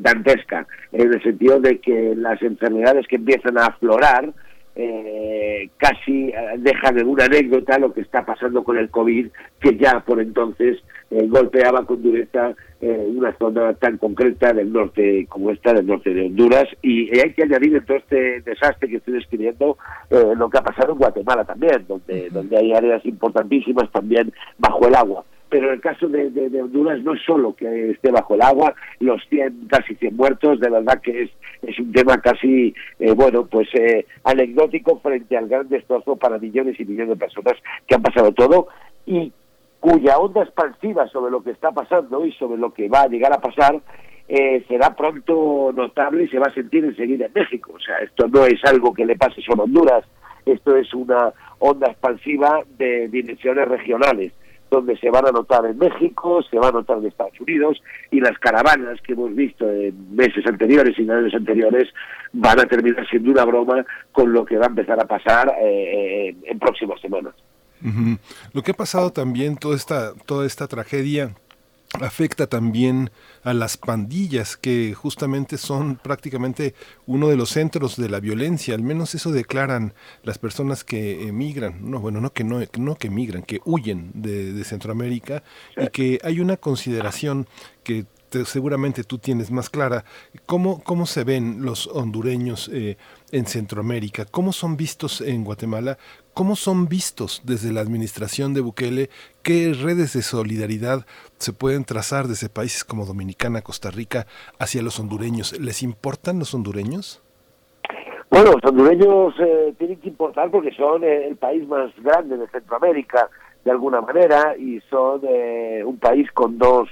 dantesca, 0.00 0.66
en 0.92 1.12
el 1.12 1.22
sentido 1.22 1.60
de 1.60 1.78
que 1.78 2.14
las 2.16 2.40
enfermedades 2.42 3.06
que 3.06 3.16
empiezan 3.16 3.58
a 3.58 3.66
aflorar, 3.66 4.32
eh, 4.82 5.68
casi 5.76 6.28
eh, 6.28 6.34
deja 6.58 6.90
de 6.92 7.04
una 7.04 7.24
anécdota 7.24 7.78
lo 7.78 7.92
que 7.92 8.00
está 8.00 8.24
pasando 8.24 8.64
con 8.64 8.78
el 8.78 8.90
COVID, 8.90 9.26
que 9.60 9.76
ya 9.76 10.00
por 10.00 10.20
entonces 10.20 10.78
eh, 11.10 11.26
golpeaba 11.26 11.84
con 11.84 12.02
dureza 12.02 12.54
eh, 12.80 13.06
una 13.14 13.36
zona 13.36 13.74
tan 13.74 13.98
concreta 13.98 14.54
del 14.54 14.72
norte 14.72 15.26
como 15.28 15.50
esta, 15.50 15.74
del 15.74 15.86
norte 15.86 16.14
de 16.14 16.26
Honduras. 16.26 16.66
Y 16.80 17.10
hay 17.18 17.34
que 17.34 17.42
añadir 17.42 17.76
en 17.76 17.84
todo 17.84 17.98
este 17.98 18.40
desastre 18.40 18.88
que 18.88 18.96
estoy 18.96 19.14
describiendo 19.14 19.76
lo 20.10 20.50
que 20.50 20.58
ha 20.58 20.62
pasado 20.62 20.92
en 20.92 20.98
Guatemala 20.98 21.44
también, 21.44 21.84
donde, 21.86 22.30
donde 22.30 22.56
hay 22.56 22.72
áreas 22.72 23.04
importantísimas 23.04 23.90
también 23.92 24.32
bajo 24.58 24.88
el 24.88 24.94
agua 24.94 25.24
pero 25.50 25.66
en 25.66 25.74
el 25.74 25.80
caso 25.80 26.08
de, 26.08 26.30
Honduras 26.62 27.02
no 27.02 27.14
es 27.14 27.22
solo 27.22 27.54
que 27.54 27.90
esté 27.90 28.10
bajo 28.10 28.34
el 28.34 28.42
agua, 28.42 28.74
los 29.00 29.20
100, 29.28 29.66
casi 29.68 29.94
100 29.96 30.16
muertos, 30.16 30.60
de 30.60 30.70
verdad 30.70 31.00
que 31.02 31.24
es, 31.24 31.30
es 31.62 31.78
un 31.78 31.92
tema 31.92 32.20
casi, 32.20 32.72
eh, 32.98 33.12
bueno, 33.12 33.46
pues 33.46 33.68
eh, 33.74 34.06
anecdótico 34.24 35.00
frente 35.00 35.36
al 35.36 35.48
gran 35.48 35.68
destrozo 35.68 36.16
para 36.16 36.38
millones 36.38 36.78
y 36.78 36.84
millones 36.84 37.10
de 37.10 37.24
personas 37.24 37.54
que 37.86 37.96
han 37.96 38.02
pasado 38.02 38.32
todo 38.32 38.68
y 39.04 39.32
cuya 39.80 40.18
onda 40.18 40.42
expansiva 40.42 41.08
sobre 41.08 41.32
lo 41.32 41.42
que 41.42 41.50
está 41.50 41.72
pasando 41.72 42.24
y 42.24 42.32
sobre 42.32 42.58
lo 42.58 42.72
que 42.72 42.88
va 42.88 43.02
a 43.02 43.08
llegar 43.08 43.32
a 43.32 43.40
pasar 43.40 43.80
eh, 44.28 44.64
será 44.68 44.94
pronto 44.94 45.72
notable 45.74 46.24
y 46.24 46.28
se 46.28 46.38
va 46.38 46.46
a 46.46 46.54
sentir 46.54 46.84
enseguida 46.84 47.26
en 47.26 47.32
México. 47.34 47.72
O 47.74 47.80
sea, 47.80 47.96
esto 47.98 48.28
no 48.28 48.46
es 48.46 48.64
algo 48.64 48.94
que 48.94 49.04
le 49.04 49.16
pase 49.16 49.42
solo 49.42 49.62
a 49.62 49.64
Honduras, 49.64 50.04
esto 50.46 50.76
es 50.76 50.94
una 50.94 51.32
onda 51.58 51.88
expansiva 51.88 52.62
de 52.78 53.08
dimensiones 53.08 53.66
regionales 53.66 54.32
donde 54.70 54.96
se 54.98 55.10
van 55.10 55.26
a 55.26 55.32
notar 55.32 55.66
en 55.66 55.76
México, 55.78 56.42
se 56.48 56.58
va 56.58 56.68
a 56.68 56.72
notar 56.72 56.98
en 56.98 57.06
Estados 57.06 57.38
Unidos 57.40 57.82
y 58.10 58.20
las 58.20 58.38
caravanas 58.38 59.00
que 59.02 59.12
hemos 59.12 59.34
visto 59.34 59.68
en 59.68 60.14
meses 60.14 60.46
anteriores 60.46 60.98
y 60.98 61.02
en 61.02 61.10
años 61.10 61.34
anteriores 61.34 61.88
van 62.32 62.60
a 62.60 62.64
terminar 62.64 63.06
siendo 63.08 63.32
una 63.32 63.44
broma 63.44 63.84
con 64.12 64.32
lo 64.32 64.44
que 64.44 64.56
va 64.56 64.66
a 64.66 64.68
empezar 64.68 65.00
a 65.00 65.06
pasar 65.06 65.48
eh, 65.60 66.28
eh, 66.28 66.36
en 66.44 66.58
próximas 66.58 67.00
semanas. 67.00 67.34
Lo 68.52 68.62
que 68.62 68.72
ha 68.72 68.74
pasado 68.74 69.10
también, 69.10 69.56
toda 69.56 69.74
esta, 69.74 70.12
toda 70.26 70.46
esta 70.46 70.68
tragedia 70.68 71.34
afecta 71.98 72.46
también 72.46 73.10
a 73.42 73.52
las 73.52 73.76
pandillas 73.76 74.56
que 74.56 74.94
justamente 74.94 75.58
son 75.58 75.96
prácticamente 75.96 76.74
uno 77.06 77.28
de 77.28 77.36
los 77.36 77.50
centros 77.50 77.96
de 77.96 78.08
la 78.08 78.20
violencia, 78.20 78.74
al 78.74 78.82
menos 78.82 79.14
eso 79.14 79.32
declaran 79.32 79.94
las 80.22 80.38
personas 80.38 80.84
que 80.84 81.26
emigran, 81.26 81.90
no 81.90 82.00
bueno, 82.00 82.20
no 82.20 82.32
que 82.32 82.44
no, 82.44 82.60
no 82.78 82.94
que 82.96 83.08
emigran, 83.08 83.42
que 83.42 83.60
huyen 83.64 84.12
de, 84.14 84.52
de 84.52 84.64
Centroamérica 84.64 85.42
y 85.76 85.88
que 85.88 86.20
hay 86.22 86.40
una 86.40 86.56
consideración 86.56 87.48
que 87.82 88.06
seguramente 88.44 89.04
tú 89.04 89.18
tienes 89.18 89.50
más 89.50 89.70
clara, 89.70 90.04
¿cómo, 90.46 90.82
cómo 90.82 91.06
se 91.06 91.24
ven 91.24 91.62
los 91.62 91.86
hondureños 91.88 92.70
eh, 92.72 92.96
en 93.32 93.46
Centroamérica? 93.46 94.24
¿Cómo 94.24 94.52
son 94.52 94.76
vistos 94.76 95.20
en 95.20 95.44
Guatemala? 95.44 95.98
¿Cómo 96.34 96.56
son 96.56 96.88
vistos 96.88 97.42
desde 97.44 97.72
la 97.72 97.80
administración 97.80 98.54
de 98.54 98.60
Bukele? 98.60 99.10
¿Qué 99.42 99.72
redes 99.74 100.12
de 100.14 100.22
solidaridad 100.22 101.06
se 101.38 101.52
pueden 101.52 101.84
trazar 101.84 102.26
desde 102.26 102.48
países 102.48 102.84
como 102.84 103.04
Dominicana, 103.04 103.62
Costa 103.62 103.90
Rica, 103.90 104.26
hacia 104.58 104.82
los 104.82 104.98
hondureños? 105.00 105.58
¿Les 105.60 105.82
importan 105.82 106.38
los 106.38 106.54
hondureños? 106.54 107.22
Bueno, 108.30 108.52
los 108.52 108.64
hondureños 108.64 109.34
eh, 109.40 109.74
tienen 109.78 109.98
que 110.00 110.08
importar 110.08 110.50
porque 110.50 110.72
son 110.72 111.02
eh, 111.02 111.26
el 111.26 111.36
país 111.36 111.66
más 111.66 111.90
grande 112.02 112.36
de 112.36 112.48
Centroamérica, 112.48 113.28
de 113.64 113.70
alguna 113.72 114.00
manera, 114.00 114.56
y 114.56 114.80
son 114.88 115.20
un 115.84 115.98
país 115.98 116.30
con 116.32 116.56
dos 116.56 116.88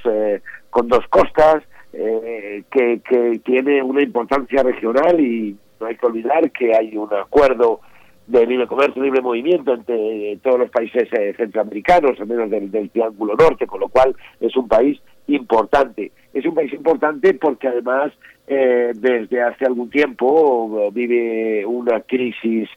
con 0.71 0.87
dos 0.87 1.07
costas, 1.09 1.63
eh, 1.93 2.65
que, 2.71 3.01
que 3.01 3.41
tiene 3.45 3.83
una 3.83 4.03
importancia 4.03 4.63
regional 4.63 5.19
y 5.19 5.57
no 5.81 5.87
hay 5.87 5.97
que 5.97 6.07
olvidar 6.07 6.51
que 6.53 6.75
hay 6.75 6.97
un 6.97 7.13
acuerdo 7.15 7.81
de 8.29 8.47
libre 8.47 8.67
comercio, 8.67 9.03
libre 9.03 9.23
movimiento 9.23 9.73
entre 9.73 10.39
todos 10.43 10.59
los 10.59 10.71
países 10.71 11.09
eh, 11.13 11.35
centroamericanos, 11.37 12.21
al 12.21 12.27
menos 12.27 12.51
del, 12.51 12.71
del, 12.71 12.91
Triángulo 12.91 13.35
Norte, 13.35 13.67
con 13.67 13.81
lo 13.81 13.89
cual 13.89 14.15
es 14.41 14.55
un 14.57 14.69
país 14.69 15.01
importante. 15.27 16.13
Es 16.35 16.45
un 16.45 16.55
país 16.55 16.73
importante 16.75 17.35
porque 17.35 17.69
además 17.69 18.13
eh, 18.47 18.93
desde 18.95 19.43
hace 19.43 19.65
algún 19.65 19.89
tiempo 19.91 20.91
vive 20.93 21.65
una 21.65 22.01
crisis 22.01 22.69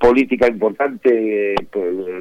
política 0.00 0.48
importante 0.48 1.54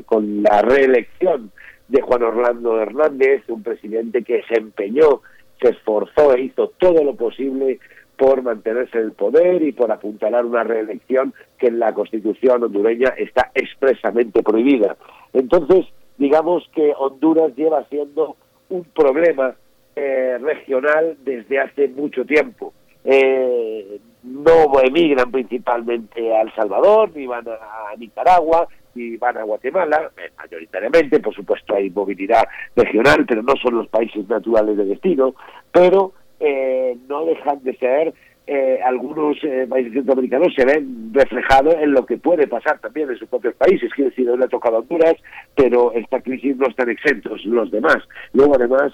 con 0.06 0.44
la 0.44 0.62
reelección 0.62 1.52
de 1.88 2.02
Juan 2.02 2.24
Orlando 2.24 2.82
Hernández, 2.82 3.44
un 3.48 3.64
presidente 3.64 4.24
que 4.24 4.44
se 4.48 4.56
empeñó, 4.56 5.22
se 5.62 5.70
esforzó 5.70 6.34
e 6.34 6.42
hizo 6.42 6.70
todo 6.78 7.04
lo 7.04 7.16
posible 7.16 7.80
por 8.24 8.42
mantenerse 8.42 9.00
en 9.00 9.04
el 9.04 9.12
poder 9.12 9.62
y 9.64 9.74
por 9.74 9.92
apuntalar 9.92 10.46
una 10.46 10.64
reelección 10.64 11.34
que 11.58 11.68
en 11.68 11.78
la 11.78 11.94
Constitución 11.94 12.64
hondureña 12.64 13.10
está 13.18 13.52
expresamente 13.54 14.42
prohibida. 14.42 14.96
Entonces, 15.34 15.88
digamos 16.18 16.64
que 16.74 16.94
Honduras 16.98 17.54
lleva 17.58 17.84
siendo 17.90 18.38
un 18.70 18.86
problema 18.86 19.56
eh, 19.98 20.38
regional 20.40 21.18
desde 21.26 21.60
hace 21.60 21.90
mucho 21.90 22.24
tiempo. 22.24 22.74
Eh, 23.04 24.00
no 24.24 24.80
emigran 24.82 25.30
principalmente 25.30 26.34
a 26.34 26.44
El 26.44 26.56
Salvador, 26.56 27.12
ni 27.14 27.28
van 27.28 27.46
a 27.50 27.94
Nicaragua, 27.98 28.70
y 28.96 29.18
van 29.18 29.38
a 29.38 29.44
Guatemala, 29.44 30.12
eh, 30.16 30.32
mayoritariamente, 30.38 31.20
por 31.20 31.36
supuesto 31.36 31.76
hay 31.76 31.90
movilidad 31.90 32.48
regional, 32.74 33.26
pero 33.28 33.44
no 33.44 33.56
son 33.62 33.80
los 33.80 33.90
países 33.90 34.30
naturales 34.30 34.78
de 34.78 34.86
destino, 34.86 35.36
pero 35.74 36.14
eh, 36.44 36.98
no 37.08 37.26
dejan 37.26 37.64
de 37.64 37.76
ser 37.78 38.14
eh, 38.46 38.80
algunos 38.84 39.38
países 39.70 39.94
centroamericanos 39.94 40.54
se 40.54 40.66
ven 40.66 41.14
reflejados 41.14 41.76
en 41.76 41.94
lo 41.94 42.06
que 42.06 42.18
puede 42.18 42.46
pasar 42.46 42.78
también 42.80 43.10
en 43.10 43.18
sus 43.18 43.30
propios 43.30 43.56
países. 43.56 43.90
Quiero 43.94 44.10
decir, 44.10 44.26
no 44.26 44.36
le 44.36 44.46
ha 44.46 44.50
tocado 44.50 44.80
Honduras, 44.80 45.16
pero 45.56 45.94
esta 45.94 46.20
crisis 46.20 46.58
no 46.58 46.68
están 46.68 46.90
exentos 46.90 47.44
los 47.46 47.72
demás. 47.72 47.98
Luego, 48.34 48.56
además, 48.56 48.94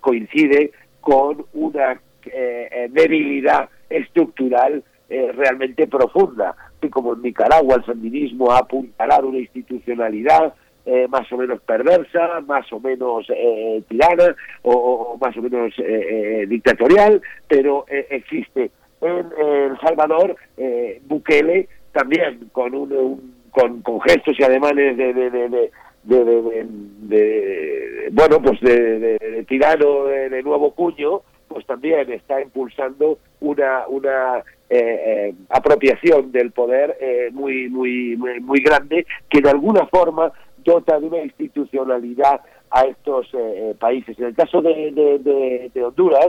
coincide 0.00 0.72
con 1.00 1.44
una 1.52 2.00
debilidad 2.90 3.68
estructural 3.88 4.82
realmente 5.08 5.86
profunda 5.86 6.56
como 6.88 7.14
en 7.14 7.22
Nicaragua 7.22 7.76
el 7.76 7.84
sandinismo 7.84 8.52
ha 8.52 8.58
apuntalado 8.58 9.28
una 9.28 9.38
institucionalidad 9.38 10.54
eh, 10.86 11.06
más 11.08 11.30
o 11.32 11.36
menos 11.36 11.60
perversa, 11.60 12.40
más 12.46 12.72
o 12.72 12.80
menos 12.80 13.26
eh, 13.28 13.82
tirana 13.88 14.34
o, 14.62 15.18
más 15.20 15.36
o 15.36 15.42
menos 15.42 15.74
eh, 15.78 16.46
dictatorial, 16.48 17.20
pero 17.46 17.84
existe 17.88 18.70
en 19.00 19.26
El 19.38 19.78
Salvador 19.80 20.36
Bukele 21.06 21.68
también 21.92 22.48
con 22.52 22.74
un, 22.74 23.34
con, 23.50 23.82
con, 23.82 24.00
gestos 24.00 24.38
y 24.38 24.42
ademanes 24.42 24.96
de, 24.96 25.12
de, 25.12 25.30
de, 25.30 25.70
de 27.02 28.08
bueno 28.12 28.40
pues 28.42 28.60
de, 28.60 29.44
tirano 29.48 30.04
de, 30.04 30.42
nuevo 30.42 30.72
cuño 30.74 31.22
pues 31.48 31.66
también 31.66 32.10
está 32.12 32.40
impulsando 32.40 33.18
una 33.40 33.86
una 33.88 34.42
eh, 34.72 34.78
eh, 35.04 35.34
apropiación 35.48 36.30
del 36.30 36.52
poder 36.52 36.96
eh, 37.00 37.30
muy, 37.32 37.68
muy, 37.68 38.16
muy, 38.16 38.60
grande 38.60 39.04
que 39.28 39.40
de 39.40 39.50
alguna 39.50 39.84
forma 39.86 40.30
dota 40.64 40.98
de 40.98 41.06
una 41.06 41.22
institucionalidad 41.22 42.40
a 42.70 42.82
estos 42.82 43.28
países. 43.78 44.18
En 44.18 44.26
el 44.26 44.34
caso 44.34 44.62
de, 44.62 45.70
de, 45.72 45.84
Honduras, 45.84 46.28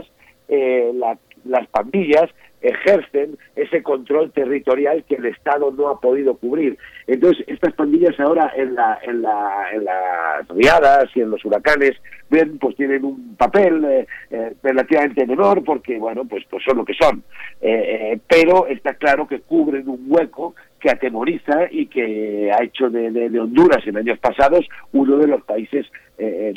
las 1.44 1.68
pandillas 1.68 2.30
ejercen 2.62 3.36
ese 3.56 3.82
control 3.82 4.30
territorial 4.32 5.04
que 5.08 5.16
el 5.16 5.26
Estado 5.26 5.70
no 5.72 5.88
ha 5.88 6.00
podido 6.00 6.36
cubrir. 6.36 6.78
Entonces, 7.06 7.44
estas 7.48 7.74
pandillas 7.74 8.18
ahora 8.20 8.52
en, 8.56 8.74
la, 8.74 8.98
en, 9.02 9.22
la, 9.22 9.66
en 9.72 9.84
las 9.84 10.48
riadas 10.48 11.06
y 11.14 11.20
en 11.20 11.30
los 11.30 11.44
huracanes, 11.44 11.92
ven, 12.30 12.58
pues 12.58 12.76
tienen 12.76 13.04
un 13.04 13.36
papel 13.36 13.84
eh, 13.84 14.06
eh, 14.30 14.54
relativamente 14.62 15.26
menor 15.26 15.62
porque, 15.64 15.98
bueno, 15.98 16.24
pues, 16.24 16.44
pues 16.48 16.62
son 16.64 16.78
lo 16.78 16.84
que 16.84 16.94
son. 16.94 17.22
Eh, 17.60 18.18
pero 18.26 18.66
está 18.68 18.94
claro 18.94 19.26
que 19.26 19.40
cubren 19.40 19.88
un 19.88 20.06
hueco 20.06 20.54
que 20.80 20.90
atemoriza 20.90 21.68
y 21.70 21.86
que 21.86 22.50
ha 22.50 22.62
hecho 22.64 22.90
de, 22.90 23.10
de, 23.10 23.40
Honduras 23.40 23.86
en 23.86 23.98
años 23.98 24.18
pasados 24.18 24.66
uno 24.92 25.16
de 25.18 25.28
los 25.28 25.42
países 25.42 25.86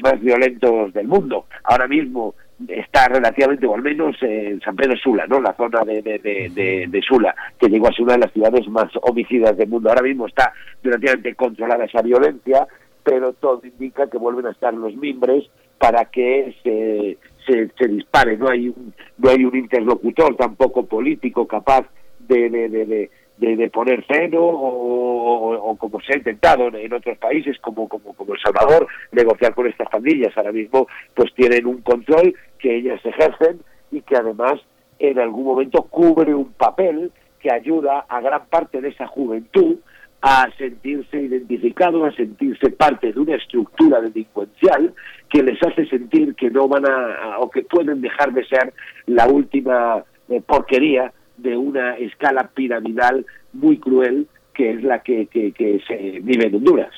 más 0.03 0.19
violentos 0.19 0.93
del 0.93 1.07
mundo. 1.07 1.45
Ahora 1.63 1.87
mismo 1.87 2.35
está 2.67 3.07
relativamente, 3.09 3.67
o 3.67 3.75
al 3.75 3.81
menos 3.81 4.15
en 4.21 4.61
San 4.61 4.75
Pedro 4.75 4.95
Sula, 4.97 5.27
¿no? 5.27 5.41
la 5.41 5.55
zona 5.55 5.83
de, 5.83 6.01
de, 6.01 7.01
Sula, 7.07 7.35
que 7.59 7.67
llegó 7.67 7.87
a 7.87 7.91
ser 7.91 8.03
una 8.03 8.13
de 8.13 8.19
las 8.19 8.31
ciudades 8.31 8.67
más 8.69 8.91
homicidas 9.01 9.57
del 9.57 9.69
mundo. 9.69 9.89
Ahora 9.89 10.03
mismo 10.03 10.27
está 10.27 10.53
relativamente 10.81 11.35
controlada 11.35 11.85
esa 11.85 12.01
violencia, 12.01 12.67
pero 13.03 13.33
todo 13.33 13.61
indica 13.63 14.09
que 14.09 14.17
vuelven 14.17 14.47
a 14.47 14.51
estar 14.51 14.73
los 14.73 14.95
mimbres 14.95 15.45
para 15.77 16.05
que 16.05 16.55
se, 16.63 17.17
se, 17.45 17.87
dispare. 17.87 18.37
No 18.37 18.49
hay, 18.49 18.69
un, 18.69 18.93
no 19.17 19.29
hay 19.29 19.43
un 19.43 19.55
interlocutor 19.55 20.35
tampoco 20.35 20.85
político 20.85 21.45
capaz 21.45 21.85
de, 22.19 23.09
de, 23.37 23.69
poner 23.69 24.03
freno 24.03 24.39
o, 24.41 25.75
como 25.77 25.99
se 26.01 26.13
ha 26.13 26.17
intentado 26.17 26.67
en, 26.67 26.93
otros 26.93 27.17
países 27.17 27.57
como, 27.59 27.87
como, 27.89 28.13
como 28.13 28.33
El 28.33 28.39
Salvador, 28.39 28.87
negociar 29.11 29.53
con 29.53 29.67
estas 29.67 29.89
familias. 29.89 30.35
Ahora 30.37 30.51
mismo 30.51 30.87
pues 31.13 31.33
tienen 31.33 31.65
un 31.65 31.81
control 31.81 32.33
que 32.59 32.77
ellas 32.77 32.99
ejercen 33.05 33.59
y 33.91 34.01
que 34.01 34.15
además 34.15 34.53
en 34.99 35.19
algún 35.19 35.45
momento 35.45 35.83
cubre 35.83 36.33
un 36.33 36.53
papel 36.53 37.11
que 37.39 37.51
ayuda 37.51 38.05
a 38.07 38.21
gran 38.21 38.45
parte 38.47 38.81
de 38.81 38.89
esa 38.89 39.07
juventud 39.07 39.77
a 40.21 40.49
sentirse 40.57 41.17
identificado, 41.17 42.03
a 42.05 42.11
sentirse 42.13 42.71
parte 42.71 43.13
de 43.13 43.19
una 43.19 43.35
estructura 43.35 44.01
delincuencial 44.01 44.93
que 45.29 45.43
les 45.43 45.61
hace 45.61 45.85
sentir 45.85 46.33
que 46.33 46.49
no 46.49 46.67
van 46.67 46.89
a, 46.89 47.37
o 47.39 47.49
que 47.51 47.61
pueden 47.61 48.01
dejar 48.01 48.33
de 48.33 48.43
ser 48.47 48.73
la 49.05 49.27
última 49.27 50.03
eh, 50.29 50.41
porquería 50.41 51.13
de 51.37 51.57
una 51.57 51.95
escala 51.97 52.49
piramidal 52.53 53.25
muy 53.53 53.77
cruel 53.77 54.27
que 54.53 54.71
es 54.71 54.83
la 54.83 55.03
que, 55.03 55.27
que 55.27 55.81
se 55.85 56.19
vive 56.21 56.47
en 56.47 56.55
Honduras. 56.55 56.93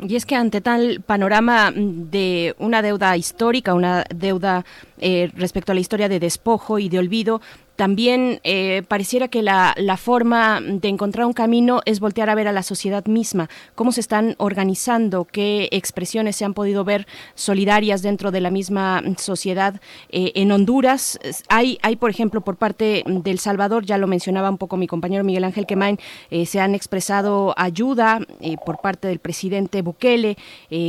Y 0.00 0.16
es 0.16 0.26
que 0.26 0.34
ante 0.34 0.60
tal 0.60 1.02
panorama 1.06 1.72
de 1.74 2.54
una 2.58 2.82
deuda 2.82 3.16
histórica, 3.16 3.74
una 3.74 4.04
deuda 4.14 4.64
eh, 4.98 5.30
respecto 5.36 5.72
a 5.72 5.74
la 5.74 5.80
historia 5.80 6.08
de 6.08 6.18
despojo 6.18 6.78
y 6.78 6.88
de 6.88 6.98
olvido, 6.98 7.40
también 7.76 8.40
eh, 8.44 8.82
pareciera 8.86 9.28
que 9.28 9.42
la, 9.42 9.74
la, 9.76 9.96
forma 9.96 10.60
de 10.60 10.88
encontrar 10.88 11.26
un 11.26 11.32
camino 11.32 11.80
es 11.86 11.98
voltear 11.98 12.30
a 12.30 12.34
ver 12.34 12.46
a 12.46 12.52
la 12.52 12.62
sociedad 12.62 13.04
misma, 13.06 13.48
cómo 13.74 13.90
se 13.90 14.00
están 14.00 14.34
organizando, 14.38 15.24
qué 15.24 15.68
expresiones 15.72 16.36
se 16.36 16.44
han 16.44 16.54
podido 16.54 16.84
ver 16.84 17.06
solidarias 17.34 18.02
dentro 18.02 18.30
de 18.30 18.40
la 18.40 18.50
misma 18.50 19.02
sociedad. 19.18 19.80
Eh, 20.10 20.32
en 20.36 20.52
Honduras 20.52 21.18
hay, 21.48 21.78
hay, 21.82 21.96
por 21.96 22.10
ejemplo, 22.10 22.42
por 22.42 22.56
parte 22.56 23.02
del 23.06 23.38
Salvador, 23.38 23.84
ya 23.84 23.98
lo 23.98 24.06
mencionaba 24.06 24.50
un 24.50 24.58
poco 24.58 24.76
mi 24.76 24.86
compañero 24.86 25.24
Miguel 25.24 25.44
Ángel 25.44 25.66
Quemain, 25.66 25.98
eh, 26.30 26.46
se 26.46 26.60
han 26.60 26.74
expresado 26.74 27.54
ayuda 27.56 28.20
por 28.64 28.80
parte 28.80 29.08
del 29.08 29.18
presidente 29.18 29.82
Bukele, 29.82 30.36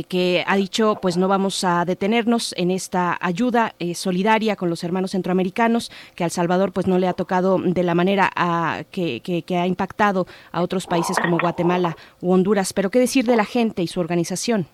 que 0.08 0.44
ha 0.46 0.56
dicho, 0.56 0.98
pues 1.00 1.16
no 1.16 1.28
vamos 1.28 1.64
a 1.64 1.84
detenernos 1.84 2.54
en 2.56 2.70
esta 2.70 3.16
ayuda 3.20 3.74
solidaria 3.94 4.56
con 4.56 4.70
los 4.70 4.84
hermanos 4.84 5.12
centroamericanos, 5.12 5.90
que 6.14 6.24
al 6.24 6.30
Salvador 6.30 6.72
pues 6.76 6.86
no 6.86 6.98
le 6.98 7.08
ha 7.08 7.14
tocado 7.14 7.56
de 7.58 7.82
la 7.82 7.94
manera 7.94 8.28
a, 8.36 8.82
que, 8.92 9.22
que, 9.22 9.56
ha 9.56 9.66
impactado 9.66 10.26
a 10.52 10.60
otros 10.60 10.86
países 10.86 11.18
como 11.18 11.38
Guatemala 11.38 11.96
u 12.20 12.34
Honduras. 12.34 12.74
Pero 12.74 12.90
¿qué 12.90 12.98
decir 12.98 13.24
de 13.24 13.34
la 13.34 13.46
gente 13.46 13.80
y 13.80 13.86
su 13.86 13.98
organización? 13.98 14.66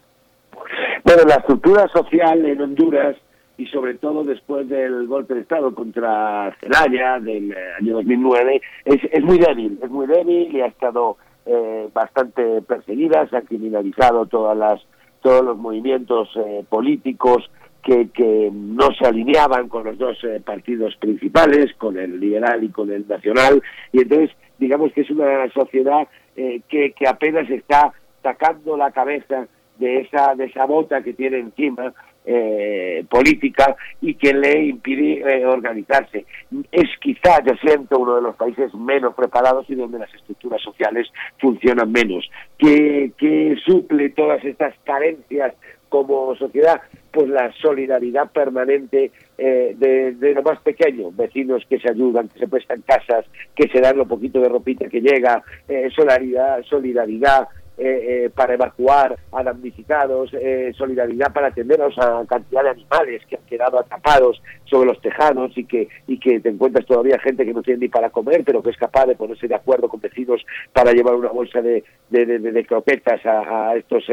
Bueno, 1.04 1.22
la 1.28 1.36
estructura 1.36 1.86
social 1.94 2.44
en 2.44 2.60
Honduras 2.60 3.16
y 3.56 3.66
sobre 3.66 3.94
todo 3.94 4.24
después 4.24 4.68
del 4.68 5.06
golpe 5.06 5.34
de 5.34 5.42
Estado 5.42 5.72
contra 5.72 6.52
Celaya 6.58 7.20
del 7.20 7.52
eh, 7.52 7.56
año 7.78 7.94
2009, 7.94 8.60
es, 8.84 9.00
es 9.12 9.22
muy 9.22 9.38
débil, 9.38 9.78
es 9.80 9.88
muy 9.88 10.08
débil 10.08 10.52
y 10.52 10.60
ha 10.60 10.66
estado 10.66 11.18
eh, 11.46 11.88
bastante 11.94 12.62
perseguida, 12.62 13.28
se 13.28 13.36
han 13.36 13.46
criminalizado 13.46 14.26
todas 14.26 14.58
las, 14.58 14.84
todos 15.20 15.44
los 15.44 15.56
movimientos 15.56 16.30
eh, 16.34 16.64
políticos 16.68 17.48
que, 17.82 18.08
que 18.10 18.50
no 18.52 18.92
se 18.94 19.06
alineaban 19.06 19.68
con 19.68 19.84
los 19.84 19.98
dos 19.98 20.16
eh, 20.24 20.40
partidos 20.44 20.96
principales, 20.96 21.74
con 21.74 21.98
el 21.98 22.20
liberal 22.20 22.62
y 22.62 22.68
con 22.68 22.90
el 22.90 23.06
nacional, 23.06 23.62
y 23.92 24.02
entonces 24.02 24.30
digamos 24.58 24.92
que 24.92 25.00
es 25.00 25.10
una 25.10 25.50
sociedad 25.50 26.06
eh, 26.36 26.60
que, 26.68 26.94
apenas 27.06 27.50
está 27.50 27.92
sacando 28.22 28.76
la 28.76 28.92
cabeza 28.92 29.46
de 29.78 30.00
esa, 30.02 30.34
de 30.36 30.44
esa 30.44 30.64
bota 30.66 31.02
que 31.02 31.12
tiene 31.12 31.38
encima 31.38 31.92
eh, 32.24 33.04
política 33.10 33.74
y 34.00 34.14
que 34.14 34.32
le 34.32 34.66
impide 34.66 35.44
organizarse. 35.44 36.24
Es 36.70 36.88
quizá, 37.00 37.42
yo 37.42 37.54
siento, 37.60 37.98
uno 37.98 38.14
de 38.14 38.22
los 38.22 38.36
países 38.36 38.72
menos 38.74 39.14
preparados 39.14 39.68
y 39.68 39.74
donde 39.74 39.98
las 39.98 40.14
estructuras 40.14 40.62
sociales 40.62 41.08
funcionan 41.40 41.90
menos. 41.90 42.30
que, 42.56 43.10
que 43.18 43.56
suple 43.66 44.10
todas 44.10 44.44
estas 44.44 44.72
carencias 44.84 45.52
como 45.92 46.34
sociedad, 46.36 46.80
pues 47.10 47.28
la 47.28 47.52
solidaridad 47.60 48.32
permanente 48.32 49.12
eh, 49.36 49.76
de, 49.76 50.32
lo 50.32 50.42
más 50.42 50.58
pequeño, 50.62 51.10
vecinos 51.12 51.62
que 51.68 51.78
se 51.78 51.90
ayudan, 51.90 52.28
que 52.28 52.38
se 52.38 52.48
prestan 52.48 52.80
casas, 52.80 53.26
que 53.54 53.68
se 53.68 53.78
dan 53.78 53.98
lo 53.98 54.06
poquito 54.06 54.40
de 54.40 54.48
ropita 54.48 54.88
que 54.88 55.02
llega, 55.02 55.42
eh, 55.68 55.90
solidaridad, 55.94 56.62
solidaridad 56.62 57.46
eh, 57.78 58.24
eh, 58.26 58.30
para 58.34 58.52
evacuar 58.52 59.18
a 59.32 59.42
damnificados, 59.42 60.30
eh, 60.34 60.72
solidaridad 60.76 61.32
para 61.32 61.48
atender 61.48 61.80
a 61.80 61.86
esa 61.86 62.22
cantidad 62.28 62.64
de 62.64 62.68
animales 62.68 63.22
que 63.26 63.36
han 63.36 63.46
quedado 63.46 63.78
atrapados 63.78 64.42
sobre 64.66 64.88
los 64.88 65.00
tejados 65.00 65.56
y 65.56 65.64
que, 65.64 65.88
y 66.06 66.18
que 66.18 66.38
te 66.40 66.50
encuentras 66.50 66.84
todavía 66.86 67.18
gente 67.18 67.46
que 67.46 67.54
no 67.54 67.62
tiene 67.62 67.80
ni 67.80 67.88
para 67.88 68.10
comer, 68.10 68.42
pero 68.44 68.62
que 68.62 68.70
es 68.70 68.76
capaz 68.76 69.06
de 69.06 69.16
ponerse 69.16 69.48
de 69.48 69.54
acuerdo 69.54 69.88
con 69.88 70.00
vecinos 70.00 70.44
para 70.72 70.92
llevar 70.92 71.14
una 71.14 71.30
bolsa 71.30 71.62
de, 71.62 71.82
de, 72.10 72.66
croquetas 72.66 73.24
a, 73.24 73.74
estos 73.74 74.04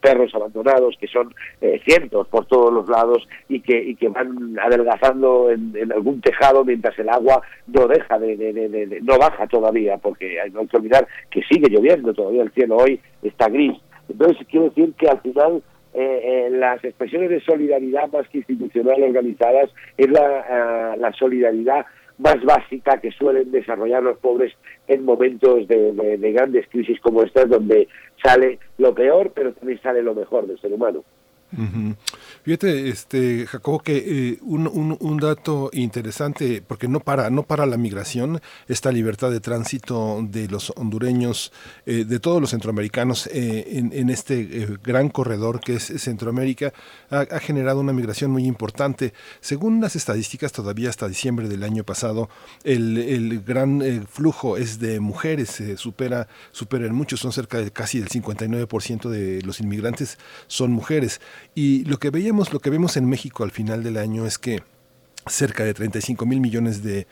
perros 0.00 0.34
abandonados, 0.34 0.96
que 0.98 1.06
son 1.06 1.34
cientos 1.84 2.28
por 2.28 2.46
todos 2.46 2.72
los 2.72 2.88
lados 2.88 3.26
y 3.48 3.60
que, 3.60 3.78
y 3.78 3.94
que 3.94 4.08
van 4.08 4.58
adelgazando 4.58 5.50
en, 5.50 5.72
en 5.76 5.92
algún 5.92 6.20
tejado 6.20 6.64
mientras 6.64 6.98
el 6.98 7.08
agua 7.08 7.42
no 7.66 7.86
deja 7.86 8.18
de, 8.18 9.00
no 9.02 9.18
baja 9.18 9.46
todavía, 9.46 9.96
porque 9.98 10.38
no 10.52 10.60
hay 10.60 10.66
que 10.66 10.76
olvidar 10.76 11.06
que 11.30 11.42
sigue 11.42 11.68
lloviendo 11.68 12.12
todavía 12.12 12.42
el 12.42 12.52
cielo 12.52 12.76
hoy 12.76 12.95
está 13.22 13.48
gris. 13.48 13.78
Entonces, 14.08 14.46
quiero 14.48 14.66
decir 14.66 14.92
que 14.94 15.08
al 15.08 15.20
final 15.20 15.62
eh, 15.94 16.20
eh, 16.22 16.50
las 16.50 16.84
expresiones 16.84 17.30
de 17.30 17.40
solidaridad 17.40 18.10
más 18.12 18.28
que 18.28 18.38
institucional 18.38 19.02
organizadas 19.02 19.70
es 19.96 20.10
la, 20.10 20.40
eh, 20.40 20.96
la, 20.98 21.12
solidaridad 21.12 21.86
más 22.18 22.42
básica 22.44 23.00
que 23.00 23.10
suelen 23.12 23.50
desarrollar 23.50 24.02
los 24.02 24.18
pobres 24.18 24.52
en 24.88 25.04
momentos 25.04 25.66
de, 25.68 25.92
de 26.18 26.32
grandes 26.32 26.66
crisis 26.68 27.00
como 27.00 27.22
estas, 27.22 27.48
donde 27.48 27.88
sale 28.22 28.58
lo 28.78 28.94
peor, 28.94 29.32
pero 29.34 29.52
también 29.54 29.80
sale 29.80 30.02
lo 30.02 30.14
mejor 30.14 30.46
del 30.46 30.60
ser 30.60 30.72
humano. 30.72 31.02
Fíjate, 32.44 32.88
este, 32.88 33.46
Jacobo, 33.46 33.80
que 33.80 33.96
eh, 33.96 34.38
un, 34.42 34.96
un, 35.00 35.16
dato 35.18 35.70
interesante, 35.72 36.62
porque 36.66 36.88
no 36.88 37.00
para, 37.00 37.30
no 37.30 37.44
para 37.44 37.66
la 37.66 37.76
migración, 37.76 38.40
esta 38.68 38.90
libertad 38.90 39.30
de 39.30 39.40
tránsito 39.40 40.20
de 40.22 40.48
los 40.48 40.72
hondureños, 40.76 41.52
eh, 41.86 42.04
de 42.04 42.18
todos 42.20 42.40
los 42.40 42.50
centroamericanos 42.50 43.28
eh, 43.32 43.90
en, 43.92 44.10
este 44.10 44.78
gran 44.82 45.08
corredor 45.08 45.60
que 45.60 45.76
es 45.76 45.84
Centroamérica, 45.84 46.72
ha, 47.10 47.38
generado 47.38 47.80
una 47.80 47.92
migración 47.92 48.30
muy 48.30 48.44
importante. 48.44 49.12
Según 49.40 49.80
las 49.80 49.96
estadísticas, 49.96 50.52
todavía 50.52 50.90
hasta 50.90 51.08
diciembre 51.08 51.48
del 51.48 51.62
año 51.62 51.84
pasado, 51.84 52.28
el, 52.64 52.98
el 52.98 53.40
gran 53.42 54.06
flujo 54.08 54.56
es 54.56 54.78
de 54.78 55.00
mujeres, 55.00 55.62
supera, 55.76 56.28
supera 56.52 56.86
en 56.86 56.94
muchos, 56.94 57.20
son 57.20 57.32
cerca 57.32 57.58
de 57.58 57.70
casi 57.70 57.98
el 57.98 58.08
59% 58.08 59.08
de 59.08 59.42
los 59.42 59.60
inmigrantes 59.60 60.18
son 60.48 60.72
mujeres. 60.72 61.20
Y 61.54 61.84
lo 61.84 61.98
que 61.98 62.10
veíamos, 62.10 62.52
lo 62.52 62.60
que 62.60 62.70
vemos 62.70 62.96
en 62.96 63.08
México 63.08 63.44
al 63.44 63.50
final 63.50 63.82
del 63.82 63.96
año 63.96 64.26
es 64.26 64.38
que 64.38 64.62
cerca 65.28 65.64
de 65.64 65.74
35 65.74 66.24
mil 66.24 66.40
millones 66.40 66.82
de, 66.82 67.06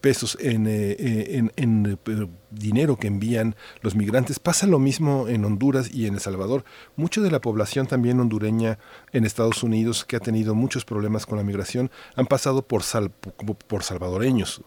pesos 0.00 0.38
en, 0.40 0.66
eh, 0.66 0.96
eh, 0.98 1.50
en, 1.56 1.98
eh, 2.06 2.26
dinero 2.50 2.96
que 2.96 3.06
envían 3.06 3.56
los 3.82 3.94
migrantes. 3.94 4.38
Pasa 4.38 4.66
lo 4.66 4.78
mismo 4.78 5.28
en 5.28 5.44
Honduras 5.44 5.90
y 5.92 6.06
en 6.06 6.14
El 6.14 6.20
Salvador. 6.20 6.64
Mucha 6.96 7.20
de 7.20 7.30
la 7.30 7.40
población 7.40 7.86
también 7.86 8.20
hondureña 8.20 8.78
en 9.12 9.24
Estados 9.24 9.62
Unidos, 9.62 10.04
que 10.04 10.16
ha 10.16 10.20
tenido 10.20 10.54
muchos 10.54 10.84
problemas 10.84 11.26
con 11.26 11.36
la 11.36 11.44
migración, 11.44 11.90
han 12.16 12.26
pasado 12.26 12.62
por, 12.62 12.82
sal, 12.82 13.10
por 13.10 13.82
salvadoreños. 13.82 14.62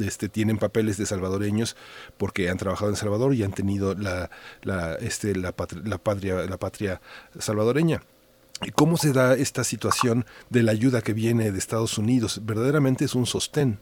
este, 0.00 0.28
tienen 0.28 0.58
papeles 0.58 0.96
de 0.96 1.06
salvadoreños 1.06 1.76
porque 2.16 2.50
han 2.50 2.58
trabajado 2.58 2.90
en 2.90 2.96
Salvador 2.96 3.34
y 3.34 3.44
han 3.44 3.52
tenido 3.52 3.94
la, 3.94 4.30
la, 4.62 4.94
este, 4.94 5.36
la, 5.36 5.52
patria, 5.52 6.46
la 6.46 6.58
patria 6.58 7.00
salvadoreña. 7.38 8.02
¿Cómo 8.70 8.96
se 8.96 9.12
da 9.12 9.34
esta 9.34 9.64
situación 9.64 10.24
de 10.50 10.62
la 10.62 10.72
ayuda 10.72 11.02
que 11.02 11.12
viene 11.12 11.50
de 11.50 11.58
Estados 11.58 11.98
Unidos? 11.98 12.40
Verdaderamente 12.44 13.04
es 13.04 13.14
un 13.14 13.26
sostén. 13.26 13.78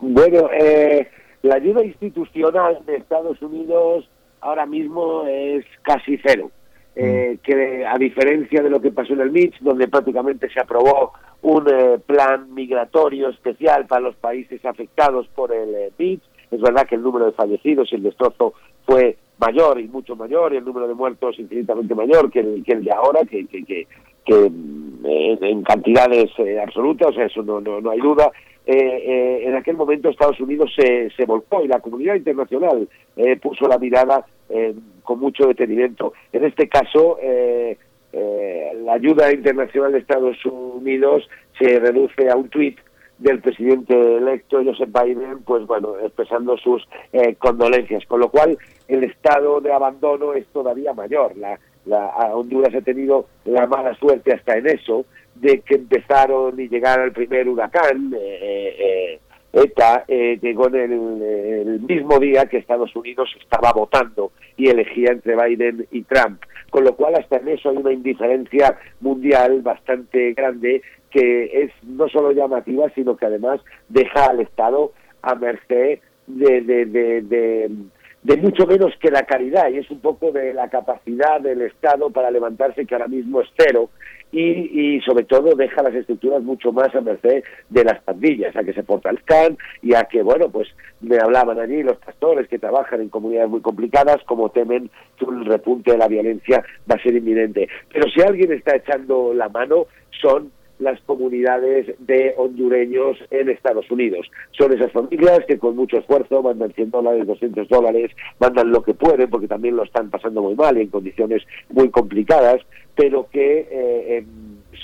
Bueno, 0.00 0.50
eh, 0.52 1.08
la 1.42 1.56
ayuda 1.56 1.84
institucional 1.84 2.80
de 2.86 2.96
Estados 2.96 3.40
Unidos 3.40 4.08
ahora 4.40 4.66
mismo 4.66 5.24
es 5.26 5.64
casi 5.82 6.18
cero. 6.24 6.50
Eh, 7.00 7.38
que 7.44 7.86
a 7.86 7.96
diferencia 7.96 8.60
de 8.60 8.70
lo 8.70 8.80
que 8.80 8.90
pasó 8.90 9.12
en 9.12 9.20
el 9.20 9.30
MITS, 9.30 9.58
donde 9.60 9.86
prácticamente 9.86 10.50
se 10.50 10.58
aprobó 10.58 11.12
un 11.42 11.64
eh, 11.68 12.00
plan 12.04 12.52
migratorio 12.52 13.28
especial 13.28 13.86
para 13.86 14.00
los 14.00 14.16
países 14.16 14.64
afectados 14.64 15.28
por 15.28 15.54
el 15.54 15.72
eh, 15.76 15.92
MITS, 15.96 16.24
es 16.50 16.60
verdad 16.60 16.88
que 16.88 16.96
el 16.96 17.02
número 17.02 17.26
de 17.26 17.32
fallecidos 17.32 17.92
y 17.92 17.94
el 17.94 18.02
destrozo 18.02 18.54
fue 18.84 19.16
mayor 19.38 19.80
y 19.80 19.88
mucho 19.88 20.16
mayor, 20.16 20.52
y 20.52 20.56
el 20.56 20.64
número 20.64 20.88
de 20.88 20.94
muertos 20.94 21.38
infinitamente 21.38 21.94
mayor 21.94 22.30
que 22.30 22.40
el, 22.40 22.64
que 22.64 22.72
el 22.72 22.84
de 22.84 22.92
ahora, 22.92 23.20
que, 23.24 23.46
que, 23.46 23.64
que, 23.64 23.86
que 24.24 24.50
mm, 24.50 25.44
en 25.44 25.62
cantidades 25.62 26.30
absolutas, 26.62 27.08
o 27.08 27.12
sea, 27.12 27.26
eso 27.26 27.42
no, 27.42 27.60
no, 27.60 27.80
no 27.80 27.90
hay 27.90 28.00
duda, 28.00 28.30
eh, 28.70 28.76
eh, 28.76 29.48
en 29.48 29.56
aquel 29.56 29.78
momento 29.78 30.10
Estados 30.10 30.38
Unidos 30.40 30.70
se, 30.76 31.08
se 31.16 31.24
volcó 31.24 31.64
y 31.64 31.68
la 31.68 31.80
comunidad 31.80 32.16
internacional 32.16 32.86
eh, 33.16 33.36
puso 33.36 33.66
la 33.66 33.78
mirada 33.78 34.26
con 35.02 35.20
mucho 35.20 35.46
detenimiento. 35.46 36.14
En 36.32 36.44
este 36.44 36.68
caso, 36.70 37.18
la 38.12 38.92
ayuda 38.94 39.30
internacional 39.30 39.92
de 39.92 39.98
Estados 39.98 40.42
Unidos 40.46 41.28
se 41.58 41.78
reduce 41.78 42.30
a 42.30 42.36
un 42.36 42.48
tuit 42.48 42.78
del 43.18 43.40
presidente 43.40 43.94
electo 44.16 44.62
Joseph 44.64 44.90
Biden, 44.92 45.42
pues 45.44 45.66
bueno, 45.66 45.98
expresando 45.98 46.56
sus 46.56 46.86
condolencias, 47.38 48.04
con 48.06 48.20
lo 48.20 48.30
cual 48.30 48.56
el 48.86 49.04
estado 49.04 49.60
de 49.60 49.72
abandono 49.72 50.34
es 50.34 50.46
todavía 50.48 50.92
mayor. 50.92 51.36
La, 51.36 51.58
la 51.88 52.06
Honduras 52.34 52.74
ha 52.74 52.80
tenido 52.80 53.26
la 53.44 53.66
mala 53.66 53.94
suerte 53.94 54.32
hasta 54.32 54.56
en 54.56 54.68
eso, 54.68 55.06
de 55.34 55.60
que 55.60 55.76
empezaron 55.76 56.58
y 56.60 56.68
llegaron 56.68 57.06
el 57.06 57.12
primer 57.12 57.48
huracán, 57.48 58.14
eh, 58.14 58.76
eh, 58.78 59.20
ETA, 59.52 60.04
eh, 60.06 60.38
llegó 60.42 60.68
en 60.68 60.76
el, 60.76 61.80
mismo 61.80 62.18
día 62.18 62.46
que 62.46 62.58
Estados 62.58 62.94
Unidos 62.94 63.34
estaba 63.40 63.72
votando 63.72 64.32
y 64.56 64.68
elegía 64.68 65.10
entre 65.12 65.36
Biden 65.36 65.86
y 65.90 66.02
Trump. 66.02 66.42
Con 66.68 66.84
lo 66.84 66.94
cual, 66.94 67.14
hasta 67.14 67.38
en 67.38 67.48
eso 67.48 67.70
hay 67.70 67.78
una 67.78 67.92
indiferencia 67.92 68.78
mundial 69.00 69.62
bastante 69.62 70.34
grande 70.34 70.82
que 71.10 71.62
es 71.62 71.72
no 71.82 72.08
solo 72.08 72.32
llamativa, 72.32 72.90
sino 72.94 73.16
que 73.16 73.26
además 73.26 73.60
deja 73.88 74.26
al 74.26 74.40
Estado 74.40 74.92
a 75.22 75.34
merced 75.34 76.00
de, 76.26 76.60
de, 76.60 76.86
de, 76.86 77.70
de 78.22 78.36
mucho 78.36 78.66
menos 78.66 78.92
que 79.00 79.10
la 79.10 79.22
caridad 79.22 79.70
y 79.70 79.78
es 79.78 79.90
un 79.90 80.00
poco 80.00 80.32
de 80.32 80.52
la 80.52 80.68
capacidad 80.68 81.40
del 81.40 81.62
Estado 81.62 82.10
para 82.10 82.30
levantarse 82.30 82.84
que 82.84 82.94
ahora 82.94 83.08
mismo 83.08 83.40
es 83.40 83.48
cero 83.56 83.88
y, 84.30 84.40
y, 84.96 85.00
sobre 85.00 85.24
todo 85.24 85.54
deja 85.54 85.82
las 85.82 85.94
estructuras 85.94 86.42
mucho 86.42 86.70
más 86.70 86.94
a 86.94 87.00
merced 87.00 87.42
de 87.70 87.84
las 87.84 88.02
pandillas, 88.02 88.54
a 88.56 88.62
que 88.62 88.74
se 88.74 88.82
fortalezcan 88.82 89.56
y 89.80 89.94
a 89.94 90.04
que, 90.04 90.22
bueno, 90.22 90.50
pues 90.50 90.68
me 91.00 91.16
hablaban 91.16 91.58
allí 91.58 91.82
los 91.82 91.96
pastores 91.96 92.46
que 92.48 92.58
trabajan 92.58 93.00
en 93.00 93.08
comunidades 93.08 93.48
muy 93.48 93.62
complicadas, 93.62 94.18
como 94.26 94.50
temen 94.50 94.90
que 95.18 95.24
un 95.24 95.46
repunte 95.46 95.92
de 95.92 95.98
la 95.98 96.08
violencia 96.08 96.62
va 96.90 96.96
a 96.96 97.02
ser 97.02 97.16
inminente. 97.16 97.68
Pero 97.90 98.10
si 98.10 98.20
alguien 98.20 98.52
está 98.52 98.76
echando 98.76 99.32
la 99.32 99.48
mano, 99.48 99.86
son 100.20 100.52
las 100.78 101.00
comunidades 101.02 101.94
de 101.98 102.34
hondureños 102.36 103.16
en 103.30 103.48
Estados 103.48 103.90
Unidos. 103.90 104.30
Son 104.52 104.72
esas 104.72 104.92
familias 104.92 105.40
que 105.46 105.58
con 105.58 105.76
mucho 105.76 105.98
esfuerzo 105.98 106.42
mandan 106.42 106.72
100 106.72 106.90
dólares, 106.90 107.26
200 107.26 107.68
dólares, 107.68 108.10
mandan 108.38 108.70
lo 108.70 108.82
que 108.82 108.94
pueden 108.94 109.28
porque 109.30 109.48
también 109.48 109.76
lo 109.76 109.84
están 109.84 110.10
pasando 110.10 110.42
muy 110.42 110.54
mal 110.54 110.76
y 110.78 110.82
en 110.82 110.88
condiciones 110.88 111.42
muy 111.70 111.90
complicadas, 111.90 112.60
pero 112.94 113.28
que 113.30 113.68
eh, 113.70 114.24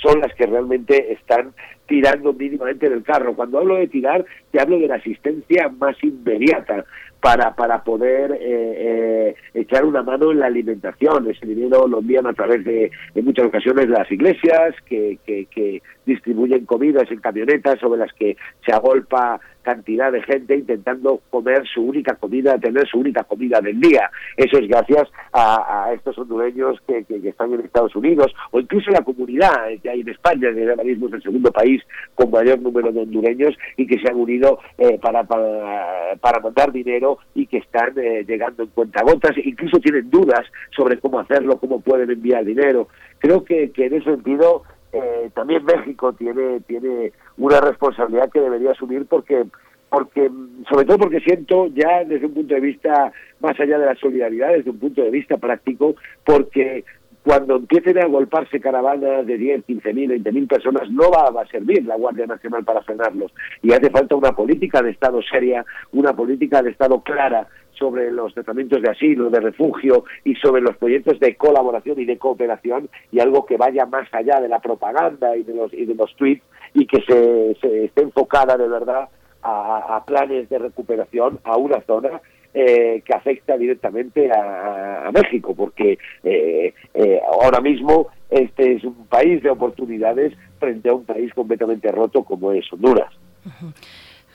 son 0.01 0.19
las 0.21 0.33
que 0.35 0.45
realmente 0.45 1.13
están 1.13 1.53
tirando 1.87 2.33
mínimamente 2.33 2.89
del 2.89 3.03
carro. 3.03 3.35
Cuando 3.35 3.59
hablo 3.59 3.75
de 3.75 3.87
tirar, 3.87 4.25
te 4.51 4.59
hablo 4.59 4.79
de 4.79 4.87
la 4.87 4.95
asistencia 4.95 5.69
más 5.69 5.95
inmediata 6.03 6.85
para, 7.21 7.55
para 7.55 7.83
poder 7.83 8.33
eh, 8.33 8.37
eh, 8.41 9.35
echar 9.53 9.85
una 9.85 10.03
mano 10.03 10.31
en 10.31 10.39
la 10.39 10.47
alimentación. 10.47 11.29
Ese 11.29 11.45
dinero 11.45 11.87
lo 11.87 11.99
envían 11.99 12.27
a 12.27 12.33
través 12.33 12.63
de, 12.63 12.91
en 13.15 13.25
muchas 13.25 13.47
ocasiones, 13.47 13.89
las 13.89 14.11
iglesias 14.11 14.75
que, 14.85 15.17
que, 15.25 15.45
que 15.47 15.81
distribuyen 16.05 16.65
comidas 16.65 17.09
en 17.09 17.19
camionetas 17.19 17.79
sobre 17.79 17.99
las 17.99 18.13
que 18.13 18.37
se 18.65 18.71
agolpa 18.71 19.39
cantidad 19.65 20.11
de 20.11 20.21
gente 20.21 20.55
intentando 20.55 21.21
comer 21.31 21.63
su 21.67 21.81
única 21.81 22.15
comida, 22.15 22.57
tener 22.59 22.87
su 22.87 22.99
única 22.99 23.23
comida 23.23 23.59
del 23.59 23.79
día. 23.81 24.11
Eso 24.37 24.59
es 24.59 24.67
gracias 24.67 25.09
a, 25.33 25.91
estos 25.93 26.17
hondureños 26.19 26.79
que, 26.87 27.03
están 27.27 27.51
en 27.51 27.61
Estados 27.61 27.95
Unidos 27.95 28.31
o 28.51 28.59
incluso 28.59 28.91
la 28.91 29.01
comunidad 29.01 29.51
que 29.81 29.89
hay 29.89 30.01
en 30.01 30.09
España, 30.09 30.53
que 30.53 30.69
ahora 30.69 30.83
mismo 30.83 31.07
es 31.07 31.13
el 31.13 31.23
segundo 31.23 31.51
país 31.51 31.81
con 32.13 32.29
mayor 32.29 32.61
número 32.61 32.91
de 32.91 33.01
hondureños 33.01 33.55
y 33.75 33.87
que 33.87 33.99
se 33.99 34.07
han 34.07 34.15
unido 34.15 34.59
eh, 34.77 34.99
para, 35.01 35.23
para, 35.23 36.15
para, 36.21 36.39
mandar 36.39 36.71
dinero 36.71 37.17
y 37.33 37.47
que 37.47 37.57
están 37.57 37.97
eh, 37.97 38.23
llegando 38.27 38.63
en 38.63 38.69
cuentagotas, 38.69 39.31
incluso 39.43 39.79
tienen 39.79 40.09
dudas 40.11 40.45
sobre 40.75 40.99
cómo 40.99 41.19
hacerlo, 41.19 41.57
cómo 41.57 41.81
pueden 41.81 42.11
enviar 42.11 42.45
dinero. 42.45 42.87
Creo 43.17 43.43
que 43.43 43.71
en 43.75 43.93
ese 43.93 44.11
sentido 44.11 44.63
eh, 44.91 45.29
también 45.33 45.63
México 45.65 46.13
tiene 46.13 46.61
tiene 46.61 47.11
una 47.37 47.59
responsabilidad 47.59 48.29
que 48.31 48.41
debería 48.41 48.71
asumir 48.71 49.05
porque 49.05 49.45
porque 49.89 50.29
sobre 50.69 50.85
todo 50.85 50.97
porque 50.97 51.19
siento 51.19 51.67
ya 51.67 52.03
desde 52.03 52.25
un 52.25 52.33
punto 52.33 52.53
de 52.53 52.61
vista 52.61 53.11
más 53.39 53.59
allá 53.59 53.77
de 53.77 53.85
la 53.85 53.95
solidaridad 53.95 54.53
desde 54.53 54.71
un 54.71 54.79
punto 54.79 55.01
de 55.01 55.11
vista 55.11 55.37
práctico 55.37 55.95
porque 56.23 56.83
cuando 57.25 57.55
empiecen 57.55 57.97
a 57.97 58.05
golparse 58.05 58.59
caravanas 58.59 59.25
de 59.25 59.35
10, 59.35 59.65
15 59.65 59.93
mil, 59.95 60.09
20 60.09 60.31
mil 60.31 60.47
personas, 60.47 60.87
no 60.91 61.09
va, 61.09 61.41
a 61.41 61.47
servir 61.47 61.83
la 61.83 61.95
Guardia 61.95 62.27
Nacional 62.27 62.63
para 62.63 62.83
frenarlos. 62.83 63.33
Y 63.63 63.73
hace 63.73 63.89
falta 63.89 64.15
una 64.15 64.33
política 64.33 64.83
de 64.83 64.91
Estado 64.91 65.19
seria, 65.23 65.65
una 65.91 66.13
política 66.13 66.61
de 66.61 66.69
Estado 66.69 67.01
clara 67.01 67.47
sobre 67.77 68.11
los 68.11 68.33
tratamientos 68.33 68.81
de 68.81 68.89
asilo, 68.89 69.29
de 69.29 69.39
refugio 69.39 70.05
y 70.23 70.35
sobre 70.35 70.61
los 70.61 70.77
proyectos 70.77 71.19
de 71.19 71.35
colaboración 71.35 71.99
y 71.99 72.05
de 72.05 72.17
cooperación 72.17 72.89
y 73.11 73.19
algo 73.19 73.45
que 73.45 73.57
vaya 73.57 73.85
más 73.85 74.07
allá 74.13 74.39
de 74.41 74.49
la 74.49 74.59
propaganda 74.59 75.35
y 75.35 75.43
de 75.43 75.53
los, 75.53 75.73
y 75.73 75.85
de 75.85 75.95
los 75.95 76.15
tweets 76.15 76.43
y 76.73 76.85
que 76.85 77.01
se, 77.01 77.55
se 77.61 77.85
esté 77.85 78.03
enfocada 78.03 78.57
de 78.57 78.67
verdad 78.67 79.09
a, 79.45 80.03
planes 80.05 80.49
de 80.49 80.57
recuperación 80.57 81.39
a 81.43 81.57
una 81.57 81.81
zona 81.81 82.21
eh, 82.53 83.03
que 83.05 83.13
afecta 83.13 83.57
directamente 83.57 84.31
a, 84.31 85.11
México, 85.13 85.53
porque 85.55 85.97
eh, 86.23 86.73
eh, 86.93 87.21
ahora 87.41 87.61
mismo 87.61 88.07
este 88.29 88.73
es 88.73 88.83
un 88.83 89.05
país 89.07 89.41
de 89.43 89.49
oportunidades 89.49 90.33
frente 90.59 90.89
a 90.89 90.93
un 90.93 91.05
país 91.05 91.33
completamente 91.33 91.91
roto 91.91 92.23
como 92.23 92.51
es 92.51 92.65
Honduras. 92.73 93.13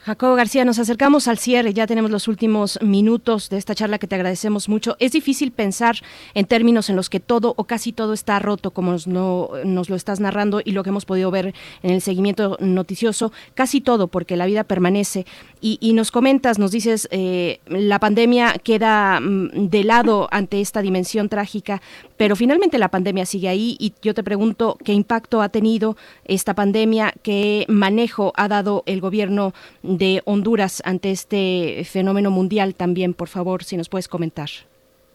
Jacobo 0.03 0.33
García, 0.33 0.65
nos 0.65 0.79
acercamos 0.79 1.27
al 1.27 1.37
cierre, 1.37 1.75
ya 1.75 1.85
tenemos 1.85 2.09
los 2.09 2.27
últimos 2.27 2.79
minutos 2.81 3.49
de 3.49 3.57
esta 3.57 3.75
charla 3.75 3.99
que 3.99 4.07
te 4.07 4.15
agradecemos 4.15 4.67
mucho. 4.67 4.95
Es 4.97 5.11
difícil 5.11 5.51
pensar 5.51 5.97
en 6.33 6.47
términos 6.47 6.89
en 6.89 6.95
los 6.95 7.07
que 7.07 7.19
todo 7.19 7.53
o 7.55 7.65
casi 7.65 7.91
todo 7.91 8.13
está 8.13 8.39
roto, 8.39 8.71
como 8.71 8.93
nos, 8.93 9.05
no, 9.05 9.49
nos 9.63 9.91
lo 9.91 9.95
estás 9.95 10.19
narrando 10.19 10.59
y 10.65 10.71
lo 10.71 10.81
que 10.81 10.89
hemos 10.89 11.05
podido 11.05 11.29
ver 11.29 11.53
en 11.83 11.91
el 11.91 12.01
seguimiento 12.01 12.57
noticioso, 12.59 13.31
casi 13.53 13.79
todo, 13.79 14.07
porque 14.07 14.37
la 14.37 14.47
vida 14.47 14.63
permanece. 14.63 15.27
Y, 15.61 15.77
y 15.79 15.93
nos 15.93 16.09
comentas, 16.09 16.57
nos 16.57 16.71
dices, 16.71 17.07
eh, 17.11 17.59
la 17.67 17.99
pandemia 17.99 18.53
queda 18.53 19.19
mm, 19.19 19.69
de 19.69 19.83
lado 19.83 20.27
ante 20.31 20.61
esta 20.61 20.81
dimensión 20.81 21.29
trágica, 21.29 21.79
pero 22.21 22.35
finalmente 22.35 22.77
la 22.77 22.89
pandemia 22.89 23.25
sigue 23.25 23.49
ahí 23.49 23.75
y 23.79 23.95
yo 24.03 24.13
te 24.13 24.23
pregunto 24.23 24.77
qué 24.85 24.93
impacto 24.93 25.41
ha 25.41 25.49
tenido 25.49 25.95
esta 26.23 26.53
pandemia, 26.53 27.13
qué 27.23 27.65
manejo 27.67 28.31
ha 28.35 28.47
dado 28.47 28.83
el 28.85 29.01
gobierno 29.01 29.53
de 29.81 30.21
Honduras 30.25 30.83
ante 30.85 31.09
este 31.09 31.81
fenómeno 31.83 32.29
mundial 32.29 32.75
también, 32.75 33.15
por 33.15 33.27
favor, 33.27 33.63
si 33.63 33.75
nos 33.75 33.89
puedes 33.89 34.07
comentar. 34.07 34.49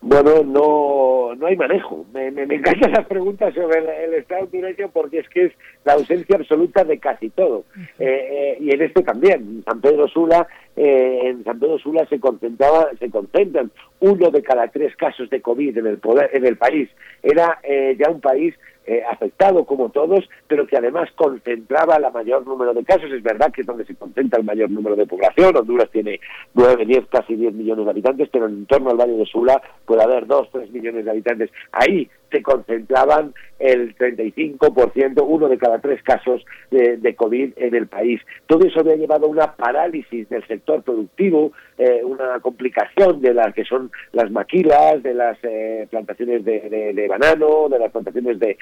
Bueno, 0.00 0.42
no, 0.42 1.36
no 1.36 1.46
hay 1.46 1.56
manejo. 1.56 2.04
Me, 2.12 2.32
me, 2.32 2.44
me 2.44 2.56
encantan 2.56 2.90
las 2.90 3.06
preguntas 3.06 3.54
sobre 3.54 3.78
el, 3.78 3.88
el, 3.88 4.14
Estado 4.14 4.42
hondureño 4.42 4.90
porque 4.92 5.20
es 5.20 5.28
que 5.28 5.44
es 5.44 5.52
la 5.86 5.94
ausencia 5.94 6.36
absoluta 6.36 6.84
de 6.84 6.98
casi 6.98 7.30
todo. 7.30 7.64
Eh, 7.76 7.94
eh, 7.98 8.58
y 8.60 8.72
en 8.72 8.82
esto 8.82 9.02
también. 9.02 9.40
En 9.40 9.64
San 9.64 9.80
Pedro 9.80 10.08
Sula, 10.08 10.46
eh, 10.74 11.20
en 11.22 11.44
San 11.44 11.60
Pedro 11.60 11.78
Sula 11.78 12.04
se 12.08 12.18
concentraba, 12.18 12.90
se 12.98 13.08
concentran 13.08 13.70
uno 14.00 14.30
de 14.30 14.42
cada 14.42 14.66
tres 14.68 14.94
casos 14.96 15.30
de 15.30 15.40
COVID 15.40 15.78
en 15.78 15.86
el 15.86 15.98
poder, 15.98 16.30
en 16.34 16.44
el 16.44 16.56
país. 16.56 16.90
Era 17.22 17.60
eh, 17.62 17.96
ya 17.98 18.10
un 18.10 18.20
país 18.20 18.54
eh, 18.88 19.02
afectado 19.10 19.64
como 19.64 19.90
todos, 19.90 20.28
pero 20.46 20.66
que 20.66 20.76
además 20.76 21.08
concentraba 21.14 21.98
la 21.98 22.10
mayor 22.10 22.46
número 22.46 22.74
de 22.74 22.84
casos. 22.84 23.10
Es 23.12 23.22
verdad 23.22 23.52
que 23.52 23.60
es 23.60 23.66
donde 23.66 23.84
se 23.84 23.94
concentra 23.94 24.38
el 24.40 24.44
mayor 24.44 24.70
número 24.70 24.96
de 24.96 25.06
población. 25.06 25.56
Honduras 25.56 25.88
tiene 25.90 26.20
9, 26.54 26.84
10, 26.84 27.06
casi 27.06 27.36
10 27.36 27.54
millones 27.54 27.84
de 27.84 27.90
habitantes, 27.90 28.28
pero 28.30 28.46
en 28.46 28.66
torno 28.66 28.90
al 28.90 28.96
Valle 28.96 29.16
de 29.16 29.26
Sula 29.26 29.62
puede 29.84 30.02
haber 30.02 30.26
2, 30.26 30.50
3 30.52 30.70
millones 30.70 31.04
de 31.04 31.10
habitantes. 31.10 31.50
Ahí 31.72 32.08
se 32.30 32.42
concentraban 32.42 33.34
el 33.58 33.96
35%, 33.96 35.24
uno 35.26 35.48
de 35.48 35.58
cada 35.58 35.78
tres 35.78 36.02
casos 36.02 36.44
de, 36.70 37.14
COVID 37.16 37.52
en 37.56 37.74
el 37.74 37.86
país. 37.86 38.20
Todo 38.46 38.66
eso 38.66 38.80
había 38.80 38.96
llevado 38.96 39.26
a 39.26 39.30
una 39.30 39.54
parálisis 39.54 40.28
del 40.28 40.46
sector 40.46 40.82
productivo, 40.82 41.52
eh, 41.78 42.02
una 42.04 42.40
complicación 42.40 43.22
de 43.22 43.32
las 43.32 43.54
que 43.54 43.64
son 43.64 43.90
las 44.12 44.30
maquilas, 44.30 45.02
de 45.02 45.14
las 45.14 45.38
eh, 45.42 45.86
plantaciones 45.90 46.44
de, 46.44 47.06
banano, 47.08 47.68
de 47.70 47.78
las 47.78 47.90
plantaciones 47.90 48.38
de, 48.38 48.56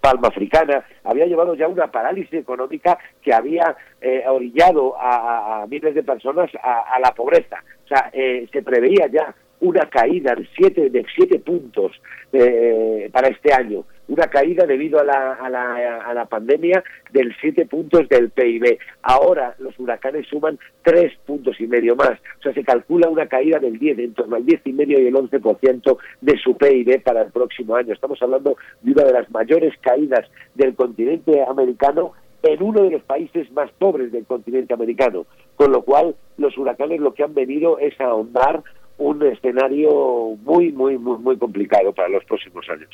palma 0.00 0.28
africana. 0.28 0.84
Había 1.04 1.26
llevado 1.26 1.54
ya 1.54 1.66
una 1.66 1.90
parálisis 1.90 2.34
económica 2.34 2.98
que 3.22 3.32
había 3.32 3.76
eh, 4.00 4.22
orillado 4.28 4.94
a, 4.96 5.66
miles 5.68 5.94
de 5.94 6.02
personas 6.02 6.50
a, 6.62 6.98
la 7.00 7.12
pobreza. 7.12 7.62
O 7.84 7.88
sea, 7.88 8.10
se 8.12 8.62
preveía 8.62 9.06
ya 9.08 9.34
una 9.60 9.88
caída 9.88 10.34
de 10.34 10.46
siete, 10.56 10.90
de 10.90 11.04
siete 11.14 11.38
puntos 11.38 11.92
eh, 12.32 13.08
para 13.12 13.28
este 13.28 13.52
año, 13.52 13.84
una 14.08 14.26
caída 14.28 14.66
debido 14.66 15.00
a 15.00 15.04
la, 15.04 15.32
a 15.34 15.50
la, 15.50 15.98
a 15.98 16.14
la 16.14 16.26
pandemia 16.26 16.84
del 17.12 17.34
siete 17.40 17.66
puntos 17.66 18.08
del 18.08 18.30
PIB. 18.30 18.78
Ahora 19.02 19.54
los 19.58 19.78
huracanes 19.78 20.26
suman 20.28 20.58
tres 20.82 21.12
puntos 21.24 21.60
y 21.60 21.66
medio 21.66 21.96
más, 21.96 22.12
o 22.38 22.42
sea, 22.42 22.52
se 22.52 22.64
calcula 22.64 23.08
una 23.08 23.26
caída 23.26 23.58
del 23.58 23.78
10, 23.78 23.98
en 23.98 24.14
torno 24.14 24.36
al 24.36 24.46
diez 24.46 24.60
y 24.64 24.72
medio 24.72 25.00
y 25.00 25.06
el 25.06 25.14
11% 25.14 25.98
de 26.20 26.38
su 26.38 26.56
PIB 26.56 27.02
para 27.02 27.22
el 27.22 27.32
próximo 27.32 27.74
año. 27.74 27.92
Estamos 27.92 28.20
hablando 28.22 28.56
de 28.82 28.92
una 28.92 29.04
de 29.04 29.12
las 29.12 29.30
mayores 29.30 29.74
caídas 29.80 30.26
del 30.54 30.74
continente 30.74 31.42
americano 31.46 32.12
en 32.42 32.62
uno 32.62 32.82
de 32.82 32.90
los 32.90 33.02
países 33.02 33.50
más 33.52 33.70
pobres 33.72 34.12
del 34.12 34.24
continente 34.24 34.74
americano, 34.74 35.26
con 35.56 35.72
lo 35.72 35.82
cual 35.82 36.14
los 36.36 36.56
huracanes 36.56 37.00
lo 37.00 37.14
que 37.14 37.24
han 37.24 37.34
venido 37.34 37.78
es 37.78 37.98
a 38.00 38.04
ahondar 38.04 38.62
un 38.98 39.22
escenario 39.26 40.36
muy, 40.42 40.72
muy, 40.72 40.98
muy, 40.98 41.18
muy 41.18 41.36
complicado 41.38 41.92
para 41.92 42.08
los 42.08 42.24
próximos 42.24 42.64
años. 42.68 42.90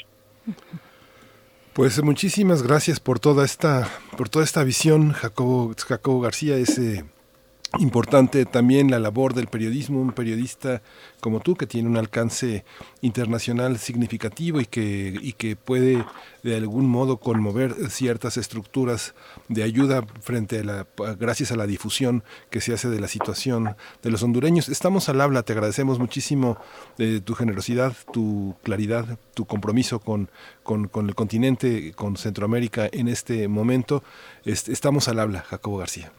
Pues 1.73 2.03
muchísimas 2.03 2.63
gracias 2.63 3.01
por 3.01 3.19
toda 3.19 3.45
esta, 3.45 3.89
por 4.19 4.29
toda 4.29 4.45
esta 4.45 4.63
visión, 4.63 5.13
Jacobo, 5.13 5.73
Jacobo 5.77 6.21
García, 6.21 6.57
ese 6.57 7.05
importante 7.79 8.45
también 8.45 8.91
la 8.91 8.99
labor 8.99 9.35
del 9.35 9.47
periodismo, 9.47 10.01
un 10.01 10.13
periodista 10.13 10.83
como 11.21 11.41
tú 11.41 11.55
que 11.55 11.67
tiene 11.67 11.89
un 11.89 11.97
alcance 11.97 12.65
internacional 13.01 13.79
significativo 13.79 14.61
y 14.61 14.67
que, 14.67 15.19
y 15.21 15.33
que 15.33 15.57
puede 15.57 16.05
de 16.43 16.57
algún 16.57 16.87
modo 16.87 17.19
conmover 17.19 17.75
ciertas 17.91 18.37
estructuras 18.37 19.15
de 19.49 19.63
ayuda 19.63 20.05
frente 20.21 20.61
a 20.61 20.65
la, 20.65 20.87
gracias 21.19 21.53
a 21.53 21.57
la 21.57 21.67
difusión 21.67 22.25
que 22.51 22.61
se 22.61 22.75
hace 22.75 22.89
de 22.89 23.01
la 23.01 23.09
situación 23.09 23.77
de 24.03 24.11
los 24.11 24.23
hondureños. 24.23 24.69
Estamos 24.69 25.09
al 25.09 25.21
habla, 25.21 25.43
te 25.43 25.53
agradecemos 25.53 25.99
muchísimo 25.99 26.59
de 26.99 27.21
tu 27.21 27.35
generosidad, 27.35 27.95
tu 28.13 28.55
claridad, 28.63 29.19
tu 29.35 29.47
compromiso 29.47 29.99
con, 30.01 30.31
con, 30.63 30.89
con 30.89 31.09
el 31.09 31.15
continente, 31.15 31.93
con 31.95 32.17
Centroamérica 32.17 32.89
en 32.93 33.09
este 33.09 33.49
momento. 33.49 34.03
Estamos 34.45 35.09
al 35.09 35.21
habla, 35.21 35.41
Jacobo 35.43 35.79
García. 35.79 36.13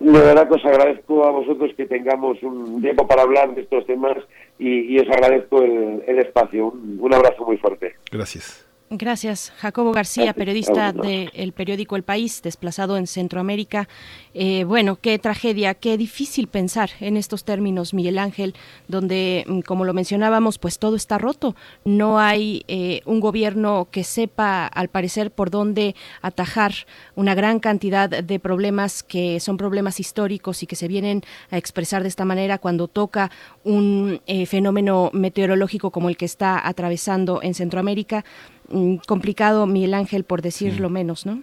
De 0.00 0.18
verdad 0.18 0.48
que 0.48 0.54
os 0.54 0.64
agradezco 0.64 1.24
a 1.26 1.30
vosotros 1.30 1.72
que 1.76 1.84
tengamos 1.84 2.42
un 2.42 2.80
tiempo 2.80 3.06
para 3.06 3.22
hablar 3.22 3.54
de 3.54 3.60
estos 3.60 3.84
temas 3.84 4.16
y, 4.58 4.98
os 4.98 5.08
agradezco 5.08 5.62
el, 5.62 6.18
espacio. 6.18 6.68
un 6.68 7.14
abrazo 7.14 7.44
muy 7.44 7.58
fuerte. 7.58 7.96
Gracias. 8.10 8.69
Gracias. 8.92 9.52
Jacobo 9.58 9.92
García, 9.92 10.32
periodista 10.32 10.92
del 10.92 11.52
periódico 11.52 11.94
El 11.94 12.02
País, 12.02 12.42
desplazado 12.42 12.96
en 12.96 13.06
Centroamérica. 13.06 13.88
Eh, 14.34 14.64
bueno, 14.64 14.98
qué 15.00 15.16
tragedia, 15.20 15.74
qué 15.74 15.96
difícil 15.96 16.48
pensar 16.48 16.90
en 16.98 17.16
estos 17.16 17.44
términos, 17.44 17.94
Miguel 17.94 18.18
Ángel, 18.18 18.52
donde, 18.88 19.44
mm, 19.46 19.60
como 19.60 19.84
lo 19.84 19.94
mencionábamos, 19.94 20.58
pues 20.58 20.80
todo 20.80 20.96
está 20.96 21.18
roto. 21.18 21.54
No 21.84 22.18
hay 22.18 22.64
eh, 22.66 23.02
un 23.04 23.20
gobierno 23.20 23.86
que 23.92 24.02
sepa, 24.02 24.66
al 24.66 24.88
parecer, 24.88 25.30
por 25.30 25.50
dónde 25.50 25.94
atajar 26.20 26.72
una 27.14 27.36
gran 27.36 27.60
cantidad 27.60 28.08
de 28.08 28.40
problemas 28.40 29.04
que 29.04 29.38
son 29.38 29.56
problemas 29.56 30.00
históricos 30.00 30.64
y 30.64 30.66
que 30.66 30.74
se 30.74 30.88
vienen 30.88 31.22
a 31.52 31.58
expresar 31.58 32.02
de 32.02 32.08
esta 32.08 32.24
manera 32.24 32.58
cuando 32.58 32.88
toca 32.88 33.30
un 33.62 34.20
eh, 34.26 34.46
fenómeno 34.46 35.10
meteorológico 35.12 35.92
como 35.92 36.08
el 36.08 36.16
que 36.16 36.24
está 36.24 36.66
atravesando 36.66 37.40
en 37.40 37.54
Centroamérica. 37.54 38.24
Mm, 38.70 38.96
complicado, 39.06 39.66
Miguel 39.66 39.94
Ángel, 39.94 40.24
por 40.24 40.42
decirlo 40.42 40.88
menos, 40.90 41.26
¿no? 41.26 41.42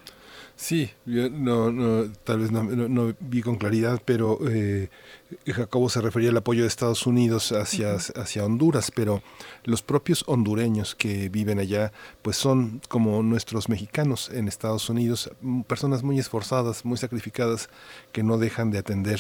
Sí, 0.56 0.90
yo 1.06 1.30
no, 1.30 1.72
no 1.72 2.12
tal 2.24 2.40
vez 2.40 2.52
no, 2.52 3.14
vi 3.20 3.44
con 3.44 3.58
claridad, 3.58 4.02
pero 4.04 4.40
eh, 4.50 4.90
Jacobo 5.46 5.88
se 5.88 6.02
refería 6.02 6.32
al 6.32 6.38
apoyo 6.38 6.64
de 6.64 6.68
Estados 6.68 7.06
Unidos 7.06 7.52
hacia, 7.52 7.94
hacia 7.94 8.44
Honduras, 8.44 8.90
pero 8.90 9.22
los 9.66 9.84
propios 9.84 10.24
hondureños 10.26 10.96
que 10.96 11.30
viven 11.30 11.60
allá, 11.60 11.92
pues 12.24 12.38
son 12.38 12.82
como 12.90 13.22
nuestros 13.22 13.70
mexicanos 13.70 14.32
en 14.34 14.48
Estados 14.48 14.90
Unidos, 14.90 15.30
personas 15.68 16.02
muy 16.02 16.18
esforzadas, 16.18 16.86
muy 16.86 16.98
sacrificadas, 16.98 17.70
que 18.12 18.24
no 18.24 18.40
dejan 18.40 18.72
de 18.72 18.80
atender 18.80 19.20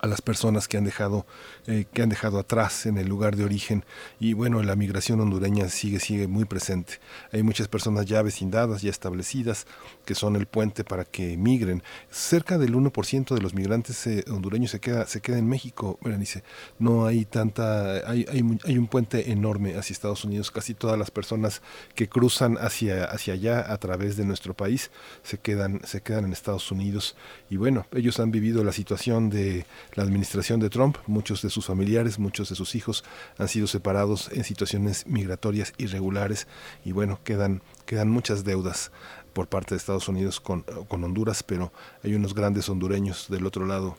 a 0.00 0.06
las 0.06 0.20
personas 0.20 0.68
que 0.68 0.76
han 0.76 0.84
dejado 0.84 1.26
eh, 1.66 1.86
que 1.92 2.02
han 2.02 2.08
dejado 2.08 2.38
atrás 2.38 2.86
en 2.86 2.98
el 2.98 3.08
lugar 3.08 3.36
de 3.36 3.44
origen. 3.44 3.84
Y 4.20 4.32
bueno 4.32 4.62
la 4.62 4.76
migración 4.76 5.20
hondureña 5.20 5.68
sigue 5.68 6.00
sigue 6.00 6.26
muy 6.26 6.44
presente. 6.44 6.94
Hay 7.32 7.42
muchas 7.42 7.68
personas 7.68 8.06
ya 8.06 8.22
vecindadas 8.22 8.82
ya 8.82 8.90
establecidas 8.90 9.66
que 10.04 10.14
son 10.14 10.36
el 10.36 10.46
puente 10.46 10.84
para 10.84 11.04
que 11.04 11.36
migren 11.36 11.82
cerca 12.10 12.58
del 12.58 12.74
1% 12.74 13.34
de 13.34 13.40
los 13.40 13.54
migrantes 13.54 14.06
eh, 14.06 14.24
hondureños 14.30 14.70
se 14.70 14.80
queda 14.80 15.06
se 15.06 15.20
queda 15.20 15.38
en 15.38 15.48
México. 15.48 15.98
Berenice 16.02 16.42
no 16.78 17.06
hay 17.06 17.24
tanta 17.24 18.08
hay, 18.08 18.26
hay, 18.30 18.58
hay, 18.64 18.78
un 18.78 18.86
puente 18.86 19.32
enorme 19.32 19.76
hacia 19.76 19.94
Estados 19.94 20.24
Unidos. 20.24 20.50
Casi 20.50 20.74
todas 20.74 20.98
las 20.98 21.10
personas 21.10 21.62
que 21.94 22.08
cruzan 22.08 22.58
hacia 22.58 23.04
hacia 23.04 23.34
allá 23.34 23.72
a 23.72 23.76
través 23.78 24.16
de 24.16 24.24
nuestro 24.24 24.54
país 24.54 24.90
se 25.22 25.38
quedan 25.38 25.80
se 25.84 26.00
quedan 26.00 26.24
en 26.24 26.32
Estados 26.32 26.70
Unidos. 26.70 27.16
Y 27.50 27.56
bueno 27.56 27.86
ellos 27.92 28.20
han 28.20 28.30
vivido 28.30 28.64
la 28.64 28.72
situación 28.72 29.30
de 29.30 29.66
la 29.94 30.02
administración 30.02 30.60
de 30.60 30.70
Trump, 30.70 30.96
muchos 31.06 31.42
de 31.42 31.50
sus 31.50 31.66
familiares, 31.66 32.18
muchos 32.18 32.48
de 32.48 32.56
sus 32.56 32.74
hijos 32.74 33.04
han 33.38 33.48
sido 33.48 33.66
separados 33.66 34.30
en 34.32 34.44
situaciones 34.44 35.06
migratorias 35.06 35.72
irregulares. 35.78 36.46
Y 36.84 36.92
bueno, 36.92 37.20
quedan, 37.24 37.62
quedan 37.86 38.10
muchas 38.10 38.44
deudas 38.44 38.90
por 39.32 39.48
parte 39.48 39.74
de 39.74 39.78
Estados 39.78 40.08
Unidos 40.08 40.40
con, 40.40 40.62
con 40.62 41.04
Honduras, 41.04 41.42
pero 41.42 41.72
hay 42.02 42.14
unos 42.14 42.34
grandes 42.34 42.68
hondureños 42.68 43.28
del 43.28 43.46
otro 43.46 43.66
lado 43.66 43.96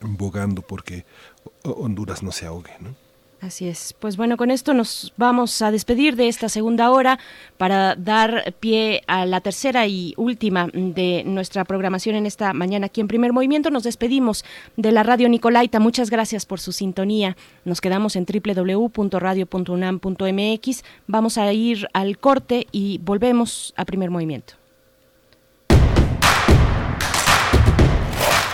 bogando 0.00 0.62
porque 0.62 1.04
Honduras 1.62 2.22
no 2.22 2.32
se 2.32 2.46
ahogue. 2.46 2.72
¿no? 2.80 3.04
Así 3.44 3.68
es. 3.68 3.94
Pues 3.98 4.16
bueno, 4.16 4.38
con 4.38 4.50
esto 4.50 4.72
nos 4.72 5.12
vamos 5.18 5.60
a 5.60 5.70
despedir 5.70 6.16
de 6.16 6.28
esta 6.28 6.48
segunda 6.48 6.90
hora 6.90 7.18
para 7.58 7.94
dar 7.94 8.54
pie 8.58 9.02
a 9.06 9.26
la 9.26 9.42
tercera 9.42 9.86
y 9.86 10.14
última 10.16 10.68
de 10.72 11.24
nuestra 11.26 11.66
programación 11.66 12.16
en 12.16 12.24
esta 12.24 12.54
mañana 12.54 12.86
aquí 12.86 13.02
en 13.02 13.08
Primer 13.08 13.34
Movimiento. 13.34 13.70
Nos 13.70 13.82
despedimos 13.82 14.46
de 14.78 14.92
la 14.92 15.02
radio 15.02 15.28
Nicolaita. 15.28 15.78
Muchas 15.78 16.08
gracias 16.08 16.46
por 16.46 16.58
su 16.58 16.72
sintonía. 16.72 17.36
Nos 17.66 17.82
quedamos 17.82 18.16
en 18.16 18.24
www.radio.unam.mx. 18.24 20.84
Vamos 21.06 21.36
a 21.36 21.52
ir 21.52 21.86
al 21.92 22.16
corte 22.16 22.66
y 22.72 22.98
volvemos 23.04 23.74
a 23.76 23.84
Primer 23.84 24.10
Movimiento. 24.10 24.54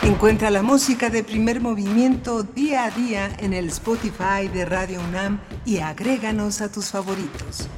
Encuentra 0.03 0.51
la 0.51 0.63
música 0.63 1.11
de 1.11 1.23
primer 1.23 1.61
movimiento 1.61 2.43
día 2.43 2.87
a 2.87 2.91
día 2.91 3.31
en 3.39 3.53
el 3.53 3.69
Spotify 3.69 4.49
de 4.51 4.65
Radio 4.65 4.99
UNAM 5.07 5.41
y 5.67 5.79
agréganos 5.79 6.63
a 6.63 6.73
tus 6.73 6.87
favoritos. 6.87 7.69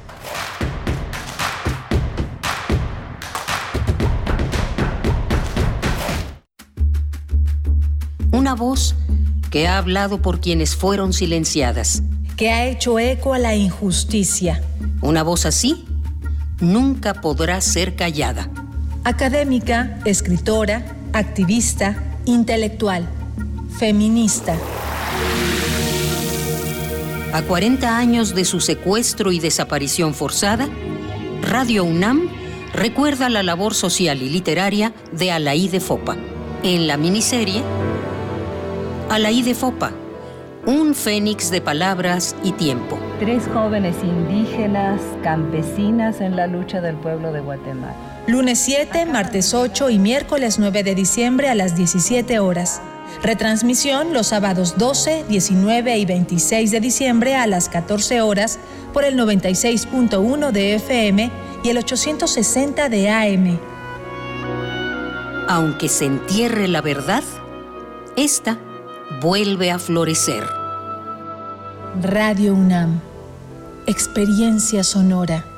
Una 8.31 8.55
voz 8.55 8.95
que 9.51 9.67
ha 9.67 9.77
hablado 9.77 10.21
por 10.21 10.39
quienes 10.39 10.77
fueron 10.77 11.11
silenciadas. 11.11 12.03
Que 12.37 12.51
ha 12.51 12.65
hecho 12.67 12.99
eco 12.99 13.33
a 13.33 13.37
la 13.39 13.53
injusticia. 13.53 14.63
Una 15.01 15.23
voz 15.23 15.45
así 15.45 15.85
nunca 16.61 17.15
podrá 17.15 17.59
ser 17.59 17.97
callada. 17.97 18.49
Académica, 19.03 19.99
escritora, 20.05 20.85
activista, 21.11 22.01
intelectual, 22.25 23.07
feminista. 23.77 24.55
A 27.33 27.41
40 27.41 27.97
años 27.97 28.35
de 28.35 28.45
su 28.45 28.59
secuestro 28.59 29.31
y 29.31 29.39
desaparición 29.39 30.13
forzada, 30.13 30.69
Radio 31.41 31.83
UNAM 31.83 32.29
recuerda 32.73 33.29
la 33.29 33.43
labor 33.43 33.73
social 33.73 34.21
y 34.21 34.29
literaria 34.29 34.93
de 35.11 35.31
Alaí 35.31 35.67
de 35.67 35.79
Fopa. 35.79 36.15
En 36.63 36.87
la 36.87 36.95
miniserie, 36.95 37.61
Alaí 39.09 39.41
de 39.41 39.55
Fopa, 39.55 39.91
un 40.65 40.95
fénix 40.95 41.51
de 41.51 41.59
palabras 41.59 42.35
y 42.43 42.53
tiempo. 42.53 42.97
Tres 43.19 43.43
jóvenes 43.53 43.97
indígenas, 44.01 45.01
campesinas 45.23 46.21
en 46.21 46.37
la 46.37 46.47
lucha 46.47 46.79
del 46.79 46.95
pueblo 46.95 47.33
de 47.33 47.41
Guatemala 47.41 48.12
Lunes 48.25 48.57
7, 48.59 49.05
martes 49.05 49.53
8 49.53 49.89
y 49.89 49.99
miércoles 49.99 50.57
9 50.57 50.83
de 50.83 50.95
diciembre 50.95 51.49
a 51.49 51.55
las 51.55 51.75
17 51.75 52.39
horas. 52.39 52.81
Retransmisión 53.21 54.13
los 54.13 54.27
sábados 54.27 54.77
12, 54.77 55.25
19 55.27 55.97
y 55.97 56.05
26 56.05 56.71
de 56.71 56.79
diciembre 56.79 57.35
a 57.35 57.47
las 57.47 57.67
14 57.67 58.21
horas 58.21 58.59
por 58.93 59.03
el 59.03 59.17
96.1 59.17 60.51
de 60.51 60.75
FM 60.75 61.31
y 61.65 61.69
el 61.69 61.77
860 61.77 62.87
de 62.87 63.09
AM. 63.09 63.59
Aunque 65.49 65.89
se 65.89 66.05
entierre 66.05 66.69
la 66.69 66.79
verdad, 66.79 67.23
esta 68.15 68.57
vuelve 69.21 69.69
a 69.69 69.79
florecer. 69.79 70.45
Radio 72.01 72.53
UNAM. 72.53 73.01
Experiencia 73.85 74.85
sonora. 74.85 75.52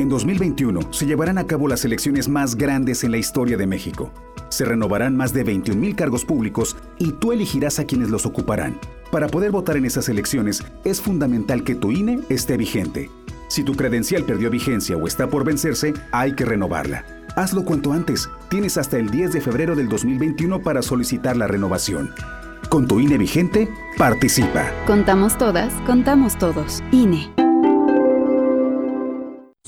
En 0.00 0.08
2021 0.08 0.94
se 0.94 1.04
llevarán 1.04 1.36
a 1.36 1.46
cabo 1.46 1.68
las 1.68 1.84
elecciones 1.84 2.26
más 2.26 2.54
grandes 2.54 3.04
en 3.04 3.10
la 3.10 3.18
historia 3.18 3.58
de 3.58 3.66
México. 3.66 4.10
Se 4.48 4.64
renovarán 4.64 5.14
más 5.14 5.34
de 5.34 5.44
21.000 5.44 5.94
cargos 5.94 6.24
públicos 6.24 6.74
y 6.98 7.12
tú 7.12 7.32
elegirás 7.32 7.78
a 7.78 7.84
quienes 7.84 8.08
los 8.08 8.24
ocuparán. 8.24 8.80
Para 9.12 9.26
poder 9.28 9.50
votar 9.50 9.76
en 9.76 9.84
esas 9.84 10.08
elecciones 10.08 10.64
es 10.84 11.02
fundamental 11.02 11.64
que 11.64 11.74
tu 11.74 11.92
INE 11.92 12.20
esté 12.30 12.56
vigente. 12.56 13.10
Si 13.48 13.62
tu 13.62 13.74
credencial 13.74 14.24
perdió 14.24 14.48
vigencia 14.48 14.96
o 14.96 15.06
está 15.06 15.28
por 15.28 15.44
vencerse, 15.44 15.92
hay 16.12 16.34
que 16.34 16.46
renovarla. 16.46 17.04
Hazlo 17.36 17.66
cuanto 17.66 17.92
antes. 17.92 18.26
Tienes 18.48 18.78
hasta 18.78 18.96
el 18.96 19.10
10 19.10 19.34
de 19.34 19.42
febrero 19.42 19.76
del 19.76 19.90
2021 19.90 20.62
para 20.62 20.80
solicitar 20.80 21.36
la 21.36 21.46
renovación. 21.46 22.08
Con 22.70 22.88
tu 22.88 23.00
INE 23.00 23.18
vigente, 23.18 23.68
participa. 23.98 24.64
Contamos 24.86 25.36
todas, 25.36 25.74
contamos 25.84 26.38
todos. 26.38 26.82
INE. 26.90 27.49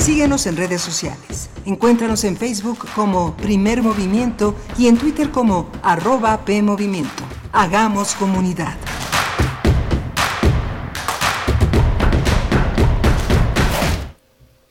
Síguenos 0.00 0.46
en 0.46 0.56
redes 0.56 0.80
sociales. 0.80 1.50
Encuéntranos 1.66 2.24
en 2.24 2.34
Facebook 2.34 2.88
como 2.94 3.36
Primer 3.36 3.82
Movimiento 3.82 4.56
y 4.78 4.88
en 4.88 4.96
Twitter 4.96 5.30
como 5.30 5.70
arroba 5.82 6.42
PMovimiento. 6.46 7.22
Hagamos 7.52 8.14
comunidad. 8.14 8.78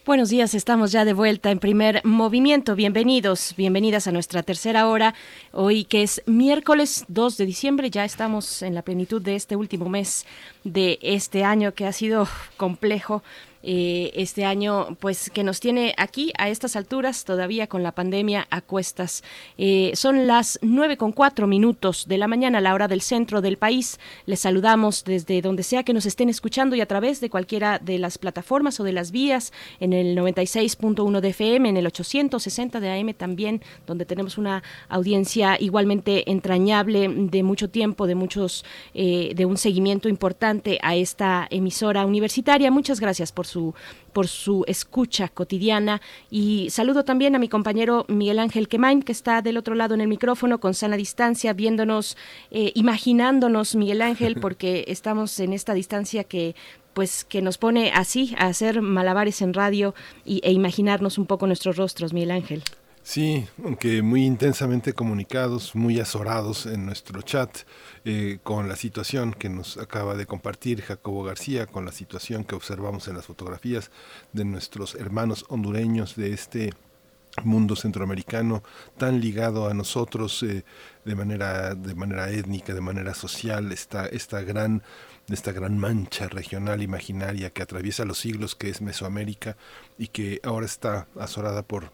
Buenos 0.03 0.30
días, 0.30 0.56
estamos 0.56 0.91
ya 0.91 1.06
de 1.06 1.14
vuelta 1.14 1.51
en 1.51 1.60
primer 1.60 2.01
movimiento. 2.03 2.73
Bienvenidos, 2.73 3.53
bienvenidas 3.56 4.07
a 4.07 4.11
nuestra 4.11 4.41
tercera 4.41 4.88
hora. 4.88 5.14
Hoy 5.51 5.84
que 5.84 6.01
es 6.01 6.23
miércoles 6.26 7.06
2 7.10 7.38
de 7.38 7.45
diciembre, 7.45 7.91
ya 7.91 8.03
estamos 8.03 8.64
en 8.64 8.73
la 8.73 8.81
plenitud 8.81 9.22
de 9.22 9.35
este 9.35 9.56
último 9.56 9.88
mes 9.88 10.26
de 10.64 10.97
este 11.03 11.43
año 11.43 11.76
que 11.76 11.85
ha 11.85 11.93
sido 11.93 12.27
complejo 12.57 13.22
eh, 13.61 14.11
este 14.15 14.45
año, 14.45 14.95
pues 14.99 15.30
que 15.30 15.44
nos 15.44 15.60
tiene 15.60 15.94
aquí 15.98 16.31
a 16.38 16.49
estas 16.49 16.76
alturas, 16.76 17.26
todavía 17.26 17.68
con 17.68 17.84
la 17.84 17.91
pandemia 17.91 18.48
a 18.49 18.61
cuestas. 18.61 19.23
Eh, 19.57 19.91
son 19.95 20.27
las 20.27 20.60
nueve 20.61 20.98
con 20.98 21.11
cuatro 21.11 21.48
minutos 21.48 22.07
de 22.07 22.18
la 22.18 22.27
mañana, 22.27 22.61
la 22.61 22.73
hora 22.73 22.88
del 22.88 23.02
centro 23.02 23.41
del 23.41 23.57
país. 23.57 23.99
Les 24.26 24.40
saludamos 24.40 25.03
desde 25.03 25.41
donde 25.41 25.64
sea 25.64 25.84
que 25.84 25.94
nos 25.94 26.06
estén 26.06 26.30
escuchando 26.30 26.76
y 26.76 26.81
a 26.81 26.86
través 26.86 27.19
de 27.19 27.30
cualquiera 27.30 27.80
de 27.80 27.99
las 27.99 28.18
plataformas 28.18 28.80
o 28.80 28.84
de 28.84 28.94
las 28.94 29.11
vías, 29.11 29.52
en 29.80 29.94
el 29.94 30.18
96.1 30.18 31.19
de 31.19 31.30
FM, 31.30 31.69
en 31.69 31.77
el 31.77 31.88
860 31.88 32.80
de 32.80 32.91
AM 32.91 33.14
también, 33.14 33.61
donde 33.86 34.06
tenemos 34.06 34.38
una 34.38 34.64
audiencia 34.88 35.57
igualmente 35.60 36.31
entrañable 36.31 37.07
de 37.10 37.44
mucho 37.44 37.69
tiempo, 37.69 38.07
de 38.07 38.15
muchos, 38.15 38.64
eh, 38.94 39.34
de 39.36 39.45
un 39.45 39.57
seguimiento 39.57 40.07
importante 40.07 40.80
a 40.81 40.95
esta 40.95 41.48
emisora 41.49 42.06
universitaria. 42.06 42.72
Muchas 42.72 42.99
gracias 42.99 43.31
por 43.31 43.48
su, 43.49 43.73
por 44.13 44.27
su 44.27 44.63
escucha 44.67 45.27
cotidiana. 45.27 46.01
Y 46.30 46.69
saludo 46.69 47.03
también 47.03 47.35
a 47.35 47.39
mi 47.39 47.49
compañero 47.49 48.05
Miguel 48.07 48.39
Ángel 48.39 48.67
Quemain, 48.67 49.01
que 49.01 49.11
está 49.11 49.41
del 49.41 49.57
otro 49.57 49.76
lado 49.76 49.93
en 49.95 50.01
el 50.01 50.07
micrófono 50.07 50.59
con 50.59 50.73
sana 50.73 50.95
distancia, 50.95 51.53
viéndonos, 51.53 52.15
eh, 52.51 52.71
imaginándonos, 52.76 53.76
Miguel 53.76 54.01
Ángel, 54.01 54.35
porque 54.41 54.85
estamos 54.88 55.39
en 55.39 55.53
esta 55.53 55.73
distancia 55.73 56.23
que 56.23 56.55
pues 56.93 57.23
que 57.23 57.41
nos 57.41 57.57
pone 57.57 57.91
así 57.93 58.35
a 58.38 58.47
hacer 58.47 58.81
malabares 58.81 59.41
en 59.41 59.53
radio 59.53 59.93
y, 60.26 60.41
e 60.43 60.51
imaginarnos 60.51 61.17
un 61.17 61.27
poco 61.27 61.47
nuestros 61.47 61.77
rostros, 61.77 62.13
Miguel 62.13 62.31
Ángel. 62.31 62.63
Sí, 63.10 63.48
aunque 63.65 64.03
muy 64.03 64.23
intensamente 64.23 64.94
comunicados, 64.94 65.73
muy 65.73 65.99
azorados 65.99 66.68
en 66.68 66.86
nuestro 66.86 67.23
chat 67.23 67.49
eh, 68.06 68.38
con 68.44 68.69
la 68.69 68.76
situación 68.76 69.34
que 69.34 69.49
nos 69.49 69.80
acaba 69.80 70.14
de 70.14 70.27
compartir 70.27 70.84
Jacobo 70.84 71.23
García, 71.23 71.65
con 71.65 71.86
la 71.86 71.91
situación 71.91 72.44
que 72.44 72.53
observamos 72.53 73.07
en 73.07 73.15
las 73.15 73.26
fotografías 73.26 73.90
de 74.31 74.45
nuestros 74.45 74.94
hermanos 74.94 75.44
hondureños 75.49 76.15
de 76.18 76.34
este 76.34 76.72
mundo 77.44 77.76
centroamericano 77.76 78.61
tan 78.99 79.19
ligado 79.19 79.68
a 79.68 79.73
nosotros 79.73 80.44
eh, 80.44 80.64
de 81.03 81.15
manera 81.15 81.73
de 81.73 81.95
manera 81.95 82.30
étnica 82.30 82.76
de 82.76 82.81
manera 82.81 83.15
social 83.15 83.72
esta 83.72 84.06
esta 84.06 84.41
gran 84.41 84.84
esta 85.30 85.52
gran 85.52 85.80
mancha 85.80 86.27
regional 86.27 86.84
imaginaria 86.84 87.49
que 87.49 87.64
atraviesa 87.64 88.06
los 88.06 88.19
siglos 88.19 88.56
que 88.56 88.69
es 88.69 88.81
Mesoamérica 88.81 89.57
y 89.98 90.10
que 90.10 90.41
ahora 90.44 90.68
está 90.68 91.07
azorada 91.15 91.64
por 91.64 91.91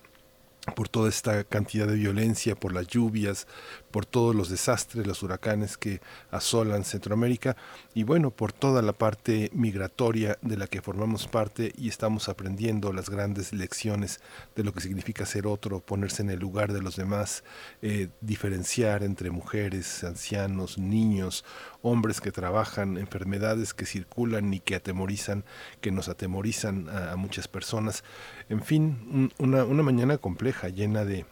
por 0.74 0.90
toda 0.90 1.10
esta 1.10 1.44
cantidad 1.44 1.88
de 1.88 1.96
violencia, 1.96 2.56
por 2.56 2.74
las 2.74 2.88
lluvias, 2.88 3.48
por 3.96 4.06
todos 4.06 4.36
los 4.36 4.50
desastres, 4.50 5.08
los 5.08 5.24
huracanes 5.24 5.78
que 5.78 6.02
asolan 6.30 6.84
Centroamérica 6.84 7.56
y 7.94 8.04
bueno, 8.04 8.30
por 8.30 8.52
toda 8.52 8.82
la 8.82 8.92
parte 8.92 9.50
migratoria 9.54 10.38
de 10.42 10.58
la 10.58 10.68
que 10.68 10.82
formamos 10.82 11.30
parte 11.30 11.72
y 11.78 11.88
estamos 11.88 12.28
aprendiendo 12.28 12.92
las 12.92 13.10
grandes 13.10 13.54
lecciones 13.54 14.20
de 14.54 14.66
lo 14.66 14.74
que 14.74 14.82
significa 14.82 15.26
ser 15.26 15.48
otro, 15.48 15.80
ponerse 15.80 16.24
en 16.24 16.30
el 16.30 16.40
lugar 16.40 16.74
de 16.74 16.82
los 16.82 16.98
demás, 16.98 17.46
eh, 17.82 18.10
diferenciar 18.20 19.02
entre 19.02 19.32
mujeres, 19.32 20.04
ancianos, 20.04 20.78
niños, 20.78 21.46
hombres 21.82 22.20
que 22.20 22.34
trabajan, 22.34 22.98
enfermedades 22.98 23.74
que 23.74 23.86
circulan 23.86 24.54
y 24.54 24.60
que 24.60 24.76
atemorizan, 24.76 25.46
que 25.80 25.92
nos 25.92 26.10
atemorizan 26.10 26.90
a, 26.90 27.16
muchas 27.16 27.48
personas. 27.48 28.04
En 28.50 28.62
fin, 28.62 29.32
una, 29.38 29.64
una 29.64 29.84
mañana 29.84 30.18
compleja, 30.18 30.68
llena 30.68 31.06
de, 31.06 31.26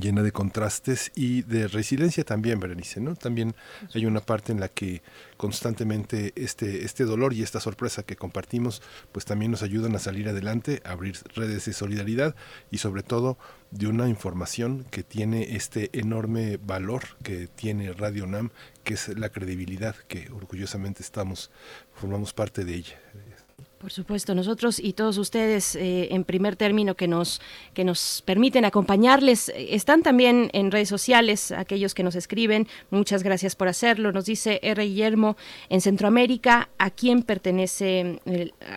llena 0.00 0.22
de 0.22 0.32
contrastes 0.32 1.12
y 1.14 1.42
de 1.42 1.68
resiliencia 1.68 2.24
también, 2.24 2.60
Berenice, 2.60 3.00
¿no? 3.00 3.14
También 3.14 3.54
hay 3.94 4.06
una 4.06 4.20
parte 4.20 4.52
en 4.52 4.60
la 4.60 4.68
que 4.68 5.02
constantemente 5.36 6.32
este, 6.36 6.84
este 6.84 7.04
dolor 7.04 7.32
y 7.32 7.42
esta 7.42 7.60
sorpresa 7.60 8.02
que 8.02 8.16
compartimos, 8.16 8.82
pues 9.12 9.24
también 9.24 9.50
nos 9.50 9.62
ayudan 9.62 9.94
a 9.94 9.98
salir 9.98 10.28
adelante, 10.28 10.82
a 10.84 10.92
abrir 10.92 11.18
redes 11.34 11.66
de 11.66 11.72
solidaridad 11.72 12.34
y 12.70 12.78
sobre 12.78 13.02
todo 13.02 13.38
de 13.70 13.86
una 13.86 14.08
información 14.08 14.84
que 14.90 15.02
tiene 15.02 15.56
este 15.56 15.90
enorme 15.92 16.58
valor 16.58 17.02
que 17.22 17.48
tiene 17.48 17.92
Radio 17.92 18.26
NAM, 18.26 18.50
que 18.84 18.94
es 18.94 19.08
la 19.08 19.30
credibilidad 19.30 19.96
que 20.08 20.30
orgullosamente 20.30 21.02
estamos, 21.02 21.50
formamos 21.94 22.32
parte 22.32 22.64
de 22.64 22.74
ella. 22.74 23.00
Por 23.84 23.92
supuesto, 23.92 24.34
nosotros 24.34 24.78
y 24.78 24.94
todos 24.94 25.18
ustedes, 25.18 25.76
eh, 25.76 26.08
en 26.12 26.24
primer 26.24 26.56
término, 26.56 26.94
que 26.94 27.06
nos, 27.06 27.42
que 27.74 27.84
nos 27.84 28.22
permiten 28.24 28.64
acompañarles, 28.64 29.52
están 29.54 30.02
también 30.02 30.48
en 30.54 30.70
redes 30.70 30.88
sociales, 30.88 31.52
aquellos 31.52 31.92
que 31.92 32.02
nos 32.02 32.14
escriben, 32.14 32.66
muchas 32.88 33.22
gracias 33.22 33.54
por 33.54 33.68
hacerlo. 33.68 34.10
Nos 34.10 34.24
dice 34.24 34.58
R. 34.62 34.82
Guillermo, 34.82 35.36
en 35.68 35.82
Centroamérica, 35.82 36.70
¿a 36.78 36.88
quién 36.88 37.24
pertenece, 37.24 38.20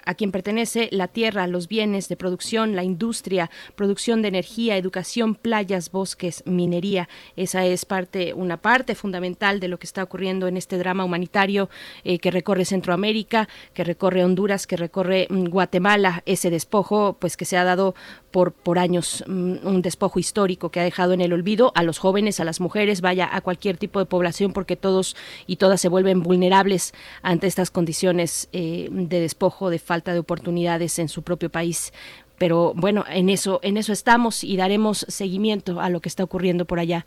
a 0.03 0.13
quién 0.13 0.34
pertenece 0.34 0.89
la 0.91 1.07
tierra, 1.07 1.47
los 1.47 1.69
bienes 1.69 2.09
de 2.09 2.17
producción, 2.17 2.75
la 2.75 2.84
industria, 2.84 3.49
producción 3.75 4.21
de 4.21 4.27
energía, 4.27 4.75
educación, 4.75 5.35
playas, 5.35 5.89
bosques, 5.89 6.43
minería? 6.45 7.07
Esa 7.38 7.65
es 7.65 7.85
parte, 7.85 8.34
una 8.34 8.57
parte 8.57 8.93
fundamental 8.93 9.61
de 9.61 9.69
lo 9.69 9.79
que 9.79 9.88
está 9.88 10.03
ocurriendo 10.03 10.49
en 10.49 10.57
este 10.57 10.77
drama 10.77 11.05
humanitario 11.05 11.69
eh, 12.03 12.19
que 12.19 12.29
recorre 12.29 12.65
Centroamérica, 12.65 13.47
que 13.73 13.85
recorre 13.85 14.25
Honduras, 14.25 14.67
que 14.67 14.75
recorre 14.75 14.97
corre 14.98 15.28
mm, 15.30 15.49
Guatemala, 15.49 16.24
ese 16.26 16.49
despojo 16.49 17.18
pues 17.19 17.38
que 17.38 17.45
se 17.45 17.56
ha 17.56 17.64
dado 17.64 17.94
por, 18.32 18.52
por 18.52 18.80
años, 18.80 19.24
mm, 19.28 19.57
un 19.61 19.84
despojo 19.84 20.18
histórico 20.18 20.72
que 20.72 20.80
ha 20.80 20.84
dejado 20.84 21.14
en 21.14 21.22
el 21.22 21.34
olvido 21.34 21.72
a 21.76 21.84
los 21.84 21.99
jóvenes, 21.99 22.40
a 22.40 22.45
las 22.45 22.60
mujeres, 22.60 23.02
vaya 23.02 23.30
a 23.32 23.41
cualquier 23.41 23.78
tipo 23.78 23.99
de 23.99 24.07
población 24.07 24.53
porque 24.53 24.76
todos 24.76 25.15
y 25.45 25.57
todas 25.57 25.82
se 25.82 25.88
vuelven 25.88 26.24
vulnerables 26.24 26.95
ante 27.22 27.45
estas 27.45 27.69
condiciones 27.69 28.49
eh, 28.53 28.88
de 28.90 29.19
despojo, 29.19 29.69
de 29.69 29.78
falta 29.78 30.14
de 30.14 30.19
oportunidades 30.19 30.98
en 30.98 31.10
su 31.10 31.22
propio 31.22 31.52
país. 31.52 31.94
Pero 32.40 32.74
bueno, 32.76 33.03
en 33.07 33.30
eso, 33.30 33.60
en 33.61 33.78
eso 33.78 33.94
estamos 33.94 34.44
y 34.44 34.57
daremos 34.57 35.06
seguimiento 35.10 35.80
a 35.80 35.90
lo 35.90 36.02
que 36.02 36.10
está 36.10 36.24
ocurriendo 36.24 36.65
por 36.65 36.80
allá 36.80 37.06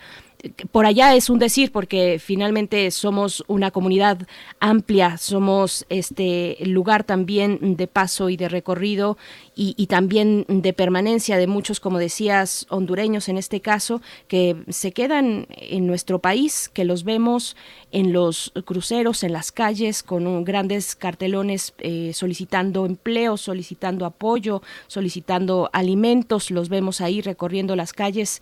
por 0.73 0.87
allá 0.87 1.15
es 1.15 1.31
un 1.31 1.39
decir 1.39 1.73
porque 1.73 2.19
finalmente 2.19 2.91
somos 2.91 3.45
una 3.47 3.71
comunidad 3.71 4.27
amplia, 4.59 5.19
somos 5.19 5.87
este 5.89 6.57
lugar 6.65 7.05
también 7.05 7.77
de 7.77 7.87
paso 7.87 8.29
y 8.31 8.37
de 8.37 8.49
recorrido 8.49 9.17
y, 9.63 9.89
también 9.89 10.47
de 10.49 10.73
permanencia 10.73 11.37
de 11.37 11.47
muchos, 11.47 11.81
como 11.81 11.99
decías, 11.99 12.65
hondureños 12.71 13.29
en 13.29 13.37
este 13.37 13.61
caso, 13.61 14.01
que 14.27 14.57
se 14.71 14.93
quedan 14.93 15.49
en 15.51 15.87
nuestro 15.87 16.19
país, 16.19 16.71
que 16.73 16.87
los 16.87 17.05
vemos 17.05 17.57
en 17.93 18.15
los 18.15 18.55
cruceros, 18.65 19.23
en 19.23 19.35
las 19.35 19.53
calles, 19.53 20.03
con 20.03 20.45
grandes 20.45 20.97
cartelones 20.97 21.75
eh, 21.81 22.13
solicitando 22.15 22.87
empleo, 22.87 23.37
solicitando 23.37 24.07
apoyo, 24.07 24.63
solicitando 24.87 25.69
alimentos, 25.75 26.51
los 26.51 26.71
vemos 26.71 27.03
ahí 27.03 27.21
recorriendo 27.21 27.77
las 27.77 27.93
calles 27.93 28.41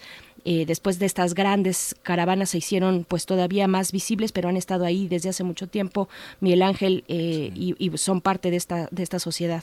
eh, 0.51 0.65
después 0.65 0.99
de 0.99 1.05
estas 1.05 1.35
grandes 1.35 1.95
caravanas 2.03 2.49
se 2.49 2.57
hicieron 2.57 3.05
pues 3.07 3.27
todavía 3.27 3.69
más 3.69 3.93
visibles, 3.93 4.33
pero 4.33 4.49
han 4.49 4.57
estado 4.57 4.87
ahí 4.87 5.07
desde 5.07 5.29
hace 5.29 5.45
mucho 5.45 5.67
tiempo, 5.67 6.09
Miguel 6.41 6.63
Ángel, 6.63 7.05
eh, 7.07 7.53
y, 7.55 7.91
son 7.99 8.23
parte 8.23 8.51
de 8.51 8.57
esta, 8.57 8.89
de 8.91 9.03
esta 9.03 9.19
sociedad. 9.19 9.63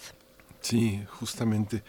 Sí, 0.61 1.01
justamente. 1.09 1.81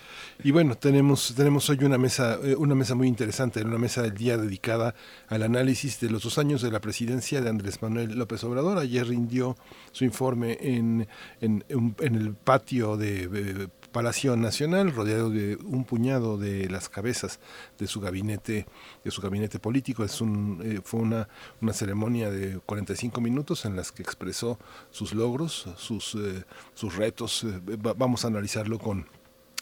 Y 0.43 0.51
bueno, 0.51 0.77
tenemos, 0.77 1.35
tenemos 1.37 1.69
hoy 1.69 1.85
una 1.85 1.99
mesa, 1.99 2.39
eh, 2.43 2.57
una 2.57 2.75
mesa 2.75 2.95
muy 2.95 3.07
interesante, 3.07 3.63
una 3.63 3.77
mesa 3.77 4.01
del 4.01 4.15
día 4.15 4.39
dedicada 4.39 4.95
al 5.29 5.43
análisis 5.43 6.01
de 6.01 6.09
los 6.09 6.23
dos 6.23 6.39
años 6.39 6.63
de 6.63 6.71
la 6.71 6.81
presidencia 6.81 7.43
de 7.43 7.51
Andrés 7.51 7.83
Manuel 7.83 8.19
López 8.19 8.45
Obrador. 8.45 8.79
Ayer 8.79 9.07
rindió 9.07 9.59
su 9.93 10.05
informe 10.05 10.57
en, 10.63 11.07
en, 11.43 11.65
en 11.69 12.15
el 12.15 12.33
patio 12.33 12.97
de 12.97 13.69
Palacio 13.97 14.37
Nacional, 14.37 14.93
rodeado 14.95 15.31
de 15.31 15.57
un 15.57 15.85
puñado 15.85 16.37
de 16.37 16.69
las 16.69 16.91
cabezas 16.91 17.41
de 17.79 17.87
su 17.87 17.99
gabinete, 17.99 18.67
de 19.03 19.11
su 19.11 19.23
gabinete 19.23 19.59
político. 19.59 20.05
Es 20.05 20.21
un, 20.21 20.61
eh, 20.63 20.81
fue 20.85 21.01
una, 21.01 21.31
una 21.63 21.73
ceremonia 21.73 22.31
de 22.31 22.61
45 22.67 23.23
minutos 23.23 23.65
en 23.65 23.75
las 23.75 23.93
que 23.93 24.03
expresó 24.03 24.59
sus 24.91 25.15
logros, 25.15 25.71
sus, 25.79 26.15
eh, 26.15 26.45
sus 26.75 26.95
retos. 26.95 27.45
Eh, 27.45 27.79
vamos 27.97 28.27
a 28.27 28.29
analizarlo 28.29 28.79
con 28.79 29.07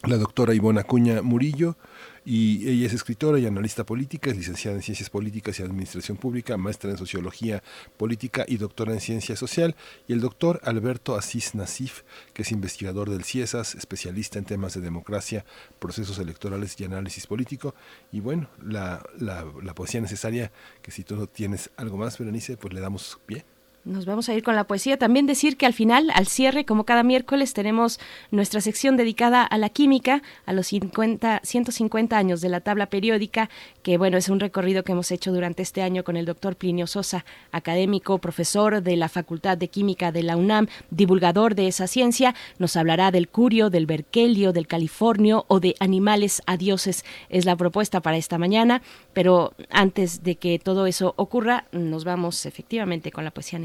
la 0.03 0.17
doctora 0.17 0.53
Ivona 0.53 0.81
Acuña 0.81 1.23
Murillo, 1.23 1.77
y 2.25 2.69
ella 2.69 2.87
es 2.87 2.93
escritora 2.95 3.39
y 3.39 3.47
analista 3.47 3.85
política, 3.85 4.31
es 4.31 4.37
licenciada 4.37 4.77
en 4.77 4.83
Ciencias 4.83 5.11
Políticas 5.11 5.59
y 5.59 5.63
Administración 5.63 6.17
Pública, 6.17 6.57
maestra 6.57 6.91
en 6.91 6.97
Sociología 6.97 7.63
Política 7.97 8.45
y 8.49 8.57
doctora 8.57 8.93
en 8.93 9.01
Ciencia 9.01 9.37
Social, 9.37 9.77
y 10.09 10.13
el 10.15 10.21
doctor 10.21 10.61
Alberto 10.65 11.17
Asís 11.17 11.55
Nasif, 11.55 12.03
que 12.33 12.43
es 12.43 12.53
investigador 12.53 13.11
del 13.11 13.25
CIESAS, 13.25 13.75
especialista 13.75 14.39
en 14.39 14.45
temas 14.45 14.75
de 14.75 14.81
democracia, 14.81 15.45
procesos 15.79 16.19
electorales 16.19 16.81
y 16.81 16.85
análisis 16.85 17.27
político. 17.27 17.75
Y 18.11 18.21
bueno, 18.21 18.49
la, 18.63 19.05
la, 19.19 19.47
la 19.63 19.75
poesía 19.75 20.01
necesaria, 20.01 20.51
que 20.83 20.91
si 20.91 21.05
tú 21.05 21.17
no 21.17 21.27
tienes 21.27 21.71
algo 21.77 21.97
más, 21.97 22.19
Berenice, 22.19 22.57
pues 22.57 22.73
le 22.73 22.81
damos 22.81 23.21
pie. 23.27 23.45
Nos 23.85 24.07
vamos 24.07 24.31
a 24.31 24.35
ir 24.35 24.43
con 24.43 24.57
la 24.57 24.65
poesía. 24.65 24.97
También 24.97 25.27
decir 25.27 25.59
que 25.59 25.67
al 25.67 25.75
final, 25.75 26.11
al 26.15 26.27
cierre, 26.27 26.65
como 26.65 26.85
cada 26.85 27.03
miércoles, 27.03 27.53
tenemos 27.53 28.01
nuestra 28.31 28.63
sección 28.63 28.97
dedicada 28.97 29.45
a 29.45 29.59
la 29.59 29.69
química, 29.69 30.23
a 30.47 30.55
los 30.55 30.69
50, 30.69 31.43
150 31.45 32.17
años 32.17 32.41
de 32.41 32.49
la 32.49 32.63
tabla 32.63 32.87
periódica, 32.87 33.51
que 33.83 33.99
bueno, 33.99 34.17
es 34.17 34.31
un 34.31 34.41
recorrido 34.41 34.85
que 34.85 34.93
hemos 34.93 35.11
hecho 35.11 35.33
durante 35.33 35.63
este 35.63 35.83
año 35.83 36.03
con 36.03 36.17
el 36.17 36.25
doctor 36.25 36.57
Plinio 36.57 36.87
Sosa, 36.87 37.27
académico, 37.53 38.17
profesor 38.17 38.83
de 38.83 38.97
la 38.97 39.11
Facultad 39.11 39.59
de 39.59 39.69
Química 39.69 40.13
de 40.13 40.23
la 40.23 40.39
UNAM, 40.39 40.69
divulgador 40.89 41.55
de 41.55 41.67
esa 41.67 41.87
ciencia. 41.87 42.35
Nos 42.59 42.77
hablará 42.77 43.11
del 43.11 43.29
curio, 43.29 43.69
del 43.69 43.85
berkelio, 43.85 44.55
del 44.55 44.67
californio 44.67 45.45
o 45.49 45.61
de 45.61 45.75
animales 45.79 46.41
a 46.47 46.57
dioses. 46.57 47.05
Es 47.29 47.45
la 47.45 47.57
propuesta 47.57 48.01
para 48.01 48.17
esta 48.17 48.39
mañana. 48.39 48.81
Pero 49.13 49.53
antes 49.69 50.23
de 50.23 50.37
que 50.37 50.59
todo 50.59 50.87
eso 50.87 51.13
ocurra, 51.19 51.67
nos 51.71 52.05
vamos 52.05 52.47
efectivamente 52.47 53.13
con 53.13 53.25
la 53.25 53.31
poesía 53.31 53.59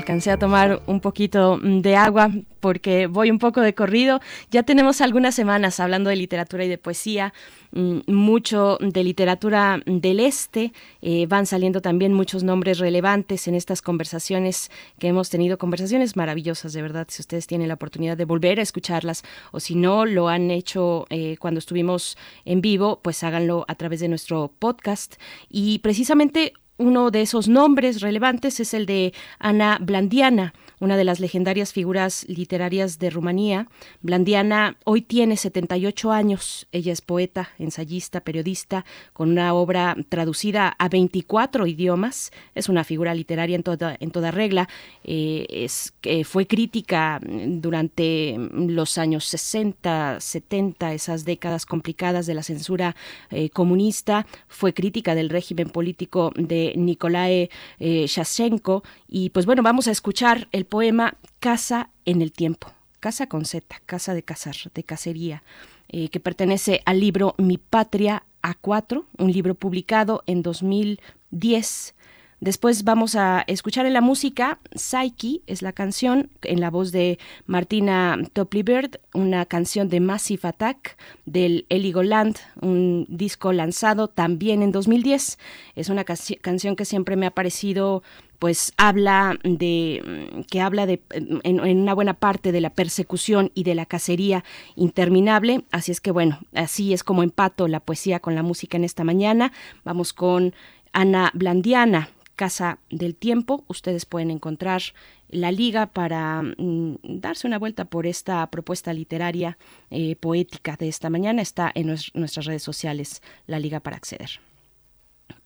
Alcancé 0.00 0.30
a 0.30 0.38
tomar 0.38 0.80
un 0.86 1.00
poquito 1.00 1.58
de 1.62 1.94
agua 1.94 2.30
porque 2.60 3.06
voy 3.06 3.30
un 3.30 3.38
poco 3.38 3.60
de 3.60 3.74
corrido. 3.74 4.20
Ya 4.50 4.62
tenemos 4.62 5.02
algunas 5.02 5.34
semanas 5.34 5.78
hablando 5.78 6.08
de 6.08 6.16
literatura 6.16 6.64
y 6.64 6.68
de 6.68 6.78
poesía. 6.78 7.34
Mm, 7.72 7.98
mucho 8.06 8.78
de 8.80 9.04
literatura 9.04 9.82
del 9.84 10.20
este, 10.20 10.72
eh, 11.02 11.26
van 11.26 11.44
saliendo 11.44 11.82
también 11.82 12.14
muchos 12.14 12.42
nombres 12.42 12.78
relevantes 12.78 13.46
en 13.46 13.54
estas 13.54 13.82
conversaciones 13.82 14.70
que 14.98 15.08
hemos 15.08 15.28
tenido, 15.28 15.58
conversaciones 15.58 16.16
maravillosas, 16.16 16.72
de 16.72 16.82
verdad, 16.82 17.06
si 17.10 17.20
ustedes 17.22 17.46
tienen 17.46 17.68
la 17.68 17.74
oportunidad 17.74 18.16
de 18.16 18.24
volver 18.24 18.58
a 18.58 18.62
escucharlas 18.62 19.22
o 19.52 19.60
si 19.60 19.74
no 19.74 20.06
lo 20.06 20.28
han 20.28 20.50
hecho 20.50 21.06
eh, 21.10 21.36
cuando 21.38 21.58
estuvimos 21.58 22.16
en 22.46 22.62
vivo, 22.62 23.00
pues 23.02 23.22
háganlo 23.22 23.66
a 23.68 23.74
través 23.74 24.00
de 24.00 24.08
nuestro 24.08 24.50
podcast. 24.58 25.14
Y 25.50 25.78
precisamente 25.78 26.54
uno 26.80 27.10
de 27.10 27.22
esos 27.22 27.46
nombres 27.46 28.00
relevantes 28.00 28.58
es 28.58 28.74
el 28.74 28.86
de 28.86 29.12
Ana 29.38 29.78
Blandiana, 29.80 30.54
una 30.80 30.96
de 30.96 31.04
las 31.04 31.20
legendarias 31.20 31.72
figuras 31.72 32.24
literarias 32.26 32.98
de 32.98 33.10
Rumanía. 33.10 33.68
Blandiana 34.00 34.76
hoy 34.84 35.02
tiene 35.02 35.36
78 35.36 36.10
años. 36.10 36.66
Ella 36.72 36.92
es 36.92 37.02
poeta, 37.02 37.50
ensayista, 37.58 38.22
periodista, 38.22 38.84
con 39.12 39.30
una 39.30 39.54
obra 39.54 39.96
traducida 40.08 40.74
a 40.78 40.88
24 40.88 41.66
idiomas. 41.66 42.32
Es 42.54 42.68
una 42.68 42.82
figura 42.82 43.14
literaria 43.14 43.56
en 43.56 43.62
toda, 43.62 43.96
en 44.00 44.10
toda 44.10 44.30
regla. 44.30 44.68
Eh, 45.04 45.46
es, 45.50 45.92
fue 46.24 46.46
crítica 46.46 47.20
durante 47.22 48.36
los 48.38 48.96
años 48.98 49.26
60, 49.26 50.18
70, 50.20 50.94
esas 50.94 51.24
décadas 51.24 51.66
complicadas 51.66 52.26
de 52.26 52.34
la 52.34 52.42
censura 52.42 52.96
eh, 53.30 53.50
comunista. 53.50 54.26
Fue 54.48 54.72
crítica 54.72 55.14
del 55.14 55.28
régimen 55.28 55.68
político 55.68 56.32
de 56.36 56.72
Nikolae 56.76 57.50
eh, 57.78 58.06
Shashenko. 58.06 58.82
Y 59.08 59.30
pues 59.30 59.44
bueno, 59.44 59.62
vamos 59.62 59.86
a 59.88 59.90
escuchar 59.90 60.48
el 60.52 60.64
poema 60.70 61.18
Casa 61.40 61.90
en 62.06 62.22
el 62.22 62.32
tiempo, 62.32 62.72
casa 63.00 63.26
con 63.26 63.44
Z, 63.44 63.80
casa 63.86 64.14
de 64.14 64.22
cazar, 64.22 64.54
de 64.72 64.84
cacería, 64.84 65.42
eh, 65.88 66.08
que 66.08 66.20
pertenece 66.20 66.80
al 66.86 67.00
libro 67.00 67.34
Mi 67.38 67.58
Patria 67.58 68.24
A4, 68.42 69.04
un 69.18 69.32
libro 69.32 69.54
publicado 69.54 70.22
en 70.26 70.42
2010 70.42 71.94
Después 72.40 72.84
vamos 72.84 73.16
a 73.16 73.44
escuchar 73.48 73.84
en 73.84 73.92
la 73.92 74.00
música 74.00 74.60
Psyche, 74.74 75.42
es 75.46 75.60
la 75.60 75.74
canción 75.74 76.30
en 76.40 76.60
la 76.60 76.70
voz 76.70 76.90
de 76.90 77.18
Martina 77.44 78.16
Topley-Bird, 78.32 78.98
una 79.12 79.44
canción 79.44 79.90
de 79.90 80.00
Massive 80.00 80.48
Attack 80.48 80.96
del 81.26 81.66
Heligoland, 81.68 82.38
un 82.62 83.04
disco 83.10 83.52
lanzado 83.52 84.08
también 84.08 84.62
en 84.62 84.72
2010. 84.72 85.38
Es 85.76 85.90
una 85.90 86.04
canción 86.04 86.76
que 86.76 86.86
siempre 86.86 87.14
me 87.16 87.26
ha 87.26 87.30
parecido 87.30 88.02
pues 88.38 88.72
habla 88.78 89.38
de 89.44 90.42
que 90.50 90.62
habla 90.62 90.86
de 90.86 91.02
en, 91.10 91.60
una 91.60 91.92
buena 91.92 92.14
parte 92.14 92.52
de 92.52 92.62
la 92.62 92.70
persecución 92.70 93.52
y 93.54 93.64
de 93.64 93.74
la 93.74 93.84
cacería 93.84 94.44
interminable. 94.76 95.64
Así 95.72 95.92
es 95.92 96.00
que 96.00 96.10
bueno 96.10 96.38
así 96.54 96.94
es 96.94 97.04
como 97.04 97.22
empato 97.22 97.68
la 97.68 97.80
poesía 97.80 98.20
con 98.20 98.34
la 98.34 98.42
música 98.42 98.78
en 98.78 98.84
esta 98.84 99.04
mañana. 99.04 99.52
Vamos 99.84 100.14
con 100.14 100.54
Ana 100.94 101.30
Blandiana 101.34 102.08
Casa 102.40 102.78
del 102.88 103.16
Tiempo. 103.16 103.64
Ustedes 103.68 104.06
pueden 104.06 104.30
encontrar 104.30 104.80
la 105.28 105.52
liga 105.52 105.92
para 105.92 106.40
mm, 106.40 106.96
darse 107.02 107.46
una 107.46 107.58
vuelta 107.58 107.84
por 107.84 108.06
esta 108.06 108.50
propuesta 108.50 108.94
literaria 108.94 109.58
eh, 109.90 110.16
poética 110.16 110.74
de 110.78 110.88
esta 110.88 111.10
mañana 111.10 111.42
está 111.42 111.70
en 111.74 111.86
nuestras 112.14 112.46
redes 112.46 112.62
sociales, 112.62 113.20
la 113.46 113.58
liga 113.58 113.80
para 113.80 113.98
acceder. 113.98 114.40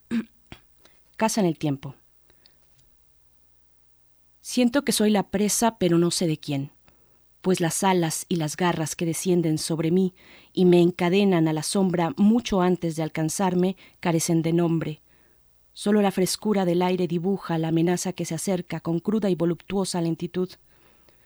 Casa 1.17 1.41
en 1.41 1.49
el 1.49 1.59
tiempo. 1.59 1.97
Siento 4.41 4.85
que 4.85 4.93
soy 4.93 5.11
la 5.11 5.25
presa, 5.25 5.79
pero 5.79 5.99
no 5.99 6.13
sé 6.13 6.29
de 6.29 6.39
quién, 6.39 6.71
pues 7.41 7.61
las 7.61 7.83
alas 7.83 8.25
y 8.29 8.37
las 8.37 8.57
garras 8.57 8.95
que 8.95 9.05
descienden 9.05 9.59
sobre 9.59 9.91
mí 9.91 10.15
y 10.53 10.65
me 10.65 10.81
encadenan 10.81 11.49
a 11.49 11.53
la 11.53 11.65
sombra 11.65 12.15
mucho 12.17 12.63
antes 12.63 12.95
de 12.95 13.03
alcanzarme 13.03 13.77
carecen 13.99 14.43
de 14.43 14.53
nombre, 14.53 15.01
Solo 15.77 16.03
la 16.03 16.13
frescura 16.13 16.65
del 16.65 16.83
aire 16.83 17.09
dibuja 17.09 17.59
la 17.59 17.69
amenaza 17.69 18.13
que 18.13 18.25
se 18.25 18.37
acerca 18.37 18.79
con 18.79 19.01
cruda 19.01 19.29
y 19.29 19.35
voluptuosa 19.35 20.01
lentitud. 20.01 20.49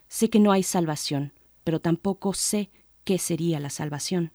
Sé 0.08 0.30
que 0.30 0.40
no 0.40 0.52
hay 0.52 0.62
salvación, 0.62 1.32
pero 1.64 1.80
tampoco 1.80 2.32
sé 2.32 2.70
qué 3.04 3.18
sería 3.18 3.60
la 3.60 3.68
salvación. 3.68 4.32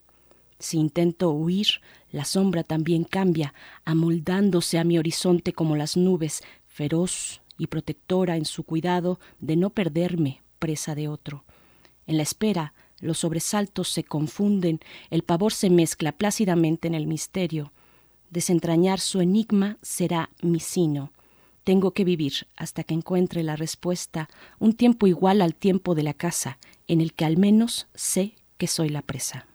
Si 0.60 0.78
intento 0.78 1.32
huir, 1.32 1.82
la 2.12 2.26
sombra 2.26 2.64
también 2.64 3.06
cambia, 3.06 3.56
amoldándose 3.86 4.78
a 4.78 4.84
mi 4.84 5.00
horizonte 5.00 5.52
como 5.52 5.76
las 5.76 5.98
nubes, 5.98 6.44
feroz 6.68 7.42
y 7.58 7.68
protectora 7.68 8.38
en 8.38 8.46
su 8.46 8.64
cuidado 8.64 9.20
de 9.40 9.56
no 9.56 9.72
perderme 9.72 10.42
presa 10.60 10.94
de 10.94 11.08
otro. 11.08 11.44
En 12.06 12.18
la 12.18 12.24
espera, 12.24 12.74
los 13.00 13.18
sobresaltos 13.18 13.90
se 13.90 14.04
confunden, 14.04 14.80
el 15.10 15.24
pavor 15.24 15.54
se 15.54 15.72
mezcla 15.72 16.12
plácidamente 16.12 16.88
en 16.88 16.94
el 16.94 17.08
misterio, 17.08 17.74
Desentrañar 18.34 19.00
su 19.00 19.22
enigma 19.22 19.78
será 19.84 20.32
mi 20.42 20.60
sino. 20.60 21.12
Tengo 21.64 21.92
que 21.92 22.04
vivir 22.04 22.48
hasta 22.56 22.84
que 22.84 22.96
encuentre 22.96 23.44
la 23.44 23.56
respuesta, 23.56 24.28
un 24.58 24.74
tiempo 24.74 25.06
igual 25.06 25.40
al 25.40 25.54
tiempo 25.54 25.94
de 25.94 26.02
la 26.02 26.16
casa, 26.16 26.58
en 26.88 27.00
el 27.00 27.14
que 27.14 27.26
al 27.26 27.38
menos 27.38 27.88
sé 27.94 28.34
que 28.58 28.66
soy 28.66 28.90
la 28.90 29.04
presa. 29.04 29.46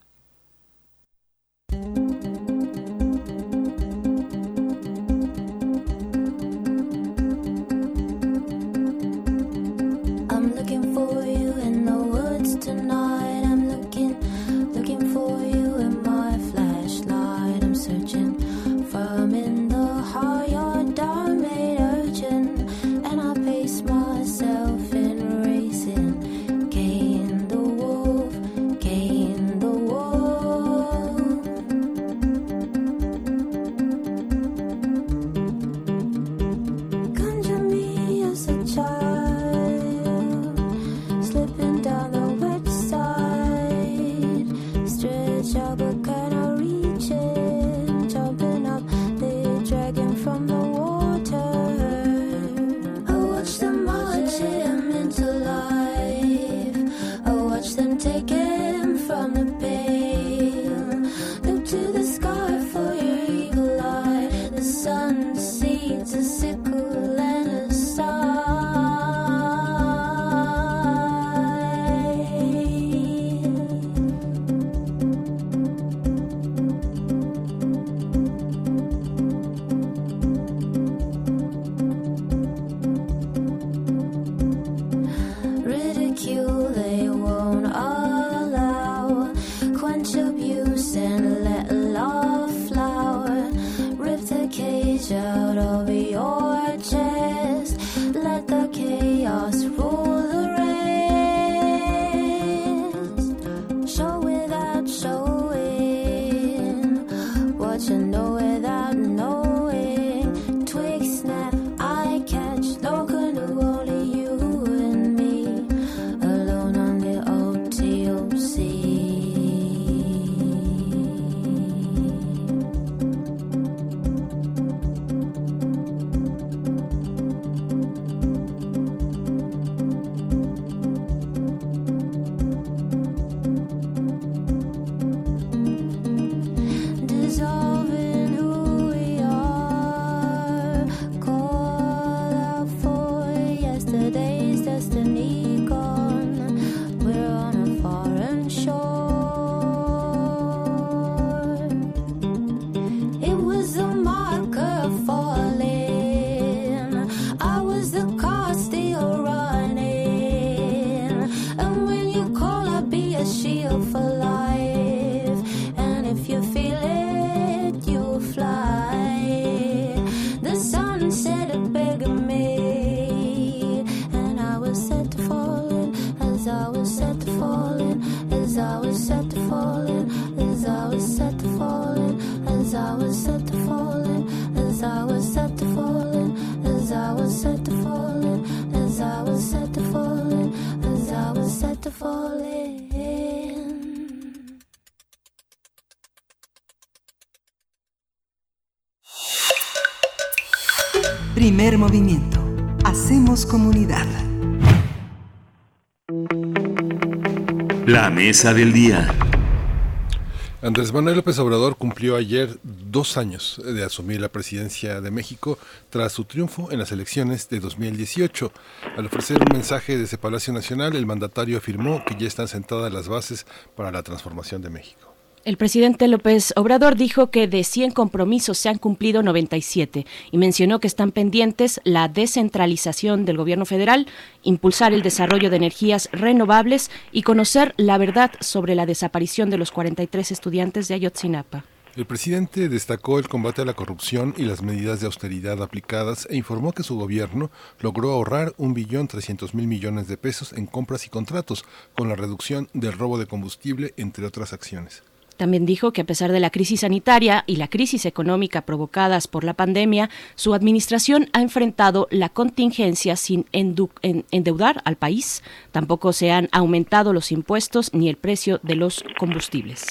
Andrés 210.63 210.93
Manuel 210.93 211.17
López 211.17 211.41
Obrador 211.41 211.77
cumplió 211.77 212.15
ayer 212.15 212.57
dos 212.63 213.17
años 213.17 213.61
de 213.65 213.83
asumir 213.83 214.21
la 214.21 214.29
presidencia 214.29 215.01
de 215.01 215.11
México 215.11 215.59
tras 215.91 216.13
su 216.13 216.25
triunfo 216.25 216.71
en 216.71 216.79
las 216.79 216.93
elecciones 216.93 217.49
de 217.49 217.59
2018. 217.59 218.53
Al 218.97 219.07
ofrecer 219.07 219.39
un 219.39 219.53
mensaje 219.53 219.99
desde 219.99 220.19
Palacio 220.19 220.53
Nacional, 220.53 220.95
el 220.95 221.05
mandatario 221.05 221.59
afirmó 221.59 222.05
que 222.05 222.15
ya 222.17 222.29
están 222.29 222.47
sentadas 222.47 222.93
las 222.93 223.09
bases 223.09 223.45
para 223.75 223.91
la 223.91 224.05
transformación 224.05 224.63
de 224.63 224.71
México. 224.71 225.08
El 225.49 225.57
presidente 225.57 226.09
López 226.09 226.53
Obrador 226.57 226.95
dijo 226.95 227.31
que 227.31 227.49
de 227.49 227.65
100 227.65 227.93
compromisos 227.93 228.59
se 228.59 228.69
han 228.69 228.77
cumplido 228.77 229.23
97 229.23 230.05
y 230.31 230.37
mencionó 230.37 230.79
que 230.79 230.87
están 230.87 231.11
pendientes 231.11 231.81
la 231.85 232.07
descentralización 232.09 233.25
del 233.25 233.39
gobierno 233.39 233.65
federal, 233.65 234.09
impulsar 234.43 234.93
el 234.93 235.01
desarrollo 235.01 235.49
de 235.49 235.57
energías 235.57 236.11
renovables 236.13 236.91
y 237.13 237.23
conocer 237.23 237.73
la 237.79 237.97
verdad 237.97 238.33
sobre 238.41 238.75
la 238.75 238.85
desaparición 238.85 239.49
de 239.49 239.57
los 239.57 239.71
43 239.71 240.33
estudiantes 240.33 240.87
de 240.87 240.97
Ayotzinapa. 240.97 241.65
El 241.97 242.05
presidente 242.05 242.69
destacó 242.69 243.19
el 243.19 243.31
combate 243.31 243.63
a 243.63 243.65
la 243.65 243.73
corrupción 243.73 244.35
y 244.37 244.43
las 244.43 244.61
medidas 244.61 245.01
de 245.01 245.07
austeridad 245.07 245.63
aplicadas 245.63 246.29
e 246.29 246.37
informó 246.37 246.73
que 246.73 246.83
su 246.83 246.99
gobierno 246.99 247.51
logró 247.81 248.11
ahorrar 248.11 248.53
un 248.59 248.75
billón 248.75 249.09
trescientos 249.09 249.55
mil 249.55 249.67
millones 249.67 250.09
de 250.09 250.19
pesos 250.19 250.53
en 250.53 250.67
compras 250.67 251.07
y 251.07 251.09
contratos 251.09 251.65
con 251.97 252.11
la 252.11 252.17
reducción 252.17 252.69
del 252.75 252.93
robo 252.93 253.17
de 253.17 253.25
combustible, 253.25 253.95
entre 253.97 254.27
otras 254.27 254.53
acciones. 254.53 255.03
También 255.39 255.67
dijo 255.67 255.93
que 255.93 256.01
a 256.01 256.05
pesar 256.05 256.33
de 256.33 256.41
la 256.41 256.51
crisis 256.51 256.81
sanitaria 256.81 257.45
y 257.47 257.57
la 257.57 257.69
crisis 257.69 258.05
económica 258.07 258.63
provocadas 258.63 259.29
por 259.29 259.45
la 259.45 259.55
pandemia, 259.55 260.11
su 260.35 260.53
administración 260.53 261.31
ha 261.33 261.41
enfrentado 261.41 262.09
la 262.11 262.29
contingencia 262.29 263.15
sin 263.15 263.47
endeudar 263.53 264.83
al 264.85 264.97
país. 264.97 265.45
Tampoco 265.71 266.13
se 266.13 266.33
han 266.33 266.49
aumentado 266.51 267.13
los 267.13 267.31
impuestos 267.31 267.95
ni 267.95 268.09
el 268.09 268.17
precio 268.17 268.59
de 268.65 268.75
los 268.75 269.05
combustibles. 269.17 269.87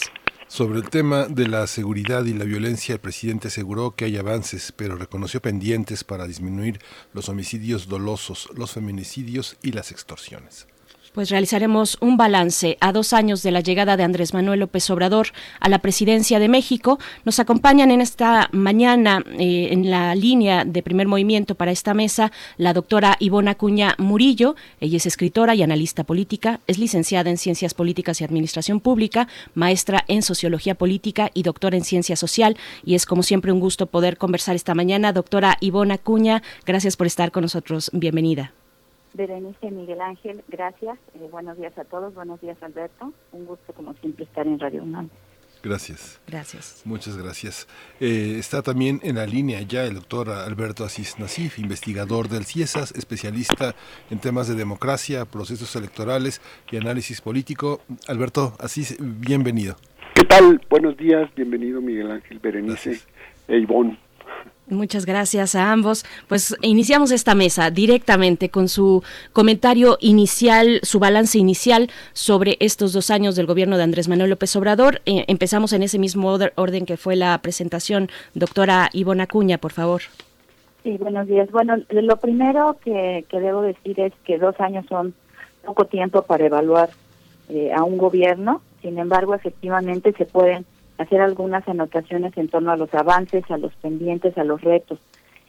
Sobre 0.49 0.79
el 0.79 0.89
tema 0.89 1.27
de 1.27 1.47
la 1.47 1.65
seguridad 1.67 2.25
y 2.25 2.33
la 2.33 2.43
violencia, 2.43 2.93
el 2.93 2.99
presidente 2.99 3.47
aseguró 3.47 3.95
que 3.95 4.03
hay 4.03 4.17
avances, 4.17 4.73
pero 4.75 4.97
reconoció 4.97 5.41
pendientes 5.41 6.03
para 6.03 6.27
disminuir 6.27 6.79
los 7.13 7.29
homicidios 7.29 7.87
dolosos, 7.87 8.49
los 8.53 8.71
feminicidios 8.71 9.55
y 9.63 9.71
las 9.71 9.91
extorsiones 9.91 10.67
pues 11.17 11.31
realizaremos 11.31 11.97
un 11.99 12.15
balance 12.15 12.77
a 12.79 12.91
dos 12.91 13.11
años 13.11 13.41
de 13.41 13.49
la 13.49 13.61
llegada 13.61 13.97
de 13.97 14.03
Andrés 14.03 14.35
Manuel 14.35 14.59
López 14.59 14.87
Obrador 14.91 15.29
a 15.59 15.67
la 15.67 15.79
presidencia 15.79 16.37
de 16.37 16.47
México. 16.47 16.99
Nos 17.25 17.39
acompañan 17.39 17.89
en 17.89 18.01
esta 18.01 18.49
mañana 18.51 19.23
eh, 19.39 19.69
en 19.71 19.89
la 19.89 20.13
línea 20.13 20.63
de 20.63 20.83
primer 20.83 21.07
movimiento 21.07 21.55
para 21.55 21.71
esta 21.71 21.95
mesa 21.95 22.31
la 22.57 22.71
doctora 22.73 23.17
Ivona 23.19 23.55
Cuña 23.55 23.95
Murillo. 23.97 24.55
Ella 24.79 24.97
es 24.97 25.07
escritora 25.07 25.55
y 25.55 25.63
analista 25.63 26.03
política, 26.03 26.59
es 26.67 26.77
licenciada 26.77 27.31
en 27.31 27.37
Ciencias 27.37 27.73
Políticas 27.73 28.21
y 28.21 28.23
Administración 28.23 28.79
Pública, 28.79 29.27
maestra 29.55 30.05
en 30.07 30.21
Sociología 30.21 30.75
Política 30.75 31.31
y 31.33 31.41
doctora 31.41 31.77
en 31.77 31.83
Ciencia 31.83 32.15
Social. 32.15 32.57
Y 32.85 32.93
es 32.93 33.07
como 33.07 33.23
siempre 33.23 33.51
un 33.51 33.59
gusto 33.59 33.87
poder 33.87 34.19
conversar 34.19 34.55
esta 34.55 34.75
mañana. 34.75 35.13
Doctora 35.13 35.57
Ivona 35.61 35.97
Cuña, 35.97 36.43
gracias 36.63 36.95
por 36.95 37.07
estar 37.07 37.31
con 37.31 37.41
nosotros. 37.41 37.89
Bienvenida. 37.91 38.53
Berenice 39.13 39.71
Miguel 39.71 40.01
Ángel, 40.01 40.43
gracias. 40.47 40.97
Eh, 41.15 41.27
buenos 41.31 41.57
días 41.57 41.77
a 41.77 41.83
todos. 41.85 42.13
Buenos 42.13 42.39
días, 42.41 42.57
Alberto. 42.61 43.13
Un 43.31 43.45
gusto, 43.45 43.73
como 43.73 43.93
siempre, 43.95 44.25
estar 44.25 44.45
en 44.47 44.59
Radio 44.59 44.83
UNAM. 44.83 45.09
Gracias. 45.63 46.21
Gracias. 46.27 46.81
Muchas 46.85 47.17
gracias. 47.17 47.67
Eh, 47.99 48.35
está 48.37 48.61
también 48.61 48.99
en 49.03 49.15
la 49.15 49.25
línea 49.25 49.61
ya 49.61 49.85
el 49.85 49.95
doctor 49.95 50.29
Alberto 50.29 50.83
Asís 50.83 51.19
Nasif, 51.19 51.59
investigador 51.59 52.29
del 52.29 52.45
CIESAS, 52.45 52.91
especialista 52.91 53.75
en 54.09 54.19
temas 54.19 54.47
de 54.47 54.55
democracia, 54.55 55.25
procesos 55.25 55.75
electorales 55.75 56.41
y 56.71 56.77
análisis 56.77 57.21
político. 57.21 57.81
Alberto 58.07 58.53
Asís, 58.59 58.97
bienvenido. 58.99 59.75
¿Qué 60.13 60.23
tal? 60.23 60.61
Buenos 60.69 60.97
días. 60.97 61.29
Bienvenido 61.35 61.81
Miguel 61.81 62.11
Ángel 62.11 62.39
Berenice 62.39 62.99
e 63.47 63.57
Ivonne. 63.57 63.97
Muchas 64.69 65.05
gracias 65.05 65.55
a 65.55 65.71
ambos. 65.71 66.03
Pues 66.27 66.55
iniciamos 66.61 67.11
esta 67.11 67.35
mesa 67.35 67.71
directamente 67.71 68.49
con 68.49 68.67
su 68.67 69.01
comentario 69.31 69.97
inicial, 70.01 70.81
su 70.83 70.99
balance 70.99 71.37
inicial 71.37 71.89
sobre 72.11 72.57
estos 72.59 72.91
dos 72.91 73.09
años 73.09 73.37
del 73.37 73.45
gobierno 73.45 73.77
de 73.77 73.83
Andrés 73.83 74.09
Manuel 74.09 74.31
López 74.31 74.53
Obrador. 74.57 75.01
Eh, 75.05 75.23
empezamos 75.27 75.71
en 75.71 75.83
ese 75.83 75.99
mismo 75.99 76.37
orden 76.55 76.85
que 76.85 76.97
fue 76.97 77.15
la 77.15 77.37
presentación. 77.41 78.09
Doctora 78.33 78.89
Ivona 78.91 79.25
Cuña, 79.27 79.57
por 79.57 79.71
favor. 79.71 80.01
Sí, 80.83 80.97
buenos 80.97 81.27
días. 81.27 81.49
Bueno, 81.49 81.77
lo 81.89 82.17
primero 82.17 82.77
que, 82.83 83.25
debo 83.31 83.61
decir 83.61 83.99
es 84.01 84.13
que 84.25 84.37
dos 84.37 84.59
años 84.59 84.85
son 84.89 85.13
poco 85.63 85.85
tiempo 85.85 86.23
para 86.23 86.45
evaluar 86.45 86.89
eh, 87.47 87.71
a 87.73 87.83
un 87.83 87.97
gobierno. 87.97 88.61
Sin 88.81 88.99
embargo, 88.99 89.33
efectivamente 89.33 90.13
se 90.17 90.25
pueden 90.25 90.65
hacer 90.97 91.21
algunas 91.21 91.67
anotaciones 91.67 92.35
en 92.37 92.47
torno 92.47 92.71
a 92.71 92.77
los 92.77 92.93
avances, 92.93 93.43
a 93.49 93.57
los 93.57 93.73
pendientes, 93.75 94.37
a 94.37 94.43
los 94.43 94.61
retos. 94.61 94.99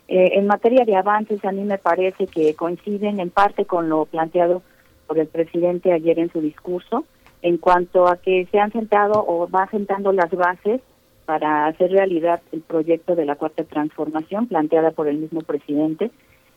Eh, 0.09 0.39
en 0.39 0.47
materia 0.47 0.85
de 0.85 0.97
avances, 0.97 1.45
a 1.45 1.53
mí 1.53 1.65
me 1.65 1.79
parece 1.79 2.27
que 2.27 2.55
coinciden 2.55 3.21
en 3.21 3.31
parte 3.31 3.65
con 3.65 3.89
lo 3.89 4.07
planteado 4.07 4.63
por 5.07 5.19
el 5.19 5.27
presidente 5.27 5.93
ayer 5.93 6.19
en 6.19 6.31
su 6.31 6.41
discurso, 6.41 7.05
en 7.43 7.59
cuanto 7.59 8.09
a 8.09 8.17
que 8.17 8.47
se 8.51 8.59
han 8.59 8.73
sentado 8.73 9.25
o 9.27 9.49
va 9.49 9.69
sentando 9.71 10.13
las 10.13 10.31
bases 10.31 10.81
para 11.25 11.67
hacer 11.67 11.91
realidad 11.91 12.41
el 12.53 12.63
proyecto 12.63 13.15
de 13.15 13.27
la 13.27 13.37
cuarta 13.37 13.63
transformación 13.65 14.47
planteada 14.47 14.93
por 14.93 15.09
el 15.09 15.19
mismo 15.19 15.43
presidente 15.43 16.11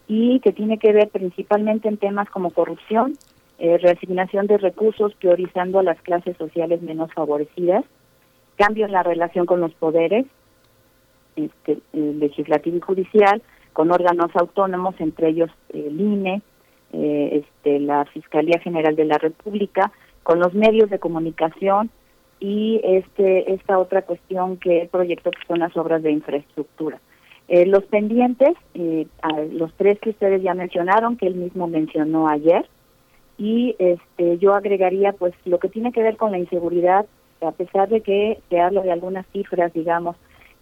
y 0.07 0.39
que 0.39 0.53
tiene 0.53 0.77
que 0.77 0.93
ver 0.93 1.09
principalmente 1.09 1.87
en 1.87 1.97
temas 1.97 2.29
como 2.29 2.51
corrupción, 2.51 3.13
eh, 3.59 3.77
reasignación 3.77 4.47
de 4.47 4.57
recursos 4.57 5.13
priorizando 5.15 5.79
a 5.79 5.83
las 5.83 6.01
clases 6.01 6.37
sociales 6.37 6.81
menos 6.81 7.13
favorecidas, 7.13 7.83
cambio 8.57 8.85
en 8.85 8.91
la 8.91 9.03
relación 9.03 9.45
con 9.45 9.59
los 9.59 9.73
poderes, 9.73 10.25
este, 11.35 11.79
legislativo 11.93 12.77
y 12.77 12.81
judicial, 12.81 13.41
con 13.73 13.91
órganos 13.91 14.35
autónomos, 14.35 14.95
entre 14.99 15.29
ellos 15.29 15.49
el 15.73 15.99
INE, 15.99 16.41
eh, 16.93 17.43
este, 17.43 17.79
la 17.79 18.05
Fiscalía 18.05 18.59
General 18.59 18.95
de 18.95 19.05
la 19.05 19.17
República, 19.17 19.91
con 20.23 20.39
los 20.39 20.53
medios 20.53 20.89
de 20.89 20.99
comunicación 20.99 21.89
y 22.39 22.81
este 22.83 23.53
esta 23.53 23.77
otra 23.77 24.01
cuestión 24.01 24.57
que 24.57 24.81
el 24.81 24.87
proyecto 24.89 25.31
que 25.31 25.45
son 25.47 25.59
las 25.59 25.75
obras 25.77 26.03
de 26.03 26.11
infraestructura. 26.11 26.99
Eh, 27.47 27.65
los 27.65 27.83
pendientes, 27.85 28.55
eh, 28.73 29.07
los 29.51 29.73
tres 29.73 29.99
que 29.99 30.11
ustedes 30.11 30.41
ya 30.41 30.53
mencionaron, 30.53 31.17
que 31.17 31.27
él 31.27 31.35
mismo 31.35 31.67
mencionó 31.67 32.27
ayer, 32.27 32.67
y 33.37 33.75
este 33.79 34.37
yo 34.37 34.53
agregaría 34.53 35.13
pues 35.13 35.33
lo 35.45 35.59
que 35.59 35.69
tiene 35.69 35.91
que 35.91 36.03
ver 36.03 36.17
con 36.17 36.31
la 36.31 36.39
inseguridad 36.39 37.05
a 37.41 37.51
pesar 37.51 37.89
de 37.89 38.01
que 38.01 38.39
se 38.49 38.59
habla 38.59 38.81
de 38.81 38.91
algunas 38.91 39.25
cifras, 39.27 39.73
digamos, 39.73 40.15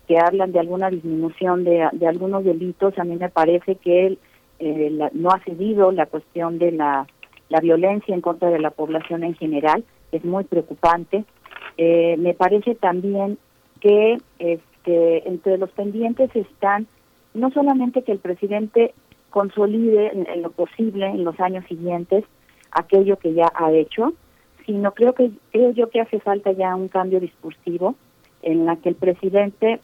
que 0.08 0.18
hablan 0.18 0.52
de 0.52 0.60
alguna 0.60 0.90
disminución 0.90 1.64
de, 1.64 1.84
algunos 2.08 2.44
delitos, 2.44 2.98
a 2.98 3.04
mí 3.04 3.16
me 3.16 3.30
parece 3.30 3.76
que 3.76 4.18
eh, 4.60 5.10
no 5.14 5.30
ha 5.30 5.40
cedido 5.44 5.92
la 5.92 6.08
cuestión 6.08 6.58
de 6.58 6.72
la, 6.72 7.06
violencia 7.62 8.16
en 8.16 8.22
contra 8.22 8.50
de 8.50 8.60
la 8.60 8.72
población 8.72 9.24
en 9.24 9.36
general, 9.36 9.84
es 10.12 10.24
muy 10.24 10.44
preocupante. 10.46 11.26
Eh, 11.78 12.16
me 12.18 12.34
parece 12.34 12.76
también 12.76 13.38
que 13.82 14.18
este, 14.40 15.28
entre 15.28 15.58
los 15.58 15.70
pendientes 15.72 16.36
están 16.36 16.88
no 17.34 17.52
solamente 17.52 18.04
que 18.04 18.12
el 18.12 18.20
presidente 18.20 18.94
consolide 19.30 20.12
en 20.12 20.42
lo 20.42 20.52
posible 20.52 21.06
en 21.06 21.24
los 21.24 21.40
años 21.40 21.64
siguientes 21.68 22.26
aquello 22.72 23.18
que 23.18 23.34
ya 23.34 23.52
ha 23.56 23.72
hecho, 23.72 24.14
sino 24.70 24.92
creo 24.92 25.14
que 25.14 25.32
creo 25.52 25.72
yo 25.72 25.90
que 25.90 26.00
hace 26.00 26.20
falta 26.20 26.52
ya 26.52 26.76
un 26.76 26.90
cambio 26.90 27.20
discursivo 27.20 27.96
en 28.44 28.68
la 28.68 28.76
que 28.76 28.90
el 28.90 28.96
presidente 28.96 29.80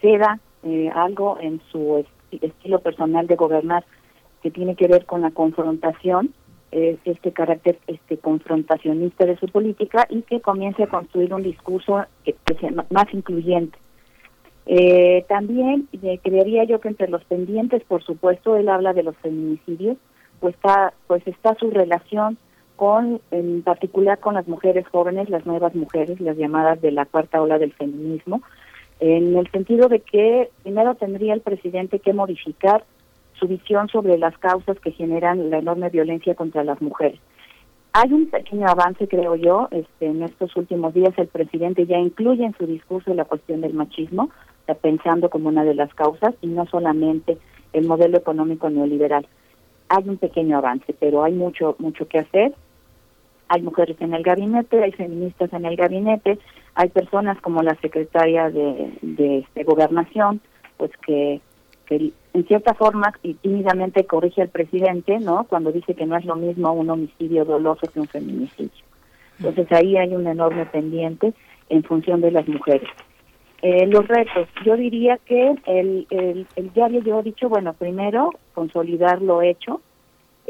ceda 0.00 0.38
eh, 0.62 0.88
algo 0.94 1.38
en 1.40 1.60
su 1.72 2.06
estilo 2.30 2.78
personal 2.78 3.26
de 3.26 3.34
gobernar 3.34 3.84
que 4.44 4.52
tiene 4.52 4.76
que 4.76 4.86
ver 4.86 5.06
con 5.06 5.22
la 5.22 5.32
confrontación, 5.32 6.32
este 6.70 7.32
carácter 7.32 7.80
este 7.88 8.16
confrontacionista 8.16 9.26
de 9.26 9.36
su 9.38 9.48
política 9.48 10.06
y 10.08 10.22
que 10.22 10.40
comience 10.40 10.84
a 10.84 10.86
construir 10.86 11.34
un 11.34 11.42
discurso 11.42 12.04
que, 12.24 12.36
sea 12.60 12.70
más 12.90 13.12
incluyente. 13.12 13.76
Eh, 14.66 15.24
también 15.28 15.88
eh, 16.00 16.20
creería 16.22 16.62
yo 16.62 16.80
que 16.80 16.86
entre 16.86 17.08
los 17.08 17.24
pendientes, 17.24 17.82
por 17.82 18.04
supuesto, 18.04 18.54
él 18.54 18.68
habla 18.68 18.92
de 18.92 19.02
los 19.02 19.16
feminicidios, 19.16 19.96
pues 20.38 20.54
está, 20.54 20.94
pues 21.08 21.26
está 21.26 21.56
su 21.56 21.72
relación 21.72 22.38
con, 22.80 23.20
en 23.30 23.60
particular 23.60 24.20
con 24.20 24.32
las 24.32 24.48
mujeres 24.48 24.88
jóvenes, 24.88 25.28
las 25.28 25.44
nuevas 25.44 25.74
mujeres, 25.74 26.18
las 26.18 26.38
llamadas 26.38 26.80
de 26.80 26.90
la 26.90 27.04
cuarta 27.04 27.42
ola 27.42 27.58
del 27.58 27.74
feminismo, 27.74 28.40
en 29.00 29.36
el 29.36 29.50
sentido 29.50 29.88
de 29.88 30.00
que 30.00 30.48
primero 30.62 30.94
tendría 30.94 31.34
el 31.34 31.42
presidente 31.42 31.98
que 31.98 32.14
modificar 32.14 32.82
su 33.34 33.48
visión 33.48 33.88
sobre 33.88 34.16
las 34.16 34.38
causas 34.38 34.80
que 34.80 34.92
generan 34.92 35.50
la 35.50 35.58
enorme 35.58 35.90
violencia 35.90 36.34
contra 36.34 36.64
las 36.64 36.80
mujeres. 36.80 37.20
Hay 37.92 38.14
un 38.14 38.30
pequeño 38.30 38.66
avance, 38.66 39.06
creo 39.08 39.36
yo, 39.36 39.68
este, 39.72 40.06
en 40.06 40.22
estos 40.22 40.56
últimos 40.56 40.94
días 40.94 41.12
el 41.18 41.28
presidente 41.28 41.84
ya 41.84 41.98
incluye 41.98 42.46
en 42.46 42.56
su 42.56 42.66
discurso 42.66 43.12
la 43.12 43.26
cuestión 43.26 43.60
del 43.60 43.74
machismo, 43.74 44.30
pensando 44.80 45.28
como 45.28 45.50
una 45.50 45.64
de 45.64 45.74
las 45.74 45.92
causas 45.92 46.32
y 46.40 46.46
no 46.46 46.64
solamente 46.64 47.36
el 47.74 47.86
modelo 47.86 48.16
económico 48.16 48.70
neoliberal. 48.70 49.26
Hay 49.90 50.08
un 50.08 50.16
pequeño 50.16 50.56
avance, 50.56 50.94
pero 50.98 51.24
hay 51.24 51.34
mucho 51.34 51.76
mucho 51.78 52.08
que 52.08 52.20
hacer 52.20 52.54
hay 53.50 53.62
mujeres 53.62 53.96
en 54.00 54.14
el 54.14 54.22
gabinete, 54.22 54.80
hay 54.80 54.92
feministas 54.92 55.52
en 55.52 55.64
el 55.64 55.74
gabinete, 55.74 56.38
hay 56.76 56.88
personas 56.88 57.40
como 57.40 57.64
la 57.64 57.74
secretaria 57.80 58.48
de, 58.48 58.92
de, 59.02 59.64
gobernación, 59.64 60.40
pues 60.76 60.92
que, 61.04 61.40
en 61.88 62.46
cierta 62.46 62.74
forma 62.74 63.12
y 63.24 63.34
tímidamente 63.34 64.06
corrige 64.06 64.42
al 64.42 64.50
presidente, 64.50 65.18
¿no? 65.18 65.46
Cuando 65.48 65.72
dice 65.72 65.96
que 65.96 66.06
no 66.06 66.16
es 66.16 66.24
lo 66.24 66.36
mismo 66.36 66.72
un 66.72 66.90
homicidio 66.90 67.44
doloso 67.44 67.90
que 67.92 67.98
un 67.98 68.06
feminicidio. 68.06 68.84
Entonces 69.40 69.66
ahí 69.72 69.96
hay 69.96 70.14
un 70.14 70.28
enorme 70.28 70.66
pendiente 70.66 71.34
en 71.68 71.82
función 71.82 72.20
de 72.20 72.30
las 72.30 72.46
mujeres. 72.46 72.88
Eh, 73.62 73.88
los 73.88 74.06
retos, 74.06 74.46
yo 74.64 74.76
diría 74.76 75.18
que 75.26 75.56
el, 75.66 76.06
el, 76.10 76.46
el 76.54 76.72
diario 76.72 77.02
yo 77.02 77.18
he 77.18 77.24
dicho, 77.24 77.48
bueno, 77.48 77.72
primero 77.72 78.30
consolidar 78.54 79.20
lo 79.20 79.42
hecho. 79.42 79.80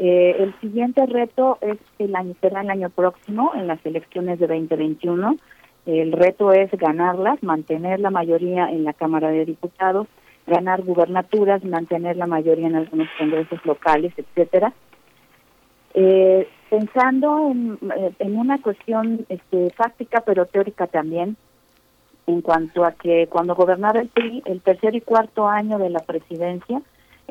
Eh, 0.03 0.35
el 0.39 0.59
siguiente 0.61 1.05
reto 1.05 1.59
es 1.61 1.77
el 1.99 2.15
año, 2.15 2.33
será 2.41 2.61
el 2.61 2.71
año 2.71 2.89
próximo, 2.89 3.51
en 3.53 3.67
las 3.67 3.85
elecciones 3.85 4.39
de 4.39 4.47
2021. 4.47 5.37
El 5.85 6.11
reto 6.11 6.51
es 6.53 6.71
ganarlas, 6.71 7.43
mantener 7.43 7.99
la 7.99 8.09
mayoría 8.09 8.71
en 8.71 8.83
la 8.83 8.93
Cámara 8.93 9.29
de 9.29 9.45
Diputados, 9.45 10.07
ganar 10.47 10.81
gubernaturas, 10.81 11.63
mantener 11.63 12.17
la 12.17 12.25
mayoría 12.25 12.65
en 12.65 12.77
algunos 12.77 13.09
congresos 13.15 13.63
locales, 13.63 14.11
etcétera. 14.17 14.73
Eh, 15.93 16.47
pensando 16.71 17.51
en, 17.51 17.77
eh, 17.95 18.25
una 18.25 18.59
cuestión 18.59 19.27
este, 19.29 19.69
fáctica 19.69 20.23
pero 20.25 20.47
teórica 20.47 20.87
también, 20.87 21.37
en 22.25 22.41
cuanto 22.41 22.85
a 22.85 22.93
que 22.93 23.27
cuando 23.27 23.53
gobernaba 23.53 23.99
el 23.99 24.07
PRI, 24.07 24.41
el 24.45 24.61
tercer 24.61 24.95
y 24.95 25.01
cuarto 25.01 25.47
año 25.47 25.77
de 25.77 25.91
la 25.91 25.99
presidencia 25.99 26.81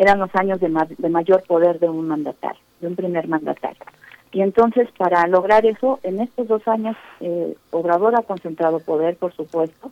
eran 0.01 0.19
los 0.19 0.35
años 0.35 0.59
de, 0.61 0.71
de 0.97 1.09
mayor 1.11 1.43
poder 1.43 1.79
de 1.79 1.87
un 1.87 2.09
mandatario, 2.09 2.61
de 2.81 2.87
un 2.87 2.97
primer 2.97 3.29
mandatario. 3.29 3.85
Y 4.33 4.41
entonces, 4.41 4.89
para 4.97 5.27
lograr 5.27 5.67
eso, 5.67 6.01
en 6.03 6.21
estos 6.21 6.49
dos 6.49 6.67
años, 6.67 6.97
eh, 7.21 7.55
Obrador 7.71 8.15
ha 8.17 8.23
concentrado 8.23 8.81
poder, 8.81 9.17
por 9.17 9.35
supuesto, 9.35 9.91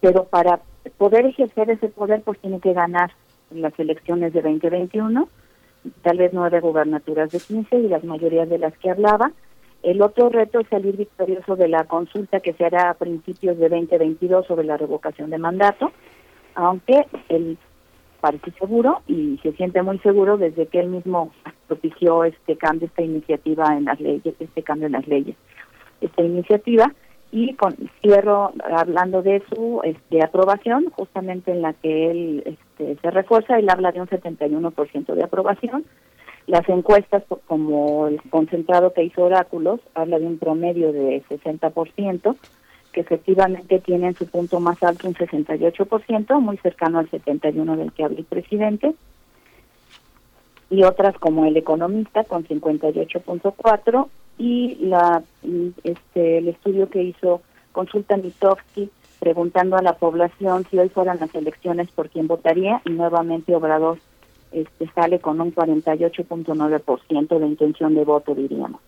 pero 0.00 0.24
para 0.24 0.60
poder 0.96 1.26
ejercer 1.26 1.68
ese 1.70 1.88
poder, 1.88 2.22
pues 2.22 2.38
tiene 2.38 2.60
que 2.60 2.72
ganar 2.72 3.10
las 3.50 3.78
elecciones 3.78 4.32
de 4.32 4.40
2021, 4.40 5.28
tal 6.00 6.16
vez 6.16 6.30
nueve 6.32 6.60
gubernaturas 6.60 7.30
de 7.30 7.38
15 7.38 7.76
y 7.76 7.88
las 7.88 8.04
mayorías 8.04 8.48
de 8.48 8.58
las 8.58 8.76
que 8.78 8.88
hablaba. 8.88 9.32
El 9.82 10.00
otro 10.00 10.30
reto 10.30 10.60
es 10.60 10.68
salir 10.68 10.96
victorioso 10.96 11.56
de 11.56 11.68
la 11.68 11.84
consulta 11.84 12.40
que 12.40 12.54
se 12.54 12.64
hará 12.64 12.88
a 12.88 12.94
principios 12.94 13.58
de 13.58 13.68
2022 13.68 14.46
sobre 14.46 14.64
la 14.64 14.78
revocación 14.78 15.28
de 15.28 15.36
mandato, 15.36 15.92
aunque 16.54 17.06
él 17.28 17.58
parece 18.26 18.50
seguro 18.58 19.02
y 19.06 19.38
se 19.40 19.52
siente 19.52 19.82
muy 19.82 20.00
seguro 20.00 20.36
desde 20.36 20.66
que 20.66 20.80
él 20.80 20.88
mismo 20.88 21.30
propició 21.68 22.24
este 22.24 22.56
cambio, 22.56 22.88
esta 22.88 23.02
iniciativa 23.02 23.76
en 23.76 23.84
las 23.84 24.00
leyes, 24.00 24.34
este 24.40 24.64
cambio 24.64 24.86
en 24.86 24.94
las 24.94 25.06
leyes, 25.06 25.36
esta 26.00 26.22
iniciativa 26.24 26.92
y 27.30 27.56
cierro 28.02 28.52
hablando 28.64 29.22
de 29.22 29.44
su 29.48 29.80
este, 29.84 30.24
aprobación, 30.24 30.90
justamente 30.90 31.52
en 31.52 31.62
la 31.62 31.72
que 31.74 32.10
él 32.10 32.42
este, 32.46 32.96
se 33.00 33.10
refuerza, 33.12 33.60
él 33.60 33.70
habla 33.70 33.92
de 33.92 34.00
un 34.00 34.08
71% 34.08 35.14
de 35.14 35.22
aprobación. 35.22 35.84
Las 36.48 36.68
encuestas, 36.68 37.22
como 37.46 38.08
el 38.08 38.20
concentrado 38.30 38.92
que 38.92 39.04
hizo 39.04 39.22
Oráculos, 39.22 39.78
habla 39.94 40.18
de 40.18 40.26
un 40.26 40.38
promedio 40.38 40.92
de 40.92 41.22
60%, 41.28 42.36
que 42.96 43.02
efectivamente 43.02 43.78
tiene 43.80 44.06
en 44.06 44.14
su 44.14 44.26
punto 44.26 44.58
más 44.58 44.82
alto 44.82 45.06
un 45.06 45.14
68%, 45.14 46.40
muy 46.40 46.56
cercano 46.56 46.98
al 46.98 47.10
71% 47.10 47.76
del 47.76 47.92
que 47.92 48.04
habla 48.04 48.20
el 48.20 48.24
presidente. 48.24 48.94
Y 50.70 50.82
otras 50.82 51.14
como 51.18 51.44
el 51.44 51.58
economista 51.58 52.24
con 52.24 52.46
58.4 52.46 54.08
y 54.38 54.76
la 54.76 55.22
este 55.84 56.38
el 56.38 56.48
estudio 56.48 56.88
que 56.88 57.02
hizo 57.02 57.42
Consulta 57.72 58.16
Mitofsky 58.16 58.88
preguntando 59.20 59.76
a 59.76 59.82
la 59.82 59.96
población 59.96 60.64
si 60.70 60.78
hoy 60.78 60.88
fueran 60.88 61.20
las 61.20 61.34
elecciones 61.34 61.90
por 61.90 62.08
quién 62.08 62.26
votaría 62.26 62.80
y 62.86 62.90
nuevamente 62.92 63.54
Obrador 63.54 63.98
este 64.52 64.90
sale 64.94 65.20
con 65.20 65.38
un 65.42 65.54
48.9% 65.54 67.38
de 67.38 67.46
intención 67.46 67.94
de 67.94 68.04
voto 68.04 68.34
diríamos. 68.34 68.80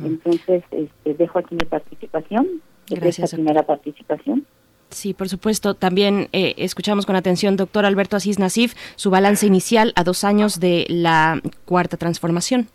Entonces, 0.00 0.64
este, 0.70 1.14
dejo 1.14 1.38
aquí 1.38 1.54
mi 1.54 1.64
participación, 1.64 2.46
Gracias, 2.90 3.24
esta 3.24 3.36
primera 3.36 3.62
participación. 3.62 4.44
Sí, 4.90 5.12
por 5.12 5.28
supuesto. 5.28 5.74
También 5.74 6.28
eh, 6.32 6.54
escuchamos 6.56 7.04
con 7.04 7.16
atención, 7.16 7.56
doctor 7.56 7.84
Alberto 7.84 8.16
Asís 8.16 8.38
Nasif, 8.38 8.74
su 8.96 9.10
balance 9.10 9.46
inicial 9.46 9.92
a 9.96 10.04
dos 10.04 10.24
años 10.24 10.60
de 10.60 10.86
la 10.88 11.40
cuarta 11.66 11.96
transformación. 11.96 12.68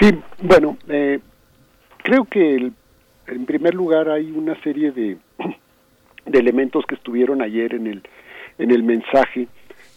Sí, 0.00 0.10
bueno, 0.42 0.78
eh, 0.88 1.20
creo 2.02 2.24
que 2.24 2.72
en 3.26 3.46
primer 3.46 3.74
lugar 3.74 4.08
hay 4.08 4.30
una 4.30 4.60
serie 4.62 4.92
de, 4.92 5.18
de 6.26 6.38
elementos 6.38 6.84
que 6.86 6.94
estuvieron 6.94 7.42
ayer 7.42 7.74
en 7.74 7.86
el, 7.86 8.02
en 8.58 8.70
el 8.70 8.82
mensaje 8.82 9.48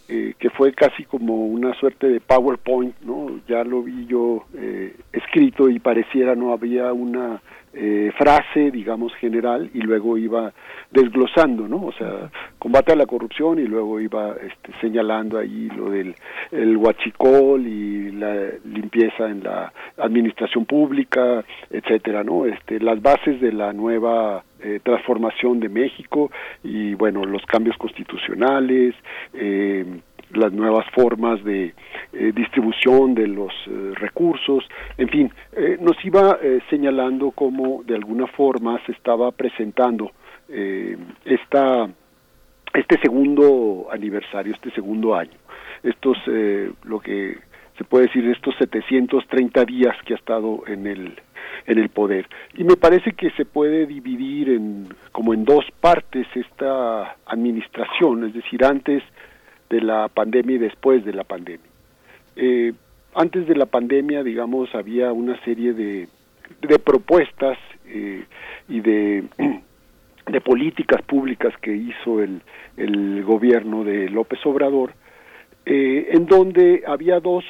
eh, 0.10 0.34
que 0.38 0.50
fue 0.50 0.74
casi 0.74 1.06
como 1.06 1.46
una 1.46 1.74
suerte 1.80 2.08
de 2.08 2.20
PowerPoint, 2.20 2.94
¿no? 3.04 3.40
Ya 3.48 3.64
lo 3.64 3.82
vi 3.82 4.06
yo 4.06 4.44
eh, 4.54 4.98
escrito 5.14 5.70
y 5.70 5.80
pareciera 5.80 6.36
no 6.36 6.52
había 6.52 6.92
una 6.92 7.42
eh, 7.74 8.12
frase, 8.18 8.72
digamos, 8.72 9.14
general 9.16 9.70
y 9.74 9.80
luego 9.80 10.18
iba 10.18 10.54
desglosando, 10.92 11.68
¿no? 11.68 11.86
O 11.88 11.92
sea, 11.94 12.30
combate 12.60 12.94
a 12.94 12.96
la 12.96 13.06
corrupción 13.06 13.60
y 13.60 13.64
luego 13.64 14.00
iba 14.00 14.36
este, 14.42 14.72
señalando 14.80 15.40
ahí 15.40 15.70
lo 15.76 15.90
del 15.90 16.16
el 16.52 16.78
huachicol 16.78 17.66
y 17.66 18.12
la 18.12 18.36
limpieza 18.64 19.28
en 19.28 19.44
la 19.44 19.74
administración 19.98 20.66
pública, 20.66 21.44
etcétera, 21.70 22.24
¿no? 22.24 22.46
Este, 22.46 22.80
las 22.80 23.02
bases 23.02 23.42
de 23.42 23.52
la 23.52 23.74
nueva 23.74 24.44
eh, 24.62 24.80
transformación 24.84 25.60
de 25.60 25.70
México 25.70 26.32
y 26.64 26.94
bueno 26.94 27.26
los 27.26 27.44
cambios 27.48 27.76
constitucionales 27.78 28.96
eh, 29.34 29.84
las 30.38 30.52
nuevas 30.52 30.86
formas 30.92 31.44
de 31.44 31.74
eh, 32.14 32.32
distribución 32.36 33.14
de 33.16 33.28
los 33.28 33.54
recursos, 33.96 34.64
en 34.98 35.10
fin, 35.10 35.32
nos 35.80 36.04
iba 36.04 36.38
señalando 36.70 37.32
cómo 37.32 37.84
de 37.84 37.96
alguna 37.96 38.28
forma 38.28 38.80
se 38.86 38.92
estaba 38.92 39.32
presentando 39.32 40.12
esta, 41.26 41.90
este 42.74 43.00
segundo 43.02 43.88
aniversario, 43.92 44.54
este 44.54 44.72
segundo 44.72 45.16
año. 45.16 45.38
Estos, 45.82 46.18
lo 46.84 47.00
que 47.00 47.38
se 47.78 47.84
puede 47.84 48.08
decir, 48.08 48.26
estos 48.30 48.56
730 48.58 49.66
días 49.66 49.96
que 50.06 50.14
ha 50.14 50.18
estado 50.18 50.64
en 50.68 50.88
el 50.88 51.14
en 51.66 51.80
el 51.80 51.90
poder. 51.90 52.28
Y 52.56 52.64
me 52.64 52.76
parece 52.76 53.14
que 53.14 53.32
se 53.32 53.46
puede 53.46 53.86
dividir 53.86 54.50
en, 54.50 54.90
como 55.12 55.34
en 55.34 55.46
dos 55.46 55.66
partes 55.80 56.28
esta 56.36 57.16
administración, 57.26 58.26
es 58.26 58.34
decir, 58.34 58.64
antes 58.64 59.04
de 59.74 59.82
la 59.82 60.08
pandemia 60.08 60.56
y 60.56 60.60
después 60.60 61.04
de 61.04 61.14
la 61.14 61.24
pandemia. 61.24 61.70
Eh, 62.36 62.74
antes 63.16 63.48
de 63.48 63.56
la 63.56 63.66
pandemia, 63.66 64.24
digamos, 64.24 64.74
había 64.76 65.12
una 65.12 65.36
serie 65.44 65.74
de, 65.74 66.08
de 66.62 66.80
propuestas 66.80 67.58
eh, 67.88 68.24
y 68.70 68.82
de, 68.82 69.24
de 70.28 70.42
políticas 70.42 71.02
públicas 71.02 71.54
que 71.60 71.76
hizo 71.76 72.22
el, 72.22 72.42
el 72.78 73.24
gobierno 73.24 73.84
de 73.84 74.10
López 74.10 74.40
Obrador, 74.46 74.94
eh, 75.66 76.10
en 76.12 76.28
donde 76.28 76.84
había 76.86 77.20
dos 77.20 77.44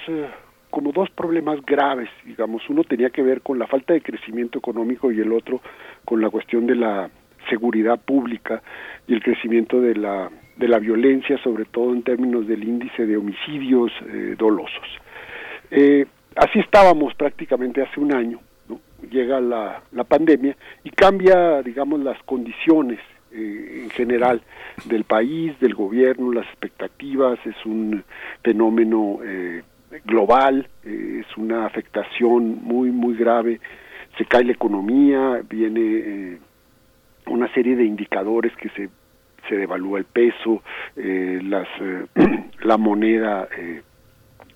como 0.70 0.92
dos 0.92 1.10
problemas 1.12 1.60
graves, 1.66 2.10
digamos. 2.26 2.68
Uno 2.70 2.84
tenía 2.84 3.10
que 3.10 3.22
ver 3.22 3.42
con 3.42 3.60
la 3.60 3.68
falta 3.68 3.94
de 3.94 4.02
crecimiento 4.02 4.58
económico 4.58 5.12
y 5.12 5.20
el 5.20 5.32
otro 5.32 5.62
con 6.04 6.20
la 6.22 6.30
cuestión 6.30 6.66
de 6.66 6.76
la 6.76 7.10
seguridad 7.50 8.00
pública 8.00 8.64
y 9.08 9.14
el 9.14 9.22
crecimiento 9.22 9.80
de 9.82 9.96
la, 9.96 10.32
de 10.58 10.68
la 10.68 10.80
violencia, 10.80 11.38
sobre 11.44 11.66
todo 11.66 11.94
en 11.94 12.04
términos 12.04 12.48
del 12.48 12.64
índice 12.64 13.06
de 13.06 13.18
homicidios 13.18 13.92
eh, 14.08 14.36
dolosos. 14.38 14.88
Eh, 15.72 16.06
así 16.36 16.60
estábamos 16.60 17.16
prácticamente 17.16 17.82
hace 17.82 18.00
un 18.00 18.14
año, 18.14 18.40
llega 19.10 19.42
la, 19.42 19.82
la 19.92 20.04
pandemia 20.04 20.56
y 20.84 20.90
cambia, 20.92 21.62
digamos, 21.62 22.00
las 22.02 22.22
condiciones 22.24 23.00
eh, 23.32 23.82
en 23.84 23.90
general 23.90 24.42
del 24.86 25.04
país, 25.04 25.60
del 25.60 25.74
gobierno, 25.74 26.32
las 26.32 26.46
expectativas, 26.46 27.40
es 27.46 27.56
un 27.66 28.04
fenómeno 28.44 29.20
eh, 29.24 29.64
global, 30.06 30.68
es 30.84 31.26
una 31.38 31.66
afectación 31.66 32.60
muy, 32.64 32.92
muy 32.92 33.16
grave, 33.16 33.60
se 34.18 34.26
cae 34.26 34.44
la 34.44 34.52
economía, 34.52 35.42
viene 35.50 36.38
una 37.28 37.52
serie 37.54 37.76
de 37.76 37.86
indicadores 37.86 38.56
que 38.56 38.70
se, 38.70 38.90
se 39.48 39.56
devalúa 39.56 40.00
el 40.00 40.06
peso, 40.06 40.62
eh, 40.96 41.40
las, 41.44 41.68
la 42.64 42.78
moneda 42.78 43.48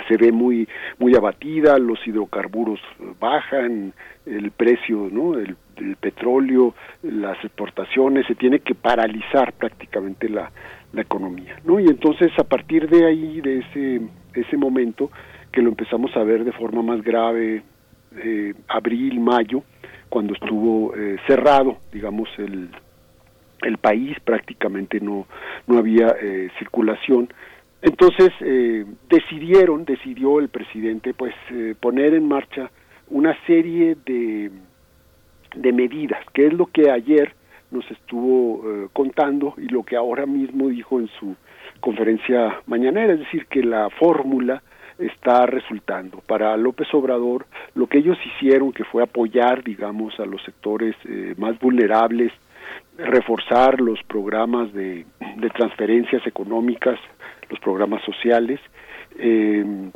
se 0.08 0.16
ve 0.16 0.32
muy 0.32 0.68
muy 1.00 1.16
abatida, 1.16 1.78
los 1.80 2.06
hidrocarburos 2.06 2.80
bajan, 3.20 3.94
el 4.26 4.52
precio, 4.52 5.10
¿no? 5.12 5.38
El, 5.38 5.56
petróleo, 6.00 6.74
las 7.04 7.38
exportaciones, 7.44 8.26
se 8.26 8.34
tiene 8.34 8.60
que 8.60 8.74
paralizar 8.74 9.54
prácticamente 9.54 10.28
la, 10.28 10.52
la 10.92 11.02
economía, 11.02 11.60
¿no? 11.66 11.80
Y 11.80 11.86
entonces 11.86 12.32
a 12.40 12.44
partir 12.44 12.90
de 12.90 13.06
ahí, 13.06 13.42
de 13.42 13.60
ese 13.60 14.02
ese 14.42 14.58
momento 14.58 15.12
que 15.52 15.62
lo 15.62 15.70
empezamos 15.70 16.16
a 16.16 16.24
ver 16.24 16.44
de 16.44 16.52
forma 16.52 16.82
más 16.82 17.02
grave 17.02 17.64
eh, 18.18 18.54
abril, 18.68 19.20
mayo, 19.20 19.64
cuando 20.10 20.34
estuvo 20.34 20.96
eh, 20.96 21.18
cerrado, 21.28 21.78
digamos, 21.92 22.30
el, 22.38 22.70
el 23.62 23.78
país, 23.78 24.18
prácticamente 24.24 25.00
no, 25.00 25.28
no 25.68 25.78
había 25.78 26.16
eh, 26.22 26.50
circulación. 26.60 27.30
Entonces 27.82 28.32
decidieron, 29.08 29.86
decidió 29.86 30.40
el 30.40 30.50
presidente, 30.50 31.14
pues 31.14 31.36
poner 31.80 32.16
en 32.16 32.28
marcha 32.28 32.72
una 33.10 33.38
serie 33.46 33.96
de, 34.04 34.50
de 35.56 35.74
medidas, 35.74 36.20
que 36.34 36.48
es 36.48 36.54
lo 36.54 36.66
que 36.66 36.90
ayer 36.90 37.34
nos 37.72 37.90
estuvo 37.92 38.64
eh, 38.64 38.88
contando 38.94 39.54
y 39.58 39.68
lo 39.68 39.84
que 39.84 39.96
ahora 39.96 40.26
mismo 40.26 40.70
dijo 40.70 41.00
en 41.00 41.10
su 41.20 41.36
conferencia 41.80 42.62
mañanera, 42.66 43.14
es 43.14 43.20
decir, 43.20 43.46
que 43.48 43.64
la 43.64 43.90
fórmula 43.90 44.64
está 44.98 45.46
resultando. 45.46 46.22
Para 46.26 46.58
López 46.58 46.88
Obrador, 46.94 47.46
lo 47.76 47.88
que 47.88 48.00
ellos 48.00 48.18
hicieron, 48.26 48.72
que 48.72 48.84
fue 48.84 49.04
apoyar, 49.04 49.64
digamos, 49.64 50.20
a 50.20 50.26
los 50.26 50.42
sectores 50.44 50.96
eh, 51.06 51.36
más 51.38 51.60
vulnerables, 51.60 52.32
reforzar 52.98 53.80
los 53.80 54.02
programas 54.04 54.74
de, 54.74 55.06
transferencias 55.56 56.26
económicas, 56.28 57.00
los 57.50 57.60
programas 57.60 58.04
sociales, 58.04 58.60
eh, 59.18 59.92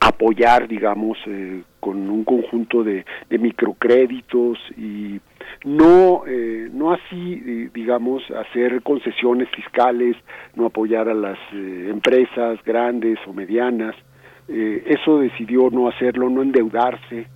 apoyar, 0.00 0.68
digamos, 0.68 1.18
eh, 1.26 1.62
con 1.80 2.08
un 2.10 2.24
conjunto 2.24 2.84
de, 2.84 3.04
de 3.28 3.38
microcréditos 3.38 4.58
y 4.76 5.20
no 5.64 6.24
eh, 6.26 6.68
no 6.72 6.92
así 6.92 7.68
digamos 7.74 8.22
hacer 8.30 8.82
concesiones 8.82 9.48
fiscales 9.50 10.16
no 10.54 10.66
apoyar 10.66 11.08
a 11.08 11.14
las 11.14 11.38
eh, 11.52 11.88
empresas 11.90 12.62
grandes 12.64 13.18
o 13.26 13.32
medianas. 13.32 13.94
Eh, 14.48 14.84
eso 14.86 15.18
decidió 15.18 15.70
no 15.70 15.88
hacerlo 15.88 16.28
no 16.30 16.42
endeudarse. 16.42 17.26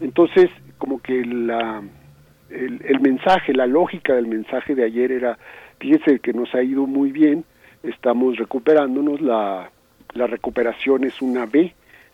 Entonces 0.00 0.50
como 0.78 1.00
que 1.00 1.24
la 1.24 1.82
el, 2.50 2.80
el, 2.84 3.00
mensaje 3.00 3.52
la 3.54 3.66
lógica 3.66 4.14
del 4.14 4.26
mensaje 4.26 4.74
de 4.74 4.84
ayer 4.84 5.12
era 5.12 5.38
fíjese 5.78 6.18
que 6.18 6.32
nos 6.32 6.54
ha 6.54 6.62
ido 6.62 6.86
muy 6.86 7.12
bien 7.12 7.44
estamos 7.82 8.36
recuperándonos 8.36 9.20
la 9.20 9.70
la 10.14 10.26
recuperación 10.26 11.04
es 11.04 11.22
una 11.22 11.46
B 11.46 11.72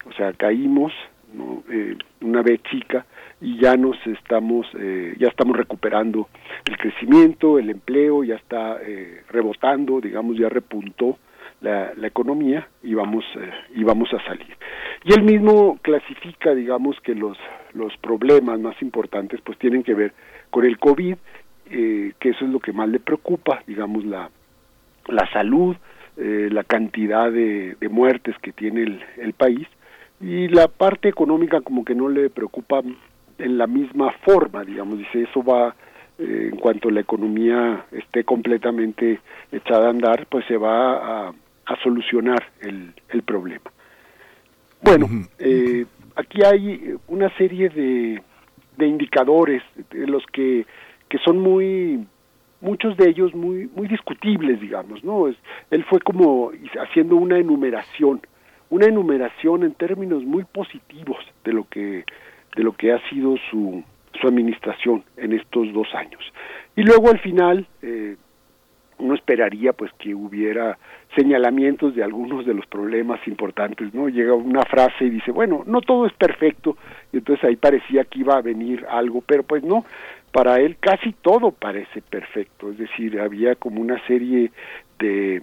o 0.08 0.12
sea 0.12 0.32
caímos 0.32 0.92
¿no? 1.32 1.62
eh, 1.70 1.97
una 2.20 2.42
B 2.42 2.60
chica 2.70 3.06
y 3.40 3.58
ya 3.58 3.76
nos 3.76 3.97
estamos 4.06 4.66
eh, 4.78 5.15
ya 5.18 5.28
estamos 5.28 5.56
recuperando 5.56 6.28
el 6.66 6.76
crecimiento 6.76 7.58
el 7.58 7.70
empleo 7.70 8.24
ya 8.24 8.36
está 8.36 8.78
eh, 8.82 9.23
rebotando 9.28 10.00
digamos 10.00 10.36
ya 10.36 10.48
repuntó 10.48 11.18
la, 11.60 11.93
la 11.94 12.07
economía 12.07 12.68
y 12.83 12.94
vamos 12.94 13.25
eh, 13.36 13.51
y 13.75 13.85
vamos 13.85 14.12
a 14.12 14.25
salir. 14.26 14.57
Y 15.05 15.15
él 15.15 15.23
mismo 15.23 15.78
clasifica 15.83 16.55
digamos 16.55 17.01
que 17.01 17.15
los 17.15 17.39
los 17.73 17.97
problemas 17.99 18.60
más 18.60 18.81
importantes 18.83 19.41
pues 19.43 19.59
tienen 19.59 19.83
que 19.83 19.94
ver 19.94 20.12
con 20.51 20.65
el 20.65 20.78
covid 20.78 21.17
eh, 21.70 22.12
que 22.18 22.28
eso 22.31 22.44
es 22.44 22.51
lo 22.51 22.60
que 22.60 22.73
más 22.73 22.89
le 22.89 23.01
preocupa 23.01 23.62
digamos 23.67 24.05
la 24.05 24.31
la 25.09 25.31
salud 25.33 25.76
eh, 26.18 26.49
la 26.51 26.65
cantidad 26.65 27.31
de, 27.31 27.76
de 27.78 27.89
muertes 27.91 28.35
que 28.41 28.51
tiene 28.51 28.85
el, 28.85 29.05
el 29.18 29.35
país. 29.35 29.68
Y 30.18 30.49
la 30.49 30.67
parte 30.67 31.10
económica 31.10 31.60
como 31.60 31.85
que 31.85 31.94
no 31.94 32.09
le 32.09 32.31
preocupa 32.31 32.81
en 33.36 33.59
la 33.59 33.67
misma 33.67 34.12
forma, 34.25 34.65
digamos, 34.65 34.97
dice, 34.97 35.25
eso 35.25 35.44
va, 35.44 35.76
eh, 36.18 36.49
en 36.51 36.59
cuanto 36.59 36.89
la 36.89 37.01
economía 37.01 37.85
esté 37.93 38.25
completamente 38.25 39.20
echada 39.52 39.89
a 39.89 39.91
andar, 39.91 40.26
pues 40.31 40.47
se 40.47 40.57
va 40.57 41.26
a, 41.28 41.35
a 41.67 41.77
solucionar 41.83 42.43
el, 42.61 42.95
el 43.09 43.23
problema. 43.23 43.70
Bueno, 44.83 45.09
eh, 45.39 45.85
aquí 46.15 46.43
hay 46.45 46.95
una 47.09 47.31
serie 47.36 47.69
de, 47.69 48.23
de 48.77 48.86
indicadores 48.86 49.62
de 49.91 50.07
los 50.07 50.25
que, 50.33 50.67
que 51.09 51.19
son 51.19 51.39
muy 51.39 52.07
muchos 52.61 52.97
de 52.97 53.11
ellos 53.11 53.35
muy 53.35 53.69
muy 53.77 53.86
discutibles 53.86 54.59
digamos 54.62 55.05
no 55.05 55.28
es, 55.28 55.36
él 55.70 55.85
fue 55.85 56.01
como 56.01 56.53
haciendo 56.81 57.17
una 57.17 57.39
enumeración 57.39 58.23
una 58.70 58.86
enumeración 58.86 59.62
en 59.62 59.75
términos 59.75 60.25
muy 60.25 60.43
positivos 60.45 61.19
de 61.45 61.53
lo 61.53 61.69
que 61.69 62.05
de 62.57 62.62
lo 62.62 62.73
que 62.73 62.93
ha 62.93 63.09
sido 63.11 63.36
su 63.51 63.85
su 64.20 64.27
administración 64.27 65.05
en 65.17 65.33
estos 65.33 65.73
dos 65.73 65.89
años. 65.95 66.20
Y 66.75 66.83
luego 66.83 67.11
al 67.11 67.19
final 67.20 67.67
eh, 67.83 68.17
uno 68.99 69.15
esperaría 69.15 69.73
pues 69.73 69.92
que 69.99 70.15
hubiera 70.15 70.78
señalamientos 71.15 71.94
de 71.94 72.02
algunos 72.02 72.47
de 72.47 72.55
los 72.55 72.66
problemas 72.66 73.20
importantes 73.26 73.92
no 73.94 74.08
llega 74.08 74.34
una 74.34 74.62
frase 74.62 75.05
y 75.05 75.10
dice 75.10 75.31
bueno 75.31 75.62
no 75.66 75.81
todo 75.81 76.07
es 76.07 76.12
perfecto 76.15 76.76
y 77.12 77.18
entonces 77.18 77.44
ahí 77.44 77.57
parecía 77.57 78.05
que 78.05 78.20
iba 78.20 78.36
a 78.36 78.42
venir 78.42 78.84
algo 78.89 79.23
pero 79.26 79.42
pues 79.42 79.62
no. 79.62 79.84
Para 80.33 80.57
él 80.58 80.76
casi 80.78 81.12
todo 81.12 81.50
parece 81.50 82.02
perfecto 82.02 82.70
es 82.70 82.78
decir 82.78 83.20
había 83.20 83.55
como 83.55 83.81
una 83.81 84.05
serie 84.07 84.50
de 84.99 85.42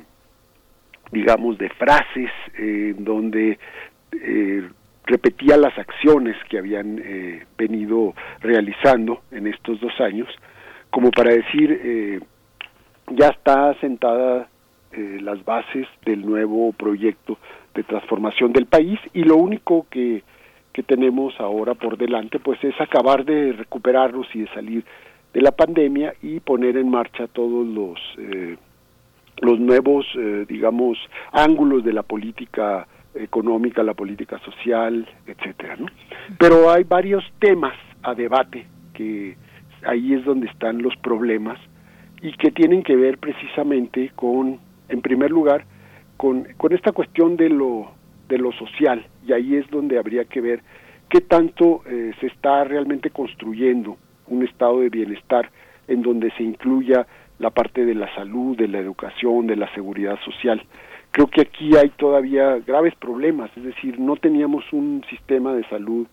digamos, 1.14 1.58
de 1.58 1.70
frases 1.70 2.32
eh, 2.58 2.96
donde 2.98 3.60
eh, 4.12 4.70
repetía 5.06 5.58
las 5.58 5.78
acciones 5.78 6.36
que 6.50 6.58
habían 6.58 7.00
eh, 7.04 7.46
venido 7.58 8.14
realizando 8.42 9.22
en 9.32 9.48
estos 9.48 9.80
dos 9.80 9.94
años, 10.00 10.28
como 10.90 11.12
para 11.12 11.34
decir, 11.34 11.80
eh, 11.84 12.20
ya 13.12 13.28
está 13.30 13.74
sentada 13.80 14.48
eh, 14.92 15.20
las 15.22 15.44
bases 15.44 15.88
del 16.06 16.26
nuevo 16.26 16.72
proyecto 16.74 17.38
de 17.74 17.84
transformación 17.84 18.54
del 18.54 18.66
país 18.66 19.00
y 19.14 19.24
lo 19.24 19.38
único 19.38 19.88
que, 19.90 20.24
que 20.72 20.84
tenemos 20.84 21.34
ahora 21.40 21.74
por 21.74 21.98
delante 21.98 22.40
pues 22.40 22.64
es 22.64 22.80
acabar 22.80 23.26
de 23.26 23.54
recuperarnos 23.54 24.28
y 24.34 24.42
de 24.42 24.48
salir 24.54 24.86
de 25.34 25.42
la 25.42 25.52
pandemia 25.52 26.14
y 26.22 26.40
poner 26.40 26.78
en 26.78 26.90
marcha 26.90 27.28
todos 27.28 27.66
los 27.66 28.00
eh, 28.20 28.58
los 29.42 29.60
nuevos, 29.60 30.06
eh, 30.16 30.46
digamos, 30.48 30.98
ángulos 31.32 31.84
de 31.84 31.94
la 31.94 32.04
política 32.04 32.88
económica, 33.16 33.84
la 33.84 33.94
política 33.94 34.40
social, 34.40 35.08
etcétera, 35.28 35.76
¿no? 35.76 35.88
Pero 36.40 36.72
hay 36.72 36.84
varios 36.84 37.24
temas 37.40 37.76
a 38.02 38.14
debate 38.14 38.66
que 38.94 39.36
ahí 39.86 40.14
es 40.14 40.26
donde 40.26 40.48
están 40.48 40.82
los 40.82 40.96
problemas 40.98 41.60
y 42.24 42.32
que 42.32 42.52
tienen 42.52 42.82
que 42.82 42.96
ver 42.96 43.18
precisamente 43.18 44.12
con, 44.16 44.58
en 44.88 45.02
primer 45.02 45.30
lugar, 45.30 45.66
con, 46.16 46.48
con 46.56 46.74
esta 46.74 46.94
cuestión 46.94 47.36
de 47.36 47.50
lo, 47.50 47.92
de 48.30 48.38
lo 48.38 48.54
social 48.54 49.06
y 49.28 49.34
ahí 49.34 49.56
es 49.58 49.70
donde 49.70 50.00
habría 50.00 50.24
que 50.24 50.40
ver 50.40 50.62
qué 51.10 51.20
tanto 51.20 51.84
eh, 51.86 52.14
se 52.22 52.28
está 52.28 52.64
realmente 52.64 53.10
construyendo 53.10 53.98
un 54.28 54.44
estado 54.44 54.80
de 54.80 54.90
bienestar 54.90 55.52
en 55.90 56.02
donde 56.02 56.32
se 56.32 56.44
incluya 56.44 57.06
la 57.40 57.50
parte 57.50 57.86
de 57.86 57.94
la 57.94 58.14
salud, 58.16 58.56
de 58.56 58.70
la 58.70 58.80
educación, 58.80 59.46
de 59.46 59.58
la 59.58 59.72
seguridad 59.74 60.18
social. 60.24 60.64
Creo 61.12 61.28
que 61.28 61.42
aquí 61.42 61.76
hay 61.76 61.90
todavía 61.90 62.58
graves 62.66 62.96
problemas, 62.96 63.52
es 63.58 63.64
decir, 63.64 64.00
no 64.00 64.16
teníamos 64.16 64.64
un 64.72 65.04
sistema 65.10 65.54
de 65.54 65.66
salud 65.66 66.08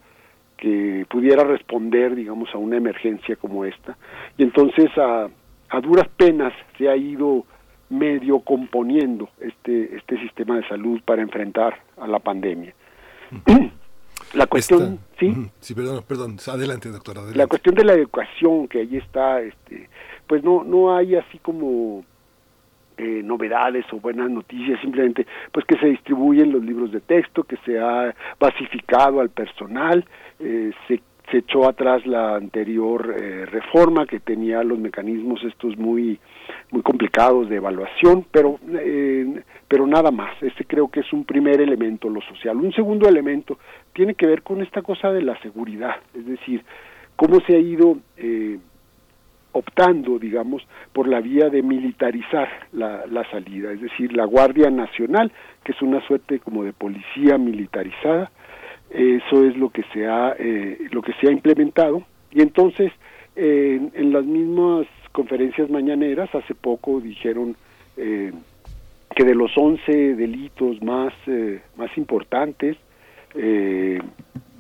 que 0.57 1.07
pudiera 1.09 1.45
responder, 1.45 2.17
digamos, 2.17 2.53
a 2.53 2.59
una 2.59 2.77
emergencia 2.77 3.37
como 3.37 3.65
esta. 3.65 3.97
Y 4.37 4.43
entonces 4.43 4.91
a, 4.99 5.29
a 5.71 5.81
duras 5.81 6.09
penas 6.17 6.53
se 6.77 6.89
ha 6.89 6.97
ido 6.97 7.45
medio 7.89 8.41
componiendo 8.41 9.29
este, 9.41 9.97
este 9.97 10.19
sistema 10.21 10.57
de 10.57 10.69
salud 10.69 11.01
para 11.05 11.23
enfrentar 11.23 11.81
a 11.97 12.07
la 12.07 12.19
pandemia. 12.19 12.75
La 14.35 14.47
cuestión, 14.47 14.83
Esta, 14.83 15.19
sí, 15.19 15.51
sí, 15.61 15.75
perdón, 15.75 16.05
perdón, 16.07 16.37
adelante, 16.47 16.89
doctora. 16.89 17.21
Adelante. 17.21 17.39
la 17.39 17.47
cuestión 17.47 17.75
de 17.75 17.85
la 17.85 17.95
educación 17.95 18.69
que 18.69 18.81
ahí 18.81 18.97
está, 18.97 19.41
este, 19.41 19.89
pues 20.27 20.45
no 20.45 20.63
no 20.63 20.95
hay 20.95 21.17
así 21.17 21.39
como 21.39 22.05
eh, 22.97 23.23
novedades 23.25 23.85
o 23.93 23.97
buenas 23.99 24.31
noticias, 24.31 24.81
simplemente 24.81 25.27
pues 25.53 25.65
que 25.65 25.77
se 25.79 25.87
distribuyen 25.87 26.53
los 26.53 26.63
libros 26.63 26.93
de 26.93 27.01
texto, 27.01 27.43
que 27.45 27.57
se 27.65 27.81
ha 27.81 28.15
basificado 28.39 29.21
al 29.21 29.31
personal, 29.31 30.05
eh, 30.39 30.71
se 30.87 31.01
se 31.31 31.39
echó 31.39 31.68
atrás 31.68 32.07
la 32.07 32.36
anterior 32.36 33.15
eh, 33.18 33.47
reforma 33.47 34.07
que 34.07 34.20
tenía 34.20 34.62
los 34.62 34.78
mecanismos 34.78 35.42
estos 35.44 35.76
muy 35.76 36.18
muy 36.73 36.83
complicados 36.83 37.49
de 37.49 37.57
evaluación, 37.57 38.26
pero 38.31 38.59
eh, 38.73 39.42
pero 39.68 39.86
nada 39.86 40.10
más. 40.10 40.31
Este 40.42 40.65
creo 40.65 40.89
que 40.89 41.00
es 41.00 41.12
un 41.12 41.25
primer 41.25 41.60
elemento 41.60 42.09
lo 42.09 42.20
social. 42.23 42.57
Un 42.57 42.73
segundo 42.73 43.09
elemento 43.09 43.59
tiene 43.92 44.15
que 44.15 44.26
ver 44.26 44.42
con 44.42 44.62
esta 44.62 44.83
cosa 44.83 45.12
de 45.12 45.23
la 45.23 45.41
seguridad, 45.42 45.97
es 46.15 46.26
decir, 46.26 46.65
cómo 47.17 47.41
se 47.47 47.55
ha 47.55 47.59
ido 47.59 47.99
eh, 48.17 48.59
optando, 49.52 50.18
digamos, 50.18 50.67
por 50.92 51.09
la 51.09 51.20
vía 51.20 51.49
de 51.49 51.62
militarizar 51.62 52.49
la, 52.73 53.07
la 53.07 53.28
salida, 53.31 53.73
es 53.73 53.81
decir, 53.81 54.12
la 54.17 54.25
Guardia 54.25 54.70
Nacional, 54.70 55.33
que 55.65 55.73
es 55.73 55.83
una 55.83 56.00
suerte 56.07 56.39
como 56.41 56.65
de 56.65 56.73
policía 56.73 57.39
militarizada, 57.39 58.31
eso 58.91 59.47
es 59.47 59.57
lo 59.57 59.70
que 59.70 59.85
se 59.93 60.07
ha 60.07 60.35
eh, 60.39 60.78
lo 60.91 61.02
que 61.02 61.12
se 61.20 61.28
ha 61.28 61.33
implementado. 61.33 62.02
Y 62.31 62.43
entonces 62.43 62.93
en, 63.36 63.93
en, 63.94 64.12
las 64.12 64.25
mismas 64.25 64.86
conferencias 65.12 65.70
mañaneras 65.70 66.35
hace 66.35 66.55
poco 66.55 67.01
dijeron 67.01 67.57
eh, 67.97 68.33
que 69.15 69.25
de 69.25 69.35
los 69.35 69.51
11 69.57 70.15
delitos 70.15 70.83
más 70.83 71.12
eh, 71.27 71.60
más 71.77 71.97
importantes 71.97 72.77
eh, 73.35 74.01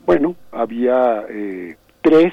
bueno 0.06 0.36
había 0.52 1.24
eh, 1.28 1.76
tres 2.02 2.32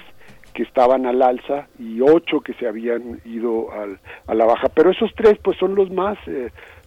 que 0.53 0.63
estaban 0.63 1.05
al 1.05 1.21
alza 1.21 1.67
y 1.77 2.01
ocho 2.01 2.41
que 2.41 2.53
se 2.53 2.67
habían 2.67 3.21
ido 3.25 3.71
al, 3.71 3.99
a 4.25 4.33
la 4.33 4.45
baja. 4.45 4.69
Pero 4.69 4.89
esos 4.89 5.13
tres 5.15 5.37
pues 5.43 5.55
son 5.59 5.75
los 5.75 5.91
más 5.91 6.17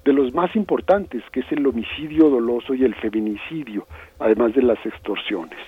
de 0.05 0.13
los 0.13 0.33
más 0.35 0.55
importantes, 0.57 1.23
que 1.31 1.41
es 1.41 1.53
el 1.53 1.67
homicidio 1.67 2.31
doloso 2.31 2.75
y 2.75 2.85
el 2.85 2.95
feminicidio, 2.95 3.87
además 4.19 4.55
de 4.55 4.63
las 4.63 4.85
extorsiones. 4.87 5.59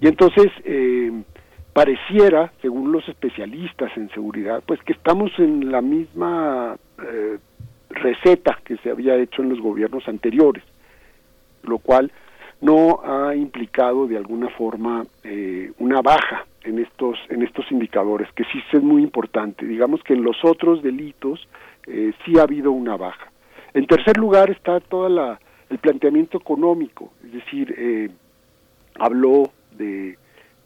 Y 0.00 0.08
entonces, 0.08 0.48
eh, 0.64 1.10
pareciera, 1.72 2.52
según 2.60 2.92
los 2.92 3.08
especialistas 3.08 3.96
en 3.96 4.10
seguridad, 4.10 4.62
pues 4.66 4.82
que 4.82 4.92
estamos 4.92 5.30
en 5.38 5.70
la 5.70 5.80
misma 5.80 6.76
eh, 7.02 7.38
receta 7.90 8.58
que 8.64 8.76
se 8.78 8.90
había 8.90 9.16
hecho 9.16 9.42
en 9.42 9.50
los 9.50 9.60
gobiernos 9.60 10.06
anteriores, 10.06 10.64
lo 11.62 11.78
cual 11.78 12.12
no 12.60 13.00
ha 13.02 13.34
implicado 13.34 14.06
de 14.06 14.18
alguna 14.18 14.48
forma 14.50 15.04
eh, 15.24 15.72
una 15.78 16.02
baja 16.02 16.46
en 16.62 16.78
estos 16.78 17.18
en 17.30 17.42
estos 17.42 17.64
indicadores 17.72 18.28
que 18.34 18.44
sí 18.44 18.62
es 18.70 18.82
muy 18.82 19.02
importante 19.02 19.64
digamos 19.64 20.02
que 20.02 20.12
en 20.12 20.22
los 20.22 20.36
otros 20.44 20.82
delitos 20.82 21.48
sí 21.86 22.38
ha 22.38 22.42
habido 22.42 22.70
una 22.70 22.98
baja 22.98 23.29
en 23.74 23.86
tercer 23.86 24.16
lugar 24.16 24.50
está 24.50 24.80
todo 24.80 25.06
el 25.06 25.78
planteamiento 25.78 26.38
económico 26.38 27.12
es 27.24 27.32
decir 27.32 27.74
eh, 27.76 28.10
habló 28.98 29.50
de 29.76 30.18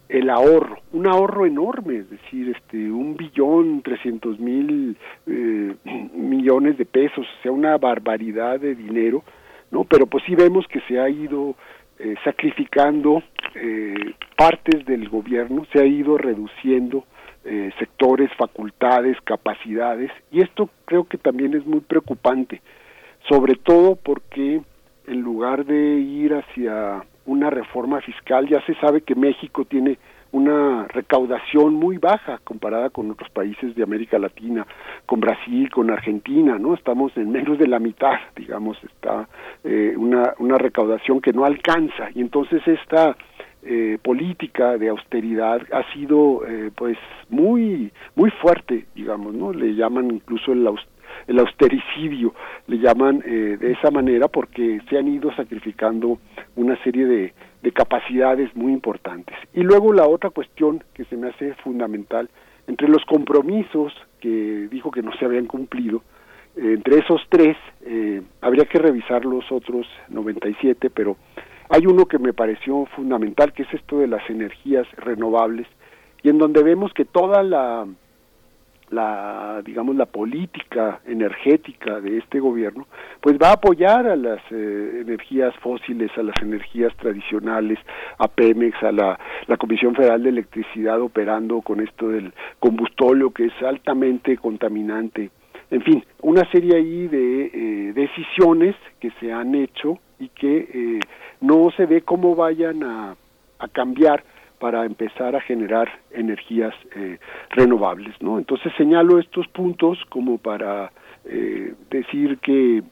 el 0.09 0.29
ahorro, 0.29 0.79
un 0.93 1.07
ahorro 1.07 1.47
enorme, 1.47 1.97
es 1.97 2.11
decir, 2.11 2.55
este, 2.55 2.77
un 2.77 3.17
billón 3.17 3.83
trescientos 3.83 4.39
mil 4.39 4.97
eh, 5.27 5.75
millones 6.15 6.77
de 6.79 6.85
pesos, 6.85 7.27
o 7.27 7.43
sea, 7.43 7.53
una 7.53 7.77
barbaridad 7.79 8.61
de 8.61 8.75
dinero, 8.75 9.25
¿no? 9.71 9.85
Pero 9.85 10.07
pues 10.07 10.23
sí 10.25 10.35
vemos 10.35 10.67
que 10.69 10.81
se 10.83 11.01
ha 11.01 11.09
ido 11.09 11.57
eh, 11.99 12.15
sacrificando 12.23 13.23
eh, 13.55 14.15
partes 14.37 14.85
del 14.85 15.09
gobierno, 15.09 15.67
se 15.73 15.81
ha 15.81 15.87
ido 15.87 16.19
reduciendo 16.19 17.05
eh, 17.45 17.71
sectores, 17.79 18.31
facultades, 18.37 19.17
capacidades, 19.23 20.11
y 20.31 20.43
esto 20.43 20.71
creo 20.85 21.05
que 21.05 21.19
también 21.19 21.55
es 21.55 21.65
muy 21.67 21.81
preocupante, 21.81 22.61
sobre 23.29 23.55
todo 23.57 23.97
porque 23.97 24.63
en 25.07 25.21
lugar 25.21 25.65
de 25.65 25.99
ir 25.99 26.35
hacia 26.35 27.05
una 27.27 27.51
reforma 27.51 28.01
fiscal, 28.01 28.49
ya 28.49 28.61
se 28.67 28.75
sabe 28.77 29.01
que 29.01 29.15
México 29.15 29.65
tiene 29.65 29.99
una 30.33 30.89
recaudación 30.89 31.75
muy 31.75 31.99
baja 31.99 32.41
comparada 32.43 32.91
con 32.91 33.09
otros 33.09 33.31
países 33.31 33.75
de 33.77 33.85
América 33.85 34.19
Latina, 34.19 34.67
con 35.07 35.21
Brasil, 35.21 35.71
con 35.71 35.91
Argentina, 35.91 36.59
¿no? 36.59 36.75
Estamos 36.75 37.17
en 37.17 37.31
menos 37.31 37.57
de 37.57 37.69
la 37.69 37.79
mitad, 37.79 38.19
digamos, 38.35 38.77
está 38.83 39.29
eh, 39.63 39.95
una, 39.97 40.35
una 40.39 40.59
recaudación 40.59 41.21
que 41.21 41.33
no 41.33 41.45
alcanza 41.45 42.09
y 42.17 42.21
entonces 42.21 42.67
esta 42.67 43.17
eh, 43.63 43.97
política 44.03 44.77
de 44.77 44.89
austeridad 44.89 45.63
ha 45.73 45.91
sido 45.93 46.45
eh, 46.47 46.73
pues 46.75 46.99
muy 47.31 47.93
muy 48.17 48.31
fuerte, 48.31 48.87
digamos, 48.95 49.35
¿no? 49.35 49.53
Le 49.53 49.77
llaman 49.77 50.11
incluso 50.11 50.53
el 50.53 50.67
el 51.27 51.39
austericidio, 51.39 52.35
le 52.67 52.79
llaman 52.79 53.23
eh, 53.27 53.57
de 53.59 53.73
esa 53.73 53.91
manera 53.91 54.29
porque 54.29 54.81
se 54.89 54.99
han 54.99 55.09
ido 55.09 55.35
sacrificando 55.35 56.19
una 56.57 56.77
serie 56.83 57.07
de, 57.07 57.35
de 57.63 57.73
capacidades 57.73 58.55
muy 58.55 58.73
importantes. 58.73 59.37
Y 59.53 59.63
luego 59.63 59.93
la 59.93 60.07
otra 60.07 60.31
cuestión 60.31 60.85
que 60.95 61.05
se 61.07 61.17
me 61.17 61.29
hace 61.29 61.55
fundamental, 61.55 62.29
entre 62.67 62.89
los 62.89 63.05
compromisos 63.05 63.93
que 64.21 64.69
dijo 64.71 64.91
que 64.91 65.03
no 65.03 65.13
se 65.17 65.25
habían 65.25 65.47
cumplido, 65.47 66.03
eh, 66.57 66.75
entre 66.75 66.99
esos 66.99 67.21
tres, 67.29 67.57
eh, 67.85 68.23
habría 68.41 68.65
que 68.67 68.79
revisar 68.79 69.25
los 69.25 69.51
otros 69.51 69.87
97, 70.09 70.91
pero 70.91 71.17
hay 71.69 71.87
uno 71.87 72.07
que 72.07 72.19
me 72.19 72.33
pareció 72.33 72.87
fundamental, 72.95 73.53
que 73.53 73.63
es 73.63 73.75
esto 73.75 73.99
de 73.99 74.07
las 74.07 74.29
energías 74.31 74.87
renovables, 74.97 75.67
y 76.23 76.29
en 76.29 76.39
donde 76.39 76.63
vemos 76.63 76.93
que 76.93 77.05
toda 77.05 77.43
la 77.43 77.87
la 78.95 79.61
digamos 79.65 79.97
la 79.97 80.07
política 80.07 81.01
energética 81.07 82.01
de 82.01 82.19
este 82.19 82.41
gobierno 82.41 82.87
pues 83.21 83.37
va 83.37 83.49
a 83.49 83.55
apoyar 83.55 84.07
a 84.07 84.17
las 84.17 84.41
eh, 84.51 85.01
energías 85.03 85.55
fósiles 85.57 86.11
a 86.17 86.23
las 86.23 86.41
energías 86.41 86.95
tradicionales 86.97 87.79
a 88.19 88.29
Pemex 88.29 88.83
a 88.83 88.93
la, 88.93 89.19
la 89.47 89.57
Comisión 89.57 89.95
Federal 89.95 90.23
de 90.23 90.31
Electricidad 90.31 91.01
operando 91.01 91.61
con 91.61 91.81
esto 91.81 92.09
del 92.09 92.33
combustóleo 92.61 93.31
que 93.31 93.47
es 93.47 93.63
altamente 93.63 94.37
contaminante. 94.37 95.31
En 95.71 95.83
fin 95.83 96.05
una 96.23 96.49
serie 96.51 96.77
ahí 96.77 97.09
de 97.09 97.47
eh, 97.47 97.93
decisiones 97.93 98.77
que 99.01 99.11
se 99.21 99.33
han 99.33 99.55
hecho 99.55 99.99
y 100.19 100.29
que 100.29 100.69
eh, 100.73 101.01
no 101.41 101.71
se 101.77 101.87
ve 101.87 102.03
cómo 102.03 102.35
vayan 102.35 102.83
a, 102.83 103.17
a 103.59 103.69
cambiar 103.69 104.25
para 104.59 104.85
empezar 104.85 105.37
a 105.37 105.41
generar 105.41 105.89
energías 106.11 106.75
eh, 106.95 107.19
renovables, 107.51 108.15
¿no? 108.21 108.39
Entonces 108.39 108.73
señalo 108.77 109.19
estos 109.19 109.47
puntos 109.49 109.99
como 110.09 110.39
para 110.39 110.93
eh, 111.25 111.75
decir 111.91 112.39
que 112.39 112.83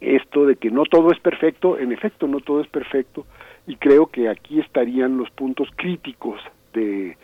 esto 0.00 0.46
de 0.46 0.56
que 0.56 0.70
no 0.70 0.84
todo 0.84 1.12
es 1.12 1.20
perfecto, 1.20 1.78
en 1.78 1.92
efecto 1.92 2.26
no 2.26 2.40
todo 2.40 2.60
es 2.60 2.68
perfecto, 2.68 3.26
y 3.66 3.76
creo 3.76 4.06
que 4.06 4.28
aquí 4.28 4.60
estarían 4.60 5.18
los 5.18 5.30
puntos 5.30 5.68
críticos 5.76 6.40
de, 6.72 7.16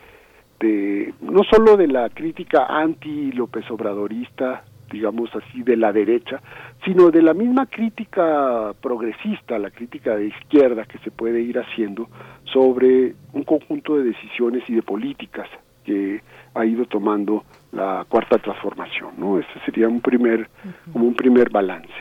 de 0.61 1.15
no 1.21 1.43
solo 1.45 1.77
de 1.77 1.89
la 1.89 2.11
crítica 2.11 2.67
anti 2.67 3.33
López 3.33 3.71
Obradorista 3.71 4.65
digamos 4.91 5.31
así, 5.35 5.63
de 5.63 5.77
la 5.77 5.93
derecha, 5.93 6.41
sino 6.85 7.11
de 7.11 7.23
la 7.23 7.35
misma 7.35 7.67
crítica 7.67 8.75
progresista, 8.81 9.59
la 9.59 9.71
crítica 9.71 10.17
de 10.17 10.27
izquierda 10.29 10.85
que 10.85 10.99
se 10.99 11.11
puede 11.11 11.41
ir 11.41 11.59
haciendo 11.59 12.09
sobre 12.45 13.15
un 13.33 13.45
conjunto 13.45 13.97
de 13.97 14.05
decisiones 14.05 14.63
y 14.69 14.75
de 14.75 14.83
políticas 14.83 15.49
que 15.85 16.21
ha 16.55 16.65
ido 16.65 16.87
tomando 16.87 17.45
la 17.73 18.05
cuarta 18.09 18.39
transformación, 18.39 19.15
¿no? 19.19 19.39
Ese 19.39 19.61
sería 19.65 19.89
un 19.89 20.01
primer, 20.01 20.49
como 20.93 21.07
un 21.07 21.15
primer 21.15 21.51
balance. 21.51 21.93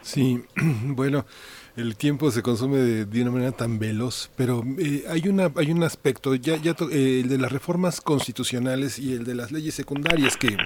Sí, 0.00 0.40
bueno, 0.84 1.26
el 1.76 1.96
tiempo 1.96 2.30
se 2.30 2.42
consume 2.42 2.78
de, 2.78 3.22
una 3.22 3.32
manera 3.32 3.52
tan 3.52 3.78
veloz, 3.78 4.30
pero 4.36 4.62
eh, 4.78 5.04
hay 5.10 5.28
una 5.28 5.50
hay 5.56 5.72
un 5.72 5.82
aspecto 5.82 6.34
ya 6.34 6.56
ya 6.56 6.76
eh, 6.92 7.20
el 7.22 7.28
de 7.28 7.38
las 7.38 7.52
reformas 7.52 8.00
constitucionales 8.00 8.98
y 8.98 9.12
el 9.12 9.24
de 9.24 9.34
las 9.34 9.52
leyes 9.52 9.74
secundarias 9.74 10.36
que 10.36 10.56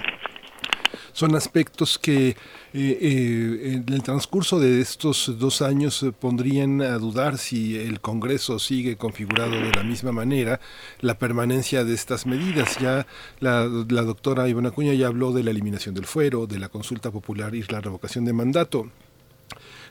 son 1.13 1.35
aspectos 1.35 1.97
que 1.97 2.29
eh, 2.29 2.35
eh, 2.73 3.73
en 3.73 3.93
el 3.93 4.01
transcurso 4.01 4.59
de 4.59 4.81
estos 4.81 5.37
dos 5.37 5.61
años 5.61 6.01
eh, 6.03 6.11
pondrían 6.11 6.81
a 6.81 6.97
dudar 6.97 7.37
si 7.37 7.77
el 7.77 7.99
Congreso 7.99 8.59
sigue 8.59 8.95
configurado 8.95 9.51
de 9.51 9.71
la 9.71 9.83
misma 9.83 10.11
manera 10.11 10.59
la 11.01 11.17
permanencia 11.17 11.83
de 11.83 11.93
estas 11.93 12.25
medidas. 12.25 12.77
Ya 12.79 13.07
la, 13.39 13.67
la 13.89 14.01
doctora 14.03 14.47
Ivana 14.47 14.71
Cuña 14.71 14.93
ya 14.93 15.07
habló 15.07 15.33
de 15.33 15.43
la 15.43 15.51
eliminación 15.51 15.95
del 15.95 16.05
fuero, 16.05 16.47
de 16.47 16.59
la 16.59 16.69
consulta 16.69 17.11
popular 17.11 17.53
y 17.55 17.63
la 17.63 17.81
revocación 17.81 18.25
de 18.25 18.33
mandato. 18.33 18.89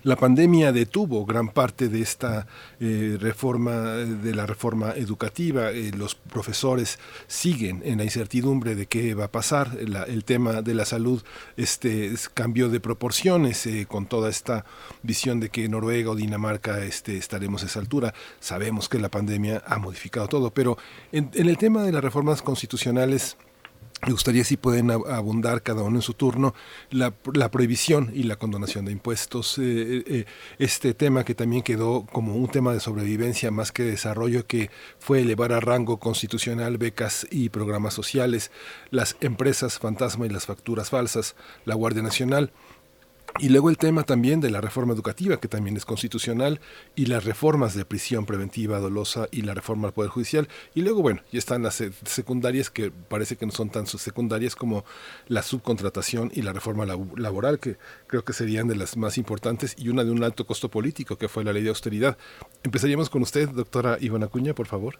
La 0.02 0.16
pandemia 0.16 0.72
detuvo 0.72 1.26
gran 1.26 1.48
parte 1.48 1.90
de 1.90 2.00
esta 2.00 2.46
eh, 2.80 3.18
reforma, 3.20 3.72
de 3.96 4.34
la 4.34 4.46
reforma 4.46 4.92
educativa. 4.92 5.72
Eh, 5.72 5.90
los 5.94 6.14
profesores 6.14 6.98
siguen 7.26 7.82
en 7.84 7.98
la 7.98 8.04
incertidumbre 8.04 8.74
de 8.74 8.86
qué 8.86 9.12
va 9.12 9.24
a 9.24 9.30
pasar. 9.30 9.76
el 9.78 10.24
tema 10.24 10.62
de 10.62 10.74
la 10.74 10.86
salud 10.86 11.22
este, 11.58 12.14
cambió 12.32 12.70
de 12.70 12.80
proporciones 12.80 13.66
eh, 13.66 13.84
con 13.86 14.06
toda 14.06 14.30
esta 14.30 14.64
visión 15.02 15.38
de 15.38 15.50
que 15.50 15.68
Noruega 15.68 16.12
o 16.12 16.16
Dinamarca 16.16 16.82
este, 16.82 17.18
estaremos 17.18 17.62
a 17.62 17.66
esa 17.66 17.80
altura. 17.80 18.14
Sabemos 18.40 18.88
que 18.88 18.98
la 18.98 19.10
pandemia 19.10 19.62
ha 19.66 19.78
modificado 19.78 20.28
todo, 20.28 20.50
pero 20.50 20.78
en 21.12 21.30
el 21.34 21.58
tema 21.58 21.82
de 21.82 21.92
las 21.92 22.02
reformas 22.02 22.40
constitucionales, 22.40 23.36
me 24.06 24.12
gustaría 24.12 24.44
si 24.44 24.56
pueden 24.56 24.90
abundar 24.90 25.62
cada 25.62 25.82
uno 25.82 25.96
en 25.96 26.02
su 26.02 26.14
turno 26.14 26.54
la, 26.90 27.10
prohibición 27.50 28.10
y 28.14 28.22
la 28.22 28.36
condonación 28.36 28.86
de 28.86 28.92
impuestos. 28.92 29.58
Eh, 29.58 29.62
eh, 29.62 30.04
eh, 30.06 30.24
este 30.58 30.94
tema 30.94 31.24
que 31.24 31.34
también 31.34 31.62
quedó 31.62 32.06
como 32.06 32.36
un 32.36 32.48
tema 32.48 32.72
de 32.72 32.80
sobrevivencia 32.80 33.50
más 33.50 33.72
que 33.72 33.82
de 33.82 33.90
desarrollo, 33.90 34.46
que 34.46 34.70
fue 34.98 35.20
elevar 35.20 35.52
a 35.52 35.60
rango 35.60 35.98
constitucional 35.98 36.78
becas 36.78 37.26
y 37.30 37.50
programas 37.50 37.92
sociales, 37.92 38.50
las 38.90 39.16
empresas 39.20 39.78
fantasma 39.78 40.26
y 40.26 40.30
las 40.30 40.46
facturas 40.46 40.88
falsas, 40.88 41.36
la 41.66 41.74
Guardia 41.74 42.02
Nacional. 42.02 42.52
Y 43.38 43.48
luego 43.48 43.70
el 43.70 43.78
tema 43.78 44.02
también 44.02 44.40
de 44.40 44.50
la 44.50 44.60
reforma 44.60 44.92
educativa, 44.92 45.38
que 45.38 45.48
también 45.48 45.76
es 45.76 45.84
constitucional, 45.84 46.60
y 46.96 47.06
las 47.06 47.24
reformas 47.24 47.74
de 47.74 47.84
prisión 47.84 48.26
preventiva 48.26 48.78
dolosa 48.78 49.28
y 49.30 49.42
la 49.42 49.54
reforma 49.54 49.88
al 49.88 49.94
Poder 49.94 50.10
Judicial. 50.10 50.48
Y 50.74 50.82
luego, 50.82 51.02
bueno, 51.02 51.20
ya 51.30 51.38
están 51.38 51.62
las 51.62 51.82
secundarias 52.04 52.70
que 52.70 52.90
parece 52.90 53.36
que 53.36 53.46
no 53.46 53.52
son 53.52 53.70
tan 53.70 53.86
secundarias 53.86 54.56
como 54.56 54.84
la 55.28 55.42
subcontratación 55.42 56.30
y 56.34 56.42
la 56.42 56.52
reforma 56.52 56.86
laboral, 56.86 57.58
que 57.58 57.76
creo 58.06 58.24
que 58.24 58.32
serían 58.32 58.68
de 58.68 58.76
las 58.76 58.96
más 58.96 59.16
importantes, 59.16 59.76
y 59.78 59.88
una 59.88 60.04
de 60.04 60.10
un 60.10 60.22
alto 60.24 60.44
costo 60.44 60.68
político, 60.68 61.16
que 61.16 61.28
fue 61.28 61.44
la 61.44 61.52
ley 61.52 61.62
de 61.62 61.70
austeridad. 61.70 62.18
Empezaríamos 62.62 63.10
con 63.10 63.22
usted, 63.22 63.48
doctora 63.48 63.96
Ivana 64.00 64.26
Acuña, 64.26 64.54
por 64.54 64.66
favor. 64.66 64.96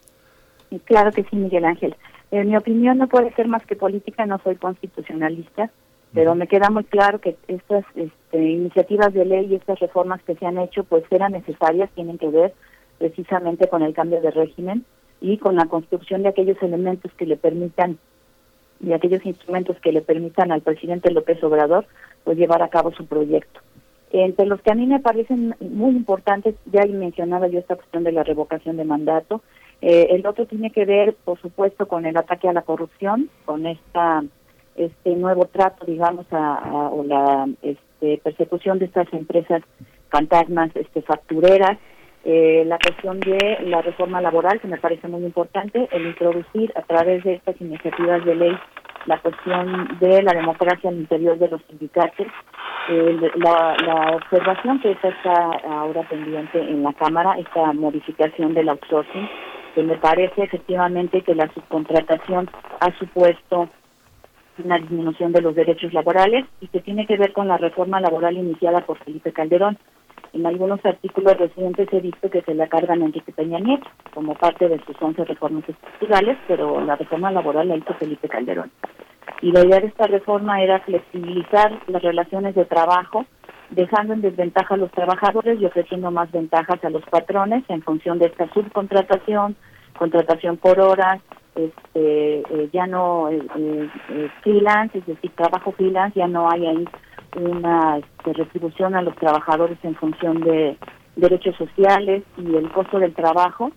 Claro 0.84 1.10
que 1.10 1.24
sí, 1.24 1.36
Miguel 1.36 1.64
Ángel. 1.64 1.96
En 2.30 2.48
mi 2.48 2.56
opinión 2.56 2.98
no 2.98 3.08
puede 3.08 3.34
ser 3.34 3.48
más 3.48 3.66
que 3.66 3.74
política, 3.74 4.24
no 4.24 4.38
soy 4.44 4.54
constitucionalista 4.54 5.70
pero 6.12 6.34
me 6.34 6.48
queda 6.48 6.70
muy 6.70 6.84
claro 6.84 7.20
que 7.20 7.36
estas 7.48 7.84
este, 7.94 8.38
iniciativas 8.38 9.12
de 9.12 9.24
ley 9.24 9.46
y 9.46 9.54
estas 9.54 9.78
reformas 9.78 10.22
que 10.22 10.34
se 10.34 10.46
han 10.46 10.58
hecho 10.58 10.84
pues 10.84 11.04
eran 11.10 11.32
necesarias, 11.32 11.90
tienen 11.94 12.18
que 12.18 12.28
ver 12.28 12.52
precisamente 12.98 13.68
con 13.68 13.82
el 13.82 13.94
cambio 13.94 14.20
de 14.20 14.30
régimen 14.30 14.84
y 15.20 15.38
con 15.38 15.56
la 15.56 15.66
construcción 15.66 16.22
de 16.22 16.30
aquellos 16.30 16.60
elementos 16.62 17.12
que 17.14 17.26
le 17.26 17.36
permitan 17.36 17.98
y 18.82 18.92
aquellos 18.92 19.24
instrumentos 19.24 19.78
que 19.80 19.92
le 19.92 20.00
permitan 20.00 20.50
al 20.52 20.62
presidente 20.62 21.10
López 21.10 21.42
Obrador 21.44 21.86
pues 22.24 22.38
llevar 22.38 22.62
a 22.62 22.68
cabo 22.68 22.92
su 22.92 23.06
proyecto. 23.06 23.60
Entre 24.12 24.46
los 24.46 24.60
que 24.62 24.72
a 24.72 24.74
mí 24.74 24.86
me 24.86 24.98
parecen 24.98 25.54
muy 25.60 25.90
importantes, 25.90 26.56
ya 26.72 26.84
mencionaba 26.86 27.46
yo 27.46 27.60
esta 27.60 27.76
cuestión 27.76 28.02
de 28.02 28.12
la 28.12 28.24
revocación 28.24 28.76
de 28.76 28.84
mandato, 28.84 29.42
Eh, 29.82 30.08
el 30.10 30.26
otro 30.26 30.44
tiene 30.46 30.70
que 30.70 30.84
ver, 30.84 31.14
por 31.24 31.40
supuesto, 31.40 31.88
con 31.88 32.04
el 32.04 32.16
ataque 32.16 32.48
a 32.48 32.52
la 32.52 32.62
corrupción, 32.62 33.30
con 33.46 33.66
esta 33.66 34.22
este 34.86 35.14
nuevo 35.16 35.46
trato, 35.46 35.84
digamos, 35.86 36.26
a, 36.32 36.90
o 36.92 37.04
la 37.04 37.48
este, 37.62 38.18
persecución 38.22 38.78
de 38.78 38.86
estas 38.86 39.12
empresas 39.12 39.62
fantasmas 40.10 40.70
este, 40.74 41.02
factureras, 41.02 41.78
eh, 42.24 42.64
la 42.66 42.78
cuestión 42.78 43.20
de 43.20 43.58
la 43.64 43.80
reforma 43.82 44.20
laboral, 44.20 44.60
que 44.60 44.68
me 44.68 44.78
parece 44.78 45.08
muy 45.08 45.24
importante, 45.24 45.88
el 45.92 46.06
introducir 46.06 46.72
a 46.76 46.82
través 46.82 47.24
de 47.24 47.34
estas 47.34 47.60
iniciativas 47.60 48.24
de 48.24 48.34
ley 48.34 48.58
la 49.06 49.18
cuestión 49.20 49.96
de 49.98 50.22
la 50.22 50.32
democracia 50.32 50.90
al 50.90 50.96
interior 50.96 51.38
de 51.38 51.48
los 51.48 51.62
sindicatos, 51.68 52.26
la, 52.88 53.76
la, 53.86 54.16
observación 54.16 54.80
que 54.80 54.92
está 54.92 55.50
ahora 55.70 56.06
pendiente 56.08 56.58
en 56.58 56.82
la 56.82 56.92
Cámara, 56.92 57.38
esta 57.38 57.72
modificación 57.72 58.52
del 58.52 58.68
outsourcing, 58.68 59.28
que 59.74 59.82
me 59.82 59.96
parece 59.96 60.42
efectivamente 60.42 61.22
que 61.22 61.34
la 61.34 61.48
subcontratación 61.54 62.50
ha 62.80 62.92
supuesto 62.98 63.68
una 64.64 64.78
disminución 64.78 65.32
de 65.32 65.42
los 65.42 65.54
derechos 65.54 65.92
laborales 65.92 66.44
y 66.60 66.68
que 66.68 66.80
tiene 66.80 67.06
que 67.06 67.16
ver 67.16 67.32
con 67.32 67.48
la 67.48 67.58
reforma 67.58 68.00
laboral 68.00 68.36
iniciada 68.36 68.80
por 68.80 68.98
Felipe 68.98 69.32
Calderón. 69.32 69.78
En 70.32 70.46
algunos 70.46 70.84
artículos 70.84 71.36
recientes 71.36 71.88
he 71.92 72.00
visto 72.00 72.30
que 72.30 72.42
se 72.42 72.54
la 72.54 72.68
cargan 72.68 73.02
a 73.02 73.04
Enrique 73.06 73.32
Peña 73.32 73.58
Nieto 73.58 73.88
como 74.14 74.34
parte 74.34 74.68
de 74.68 74.80
sus 74.84 74.96
11 75.00 75.24
reformas 75.24 75.68
estructurales, 75.68 76.38
pero 76.46 76.80
la 76.80 76.96
reforma 76.96 77.32
laboral 77.32 77.68
la 77.68 77.76
hizo 77.76 77.94
Felipe 77.94 78.28
Calderón. 78.28 78.70
Y 79.42 79.52
la 79.52 79.64
idea 79.64 79.80
de 79.80 79.88
esta 79.88 80.06
reforma 80.06 80.62
era 80.62 80.80
flexibilizar 80.80 81.80
las 81.88 82.02
relaciones 82.02 82.54
de 82.54 82.64
trabajo, 82.64 83.26
dejando 83.70 84.12
en 84.14 84.20
desventaja 84.20 84.74
a 84.74 84.78
los 84.78 84.90
trabajadores 84.92 85.60
y 85.60 85.64
ofreciendo 85.64 86.10
más 86.10 86.30
ventajas 86.30 86.84
a 86.84 86.90
los 86.90 87.04
patrones 87.06 87.64
en 87.68 87.82
función 87.82 88.18
de 88.18 88.26
esta 88.26 88.52
subcontratación, 88.52 89.56
contratación 89.98 90.56
por 90.56 90.80
horas, 90.80 91.20
este, 91.54 92.40
eh, 92.40 92.68
ya 92.72 92.86
no 92.86 93.28
eh, 93.28 93.40
eh, 93.56 94.30
freelance, 94.42 94.98
es 94.98 95.06
decir, 95.06 95.30
trabajo 95.34 95.72
freelance, 95.72 96.18
ya 96.18 96.28
no 96.28 96.50
hay 96.50 96.66
ahí 96.66 96.88
una 97.36 97.98
este, 97.98 98.32
retribución 98.32 98.94
a 98.94 99.02
los 99.02 99.14
trabajadores 99.16 99.78
en 99.82 99.94
función 99.96 100.40
de 100.40 100.76
derechos 101.16 101.56
sociales 101.56 102.22
y 102.36 102.54
el 102.54 102.70
costo 102.70 102.98
del 102.98 103.14
trabajo 103.14 103.72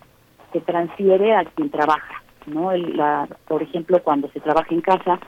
se 0.51 0.61
transfiere 0.61 1.35
a 1.35 1.45
quien 1.45 1.69
trabaja, 1.69 2.23
¿no? 2.45 2.71
la, 2.75 3.27
por 3.47 3.63
ejemplo, 3.63 4.01
cuando 4.03 4.29
se 4.29 4.39
trabaja 4.39 4.73
en 4.73 4.81
casa, 4.81 5.19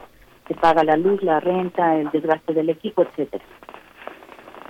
se 0.48 0.54
paga 0.54 0.84
la 0.84 0.98
luz, 0.98 1.22
la 1.24 1.40
renta, 1.40 1.96
el 1.96 2.10
desgaste 2.12 2.54
del 2.54 2.70
equipo, 2.70 3.02
etcétera. 3.02 3.44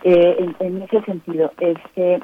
en, 0.03 0.55
en, 0.59 0.81
ese 0.81 1.01
sentido, 1.01 1.51
este, 1.59 2.21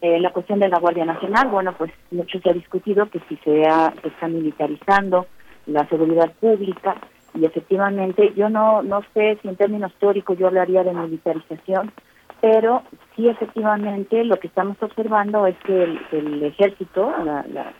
eh, 0.00 0.20
la 0.20 0.32
cuestión 0.32 0.60
de 0.60 0.68
la 0.68 0.78
Guardia 0.78 1.04
Nacional, 1.04 1.48
bueno, 1.48 1.74
pues 1.76 1.92
mucho 2.10 2.38
se 2.40 2.50
ha 2.50 2.52
discutido 2.52 3.10
que 3.10 3.20
si 3.28 3.36
se, 3.36 3.64
se 3.64 4.08
está 4.08 4.28
militarizando 4.28 5.26
la 5.66 5.86
seguridad 5.88 6.32
pública, 6.40 6.96
y 7.34 7.44
efectivamente 7.44 8.32
yo 8.34 8.48
no 8.48 8.82
no 8.82 9.02
sé 9.14 9.38
si 9.42 9.48
en 9.48 9.56
términos 9.56 9.92
teóricos 10.00 10.38
yo 10.38 10.46
hablaría 10.46 10.82
de 10.82 10.92
militarización 10.92 11.92
pero 12.40 12.82
sí 13.14 13.28
efectivamente 13.28 14.24
lo 14.24 14.38
que 14.38 14.46
estamos 14.46 14.76
observando 14.80 15.46
es 15.46 15.56
que 15.64 15.82
el, 16.12 16.42
ejército 16.42 17.12
la, 17.24 17.44
la, 17.52 17.72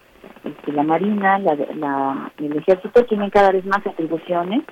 este, 0.45 0.73
marina 0.73 1.39
la, 1.39 1.55
la, 1.75 2.33
el 2.39 2.57
ejército 2.57 3.05
tienen 3.05 3.31
cada 3.31 3.53
vez 3.53 3.65
más 3.65 3.87
atribuciones 3.87 4.65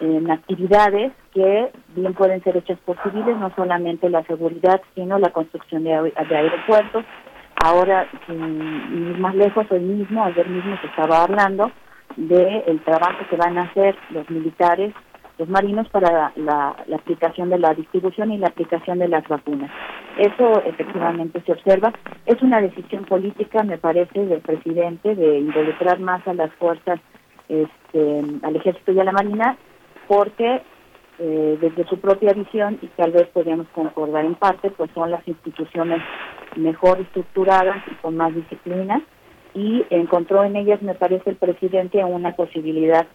en 0.00 0.30
actividades 0.30 1.12
que 1.32 1.70
bien 1.94 2.14
pueden 2.14 2.42
ser 2.42 2.56
hechas 2.56 2.78
por 2.84 3.00
civiles 3.02 3.36
no 3.36 3.52
solamente 3.54 4.08
la 4.10 4.22
seguridad 4.24 4.80
sino 4.94 5.18
la 5.18 5.30
construcción 5.30 5.84
de, 5.84 5.90
de 5.90 6.36
aeropuertos 6.36 7.04
ahora 7.62 8.08
sin 8.26 9.10
ir 9.10 9.18
más 9.18 9.34
lejos 9.34 9.66
hoy 9.70 9.80
mismo 9.80 10.24
ayer 10.24 10.48
mismo 10.48 10.76
se 10.80 10.86
estaba 10.86 11.22
hablando 11.22 11.70
del 12.16 12.62
el 12.66 12.80
trabajo 12.80 13.24
que 13.28 13.36
van 13.36 13.58
a 13.58 13.62
hacer 13.62 13.96
los 14.10 14.28
militares, 14.30 14.92
los 15.38 15.48
marinos 15.48 15.88
para 15.88 16.32
la, 16.36 16.76
aplicación 16.94 17.48
de 17.50 17.58
la 17.58 17.74
distribución 17.74 18.32
y 18.32 18.38
la 18.38 18.48
aplicación 18.48 18.98
de 18.98 19.08
las 19.08 19.26
vacunas. 19.26 19.70
Eso 20.18 20.62
efectivamente 20.64 21.42
se 21.46 21.52
observa. 21.52 21.92
Es 22.26 22.42
una 22.42 22.60
decisión 22.60 23.04
política, 23.04 23.62
me 23.62 23.78
parece, 23.78 24.26
del 24.26 24.40
presidente 24.40 25.14
de 25.14 25.38
involucrar 25.38 25.98
más 26.00 26.26
a 26.28 26.34
las 26.34 26.52
fuerzas, 26.54 27.00
este, 27.48 28.22
al 28.42 28.56
ejército 28.56 28.92
y 28.92 29.00
a 29.00 29.04
la 29.04 29.12
marina, 29.12 29.56
porque 30.10 30.60
eh, 31.20 31.58
desde 31.60 31.86
su 31.88 32.00
propia 32.00 32.32
visión, 32.32 32.80
y 32.82 32.88
tal 32.88 33.12
vez 33.12 33.28
podríamos 33.28 33.68
concordar 33.68 34.24
en 34.24 34.34
parte, 34.34 34.72
pues 34.72 34.90
son 34.92 35.12
las 35.12 35.26
instituciones 35.28 36.02
mejor 36.56 37.00
estructuradas 37.00 37.76
y 37.88 37.94
con 38.02 38.16
más 38.16 38.34
disciplina 38.34 39.00
y 39.54 39.84
encontró 39.90 40.42
en 40.42 40.56
ellas, 40.56 40.82
me 40.82 40.96
parece, 40.96 41.30
el 41.30 41.36
presidente 41.36 42.04
una 42.04 42.34
posibilidad 42.34 43.06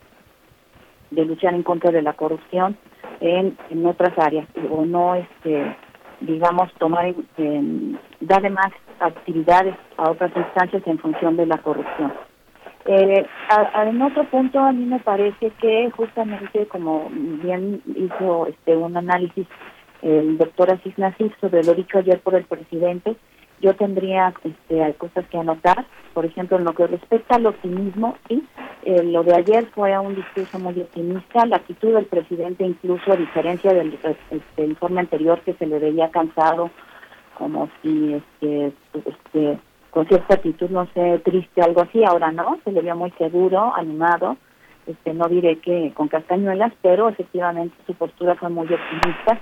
de 1.12 1.26
luchar 1.26 1.54
en 1.54 1.64
contra 1.64 1.92
de 1.92 2.02
la 2.02 2.14
corrupción 2.14 2.78
en, 3.20 3.58
otras 3.86 4.18
áreas 4.18 4.48
o 4.72 4.86
no, 4.86 5.16
este, 5.16 5.76
digamos, 6.22 6.72
tomar, 6.76 7.14
darle 8.22 8.50
más 8.52 8.72
actividades 9.02 9.76
a 9.98 10.12
otras 10.12 10.32
instancias 10.34 10.82
en 10.86 10.98
función 11.00 11.36
de 11.36 11.46
la 11.46 11.58
corrupción. 11.58 12.14
Eh, 12.86 13.26
en 13.76 14.02
otro 14.02 14.24
punto, 14.26 14.60
a 14.60 14.72
mí 14.72 14.86
me 14.86 15.00
parece 15.00 15.50
que 15.60 15.90
justamente 15.92 16.68
como 16.68 17.10
bien 17.10 17.82
hizo 17.96 18.48
este 18.48 18.76
un 18.76 18.96
análisis 18.96 19.48
el 20.02 20.38
doctor 20.38 20.72
Asís 20.72 20.96
Nasif 20.98 21.34
sobre 21.42 21.64
lo 21.64 21.74
dicho 21.74 21.98
ayer 21.98 22.20
por 22.20 22.36
el 22.36 22.46
presidente, 22.46 23.16
yo 23.60 23.76
tendría 23.76 24.34
este, 24.44 24.94
cosas 24.96 25.26
que 25.30 25.38
anotar, 25.38 25.86
por 26.14 26.26
ejemplo, 26.26 26.58
en 26.58 26.66
lo 26.66 26.74
que 26.74 26.86
respecta 26.86 27.36
al 27.36 27.48
optimismo, 27.48 28.16
¿sí? 28.28 28.44
Eh, 28.84 29.02
lo 29.04 29.24
de 29.24 29.34
ayer 29.34 29.66
fue 29.74 29.98
un 29.98 30.14
discurso 30.14 30.60
muy 30.60 30.80
optimista, 30.80 31.46
la 31.48 31.56
actitud 31.56 31.94
del 31.94 32.06
presidente 32.06 32.64
incluso 32.64 33.12
a 33.12 33.16
diferencia 33.16 33.74
del 33.74 33.98
este, 34.30 34.64
informe 34.64 35.00
anterior 35.00 35.42
que 35.42 35.54
se 35.54 35.66
le 35.66 35.80
veía 35.80 36.12
cansado, 36.12 36.70
como 37.36 37.68
si 37.82 38.14
este, 38.14 38.74
este, 38.94 39.58
con 39.96 40.06
cierta 40.08 40.36
actitud, 40.36 40.70
no 40.70 40.86
sé, 40.94 41.20
triste, 41.24 41.62
algo 41.62 41.82
así, 41.82 42.04
ahora 42.04 42.32
no, 42.32 42.60
se 42.64 42.72
le 42.72 42.82
vio 42.82 42.96
muy 42.96 43.12
seguro, 43.18 43.74
animado, 43.76 44.38
este, 44.86 45.16
no 45.16 45.28
diré 45.28 45.58
que 45.60 45.94
con 45.96 46.10
castañuelas, 46.10 46.74
pero 46.84 47.10
efectivamente 47.10 47.76
su 47.88 47.96
postura 47.96 48.36
fue 48.36 48.50
muy 48.50 48.68
optimista 48.68 49.40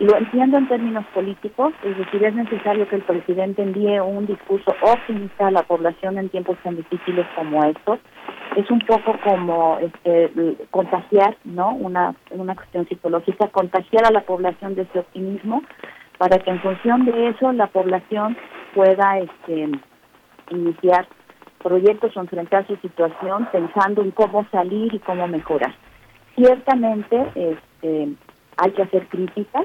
lo 0.00 0.16
entiendo 0.16 0.58
en 0.58 0.66
términos 0.66 1.04
políticos, 1.14 1.72
es 1.84 1.96
decir, 1.96 2.24
es 2.24 2.34
necesario 2.34 2.88
que 2.88 2.96
el 2.96 3.02
presidente 3.02 3.62
envíe 3.62 4.00
un 4.00 4.26
discurso 4.26 4.74
optimista 4.82 5.46
a 5.46 5.50
la 5.52 5.62
población 5.62 6.18
en 6.18 6.28
tiempos 6.30 6.58
tan 6.64 6.76
difíciles 6.76 7.24
como 7.36 7.62
estos. 7.64 8.00
Es 8.56 8.68
un 8.72 8.80
poco 8.80 9.14
como 9.22 9.78
este, 9.78 10.56
contagiar, 10.72 11.36
¿no? 11.44 11.72
Una, 11.74 12.14
una 12.30 12.56
cuestión 12.56 12.88
psicológica, 12.88 13.48
contagiar 13.48 14.06
a 14.06 14.10
la 14.10 14.22
población 14.22 14.74
de 14.74 14.82
ese 14.82 14.98
optimismo 14.98 15.62
para 16.18 16.38
que 16.38 16.50
en 16.50 16.60
función 16.60 17.04
de 17.04 17.28
eso 17.28 17.52
la 17.52 17.68
población 17.68 18.36
pueda 18.74 19.18
este, 19.18 19.70
iniciar 20.50 21.06
proyectos 21.62 22.16
o 22.16 22.20
enfrentar 22.20 22.66
su 22.66 22.76
situación 22.76 23.48
pensando 23.50 24.02
en 24.02 24.10
cómo 24.10 24.46
salir 24.50 24.94
y 24.94 24.98
cómo 24.98 25.26
mejorar. 25.26 25.74
Ciertamente 26.36 27.16
este, 27.34 28.08
hay 28.56 28.70
que 28.72 28.82
hacer 28.82 29.08
críticas, 29.08 29.64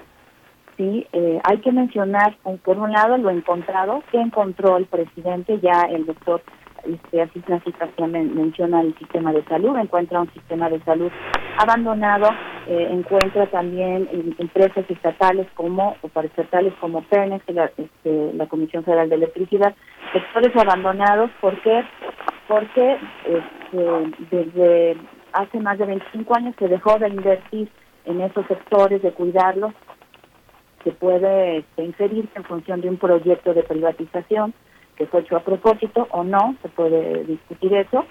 sí, 0.78 1.06
eh, 1.12 1.40
hay 1.44 1.58
que 1.58 1.72
mencionar, 1.72 2.38
por 2.64 2.78
un 2.78 2.92
lado, 2.92 3.18
lo 3.18 3.30
encontrado, 3.30 4.02
que 4.12 4.20
encontró 4.20 4.78
el 4.78 4.86
presidente, 4.86 5.60
ya 5.60 5.84
el 5.90 6.06
doctor 6.06 6.42
este, 6.86 7.22
así 7.22 7.42
situación 7.66 8.12
menciona 8.12 8.82
el 8.82 8.98
sistema 8.98 9.32
de 9.34 9.44
salud, 9.46 9.78
encuentra 9.78 10.22
un 10.22 10.32
sistema 10.34 10.70
de 10.70 10.82
salud 10.84 11.12
abandonado, 11.58 12.30
eh, 12.68 12.88
encuentra 12.92 13.48
también 13.48 14.08
empresas 14.38 14.86
estatales 14.90 15.48
como, 15.56 15.96
o 16.02 16.08
paraestatales 16.08 16.74
como 16.80 17.02
PERNEX, 17.04 17.44
la, 17.50 17.72
este, 17.78 18.34
la 18.34 18.48
Comisión 18.48 18.84
Federal 18.84 19.10
de 19.10 19.16
Electricidad, 19.16 19.76
sectores 20.14 20.56
abandonados, 20.56 21.32
¿por 21.42 21.60
qué? 21.62 21.84
Porque 22.48 22.98
este, 23.26 24.12
desde 24.32 24.98
hace 25.34 25.60
más 25.60 25.78
de 25.78 25.86
25 25.86 26.36
años 26.36 26.56
se 26.58 26.68
dejó 26.68 26.98
de 26.98 27.10
invertir 27.10 27.70
en 28.06 28.22
esos 28.22 28.46
sectores, 28.48 29.02
de 29.02 29.12
cuidarlos, 29.12 29.74
se 30.84 30.92
puede 30.92 31.58
este, 31.58 31.84
inferir 31.84 32.30
en 32.36 32.44
función 32.44 32.82
de 32.82 32.90
un 32.90 32.98
proyecto 32.98 33.54
de 33.54 33.64
privatización 33.64 34.54
que 35.00 35.08
fue 35.08 35.22
hecho 35.22 35.38
a 35.38 35.40
propósito 35.40 36.08
o 36.12 36.24
no, 36.24 36.56
se 36.62 36.68
puede 36.68 37.24
discutir 37.24 37.74
eso. 37.74 38.06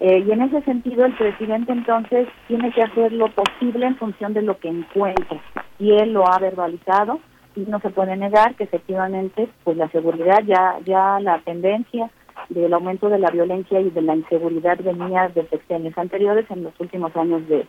Eh, 0.00 0.24
y 0.26 0.32
en 0.32 0.40
ese 0.40 0.62
sentido 0.62 1.04
el 1.04 1.14
presidente 1.14 1.70
entonces 1.70 2.26
tiene 2.48 2.72
que 2.72 2.82
hacer 2.82 3.12
lo 3.12 3.28
posible 3.28 3.86
en 3.86 3.96
función 3.96 4.32
de 4.32 4.40
lo 4.40 4.58
que 4.58 4.68
encuentra. 4.68 5.38
Y 5.78 5.92
él 5.92 6.14
lo 6.14 6.26
ha 6.26 6.38
verbalizado 6.38 7.20
y 7.54 7.60
no 7.60 7.78
se 7.80 7.90
puede 7.90 8.16
negar 8.16 8.54
que 8.54 8.64
efectivamente 8.64 9.50
pues 9.62 9.76
la 9.76 9.90
seguridad 9.90 10.42
ya, 10.46 10.78
ya 10.86 11.20
la 11.20 11.40
tendencia 11.40 12.10
del 12.48 12.72
aumento 12.72 13.10
de 13.10 13.18
la 13.18 13.30
violencia 13.30 13.78
y 13.78 13.90
de 13.90 14.00
la 14.00 14.16
inseguridad 14.16 14.78
venía 14.82 15.28
de 15.28 15.46
sexenios 15.48 15.96
anteriores. 15.98 16.50
En 16.50 16.64
los 16.64 16.72
últimos 16.80 17.14
años 17.16 17.46
de 17.48 17.66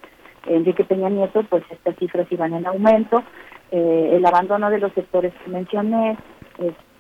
Enrique 0.48 0.86
Peña 0.86 1.10
Nieto, 1.10 1.44
pues 1.50 1.64
estas 1.70 1.98
cifras 1.98 2.32
iban 2.32 2.54
en 2.54 2.66
aumento. 2.66 3.22
Eh, 3.72 4.12
el 4.14 4.26
abandono 4.26 4.70
de 4.70 4.80
los 4.80 4.94
sectores 4.94 5.34
que 5.44 5.52
mencioné, 5.52 6.18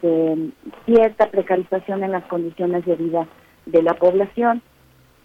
este, 0.01 0.51
cierta 0.85 1.29
precarización 1.29 2.03
en 2.03 2.11
las 2.11 2.23
condiciones 2.25 2.85
de 2.85 2.95
vida 2.95 3.27
de 3.65 3.83
la 3.83 3.93
población. 3.93 4.61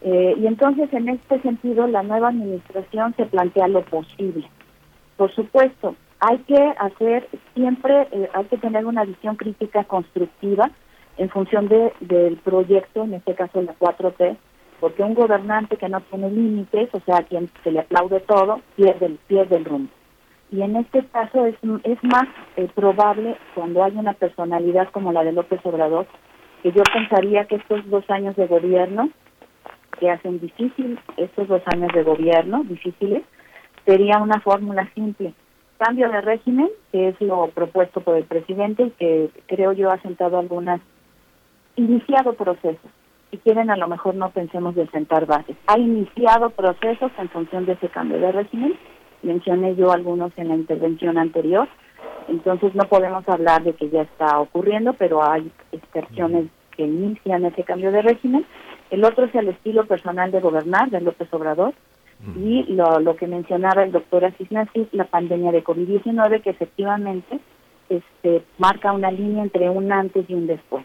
Eh, 0.02 0.34
y 0.38 0.46
entonces, 0.46 0.92
en 0.92 1.08
este 1.08 1.40
sentido, 1.40 1.86
la 1.86 2.02
nueva 2.02 2.28
administración 2.28 3.14
se 3.16 3.26
plantea 3.26 3.68
lo 3.68 3.82
posible. 3.82 4.48
Por 5.16 5.34
supuesto, 5.34 5.96
hay 6.20 6.38
que 6.40 6.74
hacer 6.78 7.28
siempre, 7.54 8.08
eh, 8.12 8.28
hay 8.34 8.44
que 8.44 8.58
tener 8.58 8.84
una 8.86 9.04
visión 9.04 9.36
crítica 9.36 9.84
constructiva 9.84 10.70
en 11.16 11.30
función 11.30 11.68
de, 11.68 11.92
del 12.00 12.36
proyecto, 12.36 13.04
en 13.04 13.14
este 13.14 13.34
caso 13.34 13.62
la 13.62 13.74
4T, 13.78 14.36
porque 14.80 15.02
un 15.02 15.14
gobernante 15.14 15.78
que 15.78 15.88
no 15.88 16.02
tiene 16.02 16.30
límites, 16.30 16.90
o 16.92 17.00
sea, 17.00 17.18
a 17.18 17.22
quien 17.22 17.48
se 17.64 17.70
le 17.70 17.80
aplaude 17.80 18.20
todo, 18.20 18.60
pierde 18.76 19.16
pierde 19.26 19.56
el 19.56 19.64
rumbo. 19.64 19.90
Y 20.50 20.62
en 20.62 20.76
este 20.76 21.04
caso 21.06 21.46
es, 21.46 21.56
es 21.84 22.04
más 22.04 22.28
eh, 22.56 22.68
probable 22.74 23.36
cuando 23.54 23.82
hay 23.82 23.92
una 23.96 24.12
personalidad 24.12 24.90
como 24.92 25.12
la 25.12 25.24
de 25.24 25.32
López 25.32 25.60
Obrador, 25.64 26.06
que 26.62 26.72
yo 26.72 26.82
pensaría 26.92 27.46
que 27.46 27.56
estos 27.56 27.88
dos 27.90 28.08
años 28.10 28.36
de 28.36 28.46
gobierno, 28.46 29.10
que 29.98 30.10
hacen 30.10 30.40
difícil 30.40 30.98
estos 31.16 31.48
dos 31.48 31.62
años 31.66 31.90
de 31.92 32.02
gobierno, 32.02 32.62
difíciles, 32.64 33.22
sería 33.84 34.18
una 34.18 34.40
fórmula 34.40 34.88
simple. 34.94 35.34
Cambio 35.78 36.08
de 36.10 36.20
régimen, 36.20 36.68
que 36.92 37.08
es 37.08 37.20
lo 37.20 37.48
propuesto 37.48 38.00
por 38.00 38.16
el 38.16 38.24
presidente 38.24 38.84
y 38.84 38.90
que 38.90 39.30
creo 39.46 39.72
yo 39.72 39.90
ha 39.90 40.00
sentado 40.00 40.38
algunas, 40.38 40.80
iniciado 41.76 42.34
procesos. 42.34 42.90
Si 43.30 43.38
quieren, 43.38 43.70
a 43.70 43.76
lo 43.76 43.88
mejor 43.88 44.14
no 44.14 44.30
pensemos 44.30 44.74
de 44.74 44.86
sentar 44.88 45.26
bases. 45.26 45.56
Ha 45.66 45.78
iniciado 45.78 46.50
procesos 46.50 47.10
en 47.18 47.28
función 47.28 47.66
de 47.66 47.72
ese 47.72 47.88
cambio 47.88 48.18
de 48.18 48.32
régimen. 48.32 48.78
Mencioné 49.26 49.74
yo 49.74 49.90
algunos 49.90 50.32
en 50.36 50.48
la 50.48 50.54
intervención 50.54 51.18
anterior. 51.18 51.68
Entonces 52.28 52.74
no 52.74 52.84
podemos 52.84 53.28
hablar 53.28 53.64
de 53.64 53.72
que 53.74 53.90
ya 53.90 54.02
está 54.02 54.38
ocurriendo, 54.38 54.92
pero 54.92 55.22
hay 55.22 55.50
excepciones 55.72 56.46
que 56.76 56.84
inician 56.84 57.44
ese 57.44 57.64
cambio 57.64 57.90
de 57.90 58.02
régimen. 58.02 58.46
El 58.90 59.04
otro 59.04 59.24
es 59.24 59.34
el 59.34 59.48
estilo 59.48 59.86
personal 59.86 60.30
de 60.30 60.40
gobernar 60.40 60.90
de 60.90 61.00
López 61.00 61.28
Obrador, 61.32 61.74
y 62.34 62.62
lo, 62.72 62.98
lo 63.00 63.14
que 63.16 63.26
mencionaba 63.26 63.82
el 63.82 63.92
doctor 63.92 64.24
Asís 64.24 64.50
Nasif, 64.50 64.88
la 64.92 65.04
pandemia 65.04 65.52
de 65.52 65.62
COVID-19, 65.62 66.40
que 66.40 66.50
efectivamente 66.50 67.38
este, 67.90 68.42
marca 68.58 68.92
una 68.92 69.10
línea 69.10 69.42
entre 69.42 69.68
un 69.68 69.92
antes 69.92 70.24
y 70.28 70.34
un 70.34 70.46
después. 70.46 70.84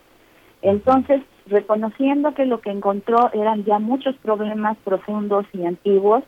Entonces, 0.62 1.22
reconociendo 1.48 2.34
que 2.34 2.46
lo 2.46 2.60
que 2.62 2.70
encontró 2.70 3.32
eran 3.34 3.64
ya 3.64 3.80
muchos 3.80 4.16
problemas 4.18 4.78
profundos 4.84 5.46
y 5.54 5.66
antiguos, 5.66 6.24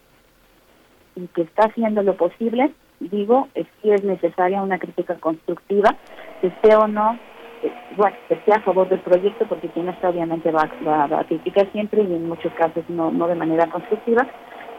y 1.16 1.28
que 1.28 1.44
está 1.44 1.68
haciendo 1.68 2.04
lo 2.04 2.16
posible, 2.16 2.72
digo, 3.00 3.48
es 3.56 3.68
que 3.82 3.94
es 3.94 4.04
necesaria 4.04 4.62
una 4.62 4.80
crítica 4.80 5.16
constructiva, 5.16 5.96
que 6.42 6.48
esté 6.48 6.76
o 6.76 6.88
no, 6.88 7.18
eh, 7.62 7.72
bueno, 7.96 8.16
que 8.28 8.36
esté 8.36 8.54
a 8.54 8.62
favor 8.62 8.90
del 8.90 9.00
proyecto, 9.00 9.46
porque 9.48 9.70
quien 9.70 9.90
está 9.90 10.10
obviamente 10.10 10.52
va, 10.52 10.70
va, 10.86 11.20
a 11.20 11.24
criticar 11.26 11.72
siempre 11.72 12.02
y 12.04 12.14
en 12.14 12.28
muchos 12.28 12.54
casos 12.54 12.84
no, 12.90 13.12
no 13.12 13.28
de 13.28 13.36
manera 13.36 13.68
constructiva, 13.68 14.28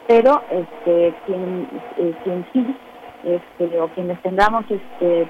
pero 0.06 0.42
este 0.50 1.14
quien, 1.26 1.68
eh, 1.98 2.14
quien 2.24 2.46
sí 2.52 2.76
este, 3.24 3.80
o 3.80 3.88
quienes 3.88 4.20
tengamos 4.20 4.64
este, 4.70 5.26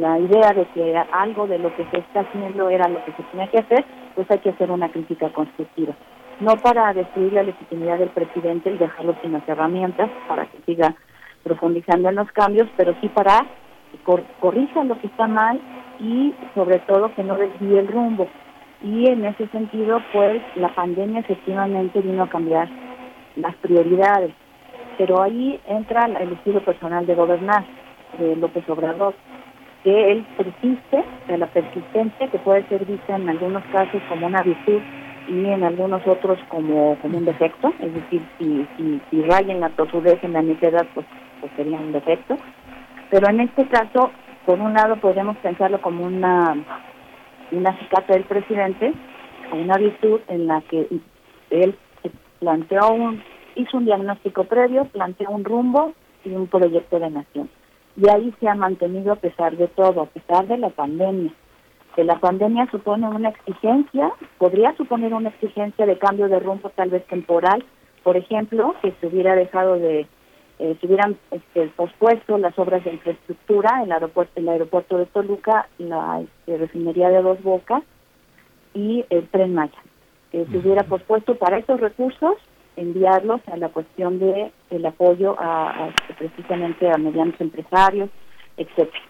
la 0.00 0.18
idea 0.18 0.52
de 0.52 0.66
que 0.74 0.96
algo 1.12 1.46
de 1.46 1.58
lo 1.58 1.74
que 1.76 1.84
se 1.90 1.98
está 1.98 2.20
haciendo 2.20 2.68
era 2.68 2.88
lo 2.88 3.04
que 3.04 3.12
se 3.12 3.22
tenía 3.30 3.46
que 3.48 3.58
hacer, 3.58 3.84
pues 4.14 4.28
hay 4.30 4.38
que 4.38 4.50
hacer 4.50 4.70
una 4.70 4.88
crítica 4.88 5.28
constructiva. 5.32 5.94
No 6.40 6.56
para 6.56 6.92
destruir 6.92 7.32
la 7.32 7.42
legitimidad 7.42 7.98
del 7.98 8.10
presidente 8.10 8.70
y 8.70 8.76
dejarlo 8.76 9.16
sin 9.22 9.32
las 9.32 9.48
herramientas 9.48 10.10
para 10.28 10.44
que 10.46 10.58
siga 10.66 10.94
profundizando 11.42 12.10
en 12.10 12.16
los 12.16 12.30
cambios, 12.32 12.68
pero 12.76 12.94
sí 13.00 13.08
para 13.08 13.46
que 13.90 13.98
cor 14.04 14.22
corrija 14.40 14.84
lo 14.84 15.00
que 15.00 15.06
está 15.06 15.26
mal 15.26 15.58
y 15.98 16.34
sobre 16.54 16.78
todo 16.80 17.14
que 17.14 17.24
no 17.24 17.36
desvíe 17.36 17.78
el 17.78 17.88
rumbo. 17.88 18.28
Y 18.82 19.08
en 19.08 19.24
ese 19.24 19.46
sentido, 19.48 20.02
pues 20.12 20.42
la 20.56 20.74
pandemia 20.74 21.20
efectivamente 21.20 22.00
vino 22.02 22.24
a 22.24 22.28
cambiar 22.28 22.68
las 23.36 23.54
prioridades. 23.56 24.32
Pero 24.98 25.22
ahí 25.22 25.58
entra 25.66 26.04
el 26.04 26.32
estilo 26.32 26.62
personal 26.64 27.06
de 27.06 27.14
gobernar 27.14 27.64
de 28.18 28.36
López 28.36 28.68
Obrador, 28.68 29.14
que 29.84 30.12
él 30.12 30.26
persiste, 30.36 31.04
de 31.28 31.38
la 31.38 31.46
persistencia 31.46 32.28
que 32.28 32.38
puede 32.38 32.66
ser 32.68 32.84
vista 32.84 33.16
en 33.16 33.28
algunos 33.28 33.62
casos 33.72 34.02
como 34.08 34.26
una 34.26 34.42
virtud 34.42 34.80
y 35.28 35.46
en 35.46 35.64
algunos 35.64 36.06
otros 36.06 36.38
como, 36.48 36.96
como 37.00 37.18
un 37.18 37.24
defecto, 37.24 37.72
es 37.80 37.92
decir, 37.92 38.22
si, 38.38 38.66
si, 38.76 39.00
si 39.10 39.22
rayen 39.22 39.60
la 39.60 39.70
tosudez 39.70 40.22
en 40.22 40.32
la 40.32 40.42
necedad, 40.42 40.86
pues, 40.94 41.06
pues 41.40 41.52
sería 41.56 41.78
un 41.78 41.92
defecto. 41.92 42.36
Pero 43.10 43.28
en 43.28 43.40
este 43.40 43.66
caso, 43.68 44.10
por 44.44 44.60
un 44.60 44.74
lado 44.74 44.96
podemos 44.96 45.36
pensarlo 45.38 45.80
como 45.80 46.04
una, 46.04 46.56
una 47.52 47.78
del 48.08 48.24
presidente, 48.24 48.92
una 49.52 49.76
virtud 49.76 50.20
en 50.28 50.46
la 50.46 50.60
que 50.62 50.88
él 51.50 51.76
planteó 52.38 52.92
un, 52.92 53.22
hizo 53.54 53.76
un 53.76 53.84
diagnóstico 53.84 54.44
previo, 54.44 54.84
planteó 54.86 55.30
un 55.30 55.44
rumbo 55.44 55.92
y 56.24 56.30
un 56.30 56.46
proyecto 56.46 56.98
de 56.98 57.10
nación. 57.10 57.48
Y 57.96 58.08
ahí 58.08 58.32
se 58.40 58.48
ha 58.48 58.54
mantenido 58.54 59.12
a 59.12 59.16
pesar 59.16 59.56
de 59.56 59.68
todo, 59.68 60.02
a 60.02 60.06
pesar 60.06 60.46
de 60.46 60.58
la 60.58 60.70
pandemia. 60.70 61.32
Que 61.96 62.04
la 62.04 62.20
pandemia 62.20 62.70
supone 62.70 63.08
una 63.08 63.30
exigencia, 63.30 64.12
podría 64.38 64.76
suponer 64.76 65.14
una 65.14 65.30
exigencia 65.30 65.86
de 65.86 65.98
cambio 65.98 66.28
de 66.28 66.38
rumbo 66.38 66.70
tal 66.70 66.90
vez 66.90 67.04
temporal, 67.06 67.64
por 68.04 68.16
ejemplo, 68.16 68.74
que 68.82 68.92
se 69.00 69.06
hubiera 69.08 69.34
dejado 69.34 69.78
de, 69.78 70.06
eh, 70.58 70.76
se 70.80 70.86
hubieran 70.86 71.18
este, 71.30 71.66
pospuesto 71.68 72.38
las 72.38 72.58
obras 72.58 72.82
de 72.84 72.92
infraestructura, 72.92 73.82
el 73.82 73.92
aeropuerto, 73.92 74.32
el 74.36 74.48
aeropuerto 74.48 74.96
de 74.96 75.06
Toluca, 75.06 75.68
la 75.78 76.22
este, 76.22 76.56
refinería 76.56 77.10
de 77.10 77.20
Dos 77.20 77.42
Bocas 77.42 77.82
y 78.72 79.04
el 79.10 79.28
tren 79.28 79.54
Maya. 79.54 79.82
Que 80.32 80.46
se 80.46 80.58
hubiera 80.58 80.84
pospuesto 80.84 81.34
para 81.36 81.58
esos 81.58 81.80
recursos 81.80 82.36
enviarlos 82.76 83.40
a 83.48 83.56
la 83.56 83.68
cuestión 83.68 84.18
de 84.18 84.52
el 84.70 84.86
apoyo 84.86 85.36
a, 85.38 85.90
precisamente 86.18 86.90
a 86.90 86.96
medianos 86.98 87.40
empresarios, 87.40 88.10
etcétera. 88.56 89.02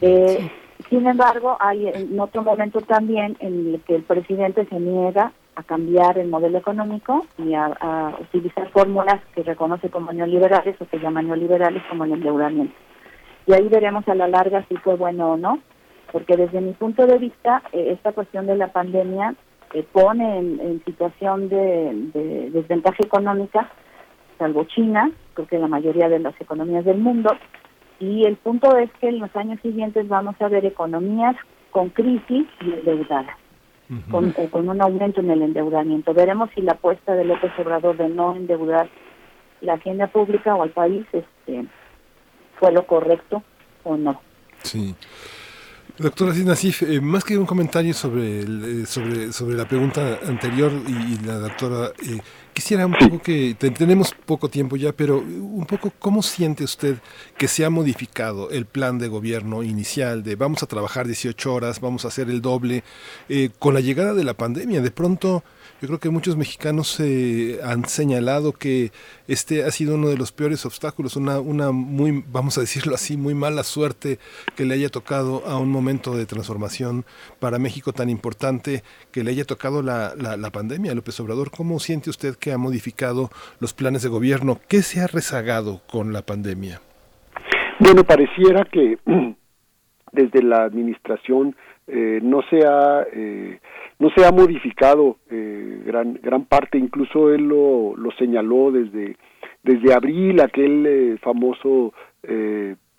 Eh, 0.00 0.50
sin 0.88 1.06
embargo, 1.06 1.56
hay 1.60 1.88
en 1.88 2.18
otro 2.18 2.42
momento 2.42 2.80
también 2.80 3.36
en 3.40 3.74
el 3.74 3.80
que 3.82 3.96
el 3.96 4.02
presidente 4.02 4.66
se 4.66 4.78
niega 4.78 5.32
a 5.56 5.62
cambiar 5.62 6.18
el 6.18 6.28
modelo 6.28 6.58
económico 6.58 7.26
y 7.38 7.54
a, 7.54 8.16
utilizar 8.20 8.70
fórmulas 8.70 9.20
que 9.34 9.42
reconoce 9.42 9.90
como 9.90 10.12
neoliberales 10.12 10.80
o 10.80 10.86
que 10.86 10.98
llaman 10.98 11.26
neoliberales 11.26 11.82
como 11.88 12.04
el 12.04 12.12
endeudamiento. 12.12 12.74
Y 13.46 13.52
ahí 13.52 13.68
veremos 13.68 14.06
a 14.08 14.14
la 14.14 14.28
larga 14.28 14.64
si 14.68 14.76
fue 14.76 14.96
bueno 14.96 15.32
o 15.32 15.36
no, 15.36 15.58
porque 16.12 16.36
desde 16.36 16.60
mi 16.60 16.72
punto 16.72 17.06
de 17.06 17.18
vista, 17.18 17.62
eh, 17.72 17.90
esta 17.92 18.12
cuestión 18.12 18.46
de 18.46 18.56
la 18.56 18.68
pandemia 18.68 19.34
pone 19.92 20.38
en, 20.38 20.82
situación 20.84 21.48
de, 21.48 22.50
desventaja 22.52 22.96
económica, 23.04 23.70
salvo 24.38 24.64
China, 24.64 25.10
creo 25.34 25.46
que 25.46 25.58
la 25.58 25.68
mayoría 25.68 26.08
de 26.08 26.18
las 26.18 26.38
economías 26.40 26.84
del 26.84 26.98
mundo, 26.98 27.30
y 28.00 28.24
el 28.24 28.36
punto 28.36 28.76
es 28.78 28.90
que 29.00 29.08
en 29.08 29.20
los 29.20 29.34
años 29.36 29.60
siguientes 29.60 30.08
vamos 30.08 30.34
a 30.40 30.48
ver 30.48 30.64
economías 30.64 31.36
con 31.70 31.90
crisis 31.90 32.46
y 32.60 32.72
endeudadas, 32.72 33.36
con, 34.10 34.34
eh, 34.36 34.48
con 34.50 34.68
un 34.68 34.80
aumento 34.80 35.20
en 35.20 35.30
el 35.30 35.42
endeudamiento. 35.42 36.14
Veremos 36.14 36.50
si 36.54 36.62
la 36.62 36.72
apuesta 36.72 37.14
de 37.14 37.24
López 37.24 37.52
Obrador 37.58 37.96
de 37.96 38.08
no 38.08 38.34
endeudar 38.34 38.88
la 39.60 39.74
hacienda 39.74 40.06
pública 40.06 40.54
o 40.54 40.62
al 40.62 40.70
país 40.70 41.06
este, 41.12 41.66
fue 42.58 42.72
lo 42.72 42.86
correcto 42.86 43.42
o 43.84 43.96
no. 43.96 44.20
Sí. 44.62 44.94
Doctora 46.00 46.32
Sinasif, 46.32 46.82
eh, 46.82 46.98
más 46.98 47.24
que 47.24 47.36
un 47.36 47.44
comentario 47.44 47.92
sobre, 47.92 48.40
eh, 48.40 48.86
sobre, 48.86 49.34
sobre 49.34 49.54
la 49.54 49.68
pregunta 49.68 50.18
anterior 50.26 50.72
y, 50.88 51.22
la 51.26 51.34
doctora, 51.34 51.92
eh, 52.02 52.18
quisiera 52.54 52.86
un 52.86 52.94
poco 52.94 53.20
que, 53.20 53.54
tenemos 53.76 54.14
poco 54.24 54.48
tiempo 54.48 54.78
ya, 54.78 54.92
pero 54.92 55.18
un 55.18 55.66
poco, 55.66 55.92
¿cómo 55.98 56.22
siente 56.22 56.64
usted 56.64 56.96
que 57.36 57.48
se 57.48 57.66
ha 57.66 57.70
modificado 57.70 58.48
el 58.48 58.64
plan 58.64 58.98
de 58.98 59.08
gobierno 59.08 59.62
inicial 59.62 60.22
de 60.22 60.36
vamos 60.36 60.62
a 60.62 60.66
trabajar 60.66 61.06
18 61.06 61.52
horas, 61.52 61.82
vamos 61.82 62.06
a 62.06 62.08
hacer 62.08 62.30
el 62.30 62.40
doble, 62.40 62.82
con 63.58 63.74
la 63.74 63.80
llegada 63.80 64.14
de 64.14 64.24
la 64.24 64.32
pandemia? 64.32 64.80
De 64.80 64.90
pronto 64.90 65.44
yo 65.80 65.88
creo 65.88 65.98
que 65.98 66.10
muchos 66.10 66.36
mexicanos 66.36 67.00
eh, 67.00 67.58
han 67.64 67.86
señalado 67.86 68.52
que 68.52 68.90
este 69.28 69.64
ha 69.64 69.70
sido 69.70 69.94
uno 69.94 70.08
de 70.08 70.18
los 70.18 70.30
peores 70.30 70.66
obstáculos, 70.66 71.16
una, 71.16 71.40
una 71.40 71.72
muy, 71.72 72.22
vamos 72.30 72.58
a 72.58 72.60
decirlo 72.60 72.94
así, 72.94 73.16
muy 73.16 73.34
mala 73.34 73.62
suerte 73.62 74.18
que 74.56 74.66
le 74.66 74.74
haya 74.74 74.90
tocado 74.90 75.42
a 75.46 75.58
un 75.58 75.70
momento 75.70 76.14
de 76.14 76.26
transformación 76.26 77.04
para 77.38 77.58
México 77.58 77.92
tan 77.94 78.10
importante, 78.10 78.82
que 79.10 79.24
le 79.24 79.30
haya 79.30 79.44
tocado 79.44 79.80
la, 79.82 80.14
la, 80.16 80.50
pandemia. 80.50 80.94
López 80.94 81.18
Obrador, 81.20 81.50
¿cómo 81.50 81.78
siente 81.80 82.10
usted 82.10 82.36
que 82.36 82.52
ha 82.52 82.58
modificado 82.58 83.30
los 83.58 83.72
planes 83.72 84.02
de 84.02 84.10
gobierno? 84.10 84.60
¿Qué 84.68 84.82
se 84.82 85.00
ha 85.00 85.06
rezagado 85.06 85.80
con 85.90 86.12
la 86.12 86.20
pandemia? 86.20 86.82
Bueno, 87.78 88.04
pareciera 88.04 88.66
que 88.70 88.98
desde 90.12 90.42
la 90.42 90.64
administración 90.64 91.56
eh, 91.92 92.20
no 92.22 92.42
se 92.48 92.64
ha 92.66 93.06
eh, 93.12 93.60
no 93.98 94.10
se 94.16 94.24
ha 94.24 94.32
modificado 94.32 95.16
eh, 95.30 95.82
gran 95.84 96.18
gran 96.22 96.44
parte. 96.44 96.78
Incluso 96.78 97.32
él 97.32 97.42
lo, 97.42 97.96
lo 97.96 98.10
señaló 98.12 98.70
desde 98.70 99.16
desde 99.62 99.92
abril 99.92 100.40
aquel 100.40 101.18
famoso 101.22 101.92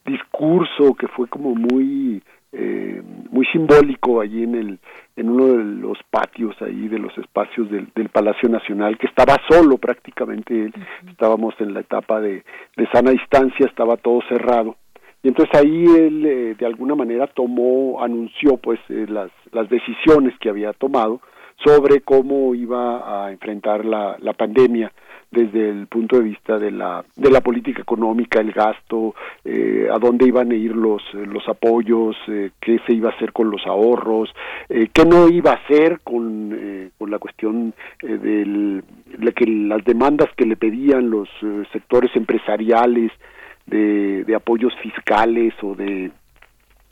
discurso 0.05 0.95
que 0.95 1.07
fue 1.07 1.27
como 1.27 1.53
muy 1.55 2.21
eh, 2.53 3.01
muy 3.29 3.45
simbólico 3.45 4.19
allí 4.19 4.43
en 4.43 4.55
el 4.55 4.79
en 5.15 5.29
uno 5.29 5.57
de 5.57 5.63
los 5.63 5.97
patios 6.09 6.53
ahí 6.61 6.89
de 6.89 6.99
los 6.99 7.17
espacios 7.17 7.71
del, 7.71 7.87
del 7.95 8.09
Palacio 8.09 8.49
Nacional 8.49 8.97
que 8.97 9.07
estaba 9.07 9.37
solo 9.49 9.77
prácticamente 9.77 10.69
estábamos 11.09 11.53
en 11.59 11.73
la 11.73 11.79
etapa 11.79 12.19
de, 12.19 12.43
de 12.75 12.87
sana 12.91 13.11
distancia 13.11 13.65
estaba 13.65 13.95
todo 13.95 14.19
cerrado 14.27 14.75
y 15.23 15.27
entonces 15.27 15.53
ahí 15.55 15.85
él 15.85 16.25
eh, 16.25 16.55
de 16.57 16.65
alguna 16.65 16.95
manera 16.95 17.27
tomó 17.27 18.01
anunció 18.03 18.57
pues 18.57 18.79
eh, 18.89 19.05
las 19.07 19.31
las 19.51 19.69
decisiones 19.69 20.33
que 20.39 20.49
había 20.49 20.73
tomado 20.73 21.21
sobre 21.63 22.01
cómo 22.01 22.55
iba 22.55 23.25
a 23.25 23.31
enfrentar 23.31 23.85
la, 23.85 24.17
la 24.19 24.33
pandemia 24.33 24.91
desde 25.31 25.69
el 25.69 25.87
punto 25.87 26.17
de 26.17 26.23
vista 26.23 26.59
de 26.59 26.71
la 26.71 27.05
de 27.15 27.31
la 27.31 27.39
política 27.39 27.81
económica 27.81 28.41
el 28.41 28.51
gasto 28.51 29.15
eh, 29.45 29.87
a 29.89 29.97
dónde 29.97 30.27
iban 30.27 30.51
a 30.51 30.55
ir 30.55 30.75
los 30.75 31.01
los 31.13 31.47
apoyos 31.47 32.17
eh, 32.27 32.51
qué 32.59 32.79
se 32.85 32.93
iba 32.93 33.09
a 33.09 33.13
hacer 33.13 33.31
con 33.31 33.49
los 33.49 33.65
ahorros 33.65 34.29
eh, 34.67 34.89
qué 34.93 35.05
no 35.05 35.29
iba 35.29 35.51
a 35.51 35.55
hacer 35.55 36.01
con 36.03 36.91
con 36.97 37.09
la 37.09 37.19
cuestión 37.19 37.73
del 38.01 38.83
de 39.17 39.31
que 39.31 39.45
las 39.45 39.83
demandas 39.85 40.29
que 40.35 40.45
le 40.45 40.57
pedían 40.57 41.09
los 41.09 41.29
sectores 41.71 42.13
empresariales 42.15 43.11
de, 43.65 44.35
apoyos 44.35 44.73
fiscales 44.81 45.53
o 45.61 45.75
de 45.75 46.11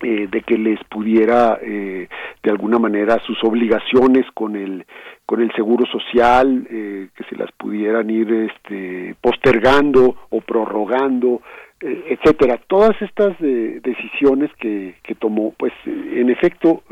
eh, 0.02 0.28
de 0.32 0.42
que 0.44 0.58
les 0.58 0.82
pudiera 0.86 1.60
eh, 1.62 2.08
de 2.42 2.50
alguna 2.50 2.80
manera 2.80 3.20
sus 3.26 3.38
obligaciones 3.44 4.26
con 4.34 4.56
el 4.56 4.86
con 5.26 5.42
el 5.42 5.52
seguro 5.54 5.86
social 5.88 6.66
eh, 6.70 7.10
que 7.14 7.24
se 7.26 7.36
las 7.36 7.52
pudieran 7.52 8.10
ir 8.10 8.32
este 8.32 9.16
postergando 9.20 10.16
o 10.30 10.40
prorrogando 10.40 11.42
eh, 11.82 12.04
etcétera. 12.12 12.62
Todas 12.68 12.96
estas 13.02 13.38
decisiones 13.40 14.52
que, 14.58 14.96
que 15.04 15.16
tomó 15.16 15.54
pues 15.58 15.74
en 15.86 16.30
efecto 16.30 16.84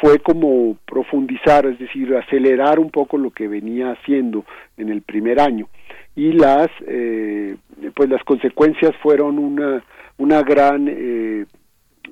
fue 0.00 0.18
como 0.18 0.76
profundizar 0.84 1.64
es 1.66 1.78
decir 1.78 2.12
acelerar 2.16 2.80
un 2.80 2.90
poco 2.90 3.18
lo 3.18 3.30
que 3.30 3.46
venía 3.46 3.92
haciendo 3.92 4.44
en 4.76 4.88
el 4.88 5.02
primer 5.02 5.38
año 5.38 5.68
y 6.16 6.32
las 6.32 6.68
eh, 6.88 7.56
pues 7.94 8.08
las 8.08 8.24
consecuencias 8.24 8.92
fueron 9.02 9.38
una 9.38 9.84
una 10.18 10.42
gran 10.42 10.88
eh, 10.88 11.46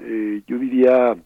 eh, 0.01 0.43
yo 0.47 0.59
diría, 0.59 1.17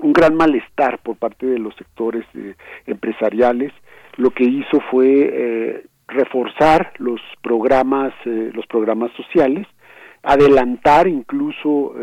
un 0.00 0.12
gran 0.12 0.34
malestar 0.34 0.98
por 0.98 1.16
parte 1.16 1.46
de 1.46 1.58
los 1.58 1.74
sectores 1.76 2.24
eh, 2.34 2.54
empresariales. 2.86 3.72
Lo 4.16 4.30
que 4.30 4.44
hizo 4.44 4.80
fue 4.90 5.30
eh, 5.32 5.86
reforzar 6.08 6.92
los 6.98 7.20
programas, 7.42 8.12
los 8.24 8.66
programas 8.66 9.10
sociales, 9.12 9.66
adelantar 10.22 11.08
incluso, 11.08 11.94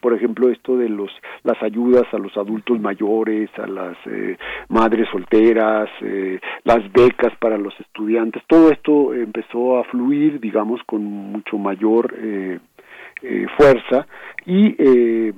por 0.00 0.14
ejemplo, 0.14 0.50
esto 0.50 0.76
de 0.76 0.88
los 0.88 1.10
las 1.42 1.62
ayudas 1.62 2.04
a 2.12 2.18
los 2.18 2.36
adultos 2.36 2.80
mayores, 2.80 3.50
a 3.58 3.66
las 3.66 3.96
eh, 4.06 4.36
madres 4.68 5.08
solteras, 5.10 5.88
eh, 6.02 6.40
las 6.64 6.90
becas 6.92 7.36
para 7.38 7.58
los 7.58 7.78
estudiantes. 7.80 8.42
Todo 8.46 8.70
esto 8.70 9.14
empezó 9.14 9.78
a 9.78 9.84
fluir, 9.84 10.40
digamos, 10.40 10.80
con 10.86 11.04
mucho 11.04 11.58
mayor 11.58 12.14
eh, 12.18 12.58
eh, 13.22 13.46
fuerza 13.56 14.06
y 14.46 14.76
eh, 14.78 15.32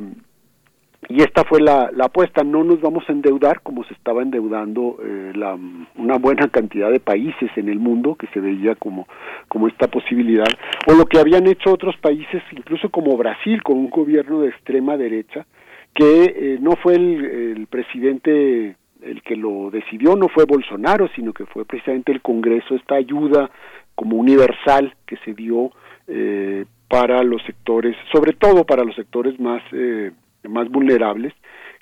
y 1.11 1.23
esta 1.23 1.45
fue 1.45 1.61
la, 1.61 1.91
apuesta. 2.03 2.45
No 2.45 2.65
nos 2.65 2.81
vamos 2.81 3.05
a 3.09 3.13
endeudar 3.13 3.61
como 3.63 3.85
se 3.85 3.95
estaba 3.95 4.23
endeudando 4.23 4.97
eh, 5.03 5.33
la, 5.35 5.59
una 5.97 6.19
buena 6.19 6.49
cantidad 6.49 6.91
de 6.91 7.01
países 7.01 7.51
en 7.57 7.69
el 7.69 7.79
mundo 7.79 8.15
que 8.15 8.29
se 8.29 8.41
veía 8.41 8.75
como 8.77 9.07
como 9.49 9.67
esta 9.69 9.89
posibilidad 9.89 10.47
o 10.87 10.95
lo 10.95 11.07
que 11.07 11.19
habían 11.19 11.47
hecho 11.47 11.73
otros 11.73 11.97
países 11.97 12.43
incluso 12.53 12.89
como 12.91 13.17
Brasil 13.17 13.63
con 13.63 13.79
un 13.79 13.91
gobierno 13.91 14.41
de 14.41 14.49
extrema 14.51 14.97
derecha 14.97 15.47
que 15.95 16.25
eh, 16.25 16.59
no 16.61 16.77
fue 16.77 16.95
el, 16.95 17.25
el 17.25 17.67
presidente 17.67 18.77
el 19.03 19.23
que 19.23 19.35
lo 19.37 19.71
decidió 19.71 20.15
no 20.15 20.29
fue 20.29 20.45
Bolsonaro 20.45 21.09
sino 21.17 21.33
que 21.33 21.47
fue 21.47 21.65
precisamente 21.65 22.13
el 22.13 22.23
Congreso 22.23 22.75
esta 22.77 22.95
ayuda 22.95 23.51
como 23.95 24.17
universal 24.17 24.95
que 25.07 25.17
se 25.25 25.35
dio 25.35 25.73
eh, 26.09 26.65
para 26.89 27.23
los 27.23 27.41
sectores, 27.45 27.95
sobre 28.11 28.33
todo 28.33 28.65
para 28.65 28.83
los 28.83 28.97
sectores 28.97 29.39
más 29.39 29.63
eh, 29.73 30.11
más 30.49 30.69
vulnerables, 30.69 31.35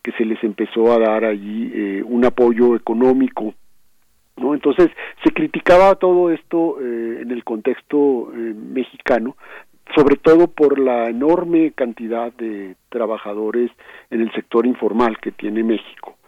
que 0.02 0.12
se 0.12 0.24
les 0.24 0.42
empezó 0.44 0.92
a 0.92 0.98
dar 0.98 1.24
allí 1.24 1.70
eh, 1.74 2.02
un 2.04 2.24
apoyo 2.24 2.76
económico, 2.76 3.54
¿no? 4.36 4.54
Entonces 4.54 4.90
se 5.24 5.30
criticaba 5.30 5.94
todo 5.96 6.30
esto 6.30 6.78
eh, 6.80 7.20
en 7.22 7.30
el 7.30 7.44
contexto 7.44 8.32
eh, 8.32 8.54
mexicano, 8.54 9.36
sobre 9.94 10.16
todo 10.16 10.48
por 10.48 10.78
la 10.78 11.08
enorme 11.08 11.72
cantidad 11.72 12.32
de 12.32 12.76
trabajadores 12.88 13.70
en 14.10 14.20
el 14.20 14.32
sector 14.32 14.66
informal 14.66 15.18
que 15.18 15.32
tiene 15.32 15.64
México 15.64 16.18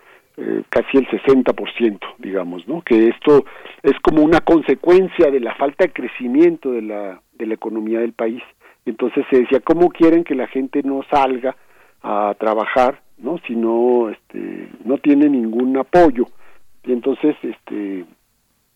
eh, 0.40 0.62
casi 0.70 0.96
el 0.96 1.06
60%, 1.08 1.98
digamos, 2.18 2.66
¿no? 2.66 2.80
Que 2.80 3.08
esto 3.08 3.44
es 3.82 3.92
como 4.00 4.22
una 4.22 4.40
consecuencia 4.40 5.30
de 5.30 5.40
la 5.40 5.54
falta 5.54 5.84
de 5.84 5.92
crecimiento 5.92 6.72
de 6.72 6.82
la 6.82 7.20
de 7.34 7.46
la 7.46 7.54
economía 7.54 8.00
del 8.00 8.12
país. 8.12 8.42
Entonces 8.86 9.24
se 9.30 9.40
decía, 9.40 9.60
¿cómo 9.60 9.90
quieren 9.90 10.24
que 10.24 10.34
la 10.34 10.46
gente 10.46 10.82
no 10.82 11.02
salga 11.10 11.56
a 12.02 12.34
trabajar, 12.38 13.02
no? 13.18 13.38
Si 13.46 13.54
no 13.54 14.10
este 14.10 14.68
no 14.84 14.98
tiene 14.98 15.28
ningún 15.28 15.76
apoyo. 15.76 16.26
Y 16.84 16.92
entonces 16.92 17.36
este 17.42 18.04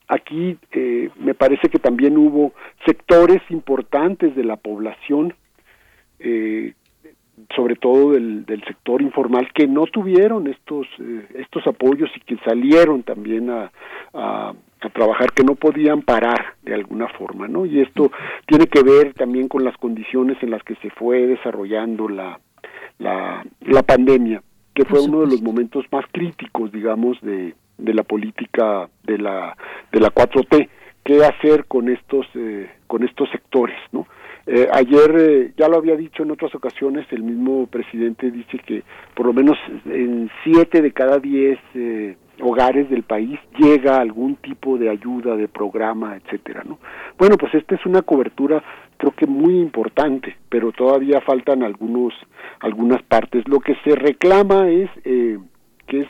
aquí 0.09 0.59
eh, 0.73 1.11
me 1.17 1.35
parece 1.35 1.69
que 1.69 1.79
también 1.79 2.17
hubo 2.17 2.53
sectores 2.87 3.41
importantes 3.51 4.35
de 4.37 4.45
la 4.45 4.57
población 4.57 5.35
eh, 6.19 6.75
sobre 7.57 7.75
todo 7.75 8.13
del, 8.13 8.47
del 8.47 8.63
sector 8.65 9.03
informal 9.03 9.49
que 9.53 9.67
no 9.67 9.87
tuvieron 9.87 10.47
estos 10.47 10.87
eh, 11.01 11.27
estos 11.37 11.67
apoyos 11.67 12.11
y 12.17 12.21
que 12.21 12.37
salieron 12.45 13.03
también 13.03 13.51
a, 13.51 13.73
a, 14.13 14.55
a, 14.81 14.89
trabajar 14.91 15.33
que 15.33 15.43
no 15.43 15.55
podían 15.55 16.03
parar 16.03 16.55
de 16.63 16.75
alguna 16.75 17.09
forma 17.09 17.49
no 17.49 17.67
y 17.67 17.81
esto 17.81 18.13
tiene 18.47 18.67
que 18.67 18.83
ver 18.83 19.15
también 19.15 19.49
con 19.49 19.65
las 19.65 19.77
condiciones 19.79 20.41
en 20.43 20.51
las 20.51 20.63
que 20.63 20.77
se 20.77 20.91
fue 20.91 21.27
desarrollando 21.27 22.09
la 22.09 22.39
la, 22.99 23.45
la 23.61 23.83
pandemia 23.83 24.43
que 24.75 24.85
fue 24.85 25.01
uno 25.01 25.21
de 25.21 25.29
los 25.29 25.43
momentos 25.43 25.85
más 25.91 26.05
críticos 26.13 26.73
digamos 26.73 27.21
de, 27.21 27.55
de 27.79 27.95
la 27.95 28.03
política 28.03 28.89
de 29.05 29.19
la 29.19 29.57
de 29.93 30.01
la 30.01 30.13
4T 30.13 30.69
qué 31.05 31.25
hacer 31.25 31.67
con 31.67 31.89
estos 31.89 32.27
eh, 32.35 32.71
con 32.87 33.05
estos 33.05 33.31
sectores 33.31 33.77
no 33.93 34.07
eh, 34.47 34.69
ayer, 34.73 35.15
eh, 35.19 35.53
ya 35.57 35.69
lo 35.69 35.79
había 35.79 35.97
dicho 35.97 36.23
en 36.23 36.31
otras 36.31 36.55
ocasiones, 36.55 37.07
el 37.11 37.23
mismo 37.23 37.67
presidente 37.67 38.31
dice 38.31 38.59
que 38.59 38.83
por 39.15 39.25
lo 39.27 39.33
menos 39.33 39.57
en 39.87 40.31
siete 40.43 40.83
de 40.83 40.93
cada 40.93 41.19
diez 41.19 41.59
eh, 41.75 42.17
hogares 42.43 42.91
del 42.91 43.05
país 43.05 43.39
llega 43.59 44.01
algún 44.01 44.37
tipo 44.37 44.77
de 44.77 44.91
ayuda, 44.91 45.35
de 45.37 45.49
programa, 45.49 46.17
etcétera, 46.17 46.63
¿no? 46.67 46.79
Bueno, 47.17 47.39
pues 47.39 47.55
esta 47.55 47.75
es 47.75 47.87
una 47.87 48.03
cobertura 48.03 48.63
creo 49.05 49.15
que 49.15 49.27
muy 49.27 49.59
importante, 49.59 50.37
pero 50.49 50.73
todavía 50.73 51.21
faltan 51.21 51.63
algunos 51.63 52.15
algunas 52.61 53.03
partes. 53.03 53.47
Lo 53.47 53.61
que 53.61 53.77
se 53.85 53.95
reclama 53.95 54.71
es 54.71 54.89
eh, 55.05 55.39
que 55.87 56.01
es 56.01 56.09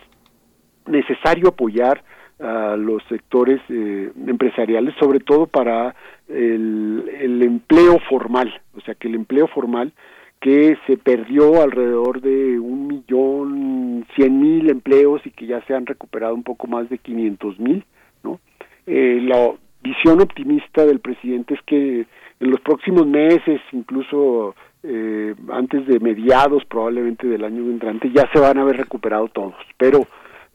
necesario 0.86 1.48
apoyar 1.48 2.04
a 2.38 2.76
los 2.76 3.02
sectores 3.08 3.60
eh, 3.68 4.12
empresariales, 4.26 4.94
sobre 5.00 5.18
todo 5.18 5.46
para 5.46 5.94
el, 6.28 7.10
el 7.20 7.42
empleo 7.42 7.98
formal, 8.08 8.60
o 8.76 8.80
sea 8.82 8.94
que 8.94 9.08
el 9.08 9.14
empleo 9.14 9.48
formal 9.48 9.92
que 10.40 10.76
se 10.86 10.96
perdió 10.96 11.62
alrededor 11.62 12.20
de 12.20 12.58
un 12.58 12.86
millón 12.86 14.06
cien 14.14 14.40
mil 14.40 14.68
empleos 14.68 15.20
y 15.24 15.30
que 15.30 15.46
ya 15.46 15.64
se 15.66 15.74
han 15.74 15.86
recuperado 15.86 16.34
un 16.34 16.42
poco 16.42 16.66
más 16.66 16.88
de 16.90 16.98
quinientos 16.98 17.58
mil, 17.58 17.84
¿no? 18.22 18.40
Eh, 18.86 19.20
la 19.22 19.52
visión 19.82 20.20
optimista 20.20 20.84
del 20.84 21.00
presidente 21.00 21.54
es 21.54 21.60
que 21.62 22.06
en 22.44 22.50
los 22.50 22.60
próximos 22.60 23.06
meses, 23.06 23.58
incluso 23.72 24.54
eh, 24.82 25.34
antes 25.50 25.86
de 25.86 25.98
mediados 25.98 26.62
probablemente 26.66 27.26
del 27.26 27.42
año 27.42 27.62
entrante, 27.70 28.10
ya 28.14 28.28
se 28.34 28.38
van 28.38 28.58
a 28.58 28.60
haber 28.60 28.76
recuperado 28.76 29.28
todos, 29.28 29.54
pero 29.78 30.06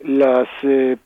las 0.01 0.47
eh, 0.61 0.97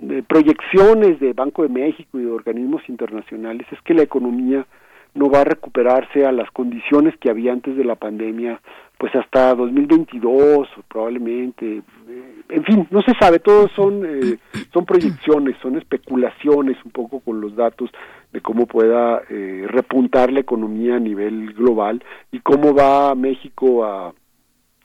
de 0.00 0.22
proyecciones 0.24 1.20
de 1.20 1.34
Banco 1.34 1.62
de 1.62 1.68
México 1.68 2.18
y 2.18 2.24
de 2.24 2.32
organismos 2.32 2.82
internacionales 2.88 3.64
es 3.70 3.80
que 3.82 3.94
la 3.94 4.02
economía 4.02 4.66
no 5.14 5.30
va 5.30 5.40
a 5.40 5.44
recuperarse 5.44 6.26
a 6.26 6.32
las 6.32 6.50
condiciones 6.50 7.16
que 7.18 7.30
había 7.30 7.52
antes 7.52 7.76
de 7.76 7.84
la 7.84 7.94
pandemia, 7.94 8.60
pues 8.98 9.14
hasta 9.14 9.54
2022 9.54 10.68
probablemente. 10.88 11.82
En 12.48 12.64
fin, 12.64 12.86
no 12.90 13.00
se 13.02 13.14
sabe, 13.14 13.38
todos 13.38 13.70
son 13.72 14.04
eh, 14.04 14.38
son 14.72 14.84
proyecciones, 14.84 15.56
son 15.62 15.76
especulaciones 15.76 16.76
un 16.84 16.90
poco 16.90 17.20
con 17.20 17.40
los 17.40 17.56
datos 17.56 17.90
de 18.32 18.40
cómo 18.40 18.66
pueda 18.66 19.22
eh, 19.30 19.66
repuntar 19.68 20.32
la 20.32 20.40
economía 20.40 20.96
a 20.96 21.00
nivel 21.00 21.54
global 21.54 22.02
y 22.32 22.40
cómo 22.40 22.74
va 22.74 23.14
México 23.14 23.84
a 23.84 24.12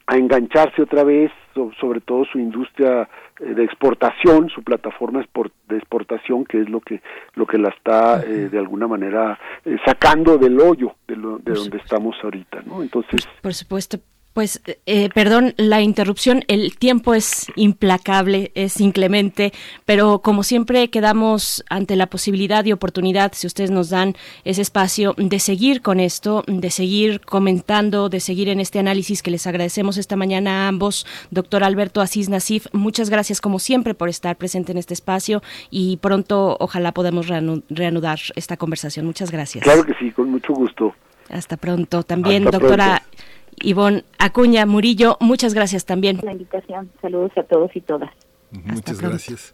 a 0.10 0.18
engancharse 0.18 0.82
otra 0.82 1.04
vez, 1.04 1.32
sobre 1.80 2.02
todo 2.02 2.26
su 2.26 2.40
industria 2.40 3.08
eh, 3.40 3.54
de 3.54 3.64
exportación, 3.64 4.50
su 4.50 4.64
plataforma 4.64 5.24
de 5.68 5.78
exportación, 5.78 6.46
que 6.46 6.62
es 6.62 6.70
lo 6.70 6.82
que 6.82 7.00
lo 7.36 7.46
que 7.46 7.60
la 7.60 7.70
está 7.70 8.24
eh, 8.24 8.50
de 8.50 8.58
alguna 8.58 8.88
manera 8.88 9.40
eh, 9.64 9.78
sacando 9.86 10.40
del 10.40 10.60
hoyo 10.60 10.96
de, 11.08 11.16
lo, 11.16 11.38
de 11.38 11.54
donde 11.54 11.78
estamos 11.78 12.16
ahorita, 12.24 12.64
¿no? 12.66 12.82
Entonces, 12.82 13.28
por 13.44 13.54
supuesto, 13.54 14.00
pues, 14.40 14.62
eh, 14.86 15.10
perdón 15.14 15.54
la 15.58 15.82
interrupción, 15.82 16.46
el 16.48 16.78
tiempo 16.78 17.14
es 17.14 17.48
implacable, 17.58 18.54
es 18.56 18.80
inclemente, 18.80 19.52
pero 19.84 20.20
como 20.20 20.44
siempre 20.44 20.88
quedamos 20.90 21.62
ante 21.70 21.98
la 21.98 22.08
posibilidad 22.08 22.64
y 22.64 22.72
oportunidad, 22.72 23.34
si 23.36 23.48
ustedes 23.48 23.70
nos 23.70 23.90
dan 23.90 24.16
ese 24.46 24.62
espacio, 24.62 25.14
de 25.18 25.40
seguir 25.40 25.82
con 25.82 26.00
esto, 26.00 26.46
de 26.48 26.72
seguir 26.72 27.20
comentando, 27.20 28.08
de 28.08 28.22
seguir 28.22 28.48
en 28.48 28.62
este 28.62 28.80
análisis 28.80 29.22
que 29.22 29.30
les 29.30 29.46
agradecemos 29.46 29.98
esta 29.98 30.16
mañana 30.16 30.64
a 30.64 30.68
ambos. 30.70 31.06
Doctor 31.32 31.66
Alberto 31.66 32.00
Asís 32.00 32.30
Nasif, 32.30 32.68
muchas 32.72 33.10
gracias 33.10 33.42
como 33.42 33.60
siempre 33.60 33.94
por 33.94 34.08
estar 34.08 34.38
presente 34.38 34.72
en 34.72 34.78
este 34.78 34.94
espacio 34.94 35.44
y 35.70 35.98
pronto 35.98 36.56
ojalá 36.62 36.94
podamos 36.94 37.28
reanudar 37.28 38.20
esta 38.38 38.56
conversación. 38.56 39.06
Muchas 39.06 39.32
gracias. 39.32 39.66
Claro 39.66 39.84
que 39.84 39.96
sí, 39.96 40.12
con 40.12 40.32
mucho 40.32 40.54
gusto. 40.54 40.96
Hasta 41.30 41.58
pronto. 41.58 42.04
También, 42.04 42.46
doctora. 42.46 43.04
Ivonne 43.62 44.04
Acuña 44.18 44.66
Murillo, 44.66 45.18
muchas 45.20 45.54
gracias 45.54 45.86
también. 45.86 46.20
La 46.24 46.32
invitación, 46.32 46.92
saludos 47.02 47.32
a 47.38 47.44
todos 47.44 47.76
y 47.76 47.82
todas. 47.82 48.12
Muchas 48.52 49.00
gracias. 49.00 49.54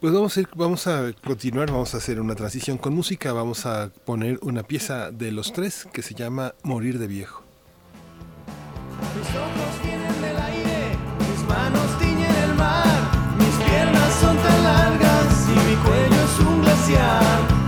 Pues 0.00 0.14
vamos 0.14 0.34
a, 0.36 0.40
ir, 0.40 0.48
vamos 0.54 0.86
a 0.86 1.12
continuar, 1.22 1.70
vamos 1.70 1.94
a 1.94 1.98
hacer 1.98 2.22
una 2.22 2.34
transición 2.34 2.78
con 2.78 2.94
música, 2.94 3.34
vamos 3.34 3.66
a 3.66 3.90
poner 4.06 4.38
una 4.40 4.62
pieza 4.62 5.10
de 5.10 5.30
los 5.30 5.52
tres 5.52 5.86
que 5.92 6.00
se 6.00 6.14
llama 6.14 6.54
Morir 6.62 6.98
de 6.98 7.06
Viejo. 7.06 7.42
Mis 9.14 9.28
ojos 9.36 9.82
vienen 9.84 10.22
del 10.22 10.36
aire, 10.38 10.96
mis 11.18 11.46
manos 11.46 11.98
tiñen 11.98 12.34
el 12.34 12.54
mar, 12.54 12.86
mis 13.38 13.68
piernas 13.68 14.14
son 14.14 14.36
tan 14.38 14.64
largas 14.64 15.48
y 15.48 15.68
mi 15.68 15.76
cuello 15.84 16.24
es 16.24 16.40
un 16.48 16.62
glaciar, 16.62 17.59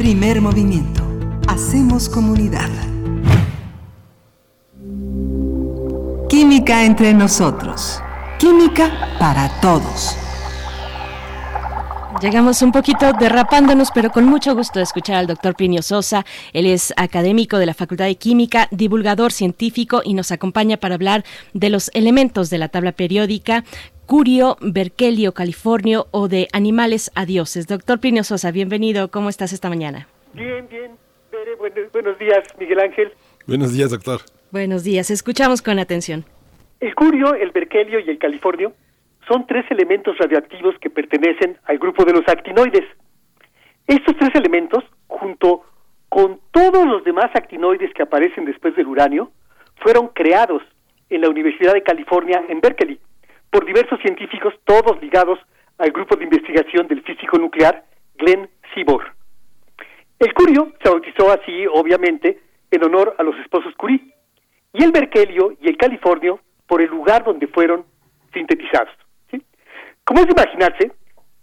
Primer 0.00 0.40
movimiento. 0.40 1.02
Hacemos 1.46 2.08
comunidad. 2.08 2.70
Química 6.26 6.86
entre 6.86 7.12
nosotros. 7.12 8.00
Química 8.38 8.90
para 9.18 9.50
todos. 9.60 10.16
Llegamos 12.22 12.62
un 12.62 12.72
poquito 12.72 13.12
derrapándonos, 13.12 13.90
pero 13.94 14.10
con 14.10 14.24
mucho 14.24 14.54
gusto 14.54 14.78
de 14.78 14.84
escuchar 14.84 15.16
al 15.16 15.26
doctor 15.26 15.54
Plinio 15.54 15.82
Sosa. 15.82 16.24
Él 16.54 16.64
es 16.64 16.94
académico 16.96 17.58
de 17.58 17.66
la 17.66 17.74
Facultad 17.74 18.06
de 18.06 18.16
Química, 18.16 18.68
divulgador 18.70 19.32
científico 19.32 20.00
y 20.02 20.14
nos 20.14 20.32
acompaña 20.32 20.78
para 20.78 20.94
hablar 20.94 21.26
de 21.52 21.68
los 21.68 21.90
elementos 21.92 22.48
de 22.48 22.56
la 22.56 22.68
tabla 22.68 22.92
periódica 22.92 23.64
Curio, 24.10 24.56
Berkelio, 24.60 25.30
Californio 25.34 26.08
o 26.10 26.26
de 26.26 26.48
Animales 26.52 27.12
a 27.14 27.26
Dioses. 27.26 27.68
Doctor 27.68 28.00
Plinio 28.00 28.24
Sosa, 28.24 28.50
bienvenido. 28.50 29.08
¿Cómo 29.08 29.28
estás 29.28 29.52
esta 29.52 29.68
mañana? 29.68 30.08
Bien, 30.32 30.66
bien. 30.68 30.96
buenos, 31.92 32.18
días, 32.18 32.42
Miguel 32.58 32.80
Ángel. 32.80 33.12
Buenos 33.46 33.72
días, 33.72 33.92
doctor. 33.92 34.22
Buenos 34.50 34.82
días. 34.82 35.12
Escuchamos 35.12 35.62
con 35.62 35.78
atención. 35.78 36.24
El 36.80 36.92
curio, 36.96 37.36
el 37.36 37.52
berkelio 37.52 38.00
y 38.00 38.10
el 38.10 38.18
californio 38.18 38.72
son 39.28 39.46
tres 39.46 39.64
elementos 39.70 40.18
radioactivos 40.18 40.74
que 40.80 40.90
pertenecen 40.90 41.58
al 41.66 41.78
grupo 41.78 42.04
de 42.04 42.14
los 42.14 42.26
actinoides. 42.26 42.86
Estos 43.86 44.16
tres 44.16 44.34
elementos, 44.34 44.82
junto 45.06 45.62
con 46.08 46.40
todos 46.50 46.84
los 46.84 47.04
demás 47.04 47.30
actinoides 47.32 47.94
que 47.94 48.02
aparecen 48.02 48.44
después 48.44 48.74
del 48.74 48.88
uranio, 48.88 49.30
fueron 49.76 50.08
creados 50.08 50.62
en 51.10 51.20
la 51.20 51.28
Universidad 51.28 51.74
de 51.74 51.84
California 51.84 52.42
en 52.48 52.60
Berkeley 52.60 52.98
por 53.50 53.64
diversos 53.64 54.00
científicos, 54.00 54.54
todos 54.64 55.00
ligados 55.02 55.38
al 55.78 55.90
grupo 55.90 56.16
de 56.16 56.24
investigación 56.24 56.86
del 56.88 57.02
físico 57.02 57.38
nuclear 57.38 57.84
Glenn 58.16 58.48
Seaborg. 58.74 59.12
El 60.18 60.34
curio 60.34 60.72
se 60.82 60.90
bautizó 60.90 61.32
así, 61.32 61.66
obviamente, 61.66 62.38
en 62.70 62.84
honor 62.84 63.14
a 63.18 63.22
los 63.22 63.36
esposos 63.38 63.74
Curie, 63.76 64.14
y 64.72 64.84
el 64.84 64.92
berkelio 64.92 65.56
y 65.60 65.68
el 65.68 65.76
californio 65.76 66.40
por 66.66 66.80
el 66.80 66.88
lugar 66.88 67.24
donde 67.24 67.46
fueron 67.48 67.84
sintetizados. 68.32 68.94
Como 70.04 70.20
es 70.20 70.26
de 70.26 70.32
imaginarse, 70.32 70.92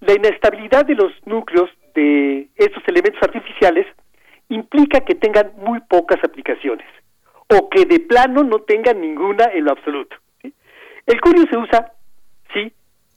la 0.01 0.13
inestabilidad 0.13 0.85
de 0.85 0.95
los 0.95 1.11
núcleos 1.25 1.69
de 1.95 2.49
estos 2.55 2.83
elementos 2.87 3.21
artificiales 3.23 3.87
implica 4.49 5.01
que 5.01 5.15
tengan 5.15 5.51
muy 5.57 5.79
pocas 5.81 6.23
aplicaciones, 6.23 6.87
o 7.49 7.69
que 7.69 7.85
de 7.85 7.99
plano 7.99 8.43
no 8.43 8.59
tengan 8.59 9.01
ninguna 9.01 9.45
en 9.53 9.65
lo 9.65 9.71
absoluto. 9.71 10.15
El 11.05 11.21
curio 11.21 11.45
se 11.49 11.57
usa 11.57 11.93
¿sí? 12.53 12.71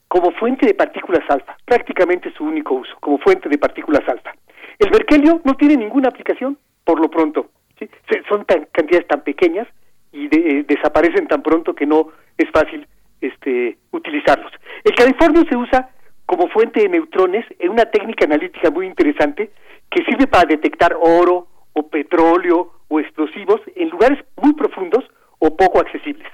Como 0.08 0.32
fuente 0.32 0.66
de 0.66 0.74
partículas 0.74 1.22
alfa, 1.28 1.56
prácticamente 1.64 2.32
su 2.32 2.44
único 2.44 2.74
uso, 2.74 2.96
como 3.00 3.18
fuente 3.18 3.48
de 3.48 3.58
partículas 3.58 4.02
alfa. 4.08 4.32
El 4.78 4.90
berkelio 4.90 5.40
no 5.44 5.54
tiene 5.54 5.76
ninguna 5.76 6.08
aplicación, 6.08 6.58
por 6.84 7.00
lo 7.00 7.08
pronto. 7.08 7.50
¿sí? 7.78 7.88
Son 8.28 8.44
tan, 8.44 8.66
cantidades 8.72 9.06
tan 9.06 9.22
pequeñas 9.22 9.68
y 10.12 10.24
eh, 10.26 10.64
desaparecen 10.66 11.28
tan 11.28 11.42
pronto 11.42 11.74
que 11.74 11.86
no 11.86 12.08
es 12.36 12.50
fácil 12.50 12.86
este, 13.20 13.78
utilizarlos. 13.92 14.52
El 14.82 14.94
californio 14.94 15.44
se 15.48 15.56
usa 15.56 15.90
como 16.26 16.48
fuente 16.48 16.80
de 16.80 16.88
neutrones 16.88 17.44
en 17.58 17.70
una 17.70 17.84
técnica 17.84 18.24
analítica 18.24 18.70
muy 18.70 18.86
interesante 18.86 19.50
que 19.90 20.04
sirve 20.04 20.26
para 20.26 20.46
detectar 20.48 20.96
oro 21.00 21.46
o 21.72 21.88
petróleo 21.88 22.72
o 22.88 23.00
explosivos 23.00 23.60
en 23.76 23.90
lugares 23.90 24.18
muy 24.36 24.54
profundos 24.54 25.04
o 25.38 25.56
poco 25.56 25.80
accesibles. 25.80 26.26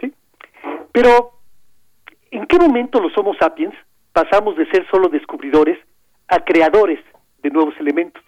¿sí? 0.00 0.12
Pero 0.92 1.40
¿En 2.30 2.46
qué 2.46 2.58
momento 2.58 3.00
los 3.00 3.16
Homo 3.18 3.34
sapiens 3.34 3.74
pasamos 4.12 4.56
de 4.56 4.66
ser 4.70 4.86
solo 4.90 5.08
descubridores 5.08 5.78
a 6.28 6.44
creadores 6.60 7.00
de 7.42 7.48
nuevos 7.48 7.74
elementos? 7.80 8.22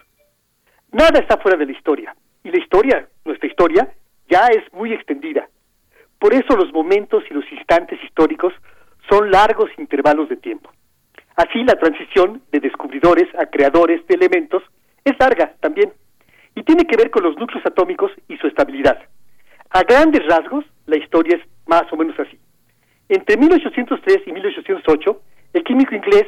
Nada 0.90 1.20
está 1.20 1.36
fuera 1.36 1.58
de 1.58 1.66
la 1.66 1.72
historia, 1.72 2.16
y 2.42 2.50
la 2.50 2.58
historia, 2.58 3.06
nuestra 3.26 3.46
historia, 3.46 3.92
ya 4.26 4.46
es 4.46 4.72
muy 4.72 4.90
extendida. 4.90 5.46
Por 6.18 6.32
eso 6.32 6.56
los 6.56 6.72
momentos 6.72 7.22
y 7.28 7.34
los 7.34 7.44
instantes 7.52 8.02
históricos 8.02 8.54
son 9.10 9.30
largos 9.30 9.68
intervalos 9.76 10.30
de 10.30 10.36
tiempo. 10.36 10.70
Así 11.36 11.62
la 11.64 11.74
transición 11.74 12.40
de 12.50 12.60
descubridores 12.60 13.28
a 13.38 13.44
creadores 13.44 14.00
de 14.06 14.14
elementos 14.14 14.62
es 15.04 15.12
larga 15.20 15.52
también 15.60 15.92
y 16.54 16.62
tiene 16.62 16.86
que 16.86 16.96
ver 16.96 17.10
con 17.10 17.24
los 17.24 17.36
núcleos 17.36 17.66
atómicos 17.66 18.12
y 18.28 18.38
su 18.38 18.46
estabilidad. 18.46 18.98
A 19.68 19.82
grandes 19.82 20.26
rasgos, 20.26 20.64
la 20.86 20.96
historia 20.96 21.36
es 21.36 21.42
más 21.66 21.84
o 21.92 21.96
menos 21.96 22.18
así. 22.18 22.38
Entre 23.10 23.36
1803 23.36 24.22
y 24.24 24.32
1808, 24.32 25.22
el 25.52 25.64
químico 25.64 25.94
inglés 25.94 26.24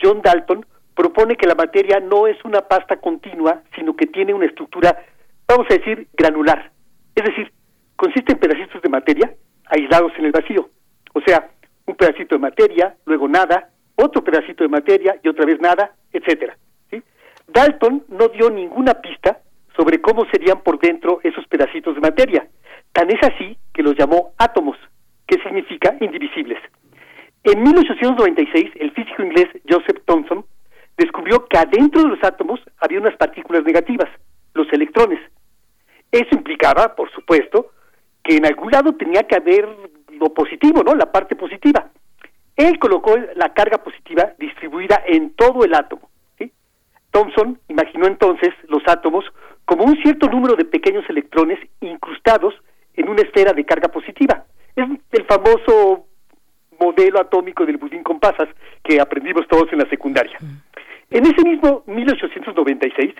John 0.00 0.22
Dalton 0.22 0.64
propone 1.00 1.36
que 1.36 1.46
la 1.46 1.54
materia 1.54 1.98
no 1.98 2.26
es 2.26 2.36
una 2.44 2.60
pasta 2.60 2.96
continua, 2.96 3.62
sino 3.74 3.96
que 3.96 4.06
tiene 4.06 4.34
una 4.34 4.44
estructura, 4.44 5.02
vamos 5.48 5.66
a 5.70 5.74
decir, 5.74 6.08
granular. 6.12 6.70
Es 7.14 7.24
decir, 7.24 7.50
consiste 7.96 8.32
en 8.32 8.38
pedacitos 8.38 8.82
de 8.82 8.88
materia 8.90 9.34
aislados 9.64 10.12
en 10.18 10.26
el 10.26 10.32
vacío. 10.32 10.68
O 11.14 11.22
sea, 11.22 11.48
un 11.86 11.94
pedacito 11.94 12.34
de 12.34 12.40
materia, 12.42 12.94
luego 13.06 13.28
nada, 13.28 13.70
otro 13.94 14.22
pedacito 14.22 14.62
de 14.62 14.68
materia 14.68 15.18
y 15.22 15.28
otra 15.28 15.46
vez 15.46 15.58
nada, 15.58 15.94
etcétera. 16.12 16.58
Dalton 17.46 18.04
no 18.08 18.28
dio 18.28 18.50
ninguna 18.50 18.92
pista 19.00 19.40
sobre 19.74 20.02
cómo 20.02 20.26
serían 20.30 20.60
por 20.60 20.78
dentro 20.78 21.20
esos 21.22 21.46
pedacitos 21.46 21.94
de 21.94 22.02
materia. 22.02 22.46
Tan 22.92 23.10
es 23.10 23.22
así 23.22 23.56
que 23.72 23.82
los 23.82 23.96
llamó 23.96 24.34
átomos, 24.36 24.76
que 25.26 25.40
significa 25.42 25.96
indivisibles. 25.98 26.58
En 27.44 27.62
1896, 27.62 28.72
el 28.74 28.90
físico 28.90 29.22
inglés 29.22 29.48
Joseph 29.66 30.02
Thomson 30.04 30.44
descubrió 31.00 31.46
que 31.46 31.56
adentro 31.56 32.02
de 32.02 32.08
los 32.08 32.22
átomos 32.22 32.60
había 32.78 33.00
unas 33.00 33.16
partículas 33.16 33.64
negativas, 33.64 34.08
los 34.52 34.70
electrones. 34.70 35.18
Eso 36.12 36.28
implicaba, 36.32 36.94
por 36.94 37.10
supuesto, 37.12 37.70
que 38.22 38.36
en 38.36 38.44
algún 38.44 38.70
lado 38.70 38.94
tenía 38.94 39.22
que 39.22 39.36
haber 39.36 39.66
lo 40.10 40.34
positivo, 40.34 40.82
¿no? 40.82 40.94
La 40.94 41.10
parte 41.10 41.36
positiva. 41.36 41.88
Él 42.54 42.78
colocó 42.78 43.16
la 43.34 43.54
carga 43.54 43.78
positiva 43.78 44.34
distribuida 44.38 45.02
en 45.06 45.30
todo 45.30 45.64
el 45.64 45.74
átomo. 45.74 46.10
¿sí? 46.36 46.52
Thomson 47.10 47.58
imaginó 47.68 48.06
entonces 48.06 48.50
los 48.68 48.82
átomos 48.86 49.24
como 49.64 49.84
un 49.84 49.96
cierto 50.02 50.28
número 50.28 50.54
de 50.54 50.66
pequeños 50.66 51.08
electrones 51.08 51.58
incrustados 51.80 52.54
en 52.94 53.08
una 53.08 53.22
esfera 53.22 53.54
de 53.54 53.64
carga 53.64 53.88
positiva. 53.88 54.44
Es 54.76 54.84
el 55.12 55.24
famoso 55.24 56.04
modelo 56.78 57.20
atómico 57.20 57.64
del 57.64 57.78
budín 57.78 58.02
con 58.02 58.20
pasas 58.20 58.48
que 58.82 59.00
aprendimos 59.00 59.46
todos 59.48 59.72
en 59.72 59.78
la 59.78 59.88
secundaria. 59.88 60.38
En 61.10 61.26
ese 61.26 61.42
mismo 61.42 61.82
1896, 61.86 63.14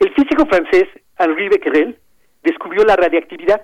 el 0.00 0.14
físico 0.14 0.44
francés 0.46 0.88
Henri 1.18 1.48
Becquerel 1.48 1.96
descubrió 2.42 2.84
la 2.84 2.96
radiactividad. 2.96 3.62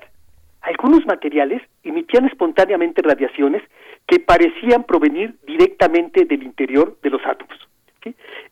Algunos 0.60 1.04
materiales 1.06 1.60
emitían 1.82 2.26
espontáneamente 2.26 3.02
radiaciones 3.02 3.62
que 4.06 4.20
parecían 4.20 4.84
provenir 4.84 5.34
directamente 5.44 6.24
del 6.24 6.44
interior 6.44 6.96
de 7.02 7.10
los 7.10 7.20
átomos. 7.26 7.58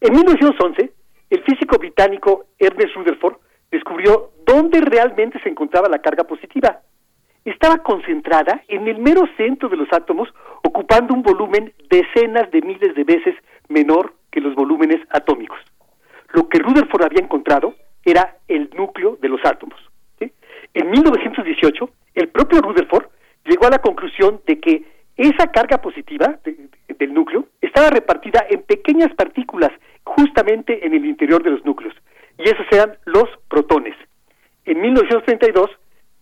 En 0.01 0.13
1911, 0.13 0.91
el 1.31 1.43
físico 1.45 1.79
británico 1.79 2.47
Ernest 2.59 2.95
Rutherford 2.97 3.37
descubrió 3.71 4.31
dónde 4.45 4.81
realmente 4.81 5.41
se 5.41 5.49
encontraba 5.49 5.89
la 5.89 6.01
carga 6.01 6.25
positiva. 6.25 6.81
Estaba 7.45 7.79
concentrada 7.79 8.63
en 8.67 8.89
el 8.89 8.99
mero 8.99 9.23
centro 9.37 9.69
de 9.69 9.77
los 9.77 9.89
átomos, 9.93 10.29
ocupando 10.65 11.15
un 11.15 11.23
volumen 11.23 11.73
decenas 11.89 12.51
de 12.51 12.63
miles 12.63 12.95
de 12.97 13.05
veces 13.05 13.35
menor 13.73 14.15
que 14.31 14.41
los 14.41 14.55
volúmenes 14.55 15.01
atómicos. 15.11 15.59
Lo 16.33 16.49
que 16.49 16.59
Rutherford 16.59 17.05
había 17.05 17.23
encontrado 17.23 17.75
era 18.05 18.37
el 18.49 18.71
núcleo 18.75 19.19
de 19.21 19.29
los 19.29 19.41
átomos. 19.45 19.79
En 20.75 20.91
1918, 20.91 21.91
el 22.15 22.29
propio 22.29 22.63
Rutherford 22.63 23.07
llegó 23.45 23.67
a 23.67 23.71
la 23.71 23.81
conclusión 23.81 24.41
de 24.47 24.59
que 24.59 24.85
esa 25.17 25.49
carga 25.49 25.79
positiva 25.83 26.39
del 26.99 27.13
núcleo 27.13 27.47
estaba 27.61 27.91
repartida 27.91 28.47
en 28.49 28.63
pequeñas 28.63 29.13
partículas 29.15 29.71
justamente 30.05 30.87
en 30.87 30.95
el 30.95 31.05
interior 31.05 31.43
de 31.43 31.51
los 31.51 31.65
núcleos, 31.65 31.95
y 32.39 32.45
esos 32.45 32.67
eran 32.71 32.97
los 33.05 33.29
protones. 33.49 33.95
En 34.65 34.81
1932, 34.81 35.71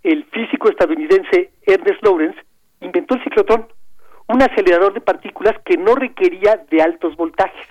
el 0.03 0.25
físico 0.25 0.69
estadounidense 0.69 1.53
Ernest 1.67 2.03
Lawrence 2.03 2.39
inventó 2.81 3.15
el 3.15 3.23
ciclotrón, 3.23 3.69
un 4.33 4.43
acelerador 4.43 4.95
de 4.95 5.01
partículas 5.01 5.57
que 5.65 5.77
no 5.77 5.95
requería 5.95 6.65
de 6.71 6.83
altos 6.83 7.17
voltajes. 7.17 7.67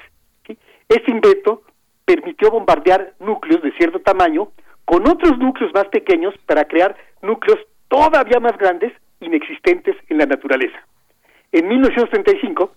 Este 0.89 1.11
invento 1.11 1.63
permitió 2.03 2.51
bombardear 2.51 3.13
núcleos 3.19 3.61
de 3.61 3.71
cierto 3.73 3.99
tamaño 3.99 4.51
con 4.83 5.07
otros 5.07 5.37
núcleos 5.37 5.71
más 5.73 5.85
pequeños 5.85 6.33
para 6.45 6.65
crear 6.65 6.97
núcleos 7.21 7.59
todavía 7.87 8.39
más 8.39 8.57
grandes 8.57 8.91
inexistentes 9.19 9.95
en 10.09 10.17
la 10.17 10.25
naturaleza. 10.25 10.77
En 11.51 11.67
1935, 11.67 12.71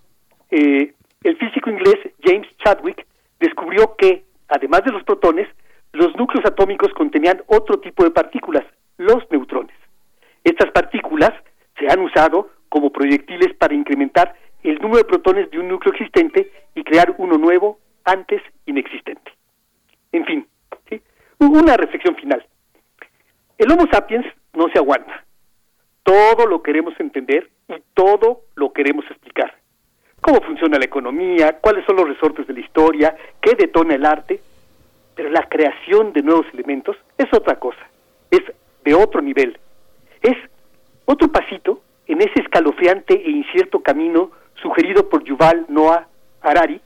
eh, 0.51 0.93
el 1.23 1.37
físico 1.37 1.69
inglés 1.69 1.97
James 2.23 2.47
Chadwick 2.63 3.05
descubrió 3.39 3.95
que, 3.97 4.23
además 4.47 4.83
de 4.85 4.91
los 4.91 5.03
protones, 5.03 5.47
los 5.91 6.15
núcleos 6.15 6.45
atómicos 6.45 6.93
contenían 6.93 7.41
otro 7.47 7.79
tipo 7.79 8.03
de 8.03 8.11
partículas, 8.11 8.63
los 8.97 9.23
neutrones. 9.31 9.75
Estas 10.43 10.71
partículas 10.71 11.31
se 11.79 11.87
han 11.91 11.99
usado 11.99 12.49
como 12.73 12.89
proyectiles 12.89 13.53
para 13.53 13.75
incrementar 13.75 14.33
el 14.63 14.79
número 14.79 14.97
de 14.97 15.03
protones 15.03 15.51
de 15.51 15.59
un 15.59 15.67
núcleo 15.67 15.93
existente 15.93 16.51
y 16.73 16.83
crear 16.83 17.13
uno 17.19 17.37
nuevo 17.37 17.77
antes 18.03 18.41
inexistente. 18.65 19.31
En 20.11 20.25
fin, 20.25 20.47
una 21.37 21.77
reflexión 21.77 22.15
final. 22.15 22.43
El 23.59 23.71
Homo 23.71 23.85
sapiens 23.91 24.25
no 24.53 24.69
se 24.69 24.79
aguanta. 24.79 25.23
Todo 26.01 26.47
lo 26.47 26.63
queremos 26.63 26.99
entender 26.99 27.47
y 27.67 27.75
todo 27.93 28.41
lo 28.55 28.73
queremos 28.73 29.05
explicar. 29.05 29.55
Cómo 30.19 30.41
funciona 30.41 30.79
la 30.79 30.85
economía, 30.85 31.59
cuáles 31.61 31.85
son 31.85 31.97
los 31.97 32.07
resortes 32.07 32.47
de 32.47 32.53
la 32.53 32.61
historia, 32.61 33.15
qué 33.39 33.53
detona 33.53 33.93
el 33.93 34.03
arte. 34.03 34.41
Pero 35.13 35.29
la 35.29 35.47
creación 35.47 36.11
de 36.11 36.23
nuevos 36.23 36.47
elementos 36.51 36.97
es 37.19 37.31
otra 37.33 37.59
cosa, 37.59 37.85
es 38.31 38.41
de 38.83 38.95
otro 38.95 39.21
nivel. 39.21 39.59
Es 40.23 40.37
otro 41.05 41.31
pasito 41.31 41.83
en 42.07 42.21
ese 42.21 42.41
escalofriante 42.41 43.13
e 43.13 43.29
incierto 43.29 43.81
camino 43.81 44.31
sugerido 44.61 45.09
por 45.09 45.23
Yuval 45.23 45.65
Noah 45.69 46.07
Harari, 46.41 46.79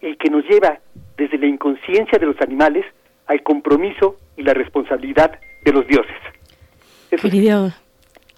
el 0.00 0.16
que 0.18 0.30
nos 0.30 0.44
lleva 0.44 0.78
desde 1.16 1.38
la 1.38 1.46
inconsciencia 1.46 2.18
de 2.18 2.26
los 2.26 2.40
animales 2.40 2.84
al 3.26 3.42
compromiso 3.42 4.16
y 4.36 4.42
la 4.42 4.54
responsabilidad 4.54 5.38
de 5.64 5.72
los 5.72 5.86
dioses. 5.86 6.16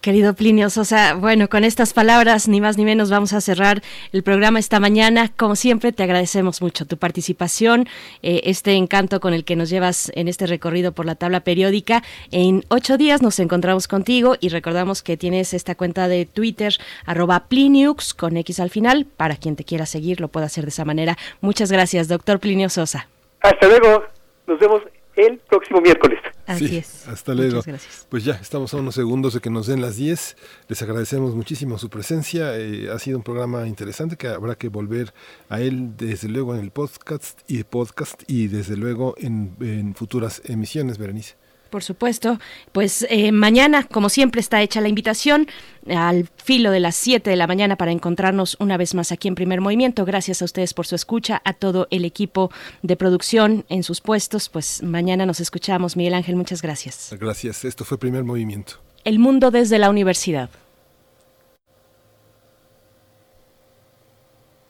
Querido 0.06 0.34
Plinio 0.34 0.70
Sosa, 0.70 1.14
bueno, 1.14 1.48
con 1.48 1.64
estas 1.64 1.92
palabras, 1.92 2.46
ni 2.46 2.60
más 2.60 2.78
ni 2.78 2.84
menos, 2.84 3.10
vamos 3.10 3.32
a 3.32 3.40
cerrar 3.40 3.82
el 4.12 4.22
programa 4.22 4.60
esta 4.60 4.78
mañana. 4.78 5.32
Como 5.36 5.56
siempre, 5.56 5.90
te 5.90 6.04
agradecemos 6.04 6.62
mucho 6.62 6.86
tu 6.86 6.96
participación, 6.96 7.88
eh, 8.22 8.42
este 8.44 8.74
encanto 8.74 9.18
con 9.18 9.34
el 9.34 9.44
que 9.44 9.56
nos 9.56 9.68
llevas 9.68 10.12
en 10.14 10.28
este 10.28 10.46
recorrido 10.46 10.92
por 10.92 11.06
la 11.06 11.16
tabla 11.16 11.40
periódica. 11.40 12.04
En 12.30 12.62
ocho 12.68 12.98
días 12.98 13.20
nos 13.20 13.40
encontramos 13.40 13.88
contigo 13.88 14.36
y 14.38 14.50
recordamos 14.50 15.02
que 15.02 15.16
tienes 15.16 15.52
esta 15.54 15.74
cuenta 15.74 16.06
de 16.06 16.24
Twitter, 16.24 16.74
arroba 17.04 17.48
Pliniux, 17.48 18.14
con 18.14 18.36
X 18.36 18.60
al 18.60 18.70
final. 18.70 19.06
Para 19.06 19.34
quien 19.34 19.56
te 19.56 19.64
quiera 19.64 19.86
seguir, 19.86 20.20
lo 20.20 20.28
puede 20.28 20.46
hacer 20.46 20.62
de 20.62 20.70
esa 20.70 20.84
manera. 20.84 21.18
Muchas 21.40 21.72
gracias, 21.72 22.06
doctor 22.06 22.38
Plinio 22.38 22.68
Sosa. 22.68 23.08
Hasta 23.40 23.66
luego. 23.66 24.04
Nos 24.46 24.60
vemos 24.60 24.82
el 25.16 25.38
próximo 25.38 25.80
miércoles. 25.80 26.20
Así 26.46 26.68
Sí, 26.68 26.76
es. 26.76 27.08
Hasta 27.08 27.34
luego. 27.34 27.56
Muchas 27.56 27.66
gracias. 27.66 28.06
Pues 28.08 28.24
ya, 28.24 28.34
estamos 28.34 28.72
a 28.72 28.76
unos 28.76 28.94
segundos 28.94 29.34
de 29.34 29.40
que 29.40 29.50
nos 29.50 29.66
den 29.66 29.80
las 29.80 29.96
10. 29.96 30.36
Les 30.68 30.82
agradecemos 30.82 31.34
muchísimo 31.34 31.76
su 31.78 31.90
presencia. 31.90 32.56
Eh, 32.56 32.88
ha 32.90 32.98
sido 33.00 33.18
un 33.18 33.24
programa 33.24 33.66
interesante 33.66 34.16
que 34.16 34.28
habrá 34.28 34.54
que 34.54 34.68
volver 34.68 35.12
a 35.48 35.60
él 35.60 35.96
desde 35.96 36.28
luego 36.28 36.54
en 36.54 36.60
el 36.60 36.70
podcast 36.70 37.40
y 37.48 37.64
podcast 37.64 38.22
y 38.28 38.46
desde 38.46 38.76
luego 38.76 39.14
en, 39.18 39.56
en 39.60 39.94
futuras 39.96 40.40
emisiones, 40.44 40.98
Berenice. 40.98 41.34
Por 41.70 41.82
supuesto. 41.82 42.38
Pues 42.72 43.06
eh, 43.10 43.32
mañana, 43.32 43.84
como 43.84 44.08
siempre, 44.08 44.40
está 44.40 44.62
hecha 44.62 44.80
la 44.80 44.88
invitación 44.88 45.48
al 45.88 46.28
filo 46.36 46.70
de 46.70 46.80
las 46.80 46.96
7 46.96 47.28
de 47.28 47.36
la 47.36 47.46
mañana 47.46 47.76
para 47.76 47.92
encontrarnos 47.92 48.56
una 48.60 48.76
vez 48.76 48.94
más 48.94 49.12
aquí 49.12 49.28
en 49.28 49.34
Primer 49.34 49.60
Movimiento. 49.60 50.04
Gracias 50.04 50.42
a 50.42 50.44
ustedes 50.44 50.74
por 50.74 50.86
su 50.86 50.94
escucha, 50.94 51.42
a 51.44 51.52
todo 51.52 51.86
el 51.90 52.04
equipo 52.04 52.50
de 52.82 52.96
producción 52.96 53.64
en 53.68 53.82
sus 53.82 54.00
puestos. 54.00 54.48
Pues 54.48 54.82
mañana 54.82 55.26
nos 55.26 55.40
escuchamos. 55.40 55.96
Miguel 55.96 56.14
Ángel, 56.14 56.36
muchas 56.36 56.62
gracias. 56.62 57.14
Gracias. 57.18 57.64
Esto 57.64 57.84
fue 57.84 57.98
Primer 57.98 58.24
Movimiento. 58.24 58.74
El 59.04 59.18
mundo 59.18 59.50
desde 59.50 59.78
la 59.78 59.90
universidad. 59.90 60.50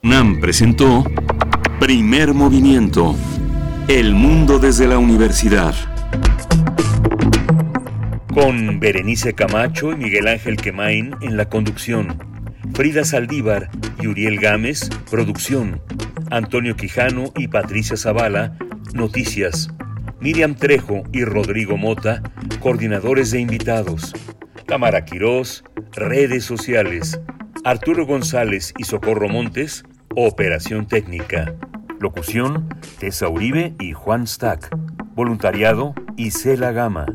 UNAM 0.02 0.40
presentó 0.40 1.04
Primer 1.80 2.32
Movimiento. 2.32 3.16
El 3.88 4.14
mundo 4.14 4.60
desde 4.60 4.86
la 4.86 4.98
universidad. 4.98 5.74
Con 8.36 8.80
Berenice 8.80 9.32
Camacho 9.32 9.92
y 9.92 9.96
Miguel 9.96 10.28
Ángel 10.28 10.58
Quemain 10.58 11.16
en 11.22 11.38
la 11.38 11.48
conducción. 11.48 12.18
Frida 12.74 13.02
Saldívar 13.02 13.70
y 13.98 14.08
Uriel 14.08 14.38
Gámez, 14.38 14.90
producción. 15.10 15.80
Antonio 16.30 16.76
Quijano 16.76 17.32
y 17.34 17.48
Patricia 17.48 17.96
Zavala, 17.96 18.58
noticias. 18.92 19.70
Miriam 20.20 20.54
Trejo 20.54 21.04
y 21.14 21.24
Rodrigo 21.24 21.78
Mota, 21.78 22.22
coordinadores 22.60 23.30
de 23.30 23.40
invitados. 23.40 24.12
Tamara 24.66 25.06
Quirós, 25.06 25.64
redes 25.92 26.44
sociales. 26.44 27.18
Arturo 27.64 28.04
González 28.04 28.74
y 28.76 28.84
Socorro 28.84 29.30
Montes, 29.30 29.82
Operación 30.14 30.86
Técnica. 30.86 31.54
Locución, 32.00 32.68
Tessa 32.98 33.30
Uribe 33.30 33.74
y 33.80 33.94
Juan 33.94 34.26
Stack. 34.26 34.76
Voluntariado, 35.14 35.94
Isela 36.18 36.72
Gama. 36.72 37.06